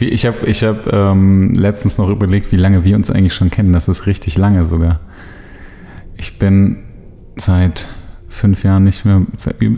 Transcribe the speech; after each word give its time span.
Ich 0.00 0.26
habe 0.26 0.46
ich 0.46 0.62
hab, 0.64 0.92
ähm, 0.92 1.50
letztens 1.50 1.98
noch 1.98 2.08
überlegt, 2.08 2.52
wie 2.52 2.56
lange 2.56 2.84
wir 2.84 2.96
uns 2.96 3.10
eigentlich 3.10 3.34
schon 3.34 3.50
kennen. 3.50 3.72
Das 3.72 3.88
ist 3.88 4.06
richtig 4.06 4.36
lange 4.38 4.64
sogar. 4.64 5.00
Ich 6.16 6.38
bin 6.38 6.78
seit 7.36 7.86
fünf 8.28 8.62
Jahren 8.64 8.84
nicht 8.84 9.04
mehr, 9.04 9.22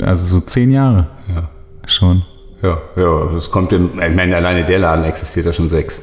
also 0.03 0.27
so 0.27 0.41
zehn 0.41 0.71
Jahre 0.71 1.06
Ja. 1.35 1.51
schon. 1.87 2.22
Ja, 2.62 2.79
ja, 2.96 3.27
das 3.33 3.51
kommt 3.51 3.72
im, 3.72 3.87
ich 3.98 4.14
meine, 4.14 4.37
alleine 4.37 4.64
der 4.67 4.79
Laden 4.80 5.04
existiert 5.04 5.46
ja 5.46 5.52
schon 5.52 5.68
sechs. 5.70 6.02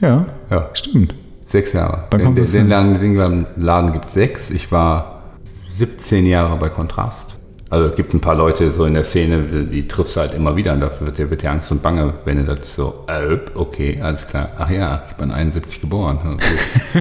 Ja, 0.00 0.26
Ja, 0.50 0.68
stimmt. 0.74 1.14
sechs 1.44 1.72
Jahre. 1.72 2.04
Dann 2.10 2.22
kommt 2.22 2.36
den, 2.38 2.44
es 2.44 2.52
den. 2.52 2.66
Laden, 2.68 3.00
den 3.00 3.46
Laden 3.56 3.92
gibt 3.92 4.10
sechs. 4.10 4.50
Ich 4.50 4.70
war 4.70 5.32
17 5.72 6.26
Jahre 6.26 6.56
bei 6.58 6.68
Kontrast. 6.68 7.35
Also 7.68 7.88
es 7.88 7.96
gibt 7.96 8.14
ein 8.14 8.20
paar 8.20 8.36
Leute 8.36 8.72
so 8.72 8.84
in 8.84 8.94
der 8.94 9.02
Szene, 9.02 9.42
die 9.70 9.88
triffst 9.88 10.14
du 10.16 10.20
halt 10.20 10.32
immer 10.34 10.54
wieder 10.54 10.72
und 10.72 10.80
dafür 10.80 11.08
wird 11.08 11.18
dir, 11.18 11.30
wird 11.30 11.42
dir 11.42 11.50
Angst 11.50 11.70
und 11.72 11.82
Bange, 11.82 12.14
wenn 12.24 12.36
du 12.38 12.44
das 12.54 12.74
so, 12.76 13.04
äh, 13.08 13.36
okay, 13.54 14.00
alles 14.00 14.26
klar. 14.28 14.50
Ach 14.56 14.70
ja, 14.70 15.02
ich 15.10 15.16
bin 15.16 15.30
71 15.30 15.80
geboren. 15.80 16.18
Okay. 16.38 17.00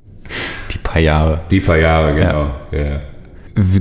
Die 0.74 0.78
paar 0.80 1.00
Jahre. 1.02 1.42
Die 1.52 1.60
paar 1.60 1.78
Jahre, 1.78 2.14
genau. 2.16 2.50
Ja. 2.72 3.00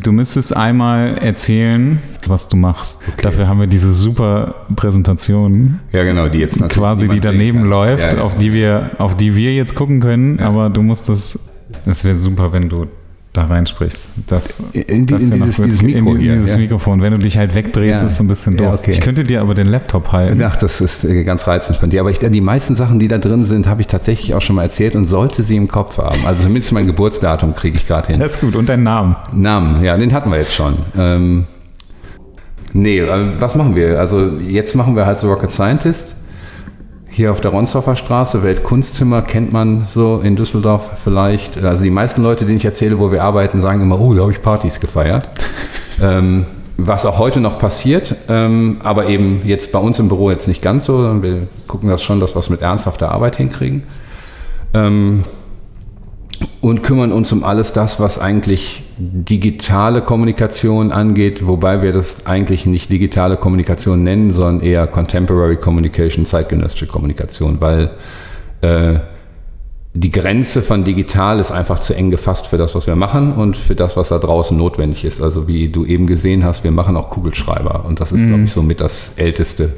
Du 0.03 0.13
müsstest 0.13 0.57
einmal 0.57 1.19
erzählen, 1.19 2.01
was 2.27 2.49
du 2.49 2.57
machst. 2.57 3.01
Dafür 3.23 3.49
haben 3.49 3.59
wir 3.59 3.67
diese 3.67 3.93
super 3.93 4.55
Präsentation, 4.77 5.81
ja, 5.91 6.05
genau, 6.05 6.29
die 6.29 6.39
jetzt 6.39 6.67
quasi, 6.69 7.09
die 7.09 7.19
daneben 7.19 7.65
läuft, 7.65 8.13
Ja, 8.13 8.19
ja. 8.19 8.23
auf 8.23 8.37
die 8.37 8.53
wir, 8.53 8.91
auf 8.99 9.17
die 9.17 9.35
wir 9.35 9.53
jetzt 9.55 9.75
gucken 9.75 9.99
können. 10.01 10.39
Aber 10.39 10.71
du 10.71 10.83
musst 10.83 11.09
das. 11.09 11.39
Es 11.87 12.05
wäre 12.05 12.15
super, 12.15 12.53
wenn 12.53 12.69
du 12.69 12.87
da 13.35 13.45
reinsprichst. 13.47 14.09
Das, 14.29 14.63
In 14.73 15.07
die- 15.07 15.13
das 15.15 15.23
in 15.25 15.31
dieses- 15.33 15.57
dieses 15.57 15.83
Mikro 15.83 16.15
in 16.15 16.21
hier, 16.21 16.33
dieses 16.37 16.53
ja. 16.53 16.57
Mikrofon. 16.59 17.03
Wenn 17.03 17.13
du 17.13 17.19
dich 17.19 17.37
halt 17.37 17.55
wegdrehst, 17.55 18.01
Ja. 18.01 18.07
ist 18.07 18.17
so 18.17 18.25
ein 18.25 18.29
bisschen 18.29 18.57
Ja, 18.57 18.71
doof. 18.71 18.79
okay. 18.81 18.93
Ich 18.93 19.01
könnte 19.01 19.25
dir 19.25 19.41
aber 19.41 19.55
den 19.55 19.67
Laptop 19.67 20.13
halten. 20.13 20.41
Ach, 20.43 20.57
das 20.57 20.81
ist 20.81 21.05
äh, 21.05 21.25
ganz 21.25 21.47
reizend 21.49 21.77
von 21.77 21.91
dir. 21.91 22.01
Aber 22.01 22.11
ich, 22.11 22.21
die 22.21 22.41
meisten 22.41 22.75
Sachen, 22.77 23.01
die 23.01 23.09
da 23.09 23.19
drin 23.19 23.45
sind, 23.45 23.67
habe 23.67 23.81
ich 23.81 23.89
tatsächlich 23.89 24.35
auch 24.35 24.41
schon 24.41 24.55
mal 24.57 24.63
erzählt 24.63 24.95
und 24.95 25.07
sollte 25.07 25.43
sie 25.43 25.57
im 25.57 25.67
Kopf 25.69 25.99
haben. 25.99 26.25
Also 26.25 26.45
zumindest 26.45 26.73
mein 26.73 26.87
Geburtsdatum 26.87 27.55
kriege 27.55 27.77
ich 27.77 27.87
gerade 27.87 28.07
hin. 28.07 28.21
Das 28.21 28.37
ist 28.37 28.41
gut. 28.41 28.55
Und 28.55 28.69
deinen 28.69 28.85
Namen. 28.85 29.17
Namen, 29.33 29.83
ja, 29.85 29.97
den 29.99 30.13
hatten 30.13 30.31
wir 30.31 30.39
jetzt 30.39 30.55
schon. 30.55 30.77
Ähm, 30.97 31.45
nee, 32.73 33.01
äh, 33.01 33.27
was 33.41 33.57
machen 33.57 33.75
wir? 33.75 33.99
Also 33.99 34.29
jetzt 34.39 34.75
machen 34.77 34.95
wir 34.95 35.07
halt 35.07 35.19
so 35.19 35.29
Rocket 35.29 35.51
Scientist. 35.51 36.15
Hier 37.17 37.31
auf 37.31 37.41
der 37.41 37.53
Ronsdorfer 37.53 37.95
Straße, 37.95 38.43
Weltkunstzimmer, 38.43 39.23
kennt 39.23 39.53
man 39.53 39.87
so 39.95 40.19
in 40.19 40.35
Düsseldorf 40.35 40.91
vielleicht. 40.97 41.63
Also 41.63 41.85
die 41.85 41.91
meisten 41.91 42.25
Leute, 42.25 42.45
denen 42.45 42.57
ich 42.57 42.65
erzähle, 42.65 42.99
wo 42.99 43.13
wir 43.13 43.23
arbeiten, 43.23 43.61
sagen 43.61 43.83
immer, 43.83 44.01
oh, 44.01 44.15
da 44.15 44.23
habe 44.23 44.33
ich 44.33 44.43
Partys 44.43 44.81
gefeiert. 44.81 45.29
ähm, 46.03 46.45
was 46.77 47.07
auch 47.07 47.21
heute 47.21 47.39
noch 47.39 47.57
passiert, 47.57 48.17
ähm, 48.29 48.79
aber 48.83 49.07
eben 49.07 49.43
jetzt 49.45 49.71
bei 49.71 49.79
uns 49.79 50.01
im 50.01 50.09
Büro 50.09 50.29
jetzt 50.29 50.49
nicht 50.49 50.61
ganz 50.61 50.87
so. 50.87 50.97
sondern 50.97 51.23
Wir 51.23 51.47
gucken 51.69 51.89
das 51.89 52.03
schon, 52.03 52.19
dass 52.19 52.35
wir 52.35 52.41
es 52.41 52.51
mit 52.51 52.63
ernsthafter 52.63 53.13
Arbeit 53.13 53.37
hinkriegen. 53.37 53.85
Ähm, 54.75 55.23
und 56.61 56.83
kümmern 56.83 57.13
uns 57.13 57.31
um 57.31 57.45
alles 57.45 57.73
das, 57.73 58.01
was 58.01 58.19
eigentlich 58.19 58.84
digitale 58.99 60.03
Kommunikation 60.03 60.93
angeht, 60.93 61.47
wobei 61.47 61.83
wir 61.83 61.93
das 61.93 62.27
eigentlich 62.27 62.67
nicht 62.67 62.91
digitale 62.91 63.37
Kommunikation 63.37 64.03
nennen, 64.03 64.33
sondern 64.33 64.61
eher 64.61 64.87
Contemporary 64.87 65.57
Communication, 65.57 66.25
zeitgenössische 66.25 66.87
Kommunikation, 66.87 67.61
weil 67.61 67.91
äh, 68.61 69.01
die 69.97 70.11
Grenze 70.11 70.63
von 70.63 70.83
digital 70.85 71.39
ist 71.39 71.53
einfach 71.53 71.79
zu 71.79 71.95
eng 71.95 72.11
gefasst 72.11 72.49
für 72.49 72.59
das, 72.59 72.75
was 72.75 72.87
wir 72.89 72.97
machen 72.97 73.33
und 73.35 73.57
für 73.57 73.77
das, 73.77 73.97
was 73.97 74.09
da 74.09 74.19
draußen 74.19 74.57
notwendig 74.57 75.05
ist. 75.05 75.23
Also 75.23 75.47
wie 75.47 75.69
du 75.69 75.85
eben 75.85 76.07
gesehen 76.09 76.45
hast, 76.45 76.65
wir 76.65 76.73
machen 76.73 76.97
auch 76.97 77.11
Kugelschreiber 77.11 77.85
und 77.87 78.01
das 78.01 78.11
ist, 78.11 78.27
glaube 78.27 78.43
ich, 78.43 78.53
somit 78.53 78.81
das 78.81 79.13
älteste 79.17 79.75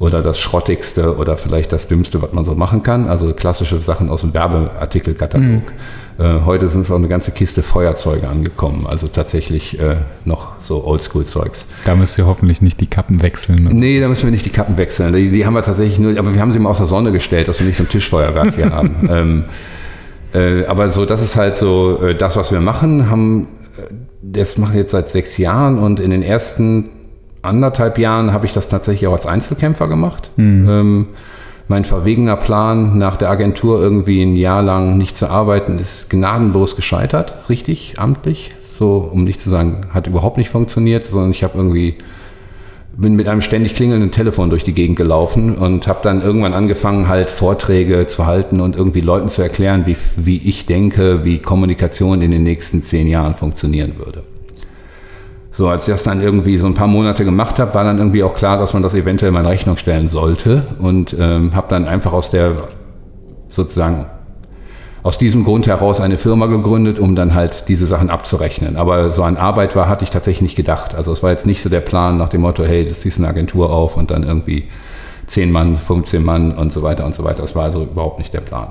oder 0.00 0.22
das 0.22 0.38
Schrottigste 0.40 1.16
oder 1.16 1.36
vielleicht 1.36 1.72
das 1.72 1.88
Dümmste, 1.88 2.20
was 2.22 2.32
man 2.32 2.44
so 2.44 2.54
machen 2.54 2.82
kann. 2.82 3.08
Also 3.08 3.32
klassische 3.32 3.80
Sachen 3.80 4.10
aus 4.10 4.22
dem 4.22 4.34
Werbeartikelkatalog. 4.34 5.72
Äh, 6.18 6.40
heute 6.44 6.68
sind 6.68 6.80
es 6.80 6.90
auch 6.90 6.96
eine 6.96 7.06
ganze 7.06 7.30
Kiste 7.30 7.62
Feuerzeuge 7.62 8.28
angekommen. 8.28 8.86
Also 8.88 9.06
tatsächlich 9.06 9.78
äh, 9.78 9.96
noch 10.24 10.54
so 10.60 10.84
Oldschool-Zeugs. 10.84 11.66
Da 11.84 11.94
müsst 11.94 12.18
ihr 12.18 12.26
hoffentlich 12.26 12.60
nicht 12.60 12.80
die 12.80 12.88
Kappen 12.88 13.22
wechseln. 13.22 13.64
ne? 13.64 13.70
Nee, 13.72 14.00
da 14.00 14.08
müssen 14.08 14.24
wir 14.24 14.32
nicht 14.32 14.44
die 14.44 14.50
Kappen 14.50 14.76
wechseln. 14.76 15.12
Die, 15.12 15.30
die 15.30 15.46
haben 15.46 15.54
wir 15.54 15.62
tatsächlich 15.62 16.00
nur, 16.00 16.18
aber 16.18 16.34
wir 16.34 16.40
haben 16.40 16.50
sie 16.50 16.58
mal 16.58 16.70
aus 16.70 16.78
der 16.78 16.88
Sonne 16.88 17.12
gestellt, 17.12 17.46
dass 17.46 17.60
wir 17.60 17.66
nicht 17.66 17.76
so 17.76 17.84
ein 17.84 17.88
Tischfeuerwerk 17.88 18.54
hier 18.56 18.70
haben. 18.70 18.96
Ähm, 19.08 19.44
äh, 20.34 20.66
aber 20.66 20.90
so, 20.90 21.06
das 21.06 21.22
ist 21.22 21.36
halt 21.36 21.56
so 21.56 22.02
äh, 22.02 22.14
das, 22.14 22.36
was 22.36 22.52
wir 22.52 22.60
machen. 22.60 23.08
Haben, 23.08 23.48
äh, 23.78 23.94
das 24.20 24.58
machen 24.58 24.74
wir 24.74 24.80
jetzt 24.80 24.90
seit 24.90 25.08
sechs 25.08 25.38
Jahren 25.38 25.78
und 25.78 26.00
in 26.00 26.10
den 26.10 26.22
ersten 26.22 26.90
anderthalb 27.40 27.96
Jahren 27.96 28.32
habe 28.32 28.44
ich 28.44 28.52
das 28.52 28.68
tatsächlich 28.68 29.06
auch 29.08 29.14
als 29.14 29.24
Einzelkämpfer 29.24 29.88
gemacht. 29.88 30.30
Ähm, 30.36 31.06
mein 31.68 31.84
verwegener 31.84 32.36
Plan, 32.36 32.98
nach 32.98 33.16
der 33.16 33.30
Agentur 33.30 33.80
irgendwie 33.80 34.22
ein 34.22 34.36
Jahr 34.36 34.62
lang 34.62 34.96
nicht 34.96 35.16
zu 35.16 35.28
arbeiten, 35.28 35.78
ist 35.78 36.10
gnadenlos 36.10 36.76
gescheitert, 36.76 37.48
richtig, 37.48 37.94
amtlich. 37.98 38.52
So, 38.78 39.08
um 39.12 39.24
nicht 39.24 39.40
zu 39.40 39.50
sagen, 39.50 39.86
hat 39.92 40.06
überhaupt 40.06 40.38
nicht 40.38 40.50
funktioniert, 40.50 41.06
sondern 41.06 41.30
ich 41.30 41.42
habe 41.42 41.58
irgendwie 41.58 41.98
bin 42.98 43.14
mit 43.14 43.28
einem 43.28 43.42
ständig 43.42 43.74
klingelnden 43.74 44.10
Telefon 44.10 44.50
durch 44.50 44.64
die 44.64 44.74
Gegend 44.74 44.96
gelaufen 44.96 45.56
und 45.56 45.86
habe 45.86 46.00
dann 46.02 46.20
irgendwann 46.20 46.52
angefangen, 46.52 47.06
halt 47.06 47.30
Vorträge 47.30 48.08
zu 48.08 48.26
halten 48.26 48.60
und 48.60 48.74
irgendwie 48.74 49.00
Leuten 49.00 49.28
zu 49.28 49.40
erklären, 49.40 49.84
wie, 49.86 49.96
wie 50.16 50.38
ich 50.38 50.66
denke, 50.66 51.24
wie 51.24 51.38
Kommunikation 51.38 52.22
in 52.22 52.32
den 52.32 52.42
nächsten 52.42 52.82
zehn 52.82 53.06
Jahren 53.06 53.34
funktionieren 53.34 53.94
würde. 53.98 54.24
So, 55.58 55.66
als 55.66 55.88
ich 55.88 55.92
das 55.92 56.04
dann 56.04 56.20
irgendwie 56.20 56.56
so 56.56 56.68
ein 56.68 56.74
paar 56.74 56.86
Monate 56.86 57.24
gemacht 57.24 57.58
habe, 57.58 57.74
war 57.74 57.82
dann 57.82 57.98
irgendwie 57.98 58.22
auch 58.22 58.32
klar, 58.32 58.58
dass 58.58 58.74
man 58.74 58.84
das 58.84 58.94
eventuell 58.94 59.32
mal 59.32 59.40
in 59.40 59.46
Rechnung 59.46 59.76
stellen 59.76 60.08
sollte 60.08 60.62
und 60.78 61.16
ähm, 61.18 61.52
habe 61.52 61.66
dann 61.68 61.88
einfach 61.88 62.12
aus 62.12 62.30
der 62.30 62.68
sozusagen 63.50 64.06
aus 65.02 65.18
diesem 65.18 65.42
Grund 65.42 65.66
heraus 65.66 66.00
eine 66.00 66.16
Firma 66.16 66.46
gegründet, 66.46 67.00
um 67.00 67.16
dann 67.16 67.34
halt 67.34 67.64
diese 67.66 67.88
Sachen 67.88 68.08
abzurechnen. 68.08 68.76
Aber 68.76 69.10
so 69.10 69.24
an 69.24 69.36
Arbeit 69.36 69.74
war, 69.74 69.88
hatte 69.88 70.04
ich 70.04 70.10
tatsächlich 70.10 70.42
nicht 70.42 70.54
gedacht. 70.54 70.94
Also 70.94 71.10
es 71.10 71.24
war 71.24 71.32
jetzt 71.32 71.44
nicht 71.44 71.60
so 71.60 71.68
der 71.68 71.80
Plan 71.80 72.18
nach 72.18 72.28
dem 72.28 72.42
Motto, 72.42 72.62
hey, 72.62 72.84
du 72.84 72.94
ziehst 72.94 73.18
eine 73.18 73.26
Agentur 73.26 73.72
auf 73.72 73.96
und 73.96 74.12
dann 74.12 74.22
irgendwie 74.22 74.68
10 75.26 75.50
Mann, 75.50 75.76
15 75.76 76.24
Mann 76.24 76.52
und 76.52 76.72
so 76.72 76.84
weiter 76.84 77.04
und 77.04 77.16
so 77.16 77.24
weiter. 77.24 77.42
Das 77.42 77.56
war 77.56 77.64
also 77.64 77.82
überhaupt 77.82 78.20
nicht 78.20 78.32
der 78.32 78.42
Plan. 78.42 78.68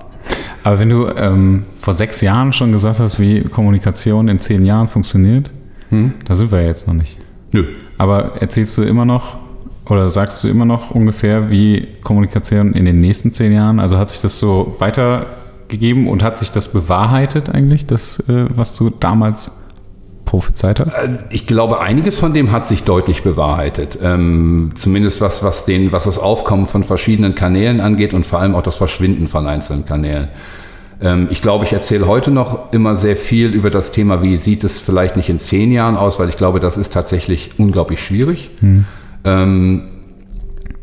Aber 0.64 0.80
wenn 0.80 0.90
du 0.90 1.08
ähm, 1.08 1.66
vor 1.82 1.96
sechs 1.96 2.22
Jahren 2.22 2.54
schon 2.54 2.72
gesagt 2.72 3.02
hast, 3.02 3.20
wie 3.20 3.42
Kommunikation 3.42 4.30
in 4.30 4.40
zehn 4.40 4.66
Jahren 4.66 4.88
funktioniert, 4.88 5.50
da 5.90 6.36
sind 6.36 6.52
wir 6.52 6.64
jetzt 6.66 6.88
noch 6.88 6.94
nicht. 6.94 7.18
Nö. 7.52 7.66
Aber 7.98 8.42
erzählst 8.42 8.78
du 8.78 8.84
immer 8.84 9.06
noch 9.06 9.38
oder 9.86 10.10
sagst 10.10 10.44
du 10.44 10.50
immer 10.50 10.66
noch 10.66 10.92
ungefähr, 10.92 11.50
wie 11.50 11.88
Kommunikation 12.04 12.74
in 12.74 12.86
den 12.86 13.00
nächsten 13.00 13.32
zehn 13.32 13.54
Jahren, 13.54 13.80
also 13.80 13.98
hat 13.98 14.10
sich 14.10 14.22
das 14.22 14.38
so 14.38 14.76
weitergegeben 14.80 16.08
und 16.08 16.24
hat 16.24 16.38
sich 16.38 16.52
das 16.52 16.72
bewahrheitet 16.72 17.50
eigentlich, 17.50 17.86
das, 17.88 18.20
äh, 18.28 18.46
was 18.50 18.76
du 18.76 18.90
damals 18.90 19.52
prophezeit 20.26 20.80
hast? 20.80 20.94
Äh, 20.94 21.18
Ich 21.30 21.48
glaube, 21.48 21.80
einiges 21.80 22.20
von 22.20 22.34
dem 22.34 22.52
hat 22.52 22.66
sich 22.66 22.84
deutlich 22.84 23.24
bewahrheitet. 23.24 23.98
Ähm, 24.04 24.74
zumindest 24.76 25.22
was, 25.22 25.42
was, 25.42 25.66
den, 25.66 25.92
was 25.92 26.04
das 26.04 26.20
Aufkommen 26.20 26.68
von 26.68 26.84
verschiedenen 26.84 27.34
Kanälen 27.34 27.80
angeht 27.82 28.14
und 28.14 28.26
vor 28.26 28.40
allem 28.42 28.54
auch 28.54 28.64
das 28.64 28.76
Verschwinden 28.76 29.28
von 29.28 29.48
einzelnen 29.48 29.86
Kanälen. 29.86 30.28
Ähm, 31.02 31.28
ich 31.30 31.42
glaube, 31.42 31.66
ich 31.66 31.74
erzähle 31.74 32.08
heute 32.08 32.32
noch 32.32 32.72
immer 32.74 32.96
sehr 32.96 33.16
viel 33.16 33.54
über 33.54 33.70
das 33.70 33.92
Thema, 33.92 34.22
wie 34.22 34.38
sieht 34.38 34.64
es 34.64 34.80
vielleicht 34.80 35.16
nicht 35.16 35.30
in 35.30 35.40
zehn 35.40 35.72
Jahren 35.72 35.96
aus, 35.96 36.20
weil 36.20 36.30
ich 36.30 36.38
glaube, 36.38 36.60
das 36.60 36.78
ist 36.78 36.94
tatsächlich 36.94 37.52
unglaublich 37.58 38.04
schwierig. 38.04 38.52
Ähm, 39.24 39.84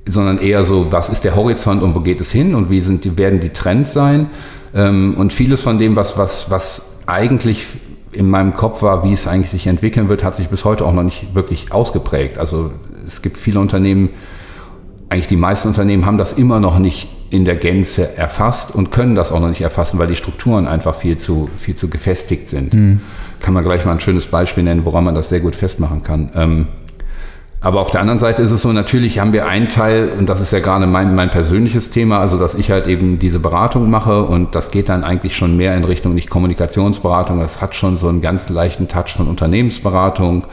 sondern 0.06 0.38
eher 0.38 0.64
so, 0.64 0.88
was 0.91 1.08
ist 1.08 1.25
der 1.25 1.34
Horizont 1.34 1.82
und 1.82 1.94
wo 1.94 2.00
geht 2.00 2.20
es 2.20 2.30
hin 2.30 2.54
und 2.54 2.70
wie 2.70 2.80
sind 2.80 3.16
werden 3.16 3.41
die 3.41 3.50
Trends 3.50 3.92
sein? 3.92 4.28
Ähm, 4.75 5.14
und 5.16 5.32
vieles 5.32 5.62
von 5.62 5.78
dem, 5.78 5.97
was, 5.97 6.19
was, 6.19 6.50
was 6.50 6.82
eigentlich 7.06 7.66
in 8.12 8.28
meinem 8.28 8.54
Kopf 8.54 8.82
war, 8.82 9.04
wie 9.04 9.12
es 9.12 9.26
eigentlich 9.26 9.50
sich 9.50 9.66
entwickeln 9.66 10.08
wird, 10.08 10.22
hat 10.22 10.34
sich 10.34 10.48
bis 10.48 10.64
heute 10.64 10.84
auch 10.84 10.92
noch 10.92 11.02
nicht 11.02 11.34
wirklich 11.34 11.72
ausgeprägt. 11.72 12.38
Also 12.38 12.70
es 13.06 13.22
gibt 13.22 13.38
viele 13.38 13.60
Unternehmen, 13.60 14.10
eigentlich 15.08 15.26
die 15.26 15.36
meisten 15.36 15.69
Unternehmen 15.69 16.06
haben 16.06 16.19
das 16.19 16.32
immer 16.32 16.60
noch 16.60 16.78
nicht 16.78 17.08
in 17.31 17.44
der 17.44 17.56
Gänze 17.56 18.17
erfasst 18.17 18.75
und 18.75 18.91
können 18.91 19.15
das 19.15 19.32
auch 19.32 19.41
noch 19.41 19.49
nicht 19.49 19.62
erfassen, 19.62 19.99
weil 19.99 20.06
die 20.06 20.17
Strukturen 20.17 20.67
einfach 20.67 20.94
viel 20.94 21.17
zu, 21.17 21.49
viel 21.56 21.75
zu 21.75 21.88
gefestigt 21.88 22.49
sind. 22.49 23.00
Kann 23.41 23.55
man 23.55 23.65
gleich 23.65 23.85
mal 23.85 23.93
ein 23.93 24.00
schönes 24.00 24.26
Beispiel 24.26 24.62
nennen, 24.62 24.85
woran 24.85 25.05
man 25.05 25.15
das 25.15 25.29
sehr 25.29 25.41
gut 25.41 25.56
festmachen 25.56 26.03
kann. 26.03 26.31
Ähm, 26.35 26.67
aber 27.65 27.81
auf 27.81 27.91
der 27.91 28.03
anderen 28.03 28.19
Seite 28.19 28.43
ist 28.43 28.50
es 28.50 28.61
so, 28.61 28.73
natürlich 28.73 29.21
haben 29.21 29.32
wir 29.32 29.47
einen 29.47 29.71
Teil, 29.71 30.12
und 30.19 30.29
das 30.29 30.38
ist 30.38 30.53
ja 30.53 30.61
gerade 30.61 30.87
mein, 30.87 31.15
mein 31.15 31.31
persönliches 31.31 31.88
Thema, 31.88 32.19
also 32.19 32.37
dass 32.37 32.55
ich 32.55 32.71
halt 32.71 32.87
eben 32.87 33.19
diese 33.19 33.38
Beratung 33.38 33.88
mache 33.88 34.23
und 34.23 34.55
das 34.55 34.71
geht 34.71 34.91
dann 34.91 35.03
eigentlich 35.03 35.35
schon 35.35 35.56
mehr 35.56 35.75
in 35.75 35.85
Richtung 35.85 36.15
nicht 36.15 36.29
Kommunikationsberatung, 36.29 37.41
das 37.41 37.62
hat 37.62 37.75
schon 37.75 37.97
so 37.97 38.09
einen 38.09 38.21
ganz 38.21 38.50
leichten 38.50 38.87
Touch 38.87 39.15
von 39.17 39.29
Unternehmensberatung, 39.29 40.47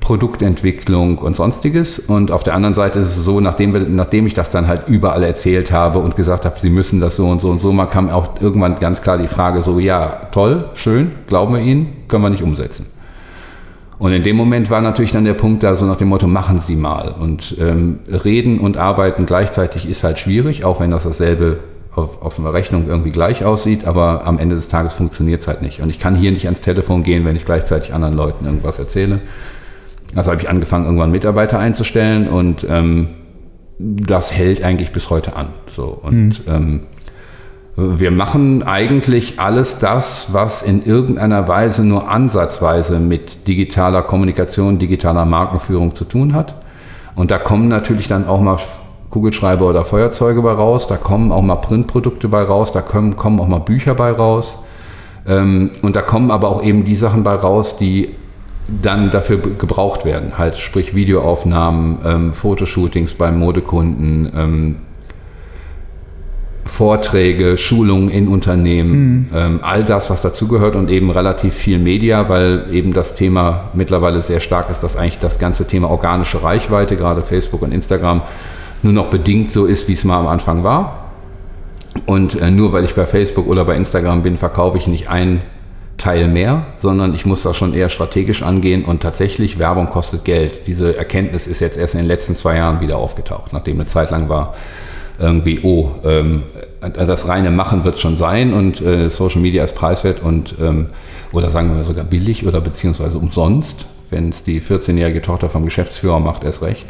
Produktentwicklung 0.00 1.18
und 1.18 1.36
sonstiges. 1.36 1.98
Und 1.98 2.30
auf 2.30 2.42
der 2.42 2.54
anderen 2.54 2.74
Seite 2.74 2.98
ist 2.98 3.16
es 3.16 3.24
so, 3.24 3.40
nachdem, 3.40 3.72
wir, 3.72 3.80
nachdem 3.80 4.26
ich 4.26 4.34
das 4.34 4.50
dann 4.50 4.66
halt 4.66 4.88
überall 4.88 5.22
erzählt 5.22 5.70
habe 5.70 5.98
und 5.98 6.16
gesagt 6.16 6.44
habe, 6.44 6.58
Sie 6.58 6.70
müssen 6.70 7.00
das 7.00 7.16
so 7.16 7.28
und 7.28 7.40
so 7.40 7.50
und 7.50 7.60
so, 7.60 7.72
mal 7.72 7.86
kam 7.86 8.10
auch 8.10 8.40
irgendwann 8.40 8.78
ganz 8.78 9.02
klar 9.02 9.18
die 9.18 9.28
Frage 9.28 9.62
so, 9.62 9.78
ja, 9.78 10.28
toll, 10.32 10.70
schön, 10.74 11.12
glauben 11.26 11.54
wir 11.54 11.60
Ihnen, 11.60 11.92
können 12.08 12.22
wir 12.24 12.30
nicht 12.30 12.42
umsetzen. 12.42 12.86
Und 13.98 14.12
in 14.14 14.22
dem 14.22 14.34
Moment 14.34 14.70
war 14.70 14.80
natürlich 14.80 15.12
dann 15.12 15.26
der 15.26 15.34
Punkt 15.34 15.62
da 15.62 15.76
so 15.76 15.84
nach 15.84 15.96
dem 15.96 16.08
Motto, 16.08 16.26
machen 16.26 16.60
Sie 16.60 16.74
mal. 16.74 17.14
Und 17.20 17.56
ähm, 17.60 17.98
reden 18.24 18.58
und 18.58 18.78
arbeiten 18.78 19.26
gleichzeitig 19.26 19.86
ist 19.86 20.02
halt 20.02 20.18
schwierig, 20.18 20.64
auch 20.64 20.80
wenn 20.80 20.90
das 20.90 21.02
dasselbe 21.02 21.58
auf, 21.94 22.22
auf 22.22 22.38
einer 22.38 22.54
Rechnung 22.54 22.86
irgendwie 22.88 23.10
gleich 23.10 23.44
aussieht, 23.44 23.84
aber 23.84 24.26
am 24.26 24.38
Ende 24.38 24.54
des 24.54 24.68
Tages 24.68 24.94
funktioniert 24.94 25.42
es 25.42 25.48
halt 25.48 25.60
nicht. 25.60 25.82
Und 25.82 25.90
ich 25.90 25.98
kann 25.98 26.14
hier 26.14 26.32
nicht 26.32 26.46
ans 26.46 26.62
Telefon 26.62 27.02
gehen, 27.02 27.26
wenn 27.26 27.36
ich 27.36 27.44
gleichzeitig 27.44 27.92
anderen 27.92 28.16
Leuten 28.16 28.46
irgendwas 28.46 28.78
erzähle. 28.78 29.20
Also 30.14 30.30
habe 30.32 30.40
ich 30.40 30.48
angefangen, 30.48 30.86
irgendwann 30.86 31.10
Mitarbeiter 31.10 31.58
einzustellen 31.58 32.28
und 32.28 32.66
ähm, 32.68 33.08
das 33.78 34.32
hält 34.32 34.62
eigentlich 34.62 34.92
bis 34.92 35.08
heute 35.10 35.36
an. 35.36 35.48
So. 35.68 35.98
Und 36.02 36.46
mhm. 36.46 36.52
ähm, 36.52 36.80
wir 37.76 38.10
machen 38.10 38.62
eigentlich 38.62 39.40
alles 39.40 39.78
das, 39.78 40.28
was 40.32 40.62
in 40.62 40.84
irgendeiner 40.84 41.48
Weise 41.48 41.84
nur 41.84 42.10
ansatzweise 42.10 42.98
mit 42.98 43.46
digitaler 43.46 44.02
Kommunikation, 44.02 44.78
digitaler 44.78 45.24
Markenführung 45.24 45.96
zu 45.96 46.04
tun 46.04 46.34
hat. 46.34 46.56
Und 47.14 47.30
da 47.30 47.38
kommen 47.38 47.68
natürlich 47.68 48.08
dann 48.08 48.26
auch 48.26 48.40
mal 48.40 48.58
Kugelschreiber 49.10 49.66
oder 49.66 49.84
Feuerzeuge 49.84 50.42
bei 50.42 50.52
raus, 50.52 50.86
da 50.86 50.96
kommen 50.96 51.32
auch 51.32 51.42
mal 51.42 51.56
Printprodukte 51.56 52.28
bei 52.28 52.42
raus, 52.42 52.72
da 52.72 52.80
kommen, 52.80 53.16
kommen 53.16 53.40
auch 53.40 53.48
mal 53.48 53.58
Bücher 53.58 53.94
bei 53.94 54.12
raus. 54.12 54.58
Ähm, 55.26 55.70
und 55.82 55.96
da 55.96 56.02
kommen 56.02 56.30
aber 56.30 56.48
auch 56.48 56.62
eben 56.62 56.84
die 56.84 56.94
Sachen 56.94 57.22
bei 57.22 57.34
raus, 57.34 57.76
die 57.78 58.14
dann 58.82 59.10
dafür 59.10 59.38
gebraucht 59.38 60.04
werden. 60.04 60.38
Halt, 60.38 60.56
sprich 60.58 60.94
Videoaufnahmen, 60.94 61.98
ähm, 62.04 62.32
Fotoshootings 62.32 63.14
beim 63.14 63.38
Modekunden, 63.38 64.30
ähm, 64.36 64.76
Vorträge, 66.64 67.58
Schulungen 67.58 68.10
in 68.10 68.28
Unternehmen, 68.28 68.92
mhm. 68.92 69.26
ähm, 69.34 69.60
all 69.62 69.82
das, 69.84 70.08
was 70.10 70.22
dazugehört 70.22 70.76
und 70.76 70.90
eben 70.90 71.10
relativ 71.10 71.54
viel 71.54 71.78
Media, 71.78 72.28
weil 72.28 72.66
eben 72.70 72.92
das 72.92 73.14
Thema 73.14 73.70
mittlerweile 73.74 74.20
sehr 74.20 74.40
stark 74.40 74.70
ist, 74.70 74.82
dass 74.82 74.96
eigentlich 74.96 75.18
das 75.18 75.38
ganze 75.38 75.66
Thema 75.66 75.90
organische 75.90 76.42
Reichweite, 76.42 76.96
gerade 76.96 77.22
Facebook 77.22 77.62
und 77.62 77.72
Instagram, 77.72 78.22
nur 78.82 78.92
noch 78.92 79.08
bedingt 79.08 79.50
so 79.50 79.66
ist, 79.66 79.88
wie 79.88 79.94
es 79.94 80.04
mal 80.04 80.18
am 80.18 80.28
Anfang 80.28 80.62
war. 80.62 81.10
Und 82.06 82.40
äh, 82.40 82.50
nur 82.50 82.72
weil 82.72 82.84
ich 82.84 82.94
bei 82.94 83.04
Facebook 83.04 83.46
oder 83.46 83.64
bei 83.64 83.74
Instagram 83.74 84.22
bin, 84.22 84.36
verkaufe 84.36 84.78
ich 84.78 84.86
nicht 84.86 85.10
ein 85.10 85.42
Teil 86.00 86.28
mehr, 86.28 86.66
sondern 86.78 87.14
ich 87.14 87.26
muss 87.26 87.42
das 87.42 87.56
schon 87.56 87.74
eher 87.74 87.88
strategisch 87.90 88.42
angehen 88.42 88.84
und 88.84 89.02
tatsächlich 89.02 89.58
Werbung 89.58 89.90
kostet 89.90 90.24
Geld. 90.24 90.66
Diese 90.66 90.96
Erkenntnis 90.96 91.46
ist 91.46 91.60
jetzt 91.60 91.78
erst 91.78 91.94
in 91.94 92.00
den 92.00 92.08
letzten 92.08 92.34
zwei 92.34 92.56
Jahren 92.56 92.80
wieder 92.80 92.96
aufgetaucht, 92.96 93.52
nachdem 93.52 93.76
eine 93.76 93.86
Zeit 93.86 94.10
lang 94.10 94.28
war 94.28 94.54
irgendwie, 95.18 95.60
oh, 95.62 95.90
ähm, 96.02 96.44
das 96.80 97.28
reine 97.28 97.50
Machen 97.50 97.84
wird 97.84 98.00
schon 98.00 98.16
sein 98.16 98.54
und 98.54 98.80
äh, 98.80 99.10
Social 99.10 99.42
Media 99.42 99.62
ist 99.62 99.74
preiswert 99.74 100.22
und 100.22 100.54
ähm, 100.60 100.88
oder 101.32 101.50
sagen 101.50 101.76
wir 101.76 101.84
sogar 101.84 102.04
billig 102.04 102.46
oder 102.46 102.60
beziehungsweise 102.60 103.18
umsonst, 103.18 103.86
wenn 104.08 104.30
es 104.30 104.42
die 104.42 104.62
14-jährige 104.62 105.22
Tochter 105.22 105.48
vom 105.48 105.64
Geschäftsführer 105.64 106.18
macht, 106.18 106.42
erst 106.42 106.62
recht. 106.62 106.86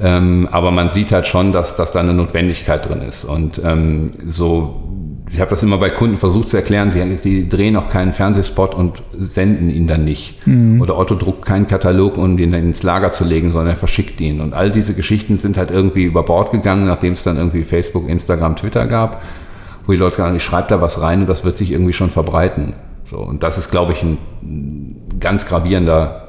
Ähm, 0.00 0.48
aber 0.52 0.70
man 0.70 0.90
sieht 0.90 1.10
halt 1.10 1.26
schon, 1.26 1.52
dass, 1.52 1.74
dass 1.74 1.92
da 1.92 2.00
eine 2.00 2.14
Notwendigkeit 2.14 2.88
drin 2.88 3.02
ist. 3.02 3.24
Und 3.24 3.60
ähm, 3.64 4.12
so, 4.26 4.87
ich 5.30 5.40
habe 5.40 5.50
das 5.50 5.62
immer 5.62 5.78
bei 5.78 5.90
Kunden 5.90 6.16
versucht 6.16 6.48
zu 6.48 6.56
erklären, 6.56 6.90
sie, 6.90 7.16
sie 7.16 7.48
drehen 7.48 7.76
auch 7.76 7.88
keinen 7.88 8.12
Fernsehspot 8.12 8.74
und 8.74 9.02
senden 9.12 9.70
ihn 9.70 9.86
dann 9.86 10.04
nicht. 10.04 10.46
Mhm. 10.46 10.80
Oder 10.80 10.96
Otto 10.96 11.14
druckt 11.14 11.44
keinen 11.44 11.66
Katalog, 11.66 12.16
um 12.16 12.38
ihn 12.38 12.52
ins 12.52 12.82
Lager 12.82 13.12
zu 13.12 13.24
legen, 13.24 13.52
sondern 13.52 13.70
er 13.70 13.76
verschickt 13.76 14.20
ihn. 14.20 14.40
Und 14.40 14.54
all 14.54 14.70
diese 14.70 14.94
Geschichten 14.94 15.36
sind 15.36 15.58
halt 15.58 15.70
irgendwie 15.70 16.04
über 16.04 16.22
Bord 16.22 16.52
gegangen, 16.52 16.86
nachdem 16.86 17.12
es 17.12 17.22
dann 17.22 17.36
irgendwie 17.36 17.64
Facebook, 17.64 18.08
Instagram, 18.08 18.56
Twitter 18.56 18.86
gab, 18.86 19.22
wo 19.86 19.92
die 19.92 19.98
Leute 19.98 20.16
sagen, 20.16 20.36
ich 20.36 20.44
schreibe 20.44 20.68
da 20.68 20.80
was 20.80 21.00
rein 21.00 21.22
und 21.22 21.28
das 21.28 21.44
wird 21.44 21.56
sich 21.56 21.72
irgendwie 21.72 21.92
schon 21.92 22.10
verbreiten. 22.10 22.74
So, 23.10 23.18
und 23.18 23.42
das 23.42 23.58
ist, 23.58 23.70
glaube 23.70 23.92
ich, 23.92 24.02
ein 24.02 24.18
ganz 25.20 25.46
gravierender, 25.46 26.28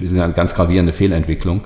eine 0.00 0.32
ganz 0.32 0.54
gravierende 0.54 0.92
Fehlentwicklung. 0.92 1.62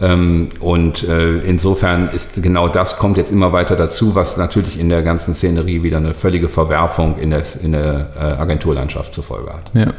Ähm, 0.00 0.50
und 0.60 1.02
äh, 1.02 1.38
insofern 1.40 2.08
ist 2.08 2.40
genau 2.40 2.68
das 2.68 2.98
kommt 2.98 3.16
jetzt 3.16 3.32
immer 3.32 3.52
weiter 3.52 3.76
dazu, 3.76 4.14
was 4.14 4.36
natürlich 4.36 4.78
in 4.78 4.88
der 4.88 5.02
ganzen 5.02 5.34
Szenerie 5.34 5.82
wieder 5.82 5.96
eine 5.96 6.14
völlige 6.14 6.48
Verwerfung 6.48 7.18
in 7.18 7.30
der, 7.30 7.42
in 7.62 7.72
der 7.72 8.10
äh, 8.16 8.20
Agenturlandschaft 8.20 9.14
zur 9.14 9.24
Folge 9.24 9.52
hat. 9.52 9.70
Ja. 9.74 9.94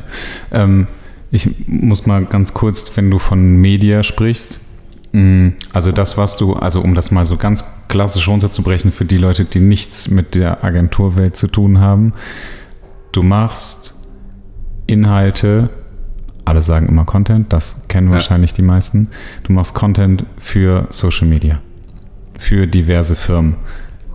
Ähm, 0.52 0.88
ich 1.32 1.50
muss 1.68 2.06
mal 2.06 2.26
ganz 2.26 2.54
kurz, 2.54 2.96
wenn 2.96 3.12
du 3.12 3.20
von 3.20 3.58
Media 3.58 4.04
sprichst, 4.04 4.60
mm, 5.12 5.50
also 5.74 5.92
das, 5.92 6.18
was 6.18 6.38
du, 6.38 6.54
also 6.54 6.82
um 6.82 6.96
das 6.96 7.12
mal 7.12 7.26
so 7.26 7.36
ganz 7.36 7.66
klassisch 7.88 8.28
runterzubrechen 8.28 8.92
für 8.92 9.06
die 9.06 9.18
Leute, 9.18 9.46
die 9.46 9.60
nichts 9.60 10.10
mit 10.10 10.34
der 10.34 10.64
Agenturwelt 10.64 11.36
zu 11.36 11.48
tun 11.48 11.80
haben, 11.80 12.14
du 13.12 13.22
machst 13.22 13.96
Inhalte 14.88 15.70
alle 16.50 16.62
sagen 16.64 16.88
immer 16.90 17.06
Content, 17.06 17.54
das 17.54 17.78
kennen 17.88 18.08
ja. 18.08 18.16
wahrscheinlich 18.16 18.54
die 18.54 18.62
meisten. 18.62 19.10
Du 19.44 19.54
machst 19.54 19.74
Content 19.74 20.26
für 20.38 20.88
Social 20.90 21.28
Media, 21.28 21.60
für 22.38 22.68
diverse 22.68 23.16
Firmen. 23.16 23.56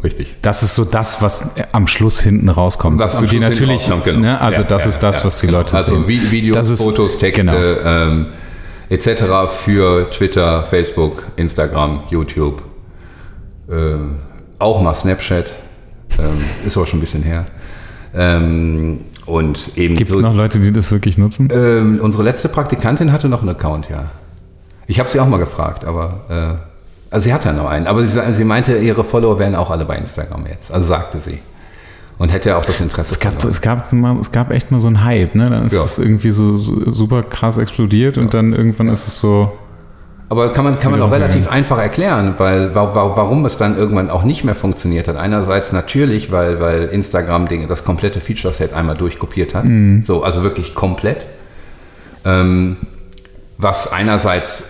Richtig. 0.03 0.37
Das 0.43 0.63
ist 0.63 0.75
so 0.75 0.85
das, 0.85 1.23
was 1.23 1.51
am 1.73 1.87
Schluss 1.87 2.21
hinten 2.21 2.51
rauskommt. 2.51 2.99
Was 2.99 3.19
du 3.19 3.27
die 3.27 3.39
natürlich, 3.39 3.89
genau. 4.05 4.19
ne, 4.19 4.41
also 4.41 4.61
ja, 4.63 4.69
das 4.69 4.85
ja, 4.85 4.89
ist 4.91 4.99
das, 4.99 5.25
was 5.25 5.41
die 5.41 5.47
Leute 5.47 5.75
also 5.77 5.95
sehen. 5.95 6.05
Also 6.05 6.31
Videos, 6.31 6.69
ist, 6.69 6.83
Fotos, 6.83 7.17
Texte 7.17 7.43
genau. 7.43 7.57
ähm, 7.57 8.27
etc. 8.91 9.23
für 9.49 10.11
Twitter, 10.11 10.65
Facebook, 10.65 11.27
Instagram, 11.37 12.03
YouTube, 12.11 12.65
ähm, 13.71 14.17
auch 14.59 14.83
mal 14.83 14.93
Snapchat, 14.93 15.53
ähm, 16.19 16.45
ist 16.67 16.77
aber 16.77 16.85
schon 16.85 16.99
ein 16.99 17.01
bisschen 17.01 17.23
her. 17.23 17.47
Und 19.27 19.77
eben 19.77 19.95
Gibt 19.95 20.11
es 20.11 20.17
so, 20.17 20.21
noch 20.21 20.35
Leute, 20.35 20.59
die 20.59 20.73
das 20.73 20.91
wirklich 20.91 21.17
nutzen? 21.17 21.49
Ähm, 21.53 21.99
unsere 22.03 22.23
letzte 22.23 22.49
Praktikantin 22.49 23.11
hatte 23.13 23.29
noch 23.29 23.41
einen 23.41 23.51
Account, 23.51 23.89
ja. 23.89 24.11
Ich 24.87 25.01
habe 25.01 25.09
sie 25.09 25.19
auch 25.19 25.27
mal 25.27 25.39
gefragt, 25.39 25.85
aber 25.85 26.21
äh, 26.29 27.15
also 27.15 27.25
sie 27.25 27.33
hatte 27.33 27.49
ja 27.49 27.55
noch 27.55 27.67
einen. 27.67 27.87
Aber 27.87 28.05
sie, 28.05 28.21
sie, 28.33 28.45
meinte, 28.45 28.77
ihre 28.77 29.05
Follower 29.05 29.39
wären 29.39 29.55
auch 29.55 29.71
alle 29.71 29.85
bei 29.85 29.97
Instagram 29.97 30.47
jetzt. 30.47 30.71
Also 30.73 30.87
sagte 30.87 31.21
sie. 31.21 31.39
Und 32.19 32.33
hätte 32.33 32.57
auch 32.57 32.65
das 32.65 32.81
Interesse. 32.81 33.13
Es 33.13 33.21
gab, 33.21 33.43
es 33.45 33.61
gab, 33.61 33.93
mal, 33.93 34.17
es 34.21 34.31
gab 34.31 34.51
echt 34.53 34.71
mal 34.71 34.79
so 34.79 34.87
einen 34.87 35.05
Hype, 35.05 35.35
ne? 35.35 35.51
Dann 35.51 35.67
ist 35.67 35.73
ja. 35.73 35.83
es 35.83 35.99
irgendwie 35.99 36.31
so, 36.31 36.57
so, 36.57 36.91
super 36.93 37.23
krass 37.23 37.57
explodiert 37.57 38.17
ja. 38.17 38.23
und 38.23 38.35
dann 38.35 38.53
irgendwann 38.53 38.89
ist 38.89 39.07
es 39.07 39.19
so. 39.19 39.53
Aber 40.29 40.53
kann 40.53 40.65
man, 40.65 40.81
kann 40.81 40.91
man 40.91 41.03
auch 41.03 41.13
relativ 41.13 41.49
einfach 41.49 41.79
erklären, 41.79 42.35
weil 42.39 42.75
warum 42.75 43.45
es 43.45 43.57
dann 43.57 43.77
irgendwann 43.77 44.11
auch 44.11 44.25
nicht 44.25 44.43
mehr 44.43 44.55
funktioniert 44.55 45.07
hat. 45.07 45.17
Einerseits 45.17 45.73
natürlich, 45.73 46.33
weil, 46.33 46.61
weil 46.61 46.85
Instagram 46.87 47.47
das 47.69 47.85
komplette 47.85 48.21
Feature-Set 48.21 48.73
einmal 48.73 48.97
durchkopiert 48.97 49.55
hat. 49.55 49.65
Mhm. 49.65 50.05
So, 50.07 50.23
also 50.23 50.43
wirklich 50.43 50.75
komplett. 50.75 51.27
Ähm, 52.25 52.79
was 53.59 53.93
einerseits 53.93 54.65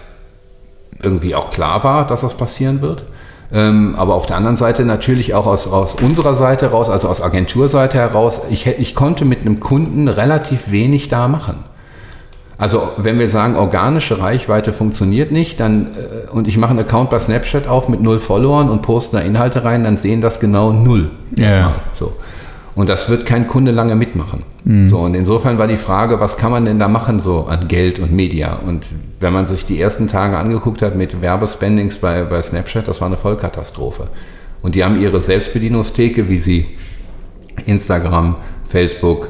irgendwie 1.03 1.35
auch 1.35 1.51
klar 1.51 1.85
war, 1.85 2.07
dass 2.07 2.23
das 2.23 2.35
passieren 2.35 2.83
wird. 2.83 3.05
Ähm, 3.53 3.95
aber 3.97 4.15
auf 4.15 4.27
der 4.27 4.37
anderen 4.37 4.57
Seite 4.57 4.85
natürlich 4.85 5.35
auch 5.35 5.47
aus, 5.47 5.69
aus 5.69 5.95
unserer 5.95 6.35
Seite 6.35 6.71
raus, 6.71 6.89
also 6.89 7.09
aus 7.09 7.21
Agenturseite 7.21 7.99
heraus, 7.99 8.41
ich, 8.51 8.67
ich 8.67 8.95
konnte 8.95 9.25
mit 9.25 9.43
einem 9.43 9.61
Kunden 9.61 10.09
relativ 10.09 10.71
wenig 10.71 11.09
da 11.09 11.29
machen. 11.29 11.65
Also 12.57 12.93
wenn 12.97 13.19
wir 13.19 13.29
sagen, 13.29 13.57
organische 13.57 14.21
Reichweite 14.21 14.73
funktioniert 14.73 15.33
nicht, 15.33 15.59
dann 15.59 15.89
äh, 15.95 16.31
und 16.31 16.47
ich 16.47 16.57
mache 16.57 16.71
einen 16.71 16.81
Account 16.81 17.11
bei 17.11 17.19
Snapchat 17.19 17.67
auf 17.67 17.89
mit 17.89 18.01
null 18.01 18.21
Followern 18.21 18.69
und 18.69 18.83
poste 18.83 19.17
da 19.17 19.23
Inhalte 19.23 19.65
rein, 19.65 19.85
dann 19.85 19.97
sehen 19.97 20.21
das 20.21 20.41
genau 20.41 20.73
null. 20.73 21.11
Ja. 21.37 21.73
So. 21.95 22.13
Und 22.75 22.89
das 22.89 23.09
wird 23.09 23.25
kein 23.25 23.47
Kunde 23.47 23.71
lange 23.71 23.95
mitmachen. 23.95 24.43
Mhm. 24.65 24.89
So, 24.89 24.99
und 24.99 25.15
insofern 25.15 25.59
war 25.59 25.69
die 25.69 25.77
Frage, 25.77 26.19
was 26.19 26.37
kann 26.37 26.51
man 26.51 26.65
denn 26.65 26.79
da 26.79 26.89
machen, 26.89 27.21
so 27.21 27.47
an 27.47 27.69
Geld 27.69 28.01
und 28.01 28.13
Media? 28.13 28.59
Und 28.67 28.87
wenn 29.21 29.33
man 29.33 29.47
sich 29.47 29.65
die 29.67 29.81
ersten 29.81 30.09
Tage 30.09 30.37
angeguckt 30.37 30.83
hat 30.83 30.97
mit 30.97 31.21
Werbespendings 31.21 31.99
bei, 31.99 32.25
bei 32.25 32.43
Snapchat, 32.43 32.89
das 32.89 33.01
war 33.01 33.07
eine 33.07 33.17
Vollkatastrophe. 33.17 34.09
Und 34.61 34.75
die 34.75 34.83
haben 34.83 35.01
ihre 35.01 35.21
Selbstbedienungstheke, 35.21 36.29
wie 36.29 36.39
sie 36.39 36.67
Instagram, 37.67 38.37
Facebook, 38.69 39.29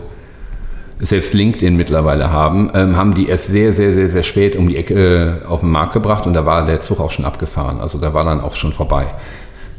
selbst 1.04 1.34
LinkedIn 1.34 1.76
mittlerweile 1.76 2.32
haben, 2.32 2.70
ähm, 2.74 2.96
haben 2.96 3.14
die 3.14 3.28
erst 3.28 3.48
sehr, 3.48 3.72
sehr, 3.72 3.92
sehr, 3.92 4.08
sehr 4.08 4.22
spät 4.22 4.56
um 4.56 4.68
die 4.68 4.76
Ecke 4.76 5.40
äh, 5.44 5.46
auf 5.46 5.60
den 5.60 5.70
Markt 5.70 5.92
gebracht 5.92 6.26
und 6.26 6.32
da 6.32 6.46
war 6.46 6.64
der 6.64 6.80
Zug 6.80 7.00
auch 7.00 7.10
schon 7.10 7.24
abgefahren. 7.24 7.80
Also 7.80 7.98
da 7.98 8.14
war 8.14 8.24
dann 8.24 8.40
auch 8.40 8.54
schon 8.54 8.72
vorbei. 8.72 9.06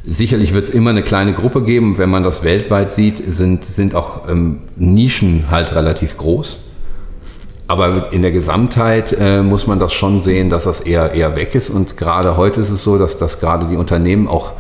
Sicherlich 0.05 0.53
wird 0.53 0.65
es 0.65 0.70
immer 0.70 0.91
eine 0.91 1.01
kleine 1.01 1.34
Gruppe 1.34 1.63
geben. 1.63 1.98
Wenn 1.98 2.12
man 2.12 2.22
das 2.22 2.44
weltweit 2.44 2.91
sieht, 2.91 3.24
sind, 3.27 3.65
sind 3.65 3.96
auch 3.96 4.29
ähm, 4.29 4.60
Nischen 4.75 5.46
halt 5.50 5.74
relativ 5.74 6.15
groß. 6.17 6.60
Aber 7.67 8.13
in 8.13 8.22
der 8.22 8.32
Gesamtheit 8.32 9.15
äh, 9.20 9.41
muss 9.41 9.65
man 9.65 9.79
das 9.79 9.94
schon 9.94 10.22
sehen, 10.22 10.51
dass 10.51 10.65
das 10.65 10.82
eher, 10.82 11.13
eher 11.13 11.36
weg 11.36 11.55
ist. 11.55 11.72
Und 11.72 11.98
gerade 11.98 12.38
heute 12.38 12.60
ist 12.62 12.70
es 12.70 12.84
so, 12.84 13.00
dass, 13.00 13.17
dass 13.17 13.39
gerade 13.39 13.65
die 13.65 13.77
Unternehmen 13.77 14.27
auch 14.27 14.51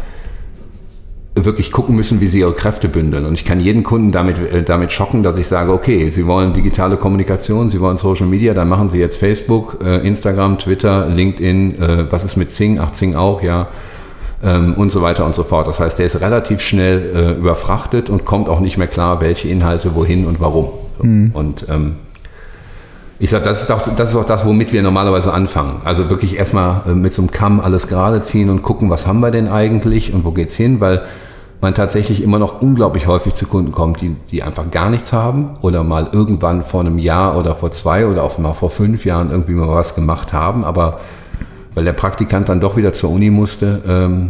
wirklich 1.37 1.71
gucken 1.71 1.95
müssen, 1.95 2.21
wie 2.21 2.27
sie 2.27 2.39
ihre 2.39 2.53
Kräfte 2.53 2.87
bündeln. 2.87 3.25
Und 3.25 3.33
ich 3.33 3.43
kann 3.43 3.59
jeden 3.59 3.83
Kunden 3.83 4.13
damit, 4.13 4.39
äh, 4.39 4.63
damit 4.63 4.93
schocken, 4.93 5.21
dass 5.21 5.37
ich 5.37 5.47
sage, 5.47 5.73
okay, 5.73 6.09
Sie 6.09 6.25
wollen 6.25 6.53
digitale 6.53 6.95
Kommunikation, 6.95 7.69
Sie 7.69 7.81
wollen 7.81 7.97
Social 7.97 8.25
Media, 8.25 8.53
dann 8.53 8.69
machen 8.69 8.87
Sie 8.89 8.99
jetzt 8.99 9.17
Facebook, 9.17 9.79
äh, 9.83 9.97
Instagram, 10.07 10.59
Twitter, 10.59 11.07
LinkedIn, 11.07 11.81
äh, 11.81 12.05
was 12.09 12.23
ist 12.23 12.37
mit 12.37 12.51
Zing? 12.51 12.79
Ach, 12.79 12.91
Zing 12.91 13.15
auch, 13.15 13.41
ja. 13.43 13.67
Ähm, 14.41 14.75
und 14.75 14.91
so 14.91 15.01
weiter 15.01 15.25
und 15.25 15.35
so 15.35 15.43
fort. 15.43 15.67
Das 15.67 15.79
heißt, 15.79 15.99
der 15.99 16.05
ist 16.05 16.21
relativ 16.21 16.61
schnell 16.61 17.37
überfrachtet 17.39 18.09
und 18.09 18.23
kommt 18.23 18.47
auch 18.47 18.61
nicht 18.61 18.77
mehr 18.77 18.87
klar, 18.87 19.19
welche 19.19 19.49
Inhalte 19.49 19.93
wohin 19.93 20.25
und 20.27 20.39
warum. 20.39 20.69
Mhm. 21.01 21.31
Und 21.33 21.65
ähm, 21.69 21.97
Ich 23.19 23.29
sage, 23.29 23.45
das 23.45 23.61
ist, 23.61 23.71
auch, 23.71 23.83
das 23.95 24.09
ist 24.09 24.15
auch 24.15 24.25
das, 24.25 24.45
womit 24.45 24.73
wir 24.73 24.81
normalerweise 24.83 25.33
anfangen. 25.33 25.81
Also 25.83 26.09
wirklich 26.09 26.37
erstmal 26.37 26.83
mit 26.95 27.13
so 27.13 27.21
einem 27.21 27.31
Kamm 27.31 27.59
alles 27.59 27.87
gerade 27.87 28.21
ziehen 28.21 28.49
und 28.49 28.61
gucken, 28.61 28.89
was 28.89 29.07
haben 29.07 29.19
wir 29.21 29.31
denn 29.31 29.47
eigentlich 29.47 30.13
und 30.13 30.25
wo 30.25 30.31
geht's 30.31 30.55
hin, 30.55 30.79
weil 30.79 31.01
man 31.65 31.73
tatsächlich 31.73 32.21
immer 32.21 32.37
noch 32.37 32.61
unglaublich 32.61 33.07
häufig 33.07 33.33
zu 33.33 33.47
Kunden 33.47 33.71
kommt, 33.71 33.99
die, 33.99 34.15
die 34.29 34.43
einfach 34.43 34.69
gar 34.69 34.91
nichts 34.91 35.11
haben 35.11 35.57
oder 35.61 35.83
mal 35.83 36.09
irgendwann 36.11 36.63
vor 36.63 36.81
einem 36.81 36.99
Jahr 36.99 37.39
oder 37.39 37.55
vor 37.55 37.71
zwei 37.71 38.05
oder 38.05 38.21
auch 38.21 38.37
mal 38.37 38.53
vor 38.53 38.69
fünf 38.69 39.03
Jahren 39.03 39.31
irgendwie 39.31 39.53
mal 39.53 39.67
was 39.67 39.95
gemacht 39.95 40.31
haben, 40.31 40.63
aber 40.63 40.99
weil 41.73 41.83
der 41.83 41.93
Praktikant 41.93 42.49
dann 42.49 42.61
doch 42.61 42.77
wieder 42.77 42.93
zur 42.93 43.09
Uni 43.09 43.31
musste, 43.31 43.81
ähm, 43.87 44.29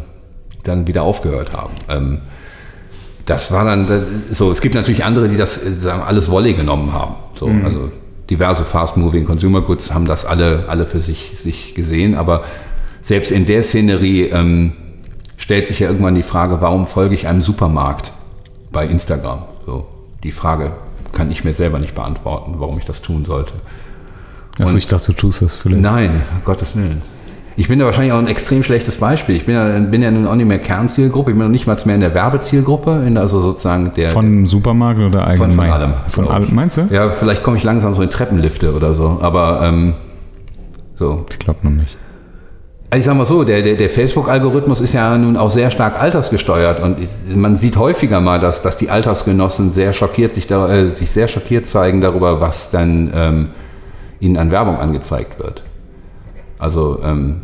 dann 0.64 0.88
wieder 0.88 1.04
aufgehört 1.04 1.52
haben. 1.52 1.74
Ähm, 1.90 2.20
das 3.26 3.52
war 3.52 3.66
dann 3.66 4.24
so, 4.32 4.50
es 4.50 4.62
gibt 4.62 4.76
natürlich 4.76 5.04
andere, 5.04 5.28
die 5.28 5.36
das 5.36 5.60
sagen, 5.82 6.04
alles 6.04 6.32
Wolle 6.32 6.54
genommen 6.54 6.94
haben. 6.94 7.16
So, 7.38 7.48
mhm. 7.48 7.66
also 7.66 7.92
diverse 8.30 8.64
Fast-Moving 8.64 9.26
Consumer 9.26 9.60
Goods 9.60 9.94
haben 9.94 10.06
das 10.06 10.24
alle, 10.24 10.64
alle 10.70 10.86
für 10.86 11.02
sich, 11.02 11.34
sich 11.36 11.76
gesehen, 11.76 12.16
aber 12.16 12.46
selbst 13.02 13.30
in 13.30 13.46
der 13.46 13.62
Szenerie 13.62 14.30
ähm, 14.30 14.72
stellt 15.38 15.68
sich 15.68 15.80
ja 15.80 15.88
irgendwann 15.88 16.16
die 16.16 16.24
Frage, 16.24 16.62
warum 16.62 16.88
folge 16.88 17.16
ich 17.16 17.28
einem 17.28 17.42
Supermarkt 17.42 18.12
bei 18.72 18.86
Instagram? 18.86 19.44
So, 19.66 19.88
die 20.24 20.32
Frage 20.32 20.72
kann 21.12 21.32
ich 21.32 21.44
mir 21.44 21.54
selber 21.54 21.80
nicht 21.80 21.96
beantworten, 21.96 22.56
warum 22.58 22.78
ich 22.78 22.86
das 22.86 23.02
tun 23.02 23.26
sollte. 23.26 23.54
Also 24.60 24.78
ich 24.78 24.88
dachte, 24.88 25.08
du 25.08 25.14
tust 25.14 25.42
das 25.42 25.56
vielleicht. 25.56 25.82
Nein, 25.82 26.22
Gottes 26.46 26.76
Willen. 26.76 27.02
Ich 27.58 27.70
bin 27.70 27.80
da 27.80 27.86
wahrscheinlich 27.86 28.12
auch 28.12 28.20
ein 28.20 28.28
extrem 28.28 28.64
schlechtes 28.64 28.98
Beispiel. 28.98 29.36
Ich 29.36 29.46
bin 29.46 29.56
ja, 29.56 29.80
bin 29.80 30.02
ja 30.02 30.12
nun 30.12 30.28
auch 30.28 30.36
nicht 30.36 30.48
mehr 30.48 30.60
Kernzielgruppe, 30.60 31.32
ich 31.32 31.38
bin 31.38 31.46
noch 31.46 31.52
nicht 31.52 31.68
mal 31.68 31.78
mehr 31.86 31.96
in 31.96 32.02
der 32.02 32.14
Werbezielgruppe, 32.14 33.04
in 33.08 33.18
also 33.18 33.42
sozusagen 33.42 33.92
der. 33.96 34.10
Von 34.10 34.46
Supermarkt 34.46 35.02
oder 35.02 35.26
allgemein? 35.26 35.56
Von, 35.56 35.58
von 35.58 35.70
allem. 35.70 35.94
Von 36.08 36.28
allem, 36.28 36.56
meinst 36.56 36.78
du? 36.78 36.88
Ja, 36.92 37.10
vielleicht 37.10 37.44
komme 37.44 37.58
ich 37.58 37.64
langsam 37.64 37.96
so 37.96 38.02
in 38.02 38.10
Treppenlifte 38.10 38.74
oder 38.74 38.94
so, 38.94 39.20
aber 39.22 39.62
ähm, 39.64 39.94
so. 40.98 41.26
Ich 41.30 41.40
glaube 41.40 41.60
noch 41.64 41.72
nicht. 41.72 41.98
Also 42.90 43.00
ich 43.00 43.06
sage 43.06 43.18
mal 43.18 43.26
so, 43.26 43.44
der, 43.44 43.62
der, 43.62 43.76
der 43.76 43.90
Facebook-Algorithmus 43.90 44.80
ist 44.80 44.94
ja 44.94 45.18
nun 45.18 45.38
auch 45.38 45.50
sehr 45.50 45.72
stark 45.72 46.00
altersgesteuert 46.00 46.80
und 46.80 46.98
man 47.36 47.58
sieht 47.58 47.78
häufiger 47.78 48.22
mal, 48.22 48.40
dass, 48.40 48.62
dass 48.62 48.78
die 48.78 48.90
Altersgenossen 48.90 49.72
sehr 49.72 49.92
schockiert 49.92 50.32
sich, 50.32 50.48
da, 50.48 50.70
äh, 50.70 50.88
sich 50.88 51.12
sehr 51.12 51.28
schockiert 51.28 51.66
zeigen 51.66 52.00
darüber, 52.00 52.42
was 52.42 52.70
dann 52.70 53.12
ähm, 53.14 53.50
ihnen 54.20 54.38
an 54.38 54.52
Werbung 54.52 54.78
angezeigt 54.78 55.40
wird. 55.40 55.64
Also 56.60 57.00
ähm, 57.04 57.42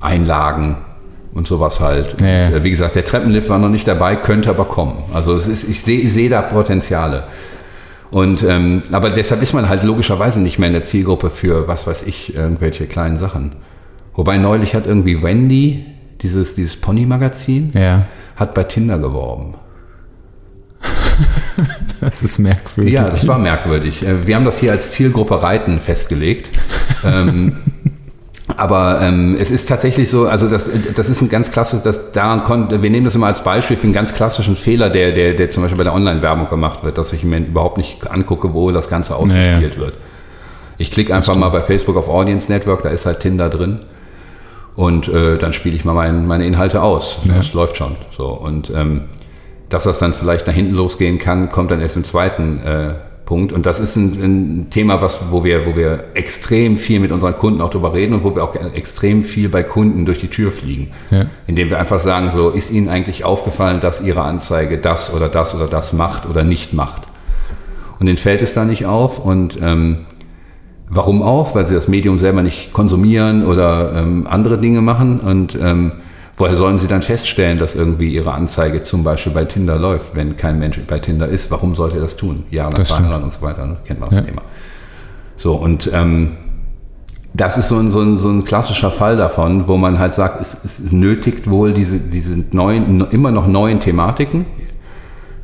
Einlagen 0.00 0.76
und 1.34 1.46
sowas 1.46 1.80
halt. 1.80 2.20
Ja. 2.20 2.48
Und, 2.48 2.54
äh, 2.54 2.64
wie 2.64 2.70
gesagt, 2.70 2.94
der 2.94 3.04
Treppenlift 3.04 3.48
war 3.48 3.58
noch 3.58 3.68
nicht 3.68 3.86
dabei, 3.86 4.16
könnte 4.16 4.50
aber 4.50 4.64
kommen. 4.64 5.04
Also 5.12 5.36
ist, 5.36 5.64
ich 5.64 5.82
sehe 5.82 6.08
seh 6.08 6.28
da 6.28 6.42
Potenziale. 6.42 7.24
Und 8.12 8.42
ähm, 8.42 8.82
aber 8.92 9.08
deshalb 9.08 9.42
ist 9.42 9.54
man 9.54 9.70
halt 9.70 9.84
logischerweise 9.84 10.40
nicht 10.42 10.58
mehr 10.58 10.66
in 10.66 10.74
der 10.74 10.82
Zielgruppe 10.82 11.30
für 11.30 11.66
was 11.66 11.86
weiß 11.86 12.02
ich, 12.02 12.36
irgendwelche 12.36 12.86
kleinen 12.86 13.16
Sachen. 13.16 13.56
Wobei 14.14 14.36
neulich 14.36 14.74
hat 14.74 14.86
irgendwie 14.86 15.22
Wendy, 15.22 15.86
dieses, 16.20 16.54
dieses 16.54 16.76
Pony-Magazin, 16.76 17.70
ja. 17.72 18.06
hat 18.36 18.52
bei 18.52 18.64
Tinder 18.64 18.98
geworben. 18.98 19.54
das 22.02 22.22
ist 22.22 22.38
merkwürdig. 22.38 22.92
Ja, 22.92 23.04
das 23.04 23.26
war 23.26 23.38
merkwürdig. 23.38 24.02
Äh, 24.02 24.26
wir 24.26 24.36
haben 24.36 24.44
das 24.44 24.58
hier 24.58 24.72
als 24.72 24.92
Zielgruppe 24.92 25.42
Reiten 25.42 25.80
festgelegt. 25.80 26.50
ähm, 27.04 27.56
aber 28.56 29.00
ähm, 29.00 29.36
es 29.38 29.50
ist 29.50 29.68
tatsächlich 29.68 30.10
so, 30.10 30.26
also 30.26 30.48
das, 30.48 30.70
das 30.94 31.08
ist 31.08 31.22
ein 31.22 31.28
ganz 31.28 31.52
klassisches, 31.52 31.84
das 31.84 32.12
daran 32.12 32.42
konnte, 32.42 32.82
wir 32.82 32.90
nehmen 32.90 33.04
das 33.04 33.14
immer 33.14 33.28
als 33.28 33.44
Beispiel 33.44 33.76
für 33.76 33.84
einen 33.84 33.92
ganz 33.92 34.14
klassischen 34.14 34.56
Fehler, 34.56 34.90
der, 34.90 35.12
der, 35.12 35.34
der 35.34 35.48
zum 35.48 35.62
Beispiel 35.62 35.78
bei 35.78 35.84
der 35.84 35.94
Online-Werbung 35.94 36.48
gemacht 36.48 36.82
wird, 36.82 36.98
dass 36.98 37.12
ich 37.12 37.24
mir 37.24 37.38
überhaupt 37.38 37.78
nicht 37.78 38.10
angucke, 38.10 38.52
wo 38.52 38.70
das 38.70 38.88
Ganze 38.88 39.16
ausgespielt 39.16 39.76
naja. 39.76 39.76
wird. 39.76 39.94
Ich 40.78 40.90
klicke 40.90 41.14
einfach 41.14 41.36
mal 41.36 41.50
bei 41.50 41.60
Facebook 41.60 41.96
auf 41.96 42.08
Audience 42.08 42.50
Network, 42.50 42.82
da 42.82 42.88
ist 42.88 43.06
halt 43.06 43.20
Tinder 43.20 43.48
drin. 43.48 43.80
Und 44.74 45.06
äh, 45.08 45.38
dann 45.38 45.52
spiele 45.52 45.76
ich 45.76 45.84
mal 45.84 45.92
mein, 45.92 46.26
meine 46.26 46.46
Inhalte 46.46 46.82
aus. 46.82 47.18
Ja. 47.24 47.34
Das 47.34 47.52
läuft 47.52 47.76
schon. 47.76 47.96
So. 48.16 48.28
Und 48.28 48.72
ähm, 48.74 49.02
dass 49.68 49.84
das 49.84 49.98
dann 49.98 50.14
vielleicht 50.14 50.46
nach 50.46 50.54
hinten 50.54 50.74
losgehen 50.74 51.18
kann, 51.18 51.50
kommt 51.50 51.70
dann 51.70 51.80
erst 51.80 51.96
im 51.96 52.04
zweiten 52.04 52.58
äh, 52.64 52.94
Punkt. 53.24 53.52
Und 53.52 53.66
das 53.66 53.80
ist 53.80 53.96
ein, 53.96 54.12
ein, 54.22 54.70
Thema, 54.70 55.00
was, 55.00 55.20
wo, 55.30 55.44
wir, 55.44 55.66
wo 55.66 55.76
wir 55.76 56.04
extrem 56.14 56.76
viel 56.76 57.00
mit 57.00 57.12
unseren 57.12 57.36
Kunden 57.36 57.60
auch 57.60 57.70
drüber 57.70 57.94
reden 57.94 58.14
und 58.14 58.24
wo 58.24 58.34
wir 58.34 58.44
auch 58.44 58.54
extrem 58.74 59.24
viel 59.24 59.48
bei 59.48 59.62
Kunden 59.62 60.04
durch 60.04 60.18
die 60.18 60.28
Tür 60.28 60.50
fliegen. 60.50 60.90
Ja. 61.10 61.26
Indem 61.46 61.70
wir 61.70 61.78
einfach 61.78 62.00
sagen, 62.00 62.30
so, 62.32 62.50
ist 62.50 62.70
Ihnen 62.70 62.88
eigentlich 62.88 63.24
aufgefallen, 63.24 63.80
dass 63.80 64.00
Ihre 64.00 64.22
Anzeige 64.22 64.78
das 64.78 65.14
oder 65.14 65.28
das 65.28 65.54
oder 65.54 65.66
das 65.66 65.92
macht 65.92 66.28
oder 66.28 66.44
nicht 66.44 66.72
macht? 66.72 67.02
Und 67.98 68.06
denen 68.06 68.18
fällt 68.18 68.42
es 68.42 68.54
da 68.54 68.64
nicht 68.64 68.86
auf 68.86 69.24
und 69.24 69.58
ähm, 69.62 69.98
Warum 70.94 71.22
auch? 71.22 71.54
Weil 71.54 71.66
sie 71.66 71.74
das 71.74 71.88
Medium 71.88 72.18
selber 72.18 72.42
nicht 72.42 72.74
konsumieren 72.74 73.46
oder 73.46 73.94
ähm, 73.96 74.26
andere 74.28 74.58
Dinge 74.58 74.82
machen. 74.82 75.20
Und 75.20 75.58
ähm, 75.58 75.92
Woher 76.36 76.56
sollen 76.56 76.78
Sie 76.78 76.86
dann 76.86 77.02
feststellen, 77.02 77.58
dass 77.58 77.74
irgendwie 77.74 78.12
Ihre 78.12 78.32
Anzeige 78.32 78.82
zum 78.82 79.04
Beispiel 79.04 79.32
bei 79.32 79.44
Tinder 79.44 79.78
läuft, 79.78 80.14
wenn 80.14 80.36
kein 80.36 80.58
Mensch 80.58 80.80
bei 80.86 80.98
Tinder 80.98 81.28
ist? 81.28 81.50
Warum 81.50 81.74
sollte 81.74 81.96
er 81.96 82.02
das 82.02 82.16
tun? 82.16 82.44
Jahrelang 82.50 82.86
verheiratet 82.86 83.24
und 83.24 83.32
so 83.32 83.42
weiter, 83.42 83.66
ne? 83.66 83.76
kennt 83.84 84.00
man 84.00 84.08
das 84.08 84.18
ja. 84.18 84.24
Thema. 84.24 84.42
So, 85.36 85.54
und 85.54 85.90
ähm, 85.92 86.36
das 87.34 87.56
ist 87.56 87.68
so 87.68 87.78
ein, 87.78 87.90
so, 87.90 88.00
ein, 88.00 88.18
so 88.18 88.28
ein 88.28 88.44
klassischer 88.44 88.90
Fall 88.90 89.16
davon, 89.16 89.66
wo 89.68 89.76
man 89.76 89.98
halt 89.98 90.14
sagt, 90.14 90.40
es, 90.40 90.56
es 90.64 90.92
nötigt 90.92 91.48
wohl 91.50 91.72
diese, 91.72 91.98
diese 91.98 92.44
neuen, 92.50 93.06
immer 93.10 93.30
noch 93.30 93.46
neuen 93.46 93.80
Thematiken. 93.80 94.46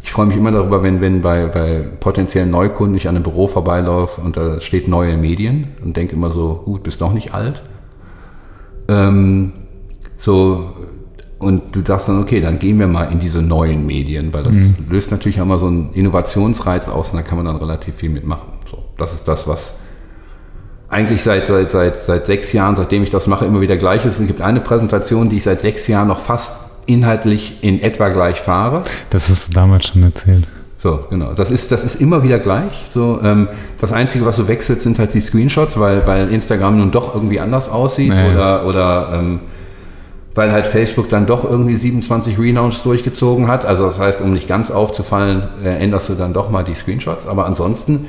Ich 0.03 0.13
freue 0.13 0.27
mich 0.27 0.37
immer 0.37 0.53
darüber, 0.53 0.83
wenn, 0.83 1.01
wenn 1.01 1.23
bei, 1.23 1.47
bei 1.47 1.87
potenziellen 2.01 2.51
Neukunden 2.51 2.97
ich 2.97 3.09
an 3.09 3.17
einem 3.17 3.25
Büro 3.25 3.47
vorbeilaufe 3.47 4.21
und 4.21 4.37
da 4.37 4.61
steht 4.61 4.89
neue 4.89 5.17
Medien 5.17 5.69
und 5.85 5.97
denke 5.97 6.15
immer 6.15 6.31
so, 6.31 6.63
gut, 6.65 6.83
bist 6.83 7.01
doch 7.01 7.13
nicht 7.13 7.35
alt. 7.35 7.63
Ähm, 8.89 9.53
so, 10.19 10.73
und 11.39 11.77
du 11.77 11.83
sagst 11.87 12.09
dann, 12.09 12.21
okay, 12.21 12.41
dann 12.41 12.59
gehen 12.59 12.79
wir 12.79 12.89
mal 12.89 13.13
in 13.13 13.21
diese 13.21 13.41
neuen 13.41 13.87
Medien, 13.87 14.33
weil 14.33 14.43
das 14.43 14.55
mhm. 14.55 14.75
löst 14.91 15.11
natürlich 15.11 15.41
auch 15.41 15.47
mal 15.47 15.59
so 15.59 15.67
einen 15.67 15.93
Innovationsreiz 15.93 16.89
aus 16.89 17.11
und 17.11 17.17
da 17.17 17.23
kann 17.23 17.37
man 17.37 17.47
dann 17.47 17.57
relativ 17.57 17.97
viel 17.97 18.11
mitmachen. 18.11 18.49
So, 18.71 18.85
das 18.97 19.13
ist 19.13 19.29
das, 19.29 19.47
was 19.47 19.75
eigentlich 20.89 21.23
seit, 21.23 21.47
seit, 21.47 21.71
seit, 21.71 21.99
seit 21.99 22.27
sechs 22.27 22.53
Jahren, 22.53 22.75
seitdem 22.75 23.03
ich 23.03 23.11
das 23.11 23.27
mache, 23.27 23.45
immer 23.45 23.61
wieder 23.61 23.77
gleich 23.77 24.05
ist. 24.05 24.19
Es 24.19 24.27
gibt 24.27 24.41
eine 24.41 24.61
Präsentation, 24.61 25.29
die 25.29 25.37
ich 25.37 25.45
seit 25.45 25.61
sechs 25.61 25.87
Jahren 25.87 26.09
noch 26.09 26.21
fast 26.21 26.57
inhaltlich 26.87 27.59
in 27.61 27.83
etwa 27.83 28.09
gleich 28.09 28.41
fahre. 28.41 28.83
Das 29.11 29.29
hast 29.29 29.49
du 29.49 29.53
damals 29.53 29.87
schon 29.87 30.03
erzählt. 30.03 30.45
So, 30.79 31.01
genau. 31.11 31.35
Das 31.35 31.51
ist, 31.51 31.73
das 31.73 31.85
ist 31.85 32.01
immer 32.01 32.25
wieder 32.25 32.39
gleich. 32.39 32.73
So, 32.93 33.21
ähm, 33.23 33.49
das 33.81 33.93
Einzige, 33.93 34.25
was 34.25 34.37
so 34.37 34.49
wechselt, 34.49 34.81
sind 34.81 34.99
halt 34.99 35.13
die 35.13 35.21
Screenshots, 35.21 35.79
weil, 35.79 36.07
weil 36.07 36.29
Instagram 36.29 36.79
nun 36.79 36.91
doch 36.91 37.15
irgendwie 37.15 37.41
anders 37.41 37.69
aussieht 37.69 38.09
naja. 38.09 38.33
oder, 38.33 38.67
oder 38.67 39.19
ähm, 39.19 39.41
weil 40.39 40.53
halt 40.53 40.69
Facebook 40.69 41.09
dann 41.09 41.27
doch 41.27 41.43
irgendwie 41.43 41.75
27 41.75 42.39
Relaunches 42.39 42.85
durchgezogen 42.85 43.49
hat. 43.49 43.65
Also 43.65 43.87
das 43.87 43.99
heißt, 43.99 44.21
um 44.21 44.33
nicht 44.33 44.47
ganz 44.47 44.71
aufzufallen, 44.71 45.43
äh, 45.65 45.79
änderst 45.79 46.09
du 46.11 46.15
dann 46.15 46.33
doch 46.33 46.49
mal 46.49 46.63
die 46.63 46.77
Screenshots. 46.77 47.27
Aber 47.27 47.45
ansonsten 47.45 48.09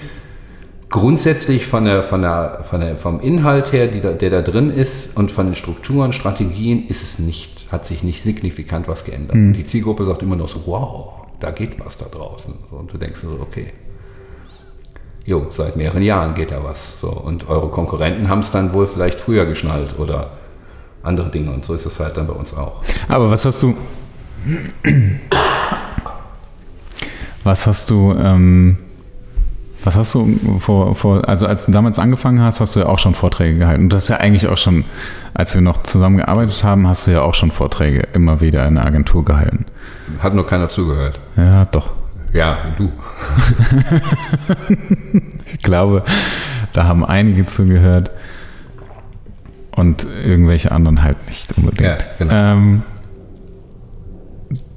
grundsätzlich 0.90 1.66
von 1.66 1.86
der, 1.86 2.04
von 2.04 2.22
der, 2.22 2.60
von 2.62 2.82
der, 2.82 2.98
vom 2.98 3.20
Inhalt 3.20 3.74
her, 3.74 3.88
da, 3.88 4.12
der 4.12 4.30
da 4.30 4.42
drin 4.44 4.70
ist 4.70 5.18
und 5.18 5.32
von 5.32 5.48
den 5.48 5.56
Strukturen, 5.56 6.14
Strategien 6.14 6.86
ist 6.86 7.02
es 7.02 7.18
nicht, 7.18 7.66
hat 7.72 7.84
sich 7.84 8.04
nicht 8.04 8.22
signifikant 8.22 8.88
was 8.88 9.06
geändert. 9.06 9.36
Mhm. 9.36 9.54
Die 9.54 9.64
Zielgruppe 9.64 10.06
sagt 10.06 10.22
immer 10.22 10.36
noch 10.36 10.50
so, 10.50 10.62
wow, 10.68 11.26
da 11.40 11.50
geht 11.50 11.84
was 11.84 11.98
da 11.98 12.06
draußen. 12.06 12.54
Und 12.70 12.94
du 12.94 13.00
denkst 13.00 13.22
so, 13.22 13.40
okay. 13.42 13.74
Jo, 15.26 15.48
seit 15.50 15.76
mehreren 15.76 16.04
Jahren 16.04 16.36
geht 16.36 16.52
da 16.52 16.64
was. 16.64 17.02
So, 17.02 17.10
und 17.10 17.50
eure 17.50 17.70
Konkurrenten 17.70 18.30
haben 18.30 18.42
es 18.42 18.52
dann 18.52 18.72
wohl 18.72 18.86
vielleicht 18.86 19.20
früher 19.20 19.48
geschnallt 19.48 19.98
oder 19.98 20.38
andere 21.04 21.30
Dinge. 21.30 21.52
Und 21.52 21.66
so 21.66 21.74
ist 21.74 21.86
es 21.86 22.00
halt 22.00 22.18
dann 22.18 22.28
bei 22.28 22.34
uns 22.34 22.54
auch. 22.54 22.82
Aber 23.08 23.32
was 23.32 23.46
hast 23.46 23.62
du. 23.64 23.76
Was 27.44 27.68
hast 27.68 27.90
du. 27.90 28.14
Ähm, 28.14 28.78
was 29.84 29.96
hast 29.96 30.14
du 30.14 30.60
vor, 30.60 30.94
vor, 30.94 31.28
also 31.28 31.48
als 31.48 31.66
du 31.66 31.72
damals 31.72 32.00
angefangen 32.00 32.42
hast, 32.42 32.60
hast 32.60 32.76
du 32.76 32.82
ja 32.82 32.88
auch 32.88 33.00
schon 33.00 33.16
Vorträge 33.16 33.60
gehalten. 33.60 33.84
Und 33.84 33.90
du 33.90 33.96
hast 33.96 34.10
ja 34.10 34.18
eigentlich 34.18 34.48
auch 34.48 34.58
schon, 34.58 34.84
als 35.34 35.54
wir 35.54 35.62
noch 35.62 35.84
zusammengearbeitet 35.84 36.64
haben, 36.64 36.86
hast 36.88 37.08
du 37.08 37.12
ja 37.12 37.22
auch 37.22 37.34
schon 37.34 37.52
Vorträge 37.52 38.08
immer 38.14 38.42
wieder 38.42 38.68
in 38.68 38.76
der 38.76 38.86
Agentur 38.86 39.24
gehalten. 39.24 39.66
Hat 40.20 40.36
nur 40.36 40.46
keiner 40.46 40.68
zugehört. 40.68 41.20
Ja, 41.38 41.64
doch. 41.66 41.92
Ja, 42.34 42.58
du. 42.78 42.92
ich 45.54 45.64
glaube, 45.64 46.04
da 46.74 46.86
haben 46.86 47.06
einige 47.06 47.46
zugehört 47.46 48.12
und 49.80 50.06
irgendwelche 50.26 50.72
anderen 50.72 51.02
halt 51.02 51.18
nicht 51.28 51.58
unbedingt. 51.58 51.82
Ja, 51.82 51.98
genau. 52.18 52.34
Ähm, 52.34 52.84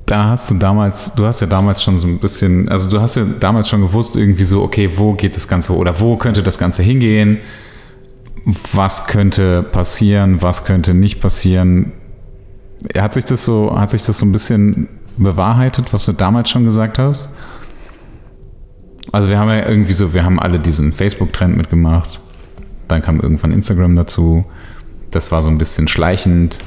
da 0.07 0.31
hast 0.31 0.51
du 0.51 0.55
damals, 0.55 1.15
du 1.15 1.25
hast 1.25 1.41
ja 1.41 1.47
damals 1.47 1.83
schon 1.83 1.99
so 1.99 2.07
ein 2.07 2.19
bisschen, 2.19 2.69
also 2.69 2.91
du 2.91 3.01
hast 3.01 3.17
ja 3.17 3.25
damals 3.25 3.69
schon 3.69 3.81
gewusst, 3.81 4.17
irgendwie 4.17 4.45
so, 4.45 4.63
okay, 4.63 4.91
wo 4.95 5.15
geht 5.15 5.37
das 5.37 5.49
Ganze 5.49 5.75
oder 5.75 5.99
wo 6.01 6.17
könnte 6.17 6.43
das 6.43 6.59
Ganze 6.59 6.83
hingehen? 6.83 7.39
Was 8.73 9.07
könnte 9.07 9.63
passieren, 9.63 10.43
was 10.43 10.65
könnte 10.65 10.93
nicht 10.93 11.21
passieren? 11.21 11.93
Hat 12.97 13.15
sich 13.15 13.25
das 13.25 13.45
so, 13.45 13.79
hat 13.79 13.91
sich 13.91 14.03
das 14.03 14.19
so 14.19 14.27
ein 14.27 14.33
bisschen 14.33 14.89
bewahrheitet, 15.17 15.93
was 15.93 16.05
du 16.07 16.13
damals 16.13 16.51
schon 16.51 16.65
gesagt 16.65 16.99
hast? 16.99 17.29
Also 19.13 19.29
wir 19.29 19.39
haben 19.39 19.49
ja 19.49 19.67
irgendwie 19.67 19.93
so, 19.93 20.13
wir 20.15 20.25
haben 20.25 20.41
alle 20.41 20.59
diesen 20.59 20.93
Facebook-Trend 20.93 21.57
mitgemacht. 21.57 22.21
Dann 22.89 23.03
kam 23.03 23.21
irgendwann 23.21 23.53
Instagram 23.53 23.95
dazu. 23.95 24.45
Das 25.13 25.31
war 25.31 25.43
so 25.43 25.49
ein 25.49 25.59
bisschen 25.59 25.89
schleichend. 25.89 26.59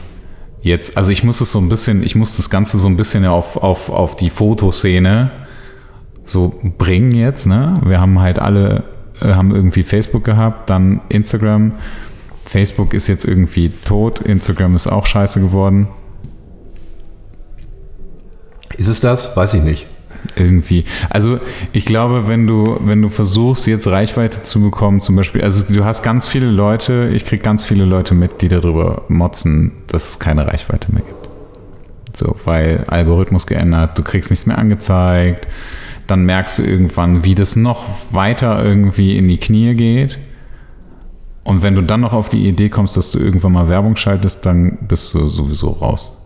Jetzt, 0.61 0.97
also 0.97 1.11
ich 1.11 1.23
muss 1.23 1.41
es 1.41 1.51
so 1.51 1.59
ein 1.59 1.69
bisschen, 1.69 2.03
ich 2.03 2.15
muss 2.15 2.37
das 2.37 2.49
Ganze 2.49 2.77
so 2.77 2.87
ein 2.87 2.97
bisschen 2.97 3.25
auf, 3.25 3.57
auf, 3.57 3.89
auf 3.89 4.15
die 4.15 4.29
Fotoszene 4.29 5.31
so 6.23 6.55
bringen 6.77 7.11
jetzt. 7.11 7.45
Ne? 7.45 7.75
Wir 7.85 7.99
haben 7.99 8.19
halt 8.19 8.39
alle, 8.39 8.83
äh, 9.21 9.33
haben 9.33 9.53
irgendwie 9.53 9.83
Facebook 9.83 10.23
gehabt, 10.23 10.69
dann 10.69 11.01
Instagram. 11.09 11.73
Facebook 12.45 12.93
ist 12.93 13.07
jetzt 13.07 13.25
irgendwie 13.25 13.69
tot, 13.69 14.19
Instagram 14.19 14.75
ist 14.75 14.87
auch 14.87 15.05
scheiße 15.05 15.39
geworden. 15.39 15.87
Ist 18.77 18.87
es 18.87 18.99
das? 18.99 19.35
Weiß 19.35 19.53
ich 19.53 19.61
nicht. 19.61 19.87
Irgendwie. 20.35 20.83
Also 21.09 21.39
ich 21.71 21.85
glaube, 21.85 22.27
wenn 22.27 22.45
du, 22.45 22.77
wenn 22.81 23.01
du 23.01 23.09
versuchst, 23.09 23.67
jetzt 23.67 23.87
Reichweite 23.87 24.43
zu 24.43 24.61
bekommen, 24.61 24.99
zum 24.99 25.15
Beispiel, 25.15 25.41
also 25.41 25.63
du 25.73 25.85
hast 25.85 26.03
ganz 26.03 26.27
viele 26.27 26.47
Leute, 26.47 27.09
ich 27.13 27.25
kriege 27.25 27.41
ganz 27.41 27.63
viele 27.63 27.85
Leute 27.85 28.13
mit, 28.13 28.41
die 28.41 28.49
darüber 28.49 29.03
motzen, 29.07 29.71
dass 29.87 30.11
es 30.11 30.19
keine 30.19 30.47
Reichweite 30.47 30.91
mehr 30.91 31.03
gibt. 31.03 31.29
So, 32.17 32.35
weil 32.43 32.83
Algorithmus 32.87 33.47
geändert, 33.47 33.97
du 33.97 34.03
kriegst 34.03 34.29
nichts 34.29 34.45
mehr 34.45 34.57
angezeigt, 34.57 35.47
dann 36.07 36.25
merkst 36.25 36.59
du 36.59 36.63
irgendwann, 36.63 37.23
wie 37.23 37.35
das 37.35 37.55
noch 37.55 37.85
weiter 38.11 38.63
irgendwie 38.63 39.17
in 39.17 39.27
die 39.27 39.37
Knie 39.37 39.73
geht. 39.75 40.19
Und 41.43 41.61
wenn 41.61 41.75
du 41.75 41.81
dann 41.81 42.01
noch 42.01 42.13
auf 42.13 42.27
die 42.29 42.47
Idee 42.47 42.69
kommst, 42.69 42.97
dass 42.97 43.11
du 43.11 43.19
irgendwann 43.19 43.53
mal 43.53 43.69
Werbung 43.69 43.95
schaltest, 43.95 44.45
dann 44.45 44.79
bist 44.87 45.13
du 45.13 45.27
sowieso 45.27 45.69
raus. 45.69 46.17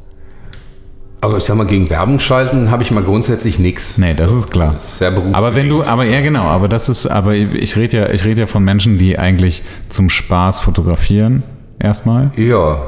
Also 1.22 1.36
ich 1.36 1.44
sag 1.44 1.58
mal, 1.58 1.66
gegen 1.66 1.90
Werbung 1.90 2.20
schalten 2.20 2.72
habe 2.72 2.84
ich 2.84 2.92
mal 2.92 3.04
grundsätzlich 3.04 3.60
nichts. 3.60 3.98
Nee, 3.98 4.14
das 4.14 4.32
ist 4.32 4.52
klar. 4.52 4.76
Sehr 4.98 5.12
beruflich. 5.12 5.36
Aber 5.36 5.54
wenn 5.54 5.68
du, 5.68 5.84
aber 5.84 6.06
ja 6.06 6.22
genau, 6.22 6.44
aber 6.44 6.70
das 6.70 6.88
ist, 6.88 7.08
aber 7.08 7.34
ich 7.34 7.76
rede 7.76 7.98
ja, 7.98 8.10
ich 8.10 8.24
rede 8.24 8.42
ja 8.42 8.48
von 8.48 8.64
Menschen, 8.64 8.98
die 8.98 9.20
eigentlich 9.20 9.64
zum 9.90 10.10
Spaß 10.10 10.62
fotografieren, 10.62 11.44
erstmal. 11.78 12.32
Ja. 12.38 12.84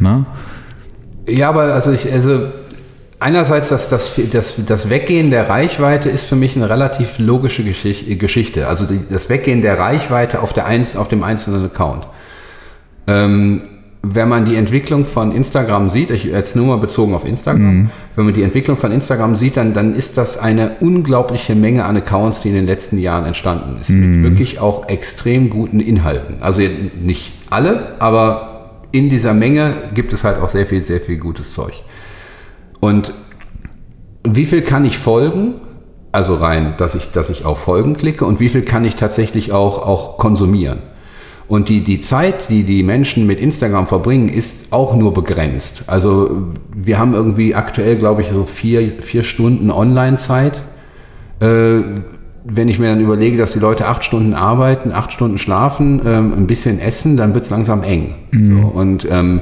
Ne? 0.00 0.26
Ja, 1.28 1.48
aber 1.48 1.74
also 1.74 1.92
ich, 1.92 2.12
also 2.12 2.46
einerseits 3.20 3.68
das, 3.68 3.88
das, 3.88 4.12
das, 4.32 4.54
das 4.66 4.90
Weggehen 4.90 5.30
der 5.30 5.48
Reichweite 5.48 6.08
ist 6.08 6.26
für 6.26 6.36
mich 6.36 6.56
eine 6.56 6.68
relativ 6.68 7.18
logische 7.18 7.62
Geschichte. 7.62 8.66
Also 8.66 8.86
das 9.10 9.28
Weggehen 9.28 9.62
der 9.62 9.78
Reichweite 9.78 10.42
auf, 10.42 10.52
der 10.52 10.66
Einz, 10.66 10.96
auf 10.96 11.06
dem 11.06 11.22
einzelnen 11.22 11.66
Account. 11.66 12.06
Ähm, 13.06 13.62
wenn 14.14 14.28
man 14.28 14.44
die 14.44 14.54
Entwicklung 14.54 15.04
von 15.04 15.32
Instagram 15.32 15.90
sieht, 15.90 16.10
ich 16.10 16.24
jetzt 16.24 16.54
nur 16.54 16.66
mal 16.66 16.78
bezogen 16.78 17.14
auf 17.14 17.26
Instagram, 17.26 17.76
mhm. 17.76 17.90
wenn 18.14 18.24
man 18.24 18.34
die 18.34 18.42
Entwicklung 18.42 18.76
von 18.76 18.92
Instagram 18.92 19.34
sieht, 19.36 19.56
dann, 19.56 19.74
dann 19.74 19.94
ist 19.94 20.16
das 20.16 20.38
eine 20.38 20.76
unglaubliche 20.80 21.54
Menge 21.54 21.84
an 21.84 21.96
Accounts, 21.96 22.40
die 22.40 22.48
in 22.48 22.54
den 22.54 22.66
letzten 22.66 22.98
Jahren 22.98 23.24
entstanden 23.24 23.78
ist. 23.80 23.90
Mhm. 23.90 24.22
Mit 24.22 24.30
wirklich 24.30 24.60
auch 24.60 24.88
extrem 24.88 25.50
guten 25.50 25.80
Inhalten. 25.80 26.36
Also 26.40 26.62
nicht 27.00 27.32
alle, 27.50 28.00
aber 28.00 28.82
in 28.92 29.10
dieser 29.10 29.34
Menge 29.34 29.74
gibt 29.94 30.12
es 30.12 30.22
halt 30.24 30.40
auch 30.40 30.48
sehr 30.48 30.66
viel, 30.66 30.82
sehr 30.82 31.00
viel 31.00 31.18
gutes 31.18 31.52
Zeug. 31.52 31.74
Und 32.80 33.12
wie 34.28 34.46
viel 34.46 34.62
kann 34.62 34.84
ich 34.84 34.98
folgen? 34.98 35.54
Also 36.12 36.34
rein, 36.34 36.74
dass 36.78 36.94
ich, 36.94 37.10
dass 37.10 37.28
ich 37.28 37.44
auf 37.44 37.58
Folgen 37.58 37.94
klicke 37.94 38.24
und 38.24 38.40
wie 38.40 38.48
viel 38.48 38.62
kann 38.62 38.84
ich 38.84 38.96
tatsächlich 38.96 39.52
auch, 39.52 39.78
auch 39.78 40.16
konsumieren? 40.16 40.78
Und 41.48 41.68
die, 41.68 41.84
die 41.84 42.00
Zeit, 42.00 42.48
die 42.48 42.64
die 42.64 42.82
Menschen 42.82 43.26
mit 43.26 43.38
Instagram 43.38 43.86
verbringen, 43.86 44.28
ist 44.28 44.72
auch 44.72 44.96
nur 44.96 45.14
begrenzt. 45.14 45.84
Also 45.86 46.48
wir 46.74 46.98
haben 46.98 47.14
irgendwie 47.14 47.54
aktuell, 47.54 47.96
glaube 47.96 48.22
ich, 48.22 48.28
so 48.28 48.44
vier, 48.44 48.94
vier 49.00 49.22
Stunden 49.22 49.70
Online-Zeit. 49.70 50.60
Äh, 51.40 51.82
wenn 52.48 52.68
ich 52.68 52.78
mir 52.78 52.88
dann 52.88 53.00
überlege, 53.00 53.38
dass 53.38 53.52
die 53.52 53.58
Leute 53.58 53.86
acht 53.86 54.04
Stunden 54.04 54.34
arbeiten, 54.34 54.92
acht 54.92 55.12
Stunden 55.12 55.38
schlafen, 55.38 56.00
ähm, 56.04 56.32
ein 56.36 56.46
bisschen 56.46 56.80
essen, 56.80 57.16
dann 57.16 57.34
wird 57.34 57.44
es 57.44 57.50
langsam 57.50 57.82
eng. 57.82 58.14
Mhm. 58.30 58.60
So, 58.60 58.66
und 58.68 59.08
ähm, 59.10 59.40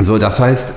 so, 0.00 0.18
das 0.18 0.40
heißt, 0.40 0.74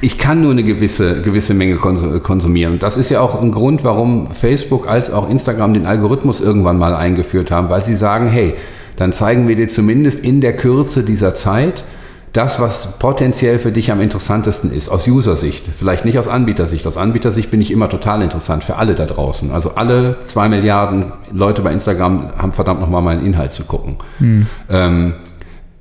ich 0.00 0.18
kann 0.18 0.42
nur 0.42 0.50
eine 0.50 0.62
gewisse, 0.64 1.22
gewisse 1.22 1.54
Menge 1.54 1.76
konsumieren. 1.76 2.78
Das 2.80 2.96
ist 2.96 3.08
ja 3.08 3.20
auch 3.20 3.40
ein 3.40 3.52
Grund, 3.52 3.84
warum 3.84 4.32
Facebook 4.32 4.88
als 4.88 5.10
auch 5.10 5.30
Instagram 5.30 5.74
den 5.74 5.86
Algorithmus 5.86 6.40
irgendwann 6.40 6.76
mal 6.76 6.94
eingeführt 6.94 7.50
haben, 7.50 7.68
weil 7.70 7.84
sie 7.84 7.94
sagen, 7.94 8.26
hey, 8.26 8.54
dann 8.96 9.12
zeigen 9.12 9.48
wir 9.48 9.56
dir 9.56 9.68
zumindest 9.68 10.20
in 10.20 10.40
der 10.40 10.56
Kürze 10.56 11.02
dieser 11.02 11.34
Zeit 11.34 11.84
das, 12.32 12.60
was 12.60 12.98
potenziell 12.98 13.58
für 13.58 13.72
dich 13.72 13.92
am 13.92 14.00
interessantesten 14.00 14.72
ist, 14.72 14.88
aus 14.88 15.06
User-Sicht. 15.06 15.66
Vielleicht 15.74 16.06
nicht 16.06 16.18
aus 16.18 16.28
Anbietersicht. 16.28 16.86
Aus 16.86 16.96
Anbietersicht 16.96 17.50
bin 17.50 17.60
ich 17.60 17.70
immer 17.70 17.90
total 17.90 18.22
interessant 18.22 18.64
für 18.64 18.76
alle 18.76 18.94
da 18.94 19.04
draußen. 19.04 19.50
Also 19.50 19.74
alle 19.74 20.22
zwei 20.22 20.48
Milliarden 20.48 21.12
Leute 21.30 21.60
bei 21.60 21.72
Instagram 21.72 22.30
haben 22.38 22.52
verdammt 22.52 22.80
nochmal 22.80 23.02
meinen 23.02 23.24
Inhalt 23.26 23.52
zu 23.52 23.64
gucken. 23.64 23.96
Mhm. 24.18 24.46
Ähm, 24.70 25.14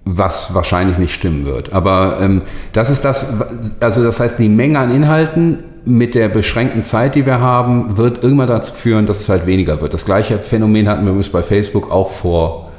was 0.03 0.53
wahrscheinlich 0.53 0.97
nicht 0.97 1.13
stimmen 1.13 1.45
wird. 1.45 1.71
Aber 1.71 2.17
ähm, 2.19 2.41
das 2.73 2.89
ist 2.89 3.05
das, 3.05 3.27
also 3.79 4.03
das 4.03 4.19
heißt, 4.19 4.39
die 4.39 4.49
Menge 4.49 4.79
an 4.79 4.93
Inhalten 4.93 5.59
mit 5.85 6.15
der 6.15 6.27
beschränkten 6.27 6.83
Zeit, 6.83 7.15
die 7.15 7.25
wir 7.25 7.39
haben, 7.39 7.97
wird 7.97 8.23
irgendwann 8.23 8.49
dazu 8.49 8.73
führen, 8.73 9.05
dass 9.05 9.21
es 9.21 9.29
halt 9.29 9.45
weniger 9.45 9.79
wird. 9.79 9.93
Das 9.93 10.05
gleiche 10.05 10.39
Phänomen 10.39 10.89
hatten 10.89 11.03
wir 11.03 11.11
übrigens 11.11 11.29
bei 11.29 11.43
Facebook 11.43 11.91
auch 11.91 12.09
vor 12.09 12.70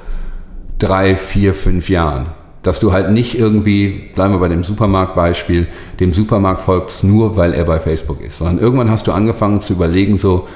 drei, 0.83 1.17
vier, 1.17 1.55
fünf 1.55 1.89
Jahren. 1.89 2.29
Dass 2.63 2.79
du 2.79 2.93
halt 2.93 3.11
nicht 3.11 3.37
irgendwie, 3.37 4.11
bleiben 4.15 4.35
wir 4.35 4.39
bei 4.39 4.49
dem 4.49 4.63
Supermarktbeispiel, 4.63 5.67
dem 5.99 6.13
Supermarkt 6.13 6.63
folgst 6.63 7.03
nur, 7.03 7.37
weil 7.37 7.55
er 7.55 7.65
bei 7.65 7.81
Facebook 7.81 8.21
ist, 8.21 8.39
sondern 8.39 8.59
irgendwann 8.59 8.91
hast 8.91 9.07
du 9.07 9.13
angefangen 9.13 9.61
zu 9.61 9.73
überlegen, 9.73 10.19
so, 10.19 10.47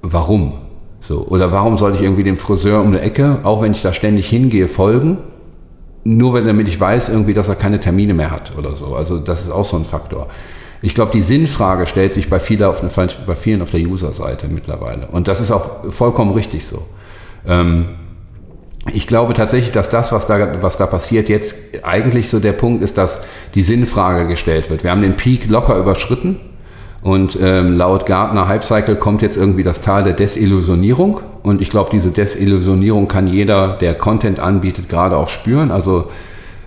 warum? 0.00 0.54
So, 1.00 1.26
oder 1.28 1.52
warum 1.52 1.76
soll 1.76 1.94
ich 1.94 2.00
irgendwie 2.00 2.22
dem 2.24 2.38
Friseur 2.38 2.80
um 2.80 2.92
die 2.92 2.98
Ecke, 2.98 3.40
auch 3.42 3.60
wenn 3.60 3.72
ich 3.72 3.82
da 3.82 3.92
ständig 3.92 4.28
hingehe, 4.28 4.68
folgen? 4.68 5.18
Nur 6.04 6.32
weil 6.32 6.44
damit 6.44 6.68
ich 6.68 6.80
weiß, 6.80 7.10
irgendwie, 7.10 7.34
dass 7.34 7.48
er 7.48 7.56
keine 7.56 7.78
Termine 7.78 8.14
mehr 8.14 8.30
hat 8.30 8.52
oder 8.56 8.72
so. 8.72 8.94
Also 8.94 9.18
das 9.18 9.42
ist 9.42 9.50
auch 9.50 9.64
so 9.66 9.76
ein 9.76 9.84
Faktor. 9.84 10.28
Ich 10.80 10.94
glaube, 10.94 11.12
die 11.12 11.20
Sinnfrage 11.20 11.86
stellt 11.86 12.12
sich 12.14 12.28
bei, 12.28 12.40
vielen 12.40 12.62
auf, 12.62 12.82
bei 13.26 13.36
vielen 13.36 13.62
auf 13.62 13.70
der 13.70 13.80
User-Seite 13.80 14.48
mittlerweile. 14.48 15.08
Und 15.08 15.28
das 15.28 15.40
ist 15.40 15.50
auch 15.50 15.84
vollkommen 15.90 16.32
richtig 16.32 16.66
so. 16.66 16.82
Ähm, 17.46 17.86
ich 18.92 19.06
glaube 19.06 19.32
tatsächlich, 19.32 19.72
dass 19.72 19.88
das, 19.88 20.12
was 20.12 20.26
da, 20.26 20.62
was 20.62 20.76
da 20.76 20.86
passiert, 20.86 21.28
jetzt 21.28 21.56
eigentlich 21.82 22.28
so 22.28 22.38
der 22.38 22.52
Punkt 22.52 22.82
ist, 22.82 22.98
dass 22.98 23.20
die 23.54 23.62
Sinnfrage 23.62 24.26
gestellt 24.26 24.68
wird. 24.68 24.84
Wir 24.84 24.90
haben 24.90 25.00
den 25.00 25.16
Peak 25.16 25.48
locker 25.48 25.76
überschritten 25.76 26.38
und 27.04 27.38
ähm, 27.40 27.76
laut 27.76 28.06
Gartner 28.06 28.48
Hypecycle 28.48 28.96
kommt 28.96 29.22
jetzt 29.22 29.36
irgendwie 29.36 29.62
das 29.62 29.80
Tal 29.80 30.04
der 30.04 30.14
Desillusionierung. 30.14 31.20
Und 31.42 31.60
ich 31.60 31.68
glaube, 31.68 31.90
diese 31.92 32.10
Desillusionierung 32.10 33.08
kann 33.08 33.26
jeder, 33.26 33.76
der 33.76 33.94
Content 33.94 34.40
anbietet, 34.40 34.88
gerade 34.88 35.16
auch 35.16 35.28
spüren. 35.28 35.70
Also 35.70 36.06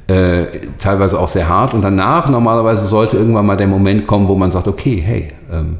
äh, 0.07 0.45
teilweise 0.79 1.19
auch 1.19 1.27
sehr 1.27 1.49
hart. 1.49 1.73
Und 1.73 1.81
danach 1.81 2.29
normalerweise 2.29 2.87
sollte 2.87 3.17
irgendwann 3.17 3.47
mal 3.47 3.57
der 3.57 3.67
Moment 3.67 4.05
kommen, 4.05 4.27
wo 4.27 4.35
man 4.35 4.51
sagt, 4.51 4.67
okay, 4.67 5.01
hey, 5.03 5.31
ähm, 5.51 5.77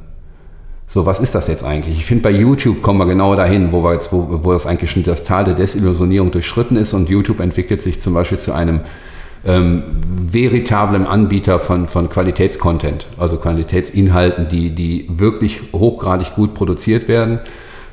so, 0.87 1.05
was 1.05 1.19
ist 1.19 1.35
das 1.35 1.47
jetzt 1.47 1.63
eigentlich? 1.65 1.97
Ich 1.97 2.05
finde, 2.05 2.23
bei 2.23 2.31
YouTube 2.31 2.81
kommen 2.81 2.99
wir 2.99 3.05
genau 3.05 3.35
dahin, 3.35 3.73
wo, 3.73 3.83
wir 3.83 3.93
jetzt, 3.93 4.13
wo, 4.13 4.39
wo 4.43 4.53
das 4.53 4.65
eigentlich 4.65 4.89
schon 4.89 5.03
das 5.03 5.25
Tal 5.25 5.43
der 5.43 5.53
Desillusionierung 5.53 6.31
durchschritten 6.31 6.77
ist 6.77 6.93
und 6.93 7.09
YouTube 7.09 7.41
entwickelt 7.41 7.81
sich 7.81 7.99
zum 7.99 8.13
Beispiel 8.13 8.37
zu 8.37 8.53
einem 8.53 8.81
ähm, 9.45 9.83
veritablen 10.31 11.05
Anbieter 11.05 11.59
von, 11.59 11.89
von 11.89 12.09
Qualitätscontent, 12.09 13.07
also 13.17 13.37
Qualitätsinhalten, 13.37 14.47
die, 14.47 14.69
die 14.71 15.09
wirklich 15.09 15.61
hochgradig 15.73 16.35
gut 16.35 16.53
produziert 16.53 17.09
werden, 17.09 17.39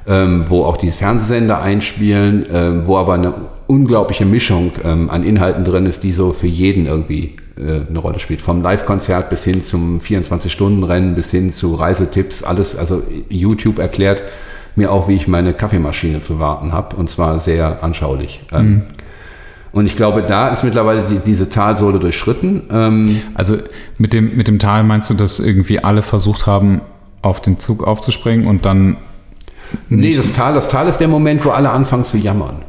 ähm, 0.06 0.44
wo 0.48 0.64
auch 0.64 0.76
die 0.76 0.92
Fernsehsender 0.92 1.60
einspielen, 1.60 2.46
ähm, 2.52 2.82
wo 2.86 2.96
aber 2.96 3.14
eine 3.14 3.34
unglaubliche 3.66 4.24
Mischung 4.24 4.72
ähm, 4.84 5.10
an 5.10 5.24
Inhalten 5.24 5.64
drin 5.64 5.86
ist, 5.86 6.04
die 6.04 6.12
so 6.12 6.32
für 6.32 6.46
jeden 6.46 6.86
irgendwie 6.86 7.36
eine 7.56 7.98
Rolle 7.98 8.18
spielt. 8.18 8.42
Vom 8.42 8.62
Live-Konzert 8.62 9.30
bis 9.30 9.44
hin 9.44 9.62
zum 9.62 10.00
24-Stunden-Rennen, 10.00 11.14
bis 11.14 11.30
hin 11.30 11.52
zu 11.52 11.74
Reisetipps, 11.74 12.42
alles. 12.42 12.76
Also 12.76 13.02
YouTube 13.28 13.78
erklärt 13.78 14.22
mir 14.76 14.90
auch, 14.90 15.08
wie 15.08 15.14
ich 15.14 15.28
meine 15.28 15.54
Kaffeemaschine 15.54 16.20
zu 16.20 16.40
warten 16.40 16.72
habe. 16.72 16.96
Und 16.96 17.08
zwar 17.08 17.38
sehr 17.38 17.82
anschaulich. 17.82 18.42
Ähm, 18.52 18.66
mhm. 18.66 18.82
Und 19.74 19.86
ich 19.86 19.96
glaube, 19.96 20.22
da 20.22 20.48
ist 20.48 20.62
mittlerweile 20.62 21.04
die, 21.04 21.18
diese 21.18 21.48
Talsohle 21.48 21.98
durchschritten. 21.98 22.62
Ähm 22.70 23.22
also 23.34 23.56
mit 23.98 24.12
dem, 24.12 24.36
mit 24.36 24.46
dem 24.46 24.60
Tal 24.60 24.84
meinst 24.84 25.10
du, 25.10 25.14
dass 25.14 25.40
irgendwie 25.40 25.82
alle 25.82 26.02
versucht 26.02 26.46
haben, 26.46 26.80
auf 27.22 27.40
den 27.40 27.58
Zug 27.58 27.84
aufzuspringen 27.84 28.46
und 28.46 28.64
dann. 28.64 28.98
Nee, 29.88 30.14
das 30.14 30.32
Tal, 30.32 30.54
das 30.54 30.68
Tal 30.68 30.86
ist 30.86 30.98
der 30.98 31.08
Moment, 31.08 31.44
wo 31.44 31.50
alle 31.50 31.70
anfangen 31.70 32.04
zu 32.04 32.16
jammern. 32.16 32.64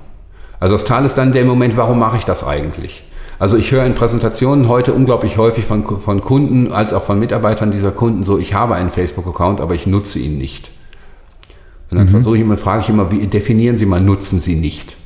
Also 0.59 0.73
das 0.73 0.85
Tal 0.85 1.05
ist 1.05 1.15
dann 1.15 1.31
der 1.33 1.45
Moment, 1.45 1.77
warum 1.77 1.99
mache 1.99 2.17
ich 2.17 2.23
das 2.23 2.43
eigentlich? 2.43 3.03
Also 3.37 3.57
ich 3.57 3.71
höre 3.71 3.85
in 3.85 3.95
Präsentationen 3.95 4.67
heute 4.67 4.93
unglaublich 4.93 5.37
häufig 5.37 5.65
von, 5.65 5.85
von 5.99 6.21
Kunden 6.21 6.71
als 6.71 6.93
auch 6.93 7.03
von 7.03 7.19
Mitarbeitern 7.19 7.71
dieser 7.71 7.91
Kunden 7.91 8.23
so, 8.23 8.37
ich 8.37 8.53
habe 8.53 8.75
einen 8.75 8.89
Facebook-Account, 8.89 9.59
aber 9.59 9.75
ich 9.75 9.87
nutze 9.87 10.19
ihn 10.19 10.37
nicht. 10.37 10.71
Und 11.91 11.97
dann 11.97 12.07
mhm. 12.07 12.11
versuche 12.11 12.35
ich 12.35 12.41
immer, 12.41 12.57
frage 12.57 12.81
ich 12.81 12.89
immer, 12.89 13.11
wie 13.11 13.25
definieren 13.27 13.77
Sie 13.77 13.85
mal, 13.85 14.01
nutzen 14.01 14.39
Sie 14.39 14.55
nicht? 14.55 14.97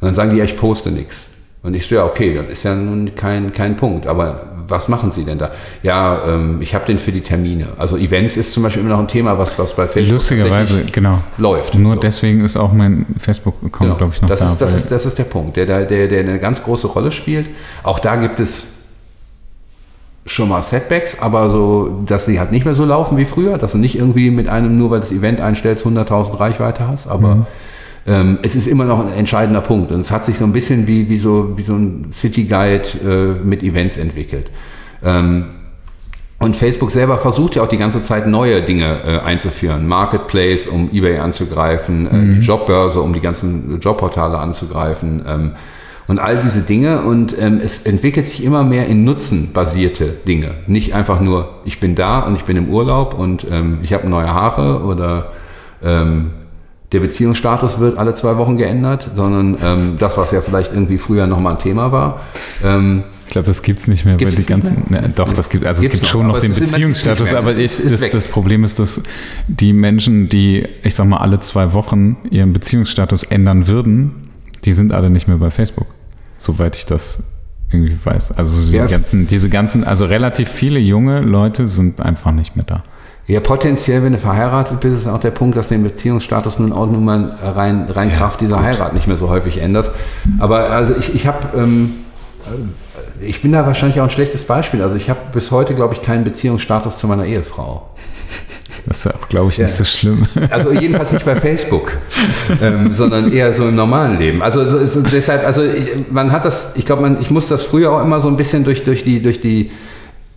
Und 0.00 0.06
dann 0.06 0.14
sagen 0.14 0.30
die, 0.30 0.36
ja, 0.36 0.44
ich 0.44 0.56
poste 0.56 0.90
nichts. 0.90 1.26
Und 1.62 1.74
ich 1.74 1.86
so, 1.86 1.96
ja, 1.96 2.06
okay, 2.06 2.34
das 2.34 2.46
ist 2.48 2.62
ja 2.62 2.74
nun 2.74 3.14
kein, 3.16 3.52
kein 3.52 3.76
Punkt. 3.76 4.06
Aber 4.06 4.55
was 4.68 4.88
machen 4.88 5.10
Sie 5.10 5.24
denn 5.24 5.38
da? 5.38 5.50
Ja, 5.82 6.22
ähm, 6.28 6.58
ich 6.60 6.74
habe 6.74 6.86
den 6.86 6.98
für 6.98 7.12
die 7.12 7.20
Termine. 7.20 7.68
Also 7.78 7.96
Events 7.96 8.36
ist 8.36 8.52
zum 8.52 8.62
Beispiel 8.62 8.82
immer 8.82 8.92
noch 8.92 9.00
ein 9.00 9.08
Thema, 9.08 9.38
was, 9.38 9.58
was 9.58 9.74
bei 9.74 9.86
Facebook 9.88 10.14
Lustigerweise, 10.14 10.84
genau. 10.84 11.18
läuft. 11.38 11.74
Nur 11.74 11.94
so. 11.94 12.00
deswegen 12.00 12.44
ist 12.44 12.56
auch 12.56 12.72
mein 12.72 13.06
Facebook-Account, 13.18 13.80
genau. 13.80 13.96
glaube 13.96 14.12
ich, 14.14 14.22
noch 14.22 14.28
das 14.28 14.40
da. 14.40 14.46
Ist, 14.46 14.58
das, 14.58 14.74
ist, 14.74 14.90
das 14.90 15.06
ist 15.06 15.18
der 15.18 15.24
Punkt, 15.24 15.56
der, 15.56 15.66
der, 15.66 16.08
der 16.08 16.20
eine 16.20 16.38
ganz 16.38 16.62
große 16.62 16.86
Rolle 16.86 17.12
spielt. 17.12 17.46
Auch 17.82 17.98
da 17.98 18.16
gibt 18.16 18.40
es 18.40 18.64
schon 20.26 20.48
mal 20.48 20.62
Setbacks, 20.62 21.20
aber 21.20 21.50
so, 21.50 22.02
dass 22.04 22.26
sie 22.26 22.40
halt 22.40 22.50
nicht 22.50 22.64
mehr 22.64 22.74
so 22.74 22.84
laufen 22.84 23.16
wie 23.16 23.24
früher, 23.24 23.58
dass 23.58 23.72
du 23.72 23.78
nicht 23.78 23.96
irgendwie 23.96 24.30
mit 24.30 24.48
einem, 24.48 24.76
nur 24.76 24.90
weil 24.90 25.00
du 25.00 25.06
das 25.06 25.12
Event 25.12 25.40
einstellst, 25.40 25.86
100.000 25.86 26.38
Reichweite 26.38 26.88
hast, 26.88 27.06
aber 27.06 27.36
mhm. 27.36 27.46
Ähm, 28.06 28.38
es 28.42 28.54
ist 28.54 28.66
immer 28.66 28.84
noch 28.84 29.00
ein 29.00 29.12
entscheidender 29.12 29.60
Punkt 29.60 29.90
und 29.90 30.00
es 30.00 30.10
hat 30.10 30.24
sich 30.24 30.38
so 30.38 30.44
ein 30.44 30.52
bisschen 30.52 30.86
wie, 30.86 31.08
wie, 31.08 31.18
so, 31.18 31.56
wie 31.56 31.62
so 31.62 31.74
ein 31.74 32.08
City 32.12 32.44
Guide 32.44 32.84
äh, 33.04 33.44
mit 33.44 33.62
Events 33.62 33.96
entwickelt. 33.96 34.50
Ähm, 35.02 35.46
und 36.38 36.56
Facebook 36.56 36.90
selber 36.90 37.16
versucht 37.18 37.54
ja 37.54 37.62
auch 37.62 37.68
die 37.68 37.78
ganze 37.78 38.02
Zeit 38.02 38.26
neue 38.26 38.60
Dinge 38.62 39.00
äh, 39.04 39.18
einzuführen. 39.20 39.88
Marketplace, 39.88 40.66
um 40.66 40.90
eBay 40.92 41.18
anzugreifen, 41.18 42.06
äh, 42.06 42.14
mhm. 42.14 42.40
Jobbörse, 42.42 43.00
um 43.00 43.14
die 43.14 43.20
ganzen 43.20 43.80
Jobportale 43.80 44.38
anzugreifen. 44.38 45.24
Ähm, 45.26 45.52
und 46.06 46.20
all 46.20 46.38
diese 46.38 46.60
Dinge. 46.60 47.02
Und 47.02 47.34
ähm, 47.40 47.60
es 47.62 47.80
entwickelt 47.80 48.26
sich 48.26 48.44
immer 48.44 48.64
mehr 48.64 48.86
in 48.86 49.04
nutzenbasierte 49.04 50.08
Dinge. 50.28 50.54
Nicht 50.66 50.94
einfach 50.94 51.20
nur, 51.20 51.62
ich 51.64 51.80
bin 51.80 51.94
da 51.94 52.20
und 52.20 52.36
ich 52.36 52.44
bin 52.44 52.58
im 52.58 52.68
Urlaub 52.68 53.18
und 53.18 53.46
ähm, 53.50 53.78
ich 53.82 53.94
habe 53.94 54.06
neue 54.08 54.32
Haare 54.32 54.84
oder 54.84 55.32
ähm, 55.82 56.32
der 56.92 57.00
Beziehungsstatus 57.00 57.78
wird 57.78 57.98
alle 57.98 58.14
zwei 58.14 58.36
Wochen 58.36 58.56
geändert, 58.56 59.10
sondern 59.16 59.56
ähm, 59.62 59.96
das, 59.98 60.16
was 60.16 60.30
ja 60.30 60.40
vielleicht 60.40 60.72
irgendwie 60.72 60.98
früher 60.98 61.26
nochmal 61.26 61.54
ein 61.54 61.58
Thema 61.58 61.92
war. 61.92 62.20
Ähm, 62.64 63.02
ich 63.26 63.32
glaube, 63.32 63.48
das 63.48 63.62
gibt 63.62 63.80
es 63.80 63.88
nicht 63.88 64.04
mehr, 64.04 64.20
weil 64.20 64.30
die 64.30 64.44
ganzen. 64.44 64.84
Ne, 64.88 65.10
doch, 65.14 65.32
das 65.32 65.48
gibt, 65.48 65.66
also 65.66 65.82
gibt's 65.82 65.96
es 65.96 66.00
gibt 66.00 66.04
noch, 66.04 66.20
schon 66.20 66.26
noch 66.28 66.38
den 66.38 66.54
Beziehungsstatus, 66.54 67.34
aber 67.34 67.58
ich, 67.58 67.76
das, 67.82 68.08
das, 68.08 68.28
Problem 68.28 68.62
ist, 68.62 68.78
dass 68.78 69.02
die 69.48 69.72
Menschen, 69.72 70.28
die, 70.28 70.64
ich 70.84 70.94
sag 70.94 71.06
mal, 71.06 71.18
alle 71.18 71.40
zwei 71.40 71.72
Wochen 71.72 72.16
ihren 72.30 72.52
Beziehungsstatus 72.52 73.24
ändern 73.24 73.66
würden, 73.66 74.30
die 74.64 74.72
sind 74.72 74.92
alle 74.92 75.10
nicht 75.10 75.26
mehr 75.26 75.38
bei 75.38 75.50
Facebook 75.50 75.88
soweit 76.38 76.76
ich 76.76 76.86
das 76.86 77.22
irgendwie 77.70 77.96
weiß. 78.02 78.32
Also 78.32 78.70
die 78.70 78.76
ja. 78.76 78.86
ganzen, 78.86 79.26
diese 79.26 79.48
ganzen, 79.48 79.84
also 79.84 80.04
relativ 80.04 80.48
viele 80.48 80.78
junge 80.78 81.20
Leute 81.20 81.68
sind 81.68 82.00
einfach 82.00 82.32
nicht 82.32 82.56
mehr 82.56 82.64
da. 82.64 82.84
Ja, 83.28 83.40
potenziell, 83.40 84.04
wenn 84.04 84.12
du 84.12 84.18
verheiratet 84.18 84.78
bist, 84.78 85.00
ist 85.00 85.06
auch 85.08 85.18
der 85.18 85.32
Punkt, 85.32 85.56
dass 85.56 85.68
du 85.68 85.74
den 85.74 85.82
Beziehungsstatus 85.82 86.60
nun 86.60 86.72
auch 86.72 86.86
nur 86.86 87.00
mal 87.00 87.36
rein, 87.42 87.86
rein 87.90 88.10
ja, 88.10 88.16
Kraft 88.16 88.40
dieser 88.40 88.56
gut. 88.56 88.64
Heirat 88.64 88.94
nicht 88.94 89.08
mehr 89.08 89.16
so 89.16 89.28
häufig 89.28 89.58
änderst. 89.60 89.90
Aber 90.38 90.70
also 90.70 90.94
ich, 90.96 91.12
ich 91.12 91.26
habe, 91.26 91.38
ähm, 91.56 91.94
äh, 93.20 93.26
ich 93.26 93.42
bin 93.42 93.50
da 93.50 93.66
wahrscheinlich 93.66 93.98
auch 93.98 94.04
ein 94.04 94.10
schlechtes 94.10 94.44
Beispiel. 94.44 94.80
Also 94.80 94.94
ich 94.94 95.10
habe 95.10 95.18
bis 95.32 95.50
heute, 95.50 95.74
glaube 95.74 95.94
ich, 95.94 96.02
keinen 96.02 96.22
Beziehungsstatus 96.22 96.98
zu 96.98 97.08
meiner 97.08 97.24
Ehefrau. 97.24 97.90
Das 98.86 99.04
ist 99.04 99.12
auch, 99.12 99.28
glaube 99.28 99.50
ich, 99.50 99.58
nicht 99.58 99.70
ja. 99.70 99.74
so 99.74 99.84
schlimm. 99.84 100.28
Also 100.50 100.70
jedenfalls 100.70 101.10
nicht 101.10 101.24
bei 101.24 101.34
Facebook, 101.34 101.96
ähm, 102.62 102.94
sondern 102.94 103.32
eher 103.32 103.52
so 103.52 103.66
im 103.68 103.74
normalen 103.74 104.20
Leben. 104.20 104.42
Also 104.42 104.68
so, 104.68 104.86
so 104.86 105.00
deshalb, 105.00 105.44
also 105.44 105.64
ich, 105.64 105.88
man 106.12 106.30
hat 106.30 106.44
das, 106.44 106.72
ich 106.76 106.86
glaube, 106.86 107.18
ich 107.20 107.30
muss 107.30 107.48
das 107.48 107.64
früher 107.64 107.90
auch 107.90 108.00
immer 108.00 108.20
so 108.20 108.28
ein 108.28 108.36
bisschen 108.36 108.62
durch, 108.62 108.84
durch 108.84 109.02
die, 109.02 109.20
durch 109.20 109.40
die 109.40 109.72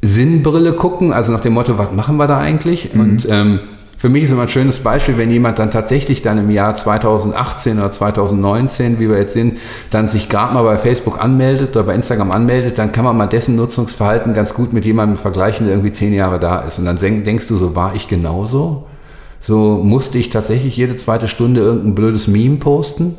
Sinnbrille 0.02 0.74
gucken, 0.74 1.12
also 1.12 1.32
nach 1.32 1.42
dem 1.42 1.54
Motto, 1.54 1.78
was 1.78 1.92
machen 1.92 2.18
wir 2.18 2.28
da 2.28 2.38
eigentlich? 2.38 2.94
Mhm. 2.94 3.00
Und 3.00 3.28
ähm, 3.30 3.60
für 3.98 4.08
mich 4.08 4.24
ist 4.24 4.32
immer 4.32 4.44
ein 4.44 4.50
schönes 4.50 4.80
Beispiel, 4.80 5.18
wenn 5.18 5.30
jemand 5.30 5.60
dann 5.60 5.72
tatsächlich 5.72 6.22
dann 6.22 6.38
im 6.38 6.50
Jahr 6.50 6.74
2018 6.74 7.80
oder 7.80 7.92
2019, 7.92 8.98
wie 8.98 9.10
wir 9.10 9.18
jetzt 9.18 9.34
sind, 9.34 9.58
dann 9.92 10.08
sich 10.08 10.30
gerade 10.30 10.54
mal 10.54 10.64
bei 10.64 10.78
Facebook 10.78 11.22
anmeldet 11.22 11.76
oder 11.76 11.84
bei 11.84 11.96
Instagram 11.96 12.32
anmeldet, 12.32 12.78
dann 12.78 12.94
kann 12.94 13.04
man 13.04 13.18
mal 13.18 13.28
dessen 13.28 13.58
Nutzungsverhalten 13.58 14.34
ganz 14.34 14.54
gut 14.54 14.72
mit 14.72 14.86
jemandem 14.86 15.18
vergleichen, 15.18 15.66
der 15.66 15.76
irgendwie 15.76 15.92
zehn 15.92 16.14
Jahre 16.14 16.40
da 16.40 16.62
ist. 16.62 16.80
Und 16.80 16.86
dann 16.86 16.98
denkst 16.98 17.50
du 17.50 17.58
so, 17.58 17.76
war 17.76 17.94
ich 17.94 18.08
genauso? 18.08 18.86
So 19.42 19.82
musste 19.84 20.18
ich 20.18 20.30
tatsächlich 20.30 20.78
jede 20.78 20.96
zweite 20.96 21.28
Stunde 21.28 21.60
irgendein 21.60 21.96
blödes 21.96 22.30
Meme 22.30 22.56
posten? 22.56 23.18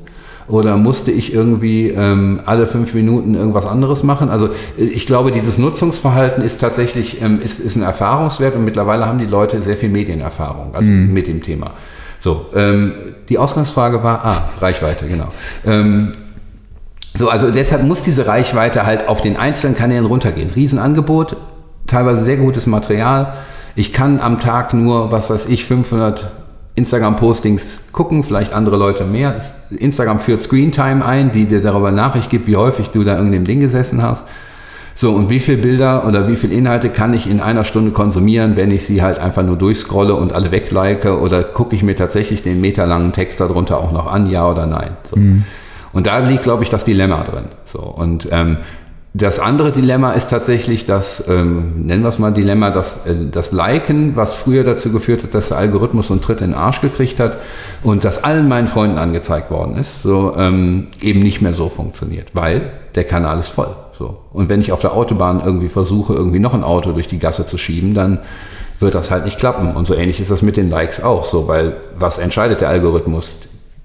Oder 0.50 0.76
musste 0.76 1.10
ich 1.10 1.32
irgendwie 1.32 1.88
ähm, 1.88 2.40
alle 2.46 2.66
fünf 2.66 2.94
Minuten 2.94 3.34
irgendwas 3.34 3.66
anderes 3.66 4.02
machen? 4.02 4.28
Also 4.28 4.48
äh, 4.78 4.82
ich 4.82 5.06
glaube, 5.06 5.32
dieses 5.32 5.58
Nutzungsverhalten 5.58 6.42
ist 6.42 6.58
tatsächlich 6.58 7.22
ähm, 7.22 7.40
ist, 7.42 7.60
ist 7.60 7.76
ein 7.76 7.82
Erfahrungswert 7.82 8.54
und 8.54 8.64
mittlerweile 8.64 9.06
haben 9.06 9.18
die 9.18 9.26
Leute 9.26 9.62
sehr 9.62 9.76
viel 9.76 9.88
Medienerfahrung, 9.88 10.74
also 10.74 10.88
mhm. 10.88 11.12
mit 11.12 11.28
dem 11.28 11.42
Thema. 11.42 11.72
So, 12.18 12.46
ähm, 12.54 12.92
die 13.28 13.38
Ausgangsfrage 13.38 14.02
war, 14.02 14.24
ah, 14.24 14.48
Reichweite, 14.60 15.06
genau. 15.06 15.28
Ähm, 15.64 16.12
so, 17.14 17.28
also 17.28 17.50
deshalb 17.50 17.82
muss 17.82 18.02
diese 18.02 18.26
Reichweite 18.26 18.86
halt 18.86 19.08
auf 19.08 19.20
den 19.20 19.36
einzelnen 19.36 19.74
Kanälen 19.74 20.04
runtergehen. 20.04 20.50
Riesenangebot, 20.50 21.36
teilweise 21.86 22.22
sehr 22.24 22.36
gutes 22.36 22.66
Material. 22.66 23.34
Ich 23.74 23.92
kann 23.92 24.20
am 24.20 24.38
Tag 24.38 24.74
nur, 24.74 25.10
was 25.10 25.30
weiß 25.30 25.46
ich, 25.46 25.64
500 25.64 26.39
Instagram-Postings 26.76 27.80
gucken, 27.92 28.24
vielleicht 28.24 28.52
andere 28.52 28.76
Leute 28.76 29.04
mehr. 29.04 29.36
Instagram 29.70 30.20
führt 30.20 30.42
Screentime 30.42 31.04
ein, 31.04 31.32
die 31.32 31.46
dir 31.46 31.60
darüber 31.60 31.90
Nachricht 31.90 32.30
gibt, 32.30 32.46
wie 32.46 32.56
häufig 32.56 32.88
du 32.88 33.04
da 33.04 33.16
irgendeinem 33.16 33.44
Ding 33.44 33.60
gesessen 33.60 34.02
hast. 34.02 34.24
So, 34.94 35.12
und 35.12 35.30
wie 35.30 35.40
viele 35.40 35.58
Bilder 35.58 36.06
oder 36.06 36.28
wie 36.28 36.36
viele 36.36 36.52
Inhalte 36.52 36.90
kann 36.90 37.14
ich 37.14 37.26
in 37.26 37.40
einer 37.40 37.64
Stunde 37.64 37.90
konsumieren, 37.90 38.56
wenn 38.56 38.70
ich 38.70 38.84
sie 38.84 39.02
halt 39.02 39.18
einfach 39.18 39.42
nur 39.42 39.56
durchscrolle 39.56 40.14
und 40.14 40.34
alle 40.34 40.50
weglike 40.50 41.18
oder 41.18 41.42
gucke 41.42 41.74
ich 41.74 41.82
mir 41.82 41.96
tatsächlich 41.96 42.42
den 42.42 42.60
meterlangen 42.60 43.12
Text 43.12 43.40
darunter 43.40 43.78
auch 43.78 43.92
noch 43.92 44.06
an, 44.06 44.28
ja 44.28 44.46
oder 44.48 44.66
nein. 44.66 44.90
So. 45.04 45.16
Mhm. 45.16 45.44
Und 45.92 46.06
da 46.06 46.18
liegt, 46.18 46.42
glaube 46.42 46.62
ich, 46.64 46.70
das 46.70 46.84
Dilemma 46.84 47.24
drin. 47.24 47.46
So, 47.64 47.80
und 47.80 48.28
ähm, 48.30 48.58
das 49.12 49.40
andere 49.40 49.72
Dilemma 49.72 50.12
ist 50.12 50.28
tatsächlich 50.28 50.86
das, 50.86 51.24
ähm, 51.26 51.84
nennen 51.84 52.02
wir 52.02 52.10
es 52.10 52.20
mal 52.20 52.30
Dilemma, 52.30 52.70
dass 52.70 53.06
äh, 53.06 53.16
das 53.30 53.50
Liken, 53.50 54.14
was 54.14 54.34
früher 54.34 54.62
dazu 54.62 54.92
geführt 54.92 55.24
hat, 55.24 55.34
dass 55.34 55.48
der 55.48 55.58
Algorithmus 55.58 56.12
einen 56.12 56.20
Tritt 56.20 56.40
in 56.40 56.50
den 56.50 56.54
Arsch 56.54 56.80
gekriegt 56.80 57.18
hat 57.18 57.38
und 57.82 58.04
das 58.04 58.22
allen 58.22 58.46
meinen 58.46 58.68
Freunden 58.68 58.98
angezeigt 58.98 59.50
worden 59.50 59.76
ist, 59.76 60.02
so 60.02 60.34
ähm, 60.36 60.88
eben 61.00 61.20
nicht 61.20 61.42
mehr 61.42 61.54
so 61.54 61.68
funktioniert, 61.70 62.28
weil 62.34 62.70
der 62.94 63.02
Kanal 63.02 63.40
ist 63.40 63.48
voll. 63.48 63.74
So. 63.98 64.18
Und 64.32 64.48
wenn 64.48 64.60
ich 64.60 64.70
auf 64.70 64.80
der 64.80 64.94
Autobahn 64.94 65.42
irgendwie 65.44 65.68
versuche, 65.68 66.14
irgendwie 66.14 66.38
noch 66.38 66.54
ein 66.54 66.62
Auto 66.62 66.92
durch 66.92 67.08
die 67.08 67.18
Gasse 67.18 67.44
zu 67.46 67.58
schieben, 67.58 67.94
dann 67.94 68.20
wird 68.78 68.94
das 68.94 69.10
halt 69.10 69.24
nicht 69.24 69.38
klappen. 69.38 69.74
Und 69.74 69.86
so 69.86 69.94
ähnlich 69.94 70.20
ist 70.20 70.30
das 70.30 70.42
mit 70.42 70.56
den 70.56 70.70
Likes 70.70 71.02
auch 71.02 71.24
so, 71.24 71.48
weil 71.48 71.76
was 71.98 72.18
entscheidet 72.18 72.60
der 72.60 72.68
Algorithmus? 72.68 73.36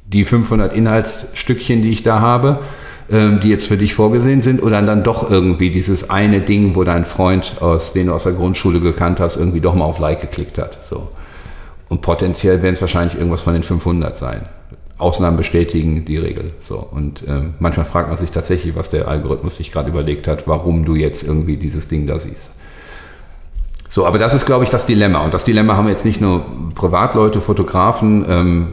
Die 0.05 0.23
500 0.23 0.73
Inhaltsstückchen, 0.73 1.81
die 1.81 1.89
ich 1.89 2.03
da 2.03 2.19
habe, 2.19 2.59
die 3.07 3.49
jetzt 3.49 3.67
für 3.67 3.77
dich 3.77 3.93
vorgesehen 3.93 4.41
sind, 4.41 4.63
oder 4.63 4.81
dann 4.81 5.03
doch 5.03 5.29
irgendwie 5.29 5.69
dieses 5.69 6.09
eine 6.09 6.41
Ding, 6.41 6.75
wo 6.75 6.83
dein 6.83 7.05
Freund, 7.05 7.57
aus, 7.61 7.93
den 7.93 8.07
du 8.07 8.13
aus 8.13 8.23
der 8.23 8.33
Grundschule 8.33 8.79
gekannt 8.79 9.19
hast, 9.19 9.37
irgendwie 9.37 9.61
doch 9.61 9.75
mal 9.75 9.85
auf 9.85 9.99
Like 9.99 10.21
geklickt 10.21 10.57
hat. 10.57 10.79
So. 10.89 11.09
Und 11.87 12.01
potenziell 12.01 12.63
werden 12.63 12.73
es 12.73 12.81
wahrscheinlich 12.81 13.15
irgendwas 13.15 13.41
von 13.41 13.53
den 13.53 13.63
500 13.63 14.17
sein. 14.17 14.45
Ausnahmen 14.97 15.37
bestätigen 15.37 16.05
die 16.05 16.17
Regel. 16.17 16.51
So. 16.67 16.77
Und 16.77 17.23
ähm, 17.27 17.53
manchmal 17.59 17.85
fragt 17.85 18.09
man 18.09 18.17
sich 18.17 18.31
tatsächlich, 18.31 18.75
was 18.75 18.89
der 18.89 19.07
Algorithmus 19.07 19.57
sich 19.57 19.71
gerade 19.71 19.89
überlegt 19.89 20.27
hat, 20.27 20.47
warum 20.47 20.85
du 20.85 20.95
jetzt 20.95 21.23
irgendwie 21.23 21.57
dieses 21.57 21.87
Ding 21.87 22.07
da 22.07 22.17
siehst. 22.17 22.51
So, 23.89 24.05
aber 24.05 24.17
das 24.17 24.33
ist, 24.33 24.45
glaube 24.45 24.63
ich, 24.63 24.69
das 24.69 24.85
Dilemma. 24.85 25.19
Und 25.23 25.33
das 25.33 25.43
Dilemma 25.43 25.77
haben 25.77 25.87
jetzt 25.87 26.05
nicht 26.05 26.21
nur 26.21 26.45
Privatleute, 26.75 27.39
Fotografen 27.41 28.25
ähm, 28.27 28.67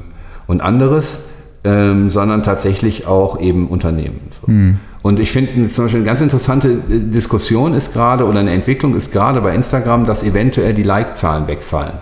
und 0.47 0.63
anderes, 0.63 1.21
ähm, 1.65 2.11
sondern 2.11 2.43
tatsächlich 2.43 3.07
auch 3.07 3.41
eben 3.41 3.69
Unternehmen. 3.69 4.21
So. 4.41 4.51
Mhm. 4.51 4.79
Und 5.03 5.19
ich 5.19 5.33
finde 5.33 5.69
zum 5.69 5.85
Beispiel 5.85 6.01
eine 6.01 6.07
ganz 6.07 6.21
interessante 6.21 6.69
äh, 6.69 6.99
Diskussion 6.99 7.75
ist 7.75 7.93
gerade 7.93 8.27
oder 8.27 8.41
eine 8.41 8.53
Entwicklung 8.53 8.95
ist 8.95 9.13
gerade 9.13 9.41
bei 9.41 9.55
Instagram, 9.55 10.07
dass 10.07 10.23
eventuell 10.23 10.75
die 10.75 10.83
Like-Zahlen 10.85 11.49
wegfallen. 11.49 11.95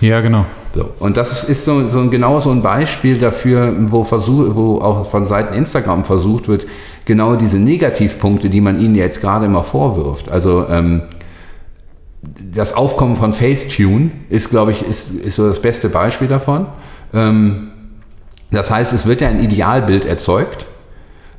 Ja, 0.00 0.20
genau. 0.20 0.44
So. 0.74 0.90
Und 0.98 1.16
das 1.16 1.44
ist 1.44 1.64
so, 1.64 1.88
so 1.88 2.08
genau 2.10 2.38
so 2.40 2.50
ein 2.50 2.60
Beispiel 2.60 3.18
dafür, 3.18 3.74
wo, 3.90 4.04
versuch, 4.04 4.54
wo 4.54 4.78
auch 4.78 5.06
von 5.06 5.24
Seiten 5.24 5.54
Instagram 5.54 6.04
versucht 6.04 6.48
wird, 6.48 6.66
genau 7.06 7.36
diese 7.36 7.58
Negativpunkte, 7.58 8.50
die 8.50 8.60
man 8.60 8.78
ihnen 8.78 8.94
jetzt 8.94 9.22
gerade 9.22 9.46
immer 9.46 9.62
vorwirft. 9.62 10.30
Also 10.30 10.66
ähm, 10.68 11.02
das 12.54 12.74
Aufkommen 12.74 13.16
von 13.16 13.32
Facetune 13.32 14.10
ist, 14.28 14.50
glaube 14.50 14.72
ich, 14.72 14.82
ist, 14.82 15.10
ist 15.10 15.36
so 15.36 15.48
das 15.48 15.62
beste 15.62 15.88
Beispiel 15.88 16.28
davon. 16.28 16.66
Ähm, 17.14 17.68
das 18.50 18.70
heißt, 18.70 18.92
es 18.92 19.06
wird 19.06 19.20
ja 19.20 19.28
ein 19.28 19.42
Idealbild 19.42 20.04
erzeugt. 20.04 20.66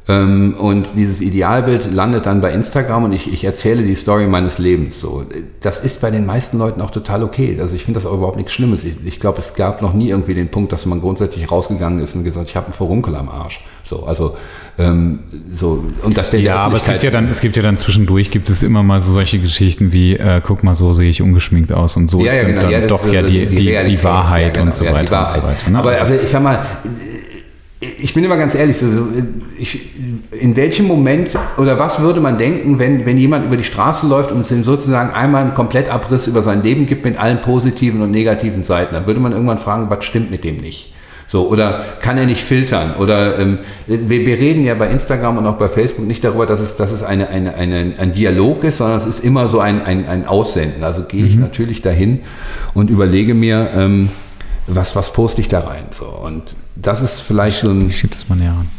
Ähm, 0.10 0.56
und 0.58 0.88
dieses 0.96 1.20
Idealbild 1.20 1.92
landet 1.92 2.26
dann 2.26 2.40
bei 2.40 2.52
Instagram 2.54 3.06
und 3.06 3.14
ich, 3.14 3.32
ich 3.32 3.44
erzähle 3.44 3.84
die 3.84 3.96
Story 3.96 4.28
meines 4.28 4.58
Lebens. 4.58 5.00
So, 5.00 5.26
das 5.62 5.80
ist 5.80 6.00
bei 6.00 6.12
den 6.12 6.26
meisten 6.26 6.58
Leuten 6.58 6.82
auch 6.82 6.92
total 6.92 7.24
okay. 7.24 7.58
Also 7.60 7.76
ich 7.76 7.84
finde 7.84 8.00
das 8.00 8.06
auch 8.06 8.14
überhaupt 8.14 8.38
nichts 8.38 8.54
Schlimmes. 8.54 8.84
Ich, 8.84 9.06
ich 9.06 9.20
glaube, 9.20 9.40
es 9.40 9.54
gab 9.54 9.82
noch 9.82 9.94
nie 9.94 10.10
irgendwie 10.10 10.34
den 10.34 10.50
Punkt, 10.50 10.72
dass 10.72 10.86
man 10.86 11.02
grundsätzlich 11.02 11.52
rausgegangen 11.52 12.00
ist 12.00 12.16
und 12.16 12.24
gesagt, 12.24 12.50
ich 12.50 12.56
habe 12.56 12.68
einen 12.68 12.74
Furunkel 12.74 13.16
am 13.16 13.28
Arsch. 13.28 13.66
So, 13.90 14.04
also 14.04 14.36
ähm, 14.78 15.20
so 15.56 15.84
und 16.04 16.18
das 16.18 16.32
Ja, 16.34 16.58
aber 16.58 16.78
es 16.78 16.86
gibt 16.86 17.04
ja 17.04 17.12
dann, 17.12 17.30
es 17.30 17.40
gibt 17.40 17.56
ja 17.56 17.64
dann 17.64 17.78
zwischendurch 17.78 18.32
gibt 18.32 18.50
es 18.50 18.64
immer 18.64 18.84
mal 18.84 19.00
so 19.00 19.14
solche 19.14 19.40
Geschichten 19.40 19.94
wie, 19.94 20.16
äh, 20.16 20.42
guck 20.46 20.64
mal, 20.64 20.76
so 20.76 20.94
sehe 20.94 21.10
ich 21.10 21.22
ungeschminkt 21.22 21.72
aus 21.72 21.96
und 21.96 22.10
so 22.10 22.22
ja, 22.22 22.34
ist 22.34 22.38
ja, 22.38 22.44
genau. 22.44 22.62
dann, 22.62 22.72
ja, 22.72 22.82
doch 22.82 23.12
ja 23.12 23.22
die, 23.22 23.46
die, 23.46 23.56
die, 23.56 23.86
die 23.86 24.04
Wahrheit 24.04 24.56
genau, 24.56 24.68
und 24.68 24.76
so 24.76 24.86
weiter 24.86 25.22
und 25.22 25.30
so 25.30 25.44
weiter. 25.44 25.70
Ne? 25.70 25.80
Aber, 25.80 26.00
aber 26.00 26.22
ich 26.22 26.30
sag 26.30 26.44
mal, 26.44 26.60
ich 27.80 28.14
bin 28.14 28.24
immer 28.24 28.38
ganz 28.38 28.56
ehrlich, 28.56 28.78
so, 28.78 29.08
ich, 29.58 29.90
in 30.32 30.56
welchem 30.56 30.88
Moment 30.88 31.30
oder 31.58 31.80
was 31.80 32.02
würde 32.02 32.20
man 32.20 32.38
denken, 32.38 32.80
wenn, 32.80 33.06
wenn 33.06 33.18
jemand 33.18 33.46
über 33.46 33.56
die 33.56 33.64
Straße 33.64 34.08
läuft 34.08 34.32
und 34.32 34.50
ihm 34.52 34.64
sozusagen 34.64 35.12
einmal 35.12 35.44
einen 35.44 35.54
Komplettabriss 35.54 36.28
über 36.28 36.42
sein 36.42 36.64
Leben 36.64 36.88
gibt 36.88 37.06
mit 37.06 37.18
allen 37.18 37.40
positiven 37.42 38.02
und 38.02 38.12
negativen 38.12 38.64
Seiten? 38.64 38.96
Dann 38.96 39.06
würde 39.06 39.20
man 39.20 39.32
irgendwann 39.32 39.60
fragen, 39.60 39.90
was 39.90 40.04
stimmt 40.04 40.32
mit 40.32 40.44
dem 40.44 40.58
nicht? 40.58 40.94
So, 41.30 41.50
oder 41.50 41.84
kann 42.00 42.18
er 42.18 42.26
nicht 42.26 42.42
filtern? 42.42 42.96
Oder 42.96 43.38
ähm, 43.38 43.60
wir, 43.86 44.26
wir 44.26 44.38
reden 44.38 44.64
ja 44.64 44.76
bei 44.76 44.90
Instagram 44.90 45.38
und 45.38 45.46
auch 45.46 45.58
bei 45.58 45.68
Facebook 45.68 46.08
nicht 46.08 46.24
darüber, 46.24 46.46
dass 46.46 46.62
es, 46.62 46.78
dass 46.78 46.92
es 46.92 47.04
eine, 47.04 47.28
eine, 47.28 47.56
eine, 47.56 47.96
ein 47.98 48.14
Dialog 48.14 48.64
ist, 48.64 48.78
sondern 48.78 48.98
es 48.98 49.06
ist 49.06 49.20
immer 49.20 49.50
so 49.50 49.60
ein, 49.60 49.82
ein, 49.84 50.08
ein 50.08 50.26
Aussenden. 50.26 50.86
Also 50.86 51.04
gehe 51.04 51.26
ich 51.26 51.36
mhm. 51.36 51.42
natürlich 51.42 51.82
dahin 51.82 52.22
und 52.74 52.90
überlege 52.90 53.34
mir, 53.34 53.72
ähm, 53.76 54.10
was, 54.68 54.96
was 54.96 55.12
poste 55.12 55.42
ich 55.42 55.50
da 55.50 55.62
rein? 55.62 55.86
So, 55.92 56.06
und 56.06 56.56
das 56.76 57.02
ist 57.02 57.22
vielleicht 57.22 57.62
so 57.62 57.72
ein. 57.72 57.92
Schiebt 57.92 58.16
es 58.16 58.30
mal 58.30 58.36
näher 58.36 58.52
an. 58.52 58.70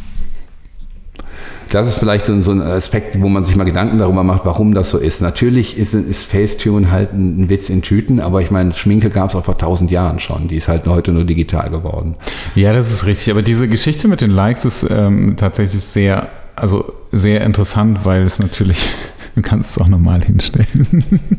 Das 1.70 1.86
ist 1.86 1.98
vielleicht 1.98 2.24
so 2.24 2.32
ein, 2.32 2.42
so 2.42 2.52
ein, 2.52 2.62
Aspekt, 2.62 3.20
wo 3.20 3.28
man 3.28 3.44
sich 3.44 3.54
mal 3.56 3.64
Gedanken 3.64 3.98
darüber 3.98 4.22
macht, 4.22 4.44
warum 4.44 4.74
das 4.74 4.90
so 4.90 4.98
ist. 4.98 5.20
Natürlich 5.20 5.76
ist, 5.76 5.94
ist 5.94 6.24
Facetune 6.24 6.90
halt 6.90 7.12
ein, 7.12 7.42
ein 7.42 7.48
Witz 7.48 7.68
in 7.68 7.82
Tüten, 7.82 8.20
aber 8.20 8.40
ich 8.40 8.50
meine, 8.50 8.74
Schminke 8.74 9.10
gab 9.10 9.30
es 9.30 9.36
auch 9.36 9.44
vor 9.44 9.58
tausend 9.58 9.90
Jahren 9.90 10.18
schon. 10.18 10.48
Die 10.48 10.56
ist 10.56 10.68
halt 10.68 10.86
heute 10.86 11.12
nur 11.12 11.24
digital 11.24 11.70
geworden. 11.70 12.16
Ja, 12.54 12.72
das 12.72 12.90
ist 12.90 13.06
richtig. 13.06 13.30
Aber 13.32 13.42
diese 13.42 13.68
Geschichte 13.68 14.08
mit 14.08 14.20
den 14.20 14.30
Likes 14.30 14.64
ist 14.64 14.86
ähm, 14.90 15.36
tatsächlich 15.36 15.84
sehr, 15.84 16.28
also 16.56 16.92
sehr 17.12 17.42
interessant, 17.42 18.04
weil 18.04 18.22
es 18.22 18.38
natürlich, 18.38 18.88
du 19.34 19.42
kannst 19.42 19.70
es 19.70 19.78
auch 19.82 19.88
normal 19.88 20.22
hinstellen. 20.24 21.04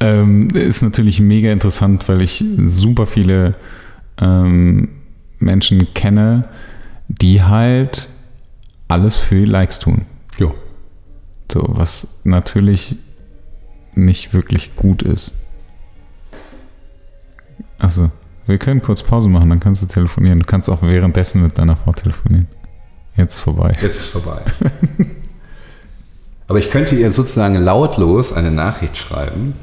ähm, 0.00 0.50
ist 0.50 0.82
natürlich 0.82 1.20
mega 1.20 1.52
interessant, 1.52 2.08
weil 2.08 2.22
ich 2.22 2.44
super 2.64 3.06
viele 3.06 3.54
ähm, 4.20 4.88
Menschen 5.38 5.94
kenne, 5.94 6.44
die 7.08 7.42
halt 7.42 8.08
alles 8.94 9.16
für 9.16 9.44
Likes 9.44 9.80
tun. 9.80 10.06
Jo. 10.38 10.54
So, 11.50 11.64
was 11.68 12.06
natürlich 12.22 12.96
nicht 13.94 14.32
wirklich 14.32 14.76
gut 14.76 15.02
ist. 15.02 15.32
Also, 17.78 18.10
wir 18.46 18.58
können 18.58 18.82
kurz 18.82 19.02
Pause 19.02 19.28
machen, 19.28 19.50
dann 19.50 19.60
kannst 19.60 19.82
du 19.82 19.86
telefonieren. 19.86 20.38
Du 20.38 20.46
kannst 20.46 20.70
auch 20.70 20.82
währenddessen 20.82 21.42
mit 21.42 21.58
deiner 21.58 21.76
Frau 21.76 21.92
telefonieren. 21.92 22.46
Jetzt 23.16 23.40
vorbei. 23.40 23.72
Jetzt 23.82 23.98
ist 23.98 24.08
vorbei. 24.08 24.42
Aber 26.46 26.58
ich 26.58 26.70
könnte 26.70 26.94
ihr 26.94 27.10
sozusagen 27.12 27.56
lautlos 27.56 28.32
eine 28.32 28.50
Nachricht 28.50 28.96
schreiben. 28.96 29.54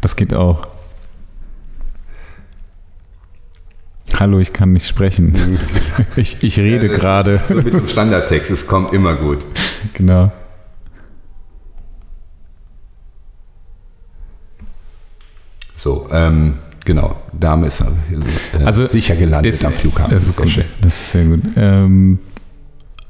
Das 0.00 0.14
geht 0.16 0.34
auch. 0.34 0.62
Hallo, 4.18 4.38
ich 4.38 4.52
kann 4.52 4.72
nicht 4.72 4.86
sprechen. 4.86 5.58
Ich, 6.16 6.42
ich 6.42 6.58
rede 6.58 6.86
ja, 6.86 6.96
gerade. 6.96 7.40
Mit 7.48 7.72
dem 7.72 7.86
Standardtext, 7.86 8.50
es 8.50 8.66
kommt 8.66 8.92
immer 8.92 9.14
gut. 9.16 9.44
Genau. 9.94 10.32
So, 15.76 16.08
ähm, 16.10 16.54
genau. 16.84 17.16
Dame 17.32 17.68
ist 17.68 17.80
äh, 17.80 18.64
also, 18.64 18.86
sicher 18.86 19.14
gelandet 19.14 19.54
ist, 19.54 19.64
am 19.64 19.72
Flughafen. 19.72 20.12
Das 20.12 20.26
ist, 20.26 20.36
gut. 20.36 20.64
das 20.80 20.94
ist 20.94 21.12
sehr 21.12 21.24
gut. 21.24 21.42
Ähm, 21.56 22.18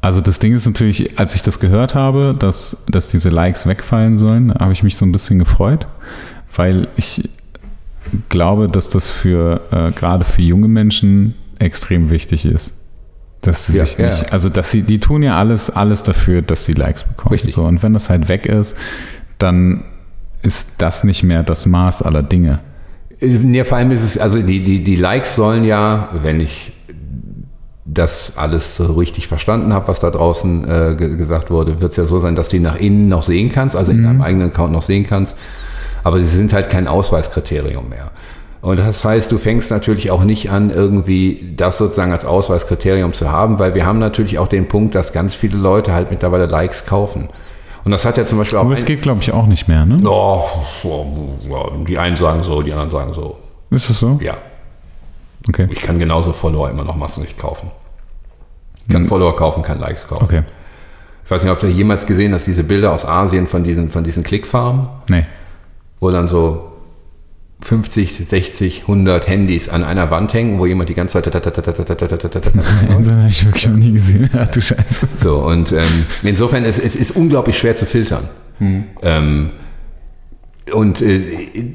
also 0.00 0.20
das 0.20 0.38
Ding 0.38 0.54
ist 0.54 0.66
natürlich, 0.66 1.18
als 1.18 1.34
ich 1.34 1.42
das 1.42 1.61
gehört 1.61 1.94
habe, 1.94 2.37
dass, 2.38 2.84
dass 2.88 3.08
diese 3.08 3.30
Likes 3.30 3.66
wegfallen 3.66 4.18
sollen, 4.18 4.52
habe 4.54 4.72
ich 4.72 4.82
mich 4.82 4.96
so 4.96 5.06
ein 5.06 5.12
bisschen 5.12 5.38
gefreut, 5.38 5.87
weil 6.54 6.88
ich 6.96 7.28
glaube, 8.29 8.68
dass 8.68 8.90
das 8.90 9.11
für 9.11 9.61
äh, 9.71 9.92
gerade 9.92 10.25
für 10.25 10.42
junge 10.42 10.68
Menschen 10.68 11.35
extrem 11.59 12.11
wichtig 12.11 12.44
ist. 12.44 12.75
Dass 13.40 13.66
sie 13.66 13.79
ja, 13.79 13.87
sich 13.87 13.99
nicht, 13.99 14.23
ja. 14.23 14.29
also 14.29 14.49
dass 14.49 14.71
sie, 14.71 14.83
die 14.83 14.99
tun 14.99 15.23
ja 15.23 15.37
alles, 15.38 15.71
alles 15.71 16.03
dafür, 16.03 16.42
dass 16.42 16.64
sie 16.64 16.73
Likes 16.73 17.05
bekommen. 17.05 17.33
Richtig. 17.33 17.55
So, 17.55 17.62
und 17.62 17.83
wenn 17.83 17.94
das 17.94 18.11
halt 18.11 18.29
weg 18.29 18.47
ist, 18.47 18.77
dann 19.38 19.85
ist 20.42 20.75
das 20.79 21.05
nicht 21.05 21.23
mehr 21.23 21.44
das 21.44 21.66
Maß 21.66 22.03
aller 22.03 22.23
Dinge. 22.23 22.61
Ja, 23.21 23.64
vor 23.64 23.79
allem 23.79 23.90
ist 23.90 24.03
es, 24.03 24.18
also 24.18 24.40
die, 24.42 24.62
die, 24.62 24.83
die 24.83 24.97
Likes 24.97 25.35
sollen 25.35 25.64
ja, 25.64 26.09
wenn 26.23 26.40
ich 26.40 26.73
das 27.85 28.35
alles 28.37 28.77
so 28.77 28.92
richtig 28.92 29.29
verstanden 29.29 29.73
habe, 29.73 29.88
was 29.88 30.01
da 30.01 30.11
draußen 30.11 30.68
äh, 30.68 30.94
gesagt 30.97 31.51
wurde, 31.51 31.81
wird 31.81 31.92
es 31.92 31.97
ja 31.97 32.05
so 32.05 32.21
sein, 32.21 32.37
dass 32.37 32.49
du 32.49 32.57
die 32.57 32.62
nach 32.62 32.77
innen 32.77 33.09
noch 33.09 33.23
sehen 33.23 33.51
kannst, 33.51 33.75
also 33.75 33.92
in 33.92 34.01
mhm. 34.01 34.05
deinem 34.05 34.23
eigenen 34.23 34.49
Account 34.51 34.73
noch 34.73 34.83
sehen 34.83 35.07
kannst 35.07 35.37
aber 36.09 36.21
sie 36.21 36.27
sind 36.27 36.55
halt 36.55 36.71
kein 36.71 36.88
Ausweiskriterium 36.88 37.90
mehr. 37.90 38.11
Und 38.62 38.79
das 38.79 39.05
heißt, 39.05 39.31
du 39.31 39.37
fängst 39.37 39.71
natürlich 39.71 40.11
auch 40.11 40.25
nicht 40.25 40.51
an, 40.51 40.71
irgendwie 40.71 41.53
das 41.55 41.77
sozusagen 41.77 42.12
als 42.12 42.25
Ausweiskriterium 42.25 43.12
zu 43.12 43.31
haben, 43.31 43.59
weil 43.59 43.75
wir 43.75 43.85
haben 43.85 43.99
natürlich 43.99 44.38
auch 44.38 44.49
den 44.49 44.68
Punkt, 44.68 44.94
dass 44.94 45.12
ganz 45.12 45.35
viele 45.35 45.59
Leute 45.59 45.92
halt 45.92 46.11
mittlerweile 46.11 46.47
Likes 46.47 46.87
kaufen. 46.87 47.29
Und 47.85 47.92
das 47.92 48.07
hat 48.07 48.16
ja 48.16 48.25
zum 48.25 48.38
Beispiel 48.38 48.59
auch. 48.59 48.62
Aber 48.62 48.75
das 48.75 48.87
geht, 48.87 49.03
glaube 49.03 49.21
ich, 49.21 49.33
auch 49.33 49.47
nicht 49.47 49.68
mehr, 49.68 49.85
ne? 49.85 50.01
Oh, 50.03 50.47
die 51.87 51.99
einen 51.99 52.16
sagen 52.16 52.42
so, 52.42 52.62
die 52.62 52.73
anderen 52.73 52.90
sagen 52.90 53.12
so. 53.12 53.37
Ist 53.71 53.90
das 53.90 54.01
so? 54.01 54.18
Ja. 54.23 54.38
Okay. 55.47 55.68
Ich 55.71 55.83
kann 55.83 55.99
genauso 55.99 56.33
Follower 56.33 56.71
immer 56.71 56.85
noch 56.85 56.97
massenlich 56.97 57.37
kaufen. 57.37 57.71
Ich 58.87 58.94
kann. 58.94 59.05
Follower 59.05 59.37
kaufen, 59.37 59.62
kann 59.62 59.79
Likes 59.79 60.09
kaufen. 60.09 60.25
Okay. 60.25 60.42
Ich 61.27 61.31
weiß 61.31 61.42
nicht, 61.42 61.53
ob 61.53 61.61
du 61.61 61.66
jemals 61.66 62.07
gesehen 62.07 62.33
hast, 62.33 62.47
diese 62.47 62.64
Bilder 62.64 62.92
aus 62.92 63.05
Asien 63.05 63.47
von 63.47 63.62
diesen, 63.62 63.90
von 63.90 64.03
diesen 64.03 64.23
Klickfarmen? 64.23 64.88
Nee 65.09 65.27
wo 66.00 66.11
dann 66.11 66.28
so 66.28 66.72
50, 67.61 68.26
60, 68.26 68.82
100 68.82 69.26
Handys 69.26 69.68
an 69.68 69.82
einer 69.82 70.11
Wand 70.11 70.32
hängen, 70.32 70.58
wo 70.58 70.66
jemand 70.66 70.88
die 70.88 70.94
ganze 70.94 71.20
Zeit. 71.20 71.34
Das 71.34 71.44
habe 71.44 73.26
ich 73.28 73.44
wirklich 73.44 73.68
noch 73.68 73.76
nie 73.76 73.92
gesehen. 73.92 74.30
Ja, 74.32 74.46
du 74.46 74.61
Scheiße. 74.61 75.08
So, 75.16 75.38
und 75.38 75.72
ähm, 75.72 76.06
insofern, 76.22 76.64
es, 76.64 76.78
es 76.78 76.94
ist 76.94 77.11
unglaublich 77.12 77.58
schwer 77.58 77.74
zu 77.74 77.84
filtern. 77.84 78.28
Hm. 78.58 78.84
Ähm, 79.02 79.50
und 80.72 81.02
äh, 81.02 81.72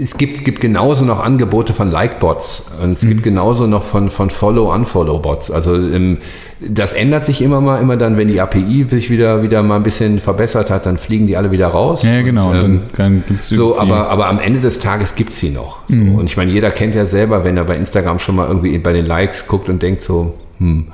es 0.00 0.16
gibt, 0.16 0.44
gibt 0.44 0.60
genauso 0.60 1.04
noch 1.04 1.20
Angebote 1.20 1.72
von 1.72 1.90
Like-Bots 1.90 2.66
und 2.82 2.92
es 2.92 3.02
mhm. 3.02 3.08
gibt 3.08 3.22
genauso 3.22 3.66
noch 3.66 3.82
von, 3.82 4.08
von 4.10 4.30
Follow-Unfollow-Bots. 4.30 5.50
Also 5.50 5.74
ähm, 5.74 6.18
das 6.60 6.92
ändert 6.92 7.24
sich 7.24 7.42
immer 7.42 7.60
mal, 7.60 7.80
immer 7.80 7.96
dann, 7.96 8.16
wenn 8.16 8.28
die 8.28 8.40
API 8.40 8.86
sich 8.88 9.10
wieder, 9.10 9.42
wieder 9.42 9.62
mal 9.62 9.76
ein 9.76 9.82
bisschen 9.82 10.20
verbessert 10.20 10.70
hat, 10.70 10.86
dann 10.86 10.98
fliegen 10.98 11.26
die 11.26 11.36
alle 11.36 11.50
wieder 11.50 11.68
raus. 11.68 12.02
Ja, 12.02 12.22
genau. 12.22 12.50
Und, 12.50 12.64
ähm, 12.64 12.82
dann, 12.96 13.24
dann 13.28 13.38
so, 13.40 13.78
aber, 13.78 14.08
aber 14.08 14.28
am 14.28 14.38
Ende 14.38 14.60
des 14.60 14.78
Tages 14.78 15.14
gibt 15.14 15.32
es 15.32 15.38
sie 15.38 15.50
noch. 15.50 15.80
So. 15.88 15.96
Mhm. 15.96 16.14
Und 16.16 16.26
ich 16.26 16.36
meine, 16.36 16.50
jeder 16.50 16.70
kennt 16.70 16.94
ja 16.94 17.06
selber, 17.06 17.44
wenn 17.44 17.56
er 17.56 17.64
bei 17.64 17.76
Instagram 17.76 18.18
schon 18.18 18.36
mal 18.36 18.48
irgendwie 18.48 18.76
bei 18.78 18.92
den 18.92 19.06
Likes 19.06 19.46
guckt 19.46 19.68
und 19.68 19.82
denkt 19.82 20.02
so, 20.02 20.34
hm, 20.58 20.86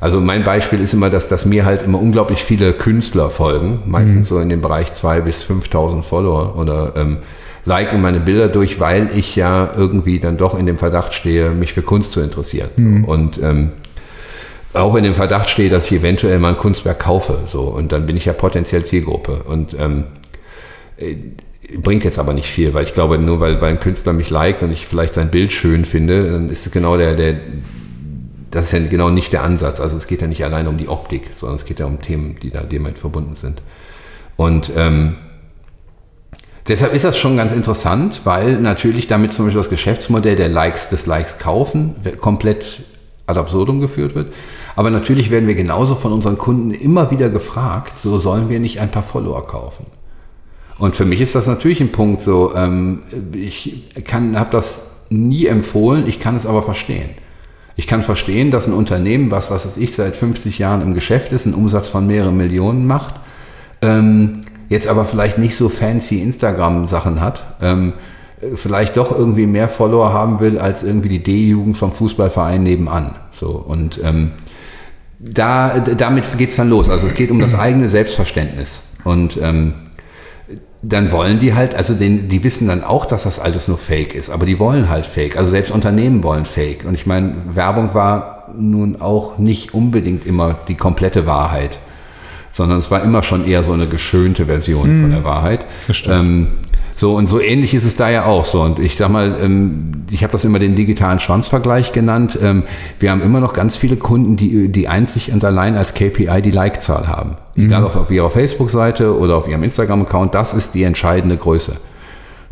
also 0.00 0.20
mein 0.20 0.42
Beispiel 0.42 0.80
ist 0.80 0.94
immer, 0.94 1.10
dass, 1.10 1.28
dass 1.28 1.46
mir 1.46 1.64
halt 1.64 1.84
immer 1.84 2.00
unglaublich 2.00 2.42
viele 2.42 2.72
Künstler 2.72 3.30
folgen, 3.30 3.82
meistens 3.86 4.30
mhm. 4.30 4.34
so 4.34 4.40
in 4.40 4.48
dem 4.48 4.60
Bereich 4.60 4.88
2.000 4.88 5.20
bis 5.20 5.44
5.000 5.44 6.02
Follower 6.02 6.58
oder 6.58 6.94
ähm, 6.96 7.18
liken 7.64 8.00
meine 8.00 8.20
Bilder 8.20 8.48
durch, 8.48 8.80
weil 8.80 9.10
ich 9.14 9.36
ja 9.36 9.72
irgendwie 9.76 10.18
dann 10.18 10.36
doch 10.36 10.58
in 10.58 10.66
dem 10.66 10.78
Verdacht 10.78 11.14
stehe, 11.14 11.50
mich 11.50 11.72
für 11.72 11.82
Kunst 11.82 12.12
zu 12.12 12.20
interessieren. 12.20 12.70
Mhm. 12.76 13.04
Und 13.04 13.42
ähm, 13.42 13.72
auch 14.74 14.94
in 14.94 15.04
dem 15.04 15.14
Verdacht 15.14 15.50
stehe, 15.50 15.70
dass 15.70 15.86
ich 15.86 15.98
eventuell 15.98 16.38
mal 16.38 16.50
ein 16.50 16.58
Kunstwerk 16.58 17.00
kaufe. 17.00 17.38
So, 17.48 17.62
und 17.62 17.92
dann 17.92 18.06
bin 18.06 18.16
ich 18.16 18.24
ja 18.24 18.32
potenziell 18.32 18.84
Zielgruppe. 18.84 19.42
Und 19.44 19.78
ähm, 19.78 20.04
äh, 20.96 21.16
bringt 21.78 22.04
jetzt 22.04 22.18
aber 22.18 22.32
nicht 22.32 22.48
viel, 22.48 22.74
weil 22.74 22.84
ich 22.84 22.94
glaube, 22.94 23.18
nur 23.18 23.40
weil, 23.40 23.60
weil 23.60 23.70
ein 23.70 23.80
Künstler 23.80 24.12
mich 24.12 24.30
liked 24.30 24.62
und 24.62 24.72
ich 24.72 24.86
vielleicht 24.86 25.14
sein 25.14 25.30
Bild 25.30 25.52
schön 25.52 25.84
finde, 25.84 26.32
dann 26.32 26.50
ist 26.50 26.66
es 26.66 26.72
genau 26.72 26.96
der, 26.96 27.14
der, 27.14 27.36
das 28.50 28.64
ist 28.64 28.72
ja 28.72 28.80
genau 28.80 29.10
nicht 29.10 29.32
der 29.32 29.44
Ansatz. 29.44 29.78
Also 29.80 29.96
es 29.96 30.06
geht 30.06 30.20
ja 30.20 30.26
nicht 30.26 30.44
allein 30.44 30.66
um 30.66 30.78
die 30.78 30.88
Optik, 30.88 31.30
sondern 31.36 31.56
es 31.56 31.64
geht 31.64 31.78
ja 31.78 31.86
um 31.86 32.00
Themen, 32.02 32.36
die 32.42 32.50
da 32.50 32.62
damit 32.62 32.98
verbunden 32.98 33.34
sind. 33.34 33.62
Und 34.36 34.72
ähm, 34.76 35.16
Deshalb 36.68 36.94
ist 36.94 37.04
das 37.04 37.18
schon 37.18 37.36
ganz 37.36 37.52
interessant, 37.52 38.20
weil 38.24 38.60
natürlich 38.60 39.08
damit 39.08 39.32
zum 39.32 39.46
Beispiel 39.46 39.60
das 39.60 39.70
Geschäftsmodell 39.70 40.36
der 40.36 40.48
Likes 40.48 40.88
des 40.90 41.06
Likes 41.06 41.38
kaufen 41.38 41.96
komplett 42.20 42.84
ad 43.26 43.38
absurdum 43.38 43.80
geführt 43.80 44.14
wird. 44.14 44.32
Aber 44.76 44.90
natürlich 44.90 45.30
werden 45.30 45.48
wir 45.48 45.54
genauso 45.54 45.96
von 45.96 46.12
unseren 46.12 46.38
Kunden 46.38 46.70
immer 46.70 47.10
wieder 47.10 47.30
gefragt, 47.30 47.98
so 47.98 48.18
sollen 48.18 48.48
wir 48.48 48.60
nicht 48.60 48.80
ein 48.80 48.90
paar 48.90 49.02
Follower 49.02 49.46
kaufen. 49.46 49.86
Und 50.78 50.96
für 50.96 51.04
mich 51.04 51.20
ist 51.20 51.34
das 51.34 51.46
natürlich 51.46 51.80
ein 51.80 51.92
Punkt 51.92 52.22
so, 52.22 52.54
ähm, 52.54 53.02
ich 53.32 53.92
habe 54.14 54.50
das 54.50 54.80
nie 55.10 55.46
empfohlen, 55.46 56.06
ich 56.06 56.18
kann 56.20 56.36
es 56.36 56.46
aber 56.46 56.62
verstehen. 56.62 57.10
Ich 57.74 57.86
kann 57.86 58.02
verstehen, 58.02 58.50
dass 58.50 58.66
ein 58.66 58.72
Unternehmen, 58.72 59.30
was, 59.30 59.50
was 59.50 59.76
ich 59.76 59.94
seit 59.94 60.16
50 60.16 60.58
Jahren 60.58 60.82
im 60.82 60.94
Geschäft 60.94 61.32
ist, 61.32 61.46
einen 61.46 61.54
Umsatz 61.54 61.88
von 61.88 62.06
mehreren 62.06 62.36
Millionen 62.36 62.86
macht, 62.86 63.14
ähm, 63.80 64.41
jetzt 64.72 64.88
aber 64.88 65.04
vielleicht 65.04 65.38
nicht 65.38 65.56
so 65.56 65.68
fancy 65.68 66.20
Instagram-Sachen 66.20 67.20
hat, 67.20 67.42
ähm, 67.60 67.92
vielleicht 68.56 68.96
doch 68.96 69.16
irgendwie 69.16 69.46
mehr 69.46 69.68
Follower 69.68 70.12
haben 70.12 70.40
will 70.40 70.58
als 70.58 70.82
irgendwie 70.82 71.08
die 71.08 71.22
D-Jugend 71.22 71.76
vom 71.76 71.92
Fußballverein 71.92 72.62
nebenan. 72.62 73.14
So 73.38 73.50
und 73.50 74.00
ähm, 74.02 74.32
da, 75.20 75.78
damit 75.78 76.24
es 76.40 76.56
dann 76.56 76.68
los. 76.68 76.88
Also 76.88 77.06
es 77.06 77.14
geht 77.14 77.30
um 77.30 77.38
das 77.38 77.54
eigene 77.54 77.88
Selbstverständnis 77.88 78.80
und 79.04 79.38
ähm, 79.40 79.74
dann 80.82 81.12
wollen 81.12 81.38
die 81.38 81.54
halt, 81.54 81.76
also 81.76 81.94
den, 81.94 82.28
die 82.28 82.42
wissen 82.42 82.66
dann 82.66 82.82
auch, 82.82 83.06
dass 83.06 83.22
das 83.22 83.38
alles 83.38 83.68
nur 83.68 83.78
Fake 83.78 84.14
ist, 84.14 84.30
aber 84.30 84.46
die 84.46 84.58
wollen 84.58 84.90
halt 84.90 85.06
Fake. 85.06 85.36
Also 85.36 85.50
selbst 85.50 85.70
Unternehmen 85.70 86.24
wollen 86.24 86.44
Fake. 86.44 86.84
Und 86.84 86.94
ich 86.94 87.06
meine, 87.06 87.34
Werbung 87.52 87.94
war 87.94 88.48
nun 88.56 89.00
auch 89.00 89.38
nicht 89.38 89.74
unbedingt 89.74 90.26
immer 90.26 90.56
die 90.66 90.74
komplette 90.74 91.24
Wahrheit, 91.24 91.78
sondern 92.52 92.78
es 92.78 92.90
war 92.90 93.02
immer 93.02 93.22
schon 93.22 93.46
eher 93.46 93.62
so 93.62 93.72
eine 93.72 93.88
geschönte 93.88 94.46
Version 94.46 94.96
mhm. 94.96 95.00
von 95.02 95.10
der 95.10 95.24
Wahrheit. 95.24 95.66
Ähm, 96.06 96.48
so 96.94 97.16
und 97.16 97.26
so 97.26 97.40
ähnlich 97.40 97.74
ist 97.74 97.84
es 97.84 97.96
da 97.96 98.10
ja 98.10 98.26
auch 98.26 98.44
so. 98.44 98.62
Und 98.62 98.78
ich 98.78 98.96
sag 98.96 99.10
mal, 99.10 99.38
ähm, 99.42 100.04
ich 100.10 100.22
habe 100.22 100.32
das 100.32 100.44
immer 100.44 100.58
den 100.58 100.74
digitalen 100.74 101.18
Schwanzvergleich 101.18 101.92
genannt. 101.92 102.38
Ähm, 102.40 102.64
wir 102.98 103.10
haben 103.10 103.22
immer 103.22 103.40
noch 103.40 103.54
ganz 103.54 103.76
viele 103.76 103.96
Kunden, 103.96 104.36
die, 104.36 104.68
die 104.68 104.88
einzig 104.88 105.32
und 105.32 105.42
allein 105.42 105.76
als 105.76 105.94
KPI 105.94 106.42
die 106.42 106.50
Like-Zahl 106.50 107.08
haben. 107.08 107.36
Mhm. 107.54 107.66
Egal 107.66 107.84
auf, 107.84 107.96
auf 107.96 108.10
ihrer 108.10 108.30
Facebook-Seite 108.30 109.18
oder 109.18 109.36
auf 109.36 109.48
ihrem 109.48 109.62
Instagram-Account, 109.62 110.34
das 110.34 110.52
ist 110.52 110.74
die 110.74 110.82
entscheidende 110.82 111.36
Größe. 111.36 111.76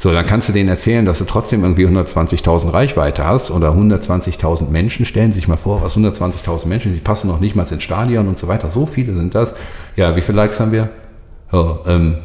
So, 0.01 0.11
dann 0.13 0.25
kannst 0.25 0.49
du 0.49 0.55
denen 0.55 0.71
erzählen, 0.71 1.05
dass 1.05 1.19
du 1.19 1.27
trotzdem 1.27 1.63
irgendwie 1.63 1.87
120.000 1.87 2.73
Reichweite 2.73 3.27
hast 3.27 3.51
oder 3.51 3.73
120.000 3.73 4.71
Menschen. 4.71 5.05
Stellen 5.05 5.31
Sie 5.31 5.37
sich 5.37 5.47
mal 5.47 5.59
vor, 5.59 5.83
was 5.83 5.95
120.000 5.95 6.67
Menschen, 6.69 6.95
die 6.95 7.01
passen 7.01 7.29
noch 7.29 7.39
nicht 7.39 7.55
mal 7.55 7.71
ins 7.71 7.83
Stadion 7.83 8.27
und 8.27 8.39
so 8.39 8.49
weiter. 8.49 8.71
So 8.71 8.87
viele 8.87 9.15
sind 9.15 9.35
das. 9.35 9.55
Ja, 9.97 10.17
wie 10.17 10.23
viele 10.23 10.37
Likes 10.37 10.59
haben 10.59 10.73
wir? 10.73 10.89
Oh, 11.53 11.81
ähm, 11.87 12.17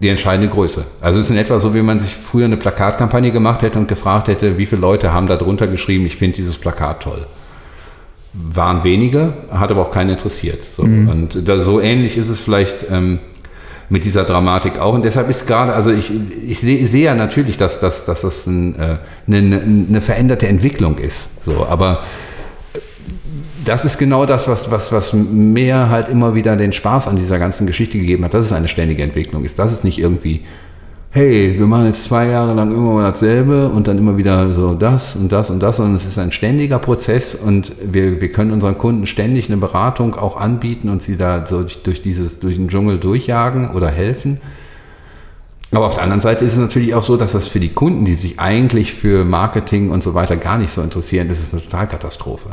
die 0.00 0.08
entscheidende 0.08 0.52
Größe. 0.52 0.84
Also 1.00 1.20
es 1.20 1.26
ist 1.26 1.30
in 1.30 1.36
etwa 1.36 1.60
so, 1.60 1.74
wie 1.74 1.82
man 1.82 2.00
sich 2.00 2.16
früher 2.16 2.46
eine 2.46 2.56
Plakatkampagne 2.56 3.30
gemacht 3.30 3.62
hätte 3.62 3.78
und 3.78 3.86
gefragt 3.86 4.26
hätte, 4.26 4.58
wie 4.58 4.66
viele 4.66 4.80
Leute 4.80 5.12
haben 5.12 5.28
da 5.28 5.36
drunter 5.36 5.68
geschrieben, 5.68 6.06
ich 6.06 6.16
finde 6.16 6.38
dieses 6.38 6.58
Plakat 6.58 7.04
toll. 7.04 7.24
Waren 8.32 8.82
wenige, 8.82 9.32
hat 9.52 9.70
aber 9.70 9.82
auch 9.82 9.92
keinen 9.92 10.10
interessiert. 10.10 10.64
So, 10.76 10.82
mhm. 10.82 11.08
Und 11.08 11.48
da, 11.48 11.60
so 11.60 11.80
ähnlich 11.80 12.16
ist 12.16 12.28
es 12.28 12.40
vielleicht 12.40 12.86
ähm, 12.90 13.20
mit 13.90 14.04
dieser 14.04 14.24
Dramatik 14.24 14.78
auch. 14.78 14.94
Und 14.94 15.04
deshalb 15.04 15.30
ist 15.30 15.46
gerade, 15.46 15.72
also 15.72 15.90
ich, 15.90 16.10
ich 16.46 16.60
sehe 16.60 16.86
seh 16.86 17.04
ja 17.04 17.14
natürlich, 17.14 17.56
dass, 17.56 17.80
dass, 17.80 18.04
dass 18.04 18.22
das 18.22 18.46
ein, 18.46 18.78
äh, 18.78 18.98
eine, 19.26 19.62
eine 19.88 20.00
veränderte 20.00 20.46
Entwicklung 20.46 20.98
ist. 20.98 21.30
So, 21.44 21.66
aber 21.66 22.00
das 23.64 23.84
ist 23.84 23.98
genau 23.98 24.26
das, 24.26 24.48
was, 24.48 24.70
was, 24.70 24.92
was 24.92 25.12
mir 25.12 25.90
halt 25.90 26.08
immer 26.08 26.34
wieder 26.34 26.56
den 26.56 26.72
Spaß 26.72 27.08
an 27.08 27.16
dieser 27.16 27.38
ganzen 27.38 27.66
Geschichte 27.66 27.98
gegeben 27.98 28.24
hat, 28.24 28.34
dass 28.34 28.44
es 28.44 28.52
eine 28.52 28.68
ständige 28.68 29.02
Entwicklung 29.02 29.44
ist. 29.44 29.58
Das 29.58 29.72
ist 29.72 29.84
nicht 29.84 29.98
irgendwie 29.98 30.44
hey, 31.10 31.58
wir 31.58 31.66
machen 31.66 31.86
jetzt 31.86 32.04
zwei 32.04 32.26
Jahre 32.26 32.54
lang 32.54 32.70
immer 32.70 32.94
mal 32.94 33.10
dasselbe 33.10 33.68
und 33.68 33.88
dann 33.88 33.96
immer 33.96 34.16
wieder 34.16 34.54
so 34.54 34.74
das 34.74 35.16
und 35.16 35.32
das 35.32 35.50
und 35.50 35.60
das, 35.60 35.78
sondern 35.78 35.96
es 35.96 36.04
ist 36.04 36.18
ein 36.18 36.32
ständiger 36.32 36.78
Prozess 36.78 37.34
und 37.34 37.72
wir, 37.82 38.20
wir 38.20 38.30
können 38.30 38.52
unseren 38.52 38.76
Kunden 38.76 39.06
ständig 39.06 39.48
eine 39.48 39.56
Beratung 39.56 40.16
auch 40.16 40.36
anbieten 40.36 40.90
und 40.90 41.02
sie 41.02 41.16
da 41.16 41.38
durch, 41.40 41.82
durch 41.82 42.02
dieses, 42.02 42.40
durch 42.40 42.56
den 42.56 42.68
Dschungel 42.68 42.98
durchjagen 42.98 43.70
oder 43.70 43.88
helfen. 43.88 44.40
Aber 45.72 45.86
auf 45.86 45.94
der 45.94 46.02
anderen 46.02 46.20
Seite 46.20 46.44
ist 46.44 46.54
es 46.54 46.58
natürlich 46.58 46.94
auch 46.94 47.02
so, 47.02 47.16
dass 47.16 47.32
das 47.32 47.46
für 47.46 47.60
die 47.60 47.70
Kunden, 47.70 48.04
die 48.04 48.14
sich 48.14 48.38
eigentlich 48.40 48.94
für 48.94 49.24
Marketing 49.24 49.90
und 49.90 50.02
so 50.02 50.14
weiter 50.14 50.36
gar 50.36 50.58
nicht 50.58 50.72
so 50.72 50.82
interessieren, 50.82 51.28
ist 51.30 51.52
eine 51.52 51.62
Totalkatastrophe. 51.62 52.50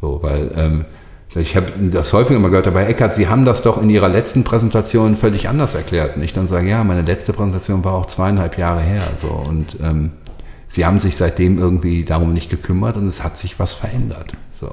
So, 0.00 0.20
weil 0.22 0.50
ähm, 0.56 0.84
ich 1.34 1.56
habe 1.56 1.72
das 1.90 2.12
häufiger 2.12 2.38
mal 2.38 2.48
gehört, 2.48 2.66
aber 2.66 2.88
Eckert, 2.88 3.14
Sie 3.14 3.28
haben 3.28 3.44
das 3.44 3.62
doch 3.62 3.80
in 3.80 3.90
Ihrer 3.90 4.08
letzten 4.08 4.44
Präsentation 4.44 5.14
völlig 5.14 5.48
anders 5.48 5.74
erklärt. 5.74 6.16
Und 6.16 6.22
ich 6.22 6.32
dann 6.32 6.46
sage, 6.46 6.68
ja, 6.68 6.82
meine 6.84 7.02
letzte 7.02 7.32
Präsentation 7.32 7.84
war 7.84 7.92
auch 7.92 8.06
zweieinhalb 8.06 8.56
Jahre 8.56 8.80
her. 8.80 9.02
So, 9.20 9.28
und 9.28 9.76
ähm, 9.82 10.12
Sie 10.66 10.86
haben 10.86 11.00
sich 11.00 11.16
seitdem 11.16 11.58
irgendwie 11.58 12.04
darum 12.04 12.32
nicht 12.32 12.50
gekümmert 12.50 12.96
und 12.96 13.06
es 13.06 13.22
hat 13.22 13.36
sich 13.36 13.58
was 13.58 13.74
verändert. 13.74 14.32
So. 14.60 14.70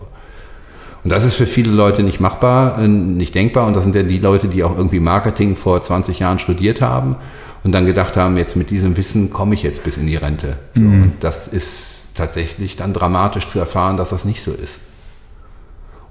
Und 1.03 1.11
das 1.11 1.25
ist 1.25 1.35
für 1.35 1.45
viele 1.45 1.71
Leute 1.71 2.03
nicht 2.03 2.19
machbar, 2.19 2.79
äh, 2.79 2.87
nicht 2.87 3.35
denkbar. 3.35 3.67
Und 3.67 3.75
das 3.75 3.83
sind 3.83 3.93
ja 3.93 4.03
die 4.03 4.19
Leute, 4.19 4.47
die 4.47 4.63
auch 4.63 4.77
irgendwie 4.77 4.99
Marketing 4.99 5.55
vor 5.55 5.81
20 5.81 6.19
Jahren 6.19 6.39
studiert 6.39 6.81
haben 6.81 7.17
und 7.63 7.73
dann 7.73 7.85
gedacht 7.85 8.15
haben, 8.15 8.37
jetzt 8.37 8.55
mit 8.55 8.69
diesem 8.69 8.95
Wissen 8.95 9.29
komme 9.29 9.55
ich 9.55 9.63
jetzt 9.63 9.83
bis 9.83 9.97
in 9.97 10.07
die 10.07 10.15
Rente. 10.15 10.57
So, 10.73 10.81
mhm. 10.81 11.03
Und 11.03 11.13
das 11.19 11.49
ist 11.49 12.05
tatsächlich 12.15 12.77
dann 12.77 12.93
dramatisch 12.93 13.47
zu 13.47 13.59
erfahren, 13.59 13.97
dass 13.97 14.11
das 14.11 14.23
nicht 14.23 14.41
so 14.41 14.51
ist. 14.51 14.79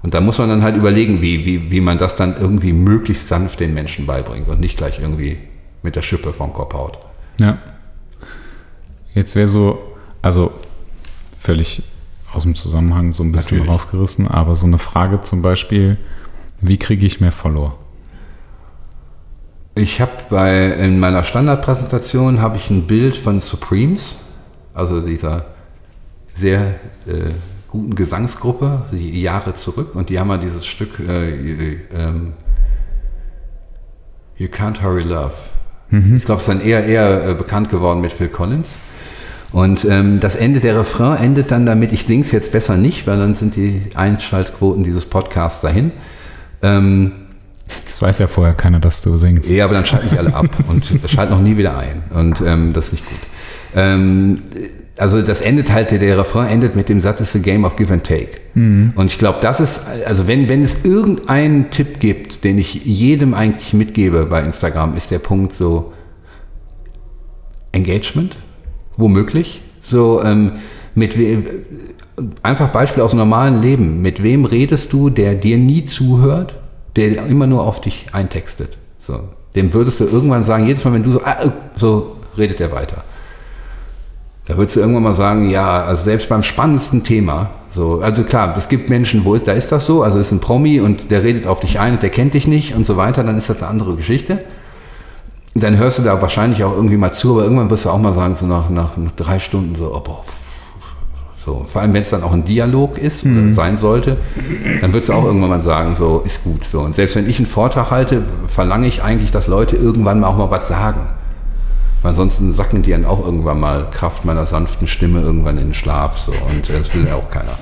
Und 0.01 0.13
da 0.13 0.21
muss 0.21 0.37
man 0.37 0.49
dann 0.49 0.61
halt 0.61 0.75
überlegen, 0.75 1.21
wie, 1.21 1.45
wie, 1.45 1.71
wie 1.71 1.81
man 1.81 1.97
das 1.97 2.15
dann 2.15 2.37
irgendwie 2.39 2.73
möglichst 2.73 3.27
sanft 3.27 3.59
den 3.59 3.73
Menschen 3.73 4.05
beibringt 4.05 4.47
und 4.47 4.59
nicht 4.59 4.77
gleich 4.77 4.99
irgendwie 4.99 5.37
mit 5.81 5.95
der 5.95 6.03
Schippe 6.03 6.31
vom 6.31 6.53
Kopf 6.53 6.73
haut. 6.73 6.99
Ja. 7.39 7.57
Jetzt 9.13 9.35
wäre 9.35 9.47
so, 9.47 9.81
also 10.21 10.53
völlig 11.39 11.83
aus 12.33 12.43
dem 12.43 12.55
Zusammenhang 12.55 13.13
so 13.13 13.23
ein 13.23 13.31
bisschen 13.31 13.59
Natürlich. 13.59 13.73
rausgerissen, 13.73 14.27
aber 14.27 14.55
so 14.55 14.67
eine 14.67 14.77
Frage 14.77 15.21
zum 15.21 15.41
Beispiel, 15.41 15.97
wie 16.59 16.77
kriege 16.77 17.05
ich 17.05 17.21
mehr 17.21 17.31
Follower? 17.31 17.77
Ich 19.75 20.01
habe 20.01 20.11
bei 20.29 20.67
in 20.71 20.99
meiner 20.99 21.23
Standardpräsentation 21.23 22.41
habe 22.41 22.57
ich 22.57 22.69
ein 22.69 22.87
Bild 22.87 23.15
von 23.15 23.41
Supremes, 23.41 24.17
also 24.73 25.01
dieser 25.01 25.45
sehr 26.33 26.79
äh, 27.07 27.31
guten 27.75 27.95
Gesangsgruppe, 27.95 28.85
die 28.91 29.21
Jahre 29.21 29.53
zurück, 29.53 29.95
und 29.95 30.09
die 30.09 30.19
haben 30.19 30.27
mal 30.27 30.39
dieses 30.39 30.65
Stück 30.65 30.99
äh, 30.99 31.77
ähm, 31.93 32.33
You 34.37 34.47
Can't 34.47 34.81
Hurry 34.81 35.03
Love. 35.03 35.33
Mhm. 35.89 36.15
Ich 36.15 36.25
glaube, 36.25 36.41
es 36.41 36.47
ist 36.47 36.53
dann 36.53 36.65
eher, 36.65 36.85
eher 36.85 37.29
äh, 37.29 37.33
bekannt 37.33 37.69
geworden 37.69 38.01
mit 38.01 38.13
Phil 38.13 38.29
Collins. 38.29 38.77
Und 39.51 39.85
ähm, 39.85 40.19
das 40.19 40.35
Ende 40.35 40.59
der 40.59 40.77
Refrain 40.77 41.17
endet 41.17 41.51
dann 41.51 41.65
damit, 41.65 41.93
ich 41.93 42.05
singe 42.05 42.23
es 42.23 42.31
jetzt 42.31 42.51
besser 42.51 42.75
nicht, 42.75 43.07
weil 43.07 43.17
dann 43.17 43.35
sind 43.35 43.55
die 43.55 43.83
Einschaltquoten 43.93 44.83
dieses 44.83 45.05
Podcasts 45.05 45.61
dahin. 45.61 45.91
Ähm, 46.61 47.11
das 47.85 48.01
weiß 48.01 48.19
ja 48.19 48.27
vorher 48.27 48.53
keiner, 48.53 48.79
dass 48.79 49.01
du 49.01 49.15
singst. 49.15 49.49
Ja, 49.49 49.65
aber 49.65 49.75
dann 49.75 49.85
schalten 49.85 50.09
sie 50.09 50.17
alle 50.17 50.33
ab 50.33 50.47
und 50.67 50.85
schalten 51.07 51.33
noch 51.33 51.41
nie 51.41 51.57
wieder 51.57 51.77
ein. 51.77 52.03
Und 52.13 52.41
ähm, 52.41 52.73
das 52.73 52.87
ist 52.87 52.91
nicht 52.93 53.05
gut. 53.05 53.19
Ähm, 53.75 54.43
also 54.97 55.21
das 55.21 55.41
endet 55.41 55.71
halt, 55.73 55.91
der 55.91 56.17
Refrain 56.17 56.47
endet 56.47 56.75
mit 56.75 56.87
dem 56.89 57.01
Satz, 57.01 57.19
it's 57.19 57.35
a 57.35 57.39
game 57.39 57.65
of 57.65 57.75
give 57.75 57.91
and 57.91 58.03
take. 58.03 58.39
Mhm. 58.53 58.93
Und 58.95 59.07
ich 59.07 59.17
glaube, 59.17 59.39
das 59.41 59.59
ist, 59.59 59.81
also 60.05 60.27
wenn, 60.27 60.47
wenn 60.47 60.61
es 60.61 60.85
irgendeinen 60.85 61.69
Tipp 61.69 61.99
gibt, 61.99 62.43
den 62.43 62.57
ich 62.57 62.85
jedem 62.85 63.33
eigentlich 63.33 63.73
mitgebe 63.73 64.25
bei 64.25 64.41
Instagram, 64.41 64.95
ist 64.95 65.11
der 65.11 65.19
Punkt 65.19 65.53
so 65.53 65.93
Engagement, 67.73 68.37
womöglich. 68.95 69.61
So, 69.81 70.23
ähm, 70.23 70.53
mit 70.95 71.17
einfach 72.41 72.69
Beispiel 72.69 73.03
aus 73.03 73.11
dem 73.11 73.19
normalen 73.19 73.61
Leben. 73.61 74.01
Mit 74.01 74.23
wem 74.23 74.45
redest 74.45 74.93
du, 74.93 75.09
der 75.09 75.35
dir 75.35 75.57
nie 75.57 75.83
zuhört, 75.83 76.55
der 76.95 77.25
immer 77.25 77.47
nur 77.47 77.67
auf 77.67 77.81
dich 77.81 78.07
eintextet? 78.13 78.77
So, 79.05 79.19
dem 79.55 79.73
würdest 79.73 79.99
du 79.99 80.05
irgendwann 80.05 80.45
sagen, 80.45 80.65
jedes 80.65 80.85
Mal, 80.85 80.93
wenn 80.93 81.03
du 81.03 81.11
so, 81.11 81.21
ah, 81.23 81.51
so 81.75 82.15
redet 82.37 82.61
er 82.61 82.71
weiter. 82.71 83.03
Da 84.47 84.57
würdest 84.57 84.75
du 84.75 84.79
irgendwann 84.79 85.03
mal 85.03 85.15
sagen, 85.15 85.49
ja, 85.49 85.83
also 85.83 86.03
selbst 86.03 86.29
beim 86.29 86.43
spannendsten 86.43 87.03
Thema, 87.03 87.49
so, 87.71 87.99
also 87.99 88.23
klar, 88.23 88.55
es 88.57 88.69
gibt 88.69 88.89
Menschen, 88.89 89.25
wo 89.25 89.35
da 89.37 89.51
ist 89.51 89.71
das 89.71 89.85
so, 89.85 90.03
also 90.03 90.19
ist 90.19 90.31
ein 90.31 90.39
Promi 90.39 90.79
und 90.79 91.11
der 91.11 91.23
redet 91.23 91.47
auf 91.47 91.59
dich 91.59 91.79
ein, 91.79 91.99
der 91.99 92.09
kennt 92.09 92.33
dich 92.33 92.47
nicht 92.47 92.75
und 92.75 92.85
so 92.85 92.95
weiter, 92.95 93.23
dann 93.23 93.37
ist 93.37 93.49
das 93.49 93.57
eine 93.57 93.67
andere 93.67 93.95
Geschichte. 93.95 94.43
Dann 95.55 95.77
hörst 95.77 95.99
du 95.99 96.03
da 96.03 96.21
wahrscheinlich 96.21 96.63
auch 96.63 96.73
irgendwie 96.73 96.97
mal 96.97 97.11
zu, 97.11 97.33
aber 97.33 97.43
irgendwann 97.43 97.69
wirst 97.69 97.85
du 97.85 97.89
auch 97.89 97.97
mal 97.97 98.13
sagen, 98.13 98.35
so 98.35 98.45
nach, 98.45 98.69
nach, 98.69 98.97
nach 98.97 99.11
drei 99.11 99.39
Stunden 99.39 99.75
so, 99.77 99.93
oh, 99.93 99.99
boah, 99.99 100.23
so, 101.45 101.63
vor 101.67 101.81
allem 101.81 101.93
wenn 101.93 102.01
es 102.01 102.09
dann 102.09 102.23
auch 102.23 102.33
ein 102.33 102.43
Dialog 102.43 102.97
ist 102.97 103.23
mhm. 103.23 103.47
oder 103.47 103.53
sein 103.53 103.77
sollte, 103.77 104.17
dann 104.81 104.93
würdest 104.93 105.09
du 105.09 105.13
auch 105.13 105.25
irgendwann 105.25 105.49
mal 105.49 105.61
sagen, 105.61 105.95
so 105.95 106.23
ist 106.25 106.43
gut. 106.43 106.65
So. 106.65 106.81
Und 106.81 106.95
selbst 106.95 107.15
wenn 107.15 107.29
ich 107.29 107.37
einen 107.37 107.45
Vortrag 107.45 107.91
halte, 107.91 108.23
verlange 108.47 108.87
ich 108.87 109.03
eigentlich, 109.03 109.29
dass 109.29 109.47
Leute 109.47 109.75
irgendwann 109.75 110.21
mal 110.21 110.27
auch 110.27 110.37
mal 110.37 110.49
was 110.49 110.67
sagen. 110.67 111.01
Weil 112.05 112.11
ansonsten 112.11 112.53
sacken 112.53 112.83
die 112.83 112.91
dann 112.91 113.03
auch 113.03 113.25
irgendwann 113.25 113.59
mal 113.59 113.89
Kraft 113.89 114.25
meiner 114.25 114.45
sanften 114.45 114.85
Stimme 114.85 115.21
irgendwann 115.21 115.57
in 115.57 115.69
den 115.69 115.73
Schlaf. 115.73 116.19
So. 116.19 116.31
Und 116.31 116.69
äh, 116.69 116.77
das 116.77 116.93
will 116.93 117.07
ja 117.07 117.15
auch 117.15 117.31
keiner. 117.31 117.57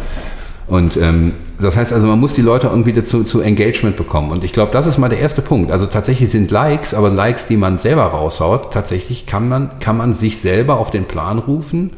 Und 0.68 0.98
ähm, 0.98 1.32
das 1.62 1.78
heißt 1.78 1.94
also, 1.94 2.08
man 2.08 2.20
muss 2.20 2.34
die 2.34 2.42
Leute 2.42 2.68
irgendwie 2.68 2.92
dazu 2.92 3.24
zu 3.24 3.40
Engagement 3.40 3.96
bekommen. 3.96 4.32
Und 4.32 4.44
ich 4.44 4.52
glaube, 4.52 4.74
das 4.74 4.86
ist 4.86 4.98
mal 4.98 5.08
der 5.08 5.20
erste 5.20 5.42
Punkt. 5.42 5.72
Also 5.72 5.86
tatsächlich 5.86 6.30
sind 6.30 6.52
Likes, 6.52 6.94
aber 6.94 7.10
Likes, 7.10 7.48
die 7.48 7.56
man 7.56 7.78
selber 7.78 8.04
raushaut, 8.04 8.74
tatsächlich 8.74 9.26
kann 9.26 9.48
man, 9.48 9.80
kann 9.80 9.96
man 9.96 10.14
sich 10.14 10.42
selber 10.42 10.78
auf 10.78 10.92
den 10.92 11.06
Plan 11.06 11.40
rufen 11.40 11.92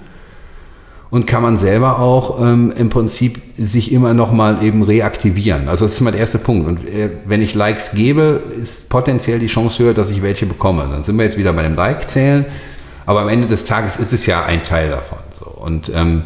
und 1.10 1.28
kann 1.28 1.44
man 1.44 1.58
selber 1.58 2.00
auch 2.00 2.42
ähm, 2.42 2.74
im 2.76 2.90
Prinzip 2.90 3.42
sich 3.58 3.92
immer 3.92 4.14
noch 4.14 4.32
mal 4.32 4.64
eben 4.64 4.84
reaktivieren. 4.84 5.68
Also 5.70 5.86
das 5.86 5.94
ist 5.94 6.02
mal 6.02 6.12
der 6.12 6.20
erste 6.20 6.40
Punkt. 6.40 6.68
Und 6.68 6.88
äh, 6.88 7.10
wenn 7.26 7.42
ich 7.42 7.54
Likes 7.54 7.92
gebe, 7.94 8.44
ist 8.62 8.90
potenziell 8.90 9.40
die 9.40 9.48
Chance 9.48 9.84
höher, 9.84 9.94
dass 9.94 10.10
ich 10.10 10.22
welche 10.22 10.46
bekomme. 10.46 10.88
Dann 10.92 11.04
sind 11.04 11.18
wir 11.18 11.26
jetzt 11.26 11.38
wieder 11.38 11.54
bei 11.54 11.64
dem 11.64 11.76
Like-Zählen. 11.76 12.46
Aber 13.06 13.22
am 13.22 13.30
Ende 13.30 13.48
des 13.48 13.66
Tages 13.66 13.98
ist 13.98 14.14
es 14.14 14.26
ja 14.26 14.46
ein 14.46 14.64
Teil 14.64 14.90
davon. 14.90 15.20
So. 15.40 15.46
Und, 15.46 15.92
ähm, 15.94 16.24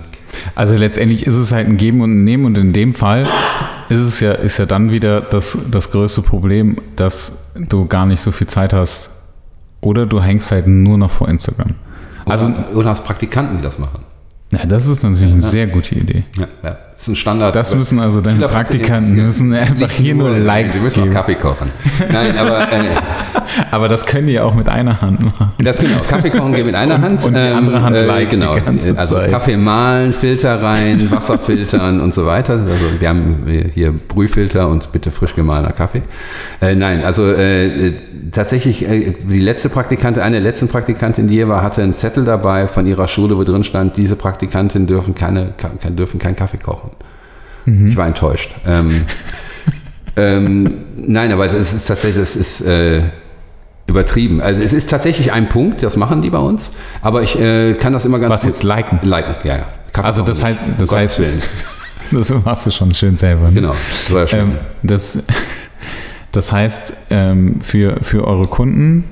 also 0.55 0.75
letztendlich 0.75 1.25
ist 1.27 1.35
es 1.35 1.51
halt 1.51 1.67
ein 1.67 1.77
Geben 1.77 2.01
und 2.01 2.11
ein 2.11 2.23
Nehmen 2.23 2.45
und 2.45 2.57
in 2.57 2.71
dem 2.71 2.93
Fall 2.93 3.27
ist 3.89 3.99
es 3.99 4.19
ja, 4.19 4.33
ist 4.33 4.57
ja 4.57 4.65
dann 4.65 4.91
wieder 4.91 5.21
das, 5.21 5.57
das 5.69 5.91
größte 5.91 6.21
Problem, 6.21 6.77
dass 6.95 7.39
du 7.55 7.85
gar 7.85 8.05
nicht 8.05 8.21
so 8.21 8.31
viel 8.31 8.47
Zeit 8.47 8.71
hast 8.71 9.09
oder 9.81 10.05
du 10.05 10.21
hängst 10.21 10.51
halt 10.51 10.67
nur 10.67 10.97
noch 10.97 11.11
vor 11.11 11.27
Instagram. 11.27 11.75
Also, 12.25 12.51
oder 12.75 12.89
hast 12.89 13.03
Praktikanten, 13.05 13.57
die 13.57 13.63
das 13.63 13.79
machen. 13.79 14.03
Ja, 14.51 14.65
das 14.65 14.87
ist 14.87 15.03
natürlich 15.03 15.33
eine 15.33 15.41
sehr 15.41 15.67
gute 15.67 15.95
Idee. 15.95 16.23
Ja, 16.37 16.47
ja. 16.63 16.77
Das 16.99 17.07
ist 17.07 17.13
ein 17.13 17.15
Standard. 17.15 17.55
Das 17.55 17.73
müssen 17.73 17.97
also 17.97 18.19
deine 18.19 18.45
Praktikanten 18.49 19.13
müssen 19.15 19.53
einfach 19.53 19.89
hier 19.89 20.13
nur 20.15 20.31
Likes 20.37 20.79
Sie 20.79 20.83
müssen 20.83 21.09
auch 21.09 21.13
Kaffee 21.13 21.35
kochen. 21.35 21.69
Nein, 22.11 22.37
aber, 22.37 22.59
äh, 22.73 22.89
aber 23.71 23.87
das 23.87 24.05
können 24.05 24.27
die 24.27 24.37
auch 24.37 24.53
mit 24.53 24.67
einer 24.67 24.99
Hand 24.99 25.23
machen. 25.23 25.53
Das 25.59 25.77
genau. 25.77 26.01
Kaffee 26.05 26.29
kochen 26.29 26.53
geht 26.53 26.65
mit 26.65 26.75
einer 26.75 26.95
Und- 26.95 27.01
Hand. 27.01 27.23
und 27.23 27.35
die 27.35 27.39
andere 27.39 27.81
Hand 27.81 27.95
liked 27.95 28.31
genau. 28.31 28.53
die 28.55 28.61
ganze 28.65 28.97
also 28.97 29.15
Zeit. 29.15 29.31
Kaffee 29.31 29.55
mahlen, 29.55 30.11
Filter 30.11 30.61
rein, 30.61 31.09
Wasser 31.09 31.39
filtern 31.39 32.01
und 32.01 32.13
so 32.13 32.25
weiter. 32.25 32.55
Also 32.55 32.67
wir 32.99 33.07
haben 33.07 33.45
hier 33.73 33.93
Brühfilter 33.93 34.67
und 34.67 34.91
bitte 34.91 35.11
frisch 35.11 35.33
gemahlener 35.33 35.71
Kaffee. 35.71 36.01
Äh, 36.59 36.75
nein, 36.75 37.05
also 37.05 37.23
äh, 37.31 37.87
äh, 37.87 37.93
tatsächlich 38.33 38.85
äh, 38.85 39.13
die 39.23 39.39
letzte 39.39 39.69
Praktikantin, 39.69 40.21
eine 40.21 40.41
der 40.41 40.51
letzten 40.51 40.67
Praktikantin, 40.67 41.27
die 41.27 41.35
hier 41.35 41.47
war, 41.47 41.63
hatte 41.63 41.81
einen 41.81 41.93
Zettel 41.93 42.25
dabei 42.25 42.67
von 42.67 42.85
ihrer 42.85 43.07
Schule, 43.07 43.37
wo 43.37 43.45
drin 43.45 43.63
stand, 43.63 43.95
diese 43.95 44.17
Praktikantin 44.17 44.85
dürfen 44.85 45.15
keine, 45.15 45.53
kann, 45.57 45.95
dürfen 45.95 46.19
keinen 46.19 46.35
Kaffee 46.35 46.57
kochen. 46.57 46.88
Ich 47.89 47.95
war 47.95 48.07
enttäuscht. 48.07 48.55
Ähm, 48.65 49.05
ähm, 50.15 50.73
nein, 50.95 51.31
aber 51.31 51.47
das 51.47 51.73
ist 51.73 51.87
tatsächlich, 51.87 52.21
das 52.21 52.35
ist 52.35 52.61
äh, 52.61 53.03
übertrieben. 53.87 54.41
Also 54.41 54.61
es 54.61 54.73
ist 54.73 54.89
tatsächlich 54.89 55.31
ein 55.31 55.49
Punkt, 55.49 55.83
das 55.83 55.97
machen 55.97 56.21
die 56.21 56.29
bei 56.29 56.37
uns, 56.37 56.71
aber 57.01 57.23
ich 57.23 57.39
äh, 57.39 57.73
kann 57.73 57.93
das 57.93 58.05
immer 58.05 58.19
ganz 58.19 58.31
Was 58.31 58.43
jetzt 58.45 58.63
liken? 58.63 58.99
liken. 59.03 59.35
Ja, 59.43 59.57
ja. 59.57 59.67
Kaffee 59.91 60.07
Also 60.07 60.23
das 60.23 60.43
heißt, 60.43 60.59
das 60.77 60.91
heißt, 60.91 61.19
Willen. 61.19 61.41
das 62.11 62.33
machst 62.45 62.67
du 62.67 62.71
schon 62.71 62.93
schön 62.93 63.17
selber. 63.17 63.47
Ne? 63.47 63.53
Genau. 63.53 63.75
Das 63.89 64.13
war 64.13 64.21
ja 64.21 64.27
schön. 64.27 64.39
Ähm, 64.39 64.57
das, 64.83 65.19
das 66.31 66.51
heißt, 66.51 66.93
ähm, 67.09 67.61
für, 67.61 67.97
für 68.03 68.25
eure 68.25 68.47
Kunden 68.47 69.05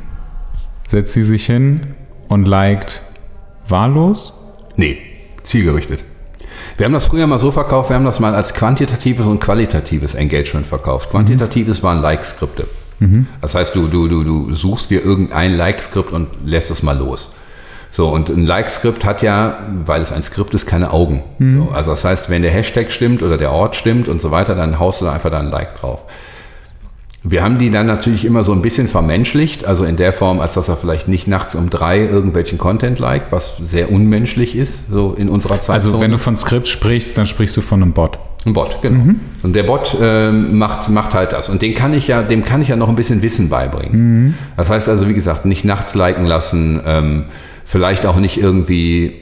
setzt 0.87 1.13
sie 1.13 1.23
sich 1.23 1.45
hin 1.45 1.95
und 2.27 2.47
liked 2.47 3.01
wahllos? 3.67 4.33
Nee, 4.75 4.99
zielgerichtet. 5.43 6.03
Wir 6.77 6.85
haben 6.85 6.93
das 6.93 7.07
früher 7.07 7.25
mal 7.25 7.39
so 7.39 7.49
verkauft, 7.49 7.89
wir 7.89 7.95
haben 7.95 8.05
das 8.05 8.19
mal 8.19 8.35
als 8.35 8.53
quantitatives 8.53 9.25
und 9.25 9.39
qualitatives 9.39 10.13
Engagement 10.13 10.67
verkauft. 10.67 11.09
Quantitatives 11.09 11.81
waren 11.81 12.01
Like-Skripte. 12.01 12.67
Das 13.41 13.55
heißt, 13.55 13.75
du, 13.75 13.87
du, 13.87 14.07
du, 14.07 14.23
du 14.23 14.53
suchst 14.53 14.89
dir 14.91 15.03
irgendein 15.03 15.55
Like-Skript 15.57 16.11
und 16.11 16.27
lässt 16.45 16.69
es 16.71 16.83
mal 16.83 16.97
los. 16.97 17.31
So, 17.89 18.09
und 18.09 18.29
ein 18.29 18.45
Like-Skript 18.45 19.05
hat 19.05 19.21
ja, 19.23 19.59
weil 19.85 20.01
es 20.01 20.11
ein 20.11 20.21
Skript 20.21 20.53
ist, 20.53 20.65
keine 20.67 20.91
Augen. 20.91 21.23
So, 21.65 21.71
also 21.71 21.91
das 21.91 22.03
heißt, 22.05 22.29
wenn 22.29 22.41
der 22.43 22.51
Hashtag 22.51 22.91
stimmt 22.91 23.23
oder 23.23 23.37
der 23.37 23.51
Ort 23.51 23.75
stimmt 23.75 24.07
und 24.07 24.21
so 24.21 24.29
weiter, 24.29 24.53
dann 24.55 24.77
haust 24.77 25.01
du 25.01 25.05
da 25.05 25.13
einfach 25.13 25.31
da 25.31 25.39
ein 25.39 25.49
Like 25.49 25.79
drauf. 25.79 26.05
Wir 27.29 27.43
haben 27.43 27.57
die 27.57 27.69
dann 27.69 27.87
natürlich 27.87 28.23
immer 28.23 28.45
so 28.45 28.53
ein 28.53 28.61
bisschen 28.61 28.87
vermenschlicht, 28.87 29.65
also 29.65 29.83
in 29.83 29.97
der 29.97 30.13
Form, 30.13 30.39
als 30.39 30.53
dass 30.53 30.69
er 30.69 30.77
vielleicht 30.77 31.09
nicht 31.09 31.27
nachts 31.27 31.55
um 31.55 31.69
drei 31.69 31.99
irgendwelchen 31.99 32.57
Content 32.57 32.99
liked, 32.99 33.31
was 33.31 33.57
sehr 33.57 33.91
unmenschlich 33.91 34.55
ist, 34.55 34.89
so 34.89 35.13
in 35.13 35.27
unserer 35.27 35.59
Zeit. 35.59 35.75
Also 35.75 35.99
wenn 35.99 36.11
du 36.11 36.19
von 36.19 36.37
Skript 36.37 36.69
sprichst, 36.69 37.17
dann 37.17 37.27
sprichst 37.27 37.57
du 37.57 37.61
von 37.61 37.81
einem 37.81 37.91
Bot. 37.91 38.17
Ein 38.45 38.53
Bot, 38.53 38.81
genau. 38.81 39.15
Und 39.43 39.53
der 39.53 39.63
Bot 39.63 39.97
ähm, 40.01 40.57
macht, 40.57 40.89
macht 40.89 41.13
halt 41.13 41.33
das. 41.33 41.49
Und 41.49 41.61
den 41.61 41.75
kann 41.75 41.93
ich 41.93 42.07
ja, 42.07 42.23
dem 42.23 42.45
kann 42.45 42.61
ich 42.61 42.69
ja 42.69 42.77
noch 42.77 42.87
ein 42.87 42.95
bisschen 42.95 43.21
Wissen 43.21 43.49
beibringen. 43.49 44.35
Das 44.55 44.69
heißt 44.69 44.87
also, 44.87 45.09
wie 45.09 45.13
gesagt, 45.13 45.45
nicht 45.45 45.65
nachts 45.65 45.95
liken 45.95 46.25
lassen, 46.25 46.79
ähm, 46.85 47.25
vielleicht 47.65 48.05
auch 48.05 48.15
nicht 48.15 48.37
irgendwie 48.37 49.15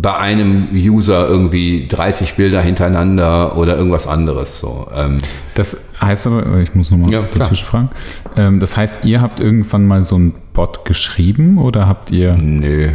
bei 0.00 0.16
einem 0.16 0.68
User 0.72 1.28
irgendwie 1.28 1.86
30 1.88 2.34
Bilder 2.34 2.60
hintereinander 2.62 3.56
oder 3.56 3.76
irgendwas 3.76 4.06
anderes. 4.06 4.58
So. 4.60 4.86
Ähm, 4.96 5.18
Das 5.54 5.76
heißt 6.00 6.26
aber, 6.26 6.58
ich 6.58 6.74
muss 6.74 6.90
nochmal 6.90 7.10
Ja, 7.10 7.22
dazwischen 7.22 7.66
fragen. 7.66 7.90
Ähm, 8.36 8.60
das 8.60 8.76
heißt, 8.76 9.04
ihr 9.04 9.20
habt 9.20 9.40
irgendwann 9.40 9.86
mal 9.86 10.02
so 10.02 10.16
einen 10.16 10.34
Bot 10.52 10.84
geschrieben 10.84 11.58
oder 11.58 11.86
habt 11.86 12.10
ihr. 12.10 12.34
Nö, 12.36 12.88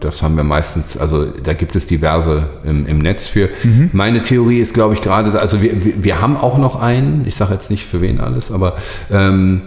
das 0.00 0.22
haben 0.22 0.36
wir 0.36 0.44
meistens, 0.44 0.96
also 0.96 1.24
da 1.26 1.54
gibt 1.54 1.74
es 1.76 1.86
diverse 1.86 2.48
im, 2.64 2.86
im 2.86 2.98
Netz 2.98 3.26
für. 3.26 3.48
Mhm. 3.62 3.90
Meine 3.92 4.22
Theorie 4.22 4.58
ist, 4.58 4.74
glaube 4.74 4.94
ich, 4.94 5.00
gerade, 5.00 5.38
also 5.40 5.62
wir, 5.62 5.84
wir, 5.84 6.04
wir 6.04 6.20
haben 6.20 6.36
auch 6.36 6.58
noch 6.58 6.76
einen, 6.80 7.24
ich 7.26 7.34
sage 7.34 7.54
jetzt 7.54 7.70
nicht 7.70 7.84
für 7.86 8.00
wen 8.00 8.20
alles, 8.20 8.50
aber 8.52 8.76
ähm, 9.10 9.62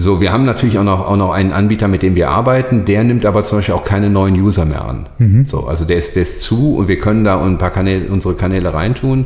so, 0.00 0.20
wir 0.20 0.32
haben 0.32 0.44
natürlich 0.44 0.78
auch 0.78 0.84
noch, 0.84 1.06
auch 1.08 1.16
noch 1.16 1.32
einen 1.32 1.52
Anbieter, 1.52 1.88
mit 1.88 2.02
dem 2.02 2.14
wir 2.14 2.30
arbeiten, 2.30 2.84
der 2.84 3.02
nimmt 3.02 3.26
aber 3.26 3.42
zum 3.42 3.58
Beispiel 3.58 3.74
auch 3.74 3.84
keine 3.84 4.08
neuen 4.10 4.34
User 4.40 4.64
mehr 4.64 4.84
an. 4.84 5.08
Mhm. 5.18 5.46
So, 5.48 5.66
also 5.66 5.84
der 5.84 5.96
ist, 5.96 6.14
der 6.14 6.22
ist 6.22 6.42
zu 6.42 6.76
und 6.76 6.86
wir 6.86 6.98
können 7.00 7.24
da 7.24 7.40
ein 7.44 7.58
paar 7.58 7.70
Kanäle, 7.70 8.08
unsere 8.08 8.34
Kanäle 8.34 8.72
reintun. 8.72 9.24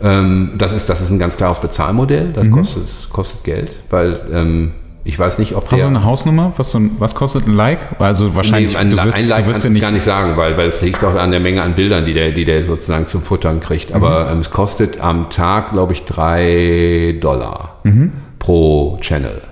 Ähm, 0.00 0.52
das, 0.56 0.72
ist, 0.72 0.88
das 0.88 1.00
ist 1.00 1.10
ein 1.10 1.18
ganz 1.18 1.36
klares 1.36 1.58
Bezahlmodell, 1.58 2.30
das 2.32 2.48
kostet, 2.50 2.82
kostet 3.10 3.42
Geld, 3.44 3.72
weil 3.90 4.20
ähm, 4.32 4.70
ich 5.06 5.18
weiß 5.18 5.38
nicht, 5.38 5.54
ob 5.54 5.64
Mhm. 5.64 5.74
Hast 5.74 5.82
du 5.84 5.88
eine 5.88 6.04
Hausnummer? 6.04 6.52
Was, 6.56 6.70
so 6.72 6.78
ein, 6.78 6.92
was 6.98 7.14
kostet 7.14 7.46
ein 7.46 7.54
Like? 7.54 7.78
Also 8.00 8.34
wahrscheinlich, 8.36 8.72
Nee, 8.72 8.78
ein, 8.78 8.90
du 8.90 8.96
wirst, 8.96 9.18
ein 9.18 9.28
Like 9.28 9.44
du 9.44 9.50
wirst 9.50 9.62
kannst 9.62 9.64
ja 9.64 9.68
du 9.70 9.74
nicht. 9.74 9.82
gar 9.82 9.90
nicht 9.92 10.04
sagen, 10.04 10.36
weil, 10.36 10.56
weil 10.56 10.68
es 10.68 10.80
liegt 10.80 11.02
auch 11.04 11.14
an 11.14 11.30
der 11.30 11.40
Menge 11.40 11.60
an 11.62 11.72
Bildern, 11.74 12.04
die 12.04 12.14
der, 12.14 12.30
die 12.30 12.44
der 12.44 12.64
sozusagen 12.64 13.06
zum 13.08 13.22
Futtern 13.22 13.60
kriegt. 13.60 13.90
Mhm. 13.90 13.96
Aber 13.96 14.30
ähm, 14.30 14.38
es 14.40 14.50
kostet 14.50 15.00
am 15.00 15.28
Tag, 15.30 15.72
glaube 15.72 15.92
ich, 15.92 16.04
drei 16.04 17.16
Dollar 17.20 17.76
Mhm. 17.84 18.12
pro 18.38 18.98
Channel. 19.00 19.42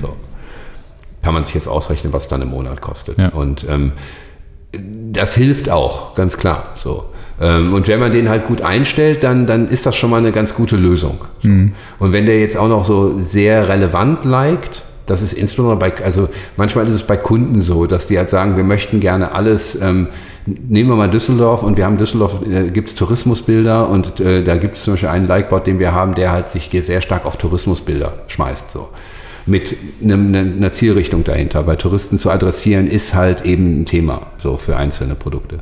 So. 0.00 0.16
Kann 1.22 1.34
man 1.34 1.42
sich 1.42 1.54
jetzt 1.54 1.68
ausrechnen, 1.68 2.12
was 2.12 2.28
dann 2.28 2.42
im 2.42 2.50
Monat 2.50 2.80
kostet. 2.80 3.18
Ja. 3.18 3.28
Und 3.28 3.66
ähm, 3.68 3.92
das 5.12 5.34
hilft 5.34 5.70
auch, 5.70 6.14
ganz 6.14 6.36
klar. 6.36 6.74
So. 6.76 7.06
Ähm, 7.40 7.72
und 7.74 7.88
wenn 7.88 8.00
man 8.00 8.12
den 8.12 8.28
halt 8.28 8.46
gut 8.46 8.62
einstellt, 8.62 9.22
dann, 9.22 9.46
dann 9.46 9.68
ist 9.68 9.86
das 9.86 9.96
schon 9.96 10.10
mal 10.10 10.18
eine 10.18 10.32
ganz 10.32 10.54
gute 10.54 10.76
Lösung. 10.76 11.18
So. 11.42 11.48
Und 11.48 12.12
wenn 12.12 12.26
der 12.26 12.40
jetzt 12.40 12.56
auch 12.56 12.68
noch 12.68 12.84
so 12.84 13.18
sehr 13.18 13.68
relevant 13.68 14.24
liked, 14.24 14.82
das 15.06 15.20
ist 15.20 15.34
insbesondere 15.34 15.78
bei, 15.78 15.92
also 16.02 16.28
manchmal 16.56 16.88
ist 16.88 16.94
es 16.94 17.02
bei 17.02 17.16
Kunden 17.16 17.60
so, 17.60 17.86
dass 17.86 18.06
die 18.06 18.16
halt 18.16 18.30
sagen, 18.30 18.56
wir 18.56 18.64
möchten 18.64 19.00
gerne 19.00 19.32
alles, 19.32 19.80
ähm, 19.80 20.08
nehmen 20.46 20.88
wir 20.88 20.96
mal 20.96 21.10
Düsseldorf 21.10 21.62
und 21.62 21.76
wir 21.76 21.84
haben 21.84 21.98
Düsseldorf, 21.98 22.40
äh, 22.46 22.70
gibt 22.70 22.88
es 22.88 22.94
Tourismusbilder 22.94 23.88
und 23.88 24.20
äh, 24.20 24.42
da 24.44 24.56
gibt 24.56 24.76
es 24.76 24.84
zum 24.84 24.94
Beispiel 24.94 25.10
einen 25.10 25.26
Likebot, 25.26 25.66
den 25.66 25.78
wir 25.78 25.92
haben, 25.92 26.14
der 26.14 26.32
halt 26.32 26.48
sich 26.48 26.70
sehr 26.72 27.02
stark 27.02 27.26
auf 27.26 27.36
Tourismusbilder 27.36 28.14
schmeißt. 28.28 28.70
So 28.72 28.88
mit 29.46 29.76
einem, 30.02 30.34
einer 30.34 30.72
Zielrichtung 30.72 31.24
dahinter. 31.24 31.62
Bei 31.64 31.76
Touristen 31.76 32.18
zu 32.18 32.30
adressieren 32.30 32.86
ist 32.86 33.14
halt 33.14 33.44
eben 33.44 33.82
ein 33.82 33.86
Thema 33.86 34.28
so 34.38 34.56
für 34.56 34.76
einzelne 34.76 35.14
Produkte. 35.14 35.58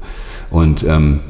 Und 0.51 0.85
ähm, 0.85 1.21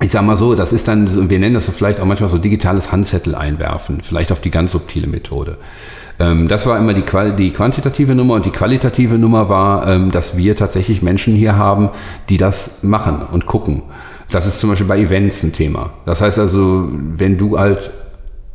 ich 0.00 0.10
sag 0.10 0.24
mal 0.24 0.36
so, 0.36 0.54
das 0.54 0.72
ist 0.72 0.86
dann, 0.88 1.28
wir 1.28 1.38
nennen 1.38 1.54
das 1.54 1.68
vielleicht 1.68 2.00
auch 2.00 2.04
manchmal 2.04 2.30
so 2.30 2.38
digitales 2.38 2.92
Handzettel 2.92 3.34
einwerfen, 3.34 4.00
vielleicht 4.02 4.30
auf 4.30 4.40
die 4.40 4.50
ganz 4.50 4.72
subtile 4.72 5.08
Methode. 5.08 5.58
Ähm, 6.20 6.48
das 6.48 6.66
war 6.66 6.78
immer 6.78 6.94
die, 6.94 7.04
die 7.36 7.50
quantitative 7.50 8.14
Nummer 8.14 8.34
und 8.34 8.46
die 8.46 8.50
qualitative 8.50 9.18
Nummer 9.18 9.48
war, 9.48 9.88
ähm, 9.88 10.10
dass 10.10 10.36
wir 10.36 10.56
tatsächlich 10.56 11.02
Menschen 11.02 11.34
hier 11.34 11.56
haben, 11.56 11.90
die 12.28 12.36
das 12.36 12.70
machen 12.82 13.22
und 13.32 13.46
gucken. 13.46 13.82
Das 14.30 14.46
ist 14.46 14.60
zum 14.60 14.70
Beispiel 14.70 14.86
bei 14.86 14.98
Events 14.98 15.42
ein 15.42 15.52
Thema. 15.52 15.90
Das 16.04 16.20
heißt 16.20 16.38
also, 16.38 16.88
wenn 17.16 17.38
du 17.38 17.58
halt 17.58 17.90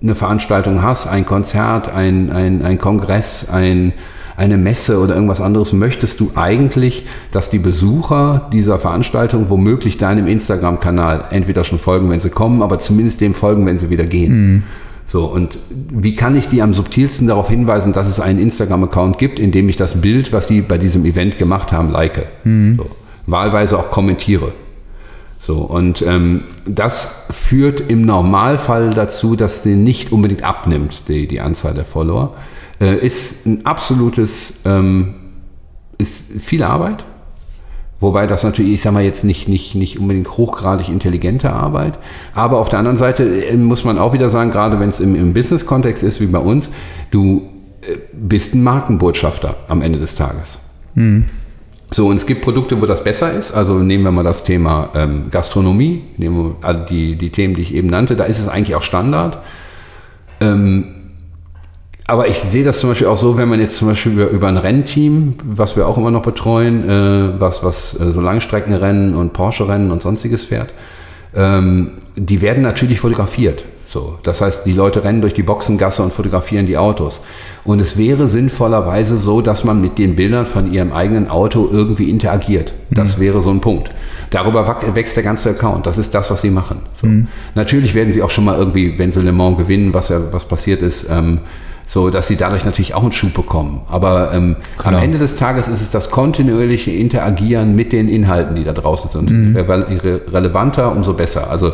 eine 0.04 0.16
Veranstaltung 0.16 0.84
hast, 0.84 1.08
ein 1.08 1.26
Konzert, 1.26 1.90
ein, 1.90 2.30
ein, 2.30 2.62
ein 2.62 2.78
Kongress, 2.78 3.48
ein, 3.50 3.94
eine 4.36 4.58
Messe 4.58 5.00
oder 5.00 5.16
irgendwas 5.16 5.40
anderes, 5.40 5.72
möchtest 5.72 6.20
du 6.20 6.32
eigentlich, 6.36 7.06
dass 7.32 7.50
die 7.50 7.60
Besucher 7.60 8.50
dieser 8.52 8.80
Veranstaltung 8.80 9.50
womöglich 9.50 9.98
deinem 9.98 10.28
Instagram-Kanal 10.28 11.26
entweder 11.30 11.64
schon 11.64 11.80
folgen, 11.80 12.10
wenn 12.10 12.20
sie 12.20 12.30
kommen, 12.32 12.62
aber 12.62 12.80
zumindest 12.80 13.22
dem 13.22 13.34
folgen, 13.34 13.66
wenn 13.66 13.80
sie 13.80 13.90
wieder 13.90 14.06
gehen. 14.06 14.64
So, 15.08 15.26
und 15.26 15.60
wie 15.70 16.16
kann 16.16 16.36
ich 16.36 16.48
die 16.48 16.62
am 16.62 16.74
subtilsten 16.74 17.28
darauf 17.28 17.48
hinweisen, 17.50 17.94
dass 17.94 18.08
es 18.08 18.20
einen 18.20 18.40
Instagram-Account 18.40 19.18
gibt, 19.18 19.40
indem 19.40 19.70
ich 19.70 19.78
das 19.78 20.02
Bild, 20.02 20.34
was 20.34 20.48
sie 20.48 20.62
bei 20.62 20.78
diesem 20.78 21.06
Event 21.06 21.38
gemacht 21.38 21.72
haben, 21.72 21.92
like? 21.92 22.30
So, 22.78 22.88
wahlweise 23.28 23.78
auch 23.78 23.90
kommentiere. 23.92 24.54
So, 25.46 25.58
und 25.58 26.02
ähm, 26.04 26.46
das 26.66 27.10
führt 27.30 27.82
im 27.82 28.04
Normalfall 28.04 28.92
dazu, 28.92 29.36
dass 29.36 29.62
sie 29.62 29.76
nicht 29.76 30.14
unbedingt 30.14 30.42
abnimmt, 30.42 31.04
die, 31.10 31.28
die 31.28 31.42
Anzahl 31.42 31.74
der 31.74 31.84
Follower. 31.84 32.34
Äh, 32.80 33.06
ist 33.06 33.46
ein 33.46 33.66
absolutes, 33.66 34.54
ähm, 34.64 35.16
ist 35.98 36.24
viel 36.40 36.64
Arbeit. 36.64 37.04
Wobei 38.00 38.26
das 38.26 38.46
natürlich, 38.46 38.76
ich 38.76 38.82
sag 38.84 38.94
mal 38.94 39.04
jetzt 39.04 39.26
nicht, 39.26 39.50
nicht, 39.50 39.76
nicht 39.76 40.00
unbedingt 40.00 40.38
hochgradig 40.38 40.88
intelligente 40.88 41.52
Arbeit. 41.52 42.00
Aber 42.34 42.58
auf 42.58 42.70
der 42.70 42.80
anderen 42.80 42.98
Seite 42.98 43.46
äh, 43.46 43.58
muss 43.58 43.84
man 43.84 43.98
auch 43.98 44.14
wieder 44.14 44.30
sagen, 44.30 44.50
gerade 44.50 44.80
wenn 44.80 44.88
es 44.88 45.02
im, 45.02 45.14
im 45.14 45.34
Business-Kontext 45.34 46.04
ist, 46.04 46.22
wie 46.22 46.28
bei 46.28 46.40
uns, 46.40 46.70
du 47.12 47.50
äh, 47.82 47.98
bist 48.14 48.56
ein 48.56 48.64
Markenbotschafter 48.64 49.58
am 49.68 49.82
Ende 49.82 50.00
des 50.00 50.16
Tages. 50.16 50.58
So, 51.94 52.08
und 52.08 52.16
es 52.16 52.26
gibt 52.26 52.42
Produkte, 52.42 52.82
wo 52.82 52.88
das 52.88 53.04
besser 53.04 53.32
ist. 53.32 53.52
Also 53.52 53.76
nehmen 53.76 54.04
wir 54.04 54.12
mal 54.12 54.24
das 54.24 54.44
Thema 54.44 54.90
ähm, 54.96 55.26
Gastronomie, 55.30 56.02
nehmen 56.18 56.38
wir 56.38 56.56
all 56.62 56.88
die, 56.88 57.16
die 57.16 57.30
Themen, 57.30 57.54
die 57.54 57.62
ich 57.62 57.74
eben 57.74 57.88
nannte, 57.88 58.16
da 58.16 58.24
ist 58.24 58.40
es 58.40 58.48
eigentlich 58.48 58.76
auch 58.76 58.82
Standard. 58.82 59.38
Ähm, 60.42 60.86
aber 62.08 62.28
ich 62.28 62.40
sehe 62.40 62.64
das 62.64 62.80
zum 62.80 62.90
Beispiel 62.90 63.08
auch 63.08 63.18
so, 63.18 63.38
wenn 63.38 63.48
man 63.48 63.60
jetzt 63.60 63.78
zum 63.78 63.90
Beispiel 63.90 64.14
über, 64.14 64.28
über 64.30 64.48
ein 64.48 64.58
Rennteam, 64.58 65.36
was 65.44 65.76
wir 65.76 65.88
auch 65.88 65.98
immer 65.98 66.10
noch 66.10 66.24
betreuen, 66.24 66.90
äh, 66.90 67.40
was, 67.40 67.64
was 67.64 68.00
äh, 68.00 68.12
so 68.12 68.22
Langstreckenrennen 68.22 69.14
und 69.14 69.34
Porsche-Rennen 69.34 69.92
und 69.92 70.02
sonstiges 70.02 70.46
fährt, 70.46 70.74
ähm, 71.36 71.92
die 72.16 72.42
werden 72.42 72.64
natürlich 72.64 73.00
fotografiert. 73.00 73.66
So, 73.94 74.18
das 74.24 74.42
heißt, 74.42 74.62
die 74.66 74.74
Leute 74.74 75.04
rennen 75.04 75.22
durch 75.22 75.36
die 75.36 75.44
Boxengasse 75.44 76.02
und 76.02 76.12
fotografieren 76.12 76.66
die 76.66 76.80
Autos. 76.80 77.22
Und 77.64 77.80
es 77.80 77.96
wäre 77.96 78.28
sinnvollerweise 78.28 79.20
so, 79.20 79.44
dass 79.44 79.64
man 79.66 79.82
mit 79.82 80.00
den 80.00 80.16
Bildern 80.16 80.48
von 80.48 80.74
ihrem 80.74 80.92
eigenen 80.92 81.30
Auto 81.30 81.70
irgendwie 81.72 82.10
interagiert. 82.10 82.74
Das 82.90 83.18
mhm. 83.18 83.22
wäre 83.22 83.42
so 83.44 83.52
ein 83.52 83.62
Punkt. 83.62 83.92
Darüber 84.32 84.66
wächst 84.96 85.16
der 85.16 85.22
ganze 85.22 85.52
Account. 85.52 85.86
Das 85.86 86.00
ist 86.00 86.16
das, 86.16 86.32
was 86.32 86.42
sie 86.42 86.50
machen. 86.50 86.80
So. 86.96 87.06
Mhm. 87.06 87.28
Natürlich 87.54 87.94
werden 87.94 88.12
sie 88.12 88.24
auch 88.24 88.32
schon 88.32 88.46
mal 88.46 88.58
irgendwie, 88.58 88.98
wenn 88.98 89.12
sie 89.12 89.22
Le 89.22 89.32
Mans 89.32 89.60
gewinnen, 89.60 89.94
was 89.94 90.10
ja 90.10 90.20
was 90.32 90.46
passiert 90.46 90.82
ist, 90.82 91.06
ähm, 91.12 91.42
so 91.86 92.10
dass 92.10 92.28
sie 92.28 92.36
dadurch 92.36 92.66
natürlich 92.66 92.96
auch 92.96 93.04
einen 93.04 93.12
Schub 93.12 93.36
bekommen. 93.36 93.82
Aber 93.92 94.34
ähm, 94.34 94.56
am 94.84 94.96
Ende 94.96 95.20
des 95.20 95.36
Tages 95.36 95.68
ist 95.68 95.84
es 95.84 95.92
das 95.92 96.10
kontinuierliche 96.10 96.90
Interagieren 96.90 97.76
mit 97.76 97.94
den 97.94 98.10
Inhalten, 98.10 98.56
die 98.56 98.64
da 98.64 98.74
draußen 98.74 99.12
sind. 99.12 99.30
Mhm. 99.30 99.56
Je 99.56 100.20
relevanter, 100.34 100.92
umso 100.92 101.14
besser. 101.14 101.52
Also 101.52 101.74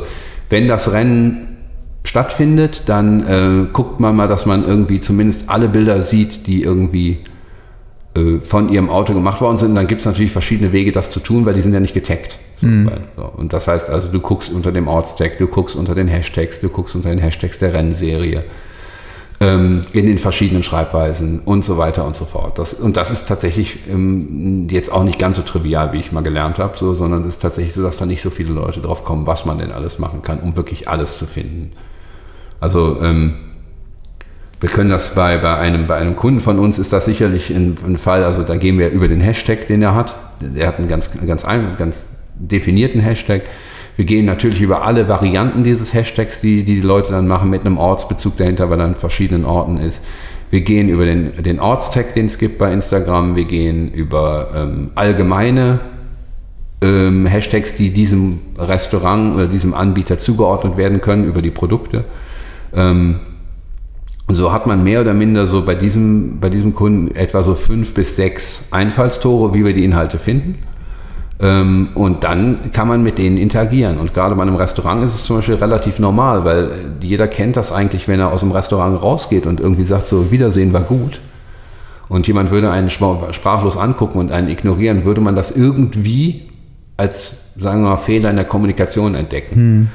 wenn 0.49 0.67
das 0.67 0.91
Rennen 0.91 1.48
stattfindet, 2.09 2.83
dann 2.87 3.25
äh, 3.27 3.67
guckt 3.71 3.99
man 3.99 4.15
mal, 4.15 4.27
dass 4.27 4.47
man 4.47 4.65
irgendwie 4.65 4.99
zumindest 4.99 5.47
alle 5.47 5.69
Bilder 5.69 6.01
sieht, 6.01 6.47
die 6.47 6.63
irgendwie 6.63 7.19
äh, 8.15 8.39
von 8.41 8.69
ihrem 8.69 8.89
Auto 8.89 9.13
gemacht 9.13 9.41
worden 9.41 9.59
sind. 9.59 9.75
Dann 9.75 9.85
gibt 9.85 10.01
es 10.01 10.07
natürlich 10.07 10.31
verschiedene 10.31 10.71
Wege, 10.71 10.91
das 10.91 11.11
zu 11.11 11.19
tun, 11.19 11.45
weil 11.45 11.53
die 11.53 11.61
sind 11.61 11.71
ja 11.71 11.79
nicht 11.79 11.93
getaggt. 11.93 12.39
Mhm. 12.61 12.89
So, 13.15 13.25
und 13.37 13.53
das 13.53 13.67
heißt 13.67 13.91
also, 13.91 14.07
du 14.07 14.19
guckst 14.19 14.51
unter 14.51 14.71
dem 14.71 14.87
Ortstag, 14.87 15.37
du 15.37 15.45
guckst 15.45 15.75
unter 15.75 15.93
den 15.93 16.07
Hashtags, 16.07 16.59
du 16.59 16.69
guckst 16.69 16.95
unter 16.95 17.09
den 17.09 17.19
Hashtags 17.19 17.59
der 17.59 17.75
Rennserie 17.75 18.43
ähm, 19.39 19.85
in 19.93 20.07
den 20.07 20.17
verschiedenen 20.17 20.63
Schreibweisen 20.63 21.41
und 21.45 21.63
so 21.63 21.77
weiter 21.77 22.05
und 22.05 22.15
so 22.15 22.25
fort. 22.25 22.57
Das, 22.57 22.73
und 22.73 22.97
das 22.97 23.11
ist 23.11 23.27
tatsächlich 23.27 23.87
ähm, 23.87 24.67
jetzt 24.71 24.91
auch 24.91 25.03
nicht 25.03 25.19
ganz 25.19 25.37
so 25.37 25.43
trivial, 25.43 25.93
wie 25.93 25.99
ich 25.99 26.11
mal 26.11 26.23
gelernt 26.23 26.57
habe, 26.57 26.75
so, 26.75 26.95
sondern 26.95 27.21
es 27.21 27.35
ist 27.35 27.41
tatsächlich 27.43 27.73
so, 27.73 27.83
dass 27.83 27.97
da 27.97 28.07
nicht 28.07 28.23
so 28.23 28.31
viele 28.31 28.51
Leute 28.51 28.81
drauf 28.81 29.05
kommen, 29.05 29.27
was 29.27 29.45
man 29.45 29.59
denn 29.59 29.71
alles 29.71 29.99
machen 29.99 30.23
kann, 30.23 30.39
um 30.39 30.55
wirklich 30.55 30.89
alles 30.89 31.19
zu 31.19 31.27
finden. 31.27 31.71
Also 32.59 32.99
ähm, 33.01 33.33
wir 34.59 34.69
können 34.69 34.89
das 34.89 35.15
bei, 35.15 35.37
bei, 35.37 35.55
einem, 35.55 35.87
bei 35.87 35.95
einem 35.95 36.15
Kunden 36.15 36.41
von 36.41 36.59
uns 36.59 36.79
ist 36.79 36.91
das 36.91 37.05
sicherlich 37.05 37.49
ein, 37.49 37.77
ein, 37.85 37.97
Fall, 37.97 38.23
also 38.23 38.43
da 38.43 38.57
gehen 38.57 38.77
wir 38.77 38.89
über 38.89 39.07
den 39.07 39.21
Hashtag, 39.21 39.67
den 39.67 39.81
er 39.81 39.95
hat. 39.95 40.15
Der 40.41 40.67
hat 40.67 40.79
einen 40.79 40.89
ganz, 40.89 41.09
ganz, 41.25 41.45
ganz 41.77 42.05
definierten 42.35 42.99
Hashtag. 42.99 43.43
Wir 43.95 44.05
gehen 44.05 44.25
natürlich 44.25 44.61
über 44.61 44.85
alle 44.85 45.07
Varianten 45.09 45.63
dieses 45.63 45.93
Hashtags, 45.93 46.39
die, 46.39 46.63
die 46.63 46.75
die 46.75 46.81
Leute 46.81 47.11
dann 47.11 47.27
machen, 47.27 47.49
mit 47.49 47.65
einem 47.65 47.77
Ortsbezug 47.77 48.37
dahinter, 48.37 48.69
weil 48.69 48.79
er 48.79 48.85
an 48.85 48.95
verschiedenen 48.95 49.43
Orten 49.43 49.77
ist. 49.77 50.01
Wir 50.51 50.61
gehen 50.61 50.89
über 50.89 51.05
den, 51.05 51.43
den 51.43 51.59
Ortstag, 51.59 52.13
den 52.15 52.27
es 52.27 52.37
gibt 52.37 52.57
bei 52.57 52.71
Instagram. 52.71 53.35
Wir 53.35 53.43
gehen 53.43 53.91
über 53.91 54.47
ähm, 54.55 54.91
allgemeine 54.95 55.81
ähm, 56.81 57.25
Hashtags, 57.25 57.75
die 57.75 57.91
diesem 57.91 58.39
Restaurant 58.57 59.35
oder 59.35 59.47
diesem 59.47 59.73
Anbieter 59.73 60.17
zugeordnet 60.17 60.77
werden 60.77 61.01
können, 61.01 61.25
über 61.25 61.41
die 61.41 61.51
Produkte. 61.51 62.05
Ähm, 62.73 63.19
so 64.27 64.51
hat 64.51 64.67
man 64.67 64.83
mehr 64.83 65.01
oder 65.01 65.13
minder 65.13 65.47
so 65.47 65.65
bei 65.65 65.75
diesem, 65.75 66.39
bei 66.39 66.49
diesem 66.49 66.75
Kunden 66.75 67.15
etwa 67.15 67.43
so 67.43 67.55
fünf 67.55 67.93
bis 67.93 68.15
sechs 68.15 68.63
Einfallstore, 68.71 69.53
wie 69.53 69.65
wir 69.65 69.73
die 69.73 69.83
Inhalte 69.83 70.19
finden. 70.19 70.59
Ähm, 71.41 71.89
und 71.95 72.23
dann 72.23 72.71
kann 72.71 72.87
man 72.87 73.01
mit 73.01 73.17
denen 73.17 73.37
interagieren. 73.37 73.97
Und 73.97 74.13
gerade 74.13 74.35
bei 74.35 74.43
einem 74.43 74.55
Restaurant 74.55 75.03
ist 75.03 75.15
es 75.15 75.23
zum 75.23 75.37
Beispiel 75.37 75.55
relativ 75.55 75.99
normal, 75.99 76.45
weil 76.45 76.71
jeder 77.01 77.27
kennt 77.27 77.57
das 77.57 77.71
eigentlich, 77.71 78.07
wenn 78.07 78.19
er 78.19 78.31
aus 78.31 78.41
dem 78.41 78.51
Restaurant 78.51 79.01
rausgeht 79.01 79.45
und 79.45 79.59
irgendwie 79.59 79.85
sagt 79.85 80.05
so, 80.05 80.31
Wiedersehen 80.31 80.73
war 80.73 80.81
gut. 80.81 81.21
Und 82.09 82.27
jemand 82.27 82.51
würde 82.51 82.71
einen 82.71 82.89
sprachlos 82.89 83.77
angucken 83.77 84.17
und 84.17 84.31
einen 84.31 84.49
ignorieren, 84.49 85.05
würde 85.05 85.21
man 85.21 85.35
das 85.35 85.51
irgendwie 85.51 86.49
als, 86.97 87.35
sagen 87.57 87.83
wir 87.83 87.91
mal, 87.91 87.97
Fehler 87.97 88.29
in 88.31 88.35
der 88.35 88.45
Kommunikation 88.45 89.15
entdecken. 89.15 89.55
Hm. 89.55 89.87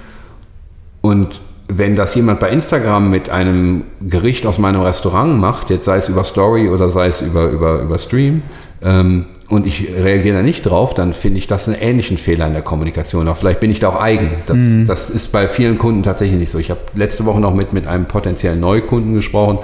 Und 1.02 1.40
wenn 1.68 1.96
das 1.96 2.14
jemand 2.14 2.40
bei 2.40 2.50
Instagram 2.50 3.10
mit 3.10 3.30
einem 3.30 3.84
Gericht 4.00 4.46
aus 4.46 4.58
meinem 4.58 4.82
Restaurant 4.82 5.38
macht, 5.40 5.70
jetzt 5.70 5.86
sei 5.86 5.96
es 5.96 6.08
über 6.08 6.24
Story 6.24 6.68
oder 6.68 6.90
sei 6.90 7.06
es 7.06 7.20
über, 7.20 7.48
über, 7.48 7.80
über 7.80 7.98
Stream, 7.98 8.42
ähm, 8.82 9.26
und 9.48 9.66
ich 9.66 9.88
reagiere 9.88 10.38
da 10.38 10.42
nicht 10.42 10.62
drauf, 10.62 10.94
dann 10.94 11.12
finde 11.12 11.38
ich 11.38 11.46
das 11.46 11.68
einen 11.68 11.76
ähnlichen 11.78 12.16
Fehler 12.16 12.46
in 12.46 12.54
der 12.54 12.62
Kommunikation. 12.62 13.28
Auch 13.28 13.36
vielleicht 13.36 13.60
bin 13.60 13.70
ich 13.70 13.78
da 13.78 13.90
auch 13.90 14.00
eigen. 14.00 14.30
Das, 14.46 14.56
mhm. 14.56 14.86
das 14.86 15.10
ist 15.10 15.32
bei 15.32 15.48
vielen 15.48 15.78
Kunden 15.78 16.02
tatsächlich 16.02 16.38
nicht 16.38 16.50
so. 16.50 16.58
Ich 16.58 16.70
habe 16.70 16.80
letzte 16.94 17.26
Woche 17.26 17.40
noch 17.40 17.54
mit, 17.54 17.72
mit 17.72 17.86
einem 17.86 18.06
potenziellen 18.06 18.60
Neukunden 18.60 19.14
gesprochen, 19.14 19.58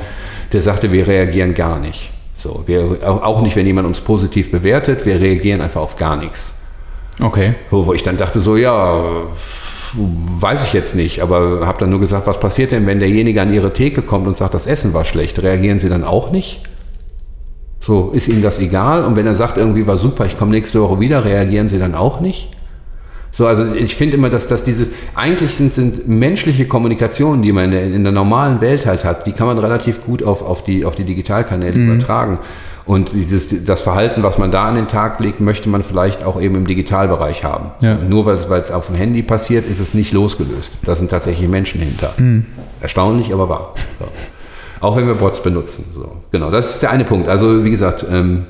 der 0.52 0.60
sagte, 0.60 0.92
wir 0.92 1.06
reagieren 1.06 1.54
gar 1.54 1.78
nicht. 1.78 2.12
So, 2.36 2.62
wir, 2.66 2.98
auch 3.02 3.42
nicht, 3.42 3.56
wenn 3.56 3.66
jemand 3.66 3.86
uns 3.86 4.00
positiv 4.00 4.50
bewertet, 4.50 5.06
wir 5.06 5.20
reagieren 5.20 5.60
einfach 5.60 5.80
auf 5.80 5.96
gar 5.96 6.16
nichts. 6.16 6.54
Okay. 7.20 7.54
Wo, 7.70 7.86
wo 7.86 7.92
ich 7.92 8.02
dann 8.02 8.16
dachte, 8.16 8.40
so, 8.40 8.56
ja, 8.56 9.02
weiß 9.96 10.64
ich 10.64 10.72
jetzt 10.72 10.94
nicht, 10.94 11.20
aber 11.20 11.66
habe 11.66 11.78
dann 11.78 11.90
nur 11.90 12.00
gesagt, 12.00 12.26
was 12.26 12.38
passiert 12.40 12.72
denn, 12.72 12.86
wenn 12.86 12.98
derjenige 12.98 13.40
an 13.42 13.52
ihre 13.52 13.72
Theke 13.72 14.02
kommt 14.02 14.26
und 14.26 14.36
sagt, 14.36 14.54
das 14.54 14.66
Essen 14.66 14.94
war 14.94 15.04
schlecht? 15.04 15.42
Reagieren 15.42 15.78
Sie 15.78 15.88
dann 15.88 16.04
auch 16.04 16.30
nicht? 16.30 16.62
So, 17.80 18.10
ist 18.10 18.28
Ihnen 18.28 18.42
das 18.42 18.58
egal? 18.58 19.04
Und 19.04 19.16
wenn 19.16 19.26
er 19.26 19.34
sagt, 19.34 19.56
irgendwie 19.56 19.86
war 19.86 19.98
super, 19.98 20.26
ich 20.26 20.36
komme 20.36 20.52
nächste 20.52 20.80
Woche 20.80 21.00
wieder, 21.00 21.24
reagieren 21.24 21.68
Sie 21.68 21.78
dann 21.78 21.94
auch 21.94 22.20
nicht? 22.20 22.50
So, 23.32 23.46
also 23.46 23.74
ich 23.74 23.94
finde 23.94 24.16
immer, 24.16 24.28
dass, 24.28 24.48
dass 24.48 24.64
diese, 24.64 24.88
eigentlich 25.14 25.54
sind, 25.54 25.72
sind 25.72 26.08
menschliche 26.08 26.66
Kommunikationen, 26.66 27.42
die 27.42 27.52
man 27.52 27.66
in 27.66 27.70
der, 27.70 27.84
in 27.84 28.02
der, 28.02 28.12
normalen 28.12 28.60
Welt 28.60 28.86
halt 28.86 29.04
hat, 29.04 29.26
die 29.26 29.32
kann 29.32 29.46
man 29.46 29.58
relativ 29.58 30.04
gut 30.04 30.22
auf, 30.22 30.42
auf, 30.42 30.64
die, 30.64 30.84
auf 30.84 30.96
die 30.96 31.04
Digitalkanäle 31.04 31.78
mhm. 31.78 31.92
übertragen. 31.92 32.38
Und 32.86 33.12
dieses, 33.12 33.64
das 33.64 33.82
Verhalten, 33.82 34.22
was 34.22 34.38
man 34.38 34.50
da 34.50 34.64
an 34.64 34.74
den 34.74 34.88
Tag 34.88 35.20
legt, 35.20 35.40
möchte 35.40 35.68
man 35.68 35.82
vielleicht 35.82 36.24
auch 36.24 36.40
eben 36.40 36.56
im 36.56 36.66
Digitalbereich 36.66 37.44
haben. 37.44 37.70
Ja. 37.80 37.96
Nur 37.96 38.26
weil 38.26 38.60
es 38.60 38.70
auf 38.70 38.86
dem 38.86 38.96
Handy 38.96 39.22
passiert, 39.22 39.66
ist 39.66 39.80
es 39.80 39.94
nicht 39.94 40.12
losgelöst. 40.12 40.72
Da 40.84 40.94
sind 40.94 41.10
tatsächlich 41.10 41.48
Menschen 41.48 41.80
hinter. 41.80 42.14
Mhm. 42.16 42.46
Erstaunlich, 42.80 43.32
aber 43.32 43.48
wahr. 43.48 43.74
So. 43.98 44.06
Auch 44.80 44.96
wenn 44.96 45.06
wir 45.06 45.14
Bots 45.14 45.42
benutzen. 45.42 45.84
So. 45.94 46.10
Genau, 46.32 46.50
das 46.50 46.74
ist 46.74 46.82
der 46.82 46.90
eine 46.90 47.04
Punkt. 47.04 47.28
Also 47.28 47.64
wie 47.64 47.70
gesagt, 47.70 48.04
ähm, 48.10 48.46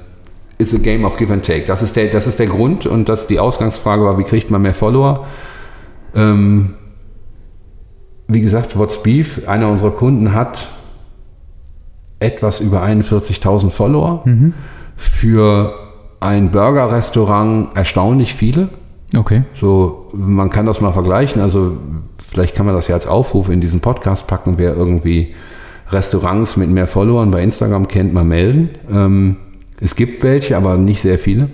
it's 0.59 0.73
a 0.73 0.79
game 0.79 1.05
of 1.05 1.17
give 1.17 1.33
and 1.33 1.45
take. 1.45 1.65
Das 1.67 1.83
ist 1.83 1.97
der, 1.97 2.07
das 2.07 2.27
ist 2.27 2.39
der 2.39 2.47
Grund 2.47 2.87
und 2.87 3.09
das 3.09 3.27
die 3.27 3.41
Ausgangsfrage 3.41 4.05
war, 4.05 4.19
wie 4.19 4.25
kriegt 4.25 4.51
man 4.51 4.63
mehr 4.63 4.75
Follower? 4.75 5.27
Ähm, 6.15 6.75
wie 8.29 8.41
gesagt, 8.41 8.79
What's 8.79 9.03
Beef, 9.03 9.49
einer 9.49 9.69
unserer 9.69 9.91
Kunden 9.91 10.35
hat 10.35 10.69
etwas 12.21 12.61
über 12.61 12.83
41.000 12.83 13.71
Follower. 13.71 14.23
Mhm. 14.25 14.55
Für 14.97 15.75
ein 16.21 16.51
Burger-Restaurant 16.51 17.71
erstaunlich 17.75 18.35
viele. 18.35 18.69
Okay. 19.17 19.43
So, 19.55 20.09
man 20.13 20.51
kann 20.51 20.67
das 20.67 20.81
mal 20.81 20.93
vergleichen. 20.93 21.43
Also, 21.43 21.79
vielleicht 22.19 22.55
kann 22.55 22.67
man 22.67 22.75
das 22.75 22.87
ja 22.87 22.95
als 22.95 23.07
Aufruf 23.07 23.49
in 23.49 23.61
diesen 23.61 23.81
Podcast 23.81 24.27
packen, 24.27 24.55
wer 24.57 24.77
irgendwie 24.77 25.35
Restaurants 25.91 26.57
mit 26.57 26.71
mehr 26.71 26.87
Followern 26.87 27.31
bei 27.31 27.43
Instagram 27.43 27.89
kennt, 27.89 28.15
mal 28.15 28.25
melden. 28.25 28.71
Ähm, 28.91 29.37
es 29.81 29.97
gibt 29.97 30.23
welche, 30.23 30.57
aber 30.57 30.77
nicht 30.77 31.01
sehr 31.01 31.19
viele. 31.19 31.49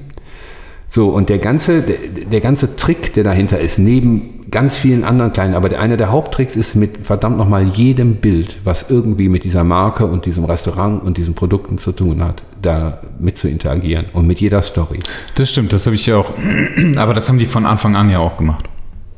So, 0.88 1.08
und 1.08 1.28
der 1.28 1.38
ganze, 1.38 1.82
der, 1.82 1.96
der, 2.30 2.40
ganze 2.40 2.76
Trick, 2.76 3.12
der 3.14 3.24
dahinter 3.24 3.58
ist, 3.58 3.78
neben 3.78 4.50
ganz 4.50 4.76
vielen 4.76 5.04
anderen 5.04 5.32
kleinen, 5.32 5.54
aber 5.54 5.68
der, 5.68 5.80
einer 5.80 5.96
der 5.96 6.12
Haupttricks 6.12 6.54
ist 6.54 6.76
mit 6.76 7.04
verdammt 7.04 7.36
nochmal 7.36 7.64
jedem 7.64 8.16
Bild, 8.16 8.58
was 8.62 8.86
irgendwie 8.88 9.28
mit 9.28 9.44
dieser 9.44 9.64
Marke 9.64 10.06
und 10.06 10.26
diesem 10.26 10.44
Restaurant 10.44 11.02
und 11.02 11.16
diesen 11.16 11.34
Produkten 11.34 11.78
zu 11.78 11.92
tun 11.92 12.22
hat, 12.22 12.42
da 12.62 13.00
mit 13.18 13.36
zu 13.36 13.48
interagieren 13.48 14.06
und 14.12 14.26
mit 14.26 14.40
jeder 14.40 14.62
Story. 14.62 15.00
Das 15.34 15.50
stimmt, 15.50 15.72
das 15.72 15.86
habe 15.86 15.96
ich 15.96 16.06
ja 16.06 16.18
auch, 16.18 16.30
aber 16.96 17.14
das 17.14 17.28
haben 17.28 17.38
die 17.38 17.46
von 17.46 17.66
Anfang 17.66 17.96
an 17.96 18.08
ja 18.08 18.20
auch 18.20 18.36
gemacht. 18.36 18.66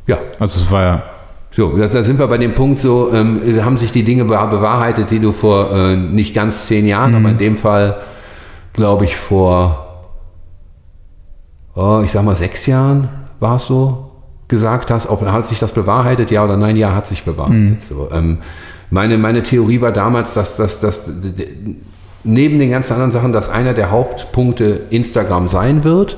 Ja. 0.06 0.18
Also 0.38 0.62
es 0.62 0.70
war 0.70 0.82
ja 0.82 1.02
so, 1.58 1.76
da 1.76 1.88
sind 2.04 2.20
wir 2.20 2.28
bei 2.28 2.38
dem 2.38 2.54
Punkt 2.54 2.78
so, 2.78 3.10
ähm, 3.12 3.40
haben 3.64 3.78
sich 3.78 3.90
die 3.90 4.04
Dinge 4.04 4.24
bewahrheitet, 4.24 5.10
die 5.10 5.18
du 5.18 5.32
vor 5.32 5.72
äh, 5.72 5.96
nicht 5.96 6.32
ganz 6.32 6.66
zehn 6.66 6.86
Jahren, 6.86 7.10
mhm. 7.10 7.16
aber 7.16 7.30
in 7.30 7.38
dem 7.38 7.56
Fall, 7.56 7.96
glaube 8.74 9.06
ich, 9.06 9.16
vor, 9.16 9.87
oh, 11.78 12.02
ich 12.04 12.12
sag 12.12 12.24
mal, 12.24 12.34
sechs 12.34 12.66
Jahren 12.66 13.08
war 13.40 13.56
es 13.56 13.66
so, 13.66 14.10
gesagt 14.48 14.90
hast, 14.90 15.08
ob 15.08 15.24
hat 15.24 15.46
sich 15.46 15.58
das 15.58 15.72
bewahrheitet, 15.72 16.30
ja 16.30 16.42
oder 16.42 16.56
nein, 16.56 16.76
ja, 16.76 16.94
hat 16.94 17.06
sich 17.06 17.24
bewahrheitet. 17.24 17.58
Mhm. 17.58 17.78
So, 17.82 18.08
ähm, 18.12 18.38
meine, 18.90 19.18
meine 19.18 19.42
Theorie 19.42 19.80
war 19.80 19.92
damals, 19.92 20.34
dass, 20.34 20.56
dass, 20.56 20.80
dass 20.80 21.10
neben 22.24 22.58
den 22.58 22.70
ganzen 22.70 22.94
anderen 22.94 23.12
Sachen, 23.12 23.32
dass 23.32 23.50
einer 23.50 23.74
der 23.74 23.90
Hauptpunkte 23.90 24.82
Instagram 24.90 25.48
sein 25.48 25.84
wird 25.84 26.16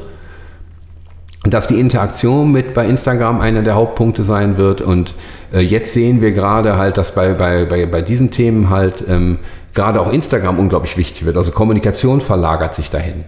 dass 1.44 1.66
die 1.66 1.80
Interaktion 1.80 2.52
mit 2.52 2.74
bei 2.74 2.86
Instagram 2.86 3.40
einer 3.40 3.62
der 3.62 3.74
Hauptpunkte 3.74 4.24
sein 4.24 4.58
wird. 4.58 4.82
Und 4.82 5.14
äh, 5.52 5.60
jetzt 5.60 5.94
sehen 5.94 6.20
wir 6.20 6.32
gerade 6.32 6.76
halt, 6.76 6.98
dass 6.98 7.14
bei, 7.14 7.32
bei, 7.32 7.64
bei, 7.64 7.86
bei 7.86 8.02
diesen 8.02 8.30
Themen 8.30 8.68
halt 8.68 9.04
ähm, 9.08 9.38
gerade 9.72 10.00
auch 10.02 10.12
Instagram 10.12 10.58
unglaublich 10.58 10.98
wichtig 10.98 11.24
wird. 11.24 11.38
Also 11.38 11.50
Kommunikation 11.52 12.20
verlagert 12.20 12.74
sich 12.74 12.90
dahin. 12.90 13.24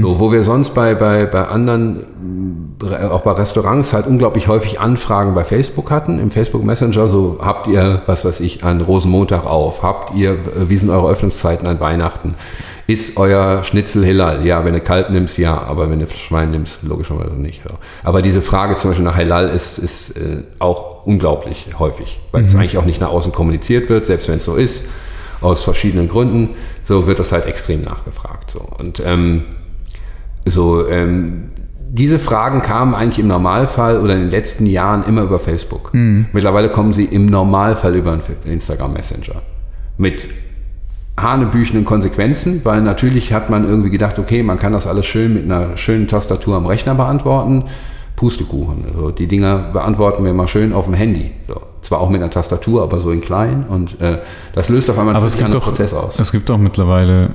So, 0.00 0.18
wo 0.18 0.32
wir 0.32 0.44
sonst 0.44 0.70
bei, 0.70 0.94
bei, 0.94 1.26
bei 1.26 1.46
anderen, 1.46 2.76
äh, 2.82 3.04
auch 3.04 3.20
bei 3.20 3.32
Restaurants 3.32 3.92
halt 3.92 4.06
unglaublich 4.06 4.48
häufig 4.48 4.80
Anfragen 4.80 5.34
bei 5.34 5.44
Facebook 5.44 5.90
hatten, 5.90 6.18
im 6.18 6.30
Facebook 6.30 6.64
Messenger, 6.64 7.06
so 7.08 7.38
habt 7.42 7.66
ihr, 7.66 8.00
was 8.06 8.24
weiß 8.24 8.40
ich, 8.40 8.64
an 8.64 8.80
Rosenmontag 8.80 9.44
auf, 9.44 9.82
habt 9.82 10.14
ihr, 10.14 10.32
äh, 10.32 10.68
wie 10.68 10.78
sind 10.78 10.88
eure 10.88 11.10
Öffnungszeiten 11.10 11.68
an 11.68 11.80
Weihnachten? 11.80 12.34
Ist 12.86 13.18
euer 13.18 13.62
Schnitzel 13.64 14.04
Hillal? 14.06 14.46
Ja, 14.46 14.64
wenn 14.64 14.72
du 14.72 14.80
Kalb 14.80 15.10
nimmst, 15.10 15.36
ja, 15.36 15.62
aber 15.62 15.90
wenn 15.90 15.98
du 15.98 16.06
Schwein 16.06 16.50
nimmst, 16.50 16.78
logischerweise 16.82 17.34
nicht. 17.34 17.62
Ja. 17.64 17.72
Aber 18.04 18.22
diese 18.22 18.40
Frage 18.40 18.76
zum 18.76 18.90
Beispiel 18.90 19.04
nach 19.04 19.16
Hillal 19.16 19.50
ist, 19.50 19.76
ist 19.76 20.16
äh, 20.16 20.44
auch 20.60 21.04
unglaublich 21.04 21.68
häufig, 21.78 22.20
weil 22.32 22.40
mhm. 22.40 22.48
es 22.48 22.54
eigentlich 22.54 22.78
auch 22.78 22.86
nicht 22.86 23.02
nach 23.02 23.10
außen 23.10 23.32
kommuniziert 23.32 23.90
wird, 23.90 24.06
selbst 24.06 24.28
wenn 24.28 24.36
es 24.36 24.44
so 24.44 24.56
ist, 24.56 24.82
aus 25.42 25.62
verschiedenen 25.62 26.08
Gründen, 26.08 26.50
so 26.84 27.06
wird 27.06 27.18
das 27.18 27.32
halt 27.32 27.44
extrem 27.44 27.82
nachgefragt. 27.82 28.50
So. 28.50 28.60
Und 28.78 29.02
ähm, 29.04 29.44
so, 30.46 30.86
ähm, 30.88 31.50
diese 31.90 32.18
Fragen 32.18 32.60
kamen 32.60 32.94
eigentlich 32.94 33.20
im 33.20 33.28
Normalfall 33.28 34.00
oder 34.00 34.14
in 34.14 34.20
den 34.20 34.30
letzten 34.30 34.66
Jahren 34.66 35.04
immer 35.04 35.22
über 35.22 35.38
Facebook. 35.38 35.94
Mhm. 35.94 36.26
Mittlerweile 36.32 36.68
kommen 36.68 36.92
sie 36.92 37.04
im 37.04 37.26
Normalfall 37.26 37.94
über 37.94 38.18
Instagram 38.44 38.94
Messenger. 38.94 39.42
Mit 39.96 40.28
hanebüchenden 41.16 41.84
Konsequenzen, 41.84 42.62
weil 42.64 42.80
natürlich 42.80 43.32
hat 43.32 43.48
man 43.48 43.64
irgendwie 43.64 43.90
gedacht, 43.90 44.18
okay, 44.18 44.42
man 44.42 44.58
kann 44.58 44.72
das 44.72 44.88
alles 44.88 45.06
schön 45.06 45.34
mit 45.34 45.44
einer 45.44 45.76
schönen 45.76 46.08
Tastatur 46.08 46.56
am 46.56 46.66
Rechner 46.66 46.96
beantworten. 46.96 47.66
Pustekuchen. 48.16 48.84
Also 48.86 49.10
die 49.10 49.26
Dinger 49.26 49.70
beantworten 49.72 50.24
wir 50.24 50.32
mal 50.34 50.48
schön 50.48 50.72
auf 50.72 50.86
dem 50.86 50.94
Handy. 50.94 51.32
So. 51.48 51.60
Zwar 51.82 52.00
auch 52.00 52.10
mit 52.10 52.20
einer 52.22 52.30
Tastatur, 52.30 52.82
aber 52.82 53.00
so 53.00 53.10
in 53.10 53.20
klein. 53.20 53.66
Und 53.68 54.00
äh, 54.00 54.18
das 54.54 54.68
löst 54.68 54.88
auf 54.88 54.98
einmal 54.98 55.14
einen 55.14 55.24
anderen 55.24 55.60
Prozess 55.60 55.92
aus. 55.92 56.18
Es 56.18 56.32
gibt 56.32 56.48
doch 56.48 56.58
mittlerweile 56.58 57.34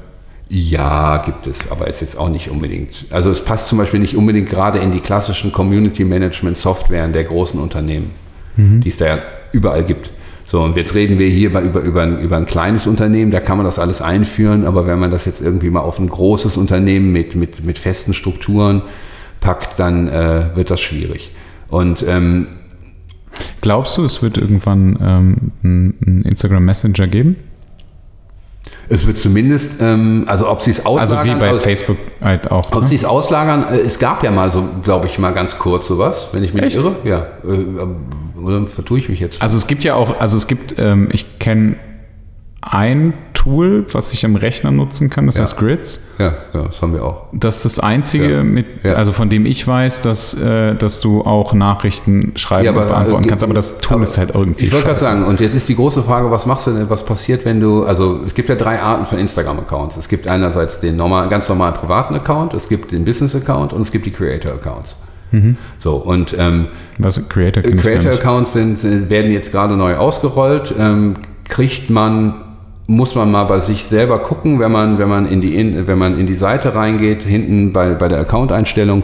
ja, 0.49 1.17
gibt 1.23 1.45
es, 1.45 1.71
aber 1.71 1.87
ist 1.87 2.01
jetzt 2.01 2.17
auch 2.17 2.29
nicht 2.29 2.49
unbedingt. 2.49 3.05
Also 3.11 3.29
es 3.29 3.45
passt 3.45 3.67
zum 3.67 3.77
Beispiel 3.77 3.99
nicht 3.99 4.15
unbedingt 4.15 4.49
gerade 4.49 4.79
in 4.79 4.91
die 4.91 4.99
klassischen 4.99 5.51
Community 5.51 6.03
Management 6.03 6.57
Softwaren 6.57 7.13
der 7.13 7.23
großen 7.23 7.59
Unternehmen, 7.59 8.11
mhm. 8.57 8.81
die 8.81 8.89
es 8.89 8.97
da 8.97 9.05
ja 9.05 9.19
überall 9.51 9.83
gibt. 9.83 10.11
So, 10.45 10.61
und 10.61 10.75
jetzt 10.75 10.95
reden 10.95 11.19
wir 11.19 11.27
hier 11.27 11.49
über, 11.49 11.61
über, 11.61 11.81
über, 11.81 12.01
ein, 12.01 12.19
über 12.19 12.37
ein 12.37 12.47
kleines 12.47 12.87
Unternehmen, 12.87 13.29
da 13.29 13.39
kann 13.39 13.57
man 13.57 13.65
das 13.67 13.77
alles 13.77 14.01
einführen, 14.01 14.65
aber 14.65 14.87
wenn 14.87 14.97
man 14.97 15.11
das 15.11 15.25
jetzt 15.25 15.41
irgendwie 15.41 15.69
mal 15.69 15.81
auf 15.81 15.99
ein 15.99 16.09
großes 16.09 16.57
Unternehmen 16.57 17.11
mit, 17.11 17.35
mit, 17.35 17.63
mit 17.63 17.77
festen 17.77 18.15
Strukturen 18.15 18.81
packt, 19.41 19.77
dann 19.77 20.07
äh, 20.07 20.55
wird 20.55 20.71
das 20.71 20.81
schwierig. 20.81 21.31
Und 21.67 22.03
ähm, 22.07 22.47
Glaubst 23.61 23.97
du, 23.99 24.03
es 24.03 24.23
wird 24.23 24.37
irgendwann 24.37 24.97
ähm, 24.99 25.51
einen 25.61 26.23
Instagram 26.23 26.65
Messenger 26.65 27.05
geben? 27.05 27.35
Es 28.91 29.05
wird 29.05 29.17
zumindest, 29.17 29.75
ähm, 29.79 30.23
also 30.27 30.49
ob 30.49 30.61
sie 30.61 30.71
es 30.71 30.83
auslagern. 30.83 31.17
Also 31.17 31.29
wie 31.29 31.39
bei 31.39 31.49
also, 31.49 31.61
Facebook 31.61 31.97
halt 32.21 32.51
auch. 32.51 32.71
Ob 32.71 32.81
ne? 32.81 32.87
sie 32.87 32.95
es 32.95 33.05
auslagern, 33.05 33.65
äh, 33.69 33.77
es 33.77 33.99
gab 33.99 34.23
ja 34.23 34.31
mal 34.31 34.51
so, 34.51 34.67
glaube 34.83 35.05
ich, 35.05 35.19
mal 35.19 35.31
ganz 35.31 35.59
kurz 35.59 35.87
sowas, 35.87 36.29
wenn 36.31 36.43
ich 36.43 36.53
mich 36.53 36.63
Echt? 36.63 36.77
nicht 36.77 36.85
irre. 36.85 36.95
Ja. 37.03 37.27
Äh, 37.47 38.43
oder 38.43 38.65
vertue 38.67 38.97
ich 38.99 39.09
mich 39.09 39.19
jetzt? 39.19 39.41
Also 39.41 39.57
es 39.57 39.67
gibt 39.67 39.83
ja 39.83 39.93
auch, 39.93 40.19
also 40.19 40.37
es 40.37 40.47
gibt, 40.47 40.75
ähm, 40.79 41.09
ich 41.11 41.39
kenne 41.39 41.75
ein 42.61 43.13
Tool, 43.33 43.85
was 43.93 44.11
ich 44.11 44.25
am 44.25 44.35
Rechner 44.35 44.71
nutzen 44.71 45.09
kann, 45.09 45.25
das 45.25 45.35
ja. 45.35 45.43
heißt 45.43 45.57
Grids. 45.57 46.03
Ja, 46.17 46.33
ja, 46.53 46.63
das 46.63 46.81
haben 46.81 46.93
wir 46.93 47.05
auch. 47.05 47.27
Das 47.31 47.57
ist 47.57 47.65
das 47.65 47.79
einzige, 47.79 48.33
ja. 48.33 48.43
mit, 48.43 48.85
also 48.85 49.13
von 49.13 49.29
dem 49.29 49.45
ich 49.45 49.65
weiß, 49.65 50.01
dass, 50.01 50.33
äh, 50.33 50.75
dass 50.75 50.99
du 50.99 51.21
auch 51.21 51.53
Nachrichten 51.53 52.33
schreiben 52.35 52.67
aber, 52.67 52.81
und 52.81 52.87
beantworten 52.89 53.23
äh, 53.23 53.27
kannst, 53.27 53.43
aber 53.45 53.53
das 53.53 53.77
Tool 53.79 53.95
aber, 53.95 54.03
ist 54.03 54.17
halt 54.17 54.35
irgendwie. 54.35 54.65
Ich 54.65 54.73
wollte 54.73 54.87
gerade 54.87 54.99
sagen, 54.99 55.23
und 55.23 55.39
jetzt 55.39 55.53
ist 55.53 55.69
die 55.69 55.75
große 55.75 56.03
Frage, 56.03 56.29
was 56.31 56.45
machst 56.45 56.67
du 56.67 56.71
denn, 56.71 56.89
was 56.89 57.05
passiert, 57.05 57.45
wenn 57.45 57.61
du, 57.61 57.85
also 57.85 58.19
es 58.25 58.33
gibt 58.33 58.49
ja 58.49 58.55
drei 58.55 58.81
Arten 58.81 59.05
von 59.05 59.17
Instagram-Accounts. 59.17 59.95
Es 59.95 60.09
gibt 60.09 60.27
einerseits 60.27 60.81
den 60.81 60.97
normal, 60.97 61.29
ganz 61.29 61.47
normalen 61.47 61.75
privaten 61.75 62.15
Account, 62.15 62.53
es 62.53 62.67
gibt 62.67 62.91
den 62.91 63.05
Business-Account 63.05 63.71
und 63.71 63.81
es 63.81 63.91
gibt 63.91 64.05
die 64.05 64.11
Creator-Accounts. 64.11 64.97
Mhm. 65.31 65.55
So, 65.77 65.95
und 65.95 66.35
ähm, 66.37 66.67
Was, 66.97 67.21
Creator, 67.29 67.63
Creator 67.63 68.11
Accounts 68.11 68.51
sind, 68.51 69.09
werden 69.09 69.31
jetzt 69.31 69.51
gerade 69.51 69.77
neu 69.77 69.95
ausgerollt. 69.95 70.73
Ähm, 70.77 71.15
kriegt 71.47 71.89
man 71.89 72.35
muss 72.89 73.13
man 73.13 73.29
mal 73.29 73.43
bei 73.43 73.59
sich 73.59 73.85
selber 73.85 74.17
gucken, 74.17 74.59
wenn 74.59 74.71
man, 74.71 74.97
wenn 74.97 75.09
man, 75.09 75.27
in, 75.27 75.41
die, 75.41 75.87
wenn 75.87 75.97
man 75.99 76.17
in 76.17 76.25
die 76.25 76.33
Seite 76.33 76.73
reingeht, 76.73 77.21
hinten 77.21 77.71
bei, 77.71 77.93
bei 77.93 78.07
der 78.07 78.19
Account-Einstellung 78.19 79.03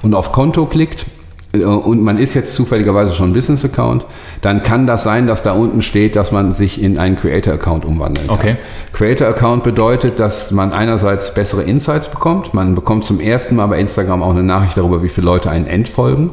und 0.00 0.14
auf 0.14 0.32
Konto 0.32 0.64
klickt 0.64 1.04
äh, 1.52 1.64
und 1.64 2.02
man 2.02 2.16
ist 2.16 2.32
jetzt 2.32 2.54
zufälligerweise 2.54 3.12
schon 3.12 3.30
ein 3.30 3.32
Business-Account, 3.34 4.06
dann 4.40 4.62
kann 4.62 4.86
das 4.86 5.02
sein, 5.02 5.26
dass 5.26 5.42
da 5.42 5.52
unten 5.52 5.82
steht, 5.82 6.16
dass 6.16 6.32
man 6.32 6.54
sich 6.54 6.80
in 6.82 6.96
einen 6.96 7.16
Creator-Account 7.16 7.84
umwandeln 7.84 8.26
kann. 8.26 8.36
Okay. 8.36 8.56
Creator-Account 8.94 9.62
bedeutet, 9.62 10.18
dass 10.18 10.50
man 10.50 10.72
einerseits 10.72 11.34
bessere 11.34 11.62
Insights 11.62 12.08
bekommt. 12.08 12.54
Man 12.54 12.74
bekommt 12.74 13.04
zum 13.04 13.20
ersten 13.20 13.56
Mal 13.56 13.66
bei 13.66 13.78
Instagram 13.78 14.22
auch 14.22 14.30
eine 14.30 14.44
Nachricht 14.44 14.78
darüber, 14.78 15.02
wie 15.02 15.10
viele 15.10 15.26
Leute 15.26 15.50
einen 15.50 15.66
entfolgen. 15.66 16.30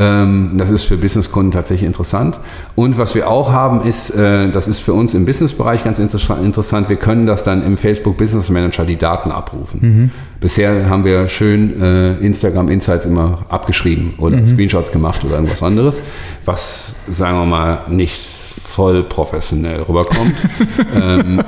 Ähm, 0.00 0.52
das 0.56 0.70
ist 0.70 0.84
für 0.84 0.96
Businesskunden 0.96 1.50
tatsächlich 1.50 1.86
interessant. 1.86 2.38
Und 2.76 2.98
was 2.98 3.14
wir 3.16 3.28
auch 3.28 3.50
haben, 3.50 3.82
ist, 3.82 4.10
äh, 4.10 4.50
das 4.50 4.68
ist 4.68 4.78
für 4.78 4.94
uns 4.94 5.14
im 5.14 5.24
Businessbereich 5.24 5.82
ganz 5.82 5.98
interessant, 5.98 6.88
wir 6.88 6.96
können 6.96 7.26
das 7.26 7.42
dann 7.42 7.64
im 7.64 7.76
Facebook 7.76 8.16
Business 8.16 8.48
Manager 8.48 8.84
die 8.84 8.96
Daten 8.96 9.32
abrufen. 9.32 9.80
Mhm. 9.80 10.10
Bisher 10.40 10.88
haben 10.88 11.04
wir 11.04 11.28
schön 11.28 11.80
äh, 11.82 12.14
Instagram 12.18 12.68
Insights 12.68 13.06
immer 13.06 13.40
abgeschrieben 13.48 14.14
oder 14.18 14.36
mhm. 14.36 14.46
Screenshots 14.46 14.92
gemacht 14.92 15.24
oder 15.24 15.34
irgendwas 15.34 15.62
anderes, 15.64 16.00
was, 16.44 16.94
sagen 17.10 17.38
wir 17.38 17.46
mal, 17.46 17.80
nicht 17.90 18.37
voll 18.78 19.02
professionell 19.02 19.82
rüberkommt. 19.82 20.34
ähm, 20.94 21.42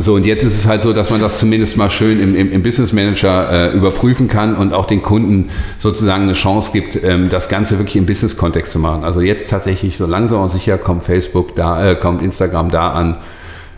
so, 0.00 0.14
und 0.14 0.24
jetzt 0.24 0.44
ist 0.44 0.54
es 0.54 0.68
halt 0.68 0.80
so, 0.80 0.92
dass 0.92 1.10
man 1.10 1.20
das 1.20 1.40
zumindest 1.40 1.76
mal 1.76 1.90
schön 1.90 2.20
im, 2.20 2.36
im, 2.36 2.52
im 2.52 2.62
Business 2.62 2.92
Manager 2.92 3.50
äh, 3.50 3.76
überprüfen 3.76 4.28
kann 4.28 4.54
und 4.54 4.72
auch 4.72 4.86
den 4.86 5.02
Kunden 5.02 5.50
sozusagen 5.78 6.22
eine 6.22 6.34
Chance 6.34 6.70
gibt, 6.72 7.02
ähm, 7.02 7.30
das 7.30 7.48
Ganze 7.48 7.78
wirklich 7.78 7.96
im 7.96 8.06
Business-Kontext 8.06 8.70
zu 8.70 8.78
machen. 8.78 9.02
Also 9.02 9.20
jetzt 9.20 9.50
tatsächlich 9.50 9.96
so 9.96 10.06
langsam 10.06 10.40
und 10.40 10.52
sicher 10.52 10.78
kommt 10.78 11.02
Facebook 11.02 11.56
da, 11.56 11.84
äh, 11.84 11.94
kommt 11.96 12.22
Instagram 12.22 12.70
da 12.70 12.92
an, 12.92 13.16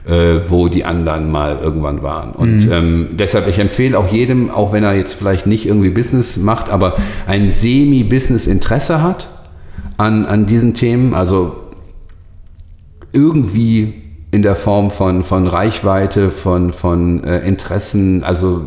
äh, 0.07 0.41
wo 0.49 0.69
die 0.69 0.85
anderen 0.85 1.33
mal 1.33 1.59
irgendwann 1.63 2.03
waren. 2.03 2.33
Und 2.33 2.67
mhm. 2.67 2.73
ähm, 2.73 3.09
deshalb, 3.13 3.49
ich 3.49 3.59
empfehle 3.59 3.99
auch 3.99 4.13
jedem, 4.13 4.51
auch 4.51 4.75
wenn 4.75 4.85
er 4.85 4.93
jetzt 4.93 5.15
vielleicht 5.15 5.47
nicht 5.47 5.65
irgendwie 5.65 5.89
Business 5.89 6.37
macht, 6.37 6.69
aber 6.69 6.97
ein 7.27 7.51
Semi-Business-Interesse 7.51 9.03
hat 9.03 9.31
an, 9.97 10.27
an 10.27 10.45
diesen 10.45 10.75
Themen, 10.75 11.15
also 11.15 11.60
irgendwie 13.13 13.95
in 14.31 14.43
der 14.43 14.55
Form 14.55 14.91
von, 14.91 15.25
von 15.25 15.47
Reichweite, 15.47 16.31
von, 16.31 16.73
von 16.73 17.25
äh, 17.25 17.41
Interessen, 17.41 18.23
also 18.23 18.63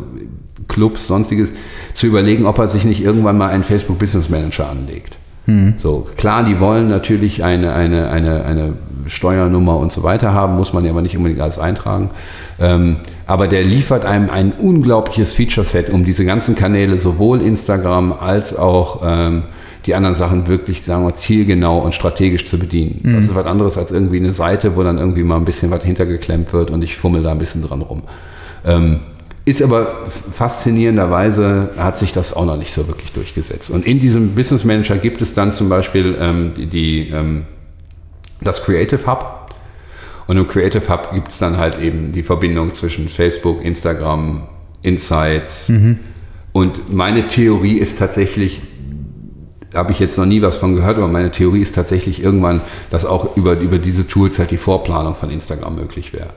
Clubs, 0.68 1.06
sonstiges, 1.06 1.52
zu 1.94 2.06
überlegen, 2.06 2.46
ob 2.46 2.58
er 2.58 2.68
sich 2.68 2.84
nicht 2.84 3.02
irgendwann 3.02 3.38
mal 3.38 3.50
einen 3.50 3.64
Facebook 3.64 3.98
Business 3.98 4.28
Manager 4.28 4.68
anlegt. 4.68 5.16
Hm. 5.46 5.74
So, 5.78 6.06
klar, 6.16 6.44
die 6.44 6.58
wollen 6.58 6.86
natürlich 6.86 7.44
eine, 7.44 7.74
eine, 7.74 8.08
eine, 8.08 8.44
eine 8.44 8.72
Steuernummer 9.06 9.76
und 9.76 9.92
so 9.92 10.02
weiter 10.02 10.32
haben, 10.32 10.56
muss 10.56 10.72
man 10.72 10.84
ja 10.84 10.90
aber 10.90 11.02
nicht 11.02 11.16
unbedingt 11.16 11.40
alles 11.40 11.58
eintragen. 11.58 12.10
Ähm, 12.58 12.96
aber 13.26 13.48
der 13.48 13.64
liefert 13.64 14.04
einem 14.04 14.30
ein 14.30 14.52
unglaubliches 14.52 15.34
Feature-Set, 15.34 15.90
um 15.90 16.04
diese 16.04 16.24
ganzen 16.24 16.54
Kanäle, 16.54 16.98
sowohl 16.98 17.42
Instagram 17.42 18.12
als 18.12 18.56
auch 18.56 19.02
ähm, 19.04 19.44
die 19.86 19.94
anderen 19.94 20.16
Sachen 20.16 20.46
wirklich, 20.46 20.82
sagen 20.82 21.04
wir, 21.04 21.14
zielgenau 21.14 21.78
und 21.78 21.94
strategisch 21.94 22.46
zu 22.46 22.58
bedienen. 22.58 23.00
Mhm. 23.02 23.16
Das 23.16 23.24
ist 23.26 23.34
was 23.34 23.46
anderes 23.46 23.76
als 23.76 23.90
irgendwie 23.90 24.16
eine 24.16 24.32
Seite, 24.32 24.76
wo 24.76 24.82
dann 24.82 24.98
irgendwie 24.98 25.22
mal 25.22 25.36
ein 25.36 25.44
bisschen 25.44 25.70
was 25.70 25.84
hintergeklemmt 25.84 26.52
wird 26.52 26.70
und 26.70 26.82
ich 26.82 26.96
fummel 26.96 27.22
da 27.22 27.32
ein 27.32 27.38
bisschen 27.38 27.62
dran 27.62 27.82
rum. 27.82 28.02
Ähm, 28.64 29.00
ist 29.46 29.62
aber 29.62 30.06
faszinierenderweise 30.06 31.70
hat 31.76 31.98
sich 31.98 32.14
das 32.14 32.32
auch 32.32 32.46
noch 32.46 32.56
nicht 32.56 32.72
so 32.72 32.88
wirklich 32.88 33.12
durchgesetzt. 33.12 33.70
Und 33.70 33.84
in 33.84 34.00
diesem 34.00 34.34
Business 34.34 34.64
Manager 34.64 34.96
gibt 34.96 35.20
es 35.20 35.34
dann 35.34 35.52
zum 35.52 35.68
Beispiel 35.68 36.16
ähm, 36.18 36.52
die, 36.56 36.66
die 36.66 37.08
ähm, 37.10 37.44
das 38.40 38.62
Creative 38.62 39.06
Hub. 39.06 39.54
Und 40.26 40.38
im 40.38 40.48
Creative 40.48 40.88
Hub 40.88 41.12
gibt 41.12 41.28
es 41.28 41.38
dann 41.38 41.58
halt 41.58 41.78
eben 41.78 42.12
die 42.12 42.22
Verbindung 42.22 42.74
zwischen 42.74 43.10
Facebook, 43.10 43.62
Instagram, 43.62 44.44
Insights. 44.80 45.68
Mhm. 45.68 45.98
Und 46.52 46.94
meine 46.94 47.28
Theorie 47.28 47.78
ist 47.78 47.98
tatsächlich, 47.98 48.62
habe 49.74 49.92
ich 49.92 49.98
jetzt 49.98 50.18
noch 50.18 50.26
nie 50.26 50.42
was 50.42 50.56
von 50.56 50.74
gehört, 50.74 50.96
aber 50.96 51.08
meine 51.08 51.30
Theorie 51.30 51.60
ist 51.60 51.74
tatsächlich 51.74 52.22
irgendwann, 52.22 52.60
dass 52.90 53.04
auch 53.04 53.36
über, 53.36 53.58
über 53.58 53.78
diese 53.78 54.06
Tools 54.06 54.38
halt 54.38 54.50
die 54.50 54.56
Vorplanung 54.56 55.14
von 55.14 55.30
Instagram 55.30 55.76
möglich 55.76 56.12
wäre. 56.12 56.30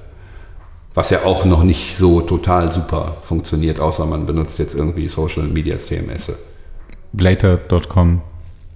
Was 0.93 1.09
ja 1.11 1.25
auch 1.25 1.45
noch 1.45 1.63
nicht 1.63 1.95
so 1.97 2.21
total 2.21 2.71
super 2.71 3.17
funktioniert, 3.21 3.79
außer 3.79 4.05
man 4.05 4.25
benutzt 4.25 4.57
jetzt 4.57 4.73
irgendwie 4.73 5.07
Social 5.07 5.43
Media 5.43 5.77
CMS. 5.77 6.31
Blater.com 7.13 8.21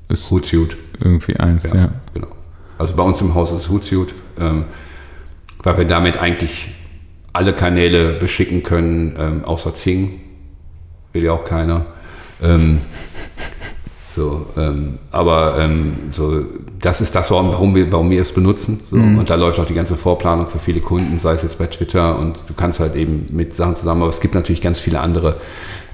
ist 0.07 0.29
Hootsuite. 0.29 0.77
irgendwie 0.99 1.35
eins, 1.37 1.63
ja, 1.63 1.75
ja. 1.75 1.89
Genau. 2.13 2.27
Also 2.77 2.95
bei 2.95 3.03
uns 3.03 3.21
im 3.21 3.33
Haus 3.33 3.51
ist 3.51 3.69
Hootsuite, 3.69 4.13
ähm, 4.39 4.65
weil 5.63 5.77
wir 5.77 5.85
damit 5.85 6.17
eigentlich 6.17 6.73
alle 7.33 7.53
Kanäle 7.53 8.13
beschicken 8.13 8.61
können, 8.63 9.15
ähm, 9.17 9.45
außer 9.45 9.73
Zing. 9.73 10.21
Will 11.13 11.23
ja 11.23 11.33
auch 11.33 11.45
keiner. 11.45 11.85
Ähm, 12.41 12.81
so, 14.21 14.45
ähm, 14.55 14.99
aber 15.11 15.55
ähm, 15.57 15.93
so, 16.11 16.45
das 16.79 17.01
ist 17.01 17.15
das, 17.15 17.31
warum 17.31 17.73
wir, 17.73 17.91
warum 17.91 18.11
wir 18.11 18.21
es 18.21 18.31
benutzen. 18.31 18.81
So. 18.91 18.97
Mhm. 18.97 19.17
Und 19.17 19.31
da 19.31 19.35
läuft 19.35 19.59
auch 19.59 19.65
die 19.65 19.73
ganze 19.73 19.97
Vorplanung 19.97 20.47
für 20.47 20.59
viele 20.59 20.79
Kunden, 20.79 21.17
sei 21.17 21.33
es 21.33 21.41
jetzt 21.41 21.57
bei 21.57 21.65
Twitter 21.65 22.19
und 22.19 22.37
du 22.47 22.53
kannst 22.55 22.79
halt 22.79 22.95
eben 22.95 23.25
mit 23.31 23.55
Sachen 23.55 23.75
zusammen, 23.75 24.03
aber 24.03 24.11
es 24.11 24.21
gibt 24.21 24.35
natürlich 24.35 24.61
ganz 24.61 24.79
viele 24.79 24.99
andere, 24.99 25.37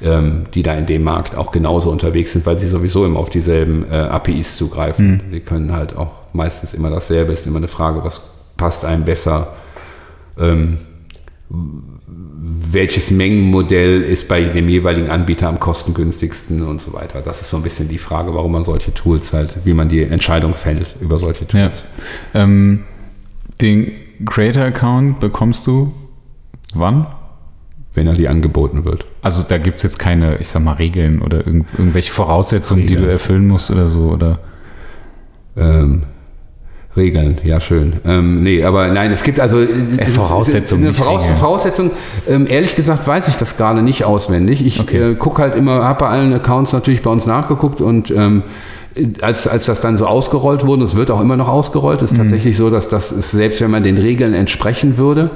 ähm, 0.01 0.47
die 0.53 0.61
da 0.61 0.73
in 0.73 0.85
dem 0.85 1.03
Markt 1.03 1.37
auch 1.37 1.51
genauso 1.53 1.89
unterwegs 1.89 2.33
sind, 2.33 2.45
weil 2.45 2.57
sie 2.57 2.67
sowieso 2.67 3.05
immer 3.05 3.19
auf 3.19 3.29
dieselben 3.29 3.85
äh, 3.89 3.95
APIs 3.95 4.57
zugreifen. 4.57 5.21
Mhm. 5.27 5.31
Die 5.31 5.39
können 5.39 5.71
halt 5.71 5.95
auch 5.95 6.11
meistens 6.33 6.73
immer 6.73 6.89
dasselbe, 6.89 7.31
ist 7.31 7.47
immer 7.47 7.57
eine 7.57 7.69
Frage, 7.69 8.03
was 8.03 8.21
passt 8.57 8.83
einem 8.83 9.05
besser. 9.05 9.53
Ähm, 10.37 10.79
welches 12.07 13.11
Mengenmodell 13.11 14.01
ist 14.01 14.27
bei 14.27 14.43
dem 14.43 14.69
jeweiligen 14.69 15.09
Anbieter 15.09 15.49
am 15.49 15.59
kostengünstigsten 15.59 16.63
und 16.63 16.81
so 16.81 16.93
weiter. 16.93 17.21
Das 17.21 17.41
ist 17.41 17.49
so 17.49 17.57
ein 17.57 17.63
bisschen 17.63 17.89
die 17.89 17.97
Frage, 17.97 18.33
warum 18.33 18.53
man 18.53 18.63
solche 18.63 18.93
Tools 18.93 19.33
halt, 19.33 19.57
wie 19.65 19.73
man 19.73 19.89
die 19.89 20.03
Entscheidung 20.03 20.55
fällt 20.55 20.95
über 21.01 21.19
solche 21.19 21.45
Tools. 21.45 21.83
Ja. 22.33 22.43
Ähm, 22.43 22.85
den 23.61 23.91
Creator-Account 24.25 25.19
bekommst 25.19 25.67
du 25.67 25.91
wann? 26.73 27.07
Wenn 27.93 28.07
er 28.07 28.13
dir 28.13 28.29
angeboten 28.29 28.85
wird. 28.85 29.05
Also 29.21 29.43
da 29.47 29.57
gibt 29.57 29.77
es 29.77 29.83
jetzt 29.83 29.97
keine, 29.97 30.37
ich 30.37 30.47
sag 30.47 30.63
mal, 30.63 30.73
Regeln 30.73 31.21
oder 31.21 31.45
irgend, 31.45 31.67
irgendwelche 31.77 32.11
Voraussetzungen, 32.11 32.83
Regeln. 32.83 32.99
die 32.99 33.05
du 33.05 33.11
erfüllen 33.11 33.47
musst 33.47 33.71
oder 33.71 33.89
so, 33.89 34.11
oder? 34.11 34.39
Ähm, 35.55 36.03
Regeln, 36.97 37.37
ja 37.43 37.61
schön. 37.61 37.93
Ähm, 38.05 38.43
nee, 38.43 38.63
aber 38.63 38.87
nein, 38.89 39.11
es 39.11 39.23
gibt 39.23 39.39
also 39.39 39.59
äh, 39.59 39.67
Voraussetzungen. 40.07 40.85
Eine 40.85 40.93
Voraus. 40.93 41.25
Voraussetzung, 41.39 41.91
ähm, 42.27 42.47
ehrlich 42.47 42.75
gesagt 42.75 43.07
weiß 43.07 43.27
ich 43.27 43.35
das 43.35 43.55
gerade 43.55 43.81
nicht 43.81 44.03
auswendig. 44.03 44.65
Ich 44.65 44.79
okay. 44.79 45.11
äh, 45.11 45.15
gucke 45.15 45.41
halt 45.41 45.55
immer, 45.55 45.83
habe 45.83 46.05
bei 46.05 46.09
allen 46.09 46.33
Accounts 46.33 46.73
natürlich 46.73 47.01
bei 47.01 47.09
uns 47.09 47.25
nachgeguckt 47.25 47.79
und 47.79 48.11
ähm, 48.11 48.43
als, 49.21 49.47
als 49.47 49.65
das 49.65 49.81
dann 49.81 49.97
so 49.97 50.05
ausgerollt 50.05 50.65
wurde, 50.65 50.83
es 50.83 50.95
wird 50.95 51.11
auch 51.11 51.21
immer 51.21 51.37
noch 51.37 51.47
ausgerollt, 51.47 52.01
ist 52.01 52.13
mhm. 52.13 52.17
tatsächlich 52.17 52.57
so, 52.57 52.69
dass 52.69 52.89
das 52.89 53.11
ist, 53.11 53.31
selbst 53.31 53.61
wenn 53.61 53.71
man 53.71 53.83
den 53.83 53.97
Regeln 53.97 54.33
entsprechen 54.33 54.97
würde, 54.97 55.31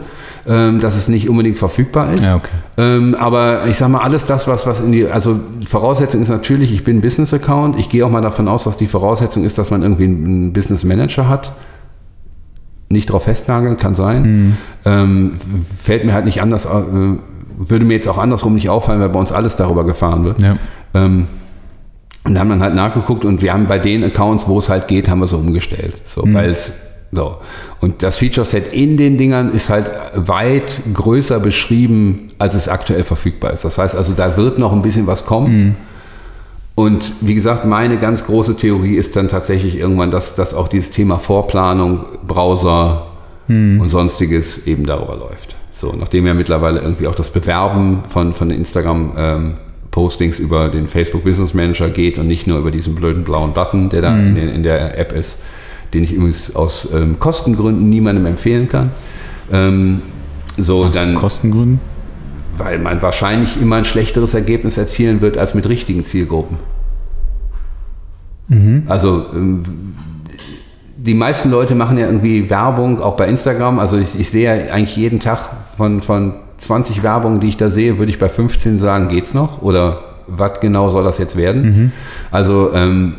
dass 0.46 0.96
es 0.96 1.08
nicht 1.08 1.30
unbedingt 1.30 1.58
verfügbar 1.58 2.14
ist. 2.14 2.24
Ja, 2.24 2.36
okay. 2.36 2.50
ähm, 2.78 3.16
aber 3.16 3.68
ich 3.68 3.78
sage 3.78 3.92
mal, 3.92 4.00
alles 4.00 4.26
das, 4.26 4.48
was, 4.48 4.66
was 4.66 4.82
in 4.82 4.92
die, 4.92 5.08
also 5.08 5.40
Voraussetzung 5.66 6.22
ist 6.22 6.30
natürlich, 6.30 6.74
ich 6.74 6.84
bin 6.84 6.98
ein 6.98 7.02
Business-Account. 7.02 7.78
Ich 7.80 7.90
gehe 7.90 8.06
auch 8.06 8.10
mal 8.10 8.22
davon 8.22 8.48
aus, 8.48 8.64
dass 8.64 8.78
die 8.78 8.88
Voraussetzung 8.88 9.44
ist, 9.44 9.58
dass 9.58 9.72
man 9.72 9.84
irgendwie 9.84 10.06
einen 10.06 10.54
Business-Manager 10.54 11.30
hat. 11.30 11.54
Nicht 12.90 13.12
drauf 13.12 13.24
festnageln, 13.24 13.78
kann 13.78 13.96
sein. 13.96 14.24
Mhm. 14.24 14.58
Ähm, 14.86 15.32
fällt 15.76 16.06
mir 16.06 16.14
halt 16.14 16.26
nicht 16.26 16.42
anders, 16.42 16.66
äh, 16.66 16.70
würde 17.58 17.86
mir 17.86 17.94
jetzt 17.94 18.08
auch 18.08 18.18
andersrum 18.18 18.56
nicht 18.56 18.70
auffallen, 18.70 19.00
weil 19.00 19.10
bei 19.10 19.20
uns 19.20 19.32
alles 19.32 19.56
darüber 19.56 19.86
gefahren 19.86 20.26
wird. 20.26 20.42
Ja. 20.42 20.58
Ähm, 20.94 21.28
und 22.24 22.40
haben 22.40 22.50
dann 22.50 22.62
halt 22.62 22.76
nachgeguckt 22.76 23.26
und 23.26 23.42
wir 23.42 23.54
haben 23.54 23.68
bei 23.68 23.80
den 23.80 24.04
Accounts, 24.04 24.48
wo 24.48 24.60
es 24.60 24.70
halt 24.70 24.88
geht, 24.88 25.10
haben 25.10 25.20
wir 25.20 25.28
so 25.28 25.38
umgestellt. 25.38 26.00
So, 26.06 26.24
mhm. 26.24 26.34
weil 26.34 26.50
es 26.52 26.74
so. 27.12 27.38
Und 27.82 28.04
das 28.04 28.18
Feature 28.18 28.46
Set 28.46 28.74
in 28.74 28.96
den 28.96 29.18
Dingern 29.18 29.52
ist 29.52 29.70
halt 29.70 29.92
weit 30.16 30.82
größer 30.94 31.40
beschrieben, 31.40 32.30
als 32.40 32.56
es 32.56 32.68
aktuell 32.68 33.04
verfügbar 33.04 33.52
ist. 33.52 33.66
Das 33.66 33.78
heißt 33.78 33.96
also, 33.96 34.14
da 34.14 34.38
wird 34.38 34.58
noch 34.58 34.72
ein 34.72 34.82
bisschen 34.82 35.08
was 35.08 35.26
kommen. 35.26 35.66
Mhm. 35.66 35.76
Und 36.76 37.14
wie 37.20 37.36
gesagt, 37.36 37.66
meine 37.66 37.98
ganz 37.98 38.26
große 38.26 38.56
Theorie 38.56 38.96
ist 38.96 39.16
dann 39.16 39.28
tatsächlich 39.28 39.76
irgendwann, 39.76 40.10
dass, 40.10 40.36
dass 40.36 40.54
auch 40.54 40.70
dieses 40.70 40.92
Thema 40.92 41.18
Vorplanung, 41.18 42.06
Browser 42.26 43.08
mhm. 43.48 43.82
und 43.82 43.90
sonstiges 43.90 44.66
eben 44.66 44.86
darüber 44.86 45.16
läuft. 45.16 45.58
So, 45.76 45.94
nachdem 46.00 46.26
ja 46.28 46.34
mittlerweile 46.34 46.80
irgendwie 46.80 47.08
auch 47.08 47.16
das 47.16 47.30
Bewerben 47.30 48.04
von, 48.08 48.34
von 48.34 48.52
Instagram 48.52 49.12
ähm, 49.18 49.54
Postings 49.90 50.40
über 50.40 50.70
den 50.70 50.88
Facebook 50.88 51.26
Business 51.26 51.54
Manager 51.54 51.90
geht 51.90 52.18
und 52.18 52.28
nicht 52.28 52.48
nur 52.48 52.60
über 52.60 52.72
diesen 52.72 52.96
blöden 52.96 53.26
blauen 53.26 53.52
Button, 53.52 53.90
der 53.90 54.02
da 54.02 54.12
mhm. 54.12 54.38
in, 54.38 54.48
in 54.48 54.64
der 54.64 54.98
App 54.98 55.12
ist 55.12 55.38
den 55.94 56.04
ich 56.04 56.14
übrigens 56.14 56.56
aus 56.56 56.88
ähm, 56.94 57.20
Kostengründen 57.20 57.90
niemandem 57.90 58.26
empfehlen 58.26 58.70
kann. 58.70 58.92
Ähm, 59.52 60.02
so 60.58 60.86
aus 60.86 60.96
dann, 60.96 61.16
Kostengründen? 61.16 61.80
Weil 62.58 62.80
man 62.80 63.02
wahrscheinlich 63.02 63.62
immer 63.62 63.78
ein 63.78 63.86
schlechteres 63.86 64.34
Ergebnis 64.34 64.78
erzielen 64.78 65.22
wird 65.22 65.38
als 65.38 65.54
mit 65.54 65.68
richtigen 65.68 66.04
Zielgruppen. 66.04 66.58
Mhm. 68.48 68.84
Also 68.88 69.26
ähm, 69.34 69.64
die 70.98 71.14
meisten 71.14 71.50
Leute 71.50 71.74
machen 71.74 71.98
ja 71.98 72.06
irgendwie 72.06 72.50
Werbung, 72.50 73.02
auch 73.02 73.16
bei 73.16 73.28
Instagram. 73.28 73.80
Also 73.80 73.98
ich, 73.98 74.20
ich 74.20 74.30
sehe 74.30 74.68
ja 74.68 74.74
eigentlich 74.74 74.96
jeden 74.96 75.20
Tag 75.20 75.50
von, 75.76 76.02
von 76.02 76.36
20 76.60 77.02
Werbungen, 77.02 77.40
die 77.40 77.48
ich 77.48 77.58
da 77.58 77.70
sehe, 77.70 77.98
würde 77.98 78.12
ich 78.12 78.20
bei 78.20 78.30
15 78.30 78.78
sagen, 78.78 79.08
geht's 79.08 79.34
noch? 79.34 79.62
Oder 79.62 80.02
was 80.28 80.60
genau 80.60 80.90
soll 80.92 81.04
das 81.04 81.18
jetzt 81.18 81.36
werden? 81.36 81.64
Mhm. 81.64 81.92
Also 82.30 82.72
ähm, 82.74 83.16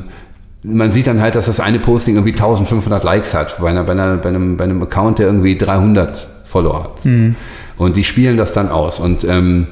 man 0.63 0.93
sieht 0.93 1.07
dann 1.07 1.21
halt, 1.21 1.35
dass 1.35 1.47
das 1.47 1.61
eine 1.61 1.79
Posting 1.79 2.15
irgendwie 2.15 2.33
1500 2.33 3.03
Likes 3.03 3.35
hat, 3.35 3.59
bei, 3.61 3.71
einer, 3.71 3.83
bei, 3.83 3.93
einer, 3.93 4.17
bei, 4.17 4.29
einem, 4.29 4.57
bei 4.57 4.65
einem 4.65 4.83
Account, 4.83 5.19
der 5.19 5.27
irgendwie 5.27 5.59
300 5.59 6.29
Follower 6.45 6.85
hat. 6.85 7.05
Mhm. 7.05 7.37
Und 7.79 7.97
die 7.97 8.05
spielen 8.05 8.37
das 8.37 8.53
dann 8.53 8.69
aus. 8.69 9.01
Und 9.01 9.25
ähm, 9.25 9.67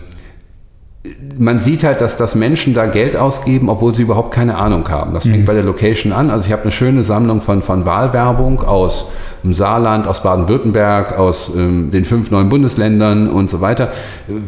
man 1.39 1.61
sieht 1.61 1.85
halt, 1.85 2.01
dass, 2.01 2.17
dass 2.17 2.35
Menschen 2.35 2.75
da 2.75 2.87
Geld 2.87 3.17
ausgeben, 3.17 3.69
obwohl 3.69 3.95
sie 3.95 4.03
überhaupt 4.03 4.35
keine 4.35 4.57
Ahnung 4.57 4.89
haben. 4.89 5.15
Das 5.15 5.25
fängt 5.25 5.43
mhm. 5.43 5.45
bei 5.47 5.55
der 5.55 5.63
Location 5.63 6.13
an. 6.13 6.29
Also 6.31 6.47
ich 6.47 6.53
habe 6.53 6.63
eine 6.63 6.73
schöne 6.73 7.05
Sammlung 7.05 7.41
von, 7.41 7.63
von 7.63 7.87
Wahlwerbung 7.87 8.61
aus 8.63 9.11
dem 9.45 9.55
Saarland, 9.55 10.09
aus 10.09 10.23
Baden-Württemberg, 10.23 11.19
aus 11.19 11.53
ähm, 11.57 11.91
den 11.93 12.05
fünf 12.05 12.31
neuen 12.31 12.49
Bundesländern 12.49 13.29
und 13.29 13.49
so 13.49 13.61
weiter 13.61 13.93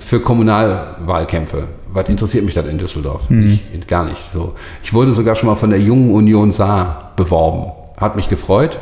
für 0.00 0.20
Kommunalwahlkämpfe 0.20 1.64
was 1.92 2.08
interessiert 2.08 2.44
mich 2.44 2.54
das 2.54 2.66
in 2.66 2.78
Düsseldorf? 2.78 3.30
Mhm. 3.30 3.60
Nicht, 3.72 3.88
gar 3.88 4.04
nicht. 4.04 4.32
So. 4.32 4.54
Ich 4.82 4.92
wurde 4.92 5.12
sogar 5.12 5.36
schon 5.36 5.48
mal 5.48 5.56
von 5.56 5.70
der 5.70 5.80
Jungen 5.80 6.10
Union 6.10 6.52
Saar 6.52 7.12
beworben. 7.16 7.72
Hat 7.96 8.16
mich 8.16 8.28
gefreut. 8.28 8.78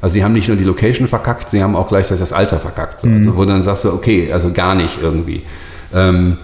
Also 0.00 0.14
sie 0.14 0.24
haben 0.24 0.32
nicht 0.32 0.48
nur 0.48 0.56
die 0.56 0.64
Location 0.64 1.06
verkackt, 1.06 1.48
sie 1.48 1.62
haben 1.62 1.76
auch 1.76 1.88
gleichzeitig 1.88 2.20
das 2.20 2.32
Alter 2.32 2.60
verkackt. 2.60 3.04
Mhm. 3.04 3.16
Also 3.16 3.36
wo 3.36 3.44
dann 3.44 3.62
sagst 3.62 3.84
du, 3.84 3.92
okay, 3.92 4.32
also 4.32 4.52
gar 4.52 4.74
nicht 4.74 4.98
irgendwie. 5.00 5.42
Ähm, 5.94 6.38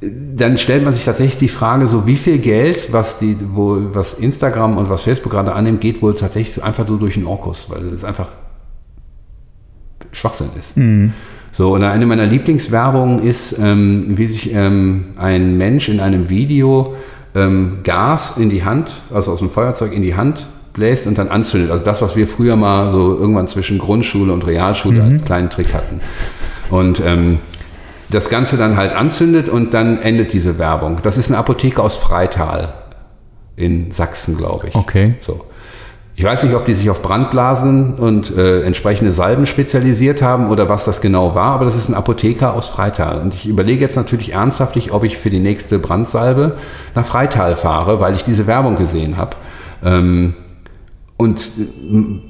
dann 0.00 0.58
stellt 0.58 0.84
man 0.84 0.92
sich 0.92 1.04
tatsächlich 1.04 1.36
die 1.36 1.48
Frage, 1.48 1.86
so 1.86 2.06
wie 2.06 2.16
viel 2.16 2.38
Geld, 2.38 2.92
was 2.92 3.18
die, 3.18 3.36
wo, 3.52 3.78
was 3.94 4.14
Instagram 4.14 4.76
und 4.76 4.90
was 4.90 5.02
Facebook 5.02 5.32
gerade 5.32 5.52
annimmt, 5.52 5.80
geht 5.80 6.02
wohl 6.02 6.14
tatsächlich 6.14 6.62
einfach 6.62 6.86
nur 6.86 6.98
durch 6.98 7.14
den 7.14 7.26
Orkus, 7.26 7.70
weil 7.70 7.82
es 7.86 8.04
einfach 8.04 8.28
Schwachsinn 10.12 10.48
ist. 10.56 10.76
Mhm. 10.76 11.12
So, 11.56 11.72
und 11.72 11.82
eine 11.82 12.04
meiner 12.04 12.26
Lieblingswerbungen 12.26 13.22
ist, 13.22 13.58
ähm, 13.58 14.18
wie 14.18 14.26
sich 14.26 14.52
ähm, 14.52 15.14
ein 15.16 15.56
Mensch 15.56 15.88
in 15.88 16.00
einem 16.00 16.28
Video 16.28 16.94
ähm, 17.34 17.78
Gas 17.82 18.34
in 18.36 18.50
die 18.50 18.62
Hand, 18.62 18.90
also 19.12 19.32
aus 19.32 19.38
dem 19.38 19.48
Feuerzeug 19.48 19.94
in 19.94 20.02
die 20.02 20.14
Hand 20.16 20.46
bläst 20.74 21.06
und 21.06 21.16
dann 21.16 21.28
anzündet. 21.28 21.70
Also 21.70 21.82
das, 21.82 22.02
was 22.02 22.14
wir 22.14 22.28
früher 22.28 22.56
mal 22.56 22.92
so 22.92 23.16
irgendwann 23.16 23.48
zwischen 23.48 23.78
Grundschule 23.78 24.34
und 24.34 24.46
Realschule 24.46 25.02
mhm. 25.02 25.10
als 25.12 25.24
kleinen 25.24 25.48
Trick 25.48 25.72
hatten. 25.72 26.02
Und 26.68 27.00
ähm, 27.00 27.38
das 28.10 28.28
Ganze 28.28 28.58
dann 28.58 28.76
halt 28.76 28.94
anzündet 28.94 29.48
und 29.48 29.72
dann 29.72 29.98
endet 29.98 30.34
diese 30.34 30.58
Werbung. 30.58 30.98
Das 31.04 31.16
ist 31.16 31.30
eine 31.30 31.38
Apotheke 31.38 31.82
aus 31.82 31.96
Freital 31.96 32.74
in 33.56 33.92
Sachsen, 33.92 34.36
glaube 34.36 34.68
ich. 34.68 34.74
Okay. 34.74 35.14
So. 35.22 35.46
Ich 36.18 36.24
weiß 36.24 36.44
nicht, 36.44 36.54
ob 36.54 36.64
die 36.64 36.72
sich 36.72 36.88
auf 36.88 37.02
Brandblasen 37.02 37.92
und 37.92 38.34
äh, 38.34 38.62
entsprechende 38.62 39.12
Salben 39.12 39.44
spezialisiert 39.44 40.22
haben 40.22 40.48
oder 40.48 40.66
was 40.66 40.86
das 40.86 41.02
genau 41.02 41.34
war, 41.34 41.52
aber 41.52 41.66
das 41.66 41.76
ist 41.76 41.90
ein 41.90 41.94
Apotheker 41.94 42.54
aus 42.54 42.68
Freital. 42.68 43.20
Und 43.20 43.34
ich 43.34 43.46
überlege 43.46 43.82
jetzt 43.82 43.96
natürlich 43.96 44.32
ernsthaftlich, 44.32 44.92
ob 44.92 45.04
ich 45.04 45.18
für 45.18 45.28
die 45.28 45.40
nächste 45.40 45.78
Brandsalbe 45.78 46.56
nach 46.94 47.04
Freital 47.04 47.54
fahre, 47.54 48.00
weil 48.00 48.14
ich 48.14 48.24
diese 48.24 48.46
Werbung 48.46 48.76
gesehen 48.76 49.18
habe. 49.18 49.36
Ähm, 49.84 50.34
und 51.18 51.50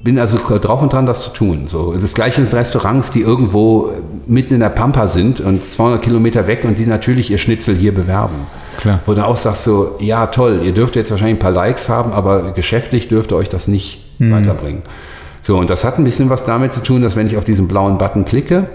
bin 0.05 0.18
also 0.18 0.39
drauf 0.39 0.80
und 0.80 0.93
dran, 0.93 1.07
das 1.07 1.22
zu 1.22 1.30
tun. 1.30 1.66
So, 1.66 1.95
das 1.95 2.14
gleiche 2.14 2.41
sind 2.41 2.55
Restaurants, 2.55 3.11
die 3.11 3.20
irgendwo 3.20 3.91
mitten 4.26 4.55
in 4.55 4.61
der 4.61 4.68
Pampa 4.68 5.09
sind 5.09 5.41
und 5.41 5.66
200 5.66 6.01
Kilometer 6.03 6.47
weg 6.47 6.64
und 6.64 6.78
die 6.78 6.87
natürlich 6.87 7.30
ihr 7.30 7.39
Schnitzel 7.39 7.74
hier 7.74 7.93
bewerben. 7.93 8.47
Klar. 8.78 9.01
Wo 9.05 9.14
du 9.14 9.26
auch 9.26 9.37
sagst 9.37 9.64
so, 9.64 9.97
ja 9.99 10.28
toll, 10.28 10.61
ihr 10.62 10.72
dürft 10.72 10.95
jetzt 10.95 11.11
wahrscheinlich 11.11 11.37
ein 11.37 11.41
paar 11.41 11.51
Likes 11.51 11.89
haben, 11.89 12.12
aber 12.12 12.53
geschäftlich 12.53 13.09
dürfte 13.09 13.34
euch 13.34 13.49
das 13.49 13.66
nicht 13.66 14.05
mhm. 14.18 14.32
weiterbringen. 14.32 14.82
So, 15.43 15.59
und 15.59 15.68
das 15.68 15.82
hat 15.82 15.99
ein 15.99 16.05
bisschen 16.05 16.30
was 16.30 16.45
damit 16.45 16.72
zu 16.72 16.82
tun, 16.82 17.03
dass 17.03 17.16
wenn 17.16 17.26
ich 17.26 17.37
auf 17.37 17.45
diesen 17.45 17.66
blauen 17.66 17.99
Button 17.99 18.24
klicke, 18.24 18.68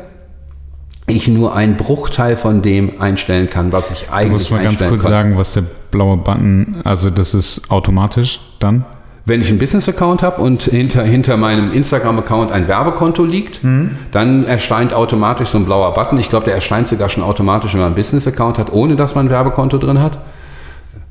ich 1.08 1.28
nur 1.28 1.56
einen 1.56 1.78
Bruchteil 1.78 2.36
von 2.36 2.62
dem 2.62 3.02
einstellen 3.02 3.50
kann, 3.50 3.72
was 3.72 3.92
ich 3.92 4.10
eigentlich 4.12 4.32
muss 4.32 4.50
mal 4.50 4.64
ganz 4.64 4.80
kurz 4.80 5.04
kann. 5.04 5.12
sagen, 5.12 5.38
was 5.38 5.54
der 5.54 5.64
blaue 5.92 6.18
Button, 6.18 6.78
also 6.84 7.10
das 7.10 7.34
ist 7.34 7.72
automatisch 7.72 8.40
dann? 8.60 8.86
Wenn 9.24 9.42
ich 9.42 9.50
einen 9.50 9.60
Business-Account 9.60 10.24
habe 10.24 10.42
und 10.42 10.64
hinter, 10.64 11.04
hinter 11.04 11.38
meinem 11.38 11.72
Instagram-Account 11.74 12.52
ein 12.52 12.68
Werbekonto 12.68 13.24
liegt, 13.24 13.64
mhm. 13.64 13.98
dann 14.12 14.46
erscheint 14.46 14.94
automatisch 14.94 15.50
so 15.50 15.60
ein 15.60 15.66
blauer 15.66 15.94
Button. 15.94 16.18
Ich 16.18 16.30
glaube, 16.30 16.46
der 16.46 16.56
erscheint 16.56 16.88
sogar 16.88 17.08
schon 17.08 17.24
automatisch, 17.24 17.74
wenn 17.74 17.82
man 17.82 17.88
einen 17.88 17.96
Business-Account 17.96 18.58
hat, 18.58 18.74
ohne 18.74 18.96
dass 18.96 19.14
man 19.14 19.28
ein 19.28 19.30
Werbekonto 19.30 19.78
drin 19.78 20.02
hat. 20.02 20.18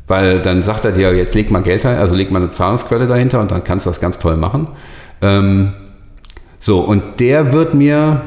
Weil 0.09 0.43
dann 0.43 0.65
sagt 0.65 0.85
er 0.85 0.91
dir, 0.91 1.15
jetzt 1.15 1.37
leg 1.37 1.53
mal 1.53 1.63
Geld 1.63 1.87
ein, 1.87 1.99
also 1.99 2.17
leg 2.17 2.33
mal 2.33 2.41
eine 2.41 2.51
Zahlungsquelle 2.51 3.07
dahinter 3.07 3.41
und 3.41 3.53
dann 3.53 3.63
kannst 3.63 3.87
du 3.87 3.91
das 3.91 4.01
ganz 4.01 4.19
toll 4.19 4.37
machen. 4.37 4.67
Ähm, 5.23 5.73
so, 6.59 6.81
und 6.81 7.21
der 7.21 7.53
wird 7.53 7.75
mir, 7.75 8.23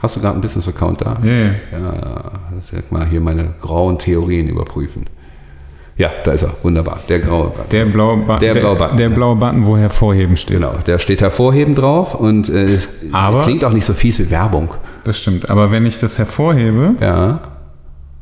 hast 0.00 0.14
du 0.14 0.20
gerade 0.20 0.34
einen 0.34 0.42
Business-Account 0.42 1.00
da? 1.00 1.18
Nee. 1.20 1.48
Ja, 1.72 2.30
sag 2.70 2.92
mal 2.92 3.04
hier 3.04 3.20
meine 3.20 3.54
grauen 3.60 3.98
Theorien 3.98 4.46
überprüfen. 4.46 5.06
Ja, 5.98 6.10
da 6.24 6.32
ist 6.32 6.42
er. 6.42 6.50
Wunderbar. 6.62 6.98
Der 7.08 7.20
graue 7.20 7.48
Button. 7.48 7.70
Der 7.70 7.84
blaue, 7.86 8.16
ba 8.18 8.38
Der 8.38 8.54
blaue 8.54 8.76
Button. 8.76 8.96
Der 8.98 9.08
blaue 9.08 9.36
Button, 9.36 9.64
wo 9.66 9.76
hervorheben 9.78 10.36
steht. 10.36 10.56
Genau, 10.56 10.74
der 10.86 10.98
steht 10.98 11.22
hervorheben 11.22 11.74
drauf 11.74 12.14
und 12.14 12.48
äh, 12.50 12.62
es 12.74 12.88
Aber- 13.12 13.42
klingt 13.44 13.64
auch 13.64 13.72
nicht 13.72 13.86
so 13.86 13.94
fies 13.94 14.18
wie 14.18 14.30
Werbung. 14.30 14.74
Das 15.04 15.18
stimmt. 15.18 15.48
Aber 15.48 15.70
wenn 15.70 15.86
ich 15.86 15.98
das 15.98 16.18
hervorhebe, 16.18 16.94
Ja. 17.00 17.40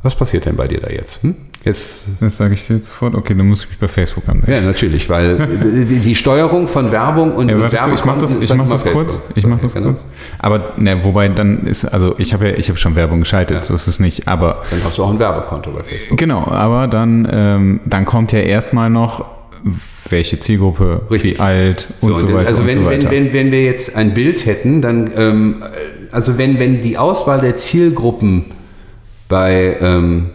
Was 0.02 0.14
passiert 0.14 0.44
denn 0.44 0.54
bei 0.54 0.68
dir 0.68 0.80
da 0.80 0.90
jetzt? 0.90 1.22
Hm? 1.22 1.34
Jetzt 1.64 2.04
das 2.20 2.36
sage 2.36 2.54
ich 2.54 2.66
dir 2.66 2.76
jetzt 2.76 2.88
sofort, 2.88 3.14
okay, 3.14 3.34
dann 3.34 3.48
muss 3.48 3.62
ich 3.64 3.70
mich 3.70 3.78
bei 3.78 3.88
Facebook 3.88 4.28
anmelden. 4.28 4.52
Ja, 4.54 4.60
natürlich, 4.60 5.08
weil 5.08 5.38
die, 5.88 5.98
die 5.98 6.14
Steuerung 6.14 6.68
von 6.68 6.92
Werbung 6.92 7.32
und 7.34 7.48
Ja, 7.48 7.58
warte, 7.58 7.78
ich 7.94 8.04
mach 8.04 8.18
das, 8.18 8.32
ist 8.36 8.42
ich 8.42 8.54
mach 8.54 8.68
das 8.68 8.82
Facebook. 8.82 9.06
kurz. 9.08 9.20
Ich 9.34 9.46
mach 9.46 9.58
das 9.58 9.72
Genau. 9.74 9.88
kurz. 9.92 10.04
Aber 10.38 10.72
ne, 10.76 11.02
wobei 11.04 11.28
dann 11.28 11.66
ist, 11.66 11.86
also 11.86 12.14
ich 12.18 12.34
habe 12.34 12.48
ja, 12.50 12.56
ich 12.58 12.68
habe 12.68 12.78
schon 12.78 12.96
Werbung 12.96 13.20
geschaltet, 13.20 13.64
so 13.64 13.74
ist 13.74 13.86
es 13.86 13.98
nicht. 13.98 14.28
Aber 14.28 14.62
Dann 14.70 14.84
hast 14.84 14.98
du 14.98 15.04
auch 15.04 15.10
ein 15.10 15.18
Werbekonto 15.18 15.70
bei 15.70 15.82
Facebook. 15.82 16.18
genau, 16.18 16.46
aber 16.46 16.86
dann, 16.86 17.26
ähm, 17.30 17.80
dann 17.86 18.04
kommt 18.04 18.32
ja 18.32 18.40
erstmal 18.40 18.90
noch, 18.90 19.24
welche 20.10 20.38
Zielgruppe, 20.38 21.00
Richtig. 21.10 21.38
wie 21.38 21.40
alt 21.40 21.88
und 22.02 22.18
so, 22.18 22.26
und 22.26 22.34
weiter 22.34 22.48
also 22.48 22.60
und 22.60 22.66
wenn, 22.66 22.74
so 22.80 22.84
weiter. 22.84 23.10
wenn, 23.10 23.24
wenn, 23.28 23.32
wenn 23.32 23.52
wir 23.52 23.64
jetzt 23.64 23.96
ein 23.96 24.12
Bild 24.12 24.44
hätten, 24.44 24.82
dann, 24.82 25.10
ähm, 25.16 25.62
also 26.12 26.36
wenn, 26.36 26.58
wenn 26.58 26.82
die 26.82 26.98
Auswahl 26.98 27.40
der 27.40 27.56
Zielgruppen 27.56 28.44
bei, 29.30 29.78
ähm, 29.80 30.26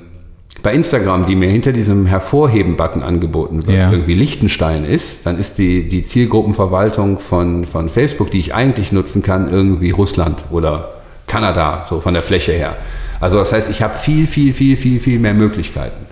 bei 0.63 0.73
Instagram, 0.73 1.25
die 1.25 1.35
mir 1.35 1.49
hinter 1.49 1.71
diesem 1.71 2.05
Hervorheben-Button 2.05 3.01
angeboten 3.03 3.65
wird, 3.65 3.77
Ja. 3.77 3.91
irgendwie 3.91 4.13
Liechtenstein 4.13 4.83
ist, 4.85 5.25
dann 5.25 5.37
ist 5.39 5.57
die, 5.57 5.87
die 5.87 6.01
Zielgruppenverwaltung 6.01 7.19
von, 7.19 7.65
von 7.65 7.89
Facebook, 7.89 8.31
die 8.31 8.39
ich 8.39 8.53
eigentlich 8.53 8.91
nutzen 8.91 9.21
kann, 9.23 9.49
irgendwie 9.51 9.91
Russland 9.91 10.43
oder 10.51 10.89
Kanada, 11.27 11.85
so 11.89 12.01
von 12.01 12.13
der 12.13 12.23
Fläche 12.23 12.51
her. 12.51 12.75
Also 13.19 13.37
das 13.37 13.53
heißt, 13.53 13.69
ich 13.69 13.81
habe 13.81 13.93
viel, 13.93 14.27
viel, 14.27 14.53
viel, 14.53 14.77
viel, 14.77 14.99
viel 14.99 15.19
mehr 15.19 15.33
Möglichkeiten. 15.33 16.05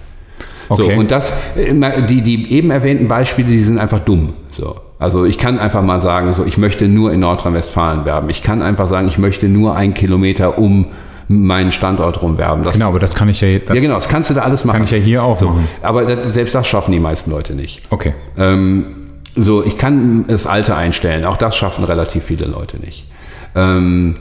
So, 0.69 0.83
Okay. 0.83 0.97
und 0.97 1.11
das, 1.11 1.31
äh, 1.55 2.03
die, 2.03 2.21
die 2.21 2.51
eben 2.53 2.71
erwähnten 2.71 3.07
Beispiele, 3.07 3.47
die 3.47 3.59
sind 3.59 3.79
einfach 3.79 3.99
dumm. 3.99 4.33
So. 4.51 4.75
Also 4.99 5.23
ich 5.25 5.37
kann 5.37 5.59
einfach 5.59 5.81
mal 5.81 6.01
sagen, 6.01 6.33
so, 6.33 6.43
ich 6.45 6.57
möchte 6.57 6.87
nur 6.87 7.13
in 7.13 7.21
Nordrhein-Westfalen 7.21 8.03
werben. 8.05 8.29
Ich 8.29 8.41
kann 8.43 8.61
einfach 8.61 8.87
sagen, 8.87 9.07
ich 9.07 9.17
möchte 9.17 9.47
nur 9.47 9.75
einen 9.75 9.93
Kilometer 9.93 10.57
um 10.59 10.87
meinen 11.27 11.71
Standort 11.71 12.21
rum 12.21 12.37
werben. 12.37 12.63
Das, 12.63 12.73
genau, 12.73 12.87
aber 12.89 12.99
das 12.99 13.13
kann 13.13 13.27
ich 13.29 13.41
ja, 13.41 13.47
Ja, 13.49 13.59
genau, 13.73 13.95
das 13.95 14.07
kannst 14.07 14.29
du 14.29 14.33
da 14.33 14.41
alles 14.41 14.63
machen. 14.65 14.77
kann 14.77 14.83
ich 14.83 14.91
ja 14.91 14.97
hier 14.97 15.23
auch 15.23 15.39
machen. 15.41 15.67
Aber 15.81 16.05
das, 16.05 16.33
selbst 16.33 16.55
das 16.55 16.67
schaffen 16.67 16.91
die 16.91 16.99
meisten 16.99 17.31
Leute 17.31 17.53
nicht. 17.53 17.81
Okay. 17.89 18.13
Ähm, 18.37 18.85
so, 19.35 19.63
ich 19.63 19.77
kann 19.77 20.25
das 20.27 20.47
Alter 20.47 20.77
einstellen. 20.77 21.25
Auch 21.25 21.37
das 21.37 21.55
schaffen 21.55 21.83
relativ 21.83 22.23
viele 22.23 22.45
Leute 22.45 22.77
nicht. 22.77 23.05
Ähm, 23.55 24.15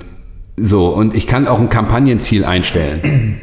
so, 0.56 0.88
und 0.88 1.14
ich 1.14 1.26
kann 1.26 1.46
auch 1.48 1.60
ein 1.60 1.68
Kampagnenziel 1.68 2.44
einstellen. 2.44 3.40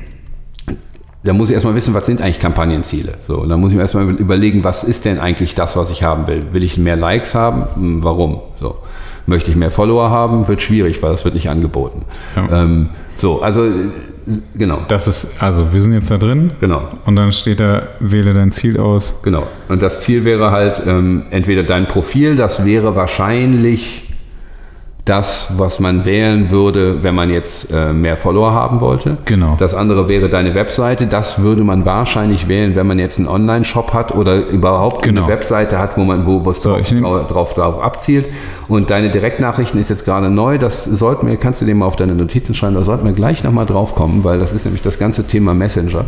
Da 1.24 1.32
muss 1.32 1.50
ich 1.50 1.54
erstmal 1.54 1.76
wissen, 1.76 1.94
was 1.94 2.06
sind 2.06 2.22
eigentlich 2.22 2.40
Kampagnenziele. 2.40 3.14
So, 3.28 3.46
dann 3.46 3.60
muss 3.62 3.70
ich 3.70 3.76
mir 3.78 3.84
erstmal 3.84 4.10
überlegen, 4.10 4.64
was 4.66 4.84
ist 4.84 5.06
denn 5.06 5.20
eigentlich 5.20 5.56
das, 5.56 5.78
was 5.78 5.90
ich 5.90 6.04
haben 6.04 6.28
will. 6.28 6.48
Will 6.52 6.64
ich 6.66 6.78
mehr 6.78 6.98
Likes 6.98 7.34
haben? 7.34 7.64
Hm, 7.76 8.04
Warum? 8.04 8.42
So. 8.60 8.76
Möchte 9.26 9.52
ich 9.52 9.58
mehr 9.58 9.72
Follower 9.72 10.10
haben? 10.10 10.48
Wird 10.48 10.62
schwierig, 10.62 11.02
weil 11.02 11.12
das 11.12 11.24
wird 11.24 11.34
nicht 11.34 11.50
angeboten. 11.50 12.04
Ja. 12.36 12.64
Ähm, 12.64 12.90
so, 13.16 13.42
also, 13.42 13.66
äh, 13.66 13.72
genau. 14.56 14.80
Das 14.88 15.08
ist, 15.08 15.32
also 15.40 15.74
wir 15.74 15.82
sind 15.82 15.94
jetzt 15.94 16.12
da 16.12 16.18
drin. 16.18 16.52
Genau. 16.60 16.88
Und 17.06 17.16
dann 17.16 17.32
steht 17.32 17.60
da, 17.60 17.84
wähle 18.00 18.34
dein 18.34 18.52
Ziel 18.52 18.80
aus. 18.80 19.20
Genau. 19.24 19.48
Und 19.70 19.82
das 19.82 20.02
Ziel 20.02 20.26
wäre 20.26 20.52
halt 20.52 20.82
ähm, 20.86 21.24
entweder 21.30 21.64
dein 21.64 21.88
Profil, 21.88 22.36
das 22.36 22.66
wäre 22.66 22.96
wahrscheinlich 22.96 24.13
das, 25.06 25.50
was 25.58 25.82
man 25.82 26.06
wählen 26.06 26.50
würde, 26.50 27.04
wenn 27.04 27.14
man 27.14 27.30
jetzt 27.30 27.70
äh, 27.74 27.92
mehr 27.92 28.16
Follower 28.16 28.54
haben 28.54 28.80
wollte. 28.80 29.18
Genau. 29.26 29.58
Das 29.60 29.74
andere 29.74 30.08
wäre 30.08 30.30
deine 30.30 30.56
Webseite. 30.56 31.08
Das 31.08 31.42
würde 31.42 31.66
man 31.66 31.86
wahrscheinlich 31.86 32.48
wählen, 32.48 32.74
wenn 32.78 32.88
man 32.88 33.00
jetzt 33.00 33.20
einen 33.20 33.28
Online-Shop 33.28 33.94
hat 33.94 34.16
oder 34.16 34.48
überhaupt 34.48 35.04
Genau. 35.04 35.24
eine 35.26 35.30
Webseite 35.34 35.78
hat, 35.78 35.98
wo 35.98 36.06
man 36.06 36.26
wo 36.26 36.46
was 36.46 36.62
So, 36.62 36.70
drauf, 36.72 36.90
nehm- 36.90 37.04
drauf, 37.28 37.54
drauf 37.54 37.82
abzielt. 37.84 38.28
Und 38.70 38.92
deine 38.92 39.10
Direktnachrichten 39.12 39.78
ist 39.78 39.90
jetzt 39.90 40.06
gerade 40.06 40.30
neu. 40.30 40.58
Das 40.58 40.86
sollten 40.86 41.28
wir, 41.28 41.36
kannst 41.36 41.60
du 41.60 41.66
dir 41.66 41.76
mal 41.76 41.86
auf 41.86 41.98
deine 41.98 42.16
Notizen 42.16 42.56
schreiben. 42.56 42.76
Da 42.76 42.84
sollten 42.84 43.06
wir 43.06 43.12
gleich 43.14 43.44
nochmal 43.44 43.66
drauf 43.66 43.96
kommen, 43.96 44.24
weil 44.24 44.40
das 44.40 44.54
ist 44.54 44.64
nämlich 44.64 44.84
das 44.84 45.00
ganze 45.00 45.26
Thema 45.28 45.54
Messenger, 45.54 46.06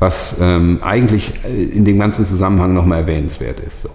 was 0.00 0.34
ähm, 0.40 0.80
eigentlich 0.82 1.32
äh, 1.44 1.62
in 1.62 1.84
dem 1.84 2.00
ganzen 2.00 2.26
Zusammenhang 2.26 2.74
nochmal 2.74 3.02
erwähnenswert 3.02 3.60
ist. 3.60 3.82
So. 3.82 3.88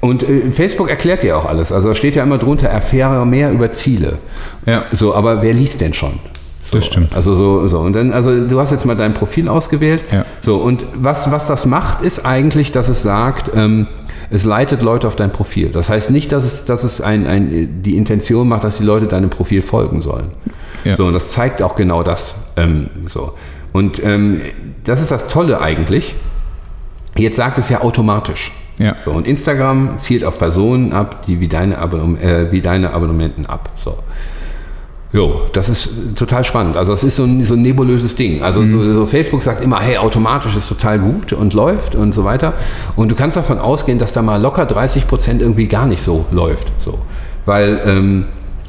Und 0.00 0.22
äh, 0.22 0.50
Facebook 0.52 0.88
erklärt 0.88 1.22
dir 1.22 1.36
auch 1.36 1.44
alles. 1.44 1.72
Also 1.72 1.88
da 1.88 1.94
steht 1.94 2.16
ja 2.16 2.22
immer 2.22 2.38
drunter, 2.38 2.68
erfahre 2.68 3.26
mehr 3.26 3.50
über 3.52 3.70
Ziele. 3.72 4.18
Ja. 4.66 4.84
So, 4.92 5.14
aber 5.14 5.42
wer 5.42 5.52
liest 5.52 5.80
denn 5.80 5.92
schon? 5.92 6.12
So, 6.64 6.76
Das 6.76 6.86
stimmt. 6.86 7.14
Also 7.14 7.34
so, 7.34 7.68
so. 7.68 7.80
Und 7.80 7.92
dann, 7.94 8.12
also 8.12 8.46
du 8.46 8.58
hast 8.60 8.70
jetzt 8.70 8.86
mal 8.86 8.96
dein 8.96 9.12
Profil 9.14 9.48
ausgewählt. 9.48 10.04
Ja. 10.10 10.24
So, 10.40 10.56
und 10.56 10.86
was, 10.94 11.30
was 11.30 11.46
das 11.46 11.66
macht, 11.66 12.02
ist 12.02 12.24
eigentlich, 12.24 12.72
dass 12.72 12.88
es 12.88 13.02
sagt, 13.02 13.50
ähm, 13.54 13.88
es 14.30 14.44
leitet 14.44 14.80
Leute 14.80 15.06
auf 15.06 15.16
dein 15.16 15.32
Profil. 15.32 15.70
Das 15.70 15.90
heißt 15.90 16.10
nicht, 16.10 16.30
dass 16.32 16.44
es, 16.44 16.64
dass 16.64 16.84
es 16.84 17.00
ein, 17.00 17.26
ein, 17.26 17.82
die 17.82 17.96
Intention 17.96 18.48
macht, 18.48 18.64
dass 18.64 18.78
die 18.78 18.84
Leute 18.84 19.06
deinem 19.06 19.28
Profil 19.28 19.60
folgen 19.60 20.02
sollen. 20.02 20.30
Ja. 20.84 20.96
So, 20.96 21.06
und 21.06 21.12
das 21.12 21.30
zeigt 21.30 21.62
auch 21.62 21.74
genau 21.74 22.02
das. 22.02 22.36
Ähm, 22.56 22.88
so. 23.06 23.34
Und 23.72 24.02
ähm, 24.02 24.40
das 24.84 25.02
ist 25.02 25.10
das 25.10 25.28
Tolle 25.28 25.60
eigentlich. 25.60 26.14
Jetzt 27.18 27.36
sagt 27.36 27.58
es 27.58 27.68
ja 27.68 27.82
automatisch. 27.82 28.52
Ja. 28.80 28.96
So, 29.04 29.10
und 29.10 29.26
Instagram 29.26 29.98
zielt 29.98 30.24
auf 30.24 30.38
Personen 30.38 30.92
ab, 30.92 31.26
die 31.26 31.38
wie 31.38 31.48
deine, 31.48 31.78
Abonnem 31.78 32.16
äh, 32.16 32.50
wie 32.50 32.62
deine 32.62 32.92
Abonnementen 32.92 33.44
ab. 33.44 33.68
So. 33.84 33.98
Jo, 35.12 35.42
das 35.52 35.68
ist 35.68 35.90
total 36.16 36.44
spannend. 36.44 36.76
Also 36.76 36.92
das 36.92 37.04
ist 37.04 37.16
so 37.16 37.24
ein, 37.24 37.44
so 37.44 37.54
ein 37.54 37.62
nebulöses 37.62 38.14
Ding. 38.14 38.42
Also 38.42 38.64
so, 38.64 38.80
so 38.80 39.06
Facebook 39.06 39.42
sagt 39.42 39.62
immer, 39.62 39.80
hey, 39.80 39.98
automatisch 39.98 40.56
ist 40.56 40.68
total 40.68 40.98
gut 40.98 41.32
und 41.32 41.52
läuft 41.52 41.94
und 41.94 42.14
so 42.14 42.24
weiter. 42.24 42.54
Und 42.96 43.10
du 43.10 43.16
kannst 43.16 43.36
davon 43.36 43.58
ausgehen, 43.58 43.98
dass 43.98 44.12
da 44.12 44.22
mal 44.22 44.40
locker 44.40 44.64
30 44.64 45.06
Prozent 45.06 45.42
irgendwie 45.42 45.66
gar 45.66 45.86
nicht 45.86 46.02
so 46.02 46.24
läuft. 46.30 46.72
So. 46.78 47.00
Weil 47.44 47.82
ähm, 47.84 48.24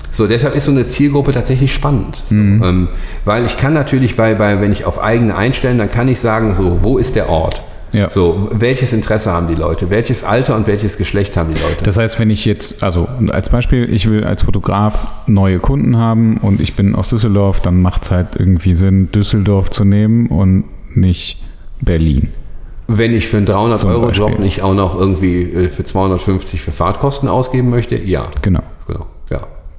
so, 0.09 0.27
deshalb 0.27 0.55
ist 0.55 0.65
so 0.65 0.71
eine 0.71 0.85
Zielgruppe 0.85 1.31
tatsächlich 1.31 1.73
spannend. 1.73 2.21
So, 2.27 2.35
ähm, 2.35 2.89
weil 3.23 3.45
ich 3.45 3.55
kann 3.55 3.73
natürlich 3.73 4.17
bei, 4.17 4.33
bei, 4.33 4.59
wenn 4.59 4.73
ich 4.73 4.83
auf 4.83 5.01
eigene 5.01 5.37
einstellen, 5.37 5.77
dann 5.77 5.89
kann 5.89 6.09
ich 6.09 6.19
sagen, 6.19 6.55
so, 6.57 6.83
wo 6.83 6.97
ist 6.97 7.15
der 7.15 7.29
Ort? 7.29 7.63
Ja. 7.93 8.09
So, 8.09 8.49
welches 8.51 8.93
Interesse 8.93 9.31
haben 9.31 9.47
die 9.47 9.55
Leute? 9.55 9.89
Welches 9.89 10.23
Alter 10.23 10.55
und 10.55 10.67
welches 10.67 10.97
Geschlecht 10.97 11.35
haben 11.37 11.53
die 11.53 11.61
Leute? 11.61 11.83
Das 11.83 11.97
heißt, 11.97 12.19
wenn 12.19 12.29
ich 12.29 12.45
jetzt, 12.45 12.83
also 12.83 13.07
als 13.31 13.49
Beispiel, 13.49 13.93
ich 13.93 14.09
will 14.09 14.23
als 14.23 14.43
Fotograf 14.43 15.07
neue 15.27 15.59
Kunden 15.59 15.97
haben 15.97 16.37
und 16.37 16.61
ich 16.61 16.75
bin 16.75 16.95
aus 16.95 17.09
Düsseldorf, 17.09 17.59
dann 17.59 17.81
macht 17.81 18.03
es 18.03 18.11
halt 18.11 18.27
irgendwie 18.37 18.73
Sinn, 18.75 19.11
Düsseldorf 19.11 19.69
zu 19.69 19.83
nehmen 19.83 20.27
und 20.27 20.65
nicht 20.95 21.43
Berlin. 21.81 22.29
Wenn 22.87 23.13
ich 23.13 23.27
für 23.27 23.37
einen 23.37 23.47
300-Euro-Job 23.47 24.27
Beispiel. 24.27 24.45
nicht 24.45 24.61
auch 24.61 24.73
noch 24.73 24.99
irgendwie 24.99 25.43
äh, 25.43 25.69
für 25.69 25.83
250 25.83 26.61
für 26.61 26.71
Fahrtkosten 26.71 27.29
ausgeben 27.29 27.69
möchte, 27.69 27.95
ja, 27.95 28.29
Genau. 28.41 28.63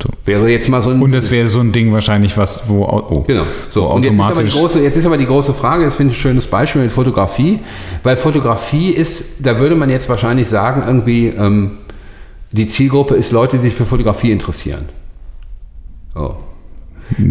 So. 0.02 0.08
Wäre 0.24 0.48
jetzt 0.50 0.68
mal 0.68 0.82
so 0.82 0.90
ein... 0.90 1.00
Und 1.00 1.12
das 1.12 1.30
wäre 1.30 1.46
so 1.46 1.60
ein 1.60 1.70
Ding 1.70 1.92
wahrscheinlich, 1.92 2.36
was, 2.36 2.68
wo, 2.68 2.82
oh, 2.84 3.24
Genau. 3.26 3.44
So, 3.68 3.86
und 3.88 4.02
jetzt 4.04 4.14
ist, 4.14 4.20
aber 4.20 4.42
die 4.42 4.50
große, 4.50 4.80
jetzt 4.82 4.96
ist 4.96 5.06
aber 5.06 5.16
die 5.16 5.26
große 5.26 5.54
Frage, 5.54 5.84
das 5.84 5.94
finde 5.94 6.12
ich 6.12 6.18
ein 6.18 6.22
schönes 6.22 6.46
Beispiel 6.48 6.82
mit 6.82 6.90
Fotografie, 6.90 7.60
weil 8.02 8.16
Fotografie 8.16 8.90
ist, 8.90 9.24
da 9.38 9.58
würde 9.60 9.76
man 9.76 9.90
jetzt 9.90 10.08
wahrscheinlich 10.08 10.48
sagen, 10.48 10.82
irgendwie, 10.84 11.28
ähm, 11.28 11.72
die 12.50 12.66
Zielgruppe 12.66 13.14
ist 13.14 13.30
Leute, 13.30 13.58
die 13.58 13.64
sich 13.64 13.74
für 13.74 13.86
Fotografie 13.86 14.32
interessieren. 14.32 14.88
Oh. 16.16 16.32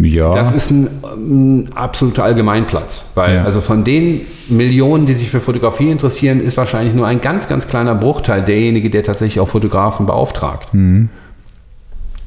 ja, 0.02 0.32
Das 0.32 0.50
ist 0.52 0.70
ein, 0.70 0.88
ähm, 1.04 1.68
absoluter 1.74 2.24
Allgemeinplatz, 2.24 3.04
weil 3.14 3.34
Ja. 3.34 3.44
also 3.44 3.60
von 3.60 3.84
den 3.84 4.22
Millionen, 4.48 5.04
die 5.06 5.12
sich 5.12 5.28
für 5.30 5.40
Fotografie 5.40 5.90
interessieren, 5.90 6.40
ist 6.40 6.56
wahrscheinlich 6.56 6.94
nur 6.94 7.06
ein 7.06 7.20
ganz, 7.20 7.48
ganz 7.48 7.68
kleiner 7.68 7.94
Bruchteil 7.94 8.42
derjenige, 8.42 8.88
der 8.88 9.04
tatsächlich 9.04 9.40
auch 9.40 9.48
Fotografen 9.48 10.06
beauftragt. 10.06 10.68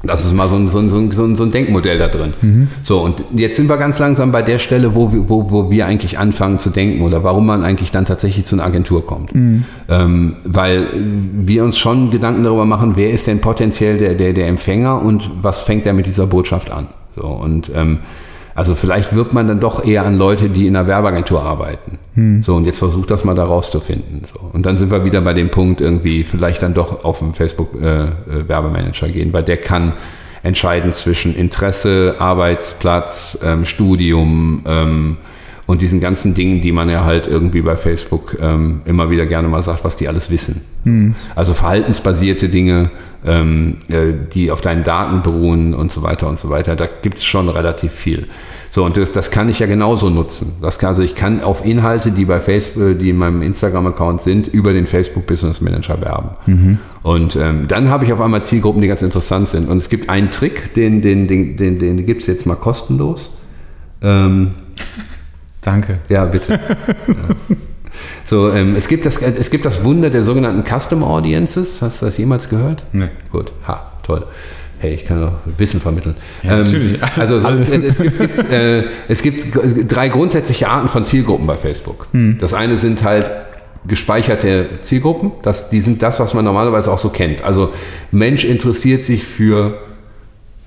Das 0.06 0.24
ist 0.24 0.32
mal 0.32 0.48
so 0.48 0.56
ein, 0.56 0.68
so, 0.68 0.78
ein, 0.78 0.90
so, 0.90 0.98
ein, 0.98 1.36
so 1.36 1.46
Denkmodell 1.46 1.98
da 1.98 2.08
drin. 2.08 2.34
So, 2.82 3.00
und 3.00 3.22
jetzt 3.34 3.56
sind 3.56 3.68
wir 3.68 3.76
ganz 3.76 3.98
langsam 3.98 4.32
bei 4.32 4.42
der 4.42 4.58
Stelle, 4.58 4.94
wo 4.94 5.12
wir, 5.12 5.28
wo, 5.28 5.50
wo 5.50 5.70
wir 5.70 5.86
eigentlich 5.86 6.18
anfangen 6.18 6.58
zu 6.58 6.70
denken 6.70 7.02
oder 7.02 7.24
warum 7.24 7.46
man 7.46 7.62
eigentlich 7.62 7.90
dann 7.90 8.04
tatsächlich 8.04 8.44
zu 8.46 8.56
einer 8.56 8.64
Agentur 8.64 9.06
kommt. 9.06 9.30
Ähm, 9.88 10.36
weil 10.44 10.88
wir 10.94 11.64
uns 11.64 11.78
schon 11.78 12.10
Gedanken 12.10 12.44
darüber 12.44 12.64
machen, 12.64 12.92
wer 12.96 13.10
ist 13.10 13.26
denn 13.26 13.40
potenziell 13.40 13.98
der, 13.98 14.14
der, 14.14 14.32
der 14.32 14.48
Empfänger 14.48 15.00
und 15.02 15.30
was 15.42 15.60
fängt 15.60 15.86
er 15.86 15.92
mit 15.92 16.06
dieser 16.06 16.26
Botschaft 16.26 16.70
an. 16.70 16.88
So, 17.16 17.26
und 17.26 17.70
ähm, 17.74 18.00
also 18.56 18.74
vielleicht 18.74 19.14
wirbt 19.14 19.34
man 19.34 19.46
dann 19.46 19.60
doch 19.60 19.84
eher 19.84 20.06
an 20.06 20.16
Leute, 20.16 20.48
die 20.48 20.66
in 20.66 20.74
einer 20.74 20.88
Werbeagentur 20.88 21.42
arbeiten. 21.42 21.98
So, 22.42 22.56
und 22.56 22.64
jetzt 22.64 22.78
versucht 22.78 23.10
das 23.10 23.22
mal 23.22 23.34
da 23.34 23.44
rauszufinden. 23.44 24.22
So. 24.32 24.40
Und 24.52 24.64
dann 24.64 24.78
sind 24.78 24.90
wir 24.90 25.04
wieder 25.04 25.20
bei 25.20 25.34
dem 25.34 25.50
Punkt, 25.50 25.82
irgendwie 25.82 26.24
vielleicht 26.24 26.62
dann 26.62 26.72
doch 26.72 27.04
auf 27.04 27.18
den 27.18 27.34
Facebook-Werbemanager 27.34 29.08
gehen, 29.08 29.34
weil 29.34 29.42
der 29.42 29.58
kann 29.58 29.92
entscheiden 30.42 30.92
zwischen 30.92 31.36
Interesse, 31.36 32.14
Arbeitsplatz, 32.18 33.38
ähm, 33.44 33.66
Studium 33.66 34.62
ähm, 34.66 35.16
und 35.66 35.82
diesen 35.82 36.00
ganzen 36.00 36.34
Dingen, 36.34 36.60
die 36.60 36.72
man 36.72 36.88
ja 36.88 37.04
halt 37.04 37.26
irgendwie 37.26 37.60
bei 37.60 37.76
Facebook 37.76 38.36
ähm, 38.40 38.82
immer 38.84 39.10
wieder 39.10 39.26
gerne 39.26 39.48
mal 39.48 39.62
sagt, 39.62 39.84
was 39.84 39.96
die 39.96 40.08
alles 40.08 40.30
wissen. 40.30 40.60
Mhm. 40.84 41.16
Also 41.34 41.54
verhaltensbasierte 41.54 42.48
Dinge, 42.48 42.90
ähm, 43.24 43.78
äh, 43.88 44.12
die 44.32 44.52
auf 44.52 44.60
deinen 44.60 44.84
Daten 44.84 45.22
beruhen 45.22 45.74
und 45.74 45.92
so 45.92 46.02
weiter 46.02 46.28
und 46.28 46.38
so 46.38 46.50
weiter. 46.50 46.76
Da 46.76 46.86
gibt 47.02 47.18
es 47.18 47.24
schon 47.24 47.48
relativ 47.48 47.92
viel. 47.92 48.28
So, 48.70 48.84
und 48.84 48.96
das, 48.96 49.10
das 49.10 49.32
kann 49.32 49.48
ich 49.48 49.58
ja 49.58 49.66
genauso 49.66 50.08
nutzen. 50.08 50.52
Das 50.62 50.78
kann, 50.78 50.90
also 50.90 51.02
ich 51.02 51.16
kann 51.16 51.42
auf 51.42 51.64
Inhalte, 51.64 52.12
die 52.12 52.26
bei 52.26 52.38
Facebook, 52.38 52.98
die 52.98 53.10
in 53.10 53.16
meinem 53.16 53.42
Instagram-Account 53.42 54.20
sind, 54.20 54.46
über 54.46 54.72
den 54.72 54.86
Facebook 54.86 55.26
Business 55.26 55.60
Manager 55.60 56.00
werben. 56.00 56.28
Mhm. 56.46 56.78
Und 57.02 57.34
ähm, 57.34 57.66
dann 57.66 57.88
habe 57.88 58.04
ich 58.04 58.12
auf 58.12 58.20
einmal 58.20 58.42
Zielgruppen, 58.42 58.82
die 58.82 58.88
ganz 58.88 59.02
interessant 59.02 59.48
sind. 59.48 59.68
Und 59.68 59.78
es 59.78 59.88
gibt 59.88 60.10
einen 60.10 60.30
Trick, 60.30 60.74
den, 60.74 61.02
den, 61.02 61.26
den, 61.26 61.56
den, 61.56 61.78
den 61.78 62.06
gibt 62.06 62.20
es 62.20 62.28
jetzt 62.28 62.46
mal 62.46 62.54
kostenlos. 62.54 63.30
Ähm, 64.02 64.52
Danke. 65.66 65.98
Ja, 66.08 66.24
bitte. 66.24 66.58
So, 68.26 68.50
ähm, 68.50 68.74
es, 68.76 68.88
gibt 68.88 69.06
das, 69.06 69.18
es 69.18 69.50
gibt 69.50 69.64
das 69.64 69.84
Wunder 69.84 70.10
der 70.10 70.24
sogenannten 70.24 70.64
Custom 70.64 71.04
Audiences. 71.04 71.80
Hast 71.80 72.02
du 72.02 72.06
das 72.06 72.18
jemals 72.18 72.48
gehört? 72.48 72.82
Nee. 72.92 73.08
Gut, 73.30 73.52
ha, 73.66 73.92
toll. 74.02 74.26
Hey, 74.78 74.94
ich 74.94 75.04
kann 75.04 75.20
doch 75.20 75.32
Wissen 75.56 75.80
vermitteln. 75.80 76.16
Ja, 76.42 76.58
ähm, 76.58 76.64
natürlich. 76.64 76.98
Also 77.16 77.40
so, 77.40 77.48
es, 77.48 77.70
es, 77.70 77.98
gibt, 77.98 78.52
äh, 78.52 78.82
es 79.08 79.22
gibt 79.22 79.56
drei 79.88 80.08
grundsätzliche 80.08 80.68
Arten 80.68 80.88
von 80.88 81.04
Zielgruppen 81.04 81.46
bei 81.46 81.54
Facebook. 81.54 82.08
Hm. 82.12 82.38
Das 82.38 82.52
eine 82.52 82.76
sind 82.76 83.04
halt 83.04 83.30
gespeicherte 83.86 84.80
Zielgruppen. 84.82 85.30
Das, 85.42 85.70
die 85.70 85.80
sind 85.80 86.02
das, 86.02 86.18
was 86.18 86.34
man 86.34 86.44
normalerweise 86.44 86.90
auch 86.92 86.98
so 86.98 87.10
kennt. 87.10 87.42
Also 87.42 87.72
Mensch 88.10 88.44
interessiert 88.44 89.04
sich 89.04 89.24
für 89.24 89.78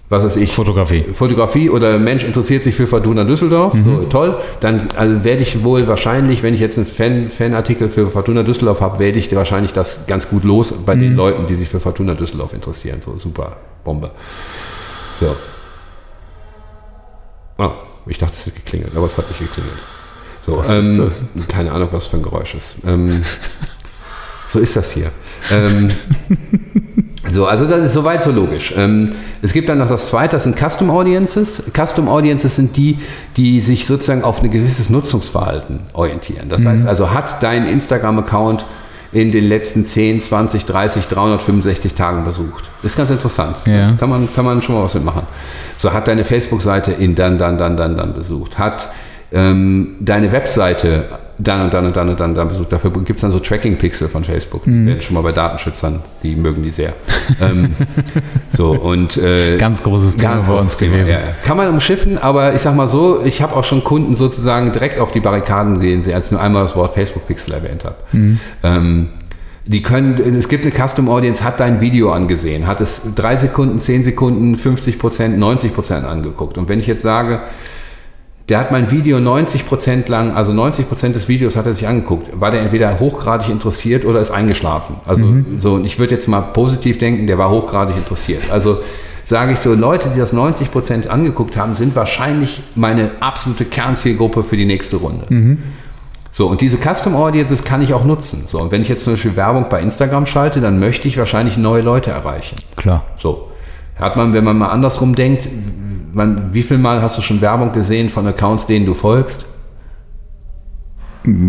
was 0.10 0.24
weiß 0.24 0.36
ich. 0.38 0.54
Fotografie. 0.54 1.06
Fotografie 1.14 1.70
oder 1.70 2.00
Mensch 2.00 2.24
interessiert 2.24 2.64
sich 2.64 2.76
für 2.76 2.88
Fortuna 2.88 3.24
Düsseldorf, 3.24 3.76
mhm. 3.76 3.84
so 3.84 4.04
toll. 4.06 4.42
Dann 4.60 4.90
also 4.96 5.24
werde 5.24 5.44
ich 5.44 5.64
wohl 5.64 5.88
wahrscheinlich, 5.88 6.42
wenn 6.42 6.56
ich 6.56 6.60
jetzt 6.60 6.78
einen 6.78 6.88
Fan, 6.88 7.30
Fanartikel 7.30 7.90
für 7.90 8.10
Fortuna 8.10 8.42
Düsseldorf 8.42 8.82
habe, 8.82 8.98
werde 8.98 9.20
ich 9.20 9.34
wahrscheinlich 9.36 9.72
das 9.72 10.08
ganz 10.08 10.28
gut 10.28 10.44
los 10.44 10.74
bei 10.74 10.96
mhm. 10.96 11.02
den 11.02 11.16
Leuten, 11.16 11.48
die 11.48 11.54
sich 11.56 11.70
für 11.70 11.80
Fortuna 11.80 12.16
Düsseldorf 12.16 12.54
interessieren. 12.54 13.02
So 13.06 13.18
super 13.20 13.58
Bombe. 13.84 14.10
So. 15.20 15.36
Oh, 17.60 17.72
ich 18.08 18.18
dachte, 18.18 18.34
es 18.34 18.46
hätte 18.48 18.56
geklingelt, 18.56 18.96
aber 18.96 19.06
es 19.06 19.18
hat 19.18 19.28
nicht 19.30 19.40
geklingelt. 19.40 19.78
So, 20.42 20.58
was 20.58 20.70
ähm, 20.70 20.80
ist 20.80 20.98
das? 20.98 21.48
Keine 21.48 21.72
Ahnung, 21.72 21.90
was 21.92 22.08
für 22.08 22.18
ein 22.18 22.24
Geräusch 22.24 22.56
ist. 22.56 22.78
Ähm, 22.84 23.22
so 24.48 24.58
ist 24.58 24.76
das 24.76 24.92
hier. 24.92 25.12
Ähm, 25.52 25.92
So, 27.32 27.46
also 27.46 27.66
das 27.66 27.86
ist 27.86 27.94
soweit 27.94 28.22
so 28.22 28.32
logisch. 28.32 28.74
Ähm, 28.76 29.12
es 29.42 29.54
gibt 29.54 29.70
dann 29.70 29.78
noch 29.78 29.88
das 29.88 30.10
zweite, 30.10 30.36
das 30.36 30.44
sind 30.44 30.58
Custom 30.58 30.90
Audiences. 30.90 31.64
Custom 31.76 32.08
Audiences 32.08 32.56
sind 32.56 32.76
die, 32.76 33.00
die 33.38 33.62
sich 33.62 33.86
sozusagen 33.86 34.24
auf 34.24 34.44
ein 34.44 34.52
gewisses 34.52 34.90
Nutzungsverhalten 34.90 35.82
orientieren. 35.94 36.50
Das 36.50 36.62
mhm. 36.62 36.70
heißt 36.70 36.88
also, 36.88 37.14
hat 37.14 37.44
dein 37.44 37.68
Instagram-Account 37.68 38.66
in 39.12 39.32
den 39.32 39.46
letzten 39.46 39.86
10, 39.86 40.22
20, 40.22 40.66
30, 40.66 41.08
365 41.08 41.94
Tagen 41.96 42.24
besucht. 42.24 42.70
Ist 42.84 42.96
ganz 42.96 43.10
interessant. 43.10 43.58
Ja. 43.66 43.94
Kann, 43.94 44.10
man, 44.10 44.30
kann 44.34 44.46
man 44.46 44.62
schon 44.62 44.76
mal 44.76 44.84
was 44.84 44.94
mitmachen. 44.94 45.24
So, 45.78 45.92
hat 45.94 46.08
deine 46.08 46.24
Facebook-Seite 46.24 46.92
in 46.92 47.16
dann, 47.16 47.38
dann, 47.40 47.58
dann, 47.58 47.76
dann, 47.76 47.98
dann 47.98 48.14
besucht. 48.14 48.60
Hat 48.60 48.90
ähm, 49.32 49.96
deine 50.00 50.32
Webseite 50.32 51.08
dann 51.40 51.62
und 51.62 51.74
dann 51.74 51.86
und 51.86 51.96
dann 51.96 52.10
und 52.10 52.20
dann, 52.20 52.36
dann 52.36 52.48
besucht. 52.50 52.72
Dafür 52.72 52.92
gibt 52.92 53.18
es 53.18 53.22
dann 53.22 53.32
so 53.32 53.40
Tracking-Pixel 53.40 54.10
von 54.10 54.24
Facebook. 54.24 54.66
Die 54.66 54.72
mhm. 54.72 54.88
werden 54.88 55.02
schon 55.02 55.14
mal 55.16 55.22
bei 55.22 55.32
Datenschützern, 55.32 56.02
die 56.22 56.36
mögen 56.36 56.62
die 56.64 56.70
sehr. 56.70 56.94
ähm, 57.42 57.76
so 58.50 58.72
und 58.72 59.18
äh, 59.18 59.58
ganz 59.58 59.82
großes 59.82 60.18
Thema 60.18 60.36
ganz 60.36 60.48
bei 60.48 60.54
uns 60.54 60.78
Thema, 60.78 60.98
gewesen. 60.98 61.12
Ja. 61.12 61.20
Kann 61.46 61.56
man 61.56 61.70
umschiffen, 61.70 62.18
aber 62.18 62.54
ich 62.54 62.62
sag 62.62 62.76
mal 62.76 62.88
so, 62.88 63.24
ich 63.24 63.42
habe 63.42 63.56
auch 63.56 63.64
schon 63.64 63.84
Kunden 63.84 64.18
sozusagen 64.18 64.74
direkt 64.74 65.00
auf 65.00 65.12
die 65.12 65.22
Barrikaden 65.22 65.80
sehen, 65.80 66.04
als 66.14 66.28
ich 66.28 66.32
nur 66.34 66.42
einmal 66.42 66.64
das 66.64 66.76
Wort 66.76 66.94
Facebook-Pixel 66.94 67.54
erwähnt 67.54 67.86
habe. 67.86 67.96
Mhm. 68.12 68.40
Ähm, 68.64 69.08
die 69.66 69.84
können, 69.84 70.36
es 70.36 70.50
gibt 70.50 70.66
eine 70.66 70.74
Custom 70.74 71.08
Audience, 71.10 71.44
hat 71.44 71.60
dein 71.60 71.80
Video 71.80 72.12
angesehen, 72.12 72.66
hat 72.66 72.82
es 72.82 73.02
drei 73.16 73.36
Sekunden, 73.36 73.78
zehn 73.78 74.04
Sekunden, 74.04 74.56
50 74.58 74.98
Prozent, 74.98 75.38
90 75.38 75.74
Prozent 75.74 76.06
angeguckt. 76.06 76.58
Und 76.58 76.70
wenn 76.70 76.80
ich 76.80 76.88
jetzt 76.88 77.04
sage, 77.04 77.42
der 78.50 78.60
hat 78.60 78.72
mein 78.72 78.90
Video 78.90 79.20
90 79.20 79.68
Prozent 79.68 80.10
lang, 80.10 80.34
also 80.34 80.52
90 80.52 80.88
Prozent 80.88 81.16
des 81.16 81.28
Videos 81.28 81.56
hat 81.56 81.68
er 81.68 81.76
sich 81.76 81.88
angeguckt. 81.88 82.28
War 82.40 82.50
der 82.50 82.62
entweder 82.62 83.00
hochgradig 83.00 83.50
interessiert 83.50 84.06
oder 84.06 84.20
ist 84.20 84.32
eingeschlafen. 84.32 84.96
Also 85.06 85.24
mhm. 85.24 85.62
so, 85.62 85.76
und 85.76 85.86
ich 85.86 86.00
würde 86.00 86.16
jetzt 86.16 86.28
mal 86.28 86.42
positiv 86.42 86.98
denken, 86.98 87.28
der 87.28 87.38
war 87.38 87.52
hochgradig 87.52 87.96
interessiert. 87.96 88.52
Also 88.52 88.80
sage 89.24 89.54
ich 89.54 89.60
so, 89.60 89.76
Leute, 89.76 90.10
die 90.14 90.20
das 90.20 90.34
90 90.34 90.72
Prozent 90.72 91.08
angeguckt 91.08 91.58
haben, 91.58 91.76
sind 91.76 91.96
wahrscheinlich 91.96 92.64
meine 92.74 93.12
absolute 93.20 93.66
Kernzielgruppe 93.66 94.44
für 94.44 94.58
die 94.58 94.66
nächste 94.66 94.96
Runde. 94.96 95.26
Mhm. 95.30 95.60
So, 96.32 96.48
und 96.48 96.62
diese 96.62 96.78
Custom 96.78 97.16
Audiences 97.16 97.64
kann 97.64 97.82
ich 97.84 97.94
auch 97.94 98.06
nutzen. 98.06 98.46
So, 98.48 98.60
und 98.60 98.72
wenn 98.72 98.82
ich 98.82 98.90
jetzt 98.90 99.04
zum 99.04 99.14
Beispiel 99.14 99.36
Werbung 99.36 99.68
bei 99.70 99.82
Instagram 99.82 100.26
schalte, 100.26 100.62
dann 100.62 100.80
möchte 100.80 101.08
ich 101.08 101.18
wahrscheinlich 101.18 101.58
neue 101.58 101.82
Leute 101.82 102.10
erreichen. 102.10 102.58
Klar. 102.76 103.06
So. 103.18 103.49
Hat 104.00 104.16
man, 104.16 104.34
wenn 104.34 104.44
man 104.44 104.58
mal 104.58 104.70
andersrum 104.70 105.14
denkt, 105.16 105.48
man, 106.14 106.54
wie 106.54 106.64
viel 106.64 106.78
Mal 106.78 107.02
hast 107.02 107.18
du 107.18 107.22
schon 107.22 107.42
Werbung 107.42 107.72
gesehen 107.72 108.10
von 108.10 108.26
Accounts, 108.28 108.66
denen 108.66 108.86
du 108.86 108.94
folgst? 108.94 109.46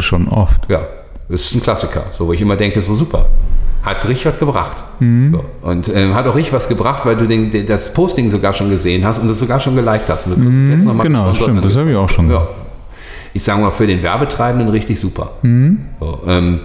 Schon 0.01 0.29
oft. 0.29 0.69
Ja, 0.69 0.81
das 1.29 1.43
ist 1.43 1.55
ein 1.55 1.63
Klassiker, 1.63 2.07
so 2.13 2.27
wo 2.27 2.33
ich 2.33 2.41
immer 2.41 2.57
denke, 2.57 2.83
so 2.83 2.95
super. 2.95 3.27
Hat 3.83 4.07
richtig 4.07 4.27
was 4.27 4.39
gebracht. 4.39 4.77
Mhm. 4.99 5.33
So. 5.33 5.69
Und 5.69 5.89
ähm, 5.95 6.15
hat 6.15 6.27
auch 6.27 6.35
richtig 6.35 6.53
was 6.53 6.69
gebracht, 6.69 7.07
weil 7.07 7.17
du 7.17 7.27
den, 7.27 7.51
den, 7.51 7.67
das 7.67 7.93
Posting 7.93 8.29
sogar 8.31 8.53
schon 8.53 8.69
gesehen 8.69 9.07
hast 9.07 9.21
und 9.21 9.31
es 9.31 9.39
sogar 9.39 9.59
schon 9.61 9.75
geliked 9.75 10.09
hast. 10.09 10.27
Und 10.27 10.37
du 10.37 10.43
kriegst 10.43 10.59
mhm, 10.59 10.71
es 10.71 10.77
jetzt 10.77 10.85
noch 10.85 10.95
mal 10.95 11.05
genau, 11.05 11.33
stimmt, 11.33 11.65
das 11.65 11.77
habe 11.77 11.91
ich 11.91 11.97
auch 11.97 12.09
schon. 12.09 12.31
Ja. 12.31 12.47
Ich 13.33 13.43
sage 13.43 13.61
mal, 13.61 13.71
für 13.71 13.87
den 13.87 14.03
Werbetreibenden 14.03 14.69
richtig 14.69 14.99
super. 15.01 15.33
Mhm. 15.43 15.79
So, 15.99 16.21
ähm, 16.27 16.61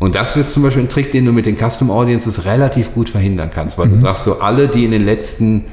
und 0.00 0.14
das 0.14 0.34
ist 0.34 0.54
zum 0.54 0.62
Beispiel 0.62 0.82
ein 0.82 0.88
Trick, 0.88 1.12
den 1.12 1.26
du 1.26 1.32
mit 1.32 1.44
den 1.44 1.56
Custom 1.56 1.90
Audiences 1.90 2.46
relativ 2.46 2.94
gut 2.94 3.10
verhindern 3.10 3.50
kannst, 3.52 3.76
weil 3.78 3.88
du 3.88 3.96
mhm. 3.96 4.00
sagst 4.00 4.24
so, 4.24 4.40
alle, 4.40 4.66
die 4.66 4.84
in 4.84 4.90
den 4.90 5.04
letzten 5.04 5.66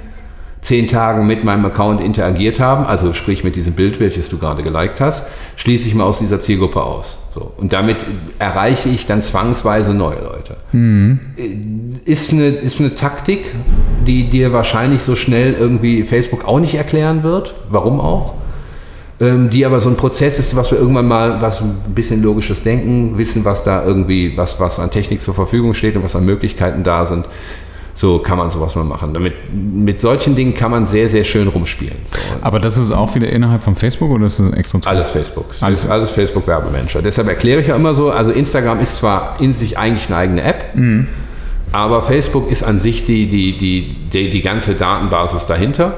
zehn 0.59 0.89
Tagen 0.89 1.27
mit 1.27 1.45
meinem 1.45 1.63
Account 1.65 2.01
interagiert 2.01 2.59
haben, 2.59 2.85
also 2.85 3.13
sprich 3.13 3.45
mit 3.45 3.55
diesem 3.55 3.71
Bild, 3.71 4.01
welches 4.01 4.27
du 4.27 4.37
gerade 4.37 4.63
geliked 4.63 4.99
hast, 4.99 5.25
schließe 5.55 5.87
ich 5.87 5.95
mal 5.95 6.03
aus 6.03 6.19
dieser 6.19 6.41
Zielgruppe 6.41 6.83
aus. 6.83 7.17
So. 7.33 7.53
Und 7.55 7.71
damit 7.71 8.05
erreiche 8.37 8.89
ich 8.89 9.05
dann 9.05 9.21
zwangsweise 9.21 9.93
neue 9.93 10.19
Leute. 10.21 10.57
Mhm. 10.73 11.19
Ist, 12.03 12.33
eine, 12.33 12.47
ist 12.47 12.81
eine 12.81 12.95
Taktik, 12.95 13.51
die 14.05 14.29
dir 14.29 14.51
wahrscheinlich 14.51 15.03
so 15.03 15.15
schnell 15.15 15.53
irgendwie 15.53 16.03
Facebook 16.03 16.45
auch 16.45 16.59
nicht 16.59 16.75
erklären 16.75 17.23
wird. 17.23 17.55
Warum 17.69 18.01
auch? 18.01 18.33
Ähm, 19.19 19.49
die 19.49 19.65
aber 19.65 19.79
so 19.79 19.89
ein 19.89 19.95
Prozess 19.95 20.37
ist, 20.37 20.55
was 20.55 20.69
wir 20.69 20.77
irgendwann 20.77 21.07
mal, 21.07 21.41
was 21.41 21.61
ein 21.61 21.75
bisschen 21.87 22.21
logisches 22.21 22.61
Denken, 22.61 23.17
wissen, 23.17 23.43
was 23.45 23.63
da 23.63 23.83
irgendwie, 23.83 24.37
was, 24.37 24.59
was 24.59 24.77
an 24.77 24.91
Technik 24.91 25.21
zur 25.21 25.33
Verfügung 25.33 25.73
steht 25.73 25.95
und 25.95 26.03
was 26.03 26.15
an 26.15 26.23
Möglichkeiten 26.23 26.83
da 26.83 27.03
sind. 27.05 27.25
So 27.95 28.19
kann 28.19 28.37
man 28.37 28.51
sowas 28.51 28.75
mal 28.75 28.83
machen. 28.83 29.15
Damit, 29.15 29.33
mit 29.51 29.99
solchen 29.99 30.35
Dingen 30.35 30.53
kann 30.53 30.69
man 30.69 30.85
sehr, 30.85 31.09
sehr 31.09 31.23
schön 31.23 31.47
rumspielen. 31.47 31.97
So. 32.05 32.17
Aber 32.41 32.59
das 32.59 32.77
ist 32.77 32.91
auch 32.91 33.15
wieder 33.15 33.27
innerhalb 33.27 33.63
von 33.63 33.75
Facebook 33.75 34.11
oder 34.11 34.27
ist 34.27 34.39
das 34.39 34.53
extra? 34.53 34.79
Alles 34.85 35.09
Facebook. 35.09 35.45
Alles, 35.61 35.89
alles 35.89 36.11
Facebook 36.11 36.45
Werbemanager. 36.45 37.01
Deshalb 37.01 37.27
erkläre 37.27 37.61
ich 37.61 37.67
ja 37.67 37.75
immer 37.75 37.95
so, 37.95 38.11
also 38.11 38.29
Instagram 38.29 38.81
ist 38.81 38.97
zwar 38.97 39.41
in 39.41 39.55
sich 39.55 39.79
eigentlich 39.79 40.09
eine 40.09 40.17
eigene 40.17 40.43
App, 40.43 40.75
mhm. 40.75 41.07
aber 41.71 42.03
Facebook 42.03 42.51
ist 42.51 42.61
an 42.61 42.77
sich 42.77 43.07
die, 43.07 43.27
die, 43.27 43.57
die, 43.57 43.95
die, 44.13 44.29
die 44.29 44.41
ganze 44.41 44.75
Datenbasis 44.75 45.47
dahinter. 45.47 45.97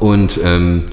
Und 0.00 0.40
ähm, 0.42 0.84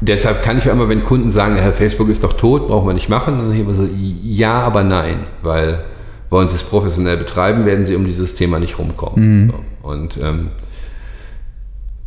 deshalb 0.00 0.42
kann 0.42 0.58
ich 0.58 0.64
ja 0.64 0.72
immer, 0.72 0.88
wenn 0.88 1.04
Kunden 1.04 1.30
sagen, 1.30 1.56
Herr 1.56 1.72
Facebook 1.72 2.08
ist 2.08 2.24
doch 2.24 2.34
tot, 2.34 2.68
brauchen 2.68 2.86
wir 2.86 2.94
nicht 2.94 3.08
machen, 3.08 3.38
dann 3.38 3.52
ich 3.52 3.60
immer 3.60 3.74
so, 3.74 3.88
ja, 4.22 4.60
aber 4.60 4.82
nein, 4.82 5.26
weil 5.42 5.84
wollen 6.30 6.48
sie 6.48 6.56
es 6.56 6.62
professionell 6.62 7.16
betreiben, 7.16 7.64
werden 7.64 7.84
sie 7.84 7.94
um 7.94 8.04
dieses 8.04 8.34
Thema 8.34 8.58
nicht 8.58 8.78
rumkommen. 8.78 9.44
Mhm. 9.44 9.50
So. 9.50 9.88
Und 9.88 10.18
ähm, 10.18 10.50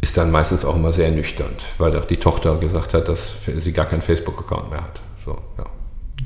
ist 0.02 0.18
dann 0.18 0.32
meistens 0.32 0.66
auch 0.66 0.76
immer 0.76 0.92
sehr 0.92 1.12
nüchtern, 1.12 1.52
weil 1.78 1.96
auch 1.98 2.06
die 2.06 2.18
Tochter 2.18 2.58
gesagt 2.58 2.94
hat, 2.94 3.08
dass 3.08 3.36
sie 3.60 3.72
gar 3.72 3.86
keinen 3.86 4.02
Facebook-Account 4.02 4.72
mehr 4.72 4.82
hat. 4.82 5.02
So, 5.26 5.38
ja. 5.58 5.66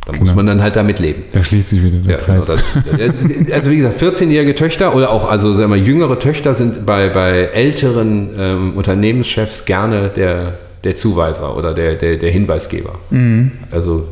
Da 0.05 0.11
genau. 0.11 0.25
muss 0.25 0.35
man 0.35 0.45
dann 0.45 0.61
halt 0.61 0.75
damit 0.75 0.99
leben. 0.99 1.23
Da 1.31 1.43
schließt 1.43 1.69
sich 1.69 1.83
wieder 1.83 1.97
der 1.97 2.19
ja, 2.19 2.23
Kreis. 2.23 2.47
Genau, 2.47 2.57
das, 2.57 3.53
also 3.53 3.71
wie 3.71 3.77
gesagt, 3.77 4.01
14-jährige 4.01 4.55
Töchter 4.55 4.93
oder 4.93 5.09
auch 5.09 5.27
also 5.27 5.55
sagen 5.55 5.71
wir, 5.71 5.77
jüngere 5.77 6.19
Töchter 6.19 6.53
sind 6.53 6.85
bei, 6.85 7.09
bei 7.09 7.49
älteren 7.53 8.29
ähm, 8.37 8.73
Unternehmenschefs 8.75 9.65
gerne 9.65 10.11
der, 10.15 10.53
der 10.85 10.95
Zuweiser 10.95 11.57
oder 11.57 11.73
der, 11.73 11.95
der, 11.95 12.17
der 12.17 12.31
Hinweisgeber. 12.31 12.93
Mhm. 13.09 13.51
Also 13.71 14.07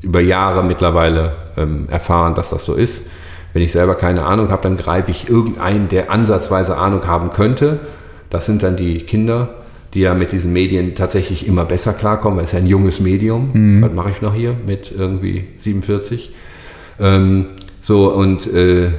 über 0.00 0.20
Jahre 0.20 0.62
mittlerweile 0.62 1.32
ähm, 1.56 1.88
erfahren, 1.90 2.34
dass 2.34 2.50
das 2.50 2.64
so 2.64 2.74
ist. 2.74 3.02
Wenn 3.52 3.62
ich 3.62 3.72
selber 3.72 3.94
keine 3.94 4.24
Ahnung 4.24 4.50
habe, 4.50 4.62
dann 4.62 4.76
greife 4.76 5.10
ich 5.10 5.28
irgendeinen, 5.28 5.88
der 5.88 6.10
ansatzweise 6.10 6.76
Ahnung 6.76 7.06
haben 7.06 7.30
könnte. 7.30 7.80
Das 8.30 8.46
sind 8.46 8.62
dann 8.62 8.76
die 8.76 8.98
Kinder, 8.98 9.48
die 9.94 10.00
ja 10.00 10.14
mit 10.14 10.32
diesen 10.32 10.52
Medien 10.52 10.94
tatsächlich 10.94 11.46
immer 11.46 11.64
besser 11.64 11.94
klarkommen, 11.94 12.36
weil 12.36 12.44
es 12.44 12.52
ja 12.52 12.58
ein 12.58 12.66
junges 12.66 13.00
Medium. 13.00 13.50
Mhm. 13.54 13.82
Was 13.82 13.92
mache 13.92 14.10
ich 14.10 14.20
noch 14.20 14.34
hier 14.34 14.54
mit 14.66 14.92
irgendwie 14.92 15.44
47? 15.56 16.34
Ähm, 17.00 17.46
so 17.80 18.12
und 18.12 18.46
äh, 18.52 18.90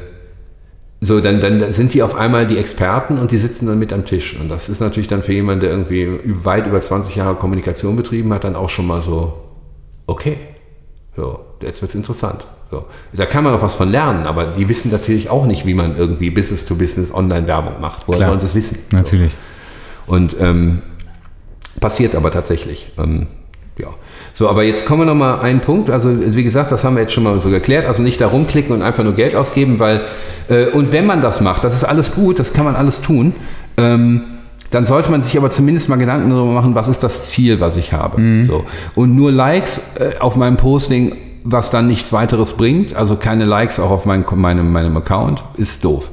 so, 1.01 1.21
dann, 1.21 1.39
dann 1.39 1.71
sind 1.71 1.93
die 1.93 2.03
auf 2.03 2.15
einmal 2.15 2.45
die 2.45 2.57
Experten 2.57 3.17
und 3.17 3.31
die 3.31 3.37
sitzen 3.37 3.67
dann 3.67 3.79
mit 3.79 3.93
am 3.93 4.05
Tisch. 4.05 4.37
Und 4.39 4.49
das 4.49 4.67
ist 4.67 4.81
natürlich 4.81 5.07
dann 5.07 5.23
für 5.23 5.33
jemanden, 5.33 5.61
der 5.61 5.71
irgendwie 5.71 6.19
weit 6.25 6.67
über 6.67 6.81
20 6.81 7.15
Jahre 7.15 7.35
Kommunikation 7.35 7.95
betrieben 7.95 8.33
hat, 8.33 8.43
dann 8.43 8.55
auch 8.55 8.69
schon 8.69 8.87
mal 8.87 9.01
so 9.01 9.33
okay, 10.09 10.37
so, 11.15 11.39
jetzt 11.61 11.81
wird 11.81 11.89
es 11.89 11.95
interessant. 11.95 12.45
So. 12.71 12.85
Da 13.13 13.25
kann 13.25 13.43
man 13.43 13.53
auch 13.53 13.61
was 13.61 13.75
von 13.75 13.91
lernen, 13.91 14.25
aber 14.25 14.45
die 14.45 14.69
wissen 14.69 14.91
natürlich 14.91 15.29
auch 15.29 15.45
nicht, 15.45 15.65
wie 15.65 15.73
man 15.73 15.97
irgendwie 15.97 16.29
Business-to-Business 16.29 17.13
Online-Werbung 17.13 17.81
macht. 17.81 18.07
Woher 18.07 18.27
sollen 18.27 18.39
sie 18.39 18.45
es 18.45 18.55
wissen? 18.55 18.79
Natürlich. 18.91 19.31
So. 20.05 20.13
Und 20.13 20.35
ähm, 20.39 20.81
passiert 21.79 22.15
aber 22.15 22.31
tatsächlich. 22.31 22.91
Ähm, 22.97 23.27
ja. 23.79 23.87
So, 24.33 24.47
aber 24.47 24.63
jetzt 24.63 24.85
kommen 24.85 25.01
wir 25.01 25.05
noch 25.05 25.15
mal 25.15 25.39
einen 25.39 25.61
Punkt. 25.61 25.89
Also 25.89 26.09
wie 26.35 26.43
gesagt, 26.43 26.71
das 26.71 26.83
haben 26.83 26.95
wir 26.95 27.01
jetzt 27.01 27.13
schon 27.13 27.23
mal 27.23 27.39
so 27.41 27.49
geklärt. 27.49 27.87
Also 27.87 28.03
nicht 28.03 28.21
da 28.21 28.27
rumklicken 28.27 28.73
und 28.73 28.81
einfach 28.81 29.03
nur 29.03 29.13
Geld 29.13 29.35
ausgeben, 29.35 29.79
weil 29.79 30.01
äh, 30.49 30.67
und 30.67 30.91
wenn 30.91 31.05
man 31.05 31.21
das 31.21 31.41
macht, 31.41 31.63
das 31.63 31.73
ist 31.73 31.83
alles 31.83 32.13
gut, 32.13 32.39
das 32.39 32.53
kann 32.53 32.65
man 32.65 32.75
alles 32.75 33.01
tun. 33.01 33.33
Ähm, 33.77 34.21
dann 34.71 34.85
sollte 34.85 35.09
man 35.09 35.23
sich 35.23 35.35
aber 35.37 35.49
zumindest 35.49 35.89
mal 35.89 35.95
Gedanken 35.95 36.29
darüber 36.29 36.51
machen, 36.51 36.75
was 36.75 36.87
ist 36.87 37.01
das 37.01 37.29
Ziel, 37.29 37.59
was 37.59 37.75
ich 37.75 37.91
habe. 37.91 38.21
So. 38.45 38.65
Und 38.95 39.15
nur 39.15 39.31
Likes 39.31 39.81
äh, 39.99 40.19
auf 40.19 40.35
meinem 40.35 40.57
Posting, 40.57 41.15
was 41.43 41.71
dann 41.71 41.87
nichts 41.87 42.13
weiteres 42.13 42.53
bringt, 42.53 42.95
also 42.95 43.15
keine 43.15 43.45
Likes 43.45 43.79
auch 43.79 43.89
auf 43.89 44.05
mein, 44.05 44.23
meinem, 44.35 44.71
meinem 44.71 44.95
Account, 44.97 45.43
ist 45.57 45.83
doof. 45.83 46.11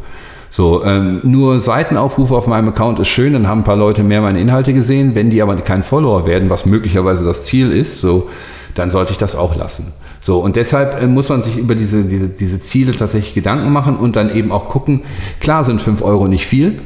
So, 0.57 0.83
ähm, 0.87 1.21
nur 1.23 1.61
Seitenaufrufe 1.61 2.35
auf 2.35 2.47
meinem 2.47 2.71
Account 2.71 2.99
ist 2.99 3.09
schön, 3.09 3.35
dann 3.35 3.47
haben 3.47 3.61
ein 3.61 3.65
paar 3.65 3.77
Leute 3.77 4.03
mehr 4.03 4.23
meine 4.23 4.41
Inhalte 4.41 4.73
gesehen. 4.73 5.15
Wenn 5.15 5.29
die 5.29 5.43
aber 5.43 5.55
kein 5.57 5.83
Follower 5.83 6.27
werden, 6.27 6.49
was 6.49 6.65
möglicherweise 6.65 7.25
das 7.25 7.45
Ziel 7.45 7.71
ist, 7.71 8.01
so, 8.01 8.31
dann 8.75 8.91
sollte 8.91 9.13
ich 9.13 9.19
das 9.19 9.37
auch 9.37 9.55
lassen. 9.55 9.93
So, 10.19 10.39
und 10.39 10.57
deshalb 10.57 11.03
äh, 11.03 11.07
muss 11.09 11.29
man 11.29 11.43
sich 11.43 11.59
über 11.59 11.75
diese, 11.75 12.05
diese, 12.05 12.29
diese 12.29 12.59
Ziele 12.59 12.93
tatsächlich 12.93 13.35
Gedanken 13.35 13.71
machen 13.71 13.99
und 13.99 14.17
dann 14.17 14.35
eben 14.35 14.51
auch 14.51 14.71
gucken, 14.71 15.03
klar 15.41 15.63
sind 15.63 15.83
5 15.83 16.01
Euro 16.01 16.27
nicht 16.27 16.47
viel, 16.47 16.81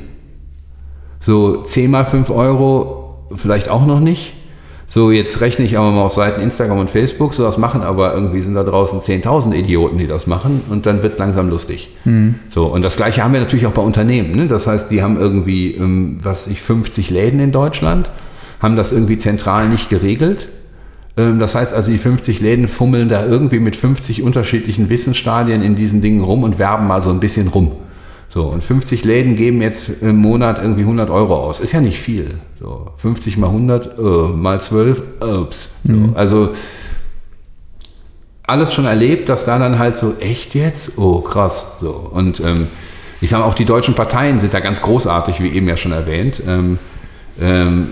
so 1.21 1.63
10 1.63 1.93
mal 1.93 2.05
5 2.05 2.29
Euro 2.31 3.29
vielleicht 3.37 3.69
auch 3.69 3.87
noch 3.87 4.01
nicht. 4.01 4.33
So, 4.93 5.13
jetzt 5.13 5.41
rechne 5.41 5.65
ich 5.65 5.79
aber 5.79 5.93
mal 5.93 6.03
auf 6.03 6.15
Seiten 6.15 6.41
Instagram 6.41 6.79
und 6.79 6.91
Facebook, 6.91 7.33
so 7.33 7.45
das 7.45 7.59
machen 7.59 7.83
aber 7.83 8.13
irgendwie 8.13 8.43
sind 8.43 8.55
da 8.55 8.65
draußen 8.65 8.99
10.000 8.99 9.55
Idioten, 9.55 9.99
die 9.99 10.09
das 10.09 10.27
machen 10.27 10.63
und 10.69 10.85
dann 10.85 11.05
wird 11.05 11.13
es 11.13 11.19
langsam 11.21 11.49
lustig. 11.49 11.91
So, 12.51 12.67
und 12.67 12.83
das 12.83 12.97
gleiche 12.97 13.23
haben 13.23 13.33
wir 13.33 13.39
natürlich 13.39 13.67
auch 13.67 13.73
bei 13.73 13.83
Unternehmen. 13.83 14.35
Ne? 14.35 14.49
Das 14.49 14.67
heißt, 14.67 14.91
die 14.91 15.01
haben 15.01 15.17
irgendwie, 15.17 15.77
ähm, 15.77 16.19
was 16.25 16.49
ich, 16.49 16.61
50 16.61 17.09
Läden 17.11 17.39
in 17.39 17.53
Deutschland, 17.53 18.11
haben 18.61 18.75
das 18.75 18.91
irgendwie 18.91 19.17
zentral 19.17 19.69
nicht 19.69 19.91
geregelt. 19.91 20.49
Ähm, 21.17 21.39
das 21.39 21.55
heißt 21.55 21.73
also, 21.73 21.93
die 21.93 21.99
50 21.99 22.41
Läden 22.41 22.67
fummeln 22.67 23.09
da 23.09 23.25
irgendwie 23.25 23.61
mit 23.61 23.77
50 23.77 24.25
unterschiedlichen 24.25 24.89
Wissensstadien 24.89 25.63
in 25.63 25.77
diesen 25.77 26.03
Dingen 26.03 26.25
rum 26.25 26.43
und 26.43 26.59
werben 26.59 26.89
mal 26.89 27.05
so 27.05 27.11
ein 27.11 27.21
bisschen 27.21 27.47
rum. 27.47 27.77
So, 28.33 28.45
und 28.45 28.63
50 28.63 29.05
Läden 29.05 29.35
geben 29.35 29.61
jetzt 29.61 30.03
im 30.03 30.17
Monat 30.17 30.63
irgendwie 30.63 30.83
100 30.83 31.11
Euro 31.11 31.35
aus. 31.37 31.59
Ist 31.59 31.73
ja 31.73 31.81
nicht 31.81 31.99
viel. 31.99 32.39
So, 32.61 32.93
50 32.97 33.37
mal 33.37 33.49
100, 33.49 33.99
äh, 33.99 34.03
mal 34.03 34.61
12, 34.61 35.03
ups. 35.21 35.69
So, 35.83 35.93
Also, 36.15 36.51
alles 38.47 38.73
schon 38.73 38.85
erlebt, 38.85 39.29
dass 39.29 39.45
da 39.45 39.59
dann 39.59 39.81
halt 39.81 39.97
so, 39.97 40.15
echt 40.21 40.55
jetzt? 40.55 40.97
Oh, 40.97 41.21
krass. 41.21 41.67
So, 41.81 41.91
und 41.91 42.39
ähm, 42.39 42.69
ich 43.21 43.31
sage 43.31 43.45
auch, 43.45 43.55
die 43.55 43.65
deutschen 43.65 43.95
Parteien 43.95 44.39
sind 44.39 44.55
da 44.55 44.61
ganz 44.61 44.81
großartig, 44.81 45.43
wie 45.43 45.49
eben 45.49 45.69
ja 45.69 45.77
schon 45.77 45.93
erwähnt. 45.93 46.41
Ähm, 46.47 46.79
ähm, 47.41 47.89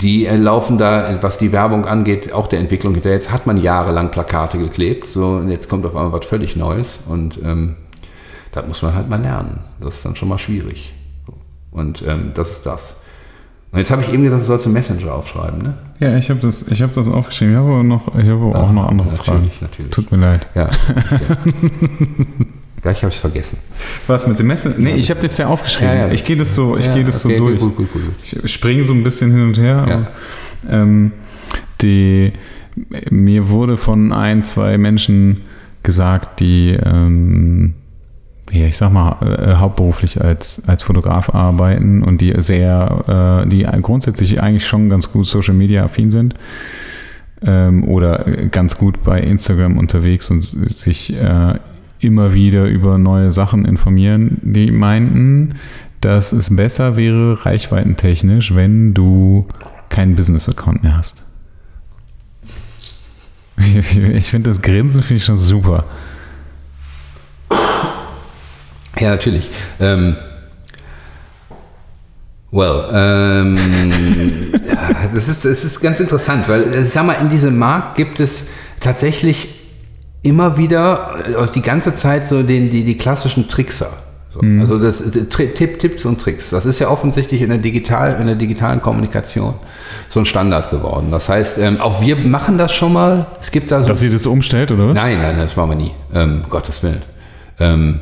die 0.00 0.26
äh, 0.26 0.36
laufen 0.36 0.76
da, 0.76 1.18
was 1.22 1.38
die 1.38 1.50
Werbung 1.52 1.86
angeht, 1.86 2.32
auch 2.32 2.46
der 2.46 2.58
Entwicklung 2.58 2.92
hinterher. 2.92 3.16
Jetzt 3.16 3.32
hat 3.32 3.46
man 3.46 3.56
jahrelang 3.56 4.10
Plakate 4.10 4.58
geklebt, 4.58 5.08
so, 5.08 5.26
und 5.28 5.50
jetzt 5.50 5.70
kommt 5.70 5.86
auf 5.86 5.96
einmal 5.96 6.12
was 6.12 6.26
völlig 6.26 6.56
Neues. 6.56 6.98
Und 7.06 7.38
ähm, 7.42 7.76
das 8.60 8.68
muss 8.68 8.82
man 8.82 8.94
halt 8.94 9.08
mal 9.08 9.20
lernen. 9.20 9.60
Das 9.80 9.96
ist 9.96 10.04
dann 10.04 10.16
schon 10.16 10.28
mal 10.28 10.38
schwierig. 10.38 10.92
Und 11.70 12.02
ähm, 12.06 12.32
das 12.34 12.50
ist 12.52 12.66
das. 12.66 12.96
Und 13.70 13.78
jetzt 13.78 13.90
habe 13.90 14.02
ich 14.02 14.12
eben 14.12 14.24
gesagt, 14.24 14.42
du 14.42 14.46
sollst 14.46 14.66
einen 14.66 14.72
Messenger 14.74 15.12
aufschreiben, 15.14 15.60
ne? 15.62 15.74
Ja, 16.00 16.16
ich 16.16 16.30
habe 16.30 16.40
das, 16.40 16.66
ich 16.68 16.80
hab 16.80 16.92
das 16.94 17.06
aufgeschrieben. 17.08 17.52
Ich 17.52 17.58
habe 17.58 17.68
aber 17.70 17.82
noch, 17.82 18.08
ich 18.16 18.28
habe 18.28 18.42
auch 18.44 18.68
Ah, 18.68 18.72
noch 18.72 18.88
andere 18.88 19.08
natürlich, 19.08 19.26
Fragen. 19.26 19.50
natürlich. 19.60 19.90
Tut 19.90 20.10
mir 20.10 20.18
leid. 20.18 20.46
Ja. 20.54 20.70
ja. 20.70 20.72
Gleich 22.80 22.98
habe 22.98 23.08
ich 23.08 23.16
es 23.16 23.20
vergessen. 23.20 23.58
Was 24.06 24.26
mit 24.28 24.38
dem 24.38 24.46
Messenger? 24.46 24.76
Nee, 24.78 24.92
ich 24.94 25.10
habe 25.10 25.20
das 25.20 25.36
ja 25.36 25.48
aufgeschrieben. 25.48 25.92
Ja, 25.94 26.06
ja. 26.06 26.12
Ich 26.12 26.24
gehe 26.24 26.36
das 26.36 26.54
so, 26.54 26.78
ich 26.78 26.86
Ja, 26.86 26.94
gehe 26.94 27.04
das 27.04 27.24
okay, 27.26 27.36
so 27.36 27.46
durch. 27.48 27.58
Gut, 27.58 27.76
gut, 27.76 27.92
gut. 27.92 28.02
Ich 28.22 28.52
springe 28.52 28.84
so 28.84 28.94
ein 28.94 29.02
bisschen 29.02 29.32
hin 29.32 29.42
und 29.42 29.58
her. 29.58 29.76
Aber, 29.82 30.06
ähm, 30.70 31.12
die, 31.82 32.32
mir 33.10 33.50
wurde 33.50 33.76
von 33.76 34.12
ein, 34.12 34.44
zwei 34.44 34.78
Menschen 34.78 35.42
gesagt, 35.82 36.38
die, 36.40 36.70
ähm, 36.80 37.74
ja, 38.50 38.66
ich 38.66 38.76
sag 38.76 38.92
mal, 38.92 39.16
äh, 39.22 39.54
hauptberuflich 39.56 40.20
als, 40.20 40.62
als 40.66 40.82
Fotograf 40.82 41.34
arbeiten 41.34 42.02
und 42.02 42.20
die 42.20 42.34
sehr, 42.38 43.44
äh, 43.44 43.48
die 43.48 43.66
grundsätzlich 43.82 44.40
eigentlich 44.40 44.66
schon 44.66 44.88
ganz 44.88 45.12
gut 45.12 45.26
Social 45.26 45.54
Media 45.54 45.84
affin 45.84 46.10
sind 46.10 46.34
ähm, 47.42 47.84
oder 47.84 48.24
ganz 48.50 48.78
gut 48.78 49.04
bei 49.04 49.20
Instagram 49.20 49.76
unterwegs 49.78 50.30
und 50.30 50.42
sich 50.42 51.14
äh, 51.14 51.54
immer 52.00 52.32
wieder 52.32 52.66
über 52.66 52.98
neue 52.98 53.32
Sachen 53.32 53.64
informieren, 53.64 54.38
die 54.42 54.70
meinten, 54.70 55.56
dass 56.00 56.32
es 56.32 56.54
besser 56.54 56.96
wäre, 56.96 57.44
reichweitentechnisch, 57.44 58.54
wenn 58.54 58.94
du 58.94 59.46
keinen 59.88 60.14
Business-Account 60.14 60.82
mehr 60.82 60.96
hast. 60.96 61.24
Ich, 63.60 63.98
ich 63.98 64.30
finde 64.30 64.50
das 64.50 64.62
Grinsen 64.62 65.02
finde 65.02 65.16
ich 65.16 65.24
schon 65.24 65.36
super. 65.36 65.84
Ja, 69.00 69.10
natürlich. 69.10 69.50
Ähm, 69.80 70.16
well, 72.50 72.88
ähm, 72.92 74.52
ja, 74.66 75.08
das, 75.14 75.28
ist, 75.28 75.44
das 75.44 75.64
ist 75.64 75.80
ganz 75.80 76.00
interessant, 76.00 76.48
weil 76.48 76.62
äh, 76.72 76.82
ich 76.82 76.90
sag 76.90 77.04
mal, 77.06 77.14
in 77.14 77.28
diesem 77.28 77.58
Markt 77.58 77.96
gibt 77.96 78.20
es 78.20 78.46
tatsächlich 78.80 79.48
immer 80.22 80.56
wieder 80.56 81.16
äh, 81.26 81.46
die 81.54 81.62
ganze 81.62 81.92
Zeit 81.92 82.26
so 82.26 82.42
den, 82.42 82.70
die, 82.70 82.84
die 82.84 82.96
klassischen 82.96 83.48
Trickser. 83.48 83.90
So, 84.32 84.40
Also 84.60 84.78
das 84.78 85.00
äh, 85.00 85.24
Tipp, 85.24 85.78
Tipps 85.78 86.04
und 86.04 86.20
Tricks. 86.20 86.50
Das 86.50 86.66
ist 86.66 86.78
ja 86.78 86.88
offensichtlich 86.88 87.42
in 87.42 87.48
der, 87.48 87.58
digital, 87.58 88.20
in 88.20 88.26
der 88.26 88.36
digitalen 88.36 88.80
Kommunikation 88.80 89.54
so 90.08 90.20
ein 90.20 90.26
Standard 90.26 90.70
geworden. 90.70 91.10
Das 91.10 91.28
heißt, 91.28 91.58
ähm, 91.58 91.80
auch 91.80 92.00
wir 92.00 92.16
machen 92.16 92.58
das 92.58 92.74
schon 92.74 92.92
mal. 92.92 93.26
Es 93.40 93.50
gibt 93.50 93.70
da 93.70 93.82
so 93.82 93.88
Dass 93.88 94.02
ihr 94.02 94.10
das 94.10 94.26
umstellt, 94.26 94.70
oder? 94.70 94.88
was? 94.88 94.94
Nein, 94.94 95.20
nein, 95.22 95.36
das 95.38 95.56
machen 95.56 95.70
wir 95.70 95.76
nie. 95.76 95.92
Ähm, 96.12 96.44
Gottes 96.48 96.82
Willen. 96.82 97.02
Ähm, 97.58 98.00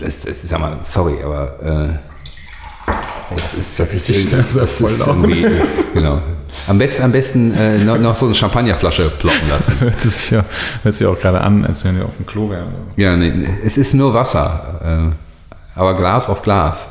das, 0.00 0.22
das, 0.22 0.42
sag 0.42 0.60
mal, 0.60 0.78
sorry, 0.84 1.16
aber 1.22 1.62
äh, 1.62 3.34
das 3.36 3.54
ist, 3.54 3.78
das 3.78 3.94
ist, 3.94 4.32
das 4.32 4.56
ist 4.56 4.70
voll 4.72 4.90
irgendwie, 5.06 5.46
genau. 5.94 6.20
Am 6.66 6.78
besten, 6.78 7.04
am 7.04 7.12
besten 7.12 7.54
äh, 7.54 7.78
noch, 7.78 7.98
noch 7.98 8.18
so 8.18 8.26
eine 8.26 8.34
Champagnerflasche 8.34 9.10
ploppen 9.10 9.48
lassen. 9.48 9.76
Hört 9.80 10.00
sich 10.00 10.30
ja, 10.30 10.44
hört 10.82 10.94
sich 10.94 11.06
auch 11.06 11.18
gerade 11.18 11.40
an, 11.40 11.64
als 11.64 11.84
wenn 11.84 11.96
wir 11.96 12.04
auf 12.04 12.16
dem 12.16 12.26
Klo 12.26 12.50
wären. 12.50 12.68
Ja, 12.96 13.16
nee, 13.16 13.30
nee, 13.30 13.48
es 13.64 13.78
ist 13.78 13.94
nur 13.94 14.12
Wasser, 14.14 15.12
äh, 15.54 15.78
aber 15.78 15.96
Glas 15.96 16.28
auf 16.28 16.42
Glas. 16.42 16.88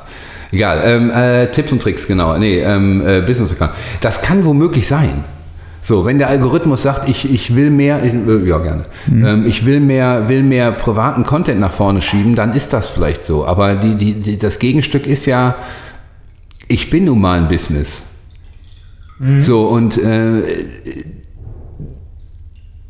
Egal, 0.52 0.82
ähm, 0.84 1.12
äh, 1.12 1.52
Tipps 1.52 1.72
und 1.72 1.82
Tricks, 1.82 2.08
genau. 2.08 2.38
Nee, 2.38 2.60
ähm, 2.60 3.06
äh, 3.06 3.22
Business 3.22 3.52
Account. 3.52 3.72
Das 4.02 4.22
kann 4.22 4.46
womöglich 4.46 4.88
sein. 4.88 5.24
So, 5.82 6.06
wenn 6.06 6.18
der 6.18 6.28
Algorithmus 6.28 6.84
sagt, 6.84 7.08
ich, 7.10 7.32
ich 7.32 7.56
will 7.56 7.70
mehr, 7.72 8.04
ich, 8.04 8.14
äh, 8.14 8.48
ja 8.48 8.58
gerne, 8.60 8.86
ähm, 9.10 9.46
ich 9.48 9.66
will 9.66 9.80
mehr, 9.80 10.28
will 10.30 10.44
mehr 10.44 10.72
privaten 10.72 11.24
Content 11.24 11.60
nach 11.60 11.72
vorne 11.72 12.02
schieben, 12.02 12.36
dann 12.36 12.54
ist 12.54 12.74
das 12.74 12.90
vielleicht 12.90 13.22
so. 13.22 13.46
Aber 13.46 13.76
die, 13.76 13.96
die, 13.96 14.14
die, 14.16 14.38
das 14.38 14.60
Gegenstück 14.60 15.08
ist 15.08 15.26
ja, 15.26 15.56
ich 16.68 16.90
bin 16.90 17.06
nun 17.06 17.22
mal 17.22 17.38
ein 17.40 17.48
Business. 17.48 18.04
So, 19.42 19.64
und 19.68 19.98
äh, 19.98 20.44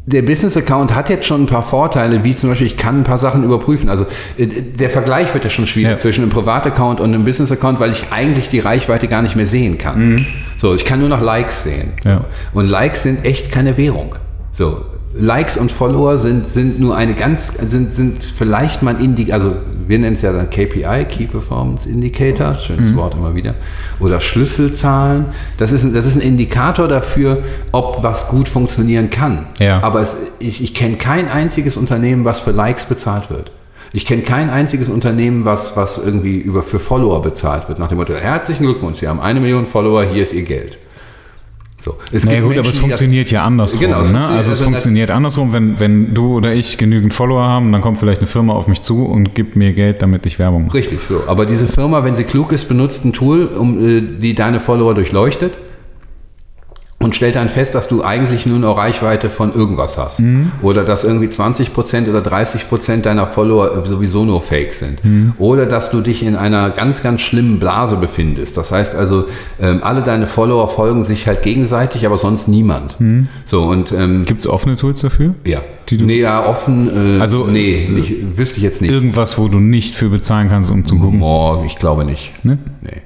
der 0.05 0.21
Business-Account 0.23 0.95
hat 0.95 1.09
jetzt 1.09 1.25
schon 1.27 1.43
ein 1.43 1.45
paar 1.45 1.63
Vorteile, 1.63 2.23
wie 2.23 2.35
zum 2.35 2.49
Beispiel, 2.49 2.67
ich 2.67 2.77
kann 2.77 3.01
ein 3.01 3.03
paar 3.03 3.19
Sachen 3.19 3.43
überprüfen. 3.43 3.89
Also 3.89 4.05
äh, 4.37 4.47
der 4.47 4.89
Vergleich 4.89 5.33
wird 5.33 5.43
ja 5.43 5.49
schon 5.49 5.67
schwierig 5.67 5.91
Ja. 5.91 5.97
zwischen 5.97 6.21
einem 6.23 6.31
Privat-Account 6.31 6.99
und 6.99 7.13
einem 7.13 7.25
Business-Account, 7.25 7.79
weil 7.79 7.91
ich 7.91 8.11
eigentlich 8.11 8.49
die 8.49 8.59
Reichweite 8.59 9.07
gar 9.07 9.21
nicht 9.21 9.35
mehr 9.35 9.45
sehen 9.45 9.77
kann. 9.77 10.25
So, 10.59 10.73
ich 10.75 10.85
kann 10.85 10.99
nur 10.99 11.09
noch 11.09 11.21
Likes 11.21 11.63
sehen. 11.63 11.93
Ja. 12.05 12.25
Und 12.53 12.67
Likes 12.69 13.03
sind 13.03 13.25
echt 13.25 13.51
keine 13.51 13.77
Währung. 13.77 14.13
So, 14.53 14.81
Likes 15.17 15.57
und 15.57 15.71
Follower 15.71 16.17
sind, 16.17 16.47
sind 16.47 16.79
nur 16.79 16.95
eine 16.95 17.13
ganz, 17.15 17.47
sind, 17.47 17.93
sind 17.93 18.21
vielleicht 18.23 18.83
mal 18.83 19.01
Indikator, 19.01 19.33
also 19.41 19.55
wir 19.87 19.97
nennen 19.97 20.15
es 20.15 20.21
ja 20.21 20.31
dann 20.33 20.49
KPI, 20.51 21.05
Key 21.09 21.25
Performance 21.25 21.89
Indicator, 21.89 22.55
schönes 22.59 22.95
Wort 22.95 23.15
immer 23.15 23.33
wieder, 23.33 23.55
oder 23.99 24.19
Schlüsselzahlen. 24.21 25.25
Das 25.57 25.71
ist, 25.71 25.83
ein- 25.83 25.93
das 25.95 26.05
ist 26.05 26.15
ein 26.15 26.21
Indikator 26.21 26.87
dafür, 26.87 27.41
ob 27.71 28.03
was 28.03 28.27
gut 28.27 28.47
funktionieren 28.49 29.09
kann. 29.09 29.47
Ja. 29.59 29.81
Aber 29.81 30.01
es, 30.01 30.15
ich, 30.39 30.61
ich 30.61 30.75
kenne 30.75 30.97
kein 30.97 31.27
einziges 31.29 31.75
Unternehmen, 31.77 32.23
was 32.25 32.39
für 32.41 32.51
Likes 32.51 32.85
bezahlt 32.85 33.29
wird. 33.31 33.51
Ich 33.91 34.05
kenne 34.05 34.21
kein 34.21 34.49
einziges 34.49 34.87
Unternehmen, 34.89 35.45
was, 35.45 35.75
was 35.75 35.97
irgendwie 35.97 36.37
über 36.37 36.61
für 36.61 36.79
Follower 36.79 37.21
bezahlt 37.21 37.67
wird. 37.67 37.79
Nach 37.79 37.89
dem 37.89 37.97
Motto, 37.97 38.13
herzlichen 38.13 38.63
Glückwunsch, 38.63 38.99
Sie 38.99 39.07
haben 39.07 39.19
eine 39.19 39.39
Million 39.39 39.65
Follower, 39.65 40.03
hier 40.03 40.23
ist 40.23 40.33
Ihr 40.33 40.43
Geld. 40.43 40.77
So. 41.81 41.95
Es 42.11 42.25
Na 42.25 42.31
ja, 42.33 42.37
gibt 42.41 42.47
gut, 42.49 42.57
aber 42.57 42.63
Menschen, 42.63 42.65
es 42.65 42.65
die 42.65 42.65
das- 42.65 42.79
funktioniert 42.81 43.31
ja 43.31 43.45
andersrum. 43.45 43.79
Genau, 43.79 43.97
ne? 43.99 44.03
funktioniert- 44.03 44.29
Also 44.31 44.39
es 44.39 44.49
also 44.49 44.63
funktioniert 44.65 45.09
andersrum, 45.11 45.53
wenn, 45.53 45.79
wenn 45.79 46.13
du 46.13 46.35
oder 46.35 46.53
ich 46.53 46.77
genügend 46.77 47.13
Follower 47.13 47.41
haben, 47.43 47.71
dann 47.71 47.81
kommt 47.81 47.97
vielleicht 47.99 48.19
eine 48.19 48.27
Firma 48.27 48.53
auf 48.53 48.67
mich 48.67 48.81
zu 48.81 49.05
und 49.05 49.33
gibt 49.33 49.55
mir 49.55 49.71
Geld, 49.73 50.01
damit 50.01 50.25
ich 50.25 50.37
Werbung 50.39 50.65
mache. 50.65 50.73
Richtig, 50.77 51.01
so. 51.03 51.23
Aber 51.27 51.45
diese 51.45 51.67
Firma, 51.67 52.03
wenn 52.03 52.15
sie 52.15 52.25
klug 52.25 52.51
ist, 52.51 52.67
benutzt 52.67 53.05
ein 53.05 53.13
Tool, 53.13 53.45
um, 53.45 53.79
äh, 53.79 54.01
die 54.01 54.35
deine 54.35 54.59
Follower 54.59 54.93
durchleuchtet 54.93 55.53
und 57.01 57.15
stellt 57.15 57.37
dann 57.37 57.47
fest, 57.47 57.75
dass 57.75 57.87
du 57.87 58.03
eigentlich 58.03 58.45
nur 58.45 58.59
noch 58.59 58.77
Reichweite 58.77 59.29
von 59.29 59.53
irgendwas 59.53 59.97
hast. 59.97 60.19
Mhm. 60.19 60.51
Oder 60.61 60.83
dass 60.83 61.05
irgendwie 61.05 61.27
20% 61.27 62.09
oder 62.09 62.19
30% 62.19 63.01
deiner 63.03 63.25
Follower 63.25 63.85
sowieso 63.85 64.25
nur 64.25 64.41
Fake 64.41 64.73
sind. 64.73 65.03
Mhm. 65.05 65.33
Oder 65.37 65.65
dass 65.65 65.91
du 65.91 66.01
dich 66.01 66.23
in 66.23 66.35
einer 66.35 66.69
ganz, 66.71 67.01
ganz 67.01 67.21
schlimmen 67.21 67.57
Blase 67.59 67.95
befindest. 67.95 68.57
Das 68.57 68.71
heißt 68.71 68.95
also, 68.95 69.25
ähm, 69.61 69.79
alle 69.81 70.01
deine 70.03 70.27
Follower 70.27 70.67
folgen 70.67 71.05
sich 71.05 71.25
halt 71.25 71.41
gegenseitig, 71.41 72.05
aber 72.05 72.17
sonst 72.17 72.49
niemand. 72.49 72.97
So, 73.45 73.61
und 73.63 73.93
ähm, 73.93 74.25
Gibt 74.25 74.41
es 74.41 74.47
offene 74.47 74.75
Tools 74.75 74.99
dafür? 75.01 75.35
ja. 75.45 75.61
Die 75.89 75.97
du- 75.97 76.05
nee, 76.05 76.19
ja, 76.19 76.45
offen, 76.45 77.17
äh, 77.17 77.19
Also, 77.19 77.47
nee, 77.47 77.89
nicht, 77.91 78.37
wüsste 78.37 78.57
ich 78.57 78.63
jetzt 78.63 78.79
nicht. 78.79 78.91
Irgendwas, 78.91 79.39
wo 79.39 79.47
du 79.47 79.59
nicht 79.59 79.95
für 79.95 80.09
bezahlen 80.09 80.47
kannst, 80.47 80.69
um 80.69 80.85
zu 80.85 80.99
gucken. 80.99 81.19
Oh, 81.23 81.63
ich 81.65 81.77
glaube 81.77 82.05
nicht. 82.05 82.31
Ne? 82.43 82.59
Nee. 82.81 83.01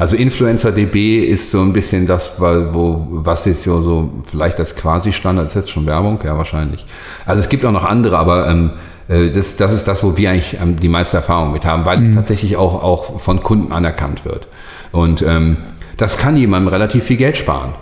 Also 0.00 0.16
InfluencerDB 0.16 1.26
ist 1.26 1.50
so 1.50 1.60
ein 1.60 1.74
bisschen 1.74 2.06
das, 2.06 2.40
weil, 2.40 2.72
wo, 2.72 3.06
was 3.10 3.46
ist 3.46 3.64
so, 3.64 3.82
so 3.82 4.10
vielleicht 4.24 4.58
als 4.58 4.74
Quasi-Standard, 4.74 5.44
ist 5.44 5.56
jetzt 5.56 5.70
schon 5.70 5.84
Werbung? 5.84 6.18
Ja, 6.24 6.38
wahrscheinlich. 6.38 6.86
Also 7.26 7.40
es 7.42 7.50
gibt 7.50 7.66
auch 7.66 7.70
noch 7.70 7.84
andere, 7.84 8.16
aber 8.16 8.48
ähm, 8.48 8.70
äh, 9.08 9.28
das, 9.28 9.56
das 9.56 9.74
ist 9.74 9.86
das, 9.86 10.02
wo 10.02 10.16
wir 10.16 10.30
eigentlich 10.30 10.56
ähm, 10.58 10.80
die 10.80 10.88
meiste 10.88 11.18
Erfahrung 11.18 11.52
mit 11.52 11.66
haben, 11.66 11.84
weil 11.84 12.02
es 12.02 12.14
tatsächlich 12.14 12.56
auch, 12.56 12.82
auch 12.82 13.20
von 13.20 13.42
Kunden 13.42 13.72
anerkannt 13.72 14.24
wird. 14.24 14.48
Und 14.90 15.20
ähm, 15.20 15.58
das 15.98 16.16
kann 16.16 16.34
jemandem 16.34 16.68
relativ 16.72 17.04
viel 17.04 17.18
Geld 17.18 17.36
sparen. 17.36 17.74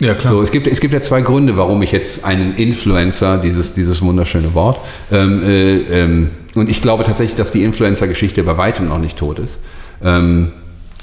Ja, 0.00 0.14
klar. 0.14 0.32
So, 0.32 0.40
es 0.40 0.50
gibt, 0.50 0.66
es 0.66 0.80
gibt 0.80 0.94
ja 0.94 1.02
zwei 1.02 1.20
Gründe, 1.20 1.58
warum 1.58 1.82
ich 1.82 1.92
jetzt 1.92 2.24
einen 2.24 2.56
Influencer, 2.56 3.36
dieses, 3.36 3.74
dieses 3.74 4.00
wunderschöne 4.00 4.54
Wort, 4.54 4.78
ähm, 5.12 5.42
äh, 5.44 5.76
ähm, 6.04 6.30
und 6.54 6.70
ich 6.70 6.80
glaube 6.80 7.04
tatsächlich, 7.04 7.36
dass 7.36 7.50
die 7.50 7.64
Influencer-Geschichte 7.64 8.42
bei 8.44 8.56
weitem 8.56 8.88
noch 8.88 8.98
nicht 8.98 9.18
tot 9.18 9.38
ist. 9.38 9.58
Ähm, 10.02 10.52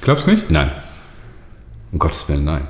Glaubst 0.01 0.27
du 0.27 0.31
nicht? 0.31 0.49
nein. 0.49 0.71
Um 1.91 1.99
Gottes 1.99 2.27
Willen, 2.29 2.45
nein. 2.45 2.61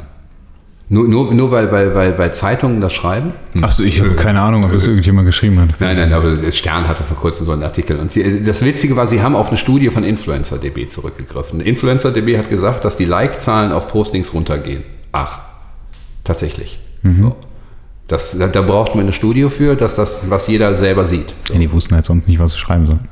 Nur, 0.90 1.08
nur, 1.08 1.34
nur 1.34 1.52
weil, 1.52 1.72
weil, 1.72 1.96
weil, 1.96 2.18
weil 2.18 2.34
Zeitungen 2.34 2.82
das 2.82 2.92
schreiben? 2.92 3.32
Achso, 3.62 3.82
ich 3.82 4.02
habe 4.02 4.16
keine 4.16 4.42
Ahnung, 4.42 4.66
ob 4.66 4.74
das 4.74 4.88
irgendjemand 4.88 5.26
geschrieben 5.26 5.58
hat. 5.62 5.70
Nein, 5.80 5.96
nein, 5.96 6.12
aber 6.12 6.52
Stern 6.52 6.86
hatte 6.86 7.06
vor 7.06 7.16
kurzem 7.16 7.46
so 7.46 7.54
einen 7.54 7.64
Artikel. 7.64 7.98
Und 7.98 8.12
sie, 8.12 8.44
das 8.44 8.62
Witzige 8.66 8.98
war, 8.98 9.08
sie 9.08 9.22
haben 9.22 9.36
auf 9.36 9.48
eine 9.50 9.58
Studie 9.58 9.90
von 9.90 10.04
InfluencerDB 10.04 10.90
zurückgegriffen. 10.90 11.62
InfluencerDB 11.62 12.38
hat 12.38 12.50
gesagt, 12.50 12.84
dass 12.84 12.98
die 12.98 13.06
Like-Zahlen 13.06 13.72
auf 13.72 13.88
Postings 13.88 14.34
runtergehen. 14.34 14.84
Ach, 15.14 15.40
tatsächlich. 16.26 16.78
So. 17.04 17.38
Das, 18.10 18.38
da, 18.38 18.48
da 18.48 18.62
braucht 18.62 18.94
man 18.94 19.06
eine 19.06 19.14
Studie 19.14 19.48
für, 19.50 19.78
dass 19.78 19.96
das, 19.96 20.30
was 20.30 20.48
jeder 20.48 20.76
selber 20.76 21.06
sieht. 21.06 21.34
So. 21.44 21.54
Ja, 21.54 21.60
die 21.60 21.72
wussten 21.72 21.96
halt 21.96 22.04
sonst 22.04 22.28
nicht, 22.28 22.40
was 22.40 22.52
sie 22.52 22.58
schreiben 22.58 22.86
sollen. 22.86 23.08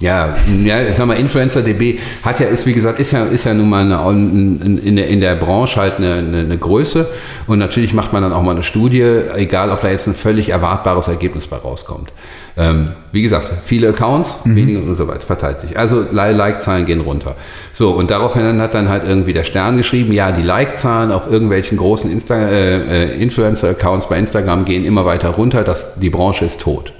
Ja, 0.00 0.34
ja, 0.64 0.82
ich 0.82 0.96
sag 0.96 1.06
mal, 1.06 1.14
InfluencerDB 1.16 2.00
hat 2.24 2.40
ja, 2.40 2.46
ist 2.46 2.66
wie 2.66 2.72
gesagt, 2.72 2.98
ist 2.98 3.12
ja, 3.12 3.24
ist 3.26 3.44
ja 3.44 3.54
nun 3.54 3.70
mal 3.70 3.82
eine, 3.82 4.00
in, 4.10 4.96
der, 4.96 5.06
in 5.06 5.20
der 5.20 5.36
Branche 5.36 5.80
halt 5.80 5.98
eine, 5.98 6.14
eine, 6.14 6.38
eine 6.38 6.58
Größe 6.58 7.06
und 7.46 7.60
natürlich 7.60 7.94
macht 7.94 8.12
man 8.12 8.22
dann 8.22 8.32
auch 8.32 8.42
mal 8.42 8.50
eine 8.50 8.64
Studie, 8.64 9.02
egal 9.36 9.70
ob 9.70 9.82
da 9.82 9.88
jetzt 9.90 10.08
ein 10.08 10.14
völlig 10.14 10.48
erwartbares 10.48 11.06
Ergebnis 11.06 11.46
bei 11.46 11.56
rauskommt. 11.58 12.12
Ähm, 12.56 12.88
wie 13.12 13.22
gesagt, 13.22 13.50
viele 13.62 13.88
Accounts, 13.88 14.36
wenige 14.44 14.80
und 14.80 14.96
so 14.96 15.06
weiter, 15.06 15.20
verteilt 15.20 15.60
sich. 15.60 15.78
Also 15.78 16.02
Li- 16.02 16.32
Like-Zahlen 16.32 16.86
gehen 16.86 17.00
runter. 17.00 17.36
So, 17.72 17.90
und 17.92 18.10
daraufhin 18.10 18.60
hat 18.60 18.74
dann 18.74 18.88
halt 18.88 19.04
irgendwie 19.06 19.32
der 19.32 19.44
Stern 19.44 19.76
geschrieben, 19.76 20.12
ja, 20.12 20.32
die 20.32 20.42
Like-Zahlen 20.42 21.12
auf 21.12 21.30
irgendwelchen 21.30 21.78
großen 21.78 22.10
Insta 22.10 22.34
äh, 22.34 23.12
äh, 23.12 23.22
Influencer-Accounts 23.22 24.08
bei 24.08 24.18
Instagram 24.18 24.64
gehen 24.64 24.84
immer 24.84 25.04
weiter 25.04 25.30
runter, 25.30 25.62
dass 25.62 25.94
die 25.94 26.10
Branche 26.10 26.44
ist 26.44 26.60
tot. 26.60 26.92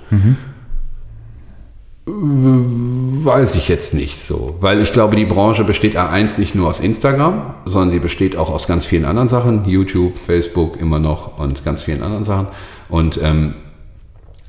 Weiß 2.07 3.55
ich 3.55 3.69
jetzt 3.69 3.95
nicht 3.95 4.19
so, 4.23 4.57
weil 4.61 4.83
ich 4.83 4.93
glaube, 4.93 5.17
die 5.17 5.25
Branche 5.25 5.65
besteht 5.65 5.97
A1 5.97 6.39
nicht 6.39 6.55
nur 6.55 6.69
aus 6.69 6.81
Instagram, 6.81 7.55
sondern 7.65 7.93
sie 7.93 7.99
besteht 7.99 8.37
auch 8.37 8.51
aus 8.51 8.67
ganz 8.67 8.85
vielen 8.85 9.07
anderen 9.07 9.29
Sachen, 9.29 9.65
YouTube, 9.65 10.19
Facebook 10.19 10.79
immer 10.79 10.99
noch 10.99 11.39
und 11.39 11.65
ganz 11.65 11.83
vielen 11.83 12.03
anderen 12.03 12.27
Sachen. 12.27 12.49
Und 12.91 13.19
ähm, 13.23 13.55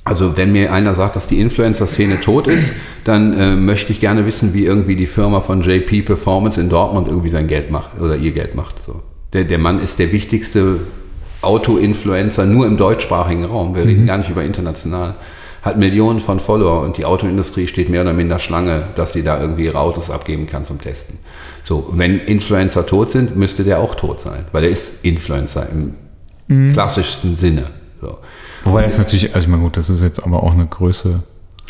also 0.03 0.35
wenn 0.35 0.51
mir 0.51 0.73
einer 0.73 0.95
sagt, 0.95 1.15
dass 1.15 1.27
die 1.27 1.39
Influencer-Szene 1.39 2.19
tot 2.19 2.47
ist, 2.47 2.73
dann 3.05 3.33
äh, 3.37 3.55
möchte 3.55 3.93
ich 3.93 4.01
gerne 4.01 4.25
wissen, 4.25 4.53
wie 4.53 4.65
irgendwie 4.65 4.97
die 4.97 5.07
Firma 5.07 5.39
von 5.39 5.61
JP 5.61 6.01
Performance 6.01 6.59
in 6.59 6.69
Dortmund 6.69 7.07
irgendwie 7.07 7.29
sein 7.29 7.47
Geld 7.47 7.71
macht 7.71 7.99
oder 8.01 8.17
ihr 8.17 8.31
Geld 8.31 8.53
macht. 8.53 8.83
So. 8.85 9.01
Der, 9.31 9.45
der 9.45 9.59
Mann 9.59 9.79
ist 9.81 9.97
der 9.97 10.11
wichtigste 10.11 10.81
Auto-Influencer 11.41 12.45
nur 12.45 12.67
im 12.67 12.75
deutschsprachigen 12.75 13.45
Raum. 13.45 13.75
Wir 13.75 13.85
reden 13.85 14.05
gar 14.05 14.17
nicht 14.17 14.29
über 14.29 14.43
international 14.43 15.15
hat 15.65 15.77
Millionen 15.77 16.19
von 16.19 16.39
Follower 16.39 16.81
und 16.81 16.97
die 16.97 17.05
Autoindustrie 17.05 17.67
steht 17.67 17.89
mehr 17.89 18.03
oder 18.03 18.13
minder 18.13 18.37
Schlange, 18.37 18.83
dass 18.95 19.13
sie 19.13 19.23
da 19.23 19.41
irgendwie 19.41 19.65
ihre 19.65 19.79
Autos 19.79 20.11
abgeben 20.11 20.45
kann 20.45 20.63
zum 20.63 20.79
Testen. 20.79 21.17
So, 21.63 21.89
wenn 21.91 22.19
Influencer 22.19 22.85
tot 22.85 23.09
sind, 23.09 23.35
müsste 23.35 23.63
der 23.63 23.79
auch 23.79 23.95
tot 23.95 24.19
sein, 24.19 24.45
weil 24.51 24.65
er 24.65 24.69
ist 24.69 25.03
Influencer 25.03 25.67
im 25.71 26.71
klassischsten 26.71 27.35
Sinne. 27.35 27.63
So. 27.99 28.19
Wobei 28.63 28.83
das 28.83 28.99
natürlich, 28.99 29.33
also 29.33 29.45
ich 29.45 29.47
meine, 29.49 29.63
gut, 29.63 29.75
das 29.75 29.89
ist 29.89 30.03
jetzt 30.03 30.23
aber 30.23 30.43
auch 30.43 30.53
eine 30.53 30.67
Größe. 30.67 31.23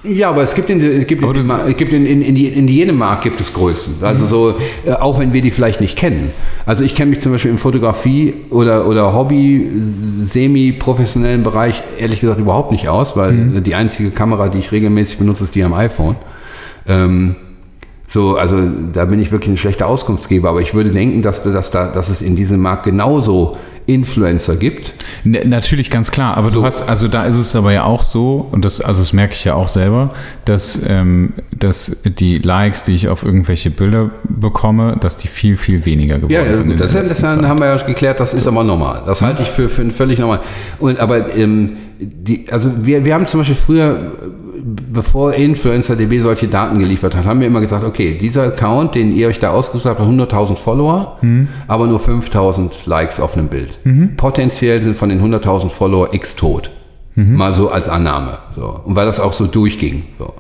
Ja, 0.08 0.30
aber 0.30 0.44
es 0.44 0.54
gibt 0.54 0.70
in, 0.70 0.80
es 0.82 1.08
gibt 1.08 1.24
in, 1.24 1.50
es 1.68 1.78
gibt 1.78 1.94
in, 1.94 2.06
in, 2.06 2.22
in, 2.22 2.36
in 2.36 2.68
jedem 2.68 2.98
Markt 2.98 3.24
gibt 3.24 3.40
es 3.40 3.54
Größen. 3.54 3.96
Also 4.02 4.26
so, 4.26 4.56
äh, 4.86 4.92
auch 4.94 5.20
wenn 5.20 5.34
wir 5.34 5.42
die 5.42 5.52
vielleicht 5.52 5.82
nicht 5.82 5.98
kennen. 5.98 6.32
Also 6.66 6.84
ich 6.84 6.96
kenne 6.96 7.12
mich 7.12 7.22
zum 7.22 7.32
Beispiel 7.32 7.52
im 7.52 7.58
Fotografie 7.58 8.34
oder, 8.50 8.88
oder 8.88 9.14
Hobby, 9.14 9.58
äh, 9.58 10.24
semi-professionellen 10.24 11.44
Bereich 11.44 11.84
ehrlich 11.98 12.22
gesagt 12.22 12.40
überhaupt 12.40 12.72
nicht 12.72 12.88
aus, 12.88 13.16
weil 13.18 13.58
äh, 13.58 13.62
die 13.62 13.76
einzige 13.76 14.12
Kamera, 14.12 14.50
die 14.50 14.60
ich 14.60 14.72
regelmäßig 14.72 15.18
benutze, 15.18 15.46
ist 15.46 15.56
die 15.56 15.64
am 15.64 15.74
iPhone. 15.74 16.16
Ähm, 16.88 17.36
so, 18.08 18.38
also 18.38 18.58
da 18.94 19.06
bin 19.06 19.20
ich 19.20 19.32
wirklich 19.32 19.50
ein 19.50 19.58
schlechter 19.58 19.88
Auskunftsgeber, 19.88 20.50
aber 20.50 20.62
ich 20.62 20.74
würde 20.74 20.92
denken, 20.92 21.22
dass, 21.22 21.44
dass, 21.44 21.72
da, 21.72 21.88
dass 21.88 22.10
es 22.10 22.22
in 22.22 22.36
diesem 22.36 22.62
Markt 22.62 22.84
genauso 22.84 23.58
Influencer 23.88 24.56
gibt. 24.56 24.94
Ne, 25.24 25.42
natürlich 25.46 25.92
ganz 25.92 26.12
klar, 26.12 26.38
aber 26.38 26.50
du 26.50 26.64
hast, 26.64 26.90
also 26.90 27.08
da 27.08 27.24
ist 27.26 27.38
es 27.38 27.56
aber 27.56 27.72
ja 27.72 27.84
auch 27.84 28.04
so, 28.04 28.48
und 28.52 28.66
das, 28.66 28.82
also 28.82 29.02
das 29.02 29.14
merke 29.14 29.34
ich 29.34 29.44
ja 29.44 29.54
auch 29.54 29.68
selber, 29.68 30.14
dass, 30.46 30.82
ähm, 30.88 31.34
dass 31.52 31.98
die 32.04 32.40
Likes, 32.40 32.84
die 32.84 32.96
ich 32.96 33.08
auf 33.10 33.24
irgendwelche 33.24 33.70
Bilder 33.70 34.12
bekomme, 34.28 34.98
dass 35.00 35.18
die 35.18 35.28
viel, 35.28 35.58
viel 35.58 35.86
weniger 35.86 36.16
geworden 36.16 36.34
Ja, 36.34 36.44
ja 36.44 36.54
sind. 36.54 36.72
in 36.72 36.78
das, 36.78 36.94
das, 36.94 37.24
haben 37.24 37.60
wir 37.60 37.68
ja 37.68 37.78
geklärt, 37.78 38.20
das 38.20 38.34
ist 38.34 38.48
aber 38.48 38.64
normal. 38.64 39.04
Das 39.06 39.22
halte 39.22 39.44
ich 39.44 39.50
für, 39.50 39.70
für 39.70 39.90
völlig 39.92 40.20
normal. 40.20 40.40
Und, 40.80 41.00
aber 41.00 41.36
ähm, 41.36 41.78
die, 42.00 42.46
also 42.52 42.70
wir, 42.82 43.06
wir 43.06 43.14
haben 43.14 43.28
zum 43.28 43.40
Beispiel 43.40 43.56
früher, 43.56 44.12
bevor 44.92 45.34
InfluencerDB 45.34 46.20
solche 46.22 46.48
Daten 46.48 46.80
geliefert 46.80 47.16
hat, 47.16 47.26
haben 47.26 47.40
wir 47.40 47.48
immer 47.48 47.62
gesagt, 47.62 47.84
okay, 47.84 48.18
dieser 48.18 48.44
Account, 48.44 48.96
den 48.96 49.16
ihr 49.16 49.28
euch 49.28 49.40
da 49.40 49.52
ausgesucht 49.52 49.86
habt, 49.86 50.00
hat 50.00 50.08
100.000 50.08 50.56
Follower, 50.56 51.18
aber 51.68 51.88
nur 51.88 52.00
5.000 52.00 52.72
Likes 52.86 53.20
auf 53.20 53.38
einem 53.38 53.48
Bild. 53.48 53.80
Potenziell 54.18 54.82
sind 54.82 54.98
von 54.98 55.10
den 55.10 55.22
100.000 55.22 55.70
Follower 55.70 56.14
x 56.14 56.36
tot. 56.36 56.72
Mal 57.16 57.54
so 57.54 57.70
als 57.70 57.88
Annahme. 57.88 58.40
So. 58.56 58.82
Und 58.84 58.96
weil 58.96 59.06
das 59.06 59.20
auch 59.20 59.34
so 59.34 59.48
durchging. 59.48 60.04
So. 60.20 60.34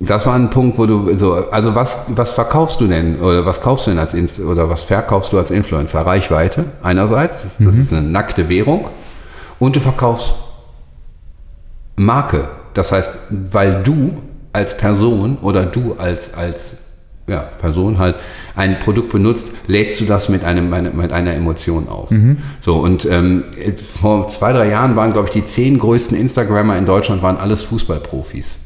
Das 0.00 0.26
war 0.26 0.34
ein 0.34 0.50
Punkt, 0.50 0.78
wo 0.78 0.86
du 0.86 1.14
so, 1.16 1.34
also 1.50 1.74
was, 1.74 1.96
was 2.08 2.32
verkaufst 2.32 2.80
du 2.80 2.86
denn 2.86 3.20
oder 3.20 3.44
was 3.44 3.60
kaufst 3.60 3.86
du 3.86 3.90
denn 3.90 3.98
als 3.98 4.14
Inst 4.14 4.40
oder 4.40 4.70
was 4.70 4.82
verkaufst 4.82 5.32
du 5.32 5.38
als 5.38 5.50
Influencer? 5.50 6.00
Reichweite 6.00 6.64
einerseits, 6.82 7.46
das 7.58 7.76
ist 7.76 7.92
eine 7.92 8.02
nackte 8.02 8.48
Währung 8.48 8.88
und 9.58 9.76
du 9.76 9.80
verkaufst 9.80 10.34
Marke. 12.04 12.48
Das 12.74 12.92
heißt, 12.92 13.10
weil 13.28 13.82
du 13.82 14.22
als 14.52 14.76
Person 14.76 15.38
oder 15.42 15.66
du 15.66 15.94
als, 15.98 16.34
als 16.34 16.76
ja, 17.28 17.40
Person 17.40 17.98
halt 17.98 18.16
ein 18.56 18.78
Produkt 18.80 19.10
benutzt, 19.12 19.50
lädst 19.68 20.00
du 20.00 20.04
das 20.04 20.28
mit, 20.28 20.42
einem, 20.44 20.70
mit 20.96 21.12
einer 21.12 21.34
Emotion 21.34 21.88
auf. 21.88 22.10
So, 22.60 22.76
und 22.76 23.04
ähm, 23.04 23.44
vor 24.00 24.26
zwei, 24.28 24.52
drei 24.52 24.68
Jahren 24.68 24.96
waren, 24.96 25.12
glaube 25.12 25.28
ich, 25.28 25.34
die 25.34 25.44
zehn 25.44 25.78
größten 25.78 26.16
Instagrammer 26.16 26.76
in 26.76 26.86
Deutschland 26.86 27.22
waren 27.22 27.36
alles 27.36 27.62
Fußballprofis. 27.62 28.58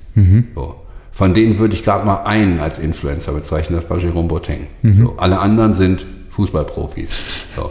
So. 0.54 0.76
Von 1.10 1.34
denen 1.34 1.58
würde 1.58 1.74
ich 1.74 1.82
gerade 1.82 2.06
mal 2.06 2.24
einen 2.24 2.58
als 2.60 2.78
Influencer 2.78 3.32
bezeichnen, 3.32 3.78
das 3.80 3.90
war 3.90 3.98
Jerome 3.98 4.28
Boateng. 4.28 4.66
So, 5.04 5.14
alle 5.18 5.38
anderen 5.38 5.74
sind 5.74 6.06
Fußballprofis. 6.30 7.10
So. 7.54 7.70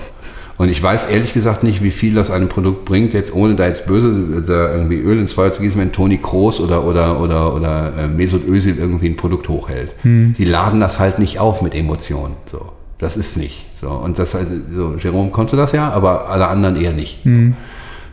Und 0.63 0.69
ich 0.69 0.81
weiß 0.81 1.07
ehrlich 1.07 1.33
gesagt 1.33 1.63
nicht, 1.63 1.83
wie 1.83 1.91
viel 1.91 2.13
das 2.13 2.31
einem 2.31 2.47
Produkt 2.47 2.85
bringt, 2.85 3.13
jetzt 3.13 3.35
ohne 3.35 3.55
da 3.55 3.67
jetzt 3.67 3.85
böse 3.85 4.41
da 4.47 4.71
irgendwie 4.71 4.97
Öl 4.97 5.19
ins 5.19 5.33
Feuer 5.33 5.51
zu 5.51 5.61
gießen, 5.61 5.77
wenn 5.77 5.91
Toni 5.91 6.19
Kroos 6.19 6.61
oder, 6.61 6.85
oder, 6.85 7.19
oder, 7.19 7.53
oder 7.53 7.91
äh, 7.99 8.07
Mesut 8.07 8.47
Özil 8.47 8.77
irgendwie 8.79 9.07
ein 9.07 9.17
Produkt 9.17 9.49
hochhält. 9.49 9.93
Die 10.37 10.45
laden 10.45 10.79
das 10.79 10.99
halt 10.99 11.19
nicht 11.19 11.37
auf 11.37 11.61
mit 11.61 11.75
Emotionen. 11.75 12.37
So. 12.49 12.71
Das 12.97 13.17
ist 13.17 13.35
nicht. 13.35 13.65
So. 13.81 13.89
Und 13.89 14.19
das 14.19 14.35
halt, 14.35 14.47
so, 14.73 14.95
Jerome 14.97 15.31
konnte 15.31 15.57
das 15.57 15.73
ja, 15.73 15.91
aber 15.91 16.29
alle 16.29 16.47
anderen 16.47 16.77
eher 16.77 16.93
nicht. 16.93 17.19
So. 17.25 17.29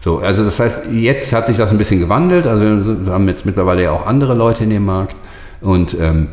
So, 0.01 0.19
also 0.19 0.45
das 0.45 0.59
heißt, 0.59 0.87
jetzt 0.91 1.33
hat 1.33 1.47
sich 1.47 1.57
das 1.57 1.71
ein 1.71 1.79
bisschen 1.79 2.01
gewandelt. 2.01 2.49
Also 2.49 3.05
wir 3.05 3.13
haben 3.13 3.29
jetzt 3.29 3.47
mittlerweile 3.47 3.85
ja 3.85 3.93
auch 3.93 4.07
andere 4.07 4.35
Leute 4.35 4.65
in 4.65 4.71
dem 4.71 4.87
Markt. 4.87 5.15
Und 5.61 5.97
ähm, 6.01 6.27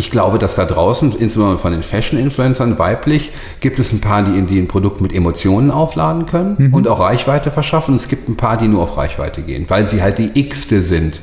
ich 0.00 0.10
glaube, 0.10 0.38
dass 0.38 0.54
da 0.54 0.64
draußen, 0.64 1.12
insbesondere 1.12 1.58
von 1.58 1.72
den 1.72 1.82
Fashion-Influencern 1.82 2.78
weiblich, 2.78 3.32
gibt 3.60 3.78
es 3.78 3.92
ein 3.92 4.00
paar, 4.00 4.22
die, 4.22 4.40
die 4.42 4.58
ein 4.58 4.66
Produkt 4.66 5.02
mit 5.02 5.14
Emotionen 5.14 5.70
aufladen 5.70 6.24
können 6.26 6.72
und 6.72 6.88
auch 6.88 7.00
Reichweite 7.00 7.50
verschaffen. 7.50 7.94
Es 7.94 8.08
gibt 8.08 8.28
ein 8.28 8.36
paar, 8.36 8.56
die 8.56 8.66
nur 8.66 8.82
auf 8.82 8.96
Reichweite 8.96 9.42
gehen, 9.42 9.66
weil 9.68 9.86
sie 9.86 10.02
halt 10.02 10.18
die 10.18 10.30
x-te 10.34 10.82
sind, 10.82 11.20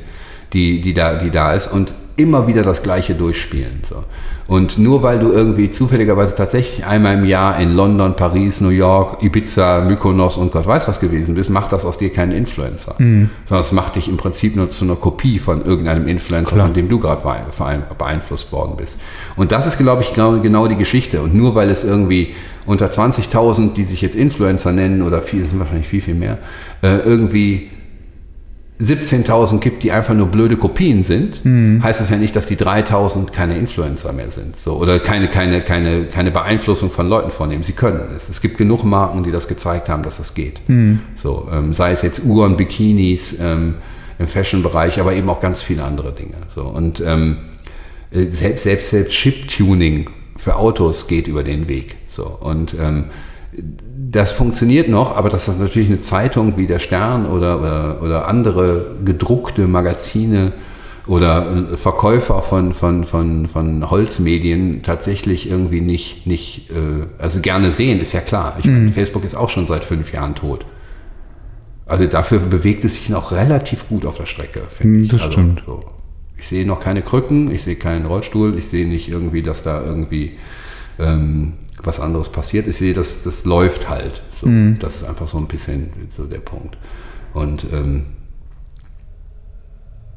die, 0.52 0.80
die, 0.80 0.94
da, 0.94 1.16
die 1.16 1.30
da 1.30 1.52
ist. 1.52 1.70
Und 1.70 1.92
immer 2.16 2.46
wieder 2.46 2.62
das 2.62 2.82
Gleiche 2.82 3.14
durchspielen. 3.14 3.82
So. 3.88 4.04
Und 4.48 4.78
nur 4.78 5.02
weil 5.02 5.18
du 5.18 5.30
irgendwie 5.30 5.70
zufälligerweise 5.70 6.34
tatsächlich 6.34 6.86
einmal 6.86 7.18
im 7.18 7.26
Jahr 7.26 7.60
in 7.60 7.76
London, 7.76 8.16
Paris, 8.16 8.62
New 8.62 8.70
York, 8.70 9.22
Ibiza, 9.22 9.82
Mykonos 9.82 10.38
und 10.38 10.52
Gott 10.52 10.66
weiß 10.66 10.88
was 10.88 11.00
gewesen 11.00 11.34
bist, 11.34 11.50
macht 11.50 11.70
das 11.70 11.84
aus 11.84 11.98
dir 11.98 12.10
keinen 12.10 12.32
Influencer. 12.32 12.94
Mhm. 12.96 13.28
Sondern 13.46 13.62
es 13.62 13.72
macht 13.72 13.96
dich 13.96 14.08
im 14.08 14.16
Prinzip 14.16 14.56
nur 14.56 14.70
zu 14.70 14.86
einer 14.86 14.96
Kopie 14.96 15.38
von 15.38 15.66
irgendeinem 15.66 16.08
Influencer, 16.08 16.54
Klar. 16.54 16.64
von 16.64 16.74
dem 16.74 16.88
du 16.88 16.98
gerade 16.98 17.20
beeinflusst 17.98 18.50
worden 18.50 18.76
bist. 18.78 18.96
Und 19.36 19.52
das 19.52 19.66
ist, 19.66 19.76
glaube 19.76 20.02
ich, 20.02 20.14
genau, 20.14 20.40
genau 20.40 20.66
die 20.66 20.76
Geschichte. 20.76 21.20
Und 21.20 21.34
nur 21.34 21.54
weil 21.54 21.68
es 21.68 21.84
irgendwie 21.84 22.34
unter 22.64 22.86
20.000, 22.86 23.74
die 23.74 23.84
sich 23.84 24.00
jetzt 24.00 24.16
Influencer 24.16 24.72
nennen, 24.72 25.02
oder 25.02 25.20
viel, 25.20 25.44
sind 25.44 25.58
wahrscheinlich 25.58 25.88
viel, 25.88 26.00
viel 26.00 26.14
mehr, 26.14 26.38
äh, 26.80 26.96
irgendwie 27.00 27.68
17.000 28.80 29.58
gibt, 29.58 29.82
die 29.82 29.90
einfach 29.90 30.14
nur 30.14 30.28
blöde 30.28 30.56
Kopien 30.56 31.02
sind, 31.02 31.44
mhm. 31.44 31.82
heißt 31.82 32.00
das 32.00 32.10
ja 32.10 32.16
nicht, 32.16 32.36
dass 32.36 32.46
die 32.46 32.56
3.000 32.56 33.32
keine 33.32 33.58
Influencer 33.58 34.12
mehr 34.12 34.30
sind. 34.30 34.56
So, 34.56 34.74
oder 34.76 35.00
keine, 35.00 35.26
keine, 35.28 35.62
keine, 35.62 36.06
keine 36.06 36.30
Beeinflussung 36.30 36.90
von 36.90 37.08
Leuten 37.08 37.32
vornehmen. 37.32 37.64
Sie 37.64 37.72
können 37.72 38.08
es. 38.14 38.28
Es 38.28 38.40
gibt 38.40 38.56
genug 38.56 38.84
Marken, 38.84 39.24
die 39.24 39.32
das 39.32 39.48
gezeigt 39.48 39.88
haben, 39.88 40.04
dass 40.04 40.18
das 40.18 40.34
geht. 40.34 40.60
Mhm. 40.68 41.00
So, 41.16 41.48
ähm, 41.52 41.72
sei 41.72 41.90
es 41.90 42.02
jetzt 42.02 42.24
Uhren, 42.24 42.56
Bikinis 42.56 43.36
ähm, 43.40 43.74
im 44.20 44.28
Fashion-Bereich, 44.28 45.00
aber 45.00 45.12
eben 45.12 45.28
auch 45.28 45.40
ganz 45.40 45.60
viele 45.60 45.82
andere 45.82 46.12
Dinge. 46.12 46.34
So, 46.54 46.62
und 46.62 47.02
ähm, 47.04 47.38
äh, 48.12 48.26
selbst, 48.26 48.62
selbst, 48.62 48.90
selbst 48.90 49.12
Chip-Tuning 49.12 50.08
für 50.36 50.54
Autos 50.54 51.08
geht 51.08 51.26
über 51.26 51.42
den 51.42 51.66
Weg. 51.66 51.96
So, 52.08 52.26
und 52.26 52.74
ähm, 52.80 53.06
das 54.10 54.32
funktioniert 54.32 54.88
noch, 54.88 55.16
aber 55.16 55.28
dass 55.28 55.46
das 55.46 55.58
natürlich 55.58 55.88
eine 55.88 56.00
Zeitung 56.00 56.56
wie 56.56 56.66
der 56.66 56.78
Stern 56.78 57.26
oder, 57.26 57.60
oder, 57.60 58.02
oder 58.02 58.28
andere 58.28 58.96
gedruckte 59.04 59.66
Magazine 59.66 60.52
oder 61.06 61.66
Verkäufer 61.76 62.42
von, 62.42 62.74
von, 62.74 63.04
von, 63.04 63.48
von 63.48 63.90
Holzmedien 63.90 64.82
tatsächlich 64.82 65.50
irgendwie 65.50 65.80
nicht, 65.80 66.26
nicht 66.26 66.70
äh, 66.70 67.06
also 67.18 67.40
gerne 67.40 67.70
sehen, 67.70 68.00
ist 68.00 68.12
ja 68.12 68.20
klar. 68.20 68.56
Ich 68.58 68.66
meine, 68.66 68.78
mhm. 68.80 68.92
Facebook 68.92 69.24
ist 69.24 69.34
auch 69.34 69.48
schon 69.48 69.66
seit 69.66 69.84
fünf 69.84 70.12
Jahren 70.12 70.34
tot. 70.34 70.66
Also 71.86 72.04
dafür 72.04 72.40
bewegt 72.40 72.84
es 72.84 72.92
sich 72.92 73.08
noch 73.08 73.32
relativ 73.32 73.88
gut 73.88 74.04
auf 74.04 74.18
der 74.18 74.26
Strecke, 74.26 74.62
finde 74.68 75.06
ich. 75.06 75.08
Das 75.08 75.22
also, 75.22 75.32
stimmt. 75.32 75.62
So. 75.64 75.82
Ich 76.36 76.46
sehe 76.46 76.66
noch 76.66 76.80
keine 76.80 77.00
Krücken, 77.00 77.50
ich 77.50 77.62
sehe 77.62 77.76
keinen 77.76 78.04
Rollstuhl, 78.04 78.56
ich 78.58 78.68
sehe 78.68 78.86
nicht 78.86 79.08
irgendwie, 79.08 79.42
dass 79.42 79.62
da 79.62 79.82
irgendwie 79.82 80.36
ähm, 80.98 81.54
was 81.82 82.00
anderes 82.00 82.28
passiert. 82.28 82.66
Ich 82.66 82.76
sehe, 82.76 82.94
dass 82.94 83.22
das 83.22 83.44
läuft 83.44 83.88
halt. 83.88 84.22
So, 84.40 84.46
mhm. 84.46 84.78
Das 84.80 84.96
ist 84.96 85.04
einfach 85.04 85.28
so 85.28 85.38
ein 85.38 85.46
bisschen 85.46 85.90
so 86.16 86.24
der 86.24 86.38
Punkt. 86.38 86.76
Und 87.34 87.66
ähm, 87.72 88.06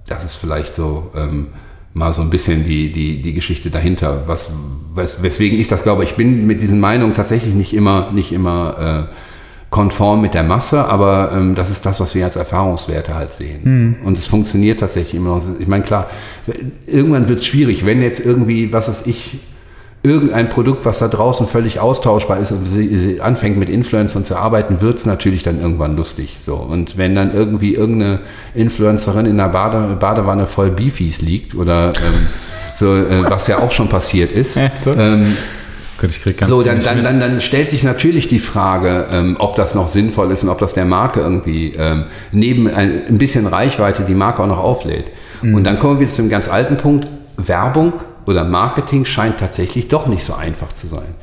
das 0.08 0.24
ist 0.24 0.36
vielleicht 0.36 0.76
so 0.76 1.12
ähm, 1.16 1.48
mal 1.94 2.14
so 2.14 2.22
ein 2.22 2.30
bisschen 2.30 2.66
die, 2.66 2.92
die, 2.92 3.22
die 3.22 3.34
Geschichte 3.34 3.70
dahinter, 3.70 4.24
was, 4.28 4.52
wes, 4.94 5.22
weswegen 5.22 5.60
ich 5.60 5.68
das 5.68 5.84
glaube. 5.84 6.04
Ich 6.04 6.16
bin 6.16 6.48
mit 6.48 6.62
diesen 6.62 6.80
Meinungen 6.80 7.14
tatsächlich 7.14 7.54
nicht 7.54 7.74
immer, 7.74 8.12
nicht 8.12 8.32
immer 8.32 9.08
äh, 9.10 9.16
konform 9.70 10.22
mit 10.22 10.34
der 10.34 10.44
Masse, 10.44 10.86
aber 10.86 11.32
ähm, 11.34 11.56
das 11.56 11.70
ist 11.70 11.86
das, 11.86 12.00
was 12.00 12.14
wir 12.14 12.26
als 12.26 12.36
Erfahrungswerte 12.36 13.16
halt 13.16 13.34
sehen. 13.34 13.62
Mhm. 13.64 13.96
Und 14.06 14.18
es 14.18 14.28
funktioniert 14.28 14.80
tatsächlich 14.80 15.16
immer 15.16 15.38
noch. 15.38 15.44
Ich 15.60 15.68
meine, 15.68 15.84
klar, 15.84 16.10
irgendwann 16.86 17.30
wird 17.30 17.40
es 17.40 17.46
schwierig, 17.46 17.86
wenn 17.86 18.02
jetzt 18.02 18.20
irgendwie, 18.20 18.74
was 18.74 18.90
weiß 18.90 19.04
ich, 19.06 19.40
irgendein 20.04 20.50
Produkt, 20.50 20.86
was 20.86 21.00
da 21.00 21.08
draußen 21.08 21.46
völlig 21.46 21.80
austauschbar 21.80 22.40
ist 22.40 22.52
und 22.52 22.66
sie, 22.68 22.88
sie 22.88 23.22
anfängt 23.22 23.58
mit 23.58 23.70
Influencern 23.70 24.24
zu 24.24 24.36
arbeiten, 24.36 24.82
wird 24.82 24.98
es 24.98 25.06
natürlich 25.06 25.44
dann 25.44 25.62
irgendwann 25.62 25.96
lustig. 25.96 26.38
So. 26.42 26.56
Und 26.56 26.98
wenn 26.98 27.14
dann 27.14 27.34
irgendwie 27.34 27.76
irgendeine 27.76 28.20
Influencerin 28.56 29.28
in 29.28 29.40
einer 29.40 29.50
Bade, 29.50 29.96
Badewanne 30.00 30.48
voll 30.48 30.72
Beefies 30.72 31.22
liegt 31.22 31.54
oder 31.54 31.90
ähm, 31.90 32.28
so, 32.76 32.96
äh, 32.96 33.30
was 33.30 33.46
ja 33.46 33.60
auch 33.60 33.72
schon 33.72 33.90
passiert 33.90 34.32
ist, 34.32 34.56
ja, 34.58 34.72
so. 34.80 34.92
ähm, 34.94 35.38
so, 36.48 36.64
dann, 36.64 36.82
dann, 36.82 37.04
dann, 37.04 37.20
dann 37.20 37.42
stellt 37.42 37.70
sich 37.70 37.84
natürlich 37.84 38.28
die 38.28 38.40
Frage, 38.40 39.06
ähm, 39.12 39.36
ob 39.38 39.56
das 39.56 39.76
noch 39.76 39.88
sinnvoll 39.88 40.32
ist 40.32 40.42
und 40.42 40.50
ob 40.50 40.58
das 40.58 40.74
der 40.74 40.86
Marke 40.86 41.20
irgendwie 41.20 41.76
ähm, 41.78 42.06
neben 42.32 42.68
ein, 42.68 43.04
ein, 43.08 43.20
bisschen 43.20 43.46
Reichweite 43.46 44.02
die 44.02 44.16
Marke 44.16 44.42
auch 44.42 44.48
noch 44.48 44.58
auflädt. 44.58 45.06
Mhm. 45.44 45.54
Und 45.54 45.64
dann 45.64 45.78
kommen 45.78 46.00
wir 46.00 46.10
zu 46.10 46.24
einem 46.24 46.32
ganz 46.32 46.48
alten 46.48 46.78
Punkt, 46.78 47.06
Werbung 47.38 47.94
oder 48.32 48.44
Marketing 48.44 49.06
scheint 49.06 49.38
tatsächlich 49.40 49.88
doch 49.88 50.08
nicht 50.08 50.24
so 50.24 50.34
einfach 50.34 50.74
zu 50.74 50.88
sein. 50.88 51.16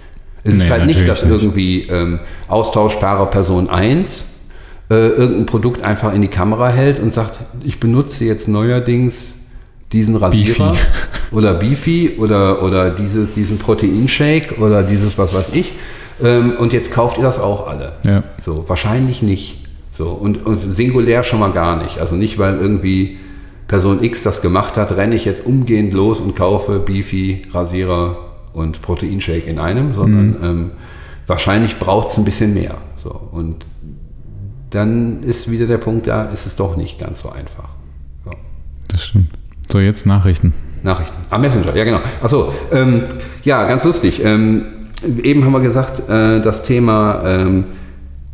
Es 0.45 0.55
nee, 0.55 0.65
ist 0.65 0.71
halt 0.71 0.87
nicht, 0.87 1.07
dass 1.07 1.25
nicht. 1.25 1.33
irgendwie 1.33 1.83
ähm, 1.89 2.21
austauschbare 2.47 3.27
Person 3.27 3.69
1 3.69 4.25
äh, 4.91 4.95
irgendein 4.95 5.47
Produkt 5.47 5.83
einfach 5.83 6.15
in 6.15 6.23
die 6.23 6.29
Kamera 6.29 6.69
hält 6.69 7.01
und 7.01 7.13
sagt, 7.13 7.41
ich 7.65 7.81
benutze 7.81 8.25
jetzt 8.25 8.49
neuerdings 8.49 9.35
diesen 9.93 10.17
Rasierer 10.17 10.73
Beefy. 10.73 10.79
oder 11.33 11.55
Beefy 11.55 12.17
oder, 12.19 12.63
oder 12.63 12.91
dieses, 12.91 13.35
diesen 13.35 13.59
Proteinshake 13.59 14.59
oder 14.59 14.83
dieses 14.83 15.19
was 15.19 15.35
weiß 15.35 15.51
ich. 15.53 15.73
Ähm, 16.23 16.55
und 16.59 16.73
jetzt 16.73 16.93
kauft 16.93 17.19
ihr 17.19 17.23
das 17.23 17.39
auch 17.39 17.69
alle. 17.69 17.93
Ja. 18.05 18.23
So, 18.45 18.65
wahrscheinlich 18.69 19.23
nicht. 19.23 19.65
So, 19.97 20.09
und, 20.11 20.47
und 20.47 20.73
singulär 20.73 21.23
schon 21.25 21.41
mal 21.41 21.53
gar 21.53 21.83
nicht. 21.83 21.99
Also 21.99 22.17
nicht, 22.17 22.39
weil 22.39 22.57
irgendwie 22.57 23.19
Person 23.69 24.03
X 24.03 24.23
das 24.23 24.41
gemacht 24.41 24.77
hat, 24.77 24.97
renne 24.97 25.15
ich 25.15 25.27
jetzt 25.27 25.45
umgehend 25.45 25.93
los 25.93 26.21
und 26.21 26.35
kaufe 26.35 26.81
Beefy, 26.81 27.47
Rasierer 27.53 28.17
und 28.53 28.83
Proteinshake 28.83 29.47
in 29.47 29.59
einem, 29.59 29.95
sondern 29.95 30.29
mhm. 30.31 30.43
ähm, 30.43 30.71
wahrscheinlich 31.27 31.79
braucht 31.79 32.09
es 32.09 32.17
ein 32.17 32.25
bisschen 32.25 32.55
mehr. 32.55 32.77
So, 33.03 33.11
und 33.11 33.67
dann 34.71 35.23
ist 35.23 35.51
wieder 35.51 35.67
der 35.67 35.79
Punkt 35.79 36.07
da, 36.07 36.25
ist 36.25 36.47
es 36.47 36.57
doch 36.57 36.77
nicht 36.77 36.99
ganz 36.99 37.21
so 37.21 37.31
einfach. 37.31 37.69
So. 38.25 38.31
Das 38.89 39.05
stimmt. 39.05 39.31
So, 39.71 39.79
jetzt 39.79 40.07
Nachrichten. 40.07 40.55
Nachrichten. 40.83 41.17
Ah, 41.31 41.39
Messenger, 41.39 41.77
ja 41.77 41.85
genau. 41.85 42.01
Achso, 42.23 42.53
ähm, 42.73 43.03
ja, 43.43 43.67
ganz 43.67 43.85
lustig. 43.85 44.25
Ähm, 44.25 44.65
eben 45.23 45.45
haben 45.45 45.53
wir 45.53 45.61
gesagt, 45.61 46.09
äh, 46.09 46.41
das 46.41 46.63
Thema 46.63 47.23
ähm, 47.25 47.65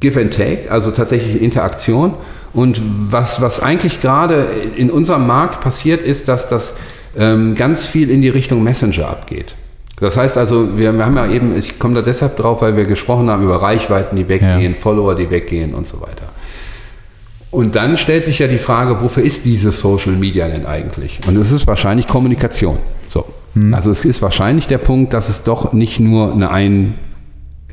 Give 0.00 0.20
and 0.20 0.32
Take, 0.32 0.70
also 0.70 0.90
tatsächlich 0.90 1.42
Interaktion. 1.42 2.14
Und 2.54 2.80
was, 3.10 3.40
was 3.40 3.60
eigentlich 3.60 4.00
gerade 4.00 4.46
in 4.76 4.90
unserem 4.90 5.26
Markt 5.26 5.60
passiert, 5.60 6.02
ist, 6.02 6.28
dass 6.28 6.48
das 6.48 6.74
ähm, 7.16 7.54
ganz 7.56 7.84
viel 7.84 8.10
in 8.10 8.22
die 8.22 8.28
Richtung 8.28 8.62
Messenger 8.62 9.08
abgeht. 9.08 9.56
Das 10.00 10.16
heißt 10.16 10.38
also, 10.38 10.76
wir, 10.76 10.92
wir 10.92 11.04
haben 11.04 11.16
ja 11.16 11.26
eben, 11.26 11.56
ich 11.56 11.78
komme 11.78 11.94
da 11.94 12.02
deshalb 12.02 12.36
drauf, 12.36 12.62
weil 12.62 12.76
wir 12.76 12.84
gesprochen 12.84 13.28
haben 13.28 13.42
über 13.42 13.60
Reichweiten, 13.60 14.16
die 14.16 14.28
weggehen, 14.28 14.72
ja. 14.72 14.74
Follower, 14.74 15.14
die 15.14 15.30
weggehen 15.30 15.74
und 15.74 15.86
so 15.86 16.00
weiter. 16.00 16.28
Und 17.50 17.76
dann 17.76 17.96
stellt 17.96 18.24
sich 18.24 18.40
ja 18.40 18.48
die 18.48 18.58
Frage, 18.58 19.00
wofür 19.00 19.22
ist 19.22 19.44
dieses 19.44 19.78
Social 19.78 20.12
Media 20.12 20.48
denn 20.48 20.66
eigentlich? 20.66 21.20
Und 21.28 21.36
es 21.36 21.52
ist 21.52 21.68
wahrscheinlich 21.68 22.08
Kommunikation. 22.08 22.78
So. 23.10 23.24
Hm. 23.54 23.72
Also 23.72 23.90
es 23.90 24.04
ist 24.04 24.22
wahrscheinlich 24.22 24.66
der 24.66 24.78
Punkt, 24.78 25.12
dass 25.12 25.28
es 25.28 25.44
doch 25.44 25.72
nicht 25.72 26.00
nur 26.00 26.32
eine 26.32 26.50
ein 26.50 26.94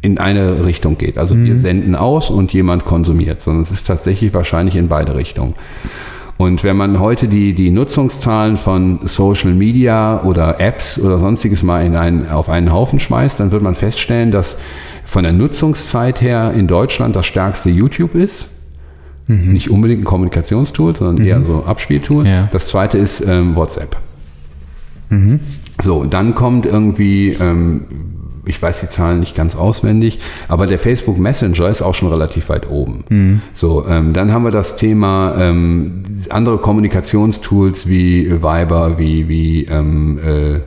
in 0.02 0.18
eine 0.18 0.66
Richtung 0.66 0.98
geht. 0.98 1.18
Also 1.18 1.36
mhm. 1.36 1.46
wir 1.46 1.58
senden 1.58 1.96
aus 1.96 2.30
und 2.30 2.52
jemand 2.54 2.86
konsumiert, 2.86 3.42
sondern 3.42 3.64
es 3.64 3.72
ist 3.72 3.86
tatsächlich 3.88 4.34
wahrscheinlich 4.34 4.76
in 4.76 4.88
beide 4.88 5.16
Richtungen. 5.16 5.56
Und 6.38 6.64
wenn 6.64 6.76
man 6.76 7.00
heute 7.00 7.28
die, 7.28 7.54
die 7.54 7.70
Nutzungszahlen 7.70 8.58
von 8.58 9.02
Social 9.06 9.54
Media 9.54 10.24
oder 10.24 10.60
Apps 10.60 10.98
oder 10.98 11.20
sonstiges 11.20 11.62
mal 11.62 11.86
in 11.86 11.96
einen, 11.96 12.30
auf 12.30 12.50
einen 12.50 12.74
Haufen 12.74 13.00
schmeißt, 13.00 13.40
dann 13.40 13.52
wird 13.52 13.62
man 13.62 13.76
feststellen, 13.76 14.32
dass 14.32 14.58
von 15.06 15.22
der 15.24 15.34
Nutzungszeit 15.34 16.20
her 16.20 16.52
in 16.56 16.66
Deutschland 16.66 17.16
das 17.16 17.28
stärkste 17.28 17.70
YouTube 17.70 18.16
ist. 18.16 18.50
Mhm. 19.28 19.54
Nicht 19.54 19.70
unbedingt 19.70 20.02
ein 20.02 20.06
Kommunikationstool, 20.06 20.96
sondern 20.96 21.18
mhm. 21.18 21.30
eher 21.30 21.44
so 21.44 21.64
Abspieltool. 21.64 22.26
Ja. 22.26 22.50
Das 22.52 22.70
zweite 22.70 22.98
ist 22.98 23.22
ähm, 23.22 23.56
WhatsApp. 23.56 23.96
Mhm. 25.10 25.42
So, 25.80 26.06
dann 26.06 26.34
kommt 26.34 26.66
irgendwie 26.66 27.36
ähm, 27.40 27.86
ich 28.46 28.62
weiß 28.62 28.82
die 28.82 28.88
Zahlen 28.88 29.20
nicht 29.20 29.36
ganz 29.36 29.56
auswendig, 29.56 30.20
aber 30.48 30.68
der 30.68 30.80
Facebook 30.80 31.20
Messenger 31.20 31.70
ist 31.70 31.82
auch 31.82 31.94
schon 31.94 32.10
relativ 32.10 32.50
weit 32.50 32.70
oben. 32.70 33.04
Mhm. 33.10 33.42
So, 33.54 33.86
ähm, 33.88 34.14
dann 34.14 34.32
haben 34.32 34.44
wir 34.44 34.52
das 34.52 34.76
Thema 34.76 35.36
ähm, 35.38 36.04
andere 36.30 36.58
Kommunikationstools 36.58 37.88
wie 37.88 38.32
Viber, 38.32 38.98
wie, 38.98 39.28
wie 39.28 39.66
ähm, 39.66 40.20
äh, 40.20 40.60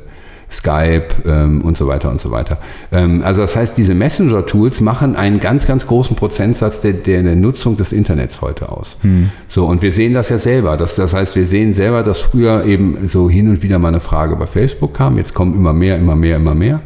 Skype 0.55 1.09
ähm, 1.27 1.63
und 1.63 1.77
so 1.77 1.87
weiter 1.89 2.11
und 2.11 2.21
so 2.21 2.31
weiter. 2.31 2.59
Ähm, 2.93 3.23
also 3.25 3.41
das 3.41 3.57
heißt, 3.57 3.77
diese 3.77 3.95
Messenger-Tools 3.95 4.81
machen 4.81 5.17
einen 5.17 5.41
ganz, 5.41 5.67
ganz 5.67 5.87
großen 5.87 6.17
Prozentsatz 6.17 6.81
der, 6.81 6.93
der, 6.93 7.23
der 7.23 7.37
Nutzung 7.37 7.77
des 7.77 7.93
Internets 7.93 8.41
heute 8.41 8.69
aus. 8.71 8.97
Mhm. 9.03 9.31
So, 9.49 9.67
und 9.67 9.83
wir 9.83 9.93
sehen 9.93 10.15
das 10.15 10.29
ja 10.29 10.39
selber. 10.39 10.77
Das, 10.77 10.95
das 10.95 11.13
heißt, 11.13 11.35
wir 11.35 11.47
sehen 11.47 11.75
selber, 11.75 12.03
dass 12.03 12.21
früher 12.21 12.65
eben 12.65 13.09
so 13.09 13.29
hin 13.29 13.51
und 13.51 13.63
wieder 13.63 13.79
mal 13.79 13.89
eine 13.89 14.01
Frage 14.01 14.37
bei 14.37 14.47
Facebook 14.47 14.95
kam. 14.95 15.17
Jetzt 15.17 15.35
kommen 15.35 15.55
immer 15.55 15.73
mehr, 15.73 15.99
immer 15.99 16.15
mehr, 16.15 16.37
immer 16.37 16.55
mehr. 16.55 16.81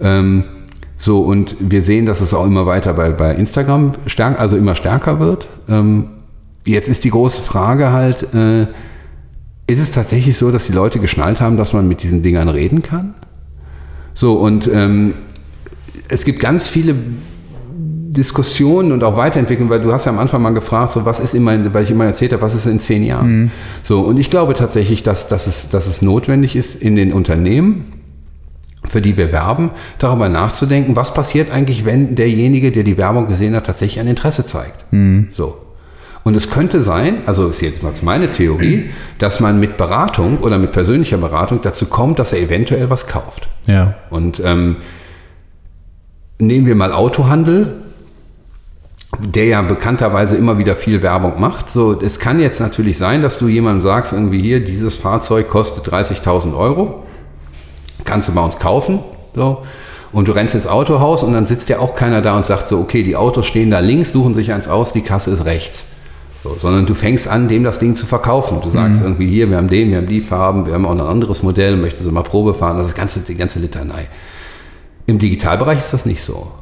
Ähm, 0.00 0.44
so, 0.96 1.20
und 1.20 1.56
wir 1.58 1.82
sehen, 1.82 2.06
dass 2.06 2.20
es 2.20 2.32
auch 2.32 2.46
immer 2.46 2.66
weiter 2.66 2.94
bei, 2.94 3.10
bei 3.10 3.34
Instagram 3.34 3.92
stärk, 4.06 4.40
also 4.40 4.56
immer 4.56 4.74
stärker 4.74 5.20
wird. 5.20 5.48
Ähm, 5.68 6.08
jetzt 6.64 6.88
ist 6.88 7.04
die 7.04 7.10
große 7.10 7.42
Frage 7.42 7.92
halt, 7.92 8.34
äh, 8.34 8.62
ist 9.66 9.80
es 9.80 9.90
tatsächlich 9.90 10.36
so, 10.36 10.50
dass 10.50 10.66
die 10.66 10.72
Leute 10.72 10.98
geschnallt 10.98 11.40
haben, 11.40 11.56
dass 11.56 11.72
man 11.72 11.88
mit 11.88 12.02
diesen 12.02 12.22
Dingern 12.22 12.48
reden 12.48 12.82
kann? 12.82 13.14
So, 14.14 14.34
und 14.34 14.68
ähm, 14.72 15.14
es 16.08 16.24
gibt 16.24 16.40
ganz 16.40 16.68
viele 16.68 16.94
Diskussionen 18.14 18.92
und 18.92 19.02
auch 19.02 19.16
weiterentwickeln, 19.16 19.68
weil 19.70 19.80
du 19.80 19.92
hast 19.92 20.04
ja 20.04 20.12
am 20.12 20.18
Anfang 20.18 20.40
mal 20.40 20.54
gefragt, 20.54 20.92
so 20.92 21.04
was 21.04 21.18
ist 21.18 21.34
immer, 21.34 21.74
weil 21.74 21.82
ich 21.82 21.90
immer 21.90 22.04
erzählt 22.04 22.32
habe, 22.32 22.42
was 22.42 22.54
ist 22.54 22.66
in 22.66 22.78
zehn 22.78 23.04
Jahren. 23.04 23.40
Mhm. 23.40 23.50
So, 23.82 24.00
und 24.00 24.18
ich 24.18 24.30
glaube 24.30 24.54
tatsächlich, 24.54 25.02
dass, 25.02 25.28
dass, 25.28 25.46
es, 25.46 25.68
dass 25.68 25.86
es 25.86 26.00
notwendig 26.00 26.54
ist, 26.54 26.80
in 26.80 26.94
den 26.94 27.12
Unternehmen, 27.12 27.93
für 28.94 29.02
die 29.02 29.16
wir 29.16 29.32
werben, 29.32 29.72
darüber 29.98 30.28
nachzudenken, 30.28 30.94
was 30.94 31.12
passiert 31.14 31.50
eigentlich, 31.50 31.84
wenn 31.84 32.14
derjenige, 32.14 32.70
der 32.70 32.84
die 32.84 32.96
Werbung 32.96 33.26
gesehen 33.26 33.56
hat, 33.56 33.66
tatsächlich 33.66 33.98
ein 33.98 34.06
Interesse 34.06 34.46
zeigt. 34.46 34.84
Mhm. 34.92 35.30
So. 35.32 35.58
Und 36.22 36.36
es 36.36 36.48
könnte 36.48 36.80
sein, 36.80 37.16
also 37.26 37.48
ist 37.48 37.60
jetzt 37.60 37.82
mal 37.82 37.92
meine 38.02 38.32
Theorie, 38.32 38.90
dass 39.18 39.40
man 39.40 39.58
mit 39.58 39.76
Beratung 39.76 40.38
oder 40.38 40.58
mit 40.58 40.70
persönlicher 40.70 41.16
Beratung 41.16 41.58
dazu 41.60 41.86
kommt, 41.86 42.20
dass 42.20 42.32
er 42.32 42.38
eventuell 42.38 42.88
was 42.88 43.08
kauft. 43.08 43.48
Ja. 43.66 43.96
Und 44.10 44.40
ähm, 44.44 44.76
nehmen 46.38 46.66
wir 46.66 46.76
mal 46.76 46.92
Autohandel, 46.92 47.72
der 49.18 49.46
ja 49.46 49.62
bekannterweise 49.62 50.36
immer 50.36 50.56
wieder 50.56 50.76
viel 50.76 51.02
Werbung 51.02 51.40
macht. 51.40 51.70
So, 51.70 52.00
es 52.00 52.20
kann 52.20 52.38
jetzt 52.38 52.60
natürlich 52.60 52.96
sein, 52.96 53.22
dass 53.22 53.38
du 53.38 53.48
jemandem 53.48 53.82
sagst, 53.82 54.12
irgendwie 54.12 54.40
hier, 54.40 54.64
dieses 54.64 54.94
Fahrzeug 54.94 55.48
kostet 55.50 55.84
30.000 55.92 56.56
Euro, 56.56 57.03
kannst 58.04 58.28
du 58.28 58.32
bei 58.32 58.42
uns 58.42 58.58
kaufen. 58.58 59.00
So. 59.34 59.62
Und 60.12 60.28
du 60.28 60.32
rennst 60.32 60.54
ins 60.54 60.66
Autohaus 60.66 61.24
und 61.24 61.32
dann 61.32 61.44
sitzt 61.44 61.68
ja 61.68 61.80
auch 61.80 61.96
keiner 61.96 62.22
da 62.22 62.36
und 62.36 62.46
sagt 62.46 62.68
so, 62.68 62.78
okay, 62.78 63.02
die 63.02 63.16
Autos 63.16 63.46
stehen 63.46 63.70
da 63.70 63.80
links, 63.80 64.12
suchen 64.12 64.34
sich 64.34 64.52
eins 64.52 64.68
aus, 64.68 64.92
die 64.92 65.00
Kasse 65.00 65.30
ist 65.30 65.44
rechts. 65.44 65.86
So, 66.44 66.54
sondern 66.58 66.86
du 66.86 66.94
fängst 66.94 67.26
an, 67.26 67.48
dem 67.48 67.64
das 67.64 67.78
Ding 67.78 67.96
zu 67.96 68.06
verkaufen. 68.06 68.60
Du 68.62 68.70
sagst 68.70 69.00
mhm. 69.00 69.06
irgendwie 69.06 69.28
hier, 69.28 69.50
wir 69.50 69.56
haben 69.56 69.68
den, 69.68 69.90
wir 69.90 69.96
haben 69.96 70.06
die 70.06 70.20
Farben, 70.20 70.66
wir 70.66 70.74
haben 70.74 70.86
auch 70.86 70.92
ein 70.92 71.00
anderes 71.00 71.42
Modell, 71.42 71.76
möchten 71.76 72.04
Sie 72.04 72.10
mal 72.10 72.22
Probe 72.22 72.54
fahren, 72.54 72.76
das 72.76 72.88
ist 72.88 72.94
ganze, 72.94 73.20
die 73.20 73.34
ganze 73.34 73.58
Litanei. 73.58 74.08
Im 75.06 75.18
Digitalbereich 75.18 75.80
ist 75.80 75.92
das 75.92 76.06
nicht 76.06 76.22
so. 76.22 76.52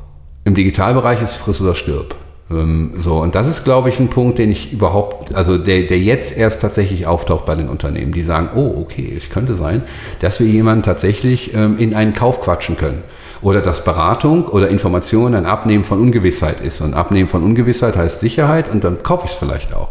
Im 0.45 0.55
Digitalbereich 0.55 1.21
ist 1.21 1.35
friss 1.35 1.61
oder 1.61 1.75
stirb. 1.75 2.15
Ähm, 2.51 2.93
so, 3.01 3.21
und 3.21 3.35
das 3.35 3.49
ist, 3.49 3.65
glaube 3.65 3.89
ich, 3.89 3.99
ein 4.01 4.09
Punkt, 4.09 4.39
den 4.39 4.51
ich 4.51 4.73
überhaupt, 4.73 5.35
also 5.35 5.59
der, 5.59 5.83
der 5.83 5.99
jetzt 5.99 6.37
erst 6.37 6.61
tatsächlich 6.61 7.07
auftaucht 7.07 7.47
bei 7.47 7.55
den 7.55 7.69
Unternehmen, 7.69 8.13
die 8.13 8.23
sagen, 8.23 8.51
oh, 8.55 8.75
okay, 8.81 9.13
es 9.17 9.31
könnte 9.31 9.55
sein, 9.55 9.83
dass 10.21 10.41
wir 10.41 10.47
jemanden 10.47 10.83
tatsächlich 10.83 11.55
ähm, 11.55 11.77
in 11.79 11.95
einen 11.95 12.15
Kauf 12.15 12.41
quatschen 12.41 12.77
können. 12.77 13.03
Oder 13.41 13.61
dass 13.61 13.85
Beratung 13.85 14.47
oder 14.47 14.69
Information 14.69 15.35
ein 15.35 15.47
Abnehmen 15.47 15.83
von 15.83 16.01
Ungewissheit 16.01 16.61
ist. 16.61 16.81
Und 16.81 16.95
Abnehmen 16.95 17.29
von 17.29 17.43
Ungewissheit 17.43 17.97
heißt 17.97 18.21
Sicherheit 18.21 18.71
und 18.71 18.85
dann 18.85 19.03
kaufe 19.03 19.27
ich 19.27 19.33
es 19.33 19.39
vielleicht 19.39 19.75
auch. 19.75 19.91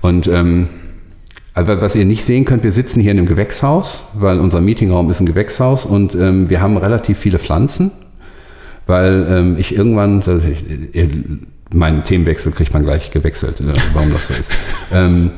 Und 0.00 0.26
ähm, 0.26 0.68
aber 1.54 1.80
was 1.80 1.94
ihr 1.94 2.04
nicht 2.04 2.24
sehen 2.24 2.44
könnt, 2.44 2.64
wir 2.64 2.72
sitzen 2.72 3.00
hier 3.00 3.12
in 3.12 3.18
einem 3.18 3.28
Gewächshaus, 3.28 4.04
weil 4.14 4.40
unser 4.40 4.60
Meetingraum 4.60 5.08
ist 5.08 5.20
ein 5.20 5.26
Gewächshaus 5.26 5.86
und 5.86 6.16
ähm, 6.16 6.50
wir 6.50 6.60
haben 6.60 6.76
relativ 6.76 7.16
viele 7.16 7.38
Pflanzen, 7.38 7.92
weil 8.88 9.24
ähm, 9.30 9.56
ich 9.56 9.74
irgendwann, 9.74 10.20
ich, 10.50 10.64
meinen 11.74 12.04
Themenwechsel 12.04 12.52
kriegt 12.52 12.72
man 12.72 12.84
gleich 12.84 13.10
gewechselt, 13.10 13.60
äh, 13.60 13.74
warum 13.92 14.12
das 14.12 14.26
so 14.26 14.34
ist. 14.34 14.52
Ähm, 14.92 15.32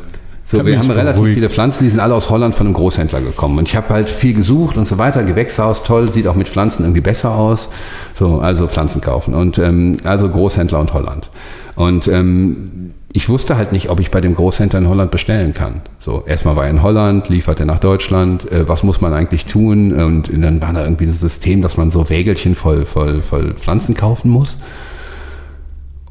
so, 0.49 0.65
wir 0.65 0.79
haben 0.79 0.91
relativ 0.91 1.21
ruhig. 1.21 1.35
viele 1.35 1.51
Pflanzen, 1.51 1.83
die 1.83 1.91
sind 1.91 1.99
alle 1.99 2.15
aus 2.15 2.31
Holland 2.31 2.55
von 2.55 2.69
einem 2.69 2.75
Großhändler 2.75 3.21
gekommen. 3.21 3.59
Und 3.59 3.69
ich 3.69 3.75
habe 3.75 3.89
halt 3.89 4.09
viel 4.09 4.33
gesucht 4.35 4.77
und 4.77 4.87
so 4.87 4.97
weiter. 4.97 5.25
Gewächshaus, 5.25 5.83
toll, 5.83 6.11
sieht 6.11 6.29
auch 6.29 6.37
mit 6.37 6.49
Pflanzen 6.49 6.85
irgendwie 6.85 7.01
besser 7.01 7.35
aus. 7.35 7.69
So, 8.15 8.39
also 8.39 8.69
Pflanzen 8.69 9.01
kaufen. 9.01 9.35
Und 9.35 9.59
ähm, 9.59 9.97
also 10.05 10.29
Großhändler 10.29 10.79
und 10.79 10.95
Holland. 10.95 11.31
Und 11.75 12.07
ähm, 12.07 12.93
ich 13.13 13.29
wusste 13.29 13.57
halt 13.57 13.73
nicht, 13.73 13.91
ob 13.91 13.99
ich 13.99 14.13
bei 14.13 14.21
dem 14.21 14.35
Großhändler 14.35 14.79
in 14.79 14.89
Holland 14.89 15.11
bestellen 15.11 15.53
kann. 15.53 15.81
So, 15.99 16.23
erstmal 16.27 16.55
war 16.55 16.65
er 16.65 16.71
in 16.71 16.83
Holland, 16.83 17.29
liefert 17.29 17.59
er 17.59 17.67
nach 17.67 17.81
Deutschland, 17.81 18.51
äh, 18.53 18.69
was 18.69 18.85
muss 18.85 19.01
man 19.01 19.15
eigentlich 19.15 19.47
tun? 19.47 19.93
Und, 19.93 20.31
und 20.31 20.43
dann 20.43 20.63
war 20.63 20.73
da 20.73 20.85
irgendwie 20.85 21.07
ein 21.07 21.13
System, 21.13 21.61
dass 21.61 21.77
man 21.77 21.91
so 21.91 22.09
Wägelchen 22.09 22.55
voll, 22.55 22.87
voll, 22.87 23.23
voll 23.23 23.55
Pflanzen 23.55 23.97
kaufen 23.97 24.31
muss. 24.31 24.59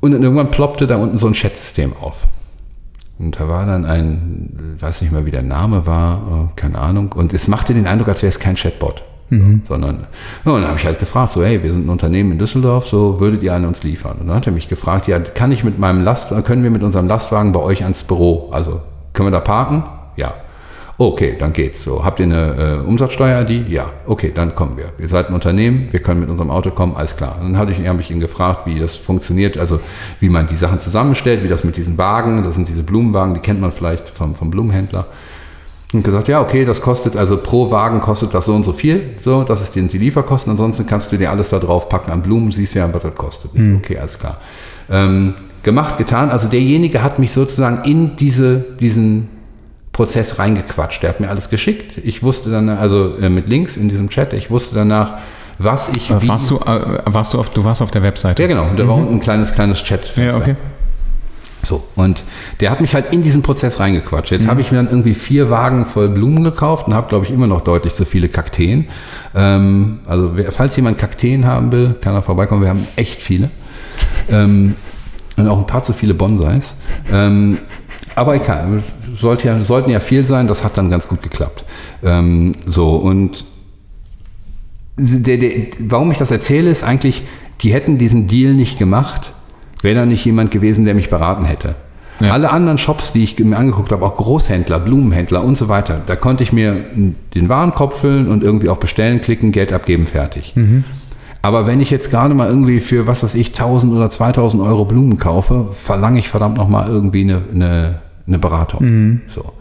Und 0.05 0.11
dann 0.11 0.21
irgendwann 0.21 0.51
ploppte 0.51 0.85
da 0.85 0.97
unten 0.97 1.17
so 1.17 1.25
ein 1.25 1.33
Chat-System 1.33 1.93
auf. 1.99 2.27
Und 3.17 3.39
da 3.39 3.47
war 3.47 3.65
dann 3.65 3.85
ein, 3.85 4.77
weiß 4.79 5.01
nicht 5.01 5.11
mehr, 5.11 5.25
wie 5.25 5.31
der 5.31 5.41
Name 5.41 5.87
war, 5.87 6.17
äh, 6.53 6.59
keine 6.61 6.77
Ahnung. 6.77 7.11
Und 7.13 7.33
es 7.33 7.47
machte 7.47 7.73
den 7.73 7.87
Eindruck, 7.87 8.09
als 8.09 8.21
wäre 8.21 8.29
es 8.29 8.37
kein 8.37 8.53
Chatbot. 8.53 9.01
Mhm. 9.31 9.63
Sondern, 9.67 10.05
ja, 10.45 10.51
und 10.51 10.61
dann 10.61 10.69
habe 10.69 10.77
ich 10.77 10.85
halt 10.85 10.99
gefragt, 10.99 11.31
so, 11.31 11.43
hey, 11.43 11.63
wir 11.63 11.71
sind 11.71 11.87
ein 11.87 11.89
Unternehmen 11.89 12.33
in 12.33 12.37
Düsseldorf, 12.37 12.85
so 12.85 13.19
würdet 13.19 13.41
ihr 13.41 13.55
an 13.55 13.65
uns 13.65 13.81
liefern? 13.81 14.17
Und 14.19 14.27
dann 14.27 14.35
hat 14.35 14.45
er 14.45 14.53
mich 14.53 14.67
gefragt, 14.67 15.07
ja, 15.07 15.17
kann 15.17 15.51
ich 15.51 15.63
mit 15.63 15.79
meinem 15.79 16.03
Last, 16.03 16.29
können 16.43 16.61
wir 16.61 16.69
mit 16.69 16.83
unserem 16.83 17.07
Lastwagen 17.07 17.51
bei 17.51 17.61
euch 17.61 17.81
ans 17.81 18.03
Büro? 18.03 18.49
Also, 18.51 18.81
können 19.13 19.25
wir 19.25 19.31
da 19.31 19.39
parken? 19.39 19.85
Ja. 20.17 20.35
Okay, 20.97 21.35
dann 21.37 21.51
geht's 21.51 21.83
so. 21.83 22.05
Habt 22.05 22.19
ihr 22.19 22.25
eine 22.25 22.81
äh, 22.83 22.87
Umsatzsteuer-ID? 22.87 23.67
Ja. 23.67 23.91
Okay, 24.07 24.31
dann 24.33 24.55
kommen 24.55 24.77
wir. 24.77 24.93
Ihr 24.97 25.09
seid 25.09 25.27
ein 25.27 25.33
Unternehmen, 25.33 25.89
wir 25.91 25.99
können 25.99 26.21
mit 26.21 26.29
unserem 26.29 26.49
Auto 26.49 26.71
kommen, 26.71 26.95
alles 26.95 27.17
klar. 27.17 27.37
Dann 27.41 27.57
habe 27.57 27.71
ich, 27.71 27.85
hab 27.85 27.99
ich 27.99 28.11
ihn 28.11 28.21
gefragt, 28.21 28.65
wie 28.65 28.79
das 28.79 28.95
funktioniert, 28.95 29.57
also 29.57 29.81
wie 30.21 30.29
man 30.29 30.47
die 30.47 30.55
Sachen 30.55 30.79
zusammenstellt, 30.79 31.43
wie 31.43 31.49
das 31.49 31.65
mit 31.65 31.75
diesen 31.75 31.97
Wagen, 31.97 32.43
das 32.45 32.55
sind 32.55 32.69
diese 32.69 32.81
Blumenwagen, 32.81 33.33
die 33.33 33.41
kennt 33.41 33.59
man 33.59 33.71
vielleicht 33.71 34.09
vom, 34.09 34.35
vom 34.35 34.49
Blumenhändler. 34.49 35.07
Und 35.91 36.03
gesagt, 36.03 36.29
ja, 36.29 36.41
okay, 36.41 36.63
das 36.63 36.81
kostet, 36.81 37.15
also 37.17 37.37
pro 37.37 37.71
Wagen 37.71 37.99
kostet 37.99 38.33
das 38.33 38.45
so 38.45 38.53
und 38.53 38.63
so 38.63 38.73
viel, 38.73 39.15
so, 39.23 39.43
das 39.43 39.61
ist 39.61 39.75
die 39.75 39.81
Lieferkosten, 39.81 40.51
ansonsten 40.51 40.87
kannst 40.87 41.11
du 41.11 41.17
dir 41.17 41.29
alles 41.29 41.49
da 41.49 41.59
drauf 41.59 41.89
packen 41.89 42.11
an 42.11 42.21
Blumen, 42.21 42.51
siehst 42.51 42.73
ja, 42.73 42.91
was 42.93 43.03
das 43.03 43.15
kostet. 43.15 43.53
Mhm. 43.53 43.77
Okay, 43.77 43.97
alles 43.97 44.17
klar. 44.17 44.37
Ähm, 44.89 45.33
gemacht, 45.61 45.97
getan, 45.97 46.29
also 46.29 46.47
derjenige 46.47 47.03
hat 47.03 47.19
mich 47.19 47.33
sozusagen 47.33 47.83
in 47.89 48.15
diese, 48.15 48.65
diesen 48.79 49.34
Prozess 49.95 50.39
reingequatscht. 50.39 51.01
Der 51.03 51.09
hat 51.09 51.21
mir 51.21 51.29
alles 51.29 51.49
geschickt. 51.49 51.99
Ich 52.03 52.21
wusste 52.21 52.51
dann, 52.51 52.67
also 52.67 53.15
äh, 53.17 53.29
mit 53.29 53.47
Links 53.47 53.77
in 53.77 53.87
diesem 53.87 54.09
Chat, 54.09 54.33
ich 54.33 54.51
wusste 54.51 54.75
danach, 54.75 55.13
was 55.57 55.87
ich 55.87 56.11
äh, 56.11 56.21
wie. 56.21 56.27
Warst 56.27 56.51
du, 56.51 56.57
äh, 56.57 56.99
warst 57.05 57.33
du 57.33 57.39
auf, 57.39 57.49
du 57.49 57.63
warst 57.63 57.81
auf 57.81 57.91
der 57.91 58.03
Webseite? 58.03 58.41
Ja, 58.41 58.47
genau. 58.49 58.65
Und 58.65 58.77
da 58.77 58.83
mhm. 58.83 58.89
war 58.89 58.95
unten 58.97 59.13
ein 59.13 59.19
kleines, 59.21 59.53
kleines 59.53 59.81
Chat. 59.83 60.05
-Fenster. 60.05 60.23
Ja, 60.25 60.35
okay. 60.35 60.55
So, 61.63 61.85
und 61.95 62.23
der 62.59 62.71
hat 62.71 62.81
mich 62.81 62.93
halt 62.93 63.13
in 63.13 63.23
diesen 63.23 63.41
Prozess 63.41 63.79
reingequatscht. 63.79 64.31
Jetzt 64.31 64.43
mhm. 64.43 64.49
habe 64.49 64.59
ich 64.59 64.69
mir 64.69 64.77
dann 64.77 64.89
irgendwie 64.89 65.13
vier 65.13 65.49
Wagen 65.49 65.85
voll 65.85 66.09
Blumen 66.09 66.43
gekauft 66.43 66.87
und 66.87 66.93
habe, 66.93 67.07
glaube 67.07 67.25
ich, 67.25 67.31
immer 67.31 67.47
noch 67.47 67.61
deutlich 67.61 67.93
so 67.93 68.03
viele 68.03 68.27
Kakteen. 68.27 68.89
Ähm, 69.33 69.99
also, 70.05 70.33
falls 70.51 70.75
jemand 70.75 70.97
Kakteen 70.97 71.45
haben 71.45 71.71
will, 71.71 71.95
kann 72.01 72.13
er 72.13 72.21
vorbeikommen. 72.21 72.61
Wir 72.61 72.69
haben 72.69 72.85
echt 72.97 73.21
viele. 73.21 73.49
ähm, 74.29 74.75
und 75.37 75.47
auch 75.47 75.57
ein 75.57 75.67
paar 75.67 75.83
zu 75.83 75.93
viele 75.93 76.13
Bonsais. 76.13 76.75
Ähm, 77.13 77.59
aber 78.13 78.35
egal, 78.35 78.83
sollte 79.17 79.47
ja, 79.47 79.63
sollten 79.63 79.89
ja 79.89 79.99
viel 79.99 80.25
sein, 80.25 80.47
das 80.47 80.63
hat 80.63 80.77
dann 80.77 80.89
ganz 80.89 81.07
gut 81.07 81.21
geklappt. 81.21 81.65
Ähm, 82.03 82.53
so, 82.65 82.95
und 82.95 83.45
der, 84.97 85.37
der, 85.37 85.51
warum 85.79 86.11
ich 86.11 86.17
das 86.17 86.31
erzähle, 86.31 86.69
ist 86.69 86.83
eigentlich, 86.83 87.23
die 87.61 87.73
hätten 87.73 87.97
diesen 87.97 88.27
Deal 88.27 88.53
nicht 88.53 88.77
gemacht, 88.77 89.33
wäre 89.81 89.95
da 89.95 90.05
nicht 90.05 90.25
jemand 90.25 90.51
gewesen, 90.51 90.85
der 90.85 90.95
mich 90.95 91.09
beraten 91.09 91.45
hätte. 91.45 91.75
Ja. 92.19 92.31
Alle 92.31 92.49
anderen 92.49 92.77
Shops, 92.77 93.11
die 93.11 93.23
ich 93.23 93.37
mir 93.39 93.57
angeguckt 93.57 93.91
habe, 93.91 94.05
auch 94.05 94.15
Großhändler, 94.15 94.79
Blumenhändler 94.79 95.43
und 95.43 95.57
so 95.57 95.67
weiter, 95.67 96.01
da 96.05 96.15
konnte 96.15 96.43
ich 96.43 96.53
mir 96.53 96.85
den 96.95 97.49
Warenkorb 97.49 97.93
füllen 97.93 98.29
und 98.29 98.41
irgendwie 98.41 98.69
auf 98.69 98.79
Bestellen 98.79 99.19
klicken, 99.19 99.51
Geld 99.51 99.73
abgeben, 99.73 100.07
fertig. 100.07 100.53
Mhm. 100.55 100.85
Aber 101.41 101.67
wenn 101.67 101.81
ich 101.81 101.91
jetzt 101.91 102.09
gerade 102.09 102.33
mal 102.33 102.47
irgendwie 102.47 102.79
für, 102.79 103.05
was 103.05 103.21
weiß 103.21 103.35
ich, 103.35 103.49
1000 103.49 103.93
oder 103.93 104.09
2000 104.09 104.63
Euro 104.63 104.85
Blumen 104.85 105.19
kaufe, 105.19 105.67
verlange 105.73 106.17
ich 106.19 106.29
verdammt 106.29 106.57
nochmal 106.57 106.87
irgendwie 106.87 107.21
eine, 107.21 107.41
eine 107.53 107.99
eine 108.27 108.39
Beratung. 108.39 108.83
Mhm. 108.83 109.21
So. 109.27 109.53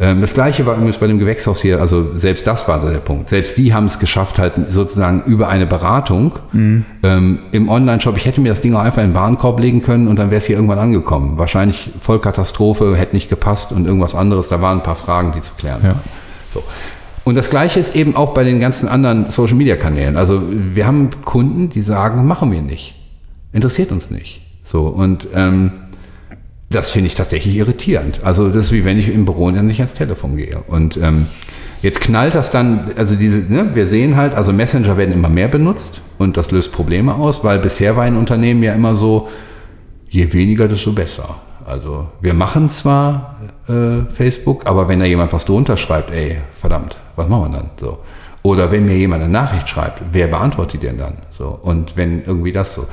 Ähm, 0.00 0.20
das 0.20 0.34
gleiche 0.34 0.64
war 0.64 0.76
übrigens 0.76 0.98
bei 0.98 1.08
dem 1.08 1.18
Gewächshaus 1.18 1.60
hier, 1.60 1.80
also 1.80 2.16
selbst 2.16 2.46
das 2.46 2.68
war 2.68 2.88
der 2.88 2.98
Punkt. 2.98 3.30
Selbst 3.30 3.58
die 3.58 3.74
haben 3.74 3.86
es 3.86 3.98
geschafft, 3.98 4.38
halt 4.38 4.54
sozusagen 4.70 5.24
über 5.24 5.48
eine 5.48 5.66
Beratung 5.66 6.38
mhm. 6.52 6.84
ähm, 7.02 7.40
im 7.50 7.68
Online-Shop. 7.68 8.16
Ich 8.16 8.24
hätte 8.24 8.40
mir 8.40 8.50
das 8.50 8.60
Ding 8.60 8.74
auch 8.74 8.80
einfach 8.80 9.02
in 9.02 9.10
den 9.10 9.14
Warenkorb 9.14 9.58
legen 9.58 9.82
können 9.82 10.06
und 10.06 10.16
dann 10.16 10.30
wäre 10.30 10.38
es 10.38 10.44
hier 10.44 10.56
irgendwann 10.56 10.78
angekommen. 10.78 11.36
Wahrscheinlich 11.36 11.90
Vollkatastrophe, 11.98 12.96
hätte 12.96 13.16
nicht 13.16 13.28
gepasst 13.28 13.72
und 13.72 13.86
irgendwas 13.86 14.14
anderes. 14.14 14.48
Da 14.48 14.60
waren 14.60 14.78
ein 14.78 14.84
paar 14.84 14.94
Fragen, 14.94 15.32
die 15.32 15.40
zu 15.40 15.54
klären 15.54 15.80
ja. 15.82 15.88
waren. 15.90 16.00
So. 16.54 16.62
Und 17.24 17.34
das 17.34 17.50
Gleiche 17.50 17.80
ist 17.80 17.94
eben 17.94 18.14
auch 18.16 18.32
bei 18.32 18.44
den 18.44 18.60
ganzen 18.60 18.88
anderen 18.88 19.28
Social-Media-Kanälen. 19.30 20.16
Also 20.16 20.42
wir 20.48 20.86
haben 20.86 21.10
Kunden, 21.24 21.68
die 21.68 21.80
sagen, 21.80 22.24
machen 22.26 22.52
wir 22.52 22.62
nicht. 22.62 22.94
Interessiert 23.52 23.90
uns 23.90 24.10
nicht. 24.10 24.40
So, 24.64 24.86
und 24.86 25.28
ähm, 25.34 25.72
das 26.70 26.90
finde 26.90 27.06
ich 27.06 27.14
tatsächlich 27.14 27.56
irritierend. 27.56 28.20
Also 28.24 28.48
das 28.48 28.66
ist 28.66 28.72
wie 28.72 28.84
wenn 28.84 28.98
ich 28.98 29.08
im 29.12 29.24
Büro 29.24 29.50
dann 29.50 29.66
nicht 29.66 29.80
ans 29.80 29.94
Telefon 29.94 30.36
gehe. 30.36 30.58
Und 30.66 30.96
ähm, 30.98 31.26
jetzt 31.82 32.00
knallt 32.00 32.34
das 32.34 32.50
dann, 32.50 32.92
also 32.96 33.14
diese, 33.16 33.38
ne, 33.52 33.70
wir 33.74 33.86
sehen 33.86 34.16
halt, 34.16 34.34
also 34.34 34.52
Messenger 34.52 34.96
werden 34.96 35.14
immer 35.14 35.30
mehr 35.30 35.48
benutzt 35.48 36.02
und 36.18 36.36
das 36.36 36.50
löst 36.50 36.72
Probleme 36.72 37.14
aus, 37.14 37.42
weil 37.42 37.58
bisher 37.58 37.96
war 37.96 38.04
ein 38.04 38.16
Unternehmen 38.16 38.62
ja 38.62 38.74
immer 38.74 38.94
so, 38.94 39.28
je 40.08 40.32
weniger, 40.32 40.68
desto 40.68 40.92
besser. 40.92 41.36
Also 41.64 42.08
wir 42.20 42.34
machen 42.34 42.70
zwar 42.70 43.36
äh, 43.68 44.10
Facebook, 44.10 44.66
aber 44.66 44.88
wenn 44.88 45.00
da 45.00 45.04
jemand 45.04 45.32
was 45.32 45.44
drunter 45.44 45.76
schreibt, 45.76 46.10
ey, 46.10 46.38
verdammt, 46.52 46.96
was 47.16 47.28
machen 47.28 47.52
wir 47.52 47.58
dann? 47.58 47.70
So. 47.78 47.98
Oder 48.42 48.70
wenn 48.70 48.86
mir 48.86 48.96
jemand 48.96 49.22
eine 49.22 49.32
Nachricht 49.32 49.68
schreibt, 49.68 50.02
wer 50.12 50.28
beantwortet 50.28 50.80
die 50.80 50.86
denn 50.86 50.98
dann? 50.98 51.14
So. 51.36 51.58
Und 51.60 51.96
wenn 51.96 52.24
irgendwie 52.24 52.52
das 52.52 52.72
so. 52.72 52.86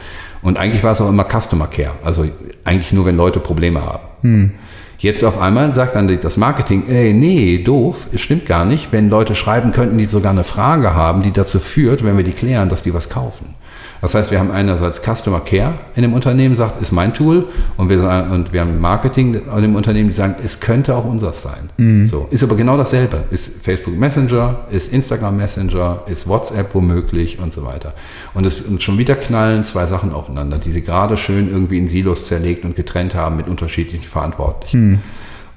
Und 0.45 0.59
eigentlich 0.59 0.84
war 0.84 0.91
es 0.91 1.01
auch 1.01 1.09
immer 1.09 1.26
Customer 1.26 1.65
Care. 1.65 1.93
Also 2.03 2.27
eigentlich 2.63 2.93
nur, 2.93 3.07
wenn 3.07 3.17
Leute 3.17 3.39
Probleme 3.39 3.84
haben. 3.84 4.03
Hm. 4.22 4.51
Jetzt 4.99 5.23
auf 5.23 5.41
einmal 5.41 5.73
sagt 5.73 5.95
dann 5.95 6.19
das 6.22 6.38
Marketing, 6.38 6.84
ey, 6.88 7.13
nee, 7.13 7.57
doof, 7.57 8.07
es 8.13 8.22
stimmt 8.22 8.45
gar 8.45 8.63
nicht. 8.63 8.91
Wenn 8.91 9.09
Leute 9.09 9.34
schreiben 9.34 9.72
könnten, 9.72 9.97
die 9.97 10.05
sogar 10.05 10.31
eine 10.31 10.43
Frage 10.43 10.93
haben, 10.93 11.23
die 11.23 11.31
dazu 11.31 11.59
führt, 11.59 12.05
wenn 12.05 12.15
wir 12.15 12.23
die 12.23 12.31
klären, 12.31 12.69
dass 12.69 12.84
die 12.84 12.93
was 12.93 13.09
kaufen. 13.09 13.55
Das 14.01 14.13
heißt, 14.13 14.31
wir 14.31 14.39
haben 14.39 14.51
einerseits 14.51 15.01
Customer 15.01 15.39
Care 15.39 15.76
in 15.95 16.01
dem 16.03 16.13
Unternehmen, 16.13 16.55
sagt, 16.55 16.81
ist 16.81 16.91
mein 16.91 17.13
Tool, 17.13 17.47
und 17.77 17.89
wir, 17.89 17.99
sagen, 17.99 18.31
und 18.31 18.53
wir 18.53 18.61
haben 18.61 18.80
Marketing 18.80 19.35
in 19.35 19.61
dem 19.61 19.76
Unternehmen, 19.76 20.09
die 20.09 20.15
sagen, 20.15 20.35
es 20.43 20.59
könnte 20.59 20.95
auch 20.95 21.05
unseres 21.05 21.41
sein. 21.41 21.69
Mhm. 21.77 22.07
So, 22.07 22.27
ist 22.30 22.43
aber 22.43 22.55
genau 22.55 22.77
dasselbe. 22.77 23.23
Ist 23.31 23.63
Facebook 23.63 23.97
Messenger, 23.97 24.59
ist 24.69 24.91
Instagram 24.91 25.38
Messenger, 25.38 26.03
ist 26.07 26.27
WhatsApp 26.27 26.73
womöglich 26.76 27.39
und 27.39 27.53
so 27.53 27.65
weiter. 27.65 27.93
Und 28.34 28.45
es 28.45 28.61
und 28.61 28.84
schon 28.84 28.97
wieder 28.97 29.15
knallen 29.15 29.63
zwei 29.63 29.85
Sachen 29.85 30.11
aufeinander, 30.13 30.57
die 30.57 30.72
sie 30.72 30.81
gerade 30.81 31.17
schön 31.17 31.49
irgendwie 31.49 31.77
in 31.77 31.88
Silos 31.88 32.27
zerlegt 32.27 32.65
und 32.65 32.76
getrennt 32.76 33.15
haben 33.15 33.38
mit 33.38 33.47
unterschiedlichen 33.47 34.05
Verantwortlichen. 34.05 34.89
Mhm. 34.89 34.99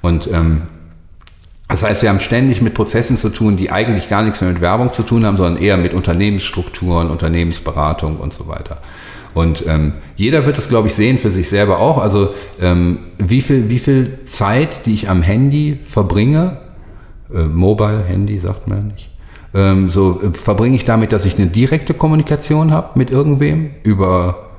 Und 0.01 0.29
ähm, 0.31 0.61
das 1.69 1.83
heißt, 1.83 2.01
wir 2.01 2.09
haben 2.09 2.19
ständig 2.19 2.61
mit 2.61 2.73
Prozessen 2.73 3.15
zu 3.15 3.29
tun, 3.29 3.55
die 3.55 3.71
eigentlich 3.71 4.09
gar 4.09 4.23
nichts 4.23 4.41
mehr 4.41 4.51
mit 4.51 4.59
Werbung 4.59 4.91
zu 4.91 5.03
tun 5.03 5.23
haben, 5.23 5.37
sondern 5.37 5.61
eher 5.61 5.77
mit 5.77 5.93
Unternehmensstrukturen, 5.93 7.11
Unternehmensberatung 7.11 8.17
und 8.17 8.33
so 8.33 8.47
weiter. 8.47 8.79
Und 9.35 9.63
ähm, 9.67 9.93
jeder 10.15 10.47
wird 10.47 10.57
es, 10.57 10.67
glaube 10.67 10.87
ich, 10.87 10.95
sehen 10.95 11.19
für 11.19 11.29
sich 11.29 11.47
selber 11.47 11.77
auch. 11.77 11.99
Also 11.99 12.33
ähm, 12.59 12.97
wie, 13.19 13.41
viel, 13.41 13.69
wie 13.69 13.77
viel 13.77 14.19
Zeit, 14.23 14.87
die 14.87 14.95
ich 14.95 15.09
am 15.09 15.21
Handy 15.21 15.77
verbringe, 15.85 16.57
äh, 17.31 17.43
Mobile 17.43 18.03
Handy 18.03 18.39
sagt 18.39 18.67
man 18.67 18.77
ja 18.79 18.83
nicht, 18.85 19.09
ähm, 19.53 19.91
so 19.91 20.21
äh, 20.23 20.35
verbringe 20.35 20.75
ich 20.75 20.85
damit, 20.85 21.11
dass 21.11 21.25
ich 21.25 21.37
eine 21.37 21.47
direkte 21.47 21.93
Kommunikation 21.93 22.71
habe 22.71 22.97
mit 22.97 23.11
irgendwem 23.11 23.69
über 23.83 24.49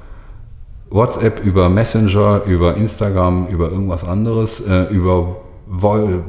WhatsApp, 0.91 1.45
über 1.45 1.69
Messenger, 1.69 2.43
über 2.47 2.77
Instagram, 2.77 3.49
über 3.49 3.69
irgendwas 3.69 4.05
anderes, 4.05 4.61
äh, 4.61 4.85
über 4.85 5.37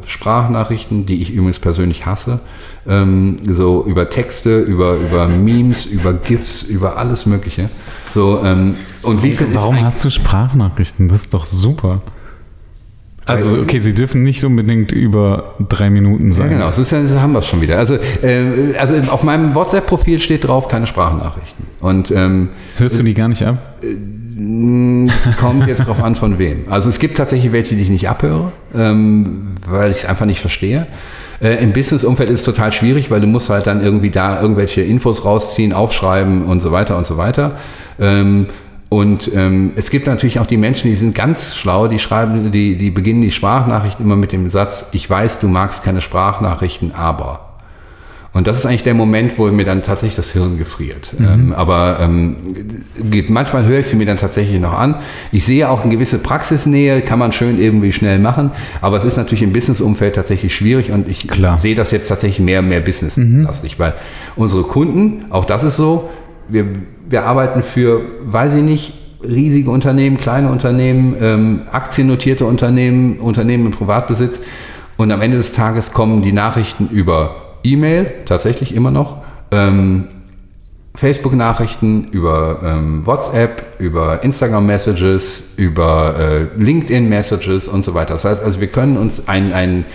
Sprachnachrichten, 0.05 1.05
die 1.05 1.21
ich 1.21 1.31
übrigens 1.31 1.59
persönlich 1.59 2.05
hasse, 2.05 2.39
ähm, 2.87 3.39
so 3.43 3.83
über 3.85 4.09
Texte, 4.09 4.59
über, 4.59 4.95
über 4.95 5.27
Memes, 5.27 5.85
über 5.91 6.13
GIFs, 6.13 6.63
über 6.63 6.97
alles 6.97 7.25
Mögliche. 7.25 7.69
So, 8.13 8.41
ähm, 8.43 8.75
und 9.01 9.23
wie 9.23 9.31
viel 9.31 9.47
Warum 9.53 9.81
hast 9.81 10.05
du 10.05 10.09
Sprachnachrichten? 10.09 11.07
Das 11.07 11.21
ist 11.21 11.33
doch 11.33 11.45
super. 11.45 12.01
Also, 13.25 13.59
okay, 13.61 13.79
sie 13.79 13.93
dürfen 13.93 14.23
nicht 14.23 14.43
unbedingt 14.43 14.91
über 14.91 15.55
drei 15.69 15.89
Minuten 15.89 16.33
sein. 16.33 16.51
Ja, 16.51 16.57
genau, 16.57 16.71
so, 16.71 16.83
so 16.83 17.21
haben 17.21 17.33
wir 17.33 17.39
es 17.39 17.47
schon 17.47 17.61
wieder. 17.61 17.77
Also, 17.77 17.95
äh, 17.95 18.75
also 18.77 18.95
auf 19.09 19.23
meinem 19.23 19.53
WhatsApp-Profil 19.53 20.19
steht 20.19 20.47
drauf, 20.47 20.67
keine 20.67 20.87
Sprachnachrichten. 20.87 21.65
Und, 21.79 22.11
ähm, 22.11 22.49
Hörst 22.77 22.99
du 22.99 23.03
die 23.03 23.13
gar 23.13 23.27
nicht 23.27 23.43
ab? 23.43 23.57
Äh, 23.81 23.95
kommt 25.39 25.67
jetzt 25.67 25.87
drauf 25.87 26.01
an, 26.03 26.15
von 26.15 26.37
wem. 26.37 26.65
Also 26.69 26.89
es 26.89 26.99
gibt 26.99 27.17
tatsächlich 27.17 27.51
welche, 27.51 27.75
die 27.75 27.81
ich 27.81 27.89
nicht 27.89 28.09
abhöre, 28.09 28.51
ähm, 28.75 29.55
weil 29.67 29.91
ich 29.91 29.97
es 29.97 30.05
einfach 30.05 30.25
nicht 30.25 30.39
verstehe. 30.39 30.87
Äh, 31.41 31.63
Im 31.63 31.73
Business-Umfeld 31.73 32.29
ist 32.29 32.41
es 32.41 32.45
total 32.45 32.71
schwierig, 32.71 33.09
weil 33.09 33.21
du 33.21 33.27
musst 33.27 33.49
halt 33.49 33.67
dann 33.67 33.83
irgendwie 33.83 34.09
da 34.09 34.41
irgendwelche 34.41 34.81
Infos 34.81 35.25
rausziehen, 35.25 35.73
aufschreiben 35.73 36.45
und 36.45 36.61
so 36.61 36.71
weiter 36.71 36.97
und 36.97 37.05
so 37.05 37.17
weiter. 37.17 37.57
Ähm, 37.99 38.47
und 38.89 39.31
ähm, 39.33 39.71
es 39.77 39.89
gibt 39.89 40.05
natürlich 40.05 40.39
auch 40.39 40.45
die 40.45 40.57
Menschen, 40.57 40.89
die 40.89 40.97
sind 40.97 41.15
ganz 41.15 41.55
schlau, 41.55 41.87
die 41.87 41.97
schreiben, 41.97 42.51
die, 42.51 42.77
die 42.77 42.91
beginnen 42.91 43.21
die 43.21 43.31
Sprachnachricht 43.31 44.01
immer 44.01 44.17
mit 44.17 44.33
dem 44.33 44.49
Satz, 44.49 44.85
ich 44.91 45.09
weiß, 45.09 45.39
du 45.39 45.47
magst 45.47 45.83
keine 45.83 46.01
Sprachnachrichten, 46.01 46.93
aber. 46.93 47.50
Und 48.33 48.47
das 48.47 48.59
ist 48.59 48.65
eigentlich 48.65 48.83
der 48.83 48.93
Moment, 48.93 49.37
wo 49.37 49.47
mir 49.47 49.65
dann 49.65 49.83
tatsächlich 49.83 50.15
das 50.15 50.31
Hirn 50.31 50.57
gefriert. 50.57 51.11
Mhm. 51.17 51.25
Ähm, 51.25 51.53
aber 51.53 51.97
ähm, 51.99 52.37
geht, 53.09 53.29
manchmal 53.29 53.65
höre 53.65 53.79
ich 53.79 53.87
sie 53.87 53.97
mir 53.97 54.05
dann 54.05 54.17
tatsächlich 54.17 54.59
noch 54.61 54.73
an. 54.73 54.95
Ich 55.33 55.45
sehe 55.45 55.69
auch 55.69 55.83
eine 55.83 55.93
gewisse 55.93 56.17
Praxisnähe, 56.17 57.01
kann 57.01 57.19
man 57.19 57.33
schön 57.33 57.59
irgendwie 57.59 57.91
schnell 57.91 58.19
machen. 58.19 58.51
Aber 58.79 58.95
es 58.95 59.03
ist 59.03 59.17
natürlich 59.17 59.43
im 59.43 59.51
Businessumfeld 59.51 60.15
tatsächlich 60.15 60.55
schwierig 60.55 60.91
und 60.91 61.09
ich 61.09 61.27
Klar. 61.27 61.57
sehe 61.57 61.75
das 61.75 61.91
jetzt 61.91 62.07
tatsächlich 62.07 62.39
mehr, 62.39 62.61
mehr 62.61 62.79
businesslastig, 62.79 63.77
mhm. 63.77 63.83
weil 63.83 63.93
unsere 64.37 64.63
Kunden, 64.63 65.25
auch 65.29 65.43
das 65.43 65.63
ist 65.63 65.75
so, 65.75 66.09
wir, 66.47 66.67
wir 67.09 67.25
arbeiten 67.25 67.63
für, 67.63 68.01
weiß 68.23 68.53
ich 68.53 68.63
nicht, 68.63 68.93
riesige 69.23 69.69
Unternehmen, 69.69 70.17
kleine 70.17 70.49
Unternehmen, 70.49 71.15
ähm, 71.21 71.61
aktiennotierte 71.71 72.45
Unternehmen, 72.45 73.19
Unternehmen 73.19 73.65
im 73.67 73.71
Privatbesitz. 73.71 74.39
Und 74.97 75.11
am 75.11 75.21
Ende 75.21 75.37
des 75.37 75.51
Tages 75.51 75.91
kommen 75.91 76.21
die 76.21 76.31
Nachrichten 76.31 76.87
über 76.89 77.40
E-Mail, 77.63 78.11
tatsächlich 78.25 78.73
immer 78.73 78.91
noch, 78.91 79.17
ähm, 79.51 80.07
Facebook-Nachrichten, 80.95 82.09
über 82.11 82.59
ähm, 82.63 83.05
WhatsApp, 83.05 83.79
über 83.79 84.23
Instagram-Messages, 84.23 85.53
über 85.55 86.15
äh, 86.19 86.61
LinkedIn-Messages 86.61 87.67
und 87.67 87.83
so 87.83 87.93
weiter. 87.93 88.13
Das 88.13 88.25
heißt 88.25 88.43
also, 88.43 88.59
wir 88.59 88.67
können 88.67 88.97
uns 88.97 89.27
einen 89.27 89.85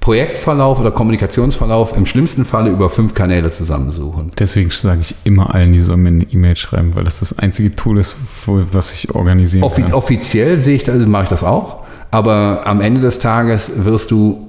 Projektverlauf 0.00 0.80
oder 0.80 0.90
Kommunikationsverlauf 0.90 1.96
im 1.96 2.06
schlimmsten 2.06 2.44
Falle 2.44 2.70
über 2.70 2.88
fünf 2.88 3.14
Kanäle 3.14 3.50
zusammensuchen. 3.50 4.30
Deswegen 4.38 4.70
sage 4.70 5.00
ich 5.00 5.14
immer 5.24 5.54
allen, 5.54 5.72
die 5.72 5.80
sollen 5.80 6.02
mir 6.02 6.08
eine 6.10 6.24
E-Mail 6.24 6.56
schreiben, 6.56 6.94
weil 6.94 7.04
das 7.04 7.20
das 7.20 7.38
einzige 7.38 7.74
Tool 7.74 7.98
ist, 7.98 8.16
was 8.46 8.92
ich 8.92 9.14
organisieren 9.14 9.64
Offi 9.64 9.82
kann. 9.82 9.92
Offiziell 9.92 10.58
sehe 10.60 10.76
ich, 10.76 10.84
das, 10.84 11.04
mache 11.06 11.24
ich 11.24 11.28
das 11.30 11.42
auch, 11.42 11.84
aber 12.10 12.62
am 12.64 12.80
Ende 12.80 13.00
des 13.00 13.18
Tages 13.18 13.72
wirst 13.84 14.10
du 14.10 14.47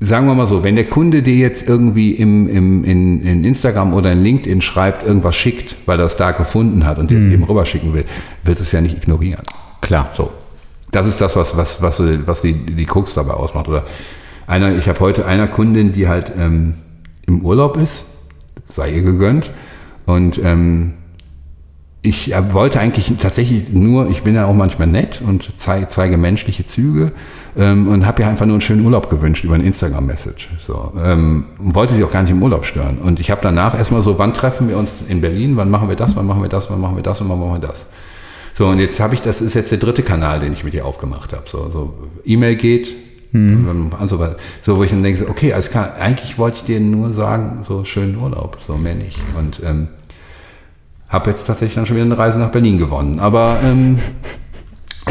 sagen 0.00 0.26
wir 0.26 0.34
mal 0.34 0.46
so, 0.46 0.62
wenn 0.62 0.76
der 0.76 0.86
Kunde 0.86 1.22
dir 1.22 1.36
jetzt 1.36 1.68
irgendwie 1.68 2.12
im, 2.12 2.48
im, 2.48 2.84
in, 2.84 3.22
in 3.22 3.44
Instagram 3.44 3.94
oder 3.94 4.12
in 4.12 4.22
LinkedIn 4.22 4.60
schreibt, 4.60 5.06
irgendwas 5.06 5.36
schickt, 5.36 5.76
weil 5.86 5.98
er 5.98 6.06
es 6.06 6.16
da 6.16 6.32
gefunden 6.32 6.84
hat 6.84 6.98
und 6.98 7.10
dir 7.10 7.18
es 7.18 7.24
mhm. 7.24 7.32
eben 7.32 7.44
rüberschicken 7.44 7.94
will, 7.94 8.04
wird 8.44 8.60
es 8.60 8.72
ja 8.72 8.80
nicht 8.80 8.96
ignorieren. 8.96 9.42
Klar. 9.80 10.10
So. 10.14 10.32
Das 10.90 11.06
ist 11.06 11.20
das, 11.20 11.36
was, 11.36 11.56
was, 11.56 11.82
was, 11.82 12.02
was 12.26 12.42
die, 12.42 12.52
die 12.52 12.86
Krux 12.86 13.14
dabei 13.14 13.34
ausmacht. 13.34 13.68
Oder 13.68 13.84
einer, 14.46 14.76
ich 14.76 14.88
habe 14.88 15.00
heute 15.00 15.26
einer 15.26 15.48
Kundin, 15.48 15.92
die 15.92 16.08
halt 16.08 16.32
ähm, 16.36 16.74
im 17.26 17.44
Urlaub 17.44 17.76
ist, 17.76 18.04
sei 18.64 18.90
ihr 18.90 19.02
gegönnt, 19.02 19.50
und 20.06 20.40
ähm, 20.42 20.94
ich 22.02 22.32
wollte 22.50 22.78
eigentlich 22.78 23.12
tatsächlich 23.20 23.72
nur, 23.72 24.08
ich 24.08 24.22
bin 24.22 24.36
ja 24.36 24.46
auch 24.46 24.54
manchmal 24.54 24.86
nett 24.86 25.20
und 25.20 25.52
zeige, 25.56 25.88
zeige 25.88 26.16
menschliche 26.16 26.64
Züge 26.64 27.10
ähm, 27.56 27.88
und 27.88 28.06
habe 28.06 28.22
ihr 28.22 28.28
einfach 28.28 28.46
nur 28.46 28.54
einen 28.54 28.60
schönen 28.60 28.84
Urlaub 28.84 29.08
gewünscht 29.10 29.44
über 29.44 29.54
ein 29.54 29.62
Instagram-Message. 29.62 30.50
So, 30.60 30.92
ähm, 31.02 31.44
wollte 31.58 31.94
sie 31.94 32.04
auch 32.04 32.10
gar 32.10 32.22
nicht 32.22 32.32
im 32.32 32.42
Urlaub 32.42 32.64
stören. 32.64 32.98
Und 32.98 33.20
ich 33.20 33.30
habe 33.30 33.40
danach 33.42 33.76
erstmal 33.76 34.02
so, 34.02 34.18
wann 34.18 34.34
treffen 34.34 34.68
wir 34.68 34.76
uns 34.76 34.94
in 35.08 35.20
Berlin, 35.20 35.56
wann 35.56 35.70
machen 35.70 35.88
wir 35.88 35.96
das, 35.96 36.16
wann 36.16 36.26
machen 36.26 36.42
wir 36.42 36.48
das, 36.48 36.70
wann 36.70 36.80
machen 36.80 36.96
wir 36.96 37.02
das 37.02 37.20
und 37.20 37.28
wann 37.28 37.40
machen 37.40 37.60
wir 37.60 37.68
das. 37.68 37.86
So, 38.54 38.66
und 38.68 38.78
jetzt 38.78 39.00
habe 39.00 39.14
ich, 39.14 39.20
das 39.20 39.40
ist 39.40 39.54
jetzt 39.54 39.70
der 39.70 39.78
dritte 39.78 40.02
Kanal, 40.02 40.40
den 40.40 40.52
ich 40.52 40.64
mit 40.64 40.74
ihr 40.74 40.86
aufgemacht 40.86 41.32
habe. 41.32 41.42
So, 41.46 41.70
so 41.70 41.94
E-Mail 42.24 42.56
geht, 42.56 42.94
mhm. 43.32 43.90
und 43.98 44.08
so 44.08 44.18
weiter. 44.18 44.36
So, 44.62 44.76
wo 44.76 44.84
ich 44.84 44.90
dann 44.90 45.02
denke, 45.02 45.28
okay, 45.28 45.52
alles 45.52 45.70
klar, 45.70 45.94
eigentlich 45.98 46.38
wollte 46.38 46.58
ich 46.58 46.64
dir 46.64 46.80
nur 46.80 47.12
sagen, 47.12 47.64
so 47.66 47.84
schönen 47.84 48.16
Urlaub, 48.16 48.58
so 48.66 48.76
mehr 48.76 48.94
nicht. 48.94 49.18
Und 49.38 49.60
ähm, 49.64 49.88
habe 51.08 51.30
jetzt 51.30 51.46
tatsächlich 51.46 51.74
dann 51.74 51.86
schon 51.86 51.96
wieder 51.96 52.06
eine 52.06 52.18
Reise 52.18 52.38
nach 52.38 52.50
Berlin 52.50 52.78
gewonnen. 52.78 53.20
Aber 53.20 53.58
ähm, 53.64 53.98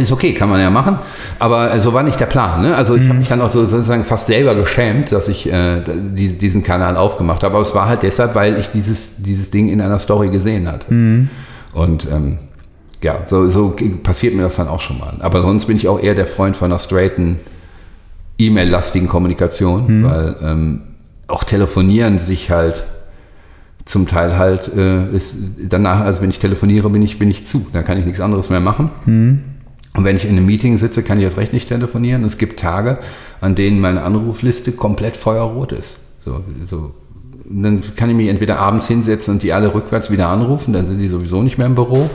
ist 0.03 0.11
okay, 0.11 0.33
kann 0.33 0.49
man 0.49 0.59
ja 0.59 0.69
machen, 0.69 0.99
aber 1.39 1.73
äh, 1.73 1.79
so 1.79 1.93
war 1.93 2.03
nicht 2.03 2.19
der 2.19 2.25
Plan. 2.25 2.61
Ne? 2.61 2.75
Also 2.75 2.95
ich 2.95 3.03
mhm. 3.03 3.09
habe 3.09 3.19
mich 3.19 3.29
dann 3.29 3.41
auch 3.41 3.49
so, 3.49 3.65
sozusagen 3.65 4.03
fast 4.03 4.25
selber 4.25 4.53
geschämt, 4.53 5.13
dass 5.13 5.29
ich 5.29 5.51
äh, 5.51 5.81
die, 5.85 6.37
diesen 6.37 6.63
Kanal 6.63 6.97
aufgemacht 6.97 7.43
habe. 7.43 7.55
Aber 7.55 7.61
es 7.61 7.73
war 7.73 7.87
halt 7.87 8.03
deshalb, 8.03 8.35
weil 8.35 8.59
ich 8.59 8.69
dieses, 8.71 9.15
dieses 9.17 9.51
Ding 9.51 9.69
in 9.69 9.79
einer 9.79 9.97
Story 9.99 10.29
gesehen 10.29 10.69
hatte. 10.69 10.93
Mhm. 10.93 11.29
Und 11.73 12.07
ähm, 12.11 12.39
ja, 13.01 13.19
so, 13.27 13.49
so 13.49 13.75
passiert 14.03 14.35
mir 14.35 14.41
das 14.41 14.57
dann 14.57 14.67
auch 14.67 14.81
schon 14.81 14.97
mal. 14.97 15.15
Aber 15.19 15.41
sonst 15.41 15.65
bin 15.65 15.77
ich 15.77 15.87
auch 15.87 15.99
eher 15.99 16.15
der 16.15 16.25
Freund 16.25 16.57
von 16.57 16.71
einer 16.71 16.79
straighten, 16.79 17.39
E-Mail-lastigen 18.37 19.07
Kommunikation, 19.07 20.01
mhm. 20.01 20.03
weil 20.03 20.35
ähm, 20.43 20.81
auch 21.27 21.45
telefonieren 21.45 22.19
sich 22.19 22.51
halt 22.51 22.83
zum 23.85 24.07
Teil 24.07 24.37
halt 24.37 24.75
äh, 24.75 25.07
ist 25.15 25.35
danach, 25.69 26.01
also 26.01 26.21
wenn 26.21 26.31
ich 26.31 26.39
telefoniere, 26.39 26.89
bin 26.89 27.01
ich, 27.01 27.17
bin 27.17 27.29
ich 27.29 27.45
zu. 27.45 27.67
Da 27.71 27.81
kann 27.81 27.97
ich 27.97 28.05
nichts 28.05 28.19
anderes 28.19 28.49
mehr 28.49 28.59
machen. 28.59 28.89
Und 29.95 30.03
wenn 30.03 30.17
ich 30.17 30.25
in 30.25 30.31
einem 30.31 30.45
Meeting 30.45 30.77
sitze, 30.77 31.03
kann 31.03 31.17
ich 31.17 31.23
jetzt 31.23 31.37
recht 31.37 31.53
nicht 31.53 31.69
telefonieren. 31.69 32.23
Es 32.23 32.37
gibt 32.37 32.59
Tage, 32.59 32.97
an 33.41 33.55
denen 33.55 33.79
meine 33.79 34.03
Anrufliste 34.03 34.71
komplett 34.73 35.15
feuerrot 35.15 35.71
ist. 35.71 35.97
So, 36.23 36.41
so. 36.69 36.91
dann 37.45 37.81
kann 37.95 38.09
ich 38.09 38.15
mich 38.15 38.27
entweder 38.27 38.59
abends 38.59 38.87
hinsetzen 38.87 39.35
und 39.35 39.43
die 39.43 39.53
alle 39.53 39.73
rückwärts 39.73 40.11
wieder 40.11 40.27
anrufen, 40.27 40.73
dann 40.73 40.87
sind 40.87 40.99
die 40.99 41.07
sowieso 41.07 41.43
nicht 41.43 41.57
mehr 41.57 41.67
im 41.67 41.75
Büro. 41.75 42.09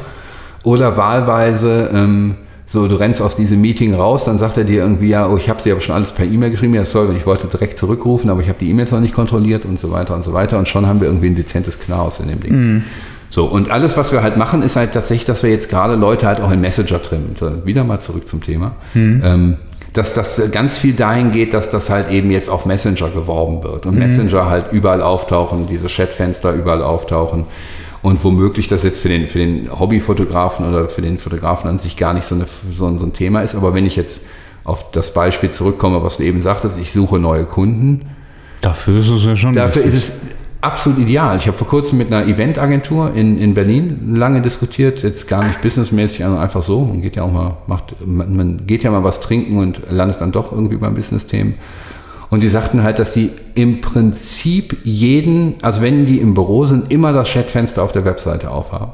Oder 0.64 0.96
wahlweise, 0.96 1.90
ähm, 1.92 2.34
so, 2.66 2.86
du 2.86 2.96
rennst 2.96 3.22
aus 3.22 3.34
diesem 3.34 3.60
Meeting 3.60 3.94
raus, 3.94 4.24
dann 4.24 4.38
sagt 4.38 4.58
er 4.58 4.64
dir 4.64 4.82
irgendwie, 4.82 5.08
ja, 5.08 5.28
oh, 5.28 5.36
ich 5.36 5.48
habe 5.48 5.62
sie 5.62 5.72
aber 5.72 5.80
schon 5.80 5.94
alles 5.94 6.12
per 6.12 6.26
E-Mail 6.26 6.50
geschrieben, 6.50 6.74
ja, 6.74 6.84
soll, 6.84 7.14
ich 7.16 7.26
wollte 7.26 7.48
direkt 7.48 7.78
zurückrufen, 7.78 8.30
aber 8.30 8.42
ich 8.42 8.48
habe 8.48 8.58
die 8.60 8.70
E-Mails 8.70 8.90
noch 8.90 9.00
nicht 9.00 9.14
kontrolliert 9.14 9.64
und 9.64 9.78
so 9.80 9.90
weiter 9.90 10.14
und 10.14 10.22
so 10.22 10.32
weiter. 10.34 10.58
Und 10.58 10.68
schon 10.68 10.86
haben 10.86 11.00
wir 11.00 11.08
irgendwie 11.08 11.28
ein 11.28 11.34
dezentes 11.34 11.78
Chaos 11.78 12.20
in 12.20 12.28
dem 12.28 12.40
Ding. 12.40 12.52
Mhm. 12.52 12.84
So, 13.30 13.46
und 13.46 13.70
alles, 13.70 13.96
was 13.96 14.12
wir 14.12 14.22
halt 14.22 14.36
machen, 14.36 14.62
ist 14.62 14.76
halt 14.76 14.92
tatsächlich, 14.92 15.24
dass 15.24 15.42
wir 15.42 15.50
jetzt 15.50 15.70
gerade 15.70 15.94
Leute 15.94 16.26
halt 16.26 16.40
auch 16.40 16.50
in 16.50 16.60
Messenger 16.60 17.02
trimmen. 17.02 17.36
So, 17.38 17.64
wieder 17.64 17.84
mal 17.84 18.00
zurück 18.00 18.28
zum 18.28 18.42
Thema. 18.42 18.72
Mhm. 18.92 19.22
Ähm, 19.24 19.56
dass 19.92 20.14
das 20.14 20.40
ganz 20.52 20.78
viel 20.78 20.94
dahin 20.94 21.30
geht, 21.30 21.54
dass 21.54 21.70
das 21.70 21.90
halt 21.90 22.10
eben 22.10 22.30
jetzt 22.30 22.48
auf 22.48 22.66
Messenger 22.66 23.08
geworben 23.10 23.62
wird 23.64 23.86
und 23.86 23.94
mhm. 23.94 24.00
Messenger 24.00 24.48
halt 24.48 24.72
überall 24.72 25.02
auftauchen, 25.02 25.66
diese 25.68 25.88
Chatfenster 25.88 26.52
überall 26.52 26.82
auftauchen 26.82 27.46
und 28.02 28.22
womöglich 28.24 28.68
das 28.68 28.82
jetzt 28.82 29.00
für 29.00 29.08
den, 29.08 29.28
für 29.28 29.38
den 29.38 29.68
Hobbyfotografen 29.78 30.66
oder 30.66 30.88
für 30.88 31.02
den 31.02 31.18
Fotografen 31.18 31.68
an 31.68 31.78
sich 31.78 31.96
gar 31.96 32.14
nicht 32.14 32.24
so, 32.24 32.34
eine, 32.34 32.46
so, 32.76 32.96
so 32.96 33.04
ein 33.04 33.12
Thema 33.12 33.42
ist. 33.42 33.54
Aber 33.54 33.74
wenn 33.74 33.86
ich 33.86 33.96
jetzt 33.96 34.22
auf 34.64 34.90
das 34.92 35.12
Beispiel 35.12 35.50
zurückkomme, 35.50 36.02
was 36.02 36.18
du 36.18 36.22
eben 36.22 36.40
sagtest, 36.40 36.78
ich 36.78 36.92
suche 36.92 37.18
neue 37.18 37.44
Kunden. 37.44 38.06
Dafür 38.60 39.00
ist 39.00 39.10
es 39.10 39.24
ja 39.24 39.36
schon. 39.36 39.54
Dafür 39.54 39.82
ist 39.82 39.94
es 39.94 40.12
absolut 40.60 40.98
ideal. 40.98 41.38
Ich 41.38 41.46
habe 41.46 41.56
vor 41.56 41.66
kurzem 41.66 41.98
mit 41.98 42.12
einer 42.12 42.26
Eventagentur 42.26 43.12
in, 43.14 43.38
in 43.38 43.54
Berlin 43.54 44.14
lange 44.14 44.42
diskutiert, 44.42 45.02
jetzt 45.02 45.28
gar 45.28 45.44
nicht 45.44 45.60
businessmäßig, 45.60 46.20
sondern 46.20 46.40
einfach 46.40 46.62
so. 46.62 46.84
Man 46.84 47.02
geht 47.02 47.16
ja 47.16 47.22
auch 47.22 47.32
mal, 47.32 47.56
macht, 47.66 47.94
man, 48.06 48.36
man 48.36 48.66
geht 48.66 48.82
ja 48.82 48.90
mal 48.90 49.04
was 49.04 49.20
trinken 49.20 49.58
und 49.58 49.82
landet 49.90 50.20
dann 50.20 50.32
doch 50.32 50.52
irgendwie 50.52 50.76
beim 50.76 50.94
Business-Themen. 50.94 51.54
Und 52.30 52.42
die 52.42 52.48
sagten 52.48 52.84
halt, 52.84 52.98
dass 52.98 53.12
die 53.12 53.30
im 53.54 53.80
Prinzip 53.80 54.78
jeden, 54.84 55.54
also 55.62 55.82
wenn 55.82 56.06
die 56.06 56.20
im 56.20 56.34
Büro 56.34 56.64
sind, 56.64 56.92
immer 56.92 57.12
das 57.12 57.28
Chatfenster 57.30 57.82
auf 57.82 57.92
der 57.92 58.04
Webseite 58.04 58.50
aufhaben. 58.50 58.92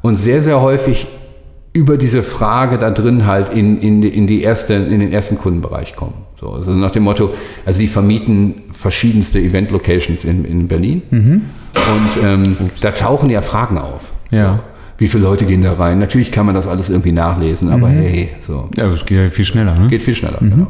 Und 0.00 0.16
sehr, 0.16 0.42
sehr 0.42 0.62
häufig 0.62 1.06
über 1.72 1.98
diese 1.98 2.22
Frage 2.22 2.78
da 2.78 2.90
drin 2.90 3.26
halt 3.26 3.52
in, 3.52 3.78
in, 3.80 4.02
in, 4.02 4.26
die 4.26 4.42
erste, 4.42 4.74
in 4.74 5.00
den 5.00 5.12
ersten 5.12 5.36
Kundenbereich 5.36 5.94
kommen. 5.94 6.14
So, 6.40 6.52
also 6.52 6.70
nach 6.70 6.90
dem 6.90 7.02
Motto, 7.02 7.34
also 7.66 7.80
die 7.80 7.86
vermieten 7.86 8.62
verschiedenste 8.72 9.38
Event-Locations 9.38 10.24
in, 10.24 10.46
in 10.46 10.68
Berlin 10.68 11.02
mhm. 11.10 11.42
und 11.74 12.24
ähm, 12.24 12.56
da 12.80 12.92
tauchen 12.92 13.28
ja 13.28 13.42
Fragen 13.42 13.76
auf. 13.76 14.12
Ja. 14.30 14.54
So, 14.54 14.60
wie 14.96 15.08
viele 15.08 15.24
Leute 15.24 15.44
gehen 15.44 15.62
da 15.62 15.74
rein? 15.74 15.98
Natürlich 15.98 16.30
kann 16.30 16.46
man 16.46 16.54
das 16.54 16.66
alles 16.66 16.88
irgendwie 16.88 17.12
nachlesen, 17.12 17.70
aber 17.70 17.88
mhm. 17.88 17.92
hey, 17.92 18.28
so. 18.46 18.70
Ja, 18.74 18.90
es 18.90 19.04
geht 19.04 19.18
ja 19.18 19.28
viel 19.28 19.44
schneller, 19.44 19.74
ne? 19.74 19.88
Geht 19.88 20.02
viel 20.02 20.14
schneller, 20.14 20.38
mhm. 20.40 20.50
genau. 20.50 20.66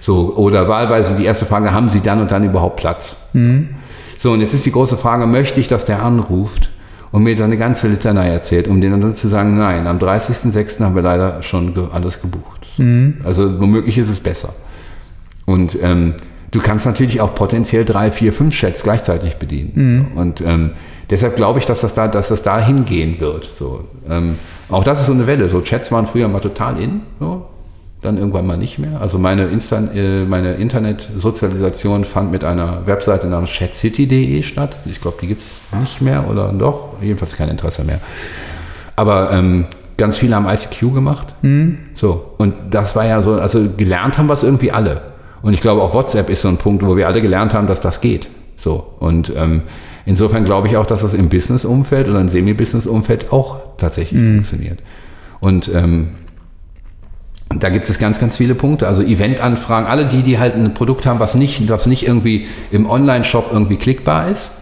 So, 0.00 0.34
oder 0.36 0.68
wahlweise 0.68 1.14
die 1.16 1.24
erste 1.24 1.46
Frage, 1.46 1.72
haben 1.72 1.88
Sie 1.88 2.00
dann 2.00 2.20
und 2.20 2.30
dann 2.30 2.44
überhaupt 2.44 2.76
Platz? 2.76 3.16
Mhm. 3.32 3.70
So, 4.18 4.32
und 4.32 4.42
jetzt 4.42 4.52
ist 4.52 4.66
die 4.66 4.72
große 4.72 4.98
Frage, 4.98 5.26
möchte 5.26 5.58
ich, 5.58 5.68
dass 5.68 5.86
der 5.86 6.02
anruft 6.02 6.70
und 7.12 7.22
mir 7.22 7.34
dann 7.34 7.46
eine 7.46 7.56
ganze 7.56 7.88
Litanei 7.88 8.28
erzählt, 8.28 8.68
um 8.68 8.80
denen 8.80 9.00
dann 9.00 9.14
zu 9.14 9.28
sagen, 9.28 9.56
nein, 9.56 9.86
am 9.86 9.98
30.06. 9.98 10.82
haben 10.82 10.94
wir 10.94 11.02
leider 11.02 11.42
schon 11.42 11.72
alles 11.92 12.20
gebucht. 12.20 12.66
Mhm. 12.76 13.18
Also 13.24 13.60
womöglich 13.60 13.96
ist 13.96 14.10
es 14.10 14.20
besser. 14.20 14.54
Und 15.46 15.78
ähm, 15.82 16.14
du 16.50 16.60
kannst 16.60 16.86
natürlich 16.86 17.20
auch 17.20 17.34
potenziell 17.34 17.84
drei, 17.84 18.10
vier, 18.10 18.32
fünf 18.32 18.54
Chats 18.54 18.82
gleichzeitig 18.82 19.36
bedienen. 19.36 19.72
Mhm. 20.12 20.18
Und 20.18 20.40
ähm, 20.40 20.70
deshalb 21.10 21.36
glaube 21.36 21.58
ich, 21.58 21.66
dass 21.66 21.80
das 21.80 21.94
da, 21.94 22.08
dass 22.08 22.28
das 22.28 22.42
da 22.42 22.60
hingehen 22.60 23.20
wird. 23.20 23.50
So, 23.54 23.84
ähm, 24.08 24.38
auch 24.68 24.84
das 24.84 25.00
ist 25.00 25.06
so 25.06 25.12
eine 25.12 25.26
Welle. 25.26 25.48
So 25.48 25.60
Chats 25.60 25.92
waren 25.92 26.06
früher 26.06 26.28
mal 26.28 26.40
total 26.40 26.80
in. 26.80 27.02
So 27.20 27.46
dann 28.04 28.18
irgendwann 28.18 28.46
mal 28.46 28.56
nicht 28.56 28.78
mehr. 28.78 29.00
Also 29.00 29.18
meine, 29.18 29.46
Insta 29.46 29.78
äh, 29.94 30.24
meine 30.24 30.54
Internetsozialisation 30.54 32.04
fand 32.04 32.30
mit 32.30 32.44
einer 32.44 32.86
Webseite 32.86 33.26
namens 33.26 33.50
chatcity.de 33.50 34.42
statt. 34.42 34.76
Ich 34.84 35.00
glaube, 35.00 35.16
die 35.22 35.26
gibt 35.26 35.40
es 35.40 35.58
nicht 35.80 36.00
mehr 36.02 36.28
oder 36.28 36.52
doch. 36.52 36.96
Jedenfalls 37.00 37.36
kein 37.36 37.48
Interesse 37.48 37.82
mehr. 37.82 38.00
Aber 38.94 39.32
ähm, 39.32 39.66
ganz 39.96 40.18
viele 40.18 40.36
haben 40.36 40.46
ICQ 40.46 40.92
gemacht. 40.92 41.34
Mhm. 41.42 41.78
So, 41.94 42.34
und 42.36 42.54
das 42.70 42.94
war 42.94 43.06
ja 43.06 43.22
so, 43.22 43.34
also 43.34 43.66
gelernt 43.76 44.18
haben 44.18 44.26
wir 44.26 44.34
es 44.34 44.42
irgendwie 44.42 44.70
alle. 44.70 45.00
Und 45.44 45.52
ich 45.52 45.60
glaube, 45.60 45.82
auch 45.82 45.92
WhatsApp 45.92 46.30
ist 46.30 46.40
so 46.40 46.48
ein 46.48 46.56
Punkt, 46.56 46.82
wo 46.86 46.96
wir 46.96 47.06
alle 47.06 47.20
gelernt 47.20 47.52
haben, 47.52 47.66
dass 47.66 47.82
das 47.82 48.00
geht. 48.00 48.30
So, 48.58 48.94
und 48.98 49.30
ähm, 49.36 49.60
insofern 50.06 50.46
glaube 50.46 50.68
ich 50.68 50.78
auch, 50.78 50.86
dass 50.86 51.02
das 51.02 51.12
im 51.12 51.28
Business-Umfeld 51.28 52.08
oder 52.08 52.18
im 52.18 52.28
Semi-Business-Umfeld 52.28 53.30
auch 53.30 53.58
tatsächlich 53.76 54.22
mhm. 54.22 54.36
funktioniert. 54.36 54.78
Und 55.40 55.70
ähm, 55.74 56.12
da 57.50 57.68
gibt 57.68 57.90
es 57.90 57.98
ganz, 57.98 58.18
ganz 58.18 58.38
viele 58.38 58.54
Punkte. 58.54 58.88
Also 58.88 59.02
Eventanfragen, 59.02 59.86
alle 59.86 60.06
die, 60.06 60.22
die 60.22 60.38
halt 60.38 60.54
ein 60.54 60.72
Produkt 60.72 61.04
haben, 61.04 61.20
was 61.20 61.34
nicht, 61.34 61.68
was 61.68 61.84
nicht 61.84 62.06
irgendwie 62.06 62.46
im 62.70 62.88
Online-Shop 62.88 63.50
irgendwie 63.52 63.76
klickbar 63.76 64.30
ist. 64.30 64.52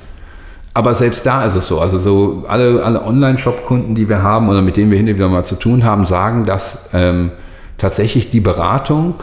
Aber 0.75 0.97
selbst 0.97 1.25
da 1.25 1.45
ist 1.45 1.55
es 1.55 1.69
so. 1.69 1.79
Also 1.79 2.01
so 2.01 2.43
alle, 2.49 2.83
alle 2.83 3.05
Online-Shop-Kunden, 3.05 3.95
die 3.95 4.09
wir 4.09 4.25
haben 4.25 4.49
oder 4.49 4.63
mit 4.63 4.77
denen 4.77 4.91
wir 4.91 4.99
hin 4.99 5.09
und 5.09 5.15
wieder 5.15 5.29
mal 5.29 5.45
zu 5.45 5.55
tun 5.55 5.85
haben, 5.85 6.07
sagen, 6.07 6.45
dass 6.45 6.79
ähm, 6.93 7.31
tatsächlich 7.79 8.31
die 8.31 8.41
Beratung 8.41 9.23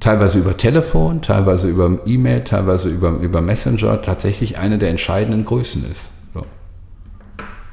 teilweise 0.00 0.38
über 0.38 0.56
Telefon, 0.56 1.22
teilweise 1.22 1.68
über 1.68 1.98
E-Mail, 2.06 2.44
teilweise 2.44 2.88
über, 2.88 3.10
über 3.10 3.40
Messenger 3.40 4.02
tatsächlich 4.02 4.58
eine 4.58 4.78
der 4.78 4.90
entscheidenden 4.90 5.44
Größen 5.44 5.84
ist. 5.90 6.02
So. 6.34 6.42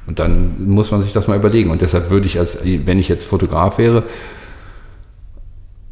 Und 0.06 0.18
dann 0.18 0.66
muss 0.66 0.90
man 0.90 1.02
sich 1.02 1.12
das 1.12 1.28
mal 1.28 1.36
überlegen. 1.36 1.70
Und 1.70 1.82
deshalb 1.82 2.10
würde 2.10 2.26
ich 2.26 2.38
als, 2.38 2.58
wenn 2.64 2.98
ich 2.98 3.08
jetzt 3.08 3.26
Fotograf 3.26 3.78
wäre, 3.78 4.04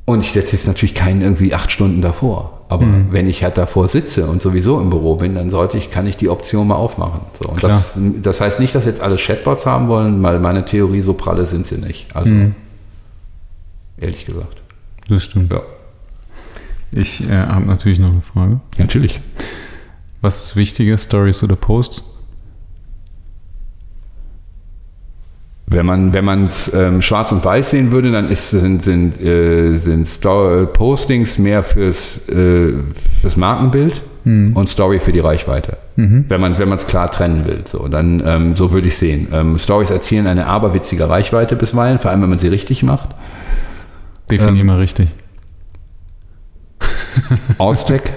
und 0.07 0.21
ich 0.21 0.33
setze 0.33 0.55
jetzt 0.55 0.67
natürlich 0.67 0.95
keinen 0.95 1.23
irgendwie 1.23 1.55
acht 1.55 1.73
Stunden 1.73 2.03
davor. 2.03 2.61
Aber 2.69 2.85
mhm. 2.85 3.07
wenn 3.11 3.27
ich 3.27 3.43
halt 3.43 3.57
davor 3.57 3.89
sitze 3.89 4.27
und 4.27 4.43
sowieso 4.43 4.81
im 4.81 4.91
Büro 4.91 5.17
bin, 5.17 5.35
dann 5.35 5.51
sollte 5.51 5.79
ich, 5.79 5.91
kann 5.91 6.07
ich 6.07 6.17
die 6.17 6.29
Option 6.29 6.67
mal 6.69 6.75
aufmachen. 6.75 7.21
So, 7.41 7.49
und 7.49 7.63
das, 7.63 7.95
das, 8.23 8.41
heißt 8.41 8.61
nicht, 8.61 8.75
dass 8.75 8.85
jetzt 8.85 9.01
alle 9.01 9.17
Chatbots 9.17 9.65
haben 9.65 9.89
wollen, 9.89 10.23
weil 10.23 10.41
meine 10.41 10.65
Theorie 10.67 11.01
so 11.01 11.15
pralle 11.15 11.47
sind 11.47 11.67
sie 11.67 11.79
nicht. 11.79 12.15
Also, 12.15 12.31
mhm. 12.31 12.55
ehrlich 13.99 14.27
gesagt. 14.27 14.61
Das 15.09 15.25
stimmt. 15.25 15.53
Ja. 15.53 15.63
Ich 16.93 17.29
äh, 17.29 17.33
habe 17.33 17.67
natürlich 17.67 17.99
noch 17.99 18.11
eine 18.11 18.23
Frage. 18.23 18.61
Natürlich. 18.79 19.21
Was 20.21 20.45
ist 20.45 20.57
wichtiger, 20.57 20.97
Stories 20.97 21.43
oder 21.43 21.57
Posts? 21.57 22.03
Wenn 25.67 25.87
man 25.87 26.13
wenn 26.13 26.25
man 26.25 26.45
es 26.45 26.73
ähm, 26.75 27.01
schwarz 27.03 27.33
und 27.33 27.45
weiß 27.45 27.71
sehen 27.71 27.91
würde, 27.91 28.13
dann 28.13 28.29
ist, 28.29 28.51
sind, 28.51 28.83
sind, 28.83 29.21
äh, 29.21 29.79
sind 29.79 30.07
Story 30.09 30.67
Postings 30.67 31.39
mehr 31.39 31.63
fürs, 31.63 32.29
äh, 32.29 32.75
fürs 33.21 33.37
Markenbild 33.37 34.03
mhm. 34.25 34.55
und 34.55 34.69
Story 34.69 35.01
für 35.01 35.13
die 35.13 35.21
Reichweite. 35.21 35.79
Mhm. 35.97 36.27
Wenn 36.29 36.41
man 36.41 36.59
wenn 36.59 36.71
es 36.73 36.87
klar 36.87 37.11
trennen 37.11 37.47
will. 37.47 37.63
So, 37.67 37.89
dann 37.89 38.23
ähm, 38.27 38.57
so 38.57 38.73
würde 38.73 38.89
ich 38.89 38.97
sehen. 38.97 39.29
Ähm, 39.33 39.59
Stories 39.59 39.91
erzielen 39.91 40.27
eine 40.27 40.47
aberwitzige 40.47 41.09
Reichweite 41.09 41.57
bisweilen, 41.57 41.99
vor 41.99 42.11
allem 42.11 42.23
wenn 42.23 42.31
man 42.31 42.39
sie 42.39 42.49
richtig 42.49 42.83
macht. 42.83 43.11
Definier 44.31 44.61
ähm, 44.61 44.67
mal 44.67 44.79
richtig. 44.79 45.09
Ortstag. 47.59 48.15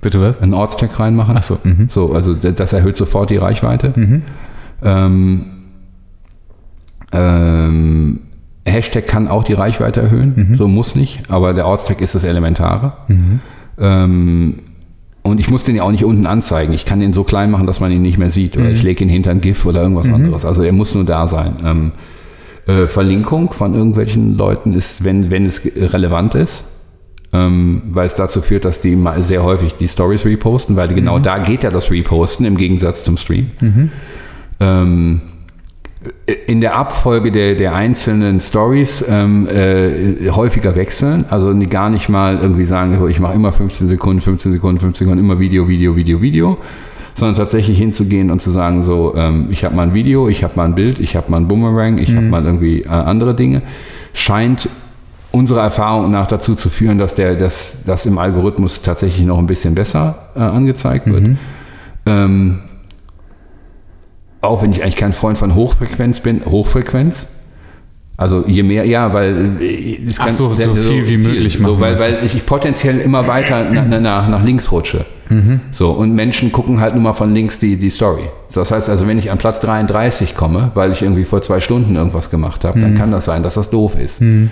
Bitte 0.00 0.20
was? 0.20 0.40
Ein 0.40 0.54
Ortstag 0.54 0.98
reinmachen. 0.98 1.36
Ach 1.36 1.42
so. 1.42 1.58
Mhm. 1.62 1.88
so. 1.90 2.12
Also 2.12 2.34
das 2.34 2.72
erhöht 2.72 2.96
sofort 2.96 3.30
die 3.30 3.36
Reichweite. 3.36 3.92
Mhm. 3.94 4.22
Ähm, 4.82 5.44
ähm, 7.12 8.20
Hashtag 8.66 9.06
kann 9.06 9.28
auch 9.28 9.44
die 9.44 9.52
Reichweite 9.52 10.00
erhöhen, 10.00 10.32
mhm. 10.36 10.56
so 10.56 10.68
muss 10.68 10.94
nicht, 10.94 11.30
aber 11.30 11.54
der 11.54 11.66
Ortstag 11.66 12.00
ist 12.00 12.14
das 12.14 12.24
Elementare. 12.24 12.92
Mhm. 13.08 13.40
Ähm, 13.78 14.54
und 15.22 15.40
ich 15.40 15.50
muss 15.50 15.64
den 15.64 15.76
ja 15.76 15.82
auch 15.82 15.90
nicht 15.90 16.04
unten 16.04 16.26
anzeigen. 16.26 16.72
Ich 16.72 16.84
kann 16.84 17.00
den 17.00 17.12
so 17.12 17.24
klein 17.24 17.50
machen, 17.50 17.66
dass 17.66 17.80
man 17.80 17.92
ihn 17.92 18.02
nicht 18.02 18.18
mehr 18.18 18.30
sieht. 18.30 18.56
Oder 18.56 18.68
mhm. 18.68 18.74
ich 18.74 18.82
lege 18.82 19.04
ihn 19.04 19.10
hinter 19.10 19.30
ein 19.30 19.40
GIF 19.40 19.66
oder 19.66 19.82
irgendwas 19.82 20.06
mhm. 20.06 20.14
anderes. 20.14 20.44
Also 20.44 20.62
er 20.62 20.72
muss 20.72 20.94
nur 20.94 21.04
da 21.04 21.28
sein. 21.28 21.56
Ähm, 21.62 21.92
äh, 22.66 22.86
Verlinkung 22.86 23.52
von 23.52 23.74
irgendwelchen 23.74 24.36
Leuten 24.36 24.72
ist, 24.72 25.04
wenn, 25.04 25.30
wenn 25.30 25.44
es 25.44 25.62
relevant 25.64 26.34
ist, 26.34 26.64
ähm, 27.32 27.82
weil 27.92 28.06
es 28.06 28.14
dazu 28.14 28.42
führt, 28.42 28.64
dass 28.64 28.80
die 28.80 28.98
sehr 29.18 29.44
häufig 29.44 29.74
die 29.74 29.88
Stories 29.88 30.24
reposten, 30.24 30.76
weil 30.76 30.88
genau 30.88 31.18
mhm. 31.18 31.22
da 31.22 31.38
geht 31.38 31.62
ja 31.62 31.70
das 31.70 31.90
Reposten 31.90 32.44
im 32.44 32.56
Gegensatz 32.56 33.04
zum 33.04 33.16
Stream. 33.16 33.50
Mhm. 33.60 33.90
Ähm, 34.58 35.20
in 36.46 36.62
der 36.62 36.76
Abfolge 36.76 37.30
der, 37.30 37.54
der 37.54 37.74
einzelnen 37.74 38.40
Stories 38.40 39.04
ähm, 39.06 39.46
äh, 39.46 40.30
häufiger 40.30 40.74
wechseln. 40.74 41.26
Also 41.28 41.54
gar 41.68 41.90
nicht 41.90 42.08
mal 42.08 42.38
irgendwie 42.40 42.64
sagen, 42.64 42.96
so, 42.98 43.06
ich 43.06 43.20
mache 43.20 43.34
immer 43.34 43.52
15 43.52 43.88
Sekunden, 43.88 44.22
15 44.22 44.52
Sekunden, 44.52 44.80
15 44.80 45.06
Sekunden, 45.06 45.22
immer 45.22 45.38
Video, 45.38 45.68
Video, 45.68 45.94
Video, 45.96 46.22
Video, 46.22 46.58
sondern 47.14 47.36
tatsächlich 47.36 47.76
hinzugehen 47.76 48.30
und 48.30 48.40
zu 48.40 48.50
sagen, 48.50 48.82
so, 48.82 49.14
ähm, 49.14 49.48
ich 49.50 49.62
habe 49.64 49.76
mal 49.76 49.82
ein 49.82 49.94
Video, 49.94 50.26
ich 50.28 50.42
habe 50.42 50.54
mal 50.56 50.64
ein 50.64 50.74
Bild, 50.74 50.98
ich 51.00 51.16
habe 51.16 51.30
mal 51.30 51.36
ein 51.36 51.48
Boomerang, 51.48 51.98
ich 51.98 52.10
mhm. 52.10 52.16
habe 52.16 52.26
mal 52.26 52.46
irgendwie 52.46 52.82
äh, 52.82 52.88
andere 52.88 53.34
Dinge, 53.34 53.60
scheint 54.14 54.70
unserer 55.32 55.62
Erfahrung 55.62 56.10
nach 56.10 56.26
dazu 56.26 56.54
zu 56.54 56.68
führen, 56.68 56.98
dass 56.98 57.14
der, 57.14 57.36
dass 57.36 57.78
das 57.86 58.06
im 58.06 58.18
Algorithmus 58.18 58.82
tatsächlich 58.82 59.24
noch 59.24 59.38
ein 59.38 59.46
bisschen 59.46 59.74
besser 59.74 60.30
äh, 60.34 60.40
angezeigt 60.40 61.06
wird. 61.06 61.22
Mhm. 61.22 61.38
Ähm, 62.06 62.58
auch 64.40 64.62
wenn 64.62 64.72
ich 64.72 64.82
eigentlich 64.82 64.96
kein 64.96 65.12
Freund 65.12 65.38
von 65.38 65.54
Hochfrequenz 65.54 66.20
bin, 66.20 66.44
Hochfrequenz. 66.44 67.26
Also 68.16 68.44
je 68.46 68.62
mehr, 68.62 68.84
ja, 68.84 69.14
weil 69.14 69.56
äh, 69.60 69.98
es 70.06 70.18
kann 70.18 70.32
so, 70.32 70.52
so, 70.52 70.74
so 70.74 70.74
viel 70.74 71.08
wie 71.08 71.16
möglich 71.16 71.58
machen. 71.58 71.74
So, 71.74 71.80
weil, 71.80 71.98
weil 71.98 72.18
ich 72.22 72.44
potenziell 72.44 72.98
immer 72.98 73.26
weiter 73.26 73.70
nach, 73.70 74.00
nach, 74.00 74.28
nach 74.28 74.44
links 74.44 74.70
rutsche. 74.72 75.06
Mhm. 75.30 75.60
So, 75.72 75.92
und 75.92 76.14
Menschen 76.14 76.52
gucken 76.52 76.80
halt 76.80 76.94
nur 76.94 77.02
mal 77.02 77.12
von 77.12 77.32
links 77.32 77.58
die, 77.58 77.76
die 77.76 77.88
Story. 77.88 78.24
Das 78.52 78.72
heißt 78.72 78.90
also, 78.90 79.06
wenn 79.06 79.18
ich 79.18 79.30
an 79.30 79.38
Platz 79.38 79.60
33 79.60 80.34
komme, 80.34 80.70
weil 80.74 80.92
ich 80.92 81.00
irgendwie 81.00 81.24
vor 81.24 81.40
zwei 81.40 81.60
Stunden 81.60 81.96
irgendwas 81.96 82.30
gemacht 82.30 82.64
habe, 82.64 82.78
mhm. 82.78 82.82
dann 82.82 82.94
kann 82.96 83.10
das 83.10 83.24
sein, 83.24 83.42
dass 83.42 83.54
das 83.54 83.70
doof 83.70 83.98
ist. 83.98 84.20
Mhm. 84.20 84.50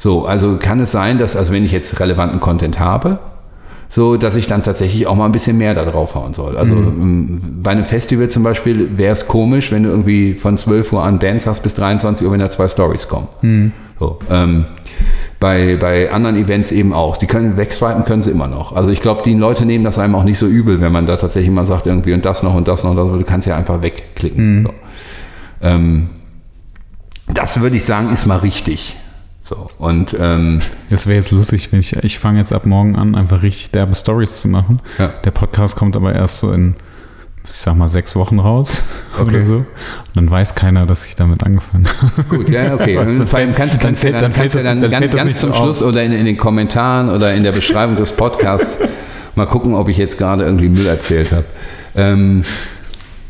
So, 0.00 0.24
also 0.24 0.56
kann 0.56 0.80
es 0.80 0.92
sein, 0.92 1.18
dass, 1.18 1.36
also 1.36 1.52
wenn 1.52 1.62
ich 1.62 1.72
jetzt 1.72 2.00
relevanten 2.00 2.40
Content 2.40 2.80
habe, 2.80 3.18
so 3.90 4.16
dass 4.16 4.34
ich 4.34 4.46
dann 4.46 4.62
tatsächlich 4.62 5.06
auch 5.06 5.14
mal 5.14 5.26
ein 5.26 5.32
bisschen 5.32 5.58
mehr 5.58 5.74
da 5.74 5.84
drauf 5.84 6.14
hauen 6.14 6.32
soll. 6.32 6.56
Also 6.56 6.74
mhm. 6.74 7.02
Ähm, 7.02 7.40
bei 7.62 7.72
einem 7.72 7.84
Festival 7.84 8.30
zum 8.30 8.42
Beispiel 8.42 8.96
wäre 8.96 9.12
es 9.12 9.26
komisch, 9.26 9.70
wenn 9.70 9.82
du 9.82 9.90
irgendwie 9.90 10.32
von 10.32 10.56
12 10.56 10.94
Uhr 10.94 11.04
an 11.04 11.18
Bands 11.18 11.46
hast 11.46 11.62
bis 11.62 11.74
23 11.74 12.26
Uhr, 12.26 12.32
wenn 12.32 12.40
da 12.40 12.50
zwei 12.50 12.66
Stories 12.66 13.08
kommen. 13.08 13.28
Mhm. 13.42 13.72
So, 13.98 14.18
ähm, 14.30 14.64
bei, 15.38 15.76
bei 15.76 16.10
anderen 16.10 16.36
Events 16.36 16.72
eben 16.72 16.94
auch. 16.94 17.18
Die 17.18 17.26
können 17.26 17.58
wegswipen, 17.58 18.06
können 18.06 18.22
sie 18.22 18.30
immer 18.30 18.48
noch. 18.48 18.72
Also 18.72 18.88
ich 18.88 19.02
glaube, 19.02 19.20
die 19.22 19.34
Leute 19.34 19.66
nehmen 19.66 19.84
das 19.84 19.98
einem 19.98 20.14
auch 20.14 20.24
nicht 20.24 20.38
so 20.38 20.46
übel, 20.46 20.80
wenn 20.80 20.92
man 20.92 21.04
da 21.04 21.18
tatsächlich 21.18 21.52
mal 21.52 21.66
sagt, 21.66 21.86
irgendwie 21.86 22.14
und 22.14 22.24
das 22.24 22.42
noch 22.42 22.54
und 22.54 22.68
das 22.68 22.84
noch 22.84 22.92
und 22.92 22.96
das. 22.96 23.06
Du 23.06 23.24
kannst 23.24 23.46
ja 23.46 23.54
einfach 23.54 23.82
wegklicken. 23.82 24.60
Mhm. 24.60 24.64
So. 24.64 24.72
Ähm, 25.60 26.08
das 27.34 27.60
würde 27.60 27.76
ich 27.76 27.84
sagen, 27.84 28.08
ist 28.08 28.24
mal 28.24 28.38
richtig. 28.38 28.96
So, 29.50 29.68
und 29.78 30.16
ähm, 30.18 30.62
Das 30.90 31.08
wäre 31.08 31.16
jetzt 31.16 31.32
lustig, 31.32 31.72
wenn 31.72 31.80
ich, 31.80 31.92
ich 32.04 32.18
fange 32.20 32.38
jetzt 32.38 32.52
ab 32.52 32.66
morgen 32.66 32.94
an, 32.94 33.16
einfach 33.16 33.42
richtig 33.42 33.72
derbe 33.72 33.96
Stories 33.96 34.40
zu 34.40 34.46
machen. 34.48 34.80
Ja. 34.96 35.08
Der 35.24 35.32
Podcast 35.32 35.74
kommt 35.74 35.96
aber 35.96 36.14
erst 36.14 36.38
so 36.38 36.52
in, 36.52 36.74
ich 37.48 37.56
sag 37.56 37.74
mal, 37.76 37.88
sechs 37.88 38.14
Wochen 38.14 38.38
raus 38.38 38.84
Okay. 39.20 39.36
oder 39.38 39.40
so. 39.44 39.56
Und 39.56 39.66
dann 40.14 40.30
weiß 40.30 40.54
keiner, 40.54 40.86
dass 40.86 41.04
ich 41.04 41.16
damit 41.16 41.42
angefangen 41.44 41.88
habe. 42.00 42.22
Gut, 42.28 42.48
ja, 42.48 42.74
okay. 42.74 42.96
Und 42.96 43.28
vor 43.28 43.40
allem 43.40 43.52
kannst, 43.52 43.82
dann 43.82 43.96
fällt- 43.96 44.14
dann, 44.14 44.22
dann 44.22 44.32
kannst 44.32 44.54
dann, 44.54 44.80
das- 44.80 44.90
dann 44.90 45.00
ganz, 45.00 45.16
ganz 45.16 45.40
zum 45.40 45.52
Schluss 45.52 45.82
auf. 45.82 45.88
oder 45.88 46.04
in, 46.04 46.12
in 46.12 46.26
den 46.26 46.36
Kommentaren 46.36 47.08
oder 47.10 47.34
in 47.34 47.42
der 47.42 47.50
Beschreibung 47.52 47.96
des 47.96 48.12
Podcasts 48.12 48.78
mal 49.34 49.46
gucken, 49.46 49.74
ob 49.74 49.88
ich 49.88 49.96
jetzt 49.96 50.16
gerade 50.16 50.44
irgendwie 50.44 50.68
Müll 50.68 50.86
erzählt 50.86 51.32
habe. 51.32 51.44
Ähm, 51.96 52.44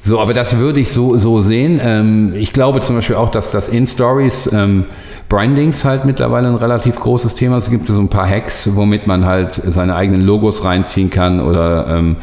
so, 0.03 0.19
aber 0.19 0.33
das 0.33 0.57
würde 0.57 0.81
ich 0.81 0.91
so, 0.91 1.19
so 1.19 1.43
sehen. 1.43 1.81
Ähm, 1.83 2.33
ich 2.35 2.53
glaube 2.53 2.81
zum 2.81 2.97
Beispiel 2.97 3.17
auch, 3.17 3.31
dass 3.31 3.51
das 3.51 3.69
in 3.69 3.87
Stories 3.87 4.51
ähm, 4.53 4.87
Brandings 5.29 5.85
halt 5.85 6.05
mittlerweile 6.05 6.49
ein 6.49 6.55
relativ 6.55 6.99
großes 6.99 7.35
Thema 7.35 7.59
ist. 7.59 7.65
Es 7.65 7.71
gibt 7.71 7.87
so 7.87 8.01
ein 8.01 8.09
paar 8.09 8.29
Hacks, 8.29 8.71
womit 8.75 9.07
man 9.07 9.25
halt 9.27 9.61
seine 9.67 9.95
eigenen 9.95 10.23
Logos 10.23 10.65
reinziehen 10.65 11.11
kann 11.11 11.41
oder 11.41 11.87
ähm, 11.89 12.17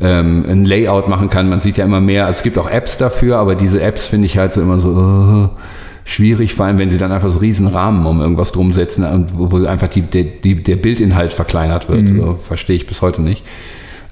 ähm, 0.00 0.44
ein 0.48 0.64
Layout 0.64 1.08
machen 1.08 1.30
kann. 1.30 1.48
Man 1.48 1.60
sieht 1.60 1.78
ja 1.78 1.84
immer 1.84 2.00
mehr, 2.00 2.28
es 2.28 2.42
gibt 2.42 2.58
auch 2.58 2.70
Apps 2.70 2.98
dafür, 2.98 3.38
aber 3.38 3.54
diese 3.54 3.80
Apps 3.80 4.06
finde 4.06 4.26
ich 4.26 4.36
halt 4.36 4.52
so 4.52 4.60
immer 4.60 4.78
so 4.78 5.48
äh, 5.50 5.58
schwierig, 6.04 6.54
vor 6.54 6.66
allem 6.66 6.78
wenn 6.78 6.90
sie 6.90 6.98
dann 6.98 7.12
einfach 7.12 7.30
so 7.30 7.38
riesen 7.38 7.66
Rahmen 7.66 8.04
um 8.04 8.20
irgendwas 8.20 8.52
drum 8.52 8.74
setzen 8.74 9.04
und 9.04 9.30
wo, 9.32 9.64
einfach 9.64 9.88
die, 9.88 10.02
der, 10.02 10.24
die, 10.24 10.62
der 10.62 10.76
Bildinhalt 10.76 11.32
verkleinert 11.32 11.88
wird. 11.88 12.08
So, 12.08 12.38
verstehe 12.40 12.76
ich 12.76 12.86
bis 12.86 13.00
heute 13.02 13.22
nicht. 13.22 13.42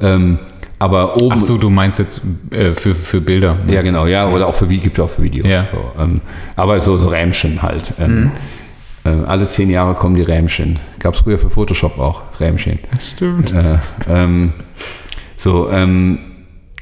Ähm, 0.00 0.38
aber 0.84 1.16
oben. 1.16 1.36
Ach 1.38 1.40
so, 1.40 1.56
du 1.56 1.70
meinst 1.70 1.98
jetzt 1.98 2.20
äh, 2.50 2.74
für, 2.74 2.94
für 2.94 3.20
Bilder. 3.20 3.56
Ja, 3.66 3.80
genau, 3.82 4.06
ja, 4.06 4.28
oder 4.28 4.46
auch 4.46 4.54
für 4.54 4.68
Video, 4.68 4.84
gibt 4.84 4.98
ja 4.98 5.04
auch 5.04 5.10
für 5.10 5.22
Videos. 5.22 5.48
Ja. 5.48 5.66
So, 5.72 6.02
ähm, 6.02 6.20
aber 6.56 6.80
so, 6.82 6.98
so 6.98 7.08
Rämchen 7.08 7.62
halt. 7.62 7.94
Ähm, 7.98 8.32
äh, 9.04 9.08
alle 9.26 9.48
zehn 9.48 9.70
Jahre 9.70 9.94
kommen 9.94 10.14
die 10.14 10.22
Rämchen. 10.22 10.78
Gab 10.98 11.14
es 11.14 11.20
früher 11.20 11.38
für 11.38 11.48
Photoshop 11.50 11.98
auch 11.98 12.22
Rämchen. 12.38 12.78
Das 12.94 13.10
stimmt. 13.10 13.52
Äh, 13.52 13.78
ähm, 14.10 14.52
so, 15.38 15.70
ähm, 15.70 16.18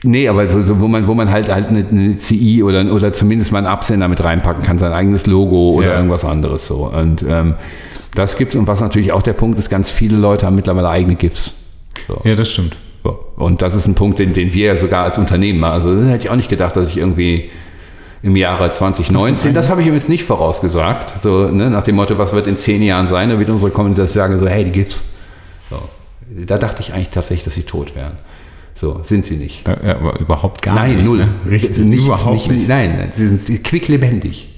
nee, 0.02 0.28
aber 0.28 0.48
so, 0.48 0.64
so, 0.64 0.80
wo 0.80 0.88
man, 0.88 1.06
wo 1.06 1.14
man 1.14 1.30
halt 1.30 1.52
halt 1.52 1.68
eine, 1.68 1.86
eine 1.88 2.16
CI 2.16 2.62
oder, 2.62 2.92
oder 2.92 3.12
zumindest 3.12 3.52
mal 3.52 3.58
einen 3.58 3.66
Absender 3.68 4.08
mit 4.08 4.22
reinpacken 4.22 4.64
kann, 4.64 4.78
sein 4.78 4.92
eigenes 4.92 5.26
Logo 5.26 5.74
oder 5.74 5.88
Ja. 5.88 5.96
irgendwas 5.96 6.24
anderes 6.24 6.66
so. 6.66 6.90
Und 6.92 7.24
ähm, 7.28 7.54
das 8.14 8.36
gibt's 8.36 8.56
und 8.56 8.66
was 8.66 8.80
natürlich 8.80 9.12
auch 9.12 9.22
der 9.22 9.32
Punkt 9.32 9.58
ist, 9.58 9.70
ganz 9.70 9.90
viele 9.90 10.16
Leute 10.16 10.44
haben 10.46 10.56
mittlerweile 10.56 10.88
eigene 10.88 11.14
GIFs. 11.14 11.54
So. 12.08 12.20
Ja, 12.24 12.34
das 12.34 12.50
stimmt. 12.50 12.76
So. 13.02 13.18
Und 13.36 13.62
das 13.62 13.74
ist 13.74 13.86
ein 13.86 13.94
Punkt, 13.94 14.18
den, 14.18 14.34
den 14.34 14.54
wir 14.54 14.66
ja 14.66 14.76
sogar 14.76 15.04
als 15.04 15.18
Unternehmen 15.18 15.60
machen. 15.60 15.74
Also 15.74 15.94
das 15.94 16.08
hätte 16.08 16.24
ich 16.24 16.30
auch 16.30 16.36
nicht 16.36 16.48
gedacht, 16.48 16.76
dass 16.76 16.88
ich 16.88 16.96
irgendwie 16.96 17.50
im 18.22 18.36
Jahre 18.36 18.70
2019, 18.70 19.52
das 19.52 19.68
habe 19.68 19.80
ich 19.82 19.88
ihm 19.88 19.94
jetzt 19.94 20.08
nicht 20.08 20.24
vorausgesagt, 20.24 21.20
so 21.22 21.48
ne, 21.48 21.70
nach 21.70 21.82
dem 21.82 21.96
Motto, 21.96 22.16
was 22.18 22.32
wird 22.32 22.46
in 22.46 22.56
zehn 22.56 22.80
Jahren 22.82 23.08
sein, 23.08 23.30
da 23.30 23.38
wird 23.38 23.50
unsere 23.50 23.72
Community 23.72 24.06
sagen 24.06 24.38
so, 24.38 24.46
hey, 24.46 24.64
die 24.64 24.70
GIFs. 24.70 25.02
So. 25.68 25.82
Da 26.46 26.56
dachte 26.56 26.82
ich 26.82 26.94
eigentlich 26.94 27.08
tatsächlich, 27.08 27.44
dass 27.44 27.54
sie 27.54 27.64
tot 27.64 27.96
wären. 27.96 28.12
So, 28.76 29.00
sind 29.02 29.26
sie 29.26 29.36
nicht. 29.36 29.66
Ja, 29.66 29.76
ja, 29.84 29.96
aber 29.96 30.20
überhaupt 30.20 30.62
gar 30.62 30.74
nein, 30.74 30.98
nicht. 30.98 31.06
null. 31.06 31.18
Ne? 31.18 31.28
Richtig, 31.50 31.78
nicht, 31.78 32.06
überhaupt 32.06 32.34
nicht, 32.34 32.50
nicht. 32.50 32.68
Nein, 32.68 33.10
sie 33.14 33.36
sind 33.36 33.64
quicklebendig. 33.64 34.50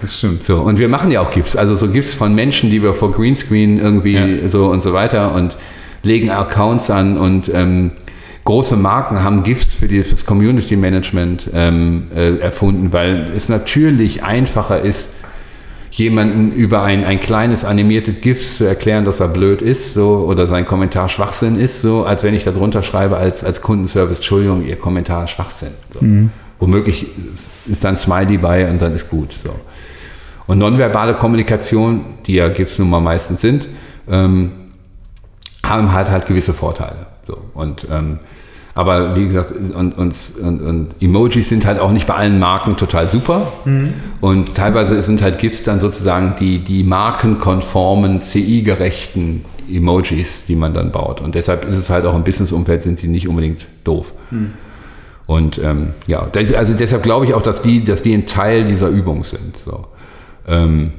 Das 0.00 0.18
stimmt. 0.18 0.44
So, 0.44 0.60
und 0.60 0.78
wir 0.78 0.88
machen 0.88 1.10
ja 1.10 1.20
auch 1.22 1.30
GIFs, 1.30 1.56
also 1.56 1.74
so 1.74 1.88
GIFs 1.88 2.14
von 2.14 2.34
Menschen, 2.34 2.70
die 2.70 2.82
wir 2.82 2.94
vor 2.94 3.10
Greenscreen 3.12 3.78
irgendwie 3.78 4.14
Ja. 4.14 4.48
so 4.48 4.66
und 4.66 4.82
so 4.82 4.92
weiter 4.92 5.34
und 5.34 5.56
legen 6.02 6.30
Accounts 6.30 6.90
an 6.90 7.18
und 7.18 7.50
ähm, 7.52 7.92
große 8.44 8.76
Marken 8.76 9.22
haben 9.22 9.42
GIFs 9.42 9.74
für 9.74 9.88
die, 9.88 10.02
fürs 10.02 10.24
Community 10.24 10.76
Management 10.76 11.50
ähm, 11.52 12.04
äh, 12.14 12.38
erfunden, 12.38 12.92
weil 12.92 13.30
es 13.34 13.48
natürlich 13.48 14.22
einfacher 14.22 14.80
ist, 14.80 15.10
jemanden 15.90 16.52
über 16.52 16.82
ein, 16.82 17.04
ein 17.04 17.18
kleines 17.18 17.64
animiertes 17.64 18.14
GIF 18.20 18.56
zu 18.56 18.64
erklären, 18.64 19.04
dass 19.04 19.20
er 19.20 19.28
blöd 19.28 19.60
ist, 19.60 19.94
so, 19.94 20.24
oder 20.28 20.46
sein 20.46 20.64
Kommentar 20.64 21.08
Schwachsinn 21.08 21.58
ist, 21.58 21.82
so, 21.82 22.04
als 22.04 22.22
wenn 22.22 22.34
ich 22.34 22.44
da 22.44 22.52
drunter 22.52 22.82
schreibe 22.82 23.16
als, 23.16 23.42
als 23.42 23.60
Kundenservice, 23.60 24.18
Entschuldigung, 24.18 24.64
Ihr 24.64 24.76
Kommentar 24.76 25.26
Schwachsinn. 25.26 25.72
So. 25.92 26.00
Womöglich 26.60 27.06
ist, 27.34 27.50
ist 27.66 27.84
dann 27.84 27.96
Smiley 27.96 28.38
bei 28.38 28.70
und 28.70 28.80
dann 28.80 28.94
ist 28.94 29.10
gut. 29.10 29.34
So. 29.42 29.50
Und 30.46 30.58
nonverbale 30.58 31.14
Kommunikation, 31.14 32.04
die 32.26 32.34
ja 32.34 32.48
GIFs 32.48 32.78
nun 32.78 32.90
mal 32.90 33.00
meistens 33.00 33.40
sind, 33.40 33.68
ähm, 34.08 34.52
haben 35.68 35.92
halt 35.92 36.10
halt 36.10 36.26
gewisse 36.26 36.52
Vorteile. 36.52 37.06
So. 37.26 37.38
Und 37.54 37.86
ähm, 37.90 38.20
aber 38.78 39.16
wie 39.16 39.26
gesagt, 39.26 39.50
und, 39.50 39.98
und, 39.98 40.14
und, 40.40 40.62
und 40.62 40.90
Emojis 41.00 41.48
sind 41.48 41.66
halt 41.66 41.80
auch 41.80 41.90
nicht 41.90 42.06
bei 42.06 42.14
allen 42.14 42.38
Marken 42.38 42.76
total 42.76 43.08
super. 43.08 43.52
Und 44.20 44.54
teilweise 44.54 45.02
sind 45.02 45.20
halt 45.20 45.40
GIFs 45.40 45.64
dann 45.64 45.80
sozusagen 45.80 46.36
die, 46.38 46.60
die 46.60 46.84
markenkonformen, 46.84 48.20
CI-gerechten 48.20 49.44
Emojis, 49.68 50.44
die 50.46 50.54
man 50.54 50.74
dann 50.74 50.92
baut. 50.92 51.20
Und 51.20 51.34
deshalb 51.34 51.64
ist 51.64 51.74
es 51.74 51.90
halt 51.90 52.06
auch 52.06 52.14
im 52.14 52.22
Businessumfeld 52.22 52.84
sind 52.84 53.00
sie 53.00 53.08
nicht 53.08 53.26
unbedingt 53.26 53.66
doof. 53.82 54.12
Und 55.26 55.58
ähm, 55.58 55.94
ja, 56.06 56.26
das, 56.30 56.54
also 56.54 56.72
deshalb 56.72 57.02
glaube 57.02 57.26
ich 57.26 57.34
auch, 57.34 57.42
dass 57.42 57.62
die, 57.62 57.84
dass 57.84 58.02
die 58.02 58.14
ein 58.14 58.26
Teil 58.26 58.64
dieser 58.64 58.90
Übung 58.90 59.24
sind. 59.24 59.56
So. 59.64 59.88
Ähm, 60.46 60.92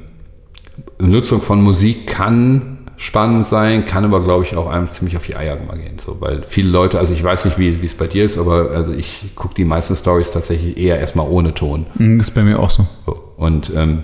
Nutzung 0.98 1.40
von 1.40 1.62
Musik 1.62 2.06
kann 2.06 2.79
spannend 3.02 3.46
sein, 3.46 3.86
kann 3.86 4.04
aber, 4.04 4.22
glaube 4.22 4.44
ich, 4.44 4.54
auch 4.56 4.68
einem 4.70 4.90
ziemlich 4.90 5.16
auf 5.16 5.24
die 5.24 5.34
Eier 5.34 5.56
mal 5.66 5.78
gehen. 5.78 5.96
So, 6.04 6.18
weil 6.20 6.42
viele 6.46 6.68
Leute, 6.68 6.98
also 6.98 7.14
ich 7.14 7.24
weiß 7.24 7.46
nicht, 7.46 7.58
wie 7.58 7.78
es 7.82 7.94
bei 7.94 8.06
dir 8.06 8.26
ist, 8.26 8.36
aber 8.36 8.72
also 8.74 8.92
ich 8.92 9.30
gucke 9.34 9.54
die 9.54 9.64
meisten 9.64 9.96
Stories 9.96 10.32
tatsächlich 10.32 10.76
eher 10.76 11.00
erstmal 11.00 11.26
ohne 11.26 11.54
Ton. 11.54 11.86
Mhm, 11.96 12.20
Ist 12.20 12.32
bei 12.34 12.42
mir 12.42 12.58
auch 12.58 12.68
so. 12.68 12.86
So. 13.06 13.18
Und 13.38 13.72
ähm, 13.74 14.02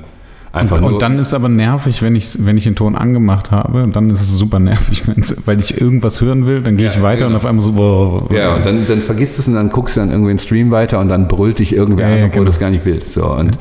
einfach 0.51 0.81
nur. 0.81 0.95
Und 0.95 1.03
dann 1.03 1.19
ist 1.19 1.35
aber 1.35 1.51
nervig, 1.51 2.01
wenn 2.01 2.17
ich, 2.17 2.39
wenn 2.47 2.57
ich 2.57 2.65
den 2.65 2.75
Ton 2.75 2.97
angemacht 2.97 3.51
habe, 3.51 3.83
und 3.83 3.95
dann 3.95 4.09
ist 4.09 4.23
es 4.23 4.39
super 4.39 4.61
nervig, 4.61 5.03
weil 5.45 5.61
ich 5.61 5.79
irgendwas 5.79 6.23
hören 6.23 6.47
will, 6.47 6.63
dann 6.63 6.79
gehe 6.79 6.87
Ja, 6.87 6.93
ich 6.93 7.03
weiter 7.03 7.25
genau. 7.25 7.31
und 7.33 7.37
auf 7.37 7.45
einmal 7.45 7.63
so, 7.67 7.73
boah, 7.73 8.35
ja, 8.35 8.55
und 8.55 8.65
dann, 8.65 8.87
dann 8.87 9.03
vergisst 9.03 9.39
es 9.39 9.47
und 9.47 9.57
dann 9.57 9.69
guckst 9.69 9.97
du 9.97 10.01
dann 10.01 10.11
irgendwie 10.11 10.31
einen 10.31 10.39
Stream 10.39 10.71
weiter 10.71 11.01
und 11.01 11.09
dann 11.09 11.29
brüllt 11.29 11.59
dich 11.59 11.75
irgendwer 11.77 12.09
Ja, 12.09 12.15
an, 12.15 12.19
ja, 12.21 12.25
obwohl 12.29 12.33
genau. 12.33 12.45
du 12.47 12.51
es 12.51 12.59
gar 12.59 12.71
nicht 12.71 12.87
willst. 12.87 13.13
So. 13.13 13.27
Und 13.31 13.59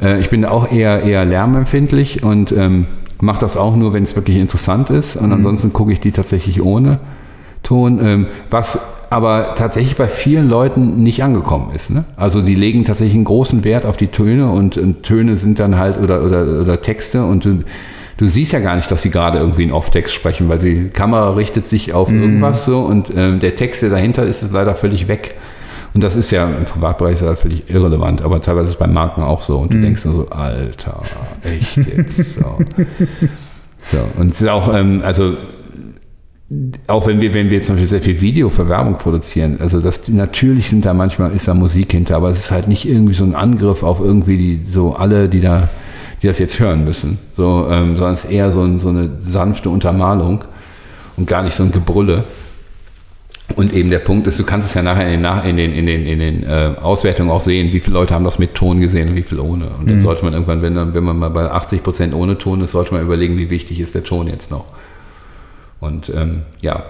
äh, 0.00 0.20
ich 0.20 0.30
bin 0.30 0.44
auch 0.44 0.70
eher, 0.70 1.02
eher 1.02 1.24
lärmempfindlich 1.24 2.22
und 2.22 2.52
ähm, 2.52 2.86
mache 3.22 3.40
das 3.40 3.56
auch 3.56 3.76
nur, 3.76 3.92
wenn 3.92 4.02
es 4.02 4.16
wirklich 4.16 4.36
interessant 4.36 4.90
ist. 4.90 5.16
Mhm. 5.16 5.24
Und 5.24 5.32
ansonsten 5.32 5.72
gucke 5.72 5.92
ich 5.92 6.00
die 6.00 6.10
tatsächlich 6.10 6.60
ohne 6.60 6.98
Ton. 7.62 8.04
Ähm, 8.04 8.26
was 8.50 8.80
aber 9.10 9.54
tatsächlich 9.54 9.96
bei 9.96 10.08
vielen 10.08 10.48
Leuten 10.48 11.02
nicht 11.02 11.22
angekommen 11.22 11.70
ist. 11.74 11.90
Ne? 11.90 12.04
Also 12.16 12.40
die 12.40 12.54
legen 12.54 12.84
tatsächlich 12.84 13.14
einen 13.14 13.24
großen 13.24 13.62
Wert 13.62 13.86
auf 13.86 13.96
die 13.96 14.08
Töne 14.08 14.50
und, 14.50 14.76
und 14.76 15.02
Töne 15.02 15.36
sind 15.36 15.58
dann 15.58 15.78
halt 15.78 16.00
oder, 16.00 16.24
oder, 16.24 16.62
oder 16.62 16.80
Texte 16.80 17.22
und 17.24 17.44
du, 17.44 17.62
du 18.16 18.26
siehst 18.26 18.52
ja 18.52 18.58
gar 18.58 18.74
nicht, 18.74 18.90
dass 18.90 19.02
sie 19.02 19.10
gerade 19.10 19.38
irgendwie 19.38 19.64
einen 19.64 19.72
Off-Text 19.72 20.14
sprechen, 20.14 20.48
weil 20.48 20.58
die 20.58 20.88
Kamera 20.88 21.34
richtet 21.34 21.66
sich 21.66 21.92
auf 21.92 22.10
irgendwas 22.10 22.64
so 22.64 22.80
und 22.80 23.12
ähm, 23.14 23.38
der 23.38 23.54
Text, 23.54 23.82
der 23.82 23.90
dahinter 23.90 24.24
ist, 24.24 24.42
ist 24.42 24.52
leider 24.52 24.74
völlig 24.74 25.08
weg. 25.08 25.34
Und 25.94 26.02
das 26.02 26.16
ist 26.16 26.30
ja 26.30 26.48
im 26.48 26.64
Privatbereich 26.64 27.14
ist 27.14 27.22
ja 27.22 27.34
völlig 27.34 27.68
irrelevant, 27.68 28.22
aber 28.22 28.40
teilweise 28.40 28.68
ist 28.68 28.74
es 28.74 28.78
bei 28.78 28.86
Marken 28.86 29.22
auch 29.22 29.42
so. 29.42 29.58
Und 29.58 29.72
du 29.72 29.80
denkst 29.80 30.04
nur 30.06 30.14
so, 30.14 30.28
Alter, 30.30 31.02
echt 31.42 31.76
jetzt 31.76 32.34
so. 32.34 32.42
so 33.90 33.98
und 34.18 34.32
es 34.32 34.40
ist 34.40 34.48
auch, 34.48 34.72
ähm, 34.74 35.02
also 35.04 35.36
auch 36.86 37.06
wenn 37.06 37.20
wir, 37.20 37.34
wenn 37.34 37.50
wir 37.50 37.62
zum 37.62 37.76
Beispiel 37.76 37.88
sehr 37.88 38.02
viel 38.02 38.20
Video 38.20 38.50
für 38.50 38.68
Werbung 38.68 38.96
produzieren, 38.96 39.58
also 39.60 39.80
das 39.80 40.08
natürlich 40.08 40.68
sind 40.68 40.84
da 40.84 40.94
manchmal 40.94 41.32
ist 41.32 41.48
da 41.48 41.54
Musik 41.54 41.92
hinter, 41.92 42.16
aber 42.16 42.30
es 42.30 42.38
ist 42.38 42.50
halt 42.50 42.68
nicht 42.68 42.86
irgendwie 42.86 43.14
so 43.14 43.24
ein 43.24 43.34
Angriff 43.34 43.82
auf 43.82 44.00
irgendwie 44.00 44.36
die 44.36 44.60
so 44.70 44.94
alle, 44.94 45.28
die 45.28 45.40
da, 45.40 45.68
die 46.22 46.26
das 46.26 46.38
jetzt 46.38 46.58
hören 46.58 46.84
müssen, 46.84 47.18
so, 47.36 47.68
ähm, 47.70 47.96
sondern 47.96 48.14
es 48.14 48.24
ist 48.24 48.30
eher 48.30 48.50
so, 48.50 48.62
ein, 48.62 48.80
so 48.80 48.88
eine 48.88 49.10
sanfte 49.20 49.70
Untermalung 49.70 50.44
und 51.16 51.26
gar 51.26 51.42
nicht 51.42 51.54
so 51.54 51.62
ein 51.62 51.72
Gebrülle. 51.72 52.24
Und 53.56 53.74
eben 53.74 53.90
der 53.90 53.98
Punkt 53.98 54.26
ist, 54.26 54.38
du 54.38 54.44
kannst 54.44 54.68
es 54.68 54.74
ja 54.74 54.82
nachher 54.82 55.12
in 55.12 55.22
den, 55.22 55.42
in 55.44 55.56
den, 55.56 55.72
in 55.72 55.86
den, 55.86 56.06
in 56.06 56.18
den 56.20 56.42
äh, 56.44 56.72
Auswertungen 56.80 57.30
auch 57.30 57.40
sehen, 57.42 57.72
wie 57.72 57.80
viele 57.80 57.94
Leute 57.94 58.14
haben 58.14 58.24
das 58.24 58.38
mit 58.38 58.54
Ton 58.54 58.80
gesehen 58.80 59.10
und 59.10 59.16
wie 59.16 59.22
viel 59.22 59.40
ohne. 59.40 59.68
Und 59.78 59.90
dann 59.90 60.00
sollte 60.00 60.24
man 60.24 60.32
irgendwann, 60.32 60.62
wenn, 60.62 60.74
dann- 60.74 60.94
wenn 60.94 61.04
man 61.04 61.18
mal 61.18 61.28
bei 61.28 61.50
80 61.50 61.82
Prozent 61.82 62.14
ohne 62.14 62.38
Ton 62.38 62.62
ist, 62.62 62.72
sollte 62.72 62.94
man 62.94 63.02
überlegen, 63.02 63.36
wie 63.36 63.50
wichtig 63.50 63.78
ist 63.80 63.94
der 63.94 64.04
Ton 64.04 64.26
jetzt 64.28 64.50
noch. 64.50 64.64
Und 65.80 66.10
ähm, 66.16 66.42
ja, 66.62 66.82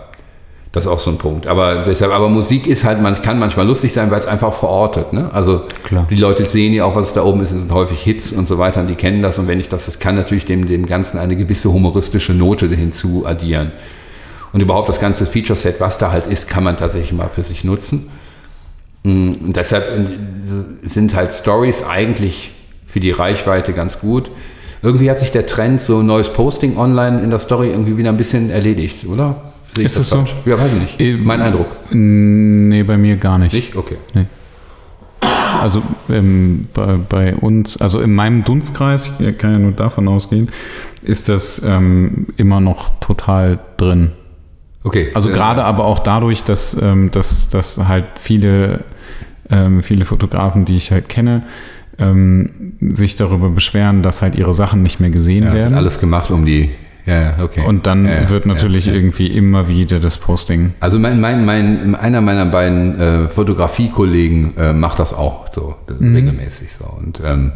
das 0.70 0.84
ist 0.84 0.90
auch 0.90 0.98
so 1.00 1.10
ein 1.10 1.18
Punkt. 1.18 1.46
Aber 1.48 1.82
deshalb, 1.84 2.12
aber 2.12 2.28
Musik 2.28 2.66
ist 2.68 2.84
halt, 2.84 3.02
man 3.02 3.20
kann 3.22 3.38
manchmal 3.40 3.66
lustig 3.66 3.92
sein, 3.92 4.10
weil 4.10 4.18
es 4.20 4.26
einfach 4.26 4.52
verortet. 4.52 5.12
Ne? 5.12 5.30
Also 5.32 5.62
Klar. 5.82 6.06
die 6.10 6.16
Leute 6.16 6.44
sehen 6.48 6.72
ja 6.74 6.84
auch, 6.84 6.94
was 6.94 7.12
da 7.12 7.24
oben 7.24 7.40
ist, 7.40 7.50
es 7.52 7.58
sind 7.60 7.72
häufig 7.72 8.00
Hits 8.00 8.30
und 8.32 8.46
so 8.46 8.58
weiter 8.58 8.80
und 8.82 8.86
die 8.86 8.94
kennen 8.94 9.20
das. 9.20 9.38
Und 9.38 9.48
wenn 9.48 9.58
ich 9.58 9.68
das, 9.68 9.86
das 9.86 9.98
kann 9.98 10.14
natürlich 10.14 10.44
dem, 10.44 10.68
dem 10.68 10.86
Ganzen 10.86 11.18
eine 11.18 11.34
gewisse 11.36 11.72
humoristische 11.72 12.34
Note 12.34 12.68
hinzu 12.68 13.24
addieren. 13.26 13.72
Und 14.52 14.60
überhaupt 14.60 14.88
das 14.88 15.00
ganze 15.00 15.26
Feature-Set, 15.26 15.80
was 15.80 15.98
da 15.98 16.12
halt 16.12 16.26
ist, 16.26 16.48
kann 16.48 16.62
man 16.62 16.76
tatsächlich 16.76 17.12
mal 17.12 17.28
für 17.28 17.42
sich 17.42 17.64
nutzen. 17.64 18.10
Mm, 19.02 19.32
Und 19.46 19.56
deshalb 19.56 19.84
äh, 19.88 20.86
sind 20.88 21.14
halt 21.14 21.32
Stories 21.32 21.84
eigentlich 21.84 22.52
für 22.86 23.00
die 23.00 23.10
Reichweite 23.10 23.72
ganz 23.72 23.98
gut. 24.00 24.30
Irgendwie 24.82 25.10
hat 25.10 25.18
sich 25.18 25.30
der 25.30 25.46
Trend, 25.46 25.80
so 25.80 26.02
neues 26.02 26.32
Posting 26.32 26.76
online 26.76 27.22
in 27.22 27.30
der 27.30 27.38
Story 27.38 27.70
irgendwie 27.70 27.96
wieder 27.96 28.10
ein 28.10 28.16
bisschen 28.16 28.50
erledigt, 28.50 29.06
oder? 29.06 29.52
Sehe 29.74 29.84
ich 29.84 29.86
Ist 29.86 29.98
das 29.98 30.10
so? 30.10 30.24
Ja, 30.44 30.58
weiß 30.58 30.72
ich 30.74 30.80
nicht. 30.80 31.00
Äh, 31.00 31.16
mein 31.16 31.40
Eindruck. 31.40 31.68
Nee, 31.90 32.82
bei 32.82 32.98
mir 32.98 33.16
gar 33.16 33.38
nicht. 33.38 33.54
Nicht? 33.54 33.74
Okay. 33.74 33.96
Nee. 34.12 34.26
also 35.62 35.82
ähm, 36.10 36.68
bei, 36.74 36.96
bei, 37.08 37.34
uns, 37.36 37.80
also 37.80 38.00
in 38.00 38.14
meinem 38.14 38.44
Dunstkreis, 38.44 39.12
ich 39.18 39.38
kann 39.38 39.52
ja 39.52 39.58
nur 39.58 39.72
davon 39.72 40.08
ausgehen, 40.08 40.50
ist 41.02 41.28
das 41.28 41.62
ähm, 41.64 42.26
immer 42.36 42.60
noch 42.60 42.90
total 43.00 43.60
drin. 43.78 44.10
Okay. 44.84 45.10
Also 45.14 45.30
äh, 45.30 45.32
gerade 45.32 45.64
aber 45.64 45.84
auch 45.84 46.00
dadurch, 46.00 46.44
dass, 46.44 46.80
ähm, 46.80 47.10
dass, 47.10 47.48
dass 47.48 47.78
halt 47.88 48.04
viele, 48.18 48.84
ähm, 49.50 49.82
viele 49.82 50.04
Fotografen, 50.04 50.64
die 50.64 50.76
ich 50.76 50.90
halt 50.90 51.08
kenne, 51.08 51.42
ähm, 51.98 52.74
sich 52.80 53.16
darüber 53.16 53.50
beschweren, 53.50 54.02
dass 54.02 54.22
halt 54.22 54.34
ihre 54.34 54.54
Sachen 54.54 54.82
nicht 54.82 55.00
mehr 55.00 55.10
gesehen 55.10 55.44
ja, 55.44 55.54
werden. 55.54 55.74
Alles 55.74 55.98
gemacht, 56.00 56.30
um 56.30 56.44
die. 56.44 56.70
Ja, 57.04 57.34
okay. 57.42 57.64
Und 57.66 57.86
dann 57.86 58.06
ja, 58.06 58.30
wird 58.30 58.46
natürlich 58.46 58.86
ja, 58.86 58.92
ja. 58.92 58.98
irgendwie 58.98 59.26
immer 59.26 59.66
wieder 59.66 59.98
das 59.98 60.18
Posting. 60.18 60.72
Also 60.78 61.00
mein, 61.00 61.20
mein, 61.20 61.44
mein, 61.44 61.96
einer 61.96 62.20
meiner 62.20 62.46
beiden 62.46 62.98
äh, 62.98 63.28
Fotografiekollegen 63.28 64.56
äh, 64.56 64.72
macht 64.72 65.00
das 65.00 65.12
auch 65.12 65.46
so 65.52 65.74
Mhm. 65.98 66.14
regelmäßig 66.14 66.72
so. 66.72 66.84
Und 66.84 67.20
ähm, 67.24 67.52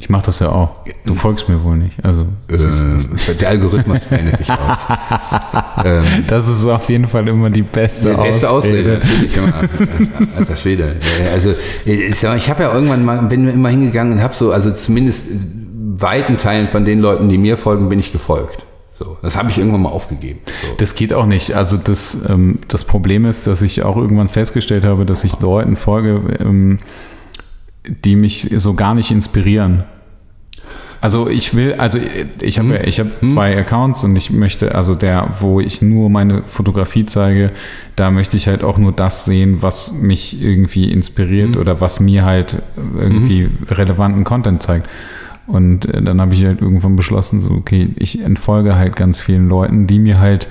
Ich 0.00 0.10
mache 0.10 0.26
das 0.26 0.40
ja 0.40 0.50
auch. 0.50 0.70
Du 1.04 1.14
folgst 1.14 1.48
mir 1.48 1.62
wohl 1.62 1.76
nicht. 1.76 2.04
Also 2.04 2.26
äh, 2.48 3.34
der 3.40 3.48
Algorithmus 3.48 4.04
blendet 4.04 4.40
dich 4.40 4.50
aus. 4.50 4.86
ähm, 5.84 6.04
das 6.26 6.48
ist 6.48 6.66
auf 6.66 6.88
jeden 6.90 7.06
Fall 7.06 7.26
immer 7.28 7.48
die 7.48 7.62
beste, 7.62 8.10
Die 8.10 8.16
beste 8.16 8.50
Ausrede, 8.50 9.00
Ausrede. 9.00 9.56
Alter 10.36 10.56
Schwede. 10.56 10.96
Also 11.32 11.54
mal, 11.86 12.36
ich 12.36 12.50
habe 12.50 12.64
ja 12.64 12.74
irgendwann 12.74 13.04
mal, 13.04 13.22
bin 13.22 13.48
immer 13.48 13.68
hingegangen 13.68 14.14
und 14.14 14.22
habe 14.22 14.34
so, 14.34 14.50
also 14.50 14.72
zumindest 14.72 15.28
weiten 15.96 16.38
Teilen 16.38 16.68
von 16.68 16.84
den 16.84 17.00
Leuten, 17.00 17.28
die 17.28 17.38
mir 17.38 17.56
folgen, 17.56 17.88
bin 17.88 17.98
ich 18.00 18.12
gefolgt. 18.12 18.66
So, 18.98 19.16
das 19.22 19.36
habe 19.36 19.50
ich 19.50 19.58
irgendwann 19.58 19.82
mal 19.82 19.90
aufgegeben. 19.90 20.40
So. 20.44 20.74
Das 20.76 20.94
geht 20.94 21.12
auch 21.12 21.26
nicht. 21.26 21.54
Also 21.54 21.76
das, 21.76 22.18
ähm, 22.28 22.60
das 22.68 22.84
Problem 22.84 23.24
ist, 23.26 23.46
dass 23.46 23.60
ich 23.62 23.82
auch 23.82 23.96
irgendwann 23.96 24.28
festgestellt 24.28 24.84
habe, 24.84 25.04
dass 25.04 25.24
ich 25.24 25.40
Leuten 25.40 25.76
folge, 25.76 26.20
ähm, 26.40 26.78
die 27.86 28.16
mich 28.16 28.48
so 28.56 28.74
gar 28.74 28.94
nicht 28.94 29.10
inspirieren. 29.10 29.84
Also 31.00 31.28
ich 31.28 31.54
will, 31.54 31.74
also 31.74 31.98
ich 32.40 32.58
habe 32.58 32.78
ich 32.78 32.98
habe 32.98 33.10
zwei 33.26 33.58
Accounts 33.58 34.04
und 34.04 34.16
ich 34.16 34.30
möchte, 34.30 34.74
also 34.74 34.94
der, 34.94 35.34
wo 35.38 35.60
ich 35.60 35.82
nur 35.82 36.08
meine 36.08 36.44
Fotografie 36.44 37.04
zeige, 37.04 37.50
da 37.94 38.10
möchte 38.10 38.38
ich 38.38 38.46
halt 38.46 38.64
auch 38.64 38.78
nur 38.78 38.90
das 38.90 39.26
sehen, 39.26 39.58
was 39.60 39.92
mich 39.92 40.40
irgendwie 40.40 40.90
inspiriert 40.90 41.58
oder 41.58 41.82
was 41.82 42.00
mir 42.00 42.24
halt 42.24 42.62
irgendwie 42.96 43.50
relevanten 43.68 44.24
Content 44.24 44.62
zeigt. 44.62 44.88
Und 45.46 45.84
äh, 45.84 46.00
dann 46.00 46.22
habe 46.22 46.32
ich 46.32 46.46
halt 46.46 46.62
irgendwann 46.62 46.96
beschlossen, 46.96 47.42
so, 47.42 47.50
okay, 47.50 47.90
ich 47.96 48.22
entfolge 48.22 48.76
halt 48.76 48.96
ganz 48.96 49.20
vielen 49.20 49.50
Leuten, 49.50 49.86
die 49.86 49.98
mir 49.98 50.20
halt 50.20 50.48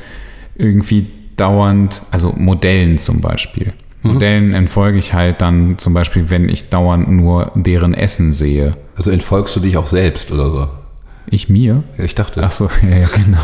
irgendwie 0.55 1.07
dauernd, 1.35 2.03
also 2.11 2.31
Modellen 2.37 2.99
zum 2.99 3.21
Beispiel. 3.21 3.73
Modellen 4.03 4.53
entfolge 4.53 4.97
ich 4.99 5.13
halt 5.13 5.41
dann 5.41 5.77
zum 5.77 5.93
Beispiel, 5.93 6.29
wenn 6.29 6.49
ich 6.49 6.69
dauernd 6.69 7.09
nur 7.09 7.51
deren 7.55 7.93
Essen 7.93 8.33
sehe. 8.33 8.75
Also 8.95 9.09
entfolgst 9.11 9.55
du 9.55 9.59
dich 9.61 9.77
auch 9.77 9.87
selbst 9.87 10.31
oder 10.31 10.51
so? 10.51 10.67
Ich 11.27 11.47
mir? 11.49 11.83
Ja, 11.97 12.03
ich 12.03 12.15
dachte. 12.15 12.43
Ach 12.43 12.51
so, 12.51 12.69
ja, 12.83 12.97
ja, 12.97 13.07
genau. 13.07 13.39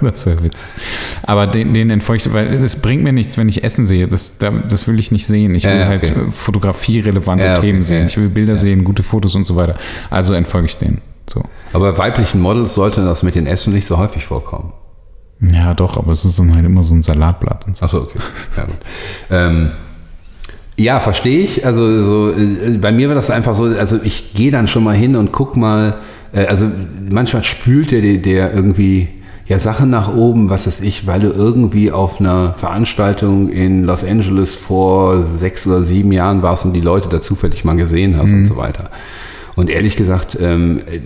das 0.02 0.26
wäre 0.26 0.42
witzig. 0.42 0.66
Aber 1.22 1.46
den, 1.46 1.72
den 1.72 1.88
entfolge 1.90 2.22
ich, 2.26 2.32
weil 2.34 2.46
es 2.62 2.76
bringt 2.82 3.02
mir 3.02 3.12
nichts, 3.12 3.38
wenn 3.38 3.48
ich 3.48 3.64
Essen 3.64 3.86
sehe. 3.86 4.06
Das, 4.06 4.36
da- 4.38 4.50
das 4.50 4.86
will 4.86 5.00
ich 5.00 5.10
nicht 5.10 5.26
sehen. 5.26 5.54
Ich 5.54 5.64
will 5.64 5.78
Ja, 5.78 5.86
halt 5.86 6.04
okay. 6.04 6.12
äh, 6.28 6.30
fotografierelevante 6.30 7.42
Ja, 7.44 7.52
okay, 7.56 7.62
Themen 7.62 7.82
sehen. 7.82 8.06
Ich 8.08 8.16
will 8.18 8.28
Bilder 8.28 8.58
sehen, 8.58 8.84
gute 8.84 9.02
Fotos 9.02 9.34
und 9.34 9.46
so 9.46 9.56
weiter. 9.56 9.76
Also 10.10 10.34
entfolge 10.34 10.66
ich 10.66 10.76
denen. 10.76 11.00
So. 11.28 11.42
Aber 11.72 11.92
bei 11.92 11.98
weiblichen 11.98 12.40
Models 12.40 12.74
sollte 12.74 13.02
das 13.04 13.22
mit 13.22 13.34
den 13.34 13.46
Essen 13.46 13.72
nicht 13.72 13.86
so 13.86 13.96
häufig 13.98 14.26
vorkommen. 14.26 14.72
Ja, 15.40 15.74
doch, 15.74 15.96
aber 15.96 16.12
es 16.12 16.24
ist 16.24 16.38
dann 16.38 16.54
halt 16.54 16.64
immer 16.64 16.82
so 16.82 16.94
ein 16.94 17.02
Salatblatt 17.02 17.66
und 17.66 17.76
so. 17.76 17.84
Achso, 17.84 17.98
okay. 18.02 18.18
Ja, 18.56 18.64
gut. 18.64 18.78
Ähm, 19.30 19.70
ja, 20.76 21.00
verstehe 21.00 21.40
ich. 21.40 21.66
Also 21.66 22.04
so, 22.04 22.30
äh, 22.32 22.78
bei 22.80 22.92
mir 22.92 23.08
war 23.08 23.14
das 23.14 23.30
einfach 23.30 23.54
so, 23.54 23.64
also 23.64 23.98
ich 24.02 24.34
gehe 24.34 24.50
dann 24.50 24.68
schon 24.68 24.84
mal 24.84 24.94
hin 24.96 25.16
und 25.16 25.32
guck 25.32 25.56
mal, 25.56 25.96
äh, 26.32 26.46
also 26.46 26.66
manchmal 27.10 27.44
spült 27.44 27.90
der, 27.90 28.00
der 28.00 28.54
irgendwie 28.54 29.08
ja 29.46 29.58
Sachen 29.58 29.90
nach 29.90 30.14
oben, 30.14 30.50
was 30.50 30.66
weiß 30.66 30.80
ich, 30.80 31.06
weil 31.06 31.20
du 31.20 31.28
irgendwie 31.28 31.90
auf 31.90 32.20
einer 32.20 32.52
Veranstaltung 32.52 33.48
in 33.48 33.84
Los 33.84 34.04
Angeles 34.04 34.54
vor 34.54 35.24
sechs 35.38 35.66
oder 35.66 35.80
sieben 35.80 36.12
Jahren 36.12 36.42
warst 36.42 36.64
und 36.64 36.74
die 36.74 36.80
Leute 36.80 37.08
da 37.08 37.20
zufällig 37.20 37.64
mal 37.64 37.76
gesehen 37.76 38.16
hast 38.16 38.30
und 38.30 38.44
so 38.44 38.56
weiter. 38.56 38.90
Und 39.56 39.70
ehrlich 39.70 39.96
gesagt, 39.96 40.38
ähm, 40.40 40.82
äh, 40.86 41.00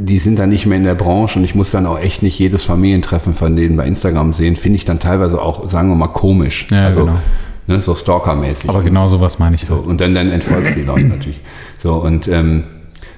die 0.00 0.18
sind 0.18 0.38
dann 0.38 0.48
nicht 0.50 0.64
mehr 0.66 0.78
in 0.78 0.84
der 0.84 0.94
Branche 0.94 1.38
und 1.38 1.44
ich 1.44 1.54
muss 1.54 1.70
dann 1.70 1.84
auch 1.86 1.98
echt 1.98 2.22
nicht 2.22 2.38
jedes 2.38 2.64
Familientreffen 2.64 3.34
von 3.34 3.56
denen 3.56 3.76
bei 3.76 3.86
Instagram 3.86 4.32
sehen, 4.32 4.56
finde 4.56 4.76
ich 4.76 4.84
dann 4.84 5.00
teilweise 5.00 5.40
auch, 5.42 5.68
sagen 5.68 5.88
wir 5.88 5.96
mal, 5.96 6.08
komisch. 6.08 6.66
Ja, 6.70 6.84
also, 6.86 7.00
genau. 7.00 7.18
ne, 7.66 7.80
so 7.80 7.94
stalkermäßig. 7.94 8.68
Aber 8.70 8.82
genau 8.82 9.08
sowas 9.08 9.38
meine 9.38 9.56
ich. 9.56 9.66
So, 9.66 9.74
und 9.74 10.00
dann, 10.00 10.14
dann 10.14 10.30
entfolgst 10.30 10.70
du 10.70 10.74
die 10.80 10.84
Leute 10.86 11.04
natürlich. 11.04 11.40
So, 11.78 11.94
und 11.94 12.28
ähm, 12.28 12.64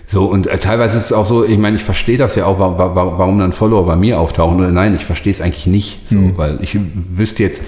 so, 0.07 0.25
und 0.25 0.47
äh, 0.49 0.59
teilweise 0.59 0.97
ist 0.99 1.05
es 1.05 1.13
auch 1.13 1.27
so, 1.27 1.45
ich 1.45 1.59
meine, 1.59 1.77
ich 1.77 1.85
verstehe 1.85 2.19
das 2.19 2.35
ja 2.35 2.47
auch, 2.47 2.59
wa 2.59 2.77
wa 2.77 2.95
wa- 2.97 3.15
warum 3.19 3.39
dann 3.39 3.53
Follower 3.53 3.87
bei 3.87 3.95
mir 3.97 4.19
auftauchen. 4.19 4.59
Oder 4.59 4.71
nein, 4.73 4.95
ich 4.97 5.05
verstehe 5.05 5.33
es 5.33 5.41
eigentlich 5.41 5.67
nicht. 5.69 6.09
So, 6.09 6.17
weil 6.37 6.59
ich 6.63 6.77
wüsste 7.15 7.43
jetzt, 7.45 7.63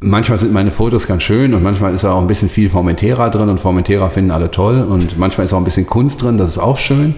manchmal 0.00 0.38
sind 0.38 0.52
meine 0.52 0.70
Fotos 0.70 1.06
ganz 1.06 1.22
schön 1.22 1.54
und 1.54 1.62
manchmal 1.62 1.94
ist 1.94 2.04
auch 2.04 2.20
ein 2.20 2.26
bisschen 2.26 2.48
viel 2.48 2.68
Formentera 2.70 3.28
drin 3.30 3.48
und 3.48 3.58
Formentera 3.58 4.08
finden 4.10 4.30
alle 4.30 4.50
toll 4.50 4.82
und 4.82 5.18
manchmal 5.18 5.44
ist 5.44 5.52
auch 5.52 5.58
ein 5.58 5.64
bisschen 5.64 5.86
Kunst 5.86 6.22
drin, 6.22 6.38
das 6.38 6.48
ist 6.48 6.58
auch 6.58 6.78
schön. 6.78 7.14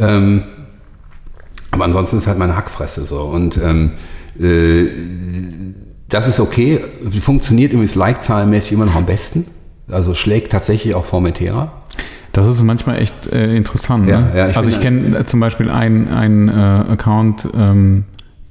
Ähm, 0.00 0.42
aber 1.70 1.84
ansonsten 1.84 2.18
ist 2.18 2.26
halt 2.26 2.38
meine 2.38 2.56
Hackfresse 2.56 3.04
so. 3.06 3.20
Und 3.20 3.56
ähm, 3.58 3.92
äh, 4.38 4.88
das 6.08 6.26
ist 6.26 6.40
okay. 6.40 6.80
Funktioniert 7.20 7.72
übrigens 7.72 7.94
like-zahlenmäßig 7.94 8.72
immer 8.72 8.86
noch 8.86 8.96
am 8.96 9.06
besten. 9.06 9.46
Also 9.88 10.14
schlägt 10.14 10.52
tatsächlich 10.52 10.94
auch 10.94 11.04
Formentera. 11.04 11.72
Das 12.32 12.46
ist 12.46 12.62
manchmal 12.62 12.98
echt 12.98 13.32
äh, 13.32 13.54
interessant. 13.54 14.08
Ja, 14.08 14.20
ne? 14.20 14.32
ja, 14.34 14.48
ich 14.48 14.56
also 14.56 14.70
ich 14.70 14.80
kenne 14.80 15.18
äh, 15.18 15.24
zum 15.24 15.40
Beispiel 15.40 15.68
einen, 15.68 16.48
äh, 16.48 16.52
Account, 16.52 17.48
ähm, 17.56 18.04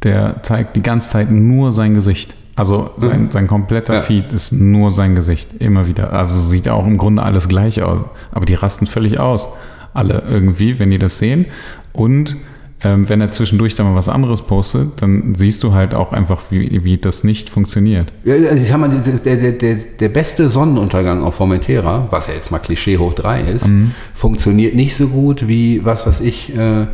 der 0.03 0.43
zeigt 0.43 0.75
die 0.75 0.81
ganze 0.81 1.09
Zeit 1.09 1.31
nur 1.31 1.71
sein 1.71 1.93
Gesicht. 1.93 2.35
Also 2.55 2.89
sein, 2.97 3.31
sein 3.31 3.47
kompletter 3.47 3.93
Ja. 3.95 4.01
Feed 4.01 4.33
ist 4.33 4.51
nur 4.51 4.91
sein 4.91 5.15
Gesicht, 5.15 5.49
immer 5.59 5.87
wieder. 5.87 6.11
Also 6.11 6.35
sieht 6.35 6.67
auch 6.67 6.85
im 6.85 6.97
Grunde 6.97 7.23
alles 7.23 7.47
gleich 7.47 7.81
aus. 7.81 8.01
Aber 8.33 8.45
die 8.45 8.53
rasten 8.53 8.85
völlig 8.85 9.17
aus. 9.17 9.47
Alle 9.93 10.23
irgendwie, 10.27 10.79
wenn 10.79 10.91
die 10.91 10.99
das 10.99 11.19
sehen. 11.19 11.45
Und 11.93 12.35
ähm, 12.81 13.09
wenn 13.09 13.19
er 13.19 13.31
zwischendurch 13.31 13.75
dann 13.75 13.87
mal 13.87 13.95
was 13.95 14.07
anderes 14.07 14.41
postet, 14.43 15.01
dann 15.01 15.35
siehst 15.35 15.63
du 15.63 15.73
halt 15.73 15.93
auch 15.93 16.13
einfach, 16.13 16.43
wie, 16.49 16.83
wie 16.83 16.97
das 16.97 17.25
nicht 17.25 17.49
funktioniert. 17.49 18.13
Ja, 18.23 18.35
also 18.35 18.55
ich 18.55 18.69
sag 18.69 18.77
mal, 18.79 18.89
der, 18.89 19.35
der, 19.35 19.51
der, 19.51 19.75
der 19.75 20.09
beste 20.09 20.49
Sonnenuntergang 20.49 21.21
auf 21.21 21.35
Formentera, 21.35 22.07
was 22.09 22.27
ja 22.27 22.35
jetzt 22.35 22.51
mal 22.51 22.59
Klischee 22.59 22.97
hoch 22.97 23.13
3 23.13 23.41
ist, 23.41 23.67
funktioniert 24.13 24.75
nicht 24.75 24.95
so 24.95 25.09
gut 25.09 25.47
wie, 25.47 25.83
was 25.83 26.07
weiß 26.07 26.21
ich, 26.21 26.55
äh, 26.55 26.87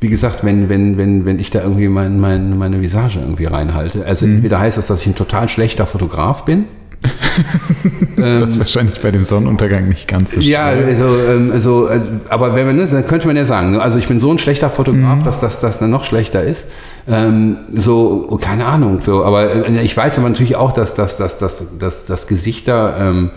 wie 0.00 0.08
gesagt, 0.08 0.44
wenn, 0.44 0.68
wenn, 0.68 0.98
wenn, 0.98 1.24
wenn 1.24 1.38
ich 1.38 1.50
da 1.50 1.62
irgendwie 1.62 1.88
mein, 1.88 2.20
mein, 2.20 2.58
meine 2.58 2.80
Visage 2.82 3.20
irgendwie 3.20 3.44
reinhalte. 3.46 4.04
Also 4.06 4.26
entweder 4.26 4.58
heißt 4.58 4.78
das, 4.78 4.86
dass 4.86 5.02
ich 5.02 5.06
ein 5.06 5.14
total 5.14 5.48
schlechter 5.48 5.86
Fotograf 5.86 6.44
bin. 6.44 6.64
das 8.16 8.50
ist 8.50 8.58
wahrscheinlich 8.58 9.00
bei 9.00 9.10
dem 9.10 9.24
Sonnenuntergang 9.24 9.88
nicht 9.88 10.06
ganz 10.06 10.32
so 10.32 10.40
Ja, 10.40 10.72
schwer. 10.72 10.86
also, 10.86 11.18
ähm, 11.28 11.50
also 11.52 11.88
äh, 11.88 12.00
aber 12.28 12.54
wenn 12.54 12.66
man, 12.66 12.76
ne, 12.76 12.86
dann 12.90 13.06
könnte 13.06 13.26
man 13.26 13.36
ja 13.36 13.44
sagen, 13.44 13.70
ne, 13.72 13.80
also 13.80 13.98
ich 13.98 14.06
bin 14.06 14.18
so 14.20 14.30
ein 14.30 14.38
schlechter 14.38 14.70
Fotograf, 14.70 15.22
dass 15.22 15.40
das, 15.40 15.60
das 15.60 15.78
dann 15.78 15.90
noch 15.90 16.04
schlechter 16.04 16.42
ist. 16.42 16.66
Ähm, 17.08 17.56
so, 17.72 18.26
oh, 18.30 18.36
keine 18.36 18.66
Ahnung, 18.66 19.00
so, 19.04 19.24
aber 19.24 19.66
äh, 19.68 19.80
ich 19.82 19.96
weiß 19.96 20.18
aber 20.18 20.28
natürlich 20.28 20.56
auch, 20.56 20.72
dass, 20.72 20.94
dass, 20.94 21.16
dass, 21.16 21.38
dass, 21.38 21.62
dass, 21.78 22.04
dass 22.04 22.26
Gesichter 22.26 22.96
ähm, 23.00 23.30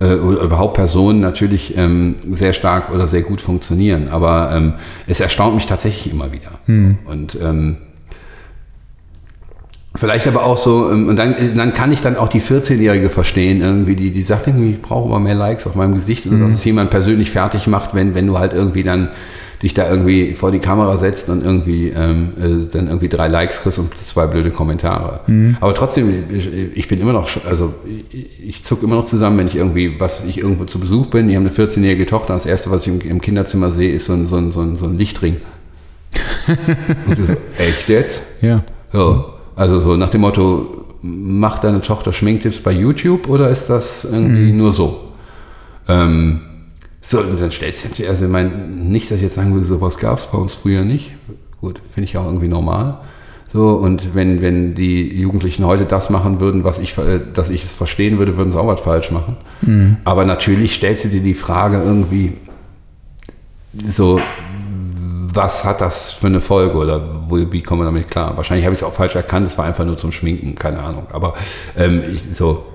äh, 0.00 0.14
oder 0.16 0.42
überhaupt 0.42 0.74
Personen 0.74 1.20
natürlich 1.20 1.76
ähm, 1.76 2.16
sehr 2.28 2.52
stark 2.52 2.92
oder 2.92 3.06
sehr 3.06 3.22
gut 3.22 3.40
funktionieren. 3.40 4.08
Aber 4.10 4.50
ähm, 4.52 4.74
es 5.06 5.20
erstaunt 5.20 5.54
mich 5.54 5.66
tatsächlich 5.66 6.12
immer 6.12 6.32
wieder. 6.32 6.58
Und 6.66 7.38
ähm, 7.40 7.76
Vielleicht 9.96 10.26
aber 10.26 10.44
auch 10.44 10.58
so, 10.58 10.90
ähm, 10.90 11.08
und 11.08 11.16
dann, 11.16 11.34
dann 11.56 11.72
kann 11.72 11.92
ich 11.92 12.00
dann 12.00 12.16
auch 12.16 12.28
die 12.28 12.40
14-Jährige 12.40 13.10
verstehen, 13.10 13.60
irgendwie, 13.60 13.96
die, 13.96 14.10
die 14.10 14.22
sagt 14.22 14.46
irgendwie, 14.46 14.72
ich 14.72 14.82
brauche 14.82 15.08
aber 15.08 15.20
mehr 15.20 15.34
Likes 15.34 15.66
auf 15.66 15.74
meinem 15.74 15.94
Gesicht 15.94 16.26
oder 16.26 16.38
dass 16.38 16.54
es 16.54 16.64
jemand 16.64 16.90
persönlich 16.90 17.30
fertig 17.30 17.66
macht, 17.66 17.94
wenn, 17.94 18.14
wenn 18.14 18.26
du 18.26 18.38
halt 18.38 18.52
irgendwie 18.52 18.82
dann 18.82 19.10
dich 19.62 19.72
da 19.72 19.88
irgendwie 19.88 20.34
vor 20.34 20.50
die 20.50 20.58
Kamera 20.58 20.96
setzt 20.98 21.30
und 21.30 21.42
irgendwie 21.42 21.88
ähm, 21.88 22.32
äh, 22.38 22.70
dann 22.70 22.88
irgendwie 22.88 23.08
drei 23.08 23.28
Likes 23.28 23.62
kriegst 23.62 23.78
und 23.78 23.98
zwei 23.98 24.26
blöde 24.26 24.50
Kommentare. 24.50 25.20
Aber 25.60 25.74
trotzdem, 25.74 26.24
ich, 26.74 26.88
bin 26.88 27.00
immer 27.00 27.14
noch, 27.14 27.28
also 27.46 27.72
ich, 28.10 28.46
ich 28.46 28.62
zuck 28.62 28.82
immer 28.82 28.96
noch 28.96 29.06
zusammen, 29.06 29.38
wenn 29.38 29.46
ich 29.46 29.56
irgendwie, 29.56 29.98
was 29.98 30.22
ich 30.24 30.38
irgendwo 30.38 30.66
zu 30.66 30.78
Besuch 30.78 31.06
bin, 31.06 31.28
die 31.28 31.36
haben 31.36 31.46
eine 31.46 31.52
14-jährige 31.52 32.06
Tochter, 32.06 32.34
das 32.34 32.44
erste, 32.44 32.70
was 32.70 32.82
ich 32.82 32.88
im, 32.88 33.00
im 33.00 33.20
Kinderzimmer 33.20 33.70
sehe, 33.70 33.92
ist 33.92 34.06
so 34.06 34.12
ein, 34.12 34.26
so 34.26 34.36
ein, 34.36 34.52
so 34.52 34.60
ein, 34.60 34.76
so 34.76 34.84
ein 34.84 34.98
Lichtring. 34.98 35.36
und 37.06 37.18
du 37.18 37.26
so, 37.26 37.32
echt 37.58 37.88
jetzt? 37.88 38.22
Ja. 38.42 38.62
Ja, 38.92 39.35
also 39.56 39.80
so 39.80 39.96
nach 39.96 40.10
dem 40.10 40.20
Motto, 40.20 40.84
macht 41.02 41.64
deine 41.64 41.80
Tochter 41.80 42.12
Schminktipps 42.12 42.58
bei 42.58 42.72
YouTube 42.72 43.28
oder 43.28 43.50
ist 43.50 43.68
das 43.68 44.04
irgendwie 44.04 44.52
nur 44.52 44.72
so? 44.72 45.12
Ähm, 45.88 46.40
so, 47.00 47.20
und 47.20 47.40
dann 47.40 47.52
stellst 47.52 47.84
du 47.84 47.88
dir, 47.90 48.10
also 48.10 48.24
ich 48.24 48.30
meine, 48.30 48.50
nicht, 48.50 49.10
dass 49.10 49.18
ich 49.18 49.22
jetzt 49.22 49.36
sagen 49.36 49.52
würde, 49.54 49.64
sowas 49.64 49.98
gab 49.98 50.18
es 50.18 50.26
bei 50.26 50.38
uns 50.38 50.54
früher 50.54 50.84
nicht. 50.84 51.12
Gut, 51.60 51.80
finde 51.92 52.08
ich 52.08 52.18
auch 52.18 52.26
irgendwie 52.26 52.48
normal. 52.48 52.98
So, 53.52 53.70
und 53.70 54.14
wenn, 54.14 54.42
wenn 54.42 54.74
die 54.74 55.16
Jugendlichen 55.18 55.64
heute 55.64 55.86
das 55.86 56.10
machen 56.10 56.40
würden, 56.40 56.64
was 56.64 56.78
ich, 56.78 56.98
äh, 56.98 57.20
dass 57.32 57.48
ich 57.48 57.64
es 57.64 57.72
verstehen 57.72 58.18
würde, 58.18 58.36
würden 58.36 58.50
sie 58.50 58.58
auch 58.60 58.66
was 58.66 58.80
falsch 58.80 59.12
machen. 59.12 59.36
Mhm. 59.62 59.96
Aber 60.04 60.24
natürlich 60.24 60.74
stellst 60.74 61.04
du 61.04 61.08
dir 61.08 61.22
die 61.22 61.34
Frage 61.34 61.80
irgendwie 61.82 62.32
so, 63.88 64.20
was 65.36 65.64
hat 65.64 65.80
das 65.80 66.10
für 66.12 66.26
eine 66.26 66.40
Folge 66.40 66.76
oder 66.76 67.00
wie 67.30 67.62
kommen 67.62 67.82
wir 67.82 67.84
damit 67.86 68.10
klar? 68.10 68.36
Wahrscheinlich 68.36 68.64
habe 68.64 68.74
ich 68.74 68.80
es 68.80 68.84
auch 68.84 68.92
falsch 68.94 69.14
erkannt, 69.14 69.46
es 69.46 69.56
war 69.58 69.64
einfach 69.64 69.84
nur 69.84 69.98
zum 69.98 70.12
Schminken, 70.12 70.54
keine 70.54 70.80
Ahnung. 70.80 71.06
Aber 71.12 71.34
ähm, 71.76 72.02
ich, 72.12 72.24
so, 72.36 72.66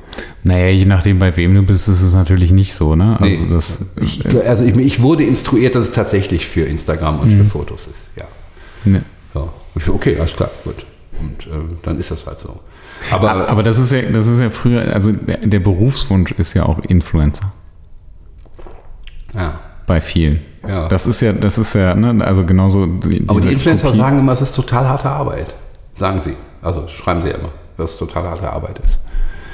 Naja, 0.43 0.67
je 0.67 0.85
nachdem, 0.85 1.19
bei 1.19 1.35
wem 1.35 1.53
du 1.55 1.63
bist, 1.63 1.87
ist 1.87 2.01
es 2.01 2.13
natürlich 2.13 2.51
nicht 2.51 2.73
so, 2.73 2.95
ne? 2.95 3.17
Also 3.19 3.43
Nee. 3.43 3.49
das, 3.49 3.79
ich, 4.01 4.25
also 4.47 4.63
ich, 4.63 4.75
ich 4.77 5.01
wurde 5.01 5.23
instruiert, 5.23 5.75
dass 5.75 5.85
es 5.85 5.91
tatsächlich 5.91 6.47
für 6.47 6.61
Instagram 6.61 7.19
und 7.19 7.31
für 7.31 7.45
Fotos 7.45 7.87
ist. 7.87 8.09
Ja. 8.15 8.25
ne. 8.85 9.03
Ich 9.75 9.85
so, 9.85 9.93
Okay, 9.93 10.17
alles 10.19 10.35
klar, 10.35 10.51
gut. 10.63 10.85
Und 11.19 11.47
äh, 11.47 11.75
dann 11.83 11.97
ist 11.99 12.11
das 12.11 12.25
halt 12.25 12.39
so. 12.39 12.59
Aber, 13.09 13.47
Aber 13.49 13.63
das 13.63 13.77
ist 13.77 13.91
ja, 13.91 14.01
das 14.03 14.27
ist 14.27 14.39
ja 14.39 14.49
früher, 14.49 14.93
also 14.93 15.11
der, 15.11 15.37
der 15.37 15.59
Berufswunsch 15.59 16.31
ist 16.33 16.53
ja 16.53 16.65
auch 16.65 16.79
Influencer 16.79 17.51
ja. 19.33 19.59
bei 19.87 20.01
vielen. 20.01 20.41
Ja. 20.67 20.87
Das 20.87 21.07
ist 21.07 21.21
ja, 21.21 21.33
das 21.33 21.57
ist 21.57 21.73
ja, 21.73 21.95
ne, 21.95 22.23
also 22.23 22.45
genauso. 22.45 22.85
Die, 22.85 23.23
Aber 23.27 23.41
die 23.41 23.51
Influencer 23.53 23.87
Kopie- 23.89 23.97
sagen 23.97 24.19
immer, 24.19 24.31
es 24.33 24.41
ist 24.41 24.55
total 24.55 24.87
harte 24.87 25.09
Arbeit. 25.09 25.53
Sagen 25.97 26.19
sie. 26.21 26.33
Also 26.61 26.87
schreiben 26.87 27.21
sie 27.21 27.29
ja 27.29 27.35
immer, 27.35 27.49
dass 27.77 27.91
es 27.91 27.97
total 27.97 28.23
harte 28.27 28.51
Arbeit 28.51 28.79
ist. 28.79 28.99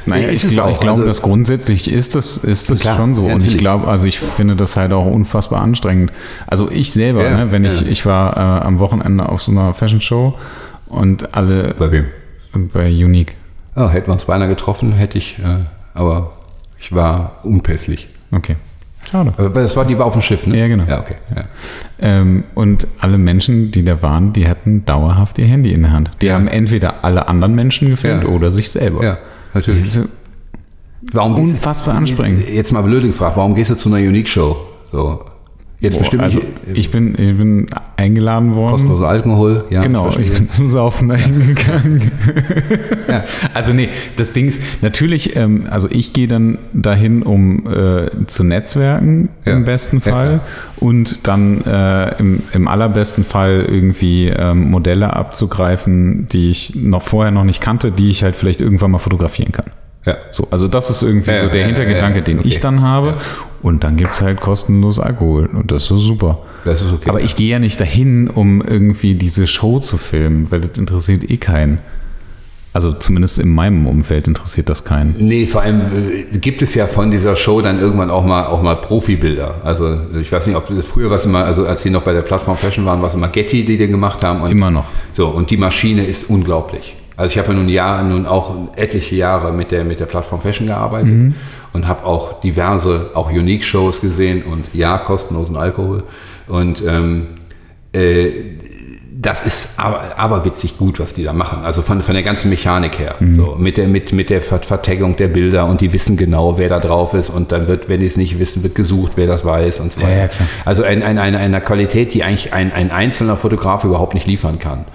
Naja, 0.05 0.29
ich, 0.29 0.41
glaub, 0.49 0.71
ich 0.71 0.79
glaube, 0.79 0.99
Also- 1.01 1.05
dass 1.05 1.21
grundsätzlich 1.21 1.91
ist 1.91 2.15
das, 2.15 2.37
ist 2.37 2.69
das 2.69 2.79
Klar, 2.79 2.95
schon 2.97 3.13
so. 3.13 3.27
ja, 3.27 3.35
und 3.35 3.43
ich 3.45 3.57
glaube, 3.57 3.87
also 3.87 4.05
ich 4.05 4.19
finde 4.19 4.55
das 4.55 4.77
halt 4.77 4.91
auch 4.93 5.05
unfassbar 5.05 5.61
anstrengend. 5.61 6.11
Also 6.45 6.69
ich 6.71 6.91
selber, 6.93 7.23
Ja, 7.23 7.37
ne, 7.37 7.51
wenn 7.51 7.65
ich, 7.65 7.81
ja. 7.81 7.87
ich 7.87 8.05
war 8.05 8.35
äh, 8.37 8.65
am 8.65 8.79
Wochenende 8.79 9.27
auf 9.27 9.41
so 9.41 9.51
einer 9.51 9.73
Fashion 9.73 9.99
Show 10.01 10.33
und 10.87 11.33
alle 11.35 11.73
Bei 11.77 11.91
wem? 11.91 12.05
bei 12.73 12.87
Unique. 12.89 13.35
Ja, 13.75 13.89
hätten 13.89 14.07
wir 14.07 14.13
uns 14.13 14.25
beinahe 14.25 14.47
getroffen, 14.47 14.93
hätte 14.93 15.17
ich, 15.17 15.39
äh, 15.39 15.65
aber 15.93 16.31
ich 16.79 16.93
war 16.93 17.33
unpässlich. 17.43 18.07
Okay. 18.33 18.55
Schade. 19.09 19.33
Das 19.53 19.75
war 19.77 19.85
die 19.85 19.97
war 19.97 20.05
auf 20.05 20.13
dem 20.13 20.21
Schiff, 20.21 20.47
ne? 20.47 20.57
Ja, 20.59 20.67
genau. 20.67 20.83
Ja, 20.85 20.99
okay. 20.99 21.15
Ja. 21.35 21.43
Ähm, 21.99 22.43
und 22.55 22.87
alle 22.99 23.17
Menschen, 23.17 23.71
die 23.71 23.83
da 23.85 24.01
waren, 24.01 24.33
die 24.33 24.47
hatten 24.47 24.83
dauerhaft 24.85 25.37
ihr 25.39 25.45
Handy 25.45 25.71
in 25.71 25.83
der 25.83 25.91
Hand. 25.91 26.11
Die 26.21 26.25
Ja. 26.27 26.33
haben 26.35 26.47
entweder 26.47 27.03
alle 27.05 27.27
anderen 27.27 27.55
Menschen 27.55 27.89
gefilmt 27.89 28.23
Ja. 28.23 28.29
oder 28.29 28.51
sich 28.51 28.69
selber. 28.69 29.03
ja, 29.03 29.17
natürlich. 29.53 29.91
So, 29.93 30.01
Warum 31.13 31.35
Unfassbar 31.35 31.95
anstrengend. 31.95 32.49
Jetzt 32.49 32.73
mal 32.73 32.81
blöd 32.81 33.03
gefragt, 33.03 33.37
warum 33.37 33.55
gehst 33.55 33.69
du 33.69 33.75
zu 33.75 33.87
einer 33.87 34.05
Unique-Show? 34.05 34.57
So. 34.91 35.21
Jetzt 35.79 35.93
boah, 35.93 35.99
bestimmt 35.99 36.23
also 36.23 36.41
ich 36.73 36.89
bin, 36.89 37.11
ich 37.11 37.37
bin 37.37 37.67
eingeladen 37.97 38.55
worden. 38.55 38.71
kostenloser 38.71 39.07
Alkohol. 39.07 39.65
Ja, 39.69 39.83
Genau, 39.83 40.05
verstehe. 40.05 40.25
ich 40.25 40.33
bin 40.33 40.49
zum 40.49 40.69
Saufen 40.69 41.09
dahin 41.09 41.53
gegangen. 41.55 42.11
Ja. 43.07 43.23
Also 43.53 43.71
nee, 43.73 43.87
das 44.17 44.33
Ding 44.33 44.47
ist, 44.49 44.61
natürlich, 44.81 45.37
ähm, 45.37 45.65
also 45.69 45.87
ich 45.89 46.11
gehe 46.11 46.27
dann 46.27 46.57
dahin, 46.73 47.23
um 47.23 47.65
äh, 47.67 48.09
zu 48.27 48.43
netzwerken 48.43 49.29
Ja. 49.45 49.53
im 49.53 49.63
besten 49.63 50.01
Fall 50.01 50.41
und 50.75 51.19
dann 51.23 51.61
äh, 51.61 52.17
im, 52.19 52.41
im 52.51 52.67
allerbesten 52.67 53.23
Fall 53.23 53.65
irgendwie 53.69 54.27
ähm, 54.27 54.69
Modelle 54.69 55.13
abzugreifen, 55.15 56.27
die 56.27 56.51
ich 56.51 56.75
noch 56.75 57.01
vorher 57.03 57.31
noch 57.31 57.45
nicht 57.45 57.61
kannte, 57.61 57.91
die 57.91 58.09
ich 58.09 58.23
halt 58.23 58.35
vielleicht 58.35 58.59
irgendwann 58.59 58.91
mal 58.91 58.97
fotografieren 58.99 59.53
kann. 59.53 59.65
Ja. 60.07 60.17
So, 60.31 60.47
also 60.49 60.67
das 60.67 60.89
ist 60.89 61.01
irgendwie 61.01 61.31
Ja, 61.31 61.43
so 61.43 61.49
der 61.49 61.61
ja, 61.61 61.65
Hintergedanke, 61.67 62.19
ja, 62.19 62.23
den 62.23 62.39
okay. 62.39 62.47
ich 62.47 62.59
dann 62.59 62.81
habe. 62.81 63.17
Und 63.61 63.83
dann 63.83 63.97
gibt 63.97 64.13
es 64.13 64.21
halt 64.21 64.39
kostenlos 64.39 64.99
Alkohol. 64.99 65.47
Und 65.47 65.71
das 65.71 65.91
ist 65.91 66.01
super. 66.01 66.39
Das 66.63 66.81
ist 66.81 66.91
okay. 66.91 67.09
Aber 67.09 67.21
ich 67.21 67.35
gehe 67.35 67.49
ja 67.49 67.59
nicht 67.59 67.79
dahin, 67.79 68.29
um 68.29 68.61
irgendwie 68.61 69.15
diese 69.15 69.47
Show 69.47 69.79
zu 69.79 69.97
filmen, 69.97 70.49
weil 70.51 70.61
das 70.61 70.77
interessiert 70.77 71.29
eh 71.29 71.37
keinen. 71.37 71.79
Also 72.73 72.93
zumindest 72.93 73.39
in 73.39 73.53
meinem 73.55 73.87
Umfeld 73.87 74.27
interessiert 74.27 74.69
das 74.69 74.83
keinen. 74.83 75.15
Nee, 75.17 75.47
vor 75.47 75.61
allem 75.61 75.81
äh, 75.81 76.37
gibt 76.37 76.61
es 76.61 76.75
ja 76.75 76.85
von 76.85 77.09
dieser 77.09 77.35
Show 77.35 77.61
dann 77.61 77.79
irgendwann 77.79 78.11
auch 78.11 78.23
mal 78.23 78.45
auch 78.45 78.61
mal 78.61 78.75
Profibilder. 78.75 79.55
Also 79.63 79.97
ich 80.21 80.31
weiß 80.31 80.45
nicht, 80.45 80.55
ob 80.55 80.67
früher 80.83 81.09
was 81.09 81.25
immer, 81.25 81.43
also 81.43 81.65
als 81.65 81.81
sie 81.81 81.89
noch 81.89 82.03
bei 82.03 82.13
der 82.13 82.21
Plattform 82.21 82.55
Fashion 82.55 82.85
waren, 82.85 83.01
was 83.01 83.15
immer 83.15 83.29
Getty, 83.29 83.65
die 83.65 83.77
die 83.77 83.87
gemacht 83.87 84.23
haben. 84.23 84.41
Und 84.41 84.51
Immer 84.51 84.69
noch. 84.69 84.85
So, 85.13 85.27
und 85.29 85.49
die 85.49 85.57
Maschine 85.57 86.05
ist 86.05 86.29
unglaublich. 86.29 86.95
Also 87.17 87.31
ich 87.31 87.37
habe 87.39 87.49
ja 87.49 87.53
nun 87.55 87.67
Jahr, 87.67 88.03
nun 88.03 88.25
auch 88.27 88.53
etliche 88.75 89.15
Jahre 89.15 89.51
mit 89.51 89.71
der, 89.71 89.83
mit 89.83 89.99
der 89.99 90.05
Plattform 90.05 90.39
Fashion 90.39 90.67
gearbeitet 90.67 91.11
und 91.73 91.87
habe 91.87 92.05
auch 92.05 92.39
diverse, 92.41 93.09
auch 93.15 93.29
Unique-Shows 93.31 93.99
gesehen 94.01 94.43
und 94.43 94.63
ja, 94.73 94.97
kostenlosen 94.99 95.57
Alkohol. 95.57 96.03
Und 96.47 96.81
ähm, 96.87 97.27
äh, 97.91 98.29
das 99.19 99.43
ist 99.43 99.69
aber, 99.77 100.03
aber 100.17 100.45
witzig 100.45 100.77
gut, 100.77 100.99
was 100.99 101.15
die 101.15 101.23
da 101.23 101.33
machen. 101.33 101.63
Also 101.65 101.81
von, 101.81 102.03
von 102.03 102.13
der 102.13 102.21
ganzen 102.23 102.49
Mechanik 102.49 102.99
her. 102.99 103.15
So, 103.35 103.55
mit 103.57 103.77
der, 103.77 103.87
mit, 103.87 104.13
mit 104.13 104.29
der 104.29 104.43
Ver- 104.43 104.59
Vertaggung 104.61 105.15
der 105.17 105.27
Bilder 105.27 105.65
und 105.65 105.81
die 105.81 105.91
wissen 105.91 106.17
genau, 106.17 106.59
wer 106.59 106.69
da 106.69 106.79
drauf 106.79 107.15
ist. 107.15 107.31
Und 107.31 107.51
dann 107.51 107.67
wird, 107.67 107.89
wenn 107.89 107.99
die 107.99 108.05
es 108.05 108.17
nicht 108.17 108.37
wissen, 108.37 108.61
wird 108.61 108.75
gesucht, 108.75 109.13
wer 109.15 109.25
das 109.25 109.43
weiß 109.43 109.79
und 109.79 109.91
so 109.91 110.01
weiter. 110.03 110.15
ja. 110.25 110.29
Also 110.65 110.83
ein, 110.83 111.01
ein, 111.01 111.17
eine, 111.17 111.39
einer 111.39 111.61
Qualität, 111.61 112.13
die 112.13 112.23
eigentlich 112.23 112.53
ein, 112.53 112.71
ein 112.71 112.91
einzelner 112.91 113.37
Fotograf 113.37 113.83
überhaupt 113.85 114.13
nicht 114.13 114.27
liefern 114.27 114.59
kann. 114.59 114.85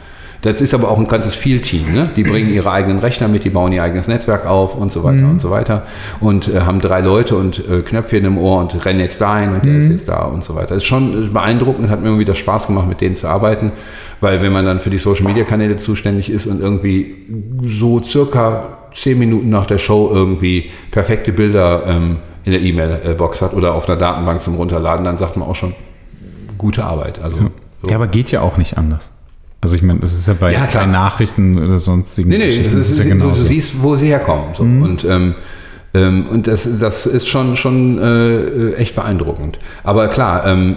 Das 0.43 0.61
ist 0.61 0.75
aber 0.75 0.91
auch 0.91 0.99
ein 0.99 1.07
ganzes 1.07 1.37
Field-Team. 1.37 1.93
Ne? 1.93 2.11
Die 2.17 2.25
bringen 2.25 2.53
ihre 2.53 2.71
eigenen 2.71 2.99
Rechner 2.99 3.29
mit, 3.29 3.45
die 3.45 3.51
bauen 3.51 3.73
ihr 3.73 3.83
eigenes 3.83 4.09
Netzwerk 4.09 4.45
auf 4.45 4.75
und 4.75 4.91
so 4.91 5.05
weiter 5.05 5.29
und 5.29 5.41
so 5.41 5.51
weiter. 5.51 5.87
Und 6.19 6.49
äh, 6.49 6.63
haben 6.63 6.81
drei 6.81 7.01
Leute 7.01 7.37
und 7.37 7.67
äh, 7.69 7.83
Knöpfchen 7.83 8.25
im 8.25 8.37
Ohr 8.39 8.61
und 8.61 8.85
rennen 8.85 8.99
jetzt 8.99 9.21
dahin 9.21 9.53
und 9.53 9.65
der 9.65 9.77
ist 9.77 9.89
jetzt 9.89 10.09
da 10.09 10.25
und 10.25 10.43
so 10.43 10.57
weiter. 10.57 10.75
Das 10.75 10.79
ist 10.79 10.87
schon 10.87 11.33
beeindruckend, 11.33 11.91
hat 11.91 12.03
mir 12.03 12.09
immer 12.09 12.19
wieder 12.19 12.35
Spaß 12.35 12.67
gemacht, 12.67 12.89
mit 12.89 13.01
denen 13.01 13.15
zu 13.15 13.29
arbeiten. 13.29 13.71
Weil 14.21 14.43
wenn 14.43 14.53
man 14.53 14.65
dann 14.65 14.81
für 14.81 14.91
die 14.91 14.99
Social-Media-Kanäle 14.99 15.77
zuständig 15.77 16.29
ist 16.29 16.47
und 16.47 16.61
irgendwie 16.61 17.15
so 17.65 18.03
circa 18.03 18.79
zehn 18.97 19.21
Minuten 19.21 19.49
nach 19.49 19.67
der 19.67 19.79
Show 19.79 20.11
irgendwie 20.13 20.71
perfekte 20.91 21.33
Bilder 21.33 21.85
ähm, 21.87 22.17
in 22.45 22.51
der 22.51 22.63
E-Mail-Box 22.63 23.43
hat 23.43 23.55
oder 23.55 23.75
auf 23.75 23.89
einer 23.89 23.97
Datenbank 23.97 24.43
zum 24.43 24.57
Runterladen, 24.57 25.05
dann 25.05 25.19
sagt 25.19 25.37
man 25.37 25.49
auch 25.49 25.55
schon, 25.55 25.75
gute 26.59 26.85
Arbeit. 26.85 27.21
Also, 27.23 27.37
so. 27.83 27.91
Ja, 27.91 27.95
aber 27.95 28.09
geht 28.09 28.33
ja 28.33 28.41
auch 28.41 28.57
nicht 28.57 28.77
anders. 28.77 29.12
Also 29.63 29.77
ich 29.77 29.83
meine, 29.83 30.01
das 30.01 30.13
ist 30.13 30.27
ja 30.27 30.35
bei, 30.39 30.53
Ja, 30.53 30.67
bei 30.73 30.87
Nachrichten 30.87 31.57
oder 31.57 31.79
sonstigen 31.79 32.29
Nee, 32.29 32.39
nee, 32.39 32.47
Geschichten 32.49 32.77
das 32.77 32.91
ist, 32.91 32.99
ja 32.99 33.05
du, 33.05 33.11
genauso. 33.11 33.43
du 33.43 33.49
siehst, 33.49 33.81
wo 33.81 33.95
sie 33.95 34.09
herkommen. 34.09 34.55
So. 34.57 34.65
Und, 34.65 35.05
ähm, 35.05 35.37
ähm, 35.95 36.27
und 36.29 36.49
das, 36.49 36.69
das 36.81 37.07
ist 37.07 37.29
schon, 37.29 37.57
schon 37.57 37.97
äh, 37.99 38.73
echt 38.75 38.97
beeindruckend. 38.97 39.61
Aber 39.85 40.09
klar, 40.09 40.47
ähm, 40.49 40.77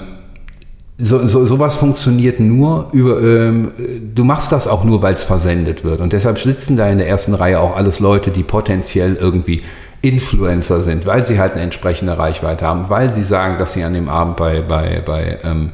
so, 0.99 1.27
so, 1.27 1.45
sowas 1.47 1.75
funktioniert 1.75 2.39
nur 2.39 2.89
über, 2.93 3.19
ähm, 3.21 3.71
du 4.13 4.23
machst 4.23 4.51
das 4.51 4.67
auch 4.67 4.83
nur, 4.83 5.01
weil 5.01 5.15
es 5.15 5.23
versendet 5.23 5.83
wird. 5.83 5.99
Und 5.99 6.13
deshalb 6.13 6.37
sitzen 6.39 6.77
da 6.77 6.87
in 6.87 6.99
der 6.99 7.09
ersten 7.09 7.33
Reihe 7.33 7.59
auch 7.59 7.75
alles 7.75 7.99
Leute, 7.99 8.29
die 8.29 8.43
potenziell 8.43 9.15
irgendwie 9.15 9.63
Influencer 10.03 10.81
sind, 10.81 11.07
weil 11.07 11.25
sie 11.25 11.39
halt 11.39 11.53
eine 11.53 11.61
entsprechende 11.63 12.17
Reichweite 12.17 12.65
haben, 12.65 12.85
weil 12.89 13.11
sie 13.11 13.23
sagen, 13.23 13.57
dass 13.57 13.73
sie 13.73 13.83
an 13.83 13.93
dem 13.93 14.07
Abend 14.09 14.37
bei, 14.37 14.61
bei, 14.61 15.01
bei 15.03 15.39
ähm, 15.43 15.71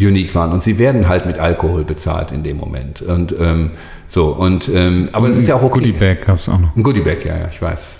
Unique 0.00 0.34
waren. 0.34 0.52
Und 0.52 0.62
sie 0.62 0.78
werden 0.78 1.08
halt 1.08 1.26
mit 1.26 1.38
Alkohol 1.38 1.84
bezahlt 1.84 2.32
in 2.32 2.42
dem 2.42 2.56
Moment. 2.56 3.02
Und 3.02 3.34
ähm, 3.38 3.72
so, 4.08 4.28
und 4.28 4.68
ähm, 4.68 5.08
aber 5.12 5.28
es 5.28 5.38
ist 5.38 5.46
ja 5.46 5.54
auch 5.56 5.62
okay. 5.62 5.78
Goodie 5.78 5.92
Bag 5.92 6.26
gab 6.26 6.38
es 6.38 6.48
auch 6.48 6.58
noch. 6.58 6.74
Ein 6.74 6.82
Goodiebag, 6.82 7.24
ja, 7.24 7.36
ja, 7.36 7.48
ich 7.52 7.62
weiß. 7.62 7.96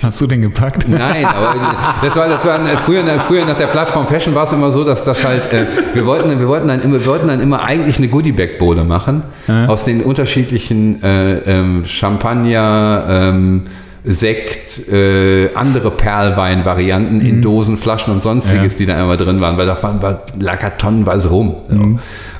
Hast 0.00 0.20
du 0.20 0.28
den 0.28 0.42
gepackt? 0.42 0.88
Nein, 0.88 1.24
aber 1.24 1.56
das 2.02 2.14
war, 2.14 2.28
das 2.28 2.44
war 2.44 2.60
früher, 2.78 3.02
früher 3.26 3.44
nach 3.44 3.56
der 3.56 3.66
Plattform 3.66 4.06
Fashion 4.06 4.32
war 4.32 4.44
es 4.44 4.52
immer 4.52 4.70
so, 4.70 4.84
dass 4.84 5.02
das 5.02 5.24
halt, 5.24 5.52
äh, 5.52 5.66
wir 5.92 6.06
wollten, 6.06 6.38
wir 6.38 6.46
wollten 6.46 6.68
dann 6.68 6.80
immer, 6.82 7.00
wir 7.00 7.06
wollten 7.06 7.26
dann 7.26 7.40
immer 7.40 7.64
eigentlich 7.64 7.98
eine 7.98 8.06
Goodiebag-Bowle 8.06 8.84
machen 8.84 9.24
aus 9.66 9.84
den 9.84 10.02
unterschiedlichen 10.02 11.02
äh, 11.02 11.38
ähm, 11.38 11.84
Champagner, 11.84 13.06
ähm, 13.08 13.62
Sekt, 14.04 14.88
äh, 14.88 15.54
andere 15.54 15.90
Perlwein-Varianten 15.90 17.20
in 17.20 17.42
Dosen, 17.42 17.76
Flaschen 17.76 18.12
und 18.12 18.22
sonstiges, 18.22 18.74
Ja. 18.74 18.78
die 18.78 18.86
da 18.86 19.02
immer 19.02 19.16
drin 19.16 19.40
waren, 19.40 19.56
weil 19.56 19.66
da 19.66 19.80
waren, 19.82 20.00
war, 20.02 20.22
lag 20.38 20.62
ja 20.62 20.70
tonnenweise 20.70 21.28
rum. 21.28 21.56
So. 21.68 21.98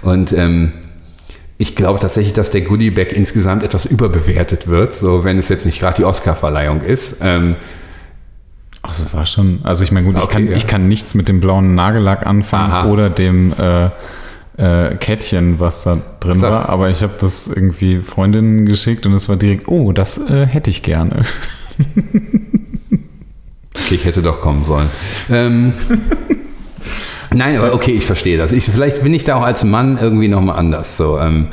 Und 0.08 0.32
ähm, 0.32 0.72
ich 1.58 1.74
glaube 1.74 1.98
tatsächlich, 1.98 2.32
dass 2.32 2.50
der 2.50 2.60
Goodiebag 2.62 3.12
insgesamt 3.12 3.64
etwas 3.64 3.84
überbewertet 3.84 4.68
wird, 4.68 4.94
so 4.94 5.24
wenn 5.24 5.38
es 5.38 5.48
jetzt 5.48 5.66
nicht 5.66 5.80
gerade 5.80 5.96
die 5.96 6.04
Oscar-Verleihung 6.04 6.80
ist. 6.82 7.16
Ähm, 7.20 7.56
Ach, 8.82 8.96
das 8.96 9.12
war 9.12 9.26
schon. 9.26 9.58
Also 9.64 9.82
ich 9.82 9.90
meine, 9.90 10.06
gut, 10.06 10.16
ich, 10.16 10.22
Okay, 10.22 10.32
kann, 10.34 10.46
ja. 10.48 10.56
ich 10.56 10.66
kann 10.68 10.88
nichts 10.88 11.14
mit 11.14 11.28
dem 11.28 11.40
blauen 11.40 11.74
Nagellack 11.74 12.24
anfangen 12.26 12.72
Aha. 12.72 12.86
oder 12.86 13.10
dem 13.10 13.52
äh, 13.52 13.90
äh, 14.58 14.96
Kettchen, 14.96 15.60
was 15.60 15.84
da 15.84 15.98
drin 16.20 16.42
war. 16.42 16.68
Aber 16.68 16.90
ich 16.90 17.02
habe 17.02 17.14
das 17.20 17.46
irgendwie 17.46 17.98
Freundinnen 17.98 18.66
geschickt 18.66 19.06
und 19.06 19.14
es 19.14 19.28
war 19.28 19.36
direkt, 19.36 19.68
oh, 19.68 19.92
das 19.92 20.18
äh, 20.18 20.46
hätte 20.46 20.68
ich 20.68 20.82
gerne. 20.82 21.24
Okay, 23.74 23.94
ich 23.94 24.04
hätte 24.04 24.20
doch 24.20 24.40
kommen 24.40 24.64
sollen. 24.64 24.90
Ähm, 25.30 25.72
nein, 27.32 27.56
aber 27.56 27.72
okay, 27.72 27.92
ich 27.92 28.04
verstehe 28.04 28.36
das. 28.36 28.50
Ich, 28.50 28.64
vielleicht 28.64 29.02
bin 29.02 29.14
ich 29.14 29.22
da 29.22 29.36
auch 29.36 29.44
als 29.44 29.62
Mann 29.62 29.96
irgendwie 30.00 30.26
nochmal 30.26 30.58
anders. 30.58 30.96
So, 30.96 31.18
ähm, 31.20 31.46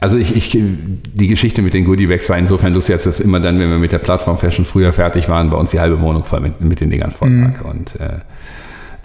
also 0.00 0.16
ich, 0.16 0.36
ich, 0.36 0.50
die 0.50 1.26
Geschichte 1.26 1.62
mit 1.62 1.74
den 1.74 1.84
Goodiebags 1.84 2.30
war 2.30 2.38
insofern 2.38 2.72
lustig, 2.72 2.94
als 2.94 3.04
das 3.04 3.18
immer 3.18 3.40
dann, 3.40 3.58
wenn 3.58 3.70
wir 3.70 3.78
mit 3.78 3.90
der 3.90 3.98
Plattform 3.98 4.36
Fashion 4.36 4.64
früher 4.64 4.92
fertig 4.92 5.28
waren, 5.28 5.50
bei 5.50 5.56
uns 5.56 5.72
die 5.72 5.80
halbe 5.80 6.00
Wohnung 6.00 6.24
voll 6.24 6.40
mit, 6.40 6.60
mit 6.60 6.80
den 6.80 6.90
Dingern 6.90 7.10
voll 7.10 7.30
lag. 7.30 7.64
Und 7.64 7.98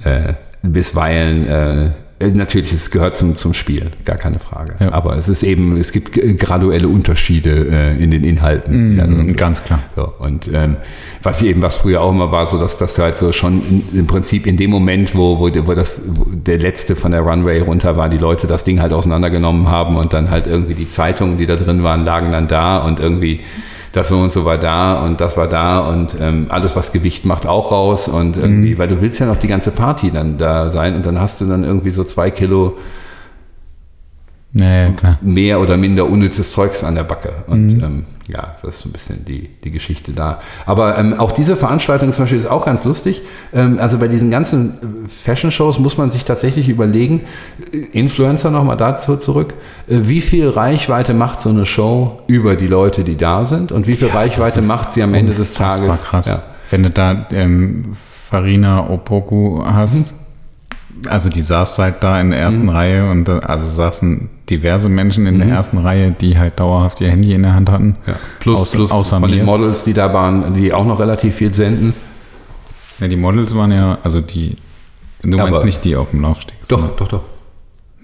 äh, 0.04 0.30
äh, 0.30 0.34
bisweilen 0.62 1.48
Äh, 1.48 1.90
Natürlich, 2.34 2.74
es 2.74 2.92
gehört 2.92 3.18
zum, 3.18 3.38
zum 3.38 3.54
Spiel, 3.54 3.92
gar 4.04 4.18
keine 4.18 4.40
Frage. 4.40 4.76
Ja. 4.80 4.94
Aber 4.94 5.16
es 5.16 5.28
ist 5.28 5.44
eben, 5.44 5.78
es 5.78 5.92
gibt 5.92 6.14
graduelle 6.40 6.88
Unterschiede 6.88 7.68
äh, 7.70 8.04
in 8.04 8.12
den 8.12 8.24
Inhalten. 8.24 8.98
drin 8.98 9.26
sind. 9.26 9.38
Ganz 9.38 9.64
klar. 9.64 9.80
So, 9.96 10.14
und 10.20 10.50
ähm, 10.54 10.78
was 11.24 11.42
eben, 11.42 11.62
was 11.62 11.76
früher 11.76 12.02
auch 12.02 12.12
immer 12.12 12.32
war, 12.32 12.48
so 12.48 12.60
dass 12.60 12.78
das 12.78 12.98
halt 12.98 13.18
so 13.18 13.32
schon 13.32 13.62
in, 13.70 14.00
im 14.00 14.08
Prinzip 14.08 14.48
in 14.48 14.58
dem 14.58 14.70
Moment, 14.70 15.16
wo, 15.16 15.40
wo, 15.40 15.50
wo 15.68 15.74
das 15.74 16.02
wo 16.06 16.26
der 16.30 16.58
letzte 16.58 16.96
von 16.96 17.12
der 17.12 17.22
Runway 17.22 17.60
runter 17.60 17.98
war, 17.98 18.10
die 18.10 18.18
Leute 18.18 18.48
das 18.48 18.64
Ding 18.64 18.82
halt 18.82 18.94
auseinandergenommen 18.94 19.68
haben 19.68 19.98
und 19.98 20.14
dann 20.14 20.30
halt 20.30 20.48
irgendwie 20.48 20.76
die 20.76 20.88
Zeitungen, 20.88 21.38
die 21.38 21.46
da 21.46 21.56
drin 21.56 21.84
waren, 21.84 22.06
lagen 22.06 22.32
dann 22.32 22.48
da 22.48 22.78
und 22.78 23.00
irgendwie 23.00 23.42
das 23.96 24.10
so 24.10 24.18
und 24.20 24.34
so 24.34 24.46
war 24.46 24.58
da 24.58 25.04
und 25.04 25.22
das 25.22 25.38
war 25.38 25.48
da 25.48 25.80
und 25.80 26.16
ähm, 26.20 26.48
alles, 26.50 26.76
was 26.76 26.92
Gewicht 26.92 27.26
macht, 27.26 27.46
auch 27.46 27.72
raus 27.72 28.08
und 28.08 28.36
irgendwie, 28.38 28.78
weil 28.78 28.88
du 28.88 29.02
willst 29.02 29.20
ja 29.20 29.26
noch 29.26 29.38
die 29.38 29.48
ganze 29.48 29.72
Party 29.72 30.12
dann 30.12 30.38
da 30.38 30.70
sein 30.72 30.96
und 30.96 31.06
dann 31.06 31.20
hast 31.22 31.40
du 31.40 31.46
dann 31.46 31.64
irgendwie 31.64 31.92
so 31.92 32.04
zwei 32.04 32.30
Kilo 32.30 32.78
Ja, 34.58 34.86
ja, 34.86 34.90
klar. 34.92 35.18
mehr 35.22 35.60
oder 35.60 35.76
minder 35.76 36.06
unnützes 36.10 36.52
Zeugs 36.54 36.82
an 36.84 36.96
der 36.96 37.04
Backe. 37.04 37.30
Und 37.48 37.72
ähm, 37.84 38.06
ja, 38.28 38.56
das 38.62 38.76
ist 38.76 38.82
so 38.84 38.90
ein 38.90 38.94
bisschen 38.94 39.26
die, 39.26 39.50
die 39.66 39.70
Geschichte 39.70 40.14
da. 40.14 40.40
Aber 40.66 40.98
ähm, 40.98 41.14
auch 41.20 41.34
diese 41.34 41.58
Veranstaltung 41.58 42.14
zum 42.14 42.24
Beispiel 42.24 42.40
ist 42.40 42.46
auch 42.50 42.66
ganz 42.66 42.86
lustig. 42.86 43.22
Ähm, 43.54 43.78
also 43.82 43.98
bei 43.98 44.08
diesen 44.08 44.32
ganzen 44.32 44.76
äh, 45.06 45.10
Fashion-Shows 45.10 45.80
muss 45.80 45.98
man 45.98 46.10
sich 46.10 46.24
tatsächlich 46.24 46.70
überlegen, 46.70 47.20
äh, 47.74 47.80
Influencer 48.00 48.50
nochmal 48.50 48.78
dazu 48.78 49.18
zurück, 49.18 49.56
äh, 49.90 50.00
wie 50.04 50.22
viel 50.22 50.48
Reichweite 50.48 51.14
macht 51.14 51.42
so 51.42 51.50
eine 51.50 51.66
Show 51.66 52.22
über 52.28 52.56
die 52.56 52.68
Leute, 52.68 53.04
die 53.04 53.18
da 53.18 53.44
sind 53.46 53.74
und 53.74 53.88
wie 53.88 53.96
viel 53.96 54.08
Reichweite 54.08 54.56
Das 54.56 54.64
ist 54.66 54.70
macht 54.70 54.94
sie 54.94 55.04
am 55.04 55.14
Ende 55.14 55.34
des 55.34 55.54
Tages. 55.54 56.02
krass. 56.02 56.28
Ja. 56.28 56.42
Wenn 56.70 56.84
du 56.84 56.90
da 56.92 57.28
ähm, 57.32 57.92
Farina 58.30 58.90
Opoku 58.90 59.64
hast, 59.66 60.14
also 61.10 61.28
die 61.30 61.42
saß 61.42 61.78
halt 61.78 61.96
da 62.00 62.22
in 62.22 62.32
der 62.32 62.40
ersten 62.40 62.64
Mhm. 62.64 62.70
Reihe 62.70 63.12
und 63.12 63.26
da, 63.26 63.40
also 63.40 63.66
saßen 63.66 64.30
diverse 64.50 64.90
Menschen 64.90 65.26
in 65.28 65.40
der 65.40 65.48
ersten 65.50 65.78
Reihe, 65.80 66.12
die 66.12 66.38
halt 66.38 66.60
dauerhaft 66.60 67.02
ihr 67.02 67.10
Handy 67.10 67.34
in 67.34 67.44
der 67.44 67.54
Hand 67.54 67.70
hatten. 67.70 67.96
Ja. 68.06 68.16
Plus, 68.40 68.62
außer, 68.62 68.78
plus 68.78 68.92
außer 68.92 69.20
von 69.20 69.30
mir. 69.30 69.38
den 69.38 69.46
Models, 69.46 69.84
die 69.84 69.94
da 69.94 70.14
waren, 70.14 70.54
die 70.54 70.72
auch 70.74 70.86
noch 70.86 71.00
relativ 71.00 71.36
viel 71.36 71.54
senden. 71.54 71.94
Ja, 73.00 73.08
die 73.08 73.16
Models 73.18 73.56
waren 73.56 73.72
ja, 73.72 73.98
also 74.04 74.22
die, 74.22 74.56
du 75.24 75.38
Aber- 75.40 75.50
meinst 75.52 75.66
nicht 75.66 75.84
die 75.86 75.96
auf 75.96 76.12
dem 76.12 76.22
Laufsteg. 76.22 76.56
Doch, 76.68 76.96
doch, 76.96 77.08
doch. 77.08 77.24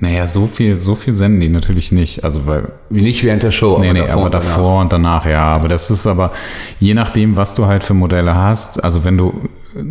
Naja, 0.03 0.25
so 0.27 0.47
viel, 0.47 0.79
so 0.79 0.95
viel 0.95 1.13
senden 1.13 1.41
die 1.41 1.49
natürlich 1.49 1.91
nicht. 1.91 2.23
Also 2.23 2.47
weil 2.47 2.71
Nicht 2.89 3.23
während 3.23 3.43
der 3.43 3.51
Show, 3.51 3.77
nee, 3.79 3.93
nee, 3.93 3.99
davor 3.99 4.13
aber 4.15 4.25
und 4.25 4.33
davor 4.33 4.81
und 4.81 4.91
danach, 4.91 5.27
ja. 5.27 5.43
Aber 5.43 5.67
das 5.67 5.91
ist 5.91 6.07
aber, 6.07 6.31
je 6.79 6.95
nachdem, 6.95 7.35
was 7.37 7.53
du 7.53 7.67
halt 7.67 7.83
für 7.83 7.93
Modelle 7.93 8.33
hast, 8.33 8.83
also 8.83 9.03
wenn 9.03 9.19
du 9.19 9.47
äh, 9.75 9.83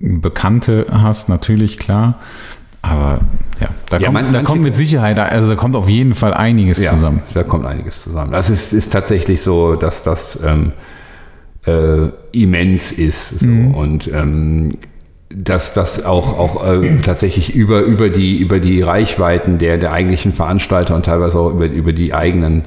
Bekannte 0.00 0.86
hast, 0.90 1.28
natürlich 1.28 1.76
klar. 1.78 2.14
Aber 2.82 3.18
ja, 3.60 3.68
da, 3.90 3.98
Ja, 3.98 4.06
kommt, 4.06 4.22
man- 4.22 4.32
da 4.32 4.42
kommt 4.42 4.62
mit 4.62 4.76
Sicherheit, 4.76 5.18
also 5.18 5.48
da 5.48 5.56
kommt 5.56 5.74
auf 5.76 5.88
jeden 5.88 6.14
Fall 6.14 6.32
einiges 6.34 6.80
ja, 6.82 6.92
zusammen. 6.92 7.22
Da 7.34 7.42
kommt 7.42 7.66
einiges 7.66 8.02
zusammen. 8.02 8.32
Das 8.32 8.50
ist, 8.50 8.72
ist 8.72 8.92
tatsächlich 8.92 9.40
so, 9.42 9.74
dass 9.74 10.02
das 10.02 10.38
ähm, 10.44 10.72
äh, 11.66 12.08
immens 12.32 12.92
ist. 12.92 13.40
So. 13.40 13.46
Mhm. 13.46 13.74
Und 13.74 14.10
ähm, 14.12 14.72
dass 15.30 15.74
das 15.74 16.04
auch, 16.04 16.38
auch 16.38 16.66
äh, 16.66 17.00
tatsächlich 17.02 17.54
über, 17.54 17.80
über, 17.80 18.08
die, 18.08 18.38
über 18.38 18.60
die 18.60 18.80
Reichweiten 18.80 19.58
der, 19.58 19.76
der 19.76 19.92
eigentlichen 19.92 20.32
Veranstalter 20.32 20.94
und 20.94 21.04
teilweise 21.04 21.38
auch 21.38 21.50
über, 21.50 21.66
über 21.66 21.92
die 21.92 22.14
eigenen 22.14 22.64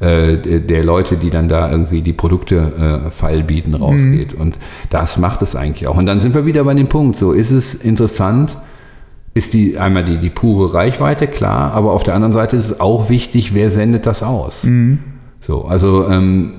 äh, 0.00 0.36
der 0.60 0.82
Leute, 0.82 1.16
die 1.18 1.30
dann 1.30 1.48
da 1.48 1.70
irgendwie 1.70 2.00
die 2.00 2.12
Produkte 2.14 3.02
äh, 3.06 3.10
feilbieten, 3.10 3.74
rausgeht. 3.74 4.34
Und 4.34 4.58
das 4.88 5.18
macht 5.18 5.42
es 5.42 5.54
eigentlich 5.54 5.86
auch. 5.86 5.98
Und 5.98 6.06
dann 6.06 6.18
sind 6.18 6.34
wir 6.34 6.46
wieder 6.46 6.64
bei 6.64 6.74
dem 6.74 6.88
Punkt, 6.88 7.18
so 7.18 7.32
ist 7.32 7.50
es 7.52 7.74
interessant, 7.74 8.56
ist 9.34 9.54
die 9.54 9.78
einmal 9.78 10.04
die, 10.04 10.18
die 10.18 10.30
pure 10.30 10.74
Reichweite, 10.74 11.26
klar, 11.26 11.72
aber 11.72 11.92
auf 11.92 12.02
der 12.02 12.14
anderen 12.14 12.32
Seite 12.32 12.56
ist 12.56 12.66
es 12.66 12.80
auch 12.80 13.08
wichtig, 13.08 13.54
wer 13.54 13.70
sendet 13.70 14.06
das 14.06 14.22
aus. 14.22 14.62
So, 15.40 15.64
also 15.64 16.08
ähm, 16.08 16.54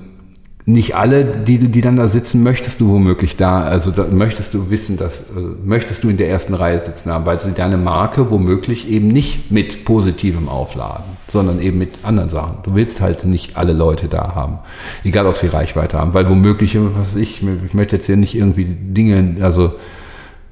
nicht 0.65 0.95
alle, 0.95 1.25
die 1.25 1.57
du, 1.57 1.67
die 1.67 1.81
dann 1.81 1.95
da 1.95 2.07
sitzen, 2.07 2.43
möchtest 2.43 2.79
du 2.79 2.91
womöglich 2.91 3.35
da, 3.35 3.61
also 3.61 3.91
da 3.91 4.05
möchtest 4.11 4.53
du 4.53 4.69
wissen, 4.69 4.95
dass 4.95 5.21
äh, 5.21 5.23
möchtest 5.63 6.03
du 6.03 6.09
in 6.09 6.17
der 6.17 6.29
ersten 6.29 6.53
Reihe 6.53 6.79
sitzen 6.79 7.11
haben, 7.11 7.25
weil 7.25 7.39
sie 7.39 7.51
deine 7.51 7.77
Marke 7.77 8.29
womöglich 8.31 8.89
eben 8.89 9.07
nicht 9.07 9.51
mit 9.51 9.85
positivem 9.85 10.47
aufladen, 10.47 11.03
sondern 11.31 11.61
eben 11.61 11.77
mit 11.77 11.93
anderen 12.03 12.29
Sachen. 12.29 12.57
Du 12.63 12.75
willst 12.75 13.01
halt 13.01 13.25
nicht 13.25 13.57
alle 13.57 13.73
Leute 13.73 14.07
da 14.07 14.35
haben, 14.35 14.59
egal 15.03 15.27
ob 15.27 15.37
sie 15.37 15.47
Reichweite 15.47 15.99
haben, 15.99 16.13
weil 16.13 16.29
womöglich, 16.29 16.77
was 16.79 17.15
ich, 17.15 17.43
ich 17.65 17.73
möchte 17.73 17.95
jetzt 17.95 18.05
hier 18.05 18.17
nicht 18.17 18.35
irgendwie 18.35 18.65
Dinge, 18.65 19.43
also 19.43 19.73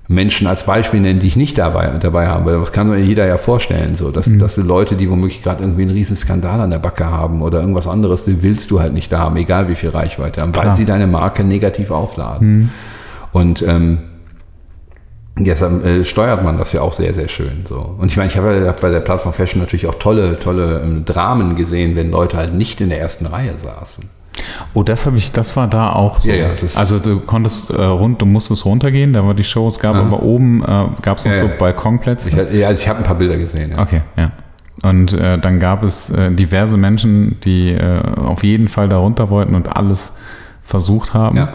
Menschen 0.09 0.47
als 0.47 0.63
Beispiel 0.63 0.99
nennen, 0.99 1.19
die 1.19 1.27
ich 1.27 1.35
nicht 1.35 1.59
dabei, 1.59 1.87
dabei 1.99 2.27
habe. 2.27 2.45
Weil 2.45 2.59
Das 2.59 2.71
kann 2.71 2.91
sich 2.91 3.05
jeder 3.05 3.27
ja 3.27 3.37
vorstellen, 3.37 3.95
so, 3.95 4.09
dass, 4.09 4.25
dass 4.37 4.55
du 4.55 4.61
Leute, 4.63 4.95
die 4.95 5.09
womöglich 5.09 5.43
gerade 5.43 5.63
irgendwie 5.63 5.83
einen 5.83 5.91
riesen 5.91 6.15
Skandal 6.15 6.59
an 6.59 6.71
der 6.71 6.79
Backe 6.79 7.05
haben 7.05 7.43
oder 7.43 7.59
irgendwas 7.59 7.85
anderes, 7.87 8.25
die 8.25 8.41
willst 8.41 8.71
du 8.71 8.79
halt 8.79 8.93
nicht 8.93 9.13
da 9.13 9.19
haben, 9.19 9.37
egal 9.37 9.69
wie 9.69 9.75
viel 9.75 9.89
Reichweite 9.89 10.41
haben, 10.41 10.53
weil 10.55 10.63
Klar. 10.63 10.75
sie 10.75 10.85
deine 10.85 11.05
Marke 11.05 11.43
negativ 11.43 11.91
aufladen. 11.91 12.71
Und 13.31 13.61
ähm, 13.61 13.99
Deshalb 15.41 15.85
äh, 15.85 16.03
steuert 16.03 16.43
man 16.43 16.57
das 16.57 16.73
ja 16.73 16.81
auch 16.81 16.91
sehr, 16.91 17.13
sehr 17.13 17.29
schön. 17.29 17.63
So. 17.67 17.95
Und 17.97 18.11
ich 18.11 18.17
meine, 18.17 18.29
ich 18.29 18.35
habe 18.35 18.57
ja 18.57 18.73
bei 18.73 18.89
der 18.89 18.99
Plattform 18.99 19.31
Fashion 19.31 19.61
natürlich 19.61 19.87
auch 19.87 19.95
tolle, 19.95 20.37
tolle 20.39 20.81
ähm, 20.83 21.05
Dramen 21.05 21.55
gesehen, 21.55 21.95
wenn 21.95 22.11
Leute 22.11 22.35
halt 22.35 22.53
nicht 22.53 22.81
in 22.81 22.89
der 22.89 22.99
ersten 22.99 23.25
Reihe 23.25 23.53
saßen. 23.63 24.03
Oh, 24.73 24.83
das 24.83 25.05
habe 25.05 25.17
ich, 25.17 25.31
das 25.31 25.55
war 25.57 25.67
da 25.67 25.91
auch 25.91 26.19
so. 26.19 26.29
Ja, 26.29 26.35
ja, 26.35 26.47
das- 26.59 26.75
also 26.77 26.99
du 26.99 27.19
konntest 27.19 27.69
äh, 27.71 27.81
rund, 27.83 28.21
du 28.21 28.25
musstest 28.25 28.65
runtergehen, 28.65 29.13
da 29.13 29.25
war 29.25 29.33
die 29.33 29.43
Show, 29.43 29.67
es 29.67 29.79
gab 29.79 29.95
aber 29.95 30.21
oben 30.23 30.61
äh, 30.63 30.85
gab 31.01 31.17
es 31.17 31.25
noch 31.25 31.33
Ja, 31.33 31.39
so. 31.39 31.49
Balkonplätze. 31.59 32.29
Ich, 32.29 32.53
ja, 32.53 32.67
also 32.67 32.81
ich 32.81 32.87
habe 32.87 32.99
ein 32.99 33.05
paar 33.05 33.15
Bilder 33.15 33.37
gesehen. 33.37 33.71
Ja. 33.71 33.79
Okay, 33.81 34.01
ja. 34.17 34.31
Und 34.83 35.11
äh, 35.11 35.37
dann 35.37 35.59
gab 35.59 35.83
es 35.83 36.09
äh, 36.09 36.31
diverse 36.31 36.77
Menschen, 36.77 37.37
die 37.43 37.71
äh, 37.73 38.01
auf 38.25 38.43
jeden 38.43 38.69
Fall 38.69 38.87
da 38.87 38.97
runter 38.97 39.29
wollten 39.29 39.55
und 39.55 39.75
alles 39.75 40.13
versucht 40.63 41.13
haben. 41.13 41.35
Ja. 41.37 41.49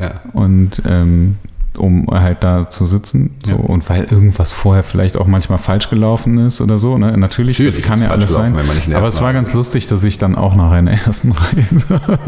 ja. 0.00 0.10
Und 0.32 0.80
ähm, 0.88 1.36
um 1.78 2.06
halt 2.10 2.44
da 2.44 2.70
zu 2.70 2.84
sitzen. 2.84 3.36
So. 3.44 3.52
Ja. 3.52 3.56
Und 3.56 3.88
weil 3.88 4.04
irgendwas 4.04 4.52
vorher 4.52 4.82
vielleicht 4.82 5.16
auch 5.16 5.26
manchmal 5.26 5.58
falsch 5.58 5.90
gelaufen 5.90 6.38
ist 6.38 6.60
oder 6.60 6.78
so. 6.78 6.98
Ne? 6.98 7.16
Natürlich, 7.16 7.58
Natürlich 7.58 7.76
das 7.76 7.84
kann 7.84 8.02
ja 8.02 8.10
alles 8.10 8.32
sein. 8.32 8.54
Aber 8.94 9.08
es 9.08 9.20
war 9.20 9.32
Reihe 9.32 9.32
ganz 9.32 9.52
lustig, 9.54 9.86
dass 9.86 10.04
ich 10.04 10.18
dann 10.18 10.36
auch 10.36 10.54
nachher 10.54 10.78
in 10.78 10.86
der 10.86 10.98
ersten 11.04 11.32
Reihe 11.32 11.66
saß. 11.70 12.18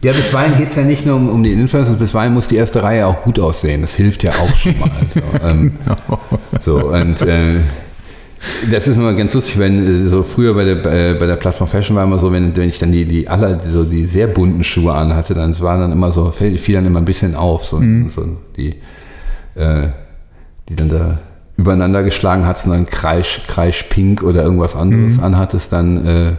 Ja, 0.00 0.12
bisweilen 0.12 0.56
geht 0.56 0.68
es 0.68 0.76
ja 0.76 0.82
nicht 0.82 1.04
nur 1.06 1.16
um, 1.16 1.28
um 1.28 1.42
die 1.42 1.52
Influencer, 1.52 1.94
bisweilen 1.94 2.32
muss 2.32 2.46
die 2.46 2.54
erste 2.54 2.84
Reihe 2.84 3.06
auch 3.06 3.22
gut 3.22 3.40
aussehen. 3.40 3.80
Das 3.80 3.94
hilft 3.94 4.22
ja 4.22 4.30
auch 4.32 4.54
schon 4.54 4.78
mal. 4.78 4.90
so, 5.12 5.20
ähm, 5.46 5.72
so, 6.64 6.92
und 6.92 7.20
äh, 7.22 7.56
das 8.70 8.86
ist 8.86 8.96
immer 8.96 9.14
ganz 9.14 9.34
lustig, 9.34 9.58
wenn 9.58 10.06
äh, 10.06 10.08
so 10.08 10.22
früher 10.22 10.54
bei 10.54 10.64
der, 10.64 10.84
äh, 10.86 11.14
bei 11.14 11.26
der 11.26 11.36
Plattform 11.36 11.66
Fashion 11.66 11.96
war 11.96 12.04
immer 12.04 12.18
so, 12.18 12.32
wenn, 12.32 12.56
wenn 12.56 12.68
ich 12.68 12.78
dann 12.78 12.92
die, 12.92 13.04
die 13.04 13.28
aller, 13.28 13.60
so 13.70 13.84
die 13.84 14.06
sehr 14.06 14.26
bunten 14.28 14.64
Schuhe 14.64 14.92
anhatte, 14.92 15.34
dann 15.34 15.58
war 15.60 15.78
dann 15.78 15.92
immer 15.92 16.12
so, 16.12 16.30
fiel, 16.30 16.58
fiel 16.58 16.76
dann 16.76 16.86
immer 16.86 17.00
ein 17.00 17.04
bisschen 17.04 17.34
auf, 17.34 17.64
so, 17.64 17.82
so 18.10 18.38
die, 18.56 18.76
äh, 19.54 19.88
die 20.68 20.76
dann 20.76 20.88
da 20.88 21.18
übereinander 21.56 22.04
geschlagen 22.04 22.46
hat 22.46 22.64
und 22.64 22.70
dann 22.70 22.86
Kreisch, 22.86 23.42
Kreisch 23.48 23.84
Pink 23.84 24.22
oder 24.22 24.44
irgendwas 24.44 24.76
anderes 24.76 25.18
anhattest, 25.20 25.72
dann 25.72 26.06
äh, 26.06 26.32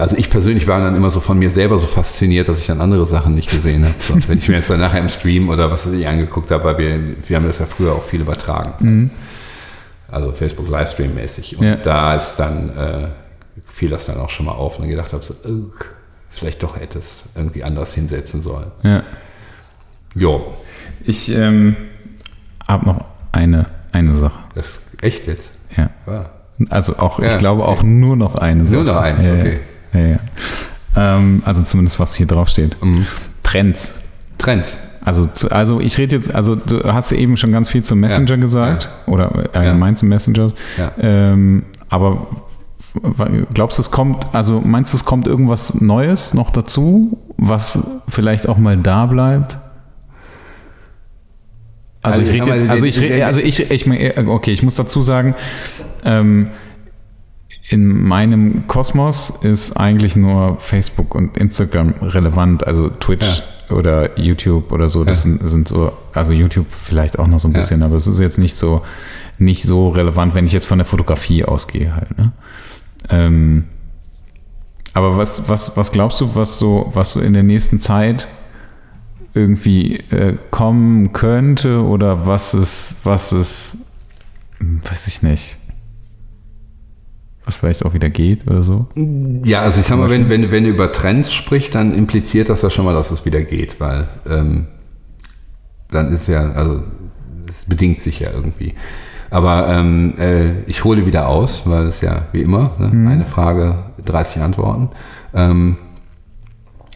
also 0.00 0.16
ich 0.16 0.30
persönlich 0.30 0.66
war 0.66 0.80
dann 0.80 0.96
immer 0.96 1.10
so 1.10 1.20
von 1.20 1.38
mir 1.38 1.50
selber 1.50 1.78
so 1.78 1.86
fasziniert, 1.86 2.48
dass 2.48 2.58
ich 2.58 2.66
dann 2.66 2.80
andere 2.80 3.04
Sachen 3.06 3.34
nicht 3.34 3.50
gesehen 3.50 3.84
habe. 3.84 3.94
So, 4.08 4.28
wenn 4.28 4.38
ich 4.38 4.48
mir 4.48 4.54
jetzt 4.54 4.70
dann 4.70 4.80
nachher 4.80 5.00
im 5.00 5.10
Stream 5.10 5.50
oder 5.50 5.70
was 5.70 5.86
weiß 5.86 5.92
ich 5.92 6.08
angeguckt 6.08 6.50
habe, 6.50 6.64
weil 6.64 6.78
wir, 6.78 7.00
wir 7.28 7.36
haben 7.36 7.46
das 7.46 7.58
ja 7.58 7.66
früher 7.66 7.92
auch 7.92 8.02
viel 8.02 8.22
übertragen. 8.22 9.10
Also 10.10 10.32
Facebook 10.32 10.68
Livestream 10.68 11.14
mäßig. 11.14 11.56
Und 11.58 11.64
Ja. 11.66 11.76
da 11.76 12.14
ist 12.16 12.36
dann, 12.36 12.70
äh, 12.76 13.08
fiel 13.66 13.90
das 13.90 14.06
dann 14.06 14.18
auch 14.18 14.30
schon 14.30 14.46
mal 14.46 14.52
auf 14.52 14.76
und 14.76 14.82
dann 14.82 14.90
gedacht 14.90 15.12
habe, 15.12 15.22
so, 15.22 15.34
"Ugh, 15.44 15.84
vielleicht 16.30 16.62
doch 16.62 16.76
hätte 16.76 16.98
es 16.98 17.24
irgendwie 17.34 17.62
anders 17.64 17.94
hinsetzen 17.94 18.42
sollen. 18.42 18.70
ja. 18.82 19.02
Jo, 20.14 20.52
Ich 21.04 21.32
ähm, 21.34 21.76
habe 22.66 22.84
noch 22.86 23.04
eine, 23.30 23.66
eine 23.92 24.16
Sache. 24.16 24.40
das 24.56 24.80
echt 25.02 25.28
jetzt. 25.28 25.52
Ja. 25.76 25.90
Ja. 26.06 26.30
Also 26.68 26.96
auch, 26.98 27.20
ich 27.20 27.30
Ja, 27.30 27.38
glaube 27.38 27.64
auch 27.64 27.82
nur 27.84 28.16
noch 28.16 28.34
eine 28.34 28.66
Sache. 28.66 28.82
Nur 28.82 28.92
noch 28.92 29.00
eins, 29.00 29.22
okay. 29.28 29.60
Ähm, 30.96 31.42
also 31.46 31.62
zumindest 31.62 32.00
was 32.00 32.14
hier 32.16 32.26
drauf 32.26 32.48
steht. 32.48 32.82
Mhm. 32.82 33.06
Trends. 33.44 33.94
Trends. 34.38 34.76
Also, 35.02 35.26
zu, 35.26 35.50
also 35.50 35.80
ich 35.80 35.96
rede 35.98 36.16
jetzt, 36.16 36.34
also 36.34 36.54
du 36.54 36.92
hast 36.92 37.10
ja 37.10 37.16
eben 37.16 37.36
schon 37.36 37.52
ganz 37.52 37.68
viel 37.68 37.82
zum 37.82 38.00
Messenger 38.00 38.30
Ja, 38.30 38.36
gesagt 38.36 38.90
oder 39.06 39.48
allgemein 39.52 39.96
zum 39.96 40.08
Messengers. 40.08 40.54
Ja. 40.76 40.92
Ähm, 40.98 41.64
aber 41.88 42.26
glaubst 43.54 43.78
du, 43.78 43.82
es 43.82 43.90
kommt, 43.90 44.26
also 44.34 44.60
meinst 44.60 44.92
du, 44.92 44.96
es 44.96 45.04
kommt 45.04 45.26
irgendwas 45.26 45.80
Neues 45.80 46.34
noch 46.34 46.50
dazu, 46.50 47.18
was 47.36 47.78
vielleicht 48.08 48.48
auch 48.48 48.58
mal 48.58 48.76
da 48.76 49.06
bleibt? 49.06 49.58
Also, 52.02 52.20
Also 52.20 52.32
ich 52.32 52.40
rede 52.40 52.54
jetzt, 52.54 52.70
also 52.70 52.84
ich 52.84 53.00
rede, 53.00 53.26
also 53.26 53.40
ich, 53.40 53.70
ich, 53.70 54.26
okay, 54.26 54.52
ich 54.52 54.62
muss 54.62 54.74
dazu 54.74 55.02
sagen, 55.02 55.34
ähm, 56.04 56.48
in 57.68 58.02
meinem 58.02 58.66
Kosmos 58.66 59.32
ist 59.42 59.76
eigentlich 59.76 60.16
nur 60.16 60.58
Facebook 60.58 61.14
und 61.14 61.36
Instagram 61.36 61.94
relevant, 62.00 62.66
also 62.66 62.88
Twitch 62.88 63.42
oder 63.72 64.18
YouTube 64.18 64.72
oder 64.72 64.88
so, 64.88 65.04
das 65.04 65.18
Ja. 65.18 65.22
sind, 65.30 65.48
sind 65.48 65.68
so, 65.68 65.92
also 66.14 66.32
YouTube 66.32 66.66
vielleicht 66.70 67.18
auch 67.18 67.26
noch 67.26 67.38
so 67.40 67.48
ein 67.48 67.52
Ja. 67.52 67.58
bisschen, 67.60 67.82
aber 67.82 67.96
es 67.96 68.06
ist 68.06 68.18
jetzt 68.18 68.38
nicht 68.38 68.54
so 68.54 68.82
nicht 69.38 69.62
so 69.64 69.88
relevant, 69.88 70.34
wenn 70.34 70.44
ich 70.44 70.52
jetzt 70.52 70.66
von 70.66 70.76
der 70.78 70.84
Fotografie 70.84 71.44
ausgehe 71.46 71.94
halt. 71.94 72.18
Ne? 72.18 72.32
Ähm, 73.08 73.64
aber 74.92 75.16
was, 75.16 75.48
was, 75.48 75.76
was 75.78 75.92
glaubst 75.92 76.20
du, 76.20 76.34
was 76.34 76.58
so, 76.58 76.90
was 76.92 77.12
so 77.12 77.20
in 77.20 77.32
der 77.32 77.42
nächsten 77.42 77.80
Zeit 77.80 78.28
irgendwie 79.32 79.96
äh, 80.10 80.36
kommen 80.50 81.12
könnte 81.12 81.82
oder 81.84 82.26
was 82.26 82.52
es, 82.52 82.96
was 83.04 83.32
es, 83.32 83.78
hm, 84.58 84.82
weiß 84.90 85.06
ich 85.06 85.22
nicht, 85.22 85.56
was 87.50 87.56
vielleicht 87.56 87.84
auch 87.84 87.94
wieder 87.94 88.10
geht 88.10 88.46
oder 88.46 88.62
so? 88.62 88.86
Ja, 89.44 89.62
also 89.62 89.80
ich 89.80 89.86
sag 89.86 89.98
mal, 89.98 90.08
wenn, 90.08 90.28
wenn, 90.28 90.52
wenn 90.52 90.64
du 90.64 90.70
über 90.70 90.92
Trends 90.92 91.32
sprichst, 91.32 91.74
dann 91.74 91.94
impliziert 91.94 92.48
das 92.48 92.62
ja 92.62 92.70
schon 92.70 92.84
mal, 92.84 92.94
dass 92.94 93.10
es 93.10 93.24
wieder 93.24 93.42
geht, 93.42 93.80
weil 93.80 94.06
ähm, 94.28 94.66
dann 95.90 96.12
ist 96.12 96.28
ja, 96.28 96.52
also 96.52 96.82
es 97.48 97.64
bedingt 97.64 97.98
sich 97.98 98.20
ja 98.20 98.30
irgendwie. 98.30 98.74
Aber 99.30 99.68
ähm, 99.68 100.14
äh, 100.18 100.62
ich 100.62 100.84
hole 100.84 101.06
wieder 101.06 101.28
aus, 101.28 101.62
weil 101.64 101.86
es 101.86 102.00
ja 102.00 102.26
wie 102.32 102.42
immer 102.42 102.72
ne, 102.78 102.88
mhm. 102.88 103.08
eine 103.08 103.24
Frage, 103.24 103.78
30 104.04 104.42
Antworten. 104.42 104.90
Ähm, 105.34 105.76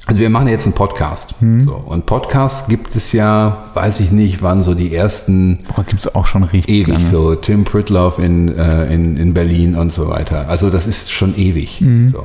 also 0.07 0.21
wir 0.21 0.29
machen 0.29 0.49
jetzt 0.49 0.67
einen 0.67 0.75
Podcast. 0.75 1.41
Mhm. 1.41 1.65
So, 1.65 1.75
und 1.75 2.07
Podcast 2.07 2.69
gibt 2.69 2.95
es 2.95 3.13
ja, 3.13 3.71
weiß 3.75 4.01
ich 4.01 4.13
nicht, 4.13 4.43
wann 4.43 4.63
so 4.63 4.75
die 4.75 4.95
ersten. 4.95 5.61
Boah, 5.75 5.85
gibt 5.85 6.01
es 6.01 6.15
auch 6.15 6.27
schon 6.27 6.45
richtig 6.45 6.75
ewig 6.75 6.95
lange. 6.95 7.11
so. 7.11 7.35
Tim 7.35 7.65
Pritloff 7.65 8.19
in, 8.19 8.55
äh, 8.57 8.93
in, 8.93 9.17
in 9.17 9.33
Berlin 9.33 9.77
und 9.77 9.93
so 9.93 10.09
weiter. 10.11 10.49
Also 10.49 10.69
das 10.69 10.87
ist 10.87 11.11
schon 11.11 11.37
ewig. 11.37 11.81
Mhm. 11.81 12.11
So. 12.11 12.25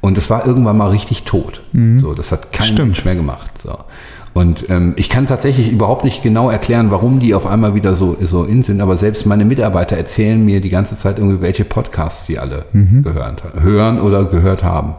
Und 0.00 0.18
es 0.18 0.28
war 0.28 0.46
irgendwann 0.46 0.76
mal 0.76 0.90
richtig 0.90 1.22
tot. 1.22 1.62
Mhm. 1.72 2.00
So, 2.00 2.14
das 2.14 2.32
hat 2.32 2.52
kein 2.52 2.66
Stimmt. 2.66 2.88
Mensch 2.88 3.04
mehr 3.04 3.14
gemacht. 3.14 3.48
So. 3.62 3.78
Und 4.34 4.68
ähm, 4.68 4.94
ich 4.96 5.08
kann 5.08 5.28
tatsächlich 5.28 5.70
überhaupt 5.70 6.04
nicht 6.04 6.22
genau 6.22 6.50
erklären, 6.50 6.90
warum 6.90 7.20
die 7.20 7.34
auf 7.34 7.46
einmal 7.46 7.76
wieder 7.76 7.94
so, 7.94 8.16
so 8.20 8.44
in 8.44 8.64
sind, 8.64 8.80
aber 8.80 8.96
selbst 8.96 9.24
meine 9.24 9.44
Mitarbeiter 9.44 9.96
erzählen 9.96 10.44
mir 10.44 10.60
die 10.60 10.70
ganze 10.70 10.96
Zeit 10.96 11.18
irgendwie, 11.18 11.40
welche 11.40 11.64
Podcasts 11.64 12.26
sie 12.26 12.40
alle 12.40 12.64
mhm. 12.72 13.02
gehört, 13.02 13.44
hören 13.60 14.00
oder 14.00 14.24
gehört 14.24 14.64
haben. 14.64 14.96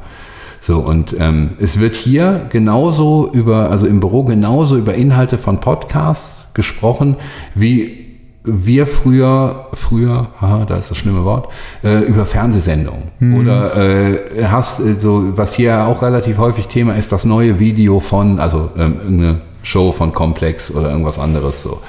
So, 0.66 0.80
und 0.80 1.16
ähm, 1.20 1.52
es 1.60 1.80
wird 1.80 1.96
hier 1.96 2.48
genauso 2.50 3.30
über, 3.32 3.70
also 3.70 3.86
im 3.86 4.00
Büro 4.00 4.24
genauso 4.24 4.78
über 4.78 4.96
Inhalte 4.96 5.38
von 5.38 5.60
Podcasts 5.60 6.48
gesprochen, 6.56 7.18
wie 7.54 8.18
wir 8.44 8.88
früher, 8.88 9.68
früher, 9.74 10.30
haha, 10.42 10.66
da 10.66 10.78
ist 10.78 10.90
das 10.90 10.98
schlimme 10.98 11.24
Wort, 11.24 11.50
äh, 11.84 12.00
über 12.06 12.26
Fernsehsendungen. 12.26 13.12
Mhm. 13.20 13.36
Oder 13.36 13.78
äh, 13.78 14.46
hast 14.46 14.80
äh, 14.80 14.96
so, 15.00 15.38
was 15.38 15.54
hier 15.54 15.86
auch 15.86 16.02
relativ 16.02 16.40
häufig 16.40 16.66
Thema 16.66 16.96
ist, 16.96 17.12
das 17.12 17.26
neue 17.26 17.60
Video 17.60 18.00
von, 18.00 18.40
also 18.40 18.72
ähm, 18.76 18.96
irgendeine 19.04 19.42
Show 19.62 19.92
von 19.92 20.14
Complex 20.14 20.72
oder 20.72 20.90
irgendwas 20.90 21.20
anderes 21.20 21.62
so. 21.62 21.80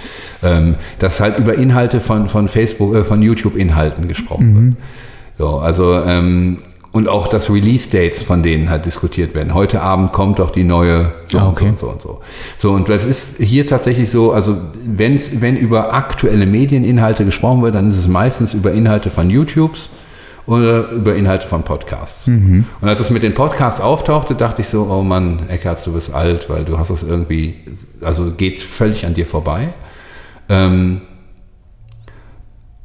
Ähm, 0.42 0.74
dass 0.98 1.20
halt 1.20 1.38
über 1.38 1.54
Inhalte 1.54 2.02
von, 2.02 2.28
von 2.28 2.48
Facebook, 2.48 2.94
äh, 2.94 3.04
von 3.04 3.22
YouTube-Inhalten 3.22 4.06
gesprochen 4.06 4.52
mhm. 4.52 4.66
wird. 4.66 4.76
So, 5.38 5.58
also 5.60 6.02
ähm, 6.02 6.58
und 6.96 7.08
auch 7.10 7.26
das 7.26 7.50
Release-Dates 7.50 8.22
von 8.22 8.42
denen 8.42 8.70
halt 8.70 8.86
diskutiert 8.86 9.34
werden. 9.34 9.52
Heute 9.52 9.82
Abend 9.82 10.14
kommt 10.14 10.38
doch 10.38 10.50
die 10.50 10.64
neue 10.64 11.12
so, 11.28 11.38
ah, 11.38 11.50
okay. 11.50 11.68
und 11.68 11.78
so 11.78 11.90
und 11.90 12.00
so. 12.00 12.20
So, 12.56 12.72
und 12.72 12.88
das 12.88 13.04
ist 13.04 13.36
hier 13.36 13.66
tatsächlich 13.66 14.10
so, 14.10 14.32
also 14.32 14.56
wenn's, 14.82 15.42
wenn 15.42 15.58
über 15.58 15.92
aktuelle 15.92 16.46
Medieninhalte 16.46 17.26
gesprochen 17.26 17.60
wird, 17.60 17.74
dann 17.74 17.90
ist 17.90 17.98
es 17.98 18.08
meistens 18.08 18.54
über 18.54 18.72
Inhalte 18.72 19.10
von 19.10 19.28
YouTubes 19.28 19.90
oder 20.46 20.88
über 20.88 21.14
Inhalte 21.14 21.46
von 21.46 21.64
Podcasts. 21.64 22.28
Mhm. 22.28 22.64
Und 22.80 22.88
als 22.88 22.98
es 22.98 23.10
mit 23.10 23.22
den 23.22 23.34
Podcasts 23.34 23.82
auftauchte, 23.82 24.34
dachte 24.34 24.62
ich 24.62 24.68
so, 24.68 24.88
oh 24.90 25.02
Mann, 25.02 25.40
Eckhardt, 25.48 25.86
du 25.86 25.92
bist 25.92 26.14
alt, 26.14 26.48
weil 26.48 26.64
du 26.64 26.78
hast 26.78 26.88
das 26.88 27.02
irgendwie, 27.02 27.56
also 28.00 28.30
geht 28.30 28.62
völlig 28.62 29.04
an 29.04 29.12
dir 29.12 29.26
vorbei. 29.26 29.68
Ähm, 30.48 31.02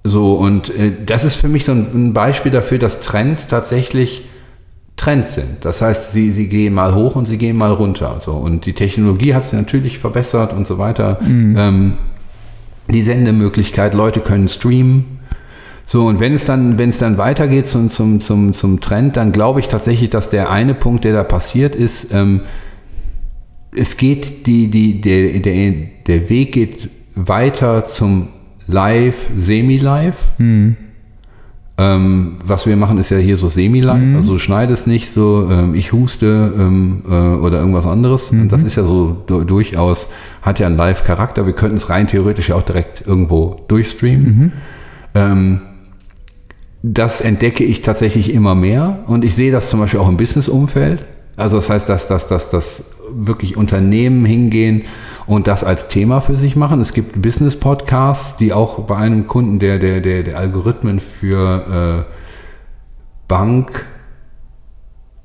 so, 0.03 0.33
und 0.33 0.75
äh, 0.75 0.91
das 1.05 1.23
ist 1.23 1.35
für 1.35 1.47
mich 1.47 1.65
so 1.65 1.73
ein, 1.73 1.87
ein, 1.93 2.13
Beispiel 2.13 2.51
dafür, 2.51 2.79
dass 2.79 3.01
Trends 3.01 3.47
tatsächlich 3.47 4.23
Trends 4.97 5.35
sind. 5.35 5.63
Das 5.63 5.81
heißt, 5.81 6.11
sie, 6.11 6.31
sie 6.31 6.47
gehen 6.47 6.73
mal 6.73 6.95
hoch 6.95 7.15
und 7.15 7.27
sie 7.27 7.37
gehen 7.37 7.57
mal 7.57 7.71
runter. 7.71 8.19
So. 8.23 8.33
Und 8.33 8.65
die 8.65 8.73
Technologie 8.73 9.33
hat 9.33 9.43
sich 9.43 9.53
natürlich 9.53 9.99
verbessert 9.99 10.53
und 10.53 10.65
so 10.67 10.77
weiter. 10.77 11.19
Mhm. 11.21 11.55
Ähm, 11.57 11.93
die 12.89 13.01
Sendemöglichkeit, 13.01 13.93
Leute 13.93 14.19
können 14.21 14.47
streamen. 14.47 15.19
So, 15.85 16.05
und 16.05 16.19
wenn 16.19 16.33
es 16.33 16.45
dann, 16.45 16.77
wenn 16.77 16.89
es 16.89 16.97
dann 16.97 17.17
weitergeht 17.17 17.67
zum, 17.67 17.89
zum, 17.89 18.21
zum, 18.21 18.53
zum 18.53 18.79
Trend, 18.79 19.17
dann 19.17 19.31
glaube 19.31 19.59
ich 19.59 19.67
tatsächlich, 19.67 20.09
dass 20.09 20.29
der 20.29 20.49
eine 20.49 20.73
Punkt, 20.73 21.03
der 21.03 21.13
da 21.13 21.23
passiert 21.23 21.75
ist, 21.75 22.11
ähm, 22.11 22.41
es 23.75 23.97
geht, 23.97 24.47
die, 24.47 24.69
die, 24.69 25.01
der, 25.01 25.39
der, 25.39 25.73
der 26.07 26.29
Weg 26.29 26.53
geht 26.53 26.89
weiter 27.15 27.85
zum 27.85 28.29
live, 28.71 29.29
semi-live. 29.35 30.27
Mhm. 30.37 30.77
Ähm, 31.77 32.33
was 32.45 32.67
wir 32.67 32.75
machen, 32.75 32.97
ist 32.97 33.09
ja 33.09 33.17
hier 33.17 33.37
so 33.37 33.47
semi-live, 33.47 34.01
mhm. 34.01 34.15
also 34.17 34.33
du 34.33 34.39
schneidest 34.39 34.85
nicht 34.87 35.11
so, 35.11 35.49
ähm, 35.49 35.73
ich 35.73 35.93
huste 35.93 36.53
ähm, 36.55 37.01
äh, 37.09 37.13
oder 37.13 37.59
irgendwas 37.59 37.87
anderes. 37.87 38.31
Mhm. 38.31 38.49
Das 38.49 38.63
ist 38.63 38.75
ja 38.75 38.83
so 38.83 39.23
du 39.25 39.43
durchaus, 39.43 40.07
hat 40.41 40.59
ja 40.59 40.67
einen 40.67 40.77
Live-Charakter. 40.77 41.45
Wir 41.45 41.53
könnten 41.53 41.77
es 41.77 41.89
rein 41.89 42.07
theoretisch 42.07 42.51
auch 42.51 42.61
direkt 42.61 43.03
irgendwo 43.07 43.61
durchstreamen. 43.67 44.25
Mhm. 44.25 44.51
Ähm, 45.15 45.61
das 46.83 47.21
entdecke 47.21 47.63
ich 47.63 47.81
tatsächlich 47.81 48.33
immer 48.33 48.53
mehr 48.53 48.99
und 49.07 49.23
ich 49.23 49.35
sehe 49.35 49.51
das 49.51 49.69
zum 49.69 49.79
Beispiel 49.79 49.99
auch 49.99 50.09
im 50.09 50.17
Business-Umfeld. 50.17 51.05
Also 51.37 51.57
das 51.57 51.69
heißt, 51.69 51.87
dass, 51.89 52.07
dass, 52.07 52.27
dass, 52.27 52.49
dass 52.49 52.83
wirklich 53.09 53.57
Unternehmen 53.57 54.25
hingehen 54.25 54.83
und 55.25 55.47
das 55.47 55.63
als 55.63 55.87
Thema 55.87 56.21
für 56.21 56.35
sich 56.35 56.55
machen. 56.55 56.81
Es 56.81 56.93
gibt 56.93 57.21
Business-Podcasts, 57.21 58.37
die 58.37 58.53
auch 58.53 58.79
bei 58.79 58.97
einem 58.97 59.27
Kunden, 59.27 59.59
der, 59.59 59.79
der, 59.79 60.01
der, 60.01 60.23
der 60.23 60.37
Algorithmen 60.37 60.99
für 60.99 62.05
äh, 62.07 62.13
Bank, 63.27 63.85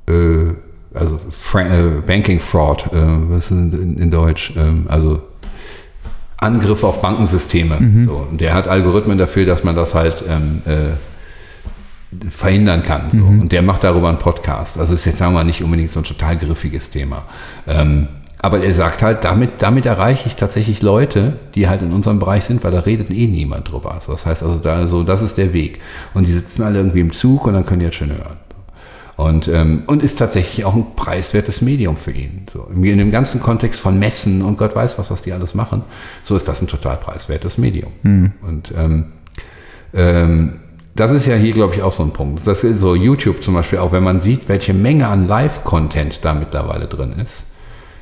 äh, 0.09 0.55
also 0.95 1.21
Fra 1.31 1.61
äh, 1.61 2.03
Banking 2.07 2.41
Fraud, 2.41 2.87
äh, 2.93 2.97
was 3.29 3.47
ist 3.47 3.51
in, 3.51 3.99
in 3.99 4.11
Deutsch, 4.11 4.55
ähm, 4.57 4.87
also 4.89 5.21
Angriff 6.39 6.85
auf 6.85 7.01
Bankensysteme. 7.01 7.81
Mhm. 7.81 8.05
So, 8.05 8.27
der 8.33 8.55
hat 8.55 8.69
Algorithmen 8.69 9.19
dafür, 9.19 9.47
dass 9.47 9.65
man 9.65 9.75
das 9.75 9.95
halt 9.95 10.23
ähm, 10.29 10.63
äh, 10.67 12.31
verhindern 12.31 12.83
kann. 12.83 13.11
So. 13.11 13.19
Mhm. 13.19 13.41
Und 13.43 13.53
der 13.53 13.63
macht 13.63 13.85
darüber 13.85 14.09
einen 14.09 14.19
Podcast. 14.19 14.79
Also 14.79 14.95
ist 14.95 15.05
jetzt, 15.05 15.19
sagen 15.19 15.33
wir 15.33 15.41
mal, 15.41 15.45
nicht 15.45 15.63
unbedingt 15.63 15.93
so 15.93 16.01
ein 16.01 16.05
total 16.05 16.37
griffiges 16.37 16.91
Thema. 16.91 17.25
Ähm, 17.67 18.09
aber 18.47 18.63
er 18.63 18.73
sagt 18.75 19.03
halt, 19.03 19.25
damit, 19.25 19.55
damit 19.59 19.87
erreiche 19.87 20.29
ich 20.29 20.37
tatsächlich 20.37 20.81
Leute, 20.81 21.37
die 21.57 21.69
halt 21.69 21.83
in 21.83 21.93
unserem 21.93 22.21
Bereich 22.21 22.45
sind, 22.45 22.63
weil 22.63 22.71
da 22.71 22.79
redet 22.79 23.11
eh 23.11 23.27
niemand 23.27 23.73
drüber. 23.73 23.93
Also 23.93 24.13
das 24.13 24.25
heißt 24.25 24.45
also, 24.45 24.61
da, 24.61 24.87
so, 24.87 25.03
das 25.03 25.21
ist 25.21 25.37
der 25.37 25.53
Weg. 25.53 25.81
Und 26.15 26.29
die 26.29 26.33
sitzen 26.33 26.63
alle 26.63 26.79
irgendwie 26.79 27.01
im 27.01 27.13
Zug 27.13 27.49
und 27.49 27.55
dann 27.55 27.67
können 27.67 27.81
die 27.81 27.87
jetzt 27.87 27.97
schön 27.97 28.11
hören. 28.11 28.37
Und, 29.17 29.49
ähm, 29.49 29.83
und 29.89 30.01
ist 30.01 30.21
tatsächlich 30.21 30.65
auch 30.65 30.77
ein 30.77 30.95
preiswertes 30.95 31.61
Medium 31.61 31.97
für 31.97 32.13
ihn. 32.13 32.47
So, 32.53 32.69
in 32.73 32.99
dem 32.99 33.11
ganzen 33.11 33.41
Kontext 33.41 33.81
von 33.81 33.99
Messen 33.99 34.43
und 34.43 34.59
Gott 34.59 34.77
weiß 34.77 34.97
was, 34.97 35.11
was 35.11 35.23
die 35.23 35.33
alles 35.33 35.57
machen, 35.57 35.83
so 36.23 36.37
ist 36.37 36.47
das 36.47 36.63
ein 36.63 36.69
total 36.69 36.99
preiswertes 36.99 37.59
Medium. 37.59 37.91
Mhm. 38.05 38.33
Und 38.43 38.73
ähm, 38.79 39.07
ähm, 39.93 40.61
das 40.95 41.11
ist 41.11 41.27
ja 41.27 41.35
hier, 41.35 41.53
glaube 41.53 41.75
ich, 41.75 41.83
auch 41.83 41.93
so 41.93 42.05
ein 42.05 42.13
Punkt. 42.13 42.47
Das 42.47 42.63
ist 42.63 42.79
so 42.79 42.95
YouTube 42.95 43.43
zum 43.43 43.55
Beispiel, 43.55 43.81
auch 43.81 43.91
wenn 43.91 44.05
man 44.05 44.21
sieht, 44.21 44.49
welche 44.49 44.73
Menge 44.73 45.09
an 45.09 45.27
Live-Content 45.27 46.25
da 46.25 46.33
mittlerweile 46.33 46.87
drin 46.87 47.15
ist 47.15 47.46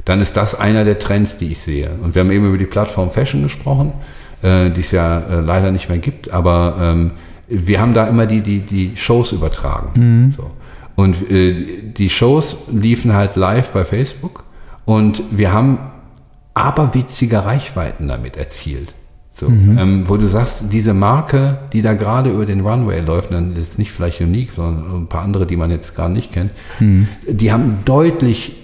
dann 0.04 0.20
ist 0.20 0.36
das 0.36 0.54
einer 0.54 0.84
der 0.84 0.98
Trends, 0.98 1.38
die 1.38 1.52
ich 1.52 1.60
sehe. 1.60 1.90
Und 2.02 2.14
wir 2.14 2.20
haben 2.20 2.30
eben 2.30 2.46
über 2.46 2.58
die 2.58 2.66
Plattform 2.66 3.10
Fashion 3.10 3.42
gesprochen, 3.42 3.92
äh, 4.42 4.70
die 4.70 4.80
es 4.80 4.90
ja 4.90 5.18
äh, 5.18 5.40
leider 5.40 5.70
nicht 5.70 5.88
mehr 5.88 5.98
gibt, 5.98 6.30
aber 6.30 6.76
ähm, 6.80 7.12
wir 7.48 7.80
haben 7.80 7.94
da 7.94 8.06
immer 8.06 8.26
die, 8.26 8.40
die, 8.40 8.60
die 8.60 8.96
Shows 8.96 9.32
übertragen. 9.32 9.90
Mhm. 9.94 10.34
So. 10.36 10.50
Und 10.96 11.30
äh, 11.30 11.92
die 11.96 12.10
Shows 12.10 12.56
liefen 12.70 13.14
halt 13.14 13.36
live 13.36 13.70
bei 13.70 13.84
Facebook 13.84 14.44
und 14.84 15.22
wir 15.30 15.52
haben 15.52 15.78
aberwitzige 16.54 17.44
Reichweiten 17.44 18.08
damit 18.08 18.36
erzielt. 18.36 18.94
So, 19.36 19.48
mhm. 19.48 19.78
ähm, 19.78 20.04
wo 20.06 20.16
du 20.16 20.28
sagst, 20.28 20.66
diese 20.72 20.94
Marke, 20.94 21.58
die 21.72 21.82
da 21.82 21.94
gerade 21.94 22.30
über 22.30 22.46
den 22.46 22.60
Runway 22.60 23.00
läuft, 23.00 23.32
dann 23.32 23.56
ist 23.56 23.80
nicht 23.80 23.90
vielleicht 23.90 24.20
Unique, 24.20 24.52
sondern 24.52 25.02
ein 25.02 25.06
paar 25.08 25.22
andere, 25.22 25.44
die 25.44 25.56
man 25.56 25.72
jetzt 25.72 25.96
gerade 25.96 26.12
nicht 26.12 26.32
kennt, 26.32 26.52
mhm. 26.78 27.08
die 27.26 27.50
haben 27.50 27.78
deutlich 27.84 28.63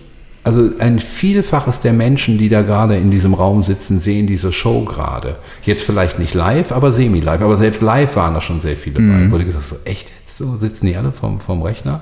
also 0.51 0.71
ein 0.81 0.99
Vielfaches 0.99 1.81
der 1.81 1.93
Menschen, 1.93 2.37
die 2.37 2.49
da 2.49 2.63
gerade 2.63 2.97
in 2.97 3.13
diesem 3.13 3.35
Raum 3.35 3.63
sitzen, 3.63 4.01
sehen 4.01 4.27
diese 4.27 4.53
Show 4.53 4.85
gerade. 4.85 5.37
Jetzt 5.63 5.85
vielleicht 5.85 6.19
nicht 6.19 6.35
live, 6.35 6.73
aber 6.73 6.91
semi-live. 6.91 7.41
Aber 7.41 7.57
selbst 7.57 7.83
live 7.83 8.17
waren 8.17 8.35
da 8.35 8.41
schon 8.41 8.59
sehr 8.59 8.77
viele 8.77 9.01
mhm. 9.01 9.27
bei. 9.27 9.31
Wurde 9.31 9.45
gesagt, 9.45 9.67
so 9.67 9.77
echt 9.85 10.11
jetzt 10.21 10.37
so 10.37 10.57
sitzen 10.57 10.87
die 10.87 10.97
alle 10.97 11.13
vom, 11.13 11.39
vom 11.39 11.63
Rechner 11.63 12.01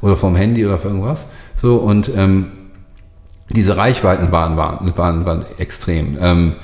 oder 0.00 0.16
vom 0.16 0.34
Handy 0.34 0.64
oder 0.64 0.78
für 0.78 0.88
irgendwas. 0.88 1.26
So 1.60 1.76
und 1.76 2.10
ähm, 2.16 2.46
diese 3.50 3.76
Reichweiten 3.76 4.32
waren, 4.32 4.56
waren, 4.56 4.96
waren, 4.96 5.26
waren 5.26 5.44
extrem. 5.58 6.16
Ähm, 6.20 6.54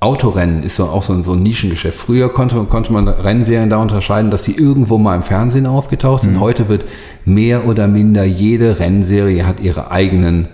Autorennen 0.00 0.62
ist 0.62 0.76
so 0.76 0.86
auch 0.86 1.02
so 1.02 1.12
ein, 1.12 1.24
so 1.24 1.34
ein 1.34 1.42
Nischengeschäft. 1.42 1.98
Früher 1.98 2.32
konnte, 2.32 2.56
konnte 2.64 2.90
man 2.92 3.06
Rennserien 3.06 3.68
da 3.68 3.76
unterscheiden, 3.76 4.30
dass 4.30 4.44
sie 4.44 4.56
irgendwo 4.56 4.96
mal 4.96 5.14
im 5.14 5.22
Fernsehen 5.22 5.66
aufgetaucht 5.66 6.22
sind. 6.22 6.34
Mhm. 6.34 6.40
Heute 6.40 6.68
wird 6.70 6.86
mehr 7.26 7.66
oder 7.66 7.86
minder 7.86 8.24
jede 8.24 8.78
Rennserie 8.78 9.46
hat 9.46 9.60
ihre 9.60 9.90
eigenen 9.90 10.48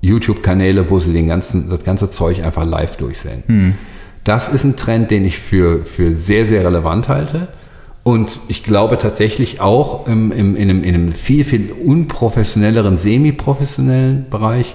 YouTube-Kanäle, 0.00 0.90
wo 0.90 0.98
sie 0.98 1.12
den 1.12 1.28
ganzen, 1.28 1.70
das 1.70 1.84
ganze 1.84 2.10
Zeug 2.10 2.42
einfach 2.44 2.66
live 2.66 2.96
durchsehen. 2.96 3.44
Mhm. 3.46 3.74
Das 4.24 4.48
ist 4.48 4.64
ein 4.64 4.76
Trend, 4.76 5.12
den 5.12 5.24
ich 5.24 5.38
für, 5.38 5.84
für 5.84 6.16
sehr, 6.16 6.46
sehr 6.46 6.64
relevant 6.64 7.08
halte. 7.08 7.48
Und 8.02 8.40
ich 8.48 8.64
glaube 8.64 8.98
tatsächlich 8.98 9.60
auch 9.60 10.08
im, 10.08 10.32
im, 10.32 10.56
in, 10.56 10.68
einem, 10.68 10.82
in 10.82 10.94
einem 10.94 11.12
viel, 11.12 11.44
viel 11.44 11.70
unprofessionelleren, 11.70 12.96
semi-professionellen 12.98 14.26
Bereich, 14.30 14.74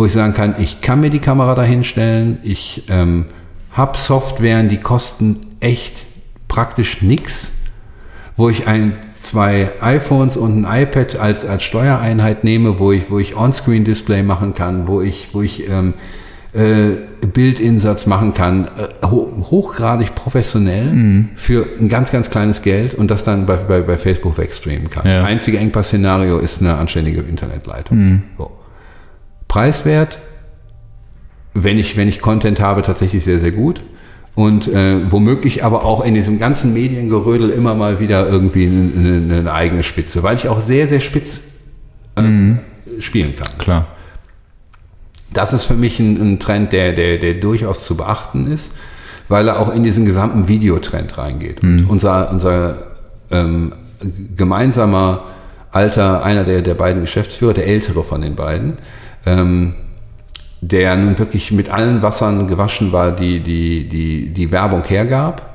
wo 0.00 0.06
ich 0.06 0.12
sagen 0.12 0.32
kann, 0.32 0.54
ich 0.56 0.80
kann 0.80 1.02
mir 1.02 1.10
die 1.10 1.18
Kamera 1.18 1.54
dahinstellen, 1.54 2.38
ich 2.42 2.84
ähm, 2.88 3.26
habe 3.72 3.98
Softwaren, 3.98 4.70
die 4.70 4.78
kosten 4.78 5.40
echt 5.60 6.06
praktisch 6.48 7.02
nichts, 7.02 7.52
wo 8.34 8.48
ich 8.48 8.66
ein, 8.66 8.94
zwei 9.20 9.68
iPhones 9.82 10.38
und 10.38 10.64
ein 10.64 10.84
iPad 10.84 11.16
als, 11.16 11.44
als 11.44 11.64
Steuereinheit 11.64 12.44
nehme, 12.44 12.78
wo 12.78 12.92
ich, 12.92 13.10
wo 13.10 13.18
ich 13.18 13.36
On-Screen-Display 13.36 14.22
machen 14.22 14.54
kann, 14.54 14.88
wo 14.88 15.02
ich, 15.02 15.28
wo 15.34 15.42
ich 15.42 15.68
ähm, 15.68 15.92
äh, 16.54 16.92
Bildinsatz 17.26 18.06
machen 18.06 18.32
kann, 18.32 18.68
äh, 18.78 19.06
hochgradig 19.06 20.14
professionell 20.14 20.86
mhm. 20.86 21.28
für 21.34 21.66
ein 21.78 21.90
ganz, 21.90 22.10
ganz 22.10 22.30
kleines 22.30 22.62
Geld 22.62 22.94
und 22.94 23.10
das 23.10 23.22
dann 23.22 23.44
bei, 23.44 23.56
bei, 23.56 23.82
bei 23.82 23.98
Facebook 23.98 24.38
wegstreamen 24.38 24.88
kann. 24.88 25.06
Ja. 25.06 25.24
Einzige 25.24 25.58
Engpass-Szenario 25.58 26.38
ist 26.38 26.62
eine 26.62 26.76
anständige 26.76 27.20
Internetleitung. 27.20 27.98
Mhm. 27.98 28.22
So. 28.38 28.59
Preiswert, 29.50 30.18
wenn 31.52 31.78
ich, 31.78 31.96
wenn 31.96 32.08
ich 32.08 32.20
Content 32.20 32.60
habe, 32.60 32.82
tatsächlich 32.82 33.24
sehr, 33.24 33.38
sehr 33.38 33.52
gut. 33.52 33.82
Und 34.34 34.68
äh, 34.68 35.10
womöglich 35.10 35.64
aber 35.64 35.84
auch 35.84 36.04
in 36.04 36.14
diesem 36.14 36.38
ganzen 36.38 36.72
Mediengerödel 36.72 37.50
immer 37.50 37.74
mal 37.74 38.00
wieder 38.00 38.28
irgendwie 38.28 38.66
eine, 38.66 39.38
eine, 39.38 39.52
eigene 39.52 39.82
Spitze, 39.82 40.22
weil 40.22 40.36
ich 40.36 40.48
auch 40.48 40.60
sehr, 40.60 40.88
sehr 40.88 41.00
spitz 41.00 41.40
äh, 42.16 42.22
mhm. 42.22 42.58
spielen 43.00 43.34
kann. 43.36 43.50
Klar 43.58 43.88
das 45.32 45.52
ist 45.52 45.64
für 45.64 45.74
mich 45.74 45.98
ein, 46.00 46.20
ein 46.20 46.38
Trend, 46.38 46.72
der, 46.72 46.92
der, 46.92 47.18
der 47.18 47.34
durchaus 47.34 47.84
zu 47.84 47.96
beachten 47.96 48.50
ist, 48.50 48.72
weil 49.28 49.48
er 49.48 49.60
auch 49.60 49.72
in 49.72 49.82
diesen 49.82 50.04
gesamten 50.04 50.48
Videotrend 50.48 51.16
reingeht. 51.18 51.62
Mhm. 51.62 51.80
Und 51.80 51.90
unser, 51.90 52.30
unser 52.30 52.86
ähm, 53.30 53.72
gemeinsamer 54.36 55.24
alter, 55.70 56.24
einer 56.24 56.44
der, 56.44 56.62
der 56.62 56.74
beiden 56.74 57.02
Geschäftsführer, 57.02 57.54
der 57.54 57.66
ältere 57.66 58.02
von 58.02 58.22
den 58.22 58.34
beiden, 58.34 58.78
ähm, 59.26 59.74
der 60.60 60.96
nun 60.96 61.18
wirklich 61.18 61.52
mit 61.52 61.70
allen 61.70 62.02
Wassern 62.02 62.46
gewaschen 62.46 62.92
war, 62.92 63.12
die 63.12 63.40
die, 63.40 63.88
die, 63.88 64.28
die 64.28 64.52
Werbung 64.52 64.84
hergab, 64.84 65.50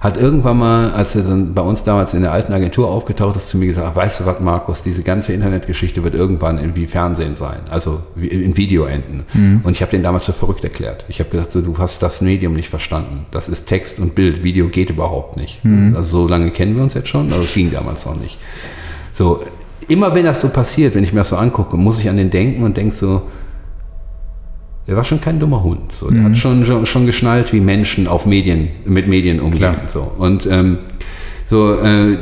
hat 0.00 0.16
irgendwann 0.16 0.58
mal, 0.58 0.92
als 0.92 1.16
er 1.16 1.22
dann 1.22 1.54
bei 1.54 1.62
uns 1.62 1.82
damals 1.82 2.14
in 2.14 2.22
der 2.22 2.30
alten 2.30 2.52
Agentur 2.52 2.88
aufgetaucht 2.88 3.36
ist, 3.36 3.48
zu 3.48 3.58
mir 3.58 3.66
gesagt, 3.66 3.96
weißt 3.96 4.20
du 4.20 4.26
was, 4.26 4.38
Markus, 4.38 4.82
diese 4.84 5.02
ganze 5.02 5.32
Internetgeschichte 5.32 6.04
wird 6.04 6.14
irgendwann 6.14 6.58
irgendwie 6.58 6.86
Fernsehen 6.86 7.34
sein, 7.34 7.58
also 7.68 8.02
in 8.16 8.56
Video 8.56 8.84
enden. 8.84 9.24
Mhm. 9.32 9.60
Und 9.64 9.72
ich 9.72 9.82
habe 9.82 9.90
den 9.90 10.04
damals 10.04 10.26
so 10.26 10.32
verrückt 10.32 10.62
erklärt. 10.62 11.04
Ich 11.08 11.18
habe 11.18 11.30
gesagt, 11.30 11.50
so, 11.50 11.62
du 11.62 11.76
hast 11.78 12.00
das 12.00 12.20
Medium 12.20 12.52
nicht 12.52 12.68
verstanden. 12.68 13.26
Das 13.32 13.48
ist 13.48 13.66
Text 13.66 13.98
und 13.98 14.14
Bild, 14.14 14.44
Video 14.44 14.68
geht 14.68 14.90
überhaupt 14.90 15.36
nicht. 15.36 15.64
Mhm. 15.64 15.96
Also 15.96 16.22
so 16.22 16.28
lange 16.28 16.50
kennen 16.50 16.76
wir 16.76 16.82
uns 16.84 16.94
jetzt 16.94 17.08
schon, 17.08 17.32
aber 17.32 17.42
es 17.42 17.52
ging 17.52 17.72
damals 17.72 18.06
noch 18.06 18.16
nicht. 18.16 18.38
So, 19.14 19.42
immer 19.88 20.14
wenn 20.14 20.24
das 20.24 20.40
so 20.40 20.48
passiert, 20.50 20.94
wenn 20.94 21.02
ich 21.02 21.12
mir 21.12 21.20
das 21.20 21.30
so 21.30 21.36
angucke, 21.36 21.76
muss 21.76 21.98
ich 21.98 22.08
an 22.08 22.16
den 22.16 22.30
denken 22.30 22.62
und 22.62 22.76
denke 22.76 22.94
so, 22.94 23.22
der 24.86 24.96
war 24.96 25.04
schon 25.04 25.20
kein 25.20 25.38
dummer 25.38 25.62
Hund. 25.62 25.92
So. 25.92 26.10
Der 26.10 26.20
mhm. 26.20 26.24
hat 26.26 26.38
schon, 26.38 26.64
schon, 26.64 26.86
schon, 26.86 27.06
geschnallt, 27.06 27.52
wie 27.52 27.60
Menschen 27.60 28.06
auf 28.06 28.24
Medien, 28.24 28.68
mit 28.86 29.06
Medien 29.06 29.40
umgehen. 29.40 29.76
So. 29.92 30.10
Und 30.16 30.46
ähm, 30.46 30.78
so, 31.46 31.78
äh, 31.80 32.16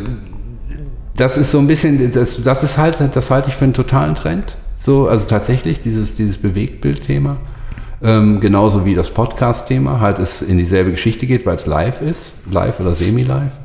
das 1.17 1.37
ist 1.37 1.53
so 1.53 1.59
ein 1.59 1.69
bisschen, 1.69 2.13
das, 2.13 2.43
das 2.43 2.65
ist 2.65 2.77
halt, 2.77 2.99
das 3.13 3.31
halte 3.31 3.49
ich 3.49 3.55
für 3.55 3.65
einen 3.65 3.75
totalen 3.75 4.17
Trend. 4.17 4.57
So, 4.81 5.09
also 5.09 5.27
tatsächlich 5.27 5.81
dieses, 5.81 6.17
dieses 6.17 6.39
Bewegtbildthema. 6.39 7.37
Ähm, 8.03 8.41
genauso 8.41 8.85
wie 8.85 8.95
das 8.95 9.11
Podcast-Thema 9.11 10.01
halt 10.01 10.19
es 10.19 10.43
in 10.43 10.59
dieselbe 10.59 10.91
Geschichte 10.91 11.27
geht, 11.27 11.47
weil 11.47 11.55
es 11.55 11.67
live 11.67 12.03
ist, 12.03 12.35
live 12.51 12.79
oder 12.81 12.95
semi-live. 12.95 13.57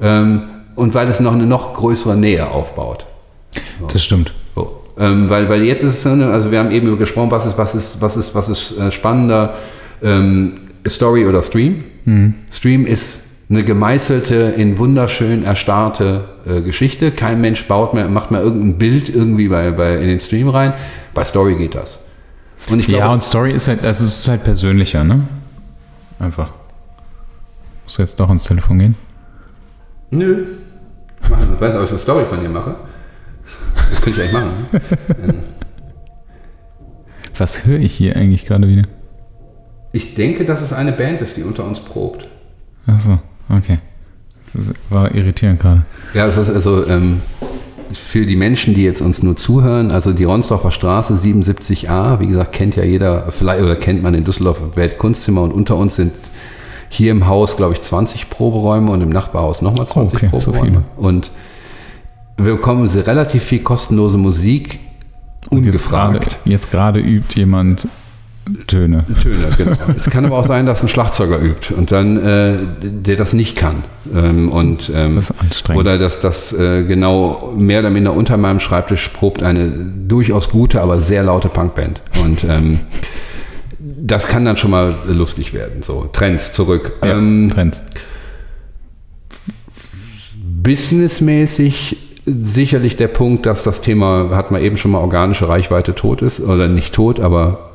Ähm, 0.00 0.42
und 0.76 0.94
weil 0.94 1.08
es 1.08 1.20
noch 1.20 1.34
eine 1.34 1.46
noch 1.46 1.74
größere 1.74 2.16
Nähe 2.16 2.48
aufbaut. 2.48 3.06
So. 3.80 3.86
Das 3.86 4.04
stimmt. 4.04 4.32
So. 4.54 4.82
Ähm, 4.98 5.28
weil, 5.28 5.48
weil 5.48 5.62
jetzt 5.62 5.82
ist 5.82 6.04
es, 6.04 6.06
also 6.06 6.50
wir 6.50 6.58
haben 6.58 6.70
eben 6.70 6.86
über 6.88 6.96
gesprochen, 6.96 7.30
was 7.30 7.46
ist, 7.46 7.58
was 7.58 7.74
ist, 7.74 8.00
was 8.00 8.16
ist, 8.16 8.34
was 8.34 8.48
ist 8.48 8.78
äh, 8.78 8.90
spannender, 8.90 9.54
ähm, 10.02 10.52
Story 10.88 11.26
oder 11.26 11.42
Stream. 11.42 11.84
Mhm. 12.04 12.34
Stream 12.50 12.86
ist 12.86 13.20
eine 13.48 13.62
gemeißelte, 13.62 14.34
in 14.56 14.78
wunderschön 14.78 15.44
erstarrte 15.44 16.24
äh, 16.46 16.60
Geschichte. 16.62 17.12
Kein 17.12 17.40
Mensch 17.40 17.66
baut 17.66 17.94
mehr, 17.94 18.08
macht 18.08 18.30
mehr 18.30 18.42
irgendein 18.42 18.78
Bild 18.78 19.08
irgendwie 19.08 19.48
bei, 19.48 19.70
bei, 19.70 19.96
in 19.96 20.08
den 20.08 20.20
Stream 20.20 20.48
rein. 20.48 20.72
Bei 21.14 21.24
Story 21.24 21.54
geht 21.56 21.74
das. 21.74 21.98
Und 22.70 22.80
ich 22.80 22.86
glaube, 22.86 23.04
ja, 23.04 23.12
und 23.12 23.22
Story 23.22 23.52
ist 23.52 23.68
halt, 23.68 23.84
also 23.84 24.04
es 24.04 24.20
ist 24.20 24.28
halt 24.28 24.42
persönlicher, 24.42 25.04
ne? 25.04 25.28
Einfach. 26.18 26.48
Muss 27.84 27.98
jetzt 27.98 28.18
doch 28.18 28.30
ins 28.30 28.44
Telefon 28.44 28.78
gehen? 28.78 28.94
Nö. 30.10 30.46
Ich 31.22 31.30
weiß 31.30 31.38
nicht, 31.40 31.78
ob 31.78 31.84
ich 31.84 31.90
eine 31.90 31.98
Story 31.98 32.24
von 32.24 32.40
dir 32.40 32.48
mache. 32.48 32.74
Das 33.90 34.00
könnte 34.02 34.22
ich 34.22 34.28
eigentlich 34.28 34.32
machen. 34.32 34.50
Ne? 35.26 35.34
Was 37.38 37.66
höre 37.66 37.80
ich 37.80 37.92
hier 37.92 38.16
eigentlich 38.16 38.46
gerade 38.46 38.66
wieder? 38.66 38.84
Ich 39.92 40.14
denke, 40.14 40.44
dass 40.44 40.62
es 40.62 40.72
eine 40.72 40.92
Band 40.92 41.20
ist, 41.20 41.36
die 41.36 41.42
unter 41.42 41.64
uns 41.64 41.80
probt. 41.80 42.26
Achso, 42.86 43.18
okay. 43.48 43.78
Das 44.52 44.72
war 44.90 45.14
irritierend 45.14 45.60
gerade. 45.60 45.84
Ja, 46.14 46.26
das 46.26 46.36
ist 46.36 46.50
also 46.50 46.86
ähm, 46.86 47.20
für 47.92 48.26
die 48.26 48.36
Menschen, 48.36 48.74
die 48.74 48.84
jetzt 48.84 49.00
uns 49.00 49.22
nur 49.22 49.36
zuhören, 49.36 49.90
also 49.90 50.12
die 50.12 50.24
Ronsdorfer 50.24 50.70
Straße 50.70 51.14
77a, 51.14 52.20
wie 52.20 52.26
gesagt, 52.26 52.52
kennt 52.52 52.76
ja 52.76 52.84
jeder, 52.84 53.30
vielleicht 53.30 53.62
oder 53.62 53.76
kennt 53.76 54.02
man 54.02 54.14
in 54.14 54.24
Düsseldorf 54.24 54.62
Weltkunstzimmer 54.76 55.42
und 55.42 55.52
unter 55.52 55.76
uns 55.76 55.96
sind 55.96 56.12
hier 56.88 57.10
im 57.10 57.26
Haus, 57.26 57.56
glaube 57.56 57.74
ich, 57.74 57.80
20 57.80 58.30
Proberäume 58.30 58.90
und 58.90 59.00
im 59.00 59.08
Nachbarhaus 59.08 59.62
nochmal 59.62 59.88
20 59.88 60.14
oh, 60.14 60.16
okay, 60.16 60.28
Proberäume. 60.28 60.84
So 60.96 61.02
und 61.02 61.30
wir 62.38 62.56
bekommen 62.56 62.88
relativ 62.88 63.44
viel 63.44 63.60
kostenlose 63.60 64.18
Musik 64.18 64.78
ungefragt. 65.50 66.38
Jetzt 66.44 66.70
gerade 66.70 67.00
übt 67.00 67.38
jemand 67.38 67.88
Töne. 68.68 69.04
Töne, 69.22 69.48
genau. 69.56 69.76
es 69.96 70.08
kann 70.08 70.24
aber 70.24 70.38
auch 70.38 70.46
sein, 70.46 70.66
dass 70.66 70.80
ein 70.82 70.88
Schlagzeuger 70.88 71.40
übt 71.40 71.74
und 71.74 71.90
dann 71.90 72.16
äh, 72.16 72.58
der 72.80 73.16
das 73.16 73.32
nicht 73.32 73.56
kann. 73.56 73.82
Ähm, 74.14 74.50
und, 74.50 74.90
ähm, 74.94 75.16
das 75.16 75.30
ist 75.30 75.40
anstrengend. 75.40 75.80
Oder 75.80 75.98
dass 75.98 76.20
das 76.20 76.52
äh, 76.52 76.84
genau 76.84 77.52
mehr 77.56 77.80
oder 77.80 77.90
minder 77.90 78.12
unter 78.12 78.36
meinem 78.36 78.60
Schreibtisch 78.60 79.08
probt 79.08 79.42
eine 79.42 79.68
durchaus 79.68 80.50
gute, 80.50 80.80
aber 80.80 81.00
sehr 81.00 81.24
laute 81.24 81.48
Punkband. 81.48 82.02
Und 82.22 82.44
ähm, 82.44 82.80
das 83.78 84.28
kann 84.28 84.44
dann 84.44 84.56
schon 84.56 84.70
mal 84.70 84.94
lustig 85.08 85.52
werden. 85.52 85.82
So, 85.82 86.08
Trends 86.12 86.52
zurück. 86.52 86.92
Ja, 87.02 87.18
ähm, 87.18 87.50
Trends. 87.52 87.82
Businessmäßig 90.62 92.05
sicherlich 92.26 92.96
der 92.96 93.08
Punkt, 93.08 93.46
dass 93.46 93.62
das 93.62 93.80
Thema, 93.80 94.30
hat 94.32 94.50
man 94.50 94.60
eben 94.60 94.76
schon 94.76 94.90
mal, 94.90 94.98
organische 94.98 95.48
Reichweite 95.48 95.94
tot 95.94 96.22
ist, 96.22 96.40
oder 96.40 96.68
nicht 96.68 96.94
tot, 96.94 97.20
aber 97.20 97.70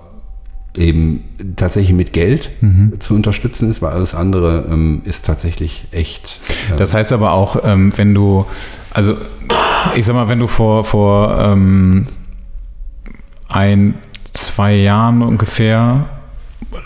eben 0.77 1.23
tatsächlich 1.55 1.93
mit 1.95 2.13
Geld 2.13 2.51
mhm. 2.61 2.93
zu 2.99 3.13
unterstützen 3.13 3.69
ist, 3.69 3.81
weil 3.81 3.91
alles 3.91 4.15
andere 4.15 4.65
ähm, 4.69 5.01
ist 5.05 5.25
tatsächlich 5.25 5.85
echt. 5.91 6.39
Äh 6.71 6.77
das 6.77 6.93
heißt 6.93 7.11
aber 7.11 7.33
auch, 7.33 7.57
ähm, 7.63 7.91
wenn 7.97 8.13
du, 8.13 8.45
also 8.91 9.17
ich 9.95 10.05
sag 10.05 10.15
mal, 10.15 10.29
wenn 10.29 10.39
du 10.39 10.47
vor, 10.47 10.85
vor 10.85 11.37
ähm, 11.39 12.07
ein, 13.49 13.95
zwei 14.31 14.75
Jahren 14.75 15.21
ungefähr 15.21 16.07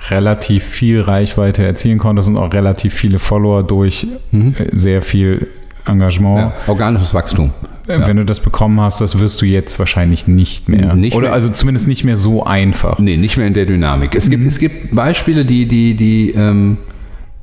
relativ 0.09 0.63
viel 0.63 1.01
Reichweite 1.01 1.63
erzielen 1.63 1.99
konntest 1.99 2.27
und 2.27 2.37
auch 2.37 2.51
relativ 2.53 2.93
viele 2.93 3.19
Follower 3.19 3.61
durch 3.63 4.07
mhm. 4.31 4.55
Äh, 4.57 4.75
sehr 4.75 5.01
viel 5.03 5.47
Engagement. 5.85 6.39
Ja, 6.39 6.53
organisches 6.67 7.13
Wachstum. 7.13 7.51
Äh, 7.87 7.99
wenn 7.99 8.01
ja. 8.01 8.13
du 8.13 8.25
das 8.25 8.39
bekommen 8.39 8.81
hast, 8.81 9.01
das 9.01 9.19
wirst 9.19 9.41
du 9.41 9.45
jetzt 9.45 9.77
wahrscheinlich 9.77 10.27
nicht 10.27 10.69
mehr. 10.69 10.95
Nicht 10.95 11.15
Oder 11.15 11.27
mehr. 11.27 11.33
also 11.33 11.49
zumindest 11.49 11.87
nicht 11.87 12.03
mehr 12.03 12.17
so 12.17 12.43
einfach. 12.43 12.97
Nee, 12.99 13.17
nicht 13.17 13.37
mehr 13.37 13.47
in 13.47 13.53
der 13.53 13.65
Dynamik. 13.65 14.15
Es, 14.15 14.25
mhm. 14.27 14.31
gibt, 14.31 14.47
es 14.47 14.59
gibt 14.59 14.95
Beispiele, 14.95 15.45
die, 15.45 15.67
die, 15.67 15.95
die, 15.95 16.31
ähm, 16.31 16.77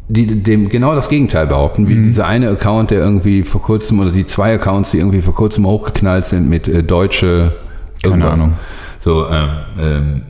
die 0.09 0.27
dem 0.27 0.69
genau 0.69 0.95
das 0.95 1.09
Gegenteil 1.09 1.47
behaupten, 1.47 1.89
wie 1.89 1.95
mhm. 1.95 2.07
dieser 2.07 2.27
eine 2.27 2.49
Account, 2.51 2.91
der 2.91 2.99
irgendwie 2.99 3.45
vor 3.45 3.63
kurzem, 3.63 4.01
oder 4.01 4.11
die 4.11 4.27
zwei 4.27 4.55
Accounts, 4.55 4.91
die 4.91 4.99
irgendwie 4.99 5.23
vor 5.23 5.35
kurzem 5.35 5.67
hochgeknallt 5.67 6.25
sind 6.25 6.49
mit 6.49 6.67
äh, 6.67 6.83
deutsche. 6.83 7.53
Keine 8.03 8.29
Ahnung. 8.29 8.55
So, 8.99 9.29
ähm, 9.29 9.49
ähm, 9.81 10.23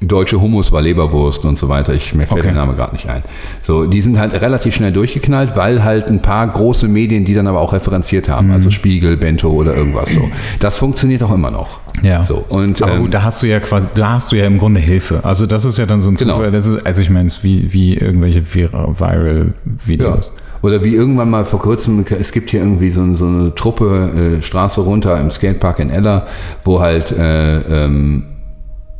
Deutsche 0.00 0.40
Hummus 0.40 0.70
war 0.70 0.80
Leberwurst 0.80 1.44
und 1.44 1.58
so 1.58 1.68
weiter. 1.68 1.92
Ich, 1.92 2.14
mir 2.14 2.26
fällt 2.26 2.40
okay. 2.40 2.52
der 2.52 2.52
Name 2.52 2.74
gerade 2.74 2.92
nicht 2.92 3.08
ein. 3.08 3.24
So, 3.62 3.86
die 3.86 4.00
sind 4.00 4.18
halt 4.18 4.32
relativ 4.40 4.74
schnell 4.74 4.92
durchgeknallt, 4.92 5.56
weil 5.56 5.82
halt 5.82 6.06
ein 6.06 6.22
paar 6.22 6.46
große 6.46 6.86
Medien, 6.86 7.24
die 7.24 7.34
dann 7.34 7.48
aber 7.48 7.60
auch 7.60 7.72
referenziert 7.72 8.28
haben, 8.28 8.48
mhm. 8.48 8.54
also 8.54 8.70
Spiegel, 8.70 9.16
Bento 9.16 9.48
oder 9.50 9.74
irgendwas 9.74 10.10
so. 10.10 10.28
Das 10.60 10.78
funktioniert 10.78 11.22
auch 11.22 11.32
immer 11.32 11.50
noch. 11.50 11.80
Ja. 12.02 12.24
So, 12.24 12.44
und, 12.48 12.80
aber 12.80 12.94
ähm, 12.94 13.02
gut, 13.02 13.14
da 13.14 13.24
hast 13.24 13.42
du 13.42 13.46
ja 13.46 13.58
quasi, 13.58 13.88
da 13.94 14.12
hast 14.12 14.30
du 14.30 14.36
ja 14.36 14.46
im 14.46 14.58
Grunde 14.58 14.80
Hilfe. 14.80 15.20
Also 15.24 15.46
das 15.46 15.64
ist 15.64 15.78
ja 15.78 15.86
dann 15.86 16.00
so 16.00 16.10
ein 16.10 16.14
genau. 16.14 16.36
Zufall. 16.36 16.52
Das 16.52 16.66
ist, 16.66 16.86
also 16.86 17.00
ich 17.00 17.10
meine, 17.10 17.28
wie, 17.42 17.72
wie 17.72 17.96
irgendwelche 17.96 18.42
Viral-Videos. 18.54 20.26
Ja. 20.26 20.42
Oder 20.62 20.82
wie 20.82 20.94
irgendwann 20.94 21.30
mal 21.30 21.44
vor 21.44 21.60
kurzem, 21.60 22.04
es 22.18 22.32
gibt 22.32 22.50
hier 22.50 22.60
irgendwie 22.60 22.90
so, 22.90 23.14
so 23.14 23.26
eine 23.26 23.54
Truppe 23.54 24.38
äh, 24.38 24.42
Straße 24.42 24.80
runter 24.80 25.20
im 25.20 25.30
Skatepark 25.30 25.78
in 25.78 25.90
Ella, 25.90 26.26
wo 26.64 26.80
halt 26.80 27.12
äh, 27.12 27.84
ähm, 27.84 28.24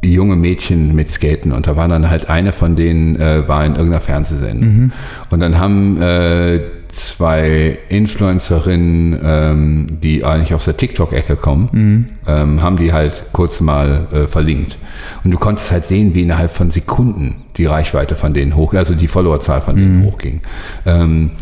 junge 0.02 0.36
Mädchen 0.36 0.94
mit 0.94 1.10
Skaten 1.10 1.52
und 1.52 1.66
da 1.66 1.76
war 1.76 1.88
dann 1.88 2.08
halt 2.08 2.28
eine 2.28 2.52
von 2.52 2.76
denen 2.76 3.16
äh, 3.16 3.48
war 3.48 3.64
in 3.64 3.72
irgendeiner 3.72 4.00
Fernsehsendung 4.00 4.68
mhm. 4.68 4.92
und 5.30 5.40
dann 5.40 5.58
haben 5.58 6.00
äh, 6.00 6.60
zwei 6.92 7.78
Influencerinnen, 7.88 9.18
ähm, 9.22 9.86
die 10.02 10.24
eigentlich 10.24 10.54
aus 10.54 10.64
der 10.64 10.76
TikTok-Ecke 10.76 11.36
kommen, 11.36 11.68
mhm. 11.72 12.06
ähm, 12.26 12.62
haben 12.62 12.76
die 12.76 12.92
halt 12.92 13.26
kurz 13.32 13.60
mal 13.60 14.06
äh, 14.12 14.26
verlinkt. 14.26 14.78
Und 15.24 15.30
du 15.30 15.38
konntest 15.38 15.70
halt 15.70 15.86
sehen, 15.86 16.14
wie 16.14 16.22
innerhalb 16.22 16.50
von 16.50 16.70
Sekunden 16.70 17.44
die 17.56 17.66
Reichweite 17.66 18.16
von 18.16 18.34
denen 18.34 18.56
hoch, 18.56 18.74
also 18.74 18.94
die 18.94 19.08
Followerzahl 19.08 19.60
von 19.60 19.76
denen 19.76 20.00
mhm. 20.00 20.06
hochging. 20.06 20.40
Ähm, 20.86 21.32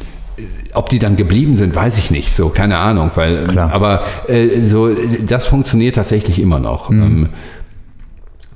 ob 0.75 0.91
die 0.91 0.99
dann 0.99 1.17
geblieben 1.17 1.57
sind, 1.57 1.75
weiß 1.75 1.97
ich 1.97 2.11
nicht. 2.11 2.35
So, 2.35 2.51
keine 2.51 2.77
Ahnung, 2.77 3.11
weil, 3.15 3.45
Klar. 3.45 3.73
aber 3.73 4.03
äh, 4.29 4.61
so, 4.61 4.91
das 5.27 5.47
funktioniert 5.47 5.95
tatsächlich 5.95 6.39
immer 6.39 6.59
noch. 6.59 6.91
Mhm. 6.91 7.03
Ähm, 7.03 7.29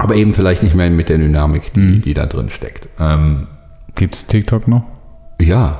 aber 0.00 0.14
eben 0.16 0.34
vielleicht 0.34 0.62
nicht 0.62 0.74
mehr 0.74 0.90
mit 0.90 1.08
der 1.08 1.18
Dynamik, 1.18 1.72
die, 1.72 1.80
mhm. 1.80 2.02
die 2.02 2.14
da 2.14 2.26
drin 2.26 2.50
steckt. 2.50 2.88
Ähm, 2.98 3.46
Gibt 3.94 4.14
es 4.14 4.26
TikTok 4.26 4.66
noch? 4.66 4.84
Ja, 5.40 5.78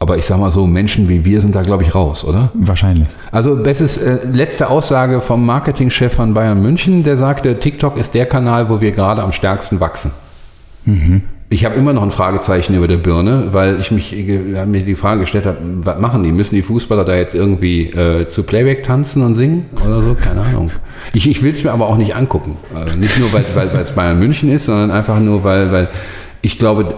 aber 0.00 0.16
ich 0.16 0.26
sag 0.26 0.38
mal 0.38 0.52
so, 0.52 0.66
Menschen 0.66 1.08
wie 1.08 1.24
wir 1.24 1.40
sind 1.40 1.54
da, 1.56 1.62
glaube 1.62 1.82
ich, 1.82 1.94
raus, 1.94 2.24
oder? 2.24 2.50
Wahrscheinlich. 2.54 3.08
Also, 3.32 3.56
bestes, 3.56 3.96
äh, 3.96 4.20
letzte 4.32 4.70
Aussage 4.70 5.20
vom 5.20 5.44
Marketingchef 5.44 6.14
von 6.14 6.34
Bayern 6.34 6.62
München, 6.62 7.02
der 7.02 7.16
sagte, 7.16 7.58
TikTok 7.58 7.96
ist 7.96 8.14
der 8.14 8.26
Kanal, 8.26 8.70
wo 8.70 8.80
wir 8.80 8.92
gerade 8.92 9.22
am 9.22 9.32
stärksten 9.32 9.80
wachsen. 9.80 10.12
Mhm. 10.84 11.22
Ich 11.50 11.64
habe 11.64 11.76
immer 11.76 11.94
noch 11.94 12.02
ein 12.02 12.10
Fragezeichen 12.10 12.74
über 12.74 12.88
der 12.88 12.98
Birne, 12.98 13.48
weil 13.52 13.80
ich 13.80 13.90
mich 13.90 14.14
äh, 14.14 14.66
mir 14.66 14.82
die 14.82 14.96
Frage 14.96 15.20
gestellt 15.20 15.46
habe, 15.46 15.58
was 15.62 15.98
machen 15.98 16.22
die? 16.22 16.30
Müssen 16.30 16.56
die 16.56 16.62
Fußballer 16.62 17.04
da 17.04 17.16
jetzt 17.16 17.34
irgendwie 17.34 17.84
äh, 17.86 18.28
zu 18.28 18.42
Playback 18.42 18.82
tanzen 18.82 19.22
und 19.22 19.34
singen 19.34 19.64
oder 19.82 20.02
so? 20.02 20.14
Keine 20.14 20.42
Ahnung. 20.42 20.70
Ich, 21.14 21.26
ich 21.26 21.42
will 21.42 21.54
es 21.54 21.64
mir 21.64 21.72
aber 21.72 21.86
auch 21.86 21.96
nicht 21.96 22.14
angucken. 22.14 22.58
Also 22.74 22.96
nicht 22.96 23.18
nur, 23.18 23.32
weil 23.32 23.42
es 23.42 23.54
weil, 23.54 23.68
Bayern 23.94 24.18
München 24.18 24.50
ist, 24.50 24.66
sondern 24.66 24.90
einfach 24.90 25.18
nur, 25.20 25.42
weil, 25.42 25.72
weil 25.72 25.88
ich 26.42 26.58
glaube, 26.58 26.94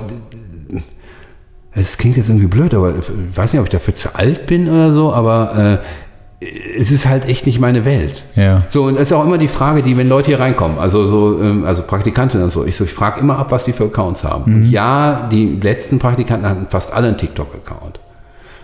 es 1.73 1.97
klingt 1.97 2.17
jetzt 2.17 2.29
irgendwie 2.29 2.49
blöd, 2.49 2.75
aber 2.75 2.95
ich 2.99 3.37
weiß 3.37 3.53
nicht, 3.53 3.61
ob 3.61 3.67
ich 3.67 3.73
dafür 3.73 3.95
zu 3.95 4.17
alt 4.17 4.47
bin 4.47 4.69
oder 4.69 4.93
so, 4.93 5.13
aber 5.13 5.81
äh, 5.81 6.10
es 6.41 6.91
ist 6.91 7.07
halt 7.07 7.27
echt 7.27 7.47
nicht 7.47 7.61
meine 7.61 7.85
Welt. 7.85 8.25
Ja. 8.35 8.63
So, 8.69 8.85
und 8.85 8.95
es 8.95 9.03
ist 9.03 9.13
auch 9.13 9.25
immer 9.25 9.37
die 9.37 9.49
Frage, 9.49 9.83
die, 9.83 9.97
wenn 9.97 10.09
Leute 10.09 10.29
hier 10.29 10.41
reinkommen, 10.41 10.79
also 10.79 11.07
so, 11.07 11.41
ähm, 11.41 11.65
also 11.65 11.83
Praktikanten 11.83 12.43
und 12.43 12.51
so, 12.51 12.65
ich 12.65 12.77
so, 12.77 12.85
ich 12.85 12.93
frage 12.93 13.21
immer 13.21 13.39
ab, 13.39 13.51
was 13.51 13.65
die 13.65 13.75
für 13.75 13.85
Accounts 13.85 14.25
haben. 14.25 14.51
Mhm. 14.51 14.57
Und 14.57 14.71
ja, 14.71 15.29
die 15.31 15.59
letzten 15.63 15.99
Praktikanten 15.99 16.49
hatten 16.49 16.67
fast 16.69 16.93
alle 16.93 17.09
einen 17.09 17.19
TikTok-Account. 17.19 18.01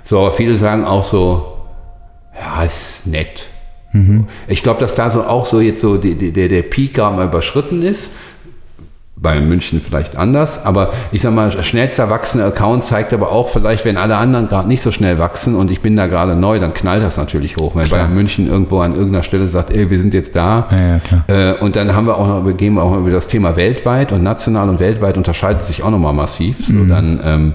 So, 0.05 0.19
aber 0.21 0.33
viele 0.33 0.57
sagen 0.57 0.85
auch 0.85 1.05
so, 1.05 1.57
ja, 2.35 2.65
ist 2.65 3.07
nett. 3.07 3.49
Mhm. 3.93 4.27
Ich 4.49 4.63
glaube, 4.63 4.81
dass 4.81 4.95
da 4.95 5.11
so 5.11 5.25
auch 5.25 5.45
so 5.45 5.61
jetzt 5.61 5.83
so 5.83 5.99
die, 5.99 6.15
die, 6.15 6.33
der, 6.33 6.49
der 6.49 6.63
Peak 6.63 6.95
gerade 6.95 7.17
mal 7.17 7.27
überschritten 7.27 7.83
ist 7.83 8.11
bei 9.19 9.41
München 9.41 9.81
vielleicht 9.81 10.15
anders, 10.17 10.65
aber 10.65 10.93
ich 11.11 11.23
sag 11.23 11.33
mal, 11.33 11.51
schnellster 11.65 12.11
wachsender 12.11 12.47
Account 12.47 12.85
zeigt 12.85 13.15
aber 13.15 13.33
auch 13.33 13.49
vielleicht, 13.49 13.87
wenn 13.87 13.97
alle 13.97 14.17
anderen 14.17 14.47
gerade 14.47 14.69
nicht 14.69 14.83
so 14.83 14.91
schnell 14.91 15.19
wachsen 15.19 15.55
und 15.55 15.71
ich 15.71 15.81
bin 15.81 15.97
da 15.97 16.07
gerade 16.07 16.37
neu, 16.37 16.59
dann 16.59 16.75
knallt 16.75 17.03
das 17.03 17.17
natürlich 17.17 17.57
hoch. 17.57 17.75
Wenn 17.77 17.89
Bayern 17.89 18.15
München 18.15 18.47
irgendwo 18.47 18.81
an 18.81 18.93
irgendeiner 18.93 19.23
Stelle 19.23 19.49
sagt, 19.49 19.73
ey, 19.73 19.89
wir 19.89 19.99
sind 19.99 20.13
jetzt 20.13 20.37
da. 20.37 20.69
Ja, 20.71 21.01
ja, 21.29 21.51
äh, 21.53 21.55
und 21.55 21.77
dann 21.77 21.95
haben 21.95 22.07
wir 22.07 22.19
auch 22.19 22.29
noch, 22.29 22.45
wir 22.45 22.53
gehen 22.53 22.79
auch 22.79 22.91
noch 22.91 22.99
über 22.99 23.11
das 23.11 23.29
Thema 23.29 23.57
weltweit 23.57 24.13
und 24.13 24.23
national 24.23 24.69
und 24.69 24.81
weltweit 24.81 25.17
unterscheidet 25.17 25.65
sich 25.65 25.83
auch 25.83 25.91
nochmal 25.91 26.13
massiv. 26.13 26.59
So, 26.59 26.75
mhm. 26.75 26.89
dann, 26.89 27.21
ähm, 27.25 27.55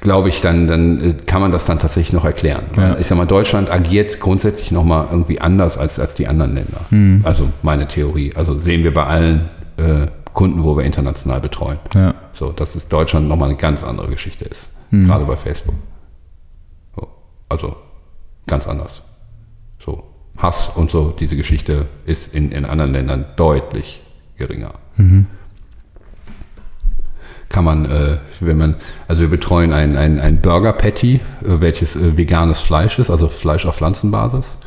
glaube 0.00 0.28
ich, 0.28 0.40
dann, 0.40 0.68
dann 0.68 1.02
äh, 1.02 1.14
kann 1.26 1.40
man 1.40 1.50
das 1.50 1.64
dann 1.64 1.80
tatsächlich 1.80 2.12
noch 2.12 2.24
erklären. 2.24 2.62
Ja. 2.76 2.96
Ich 3.00 3.08
sag 3.08 3.18
mal, 3.18 3.26
Deutschland 3.26 3.68
agiert 3.68 4.20
grundsätzlich 4.20 4.70
nochmal 4.70 5.08
irgendwie 5.10 5.40
anders 5.40 5.76
als, 5.76 5.98
als 5.98 6.14
die 6.14 6.28
anderen 6.28 6.54
Länder. 6.54 6.80
Mhm. 6.90 7.22
Also 7.24 7.48
meine 7.62 7.88
Theorie. 7.88 8.32
Also 8.36 8.56
sehen 8.56 8.84
wir 8.84 8.94
bei 8.94 9.04
allen 9.06 9.48
äh, 9.76 10.06
Kunden, 10.34 10.64
wo 10.64 10.76
wir 10.76 10.84
international 10.84 11.40
betreuen. 11.40 11.78
Ja. 11.94 12.14
So, 12.34 12.52
dass 12.52 12.74
es 12.74 12.88
Deutschland 12.88 13.28
nochmal 13.28 13.48
eine 13.48 13.56
ganz 13.56 13.82
andere 13.82 14.08
Geschichte 14.08 14.44
ist. 14.44 14.68
Mhm. 14.90 15.06
Gerade 15.06 15.24
bei 15.24 15.36
Facebook. 15.36 15.76
So, 16.94 17.08
also 17.48 17.76
ganz 18.46 18.66
anders. 18.66 19.02
So, 19.78 20.04
Hass 20.36 20.68
und 20.74 20.90
so, 20.90 21.14
diese 21.18 21.36
Geschichte 21.36 21.86
ist 22.04 22.34
in, 22.34 22.52
in 22.52 22.64
anderen 22.64 22.92
Ländern 22.92 23.24
deutlich 23.36 24.02
geringer. 24.36 24.74
Mhm. 24.96 25.26
Kann 27.48 27.64
man, 27.64 27.84
äh, 27.84 28.18
wenn 28.40 28.56
man, 28.56 28.76
also 29.06 29.22
wir 29.22 29.30
betreuen 29.30 29.72
ein, 29.72 29.96
ein, 29.96 30.18
ein 30.18 30.40
Burger 30.40 30.72
Patty, 30.72 31.14
äh, 31.14 31.60
welches 31.60 31.94
äh, 31.94 32.16
veganes 32.16 32.60
Fleisch 32.60 32.98
ist, 32.98 33.10
also 33.10 33.28
Fleisch 33.28 33.64
auf 33.66 33.76
Pflanzenbasis. 33.76 34.58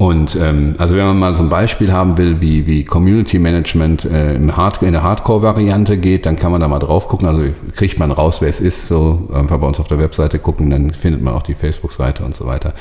Und 0.00 0.34
ähm, 0.34 0.76
also 0.78 0.96
wenn 0.96 1.04
man 1.04 1.18
mal 1.18 1.36
so 1.36 1.42
ein 1.42 1.50
Beispiel 1.50 1.92
haben 1.92 2.16
will, 2.16 2.40
wie, 2.40 2.66
wie 2.66 2.84
Community 2.84 3.38
Management 3.38 4.06
äh, 4.06 4.34
im 4.34 4.56
Hard 4.56 4.82
in 4.82 4.92
der 4.92 5.02
Hardcore-Variante 5.02 5.98
geht, 5.98 6.24
dann 6.24 6.36
kann 6.36 6.50
man 6.52 6.62
da 6.62 6.68
mal 6.68 6.78
drauf 6.78 7.06
gucken. 7.06 7.28
Also 7.28 7.42
kriegt 7.76 7.98
man 7.98 8.10
raus, 8.10 8.40
wer 8.40 8.48
es 8.48 8.60
ist, 8.60 8.88
so 8.88 9.28
einfach 9.30 9.58
bei 9.58 9.66
uns 9.66 9.78
auf 9.78 9.88
der 9.88 9.98
Webseite 9.98 10.38
gucken, 10.38 10.70
dann 10.70 10.92
findet 10.92 11.20
man 11.22 11.34
auch 11.34 11.42
die 11.42 11.54
Facebook-Seite 11.54 12.24
und 12.24 12.34
so 12.34 12.46
weiter. 12.46 12.72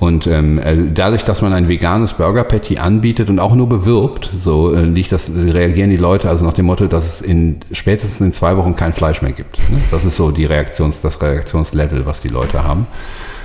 Und 0.00 0.26
ähm, 0.26 0.58
äh, 0.58 0.76
dadurch, 0.92 1.24
dass 1.24 1.40
man 1.40 1.54
ein 1.54 1.66
veganes 1.66 2.12
Burger 2.12 2.44
Patty 2.44 2.76
anbietet 2.76 3.30
und 3.30 3.38
auch 3.38 3.54
nur 3.54 3.70
bewirbt, 3.70 4.30
so 4.38 4.74
äh, 4.74 4.82
liegt 4.82 5.12
das, 5.12 5.30
reagieren 5.34 5.88
die 5.88 5.96
Leute 5.96 6.28
also 6.28 6.44
nach 6.44 6.52
dem 6.52 6.66
Motto, 6.66 6.88
dass 6.88 7.06
es 7.06 7.20
in 7.22 7.56
spätestens 7.72 8.20
in 8.20 8.34
zwei 8.34 8.54
Wochen 8.58 8.76
kein 8.76 8.92
Fleisch 8.92 9.22
mehr 9.22 9.32
gibt. 9.32 9.56
Ne? 9.70 9.78
Das 9.90 10.04
ist 10.04 10.18
so 10.18 10.30
die 10.30 10.44
Reaktions, 10.44 11.00
das 11.00 11.22
Reaktionslevel, 11.22 12.04
was 12.04 12.20
die 12.20 12.28
Leute 12.28 12.64
haben. 12.64 12.86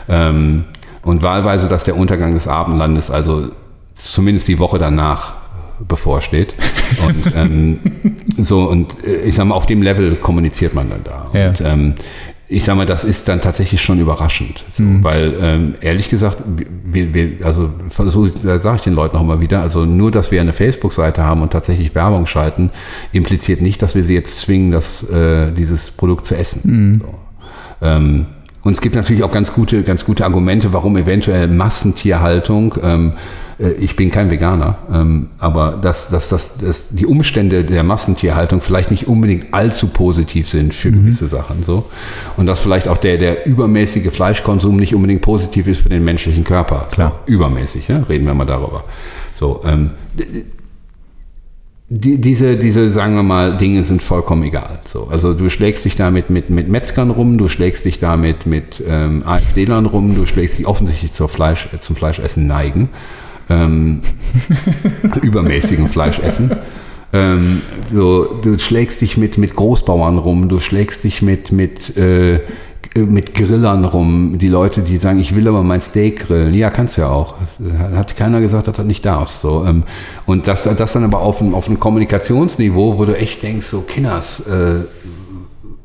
Ähm, 0.10 0.66
und 1.03 1.23
wahlweise, 1.23 1.68
dass 1.68 1.84
der 1.84 1.98
Untergang 1.98 2.34
des 2.34 2.48
Abendlandes 2.48 3.11
also 3.11 3.45
zumindest 3.95 4.48
die 4.48 4.60
Woche 4.60 4.80
danach 4.80 5.34
bevorsteht. 5.88 6.56
Und 7.07 7.34
ähm, 7.36 7.80
so, 8.38 8.64
und 8.64 9.03
äh, 9.03 9.22
ich 9.22 9.36
sag 9.36 9.45
mal, 9.45 9.56
auf 9.56 9.65
dem 9.65 9.82
Level 9.82 10.15
kommuniziert 10.15 10.73
man 10.73 10.90
dann 10.90 11.03
da. 11.03 11.28
Ja. 11.34 11.49
Und 11.49 11.61
ähm, 11.61 11.95
ich 12.52 12.65
sag 12.65 12.76
mal, 12.76 12.86
das 12.86 13.06
ist 13.06 13.30
dann 13.30 13.40
tatsächlich 13.40 13.82
schon 13.82 13.99
überraschend. 13.99 14.65
So, 14.73 14.84
mhm. 14.84 15.03
Weil 15.06 15.34
ähm, 15.41 15.76
ehrlich 15.80 16.10
gesagt, 16.10 16.38
wir, 16.84 17.14
wir, 17.14 17.45
also 17.45 17.69
so 17.90 18.28
sage 18.28 18.76
ich 18.76 18.82
den 18.82 18.94
Leuten 18.94 19.15
auch 19.15 19.22
immer 19.22 19.40
wieder, 19.40 19.61
also 19.61 19.86
nur, 19.86 20.11
dass 20.11 20.32
wir 20.32 20.41
eine 20.41 20.52
Facebook-Seite 20.52 21.23
haben 21.23 21.41
und 21.41 21.53
tatsächlich 21.53 21.95
Werbung 21.95 22.26
schalten, 22.28 22.69
impliziert 23.14 23.61
nicht, 23.61 23.82
dass 23.82 23.95
wir 23.95 24.03
sie 24.03 24.15
jetzt 24.15 24.38
zwingen, 24.38 24.72
das, 24.72 25.02
äh, 25.10 25.53
dieses 25.53 25.91
Produkt 25.91 26.28
zu 26.28 26.36
essen. 26.36 26.61
Mhm. 26.64 27.02
So. 27.02 27.14
Ähm, 27.84 28.26
und 28.64 28.74
es 28.74 28.82
gibt 28.82 28.96
natürlich 28.96 29.24
auch 29.24 29.32
ganz 29.32 29.54
gute, 29.54 29.84
ganz 29.84 30.06
gute 30.06 30.24
Argumente, 30.24 30.72
warum 30.74 30.96
eventuell 30.98 31.48
Massentierhaltung, 31.48 32.76
ähm, 32.84 33.14
äh, 33.60 33.72
ich 33.74 33.96
bin 33.96 34.12
kein 34.12 34.30
Veganer, 34.30 34.78
ähm, 34.94 35.30
aber 35.40 35.80
dass, 35.82 36.10
dass, 36.10 36.30
dass, 36.30 36.58
dass 36.58 36.90
die 36.90 37.06
Umstände 37.06 37.64
der 37.64 37.84
Massentierhaltung 37.84 38.62
vielleicht 38.62 38.92
nicht 38.92 39.08
unbedingt 39.08 39.54
allzu 39.54 39.88
positiv 39.88 40.48
sind 40.48 40.76
für 40.76 40.92
mhm. 40.92 41.04
gewisse 41.04 41.28
Sachen. 41.28 41.64
So. 41.64 41.90
Und 42.38 42.46
dass 42.46 42.60
vielleicht 42.60 42.88
auch 42.88 42.98
der, 42.98 43.18
der 43.18 43.48
übermäßige 43.48 44.12
Fleischkonsum 44.12 44.76
nicht 44.76 44.94
unbedingt 44.94 45.22
positiv 45.22 45.68
ist 45.68 45.82
für 45.82 45.90
den 45.90 46.04
menschlichen 46.04 46.44
Körper. 46.44 46.88
Klar. 46.92 47.20
Übermäßig, 47.26 47.88
ja? 47.88 48.04
reden 48.08 48.26
wir 48.26 48.34
mal 48.36 48.46
darüber. 48.46 48.84
So, 49.36 49.62
ähm, 49.66 49.92
die, 51.93 52.22
diese, 52.22 52.55
diese, 52.55 52.89
sagen 52.89 53.15
wir 53.15 53.23
mal, 53.23 53.57
Dinge 53.57 53.84
sind 53.84 54.01
vollkommen 54.01 54.43
egal. 54.43 54.80
So, 54.85 55.07
also 55.11 55.34
du 55.34 55.49
schlägst 55.49 55.84
dich 55.84 55.97
damit 55.97 56.30
mit, 56.30 56.49
mit 56.49 56.69
Metzgern 56.69 57.09
rum, 57.09 57.38
du 57.38 57.49
schlägst 57.49 57.84
dich 57.84 57.99
damit 57.99 58.45
mit 58.45 58.81
ähm, 58.88 59.23
AfD-Lern 59.26 59.88
rum, 59.88 60.15
du 60.15 60.26
schlägst 60.26 60.57
dich 60.57 60.68
offensichtlich 60.68 61.11
zur 61.11 61.27
Fleisch, 61.27 61.68
äh, 61.73 61.80
zum 61.80 61.97
Fleischessen 61.97 62.47
neigen. 62.47 62.88
Ähm, 63.49 63.99
übermäßigen 65.22 65.89
Fleischessen. 65.89 66.55
Ähm, 67.11 67.61
so, 67.91 68.39
du 68.41 68.57
schlägst 68.57 69.01
dich 69.01 69.18
mit, 69.18 69.38
mit 69.38 69.53
Großbauern 69.53 70.18
rum, 70.18 70.47
du 70.47 70.61
schlägst 70.61 71.03
dich 71.03 71.22
mit, 71.22 71.51
mit 71.51 71.97
äh, 71.97 72.39
mit 72.95 73.36
Grillern 73.36 73.86
rum. 73.86 74.38
Die 74.38 74.49
Leute, 74.49 74.82
die 74.82 74.98
sagen, 74.98 75.20
ich 75.20 75.36
will 75.36 75.48
aber 75.48 75.64
mein 75.64 75.82
Steak 75.82 76.28
grillen. 76.28 76.53
Ja, 76.53 76.70
kannst 76.70 76.98
du 76.98 77.02
ja 77.02 77.10
auch. 77.10 77.36
Hat 77.94 78.16
keiner 78.16 78.41
gesagt, 78.41 78.68
dass 78.68 78.76
du 78.76 78.82
das 78.82 78.88
nicht 78.88 79.06
darfst. 79.06 79.41
So. 79.41 79.66
Ähm, 79.66 79.84
und 80.26 80.48
das, 80.48 80.64
das 80.64 80.94
dann 80.94 81.03
aber 81.03 81.20
auf 81.20 81.41
einem, 81.41 81.53
auf 81.53 81.68
einem 81.68 81.80
Kommunikationsniveau, 81.80 82.98
wo 82.98 83.06
du 83.06 83.18
echt 83.18 83.44
denkst, 83.44 83.68
so 83.68 83.82
Kinders, 83.82 84.41
äh, 84.41 84.86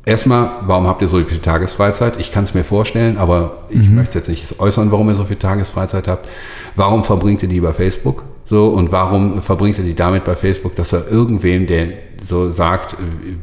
erstmal, 0.05 0.49
warum 0.65 0.87
habt 0.87 1.01
ihr 1.01 1.07
so 1.07 1.23
viel 1.23 1.39
Tagesfreizeit? 1.39 2.19
Ich 2.19 2.31
kann 2.31 2.43
es 2.43 2.53
mir 2.53 2.63
vorstellen, 2.63 3.17
aber 3.17 3.63
ich 3.69 3.89
mhm. 3.89 3.95
möchte 3.95 4.17
jetzt 4.17 4.27
nicht 4.27 4.59
äußern, 4.59 4.91
warum 4.91 5.09
ihr 5.09 5.15
so 5.15 5.25
viel 5.25 5.37
Tagesfreizeit 5.37 6.07
habt. 6.07 6.27
Warum 6.75 7.03
verbringt 7.03 7.43
ihr 7.43 7.49
die 7.49 7.61
bei 7.61 7.73
Facebook? 7.73 8.23
So, 8.49 8.67
und 8.67 8.91
warum 8.91 9.41
verbringt 9.41 9.77
ihr 9.77 9.83
die 9.83 9.95
damit 9.95 10.23
bei 10.23 10.35
Facebook, 10.35 10.75
dass 10.75 10.93
er 10.93 11.07
irgendwem, 11.09 11.67
der 11.67 11.89
so 12.27 12.51
sagt, 12.51 12.95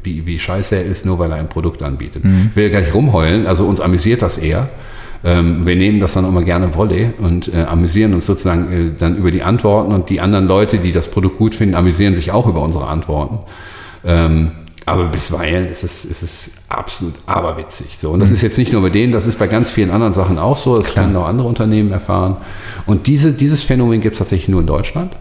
wie, 0.02 0.27
wie 0.27 0.39
scheiße 0.39 0.77
er 0.77 0.85
ist, 0.85 1.06
nur 1.06 1.19
weil 1.19 1.31
er 1.31 1.39
ein 1.39 1.48
Produkt 1.48 1.82
anbietet. 1.82 2.24
Mhm. 2.24 2.48
Ich 2.51 2.56
will 2.56 2.70
gar 2.70 2.81
nicht 2.81 2.94
rumheulen, 2.94 3.47
also 3.47 3.66
uns 3.66 3.81
amüsiert 3.81 4.23
das 4.23 4.39
eher. 4.39 4.69
Ähm, 5.24 5.66
wir 5.66 5.74
nehmen 5.74 6.01
das 6.01 6.12
dann 6.12 6.27
immer 6.27 6.43
gerne 6.43 6.74
Wolle 6.74 7.15
und 7.19 7.52
äh, 7.52 7.62
amüsieren 7.62 8.12
uns 8.12 8.27
sozusagen 8.27 8.70
äh, 8.70 8.90
dann 8.98 9.16
über 9.16 9.31
die 9.31 9.43
Antworten 9.43 9.93
und 9.93 10.11
die 10.11 10.20
anderen 10.20 10.47
Leute, 10.47 10.78
die 10.78 10.93
das 10.93 11.09
Produkt 11.09 11.39
gut 11.39 11.55
finden, 11.55 11.74
amüsieren 11.74 12.15
sich 12.15 12.31
auch 12.31 12.47
über 12.47 12.61
unsere 12.61 12.86
Antworten. 12.86 13.39
Ähm, 14.05 14.51
aber 14.86 15.05
bisweilen 15.06 15.66
ist 15.66 15.82
es, 15.82 16.05
ist 16.05 16.23
es 16.23 16.51
absolut 16.69 17.15
aberwitzig. 17.24 17.97
So. 17.98 18.11
Und 18.11 18.20
das 18.20 18.28
mhm. 18.28 18.35
ist 18.35 18.43
jetzt 18.43 18.59
nicht 18.59 18.70
nur 18.73 18.82
bei 18.82 18.90
denen, 18.90 19.15
das 19.15 19.24
ist 19.24 19.39
bei 19.39 19.47
ganz 19.47 19.70
vielen 19.70 19.90
anderen 19.90 20.12
Sachen 20.12 20.39
auch 20.39 20.59
so. 20.59 20.77
Das 20.77 20.93
Klar. 20.93 21.06
können 21.06 21.16
auch 21.16 21.27
andere 21.27 21.48
Unternehmen 21.48 21.90
erfahren. 21.90 22.36
Und 22.85 23.06
diese, 23.06 23.32
dieses 23.32 23.62
Phänomen 23.62 24.02
gibt 24.02 24.16
es 24.16 24.19
tatsächlich 24.19 24.51
nur 24.51 24.61
in 24.61 24.66
Deutschland. 24.66 25.16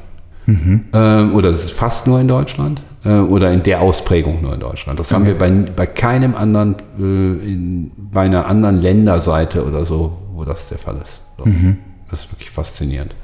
ähm, 0.94 1.34
oder 1.34 1.54
fast 1.54 2.08
nur 2.08 2.20
in 2.20 2.28
Deutschland 2.28 2.82
äh, 3.06 3.10
oder 3.20 3.52
in 3.52 3.64
der 3.64 3.82
Ausprägung 3.82 4.42
nur 4.42 4.54
in 4.54 4.60
Deutschland. 4.60 5.00
Das 5.00 5.12
haben 5.12 5.26
wir 5.26 5.38
bei, 5.38 5.50
bei 5.52 5.86
keinem 5.86 6.36
anderen, 6.36 6.76
äh, 7.00 7.02
in, 7.04 7.92
bei 8.12 8.22
einer 8.22 8.48
anderen 8.48 8.82
Länderseite 8.82 9.66
oder 9.66 9.84
so, 9.86 10.18
wo 10.34 10.44
das 10.46 10.70
der 10.70 10.78
Fall 10.78 10.96
ist. 11.02 11.22
So. 11.38 11.46
Das 12.10 12.22
ist 12.22 12.32
wirklich 12.32 12.50
faszinierend. 12.52 13.16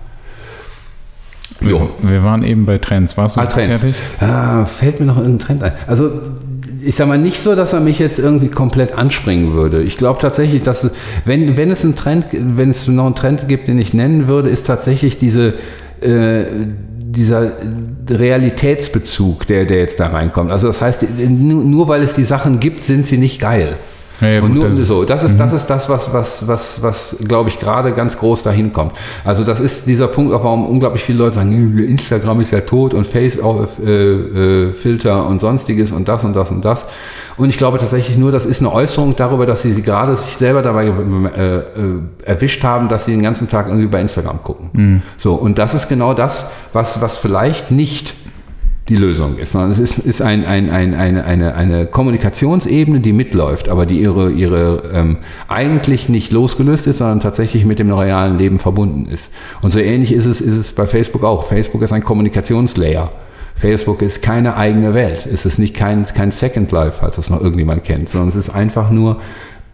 Wir, 1.62 1.90
wir 2.02 2.24
waren 2.24 2.44
eben 2.44 2.66
bei 2.66 2.78
Trends. 2.78 3.18
Warst 3.18 3.36
du 3.36 3.42
Ah, 3.42 3.46
Trends. 3.46 3.82
fertig? 3.82 3.96
Ah, 4.22 4.66
fällt 4.66 5.00
mir 5.00 5.08
noch 5.08 5.18
irgendein 5.18 5.40
Trend 5.46 5.64
ein. 5.64 5.74
Also 5.88 6.12
ich 6.82 6.96
sag 6.96 7.08
mal 7.10 7.18
nicht 7.18 7.42
so, 7.42 7.56
dass 7.56 7.74
er 7.74 7.82
mich 7.82 8.00
jetzt 8.00 8.20
irgendwie 8.20 8.48
komplett 8.50 8.98
anspringen 8.98 9.54
würde. 9.54 9.82
Ich 9.82 9.98
glaube 9.98 10.20
tatsächlich, 10.22 10.64
dass 10.64 10.86
es- 10.86 10.92
wenn, 11.26 11.58
wenn 11.58 11.70
es 11.72 11.84
einen 11.84 11.96
Trend, 11.98 12.28
wenn 12.32 12.70
es 12.70 12.88
noch 12.88 13.06
einen 13.08 13.16
Trend 13.16 13.48
gibt, 13.50 13.68
den 13.68 13.78
ich 13.80 13.94
nennen 13.94 14.28
würde, 14.30 14.50
ist 14.50 14.68
tatsächlich 14.68 15.18
diese 15.18 15.56
äh, 16.02 16.46
dieser 17.20 17.52
Realitätsbezug, 18.10 19.46
der, 19.46 19.66
der 19.66 19.80
jetzt 19.80 20.00
da 20.00 20.08
reinkommt. 20.08 20.52
Also 20.52 20.68
das 20.68 20.82
heißt, 20.82 21.04
nur, 21.20 21.64
nur 21.66 21.88
weil 21.90 22.02
es 22.02 22.14
die 22.14 22.24
Sachen 22.24 22.62
gibt, 22.62 22.86
sind 22.86 23.06
sie 23.06 23.18
nicht 23.18 23.40
geil. 23.42 23.76
Ja, 24.22 24.42
und 24.42 24.54
gut, 24.54 24.56
nur 24.56 24.70
das 24.70 24.88
so, 24.88 25.06
das 25.06 25.24
ist, 25.24 25.40
das 25.40 25.54
ist 25.54 25.68
das, 25.68 25.90
was, 25.90 26.12
was, 26.14 26.48
was, 26.48 26.82
was 26.84 27.16
glaube 27.26 27.50
ich, 27.50 27.60
gerade 27.60 27.94
ganz 27.94 28.18
groß 28.18 28.44
dahin 28.44 28.74
kommt. 28.74 28.94
Also 29.24 29.44
das 29.44 29.60
ist 29.60 29.88
dieser 29.88 30.08
Punkt, 30.08 30.34
auch 30.34 30.44
warum 30.44 30.66
unglaublich 30.66 31.04
viele 31.04 31.20
Leute 31.20 31.36
sagen, 31.36 31.52
"Äh, 31.78 31.84
Instagram 31.86 32.42
ist 32.42 32.52
ja 32.52 32.62
tot 32.62 32.94
und 32.94 33.08
Face 33.08 33.40
auf, 33.40 33.80
äh, 33.80 33.90
äh, 33.90 34.74
Filter 34.74 35.26
und 35.28 35.40
sonstiges 35.42 35.92
und 35.92 36.08
das 36.08 36.24
und 36.24 36.36
das 36.36 36.52
und 36.52 36.66
das. 36.66 36.86
Und 37.38 37.50
ich 37.50 37.58
glaube 37.58 37.78
tatsächlich 37.78 38.18
nur, 38.18 38.32
das 38.34 38.46
ist 38.46 38.60
eine 38.60 38.74
Äußerung 38.74 39.16
darüber, 39.16 39.46
dass 39.46 39.62
sie, 39.62 39.72
sie 39.72 39.82
gerade 39.82 40.16
sich 40.18 40.36
selber 40.36 40.62
dabei 40.62 40.88
äh, 40.88 40.90
äh, 40.90 41.64
erwischt 42.26 42.64
haben, 42.64 42.90
dass 42.90 43.06
sie 43.06 43.12
den 43.12 43.24
ganzen 43.24 43.48
Tag 43.48 43.68
irgendwie 43.68 43.88
bei 43.88 44.02
Instagram 44.02 44.44
gucken. 44.44 45.02
So, 45.18 45.36
und 45.36 45.58
das 45.58 45.74
ist 45.74 45.88
genau 45.88 46.14
das, 46.14 46.48
was, 46.74 47.02
was 47.02 47.16
vielleicht 47.18 47.72
nicht 47.72 48.16
die 48.90 48.96
Lösung 48.96 49.38
ist, 49.38 49.52
sondern 49.52 49.72
es 49.72 49.78
ist, 49.80 50.00
ist 50.00 50.22
ein, 50.22 50.46
ein, 50.46 50.70
ein, 50.72 50.96
eine, 50.96 51.24
eine, 51.24 51.54
eine 51.54 51.86
Kommunikationsebene, 51.86 53.00
die 53.00 53.14
mitläuft, 53.14 53.70
aber 53.70 53.86
die 53.86 54.02
ihre, 54.02 54.32
ihre 54.32 54.82
ähm, 54.94 55.18
eigentlich 55.48 56.10
nicht 56.10 56.32
losgelöst 56.32 56.88
ist, 56.88 56.98
sondern 56.98 57.20
tatsächlich 57.20 57.66
mit 57.66 57.78
dem 57.78 57.94
realen 57.94 58.40
Leben 58.40 58.58
verbunden 58.58 59.08
ist. 59.12 59.32
Und 59.62 59.72
so 59.72 59.80
ähnlich 59.80 60.12
ist 60.12 60.26
es, 60.26 60.42
ist 60.42 60.58
es 60.58 60.72
bei 60.72 60.88
Facebook 60.88 61.24
auch. 61.24 61.46
Facebook 61.46 61.84
ist 61.84 61.94
ein 61.94 62.04
Kommunikationslayer. 62.04 63.12
Facebook 63.56 64.02
ist 64.02 64.24
keine 64.24 64.58
eigene 64.58 64.96
Welt. 64.96 65.28
Es 65.32 65.46
ist 65.46 65.60
nicht 65.60 65.76
kein, 65.76 66.04
kein 66.06 66.32
Second 66.32 66.72
Life, 66.72 66.98
falls 67.00 67.18
das 67.18 67.30
noch 67.30 67.42
irgendjemand 67.42 67.84
kennt, 67.84 68.10
sondern 68.10 68.30
es 68.30 68.36
ist 68.36 68.50
einfach 68.50 68.90
nur 68.90 69.22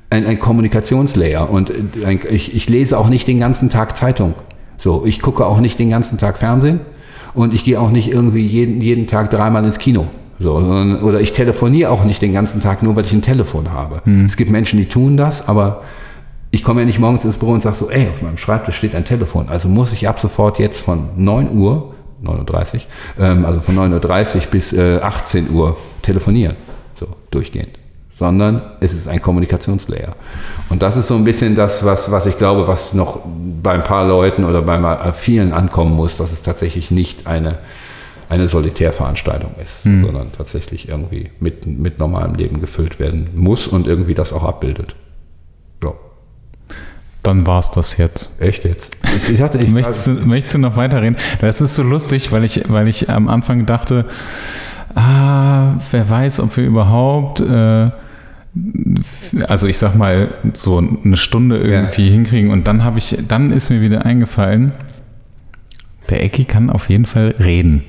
ein, 0.09 0.25
ein 0.25 0.39
Kommunikationslayer. 0.39 1.49
Und 1.49 1.69
äh, 1.69 2.05
ein, 2.05 2.19
ich, 2.29 2.53
ich 2.53 2.67
lese 2.67 2.97
auch 2.97 3.07
nicht 3.07 3.29
den 3.29 3.39
ganzen 3.39 3.69
Tag 3.69 3.95
Zeitung. 3.95 4.33
So, 4.77 5.05
ich 5.05 5.21
gucke 5.21 5.45
auch 5.45 5.61
nicht 5.61 5.79
den 5.79 5.89
ganzen 5.89 6.17
Tag 6.17 6.37
Fernsehen 6.37 6.81
und 7.35 7.53
ich 7.53 7.63
gehe 7.63 7.79
auch 7.79 7.91
nicht 7.91 8.11
irgendwie 8.11 8.45
jeden, 8.45 8.81
jeden 8.81 9.07
Tag 9.07 9.29
dreimal 9.31 9.63
ins 9.65 9.79
Kino. 9.79 10.07
So, 10.39 10.59
sondern, 10.59 11.01
oder 11.01 11.21
ich 11.21 11.31
telefoniere 11.31 11.89
auch 11.91 12.03
nicht 12.03 12.21
den 12.21 12.33
ganzen 12.33 12.61
Tag 12.61 12.83
nur, 12.83 12.95
weil 12.95 13.05
ich 13.05 13.13
ein 13.13 13.21
Telefon 13.21 13.71
habe. 13.71 14.01
Es 14.25 14.35
gibt 14.35 14.51
Menschen, 14.51 14.77
die 14.77 14.85
tun 14.85 15.15
das, 15.15 15.47
aber 15.47 15.83
ich 16.51 16.63
komme 16.63 16.81
ja 16.81 16.85
nicht 16.85 16.99
morgens 16.99 17.23
ins 17.23 17.37
Büro 17.37 17.51
und 17.51 17.61
sage 17.61 17.75
so, 17.75 17.89
ey, 17.89 18.09
auf 18.09 18.21
meinem 18.21 18.37
Schreibtisch 18.37 18.75
steht 18.77 18.95
ein 18.95 19.05
Telefon. 19.05 19.47
Also 19.49 19.69
muss 19.69 19.93
ich 19.93 20.07
ab 20.07 20.19
sofort 20.19 20.59
jetzt 20.59 20.79
von 20.79 21.09
9 21.15 21.51
Uhr, 21.51 21.93
9.30 22.23 22.75
Uhr, 22.75 22.81
ähm, 23.19 23.45
also 23.45 23.61
von 23.61 23.75
9.30 23.75 24.35
Uhr 24.35 24.41
bis 24.51 24.73
äh, 24.73 24.99
18 25.01 25.51
Uhr 25.51 25.77
telefonieren. 26.01 26.55
So, 26.99 27.07
durchgehend. 27.31 27.71
Sondern 28.17 28.61
es 28.79 28.93
ist 28.93 29.09
ein 29.09 29.21
Kommunikationslayer. 29.21 30.15
Und 30.69 30.81
das 30.81 30.95
ist 30.95 31.07
so 31.07 31.15
ein 31.15 31.25
bisschen 31.25 31.55
das, 31.55 31.83
was, 31.83 32.11
was 32.11 32.25
ich 32.25 32.37
glaube, 32.37 32.65
was 32.67 32.93
noch 32.93 33.19
bei 33.61 33.73
ein 33.73 33.83
paar 33.83 34.07
Leuten 34.07 34.45
oder 34.45 34.61
bei 34.61 35.11
vielen 35.11 35.51
ankommen 35.51 35.95
muss, 35.95 36.15
dass 36.15 36.31
es 36.31 36.41
tatsächlich 36.41 36.91
nicht 36.91 37.27
eine, 37.27 37.57
eine 38.29 38.47
Solitärveranstaltung 38.47 39.51
ist, 39.63 39.83
sondern 39.83 40.31
tatsächlich 40.31 40.87
irgendwie 40.87 41.29
mit, 41.39 41.65
mit 41.65 41.99
normalem 41.99 42.35
Leben 42.35 42.61
gefüllt 42.61 42.99
werden 42.99 43.29
muss 43.35 43.67
und 43.67 43.85
irgendwie 43.85 44.13
das 44.13 44.31
auch 44.31 44.43
abbildet. 44.43 44.95
Ja. 45.83 45.91
Dann 47.21 47.45
war 47.47 47.59
es 47.59 47.71
das 47.71 47.97
jetzt. 47.97 48.39
Echt 48.41 48.63
jetzt? 48.65 48.97
Ich, 49.17 49.29
ich 49.29 49.41
hatte, 49.41 49.57
ich 49.57 49.67
Möchtest 49.67 50.07
du, 50.07 50.11
möchtest 50.11 50.55
du 50.55 50.59
noch 50.59 50.75
weiterreden? 50.77 51.17
Das 51.39 51.59
ist 51.59 51.75
so 51.75 51.83
lustig, 51.83 52.31
weil 52.31 52.43
ich, 52.43 52.69
weil 52.69 52.87
ich 52.87 53.09
am 53.09 53.27
Anfang 53.27 53.65
dachte, 53.65 54.05
ah, 54.95 55.73
wer 55.91 56.09
weiß, 56.09 56.39
ob 56.39 56.55
wir 56.55 56.63
überhaupt, 56.63 57.41
äh, 57.41 57.89
also 59.47 59.67
ich 59.67 59.77
sag 59.77 59.95
mal, 59.95 60.29
so 60.53 60.77
eine 60.77 61.17
Stunde 61.17 61.57
irgendwie 61.57 62.09
hinkriegen. 62.09 62.51
Und 62.51 62.67
dann 62.67 62.83
habe 62.83 62.97
ich, 62.97 63.17
dann 63.27 63.51
ist 63.51 63.69
mir 63.69 63.81
wieder 63.81 64.05
eingefallen, 64.05 64.71
der 66.09 66.23
Ecki 66.23 66.45
kann 66.45 66.69
auf 66.69 66.89
jeden 66.89 67.05
Fall 67.05 67.35
reden. 67.39 67.83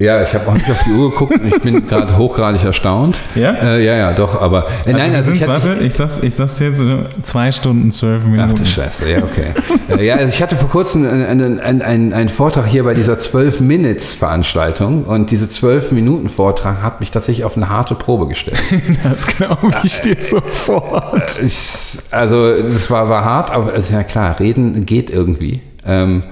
Ja, 0.00 0.22
ich 0.22 0.32
habe 0.32 0.48
auch 0.48 0.54
nicht 0.54 0.70
auf 0.70 0.82
die 0.84 0.92
Uhr 0.92 1.10
geguckt 1.10 1.38
und 1.38 1.46
ich 1.46 1.60
bin 1.60 1.86
gerade 1.88 2.16
hochgradig 2.16 2.64
erstaunt. 2.64 3.16
Ja? 3.34 3.52
Äh, 3.52 3.84
ja, 3.84 3.96
ja, 3.96 4.12
doch, 4.14 4.40
aber 4.40 4.66
äh, 4.86 4.92
nein, 4.94 5.10
wir 5.10 5.18
also 5.18 5.26
sind, 5.26 5.34
ich 5.34 5.42
hatte, 5.42 5.68
warte, 5.68 5.84
ich 5.84 5.92
sag's, 5.92 6.20
ich 6.22 6.34
sag's 6.34 6.58
jetzt, 6.58 6.80
äh, 6.80 7.04
zwei 7.22 7.52
Stunden, 7.52 7.90
zwölf 7.90 8.22
Ach 8.24 8.28
Minuten. 8.28 8.54
du 8.56 8.64
Scheiße, 8.64 9.10
ja, 9.10 9.18
okay. 9.18 9.52
Äh, 9.94 10.06
ja, 10.06 10.16
also 10.16 10.30
ich 10.30 10.42
hatte 10.42 10.56
vor 10.56 10.70
kurzem 10.70 11.06
einen, 11.06 11.60
einen, 11.60 11.82
einen, 11.82 12.12
einen 12.14 12.28
Vortrag 12.30 12.66
hier 12.66 12.84
bei 12.84 12.94
dieser 12.94 13.14
12-Minutes-Veranstaltung 13.14 15.04
und 15.04 15.30
diese 15.30 15.44
12-Minuten-Vortrag 15.44 16.82
hat 16.82 17.00
mich 17.00 17.10
tatsächlich 17.10 17.44
auf 17.44 17.58
eine 17.58 17.68
harte 17.68 17.94
Probe 17.94 18.26
gestellt. 18.26 18.58
Das 19.02 19.26
glaube 19.26 19.70
ich 19.82 20.00
dir 20.00 20.16
sofort. 20.20 21.40
Ich, 21.42 21.98
also 22.10 22.54
das 22.62 22.90
war, 22.90 23.08
war 23.08 23.24
hart, 23.24 23.50
aber 23.50 23.74
es 23.74 23.86
ist 23.86 23.92
ja 23.92 24.02
klar, 24.02 24.38
reden 24.40 24.86
geht 24.86 25.10
irgendwie. 25.10 25.60
Ähm, 25.84 26.22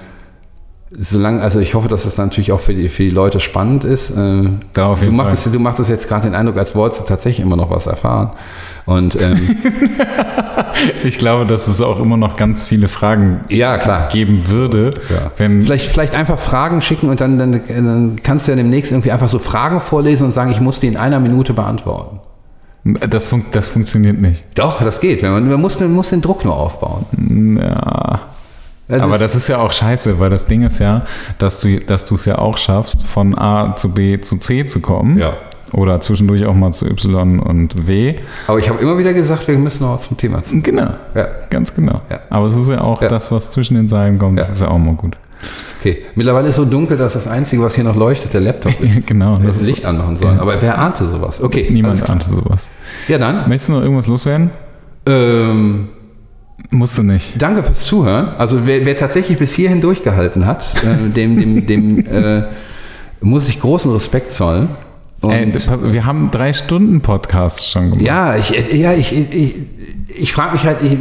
solange, 0.91 1.41
also 1.41 1.59
ich 1.59 1.73
hoffe, 1.75 1.87
dass 1.87 2.03
das 2.03 2.17
natürlich 2.17 2.51
auch 2.51 2.59
für 2.59 2.73
die, 2.73 2.89
für 2.89 3.03
die 3.03 3.09
Leute 3.09 3.39
spannend 3.39 3.83
ist. 3.83 4.09
Äh, 4.11 4.49
Da 4.73 4.87
auf 4.87 4.99
du, 4.99 5.05
jeden 5.05 5.17
machtest, 5.17 5.43
Fall. 5.43 5.51
du 5.53 5.59
machtest 5.59 5.89
jetzt 5.89 6.07
gerade 6.07 6.23
den 6.23 6.35
Eindruck, 6.35 6.57
als 6.57 6.75
wolltest 6.75 7.01
du 7.01 7.05
tatsächlich 7.05 7.45
immer 7.45 7.55
noch 7.55 7.69
was 7.69 7.85
erfahren. 7.87 8.31
Und 8.85 9.21
ähm, 9.21 9.55
Ich 11.03 11.17
glaube, 11.19 11.45
dass 11.45 11.67
es 11.67 11.81
auch 11.81 11.99
immer 11.99 12.17
noch 12.17 12.35
ganz 12.37 12.63
viele 12.63 12.87
Fragen 12.87 13.41
ja, 13.49 13.77
klar. 13.77 14.07
geben 14.11 14.47
würde, 14.47 14.91
Ja. 15.09 15.31
wenn 15.37 15.61
Vielleicht, 15.61 15.91
vielleicht 15.91 16.15
einfach 16.15 16.39
Fragen 16.39 16.81
schicken 16.81 17.09
und 17.09 17.19
dann, 17.21 17.37
dann, 17.37 17.61
dann 17.67 18.19
kannst 18.23 18.47
du 18.47 18.51
ja 18.51 18.55
demnächst 18.55 18.91
irgendwie 18.91 19.11
einfach 19.11 19.29
so 19.29 19.39
Fragen 19.39 19.81
vorlesen 19.81 20.25
und 20.25 20.33
sagen, 20.33 20.51
ich 20.51 20.61
muss 20.61 20.79
die 20.79 20.87
in 20.87 20.97
einer 20.97 21.19
Minute 21.19 21.53
beantworten. 21.53 22.19
das, 22.85 23.27
fun 23.27 23.43
das 23.51 23.67
funktioniert 23.67 24.19
nicht. 24.21 24.43
Doch, 24.55 24.81
das 24.81 25.01
geht. 25.01 25.21
Man, 25.21 25.47
man, 25.49 25.61
muss, 25.61 25.79
man 25.79 25.91
muss 25.93 26.09
den 26.09 26.21
Druck 26.21 26.45
nur 26.45 26.55
aufbauen. 26.55 27.57
Ja. 27.61 28.19
Das 28.89 29.01
Aber 29.01 29.15
ist- 29.15 29.21
das 29.21 29.35
ist 29.35 29.47
ja 29.47 29.59
auch 29.59 29.71
scheiße, 29.71 30.19
weil 30.19 30.29
das 30.29 30.45
Ding 30.47 30.63
ist 30.63 30.79
ja, 30.79 31.05
dass 31.37 31.59
du 31.61 32.15
es 32.15 32.25
ja 32.25 32.37
auch 32.39 32.57
schaffst, 32.57 33.05
von 33.05 33.37
A 33.37 33.75
zu 33.77 33.89
B 33.93 34.19
zu 34.19 34.37
C 34.37 34.65
zu 34.65 34.81
kommen. 34.81 35.17
Ja. 35.17 35.33
Oder 35.71 36.01
zwischendurch 36.01 36.45
auch 36.47 36.55
mal 36.55 36.71
zu 36.73 36.87
Y 36.87 37.39
und 37.39 37.87
W. 37.87 38.15
Aber 38.47 38.57
ich 38.57 38.67
habe 38.67 38.81
immer 38.81 38.97
wieder 38.97 39.13
gesagt, 39.13 39.47
wir 39.47 39.55
müssen 39.59 39.83
noch 39.83 40.01
zum 40.01 40.17
Thema. 40.17 40.43
zu- 40.43 40.59
Genau. 40.61 40.89
Ja. 41.13 41.27
Ganz 41.51 41.73
genau. 41.75 42.01
Ja. 42.09 42.19
Aber 42.31 42.47
es 42.47 42.55
ist 42.55 42.67
ja 42.69 42.81
auch 42.81 43.01
Ja. 43.03 43.07
das, 43.07 43.31
was 43.31 43.51
zwischen 43.51 43.75
den 43.75 43.87
Zeilen 43.87 44.17
kommt, 44.17 44.39
das 44.39 44.49
ist 44.49 44.59
ja 44.61 44.67
auch 44.69 44.79
mal 44.79 44.95
gut. 44.95 45.15
Okay. 45.79 45.99
Mittlerweile 46.15 46.49
ist 46.49 46.55
so 46.55 46.65
dunkel, 46.65 46.97
dass 46.97 47.13
das 47.13 47.27
Einzige, 47.27 47.61
was 47.61 47.75
hier 47.75 47.83
noch 47.83 47.95
leuchtet, 47.95 48.33
der 48.33 48.41
Laptop 48.41 48.81
ist. 48.81 49.05
genau. 49.07 49.39
Wir 49.39 49.47
Das 49.47 49.61
Licht 49.61 49.85
anmachen 49.85 50.17
sollen. 50.17 50.37
Ja. 50.37 50.41
Aber 50.41 50.59
wer 50.59 50.79
ahnte 50.79 51.05
sowas? 51.05 51.39
Okay. 51.41 51.67
niemand 51.69 52.09
ahnte 52.09 52.29
sowas. 52.31 52.67
Ja, 53.07 53.19
dann. 53.19 53.47
Möchtest 53.47 53.69
du 53.69 53.73
noch 53.73 53.81
irgendwas 53.83 54.07
loswerden? 54.07 54.49
Ähm, 55.05 55.89
Musst 56.71 56.97
du 56.97 57.03
nicht. 57.03 57.41
danke 57.41 57.63
fürs 57.63 57.85
Zuhören. 57.85 58.29
Also 58.37 58.65
wer, 58.65 58.85
wer 58.85 58.95
tatsächlich 58.95 59.37
bis 59.37 59.53
hierhin 59.53 59.81
durchgehalten 59.81 60.45
hat, 60.45 60.65
äh, 60.83 61.09
dem, 61.09 61.39
dem, 61.39 61.65
dem 61.65 62.05
äh, 62.05 62.43
muss 63.21 63.49
ich 63.49 63.59
großen 63.59 63.91
Respekt 63.91 64.31
zollen. 64.31 64.69
Ey, 65.21 65.51
wir 65.91 66.05
haben 66.05 66.31
drei 66.31 66.53
Stunden 66.53 67.01
Podcasts 67.01 67.69
schon 67.69 67.89
gemacht. 67.89 68.01
ja, 68.01 68.37
ich, 68.37 68.51
ja, 68.71 68.93
ich, 68.93 69.13
ich, 69.13 69.55
ich 70.07 70.31
frage 70.31 70.53
mich 70.53 70.63
halt, 70.63 70.77
ich, 70.81 70.97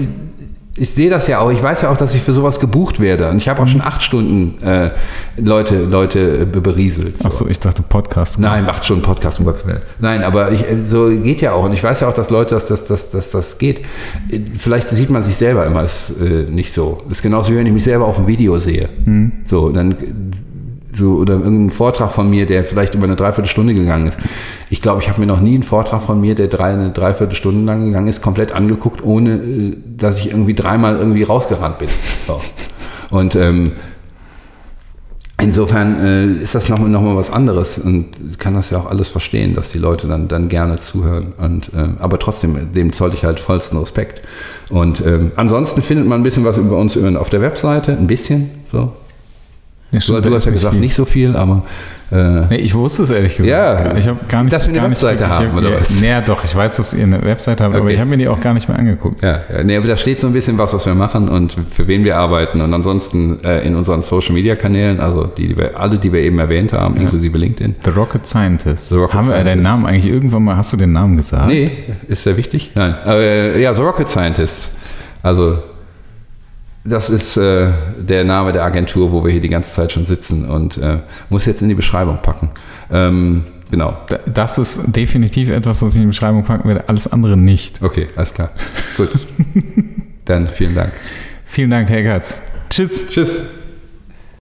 ich 0.79 0.91
sehe 0.91 1.11
das 1.11 1.27
ja 1.27 1.41
auch. 1.41 1.51
Ich 1.51 1.63
weiß 1.63 1.83
ja 1.83 1.91
auch, 1.91 1.97
dass 1.97 2.15
ich 2.15 2.23
für 2.23 2.33
sowas 2.33 2.61
gebucht 2.61 3.01
werde. 3.01 3.29
Und 3.31 3.39
ich 3.39 3.49
habe 3.49 3.63
auch 3.63 3.69
schon 3.69 3.81
acht 3.81 4.03
Stunden 4.03 4.63
äh, 4.65 4.91
Leute, 5.37 5.85
Leute 5.85 6.43
äh, 6.43 6.61
berieselt. 6.61 7.19
So. 7.19 7.25
Achso, 7.25 7.47
ich 7.49 7.59
dachte 7.59 7.83
Podcast. 7.83 8.39
Nein, 8.39 8.65
macht 8.65 8.85
schon 8.85 8.97
einen 8.97 9.03
Podcast, 9.03 9.41
um 9.41 9.45
Gottes 9.45 9.67
Willen. 9.67 9.83
Nein, 9.99 10.23
aber 10.23 10.53
ich, 10.53 10.69
äh, 10.69 10.83
so 10.85 11.09
geht 11.09 11.41
ja 11.41 11.53
auch. 11.53 11.65
Und 11.65 11.73
ich 11.73 11.83
weiß 11.83 12.01
ja 12.01 12.09
auch, 12.09 12.15
dass 12.15 12.31
Leute, 12.31 12.55
dass 12.55 12.67
das, 12.67 12.87
dass, 12.87 13.11
dass 13.11 13.31
das 13.31 13.59
geht. 13.59 13.81
Äh, 14.31 14.41
Vielleicht 14.57 14.89
sieht 14.89 15.11
man 15.11 15.23
sich 15.23 15.37
selber 15.37 15.67
immer 15.67 15.81
als, 15.81 16.11
äh, 16.21 16.51
nicht 16.51 16.73
so. 16.73 17.03
Das 17.09 17.19
ist 17.19 17.23
genauso, 17.23 17.53
wie 17.53 17.57
wenn 17.57 17.67
ich 17.67 17.73
mich 17.73 17.85
selber 17.85 18.07
auf 18.07 18.17
dem 18.17 18.27
Video 18.27 18.59
sehe. 18.59 18.89
So, 19.47 19.71
dann 19.71 19.97
so, 20.99 21.13
oder 21.13 21.35
irgendein 21.35 21.71
Vortrag 21.71 22.13
von 22.13 22.29
mir, 22.29 22.45
der 22.45 22.65
vielleicht 22.65 22.95
über 22.95 23.05
eine 23.05 23.17
Dreiviertelstunde 23.17 23.73
gegangen 23.73 24.07
ist. 24.07 24.19
Ich 24.69 24.83
glaube, 24.83 25.01
ich 25.01 25.09
habe 25.09 25.21
mir 25.21 25.27
noch 25.27 25.41
nie 25.41 25.55
einen 25.55 25.63
Vortrag 25.63 26.03
von 26.03 26.21
mir, 26.21 26.35
der 26.35 26.49
drei, 26.49 26.73
eine 26.73 26.91
Dreiviertelstunde 26.91 27.65
lang 27.65 27.87
gegangen 27.87 28.09
ist, 28.09 28.21
komplett 28.21 28.53
angeguckt, 28.53 29.03
ohne 29.03 29.35
äh, 29.37 29.77
dass 29.97 30.19
ich 30.19 30.31
irgendwie 30.31 30.55
dreimal 30.55 30.97
irgendwie 30.97 31.23
rausgerannt 31.23 31.79
bin. 31.79 31.89
So. 32.27 32.41
Und 33.11 33.35
ähm, 33.37 33.73
Insofern 35.41 36.05
äh, 36.05 36.43
ist 36.43 36.57
das 36.57 36.69
nochmal 36.69 36.89
noch 36.89 37.01
mal 37.01 37.15
was 37.15 37.31
anderes 37.31 37.79
und 37.79 38.41
kann 38.41 38.55
das 38.55 38.71
ja 38.71 38.79
auch 38.79 38.87
alles 38.87 39.07
verstehen, 39.09 39.55
dass 39.55 39.71
die 39.71 39.79
Leute 39.79 40.09
dann, 40.09 40.27
dann 40.27 40.49
gerne 40.49 40.81
zuhören. 40.81 41.33
Und, 41.39 41.71
ähm, 41.77 41.97
aber 42.01 42.19
trotzdem, 42.19 42.73
dem 42.73 42.93
zollte 42.93 43.15
ich 43.17 43.25
halt 43.25 43.39
vollsten 43.39 43.79
Respekt. 43.79 44.21
Und 44.69 45.01
ähm, 45.07 45.31
ansonsten 45.37 45.81
findet 45.81 46.09
man 46.09 46.21
ein 46.21 46.23
bisschen 46.25 46.45
was 46.45 46.57
über 46.57 46.77
uns 46.77 46.97
auf 46.97 47.31
der 47.31 47.41
Webseite, 47.41 47.93
ein 47.93 48.09
bisschen 48.09 48.51
so. 48.73 48.93
Ja, 49.91 50.01
stimmt, 50.01 50.25
du, 50.25 50.29
du 50.31 50.37
hast 50.37 50.45
ja 50.45 50.53
gesagt, 50.53 50.75
viel. 50.75 50.81
nicht 50.81 50.95
so 50.95 51.05
viel, 51.07 51.35
aber. 51.35 51.63
Äh, 52.11 52.47
nee, 52.49 52.57
ich 52.57 52.75
wusste 52.75 53.03
es 53.03 53.11
ehrlich 53.11 53.37
gesagt. 53.37 53.51
Ja, 53.51 53.97
ich 53.97 54.07
habe 54.09 54.19
gar 54.29 54.43
nicht. 54.43 54.53
Dass 54.53 54.67
wir 54.67 54.75
eine 54.75 54.91
Webseite 54.91 55.25
nicht, 55.25 55.33
haben, 55.33 55.57
oder 55.57 55.75
was? 55.75 56.01
Nee, 56.01 56.15
doch, 56.25 56.43
ich 56.45 56.55
weiß, 56.55 56.77
dass 56.77 56.95
ihr 56.95 57.05
eine 57.05 57.23
Webseite 57.23 57.65
habt, 57.65 57.75
okay. 57.75 57.83
aber 57.83 57.91
ich 57.91 57.99
habe 57.99 58.09
mir 58.09 58.17
die 58.17 58.29
auch 58.29 58.41
gar 58.41 58.55
nicht 58.55 58.69
mehr 58.69 58.79
angeguckt. 58.79 59.23
Ja, 59.23 59.41
ja, 59.51 59.63
nee, 59.63 59.77
aber 59.77 59.87
da 59.87 59.97
steht 59.97 60.21
so 60.21 60.27
ein 60.27 60.33
bisschen 60.33 60.57
was, 60.59 60.73
was 60.73 60.87
wir 60.87 60.95
machen 60.95 61.29
und 61.29 61.57
für 61.71 61.87
wen 61.87 62.05
wir 62.05 62.19
arbeiten. 62.19 62.61
Und 62.61 62.73
ansonsten 62.73 63.43
äh, 63.45 63.67
in 63.67 63.77
unseren 63.77 64.03
Social 64.03 64.35
Media 64.35 64.57
Kanälen, 64.57 65.01
also 65.01 65.25
die, 65.25 65.49
die 65.49 65.57
wir, 65.57 65.79
alle, 65.79 65.99
die 65.99 66.13
wir 66.13 66.21
eben 66.21 66.39
erwähnt 66.39 66.73
haben, 66.73 66.97
ja. 66.97 67.03
inklusive 67.03 67.37
LinkedIn. 67.37 67.77
The 67.85 67.91
Rocket 67.91 68.27
Scientist. 68.27 68.89
The 68.91 68.97
Rocket 68.97 69.15
haben 69.15 69.25
Scientist. 69.27 69.47
wir 69.47 69.51
deinen 69.53 69.63
Namen 69.63 69.87
eigentlich 69.87 70.13
irgendwann 70.13 70.45
mal, 70.45 70.57
hast 70.57 70.73
du 70.73 70.77
den 70.77 70.93
Namen 70.93 71.17
gesagt? 71.17 71.49
Nee, 71.49 71.73
ist 72.09 72.23
sehr 72.23 72.37
wichtig. 72.37 72.73
Nein. 72.75 72.95
Aber, 73.05 73.21
äh, 73.21 73.61
ja, 73.61 73.75
The 73.75 73.83
Rocket 73.83 74.09
Scientist. 74.09 74.71
Also 75.23 75.59
das 76.89 77.11
ist 77.11 77.37
äh, 77.37 77.71
der 77.99 78.25
Name 78.25 78.53
der 78.53 78.65
Agentur, 78.65 79.13
wo 79.13 79.25
wir 79.25 79.31
hier 79.31 79.41
die 79.41 79.49
ganze 79.49 79.73
Zeit 79.73 79.93
schon 79.93 80.05
sitzen 80.05 80.49
und 80.49 80.79
äh, 80.79 80.99
muss 81.29 81.45
jetzt 81.47 81.63
in 81.63 81.69
die 81.69 81.75
Beschreibung 81.75 82.19
packen. 82.23 82.51
Ähm, 82.91 83.45
genau. 83.71 83.97
Das 84.33 84.59
ist 84.59 84.83
definitiv 84.87 85.51
etwas, 85.51 85.83
was 85.83 85.93
ich 85.93 85.97
in 85.97 86.03
die 86.03 86.09
Beschreibung 86.09 86.45
packen 86.45 86.69
werde, 86.69 86.89
alles 86.89 87.11
andere 87.11 87.37
nicht. 87.37 87.83
Okay, 87.83 88.09
alles 88.17 88.33
klar. 88.33 88.51
Gut. 88.97 89.11
Dann 90.25 90.49
vielen 90.49 90.75
Dank. 90.75 90.93
Vielen 91.45 91.71
Dank, 91.71 91.89
Herr 91.89 92.03
Gatz. 92.03 92.41
Tschüss. 92.69 93.09
Tschüss. 93.09 93.43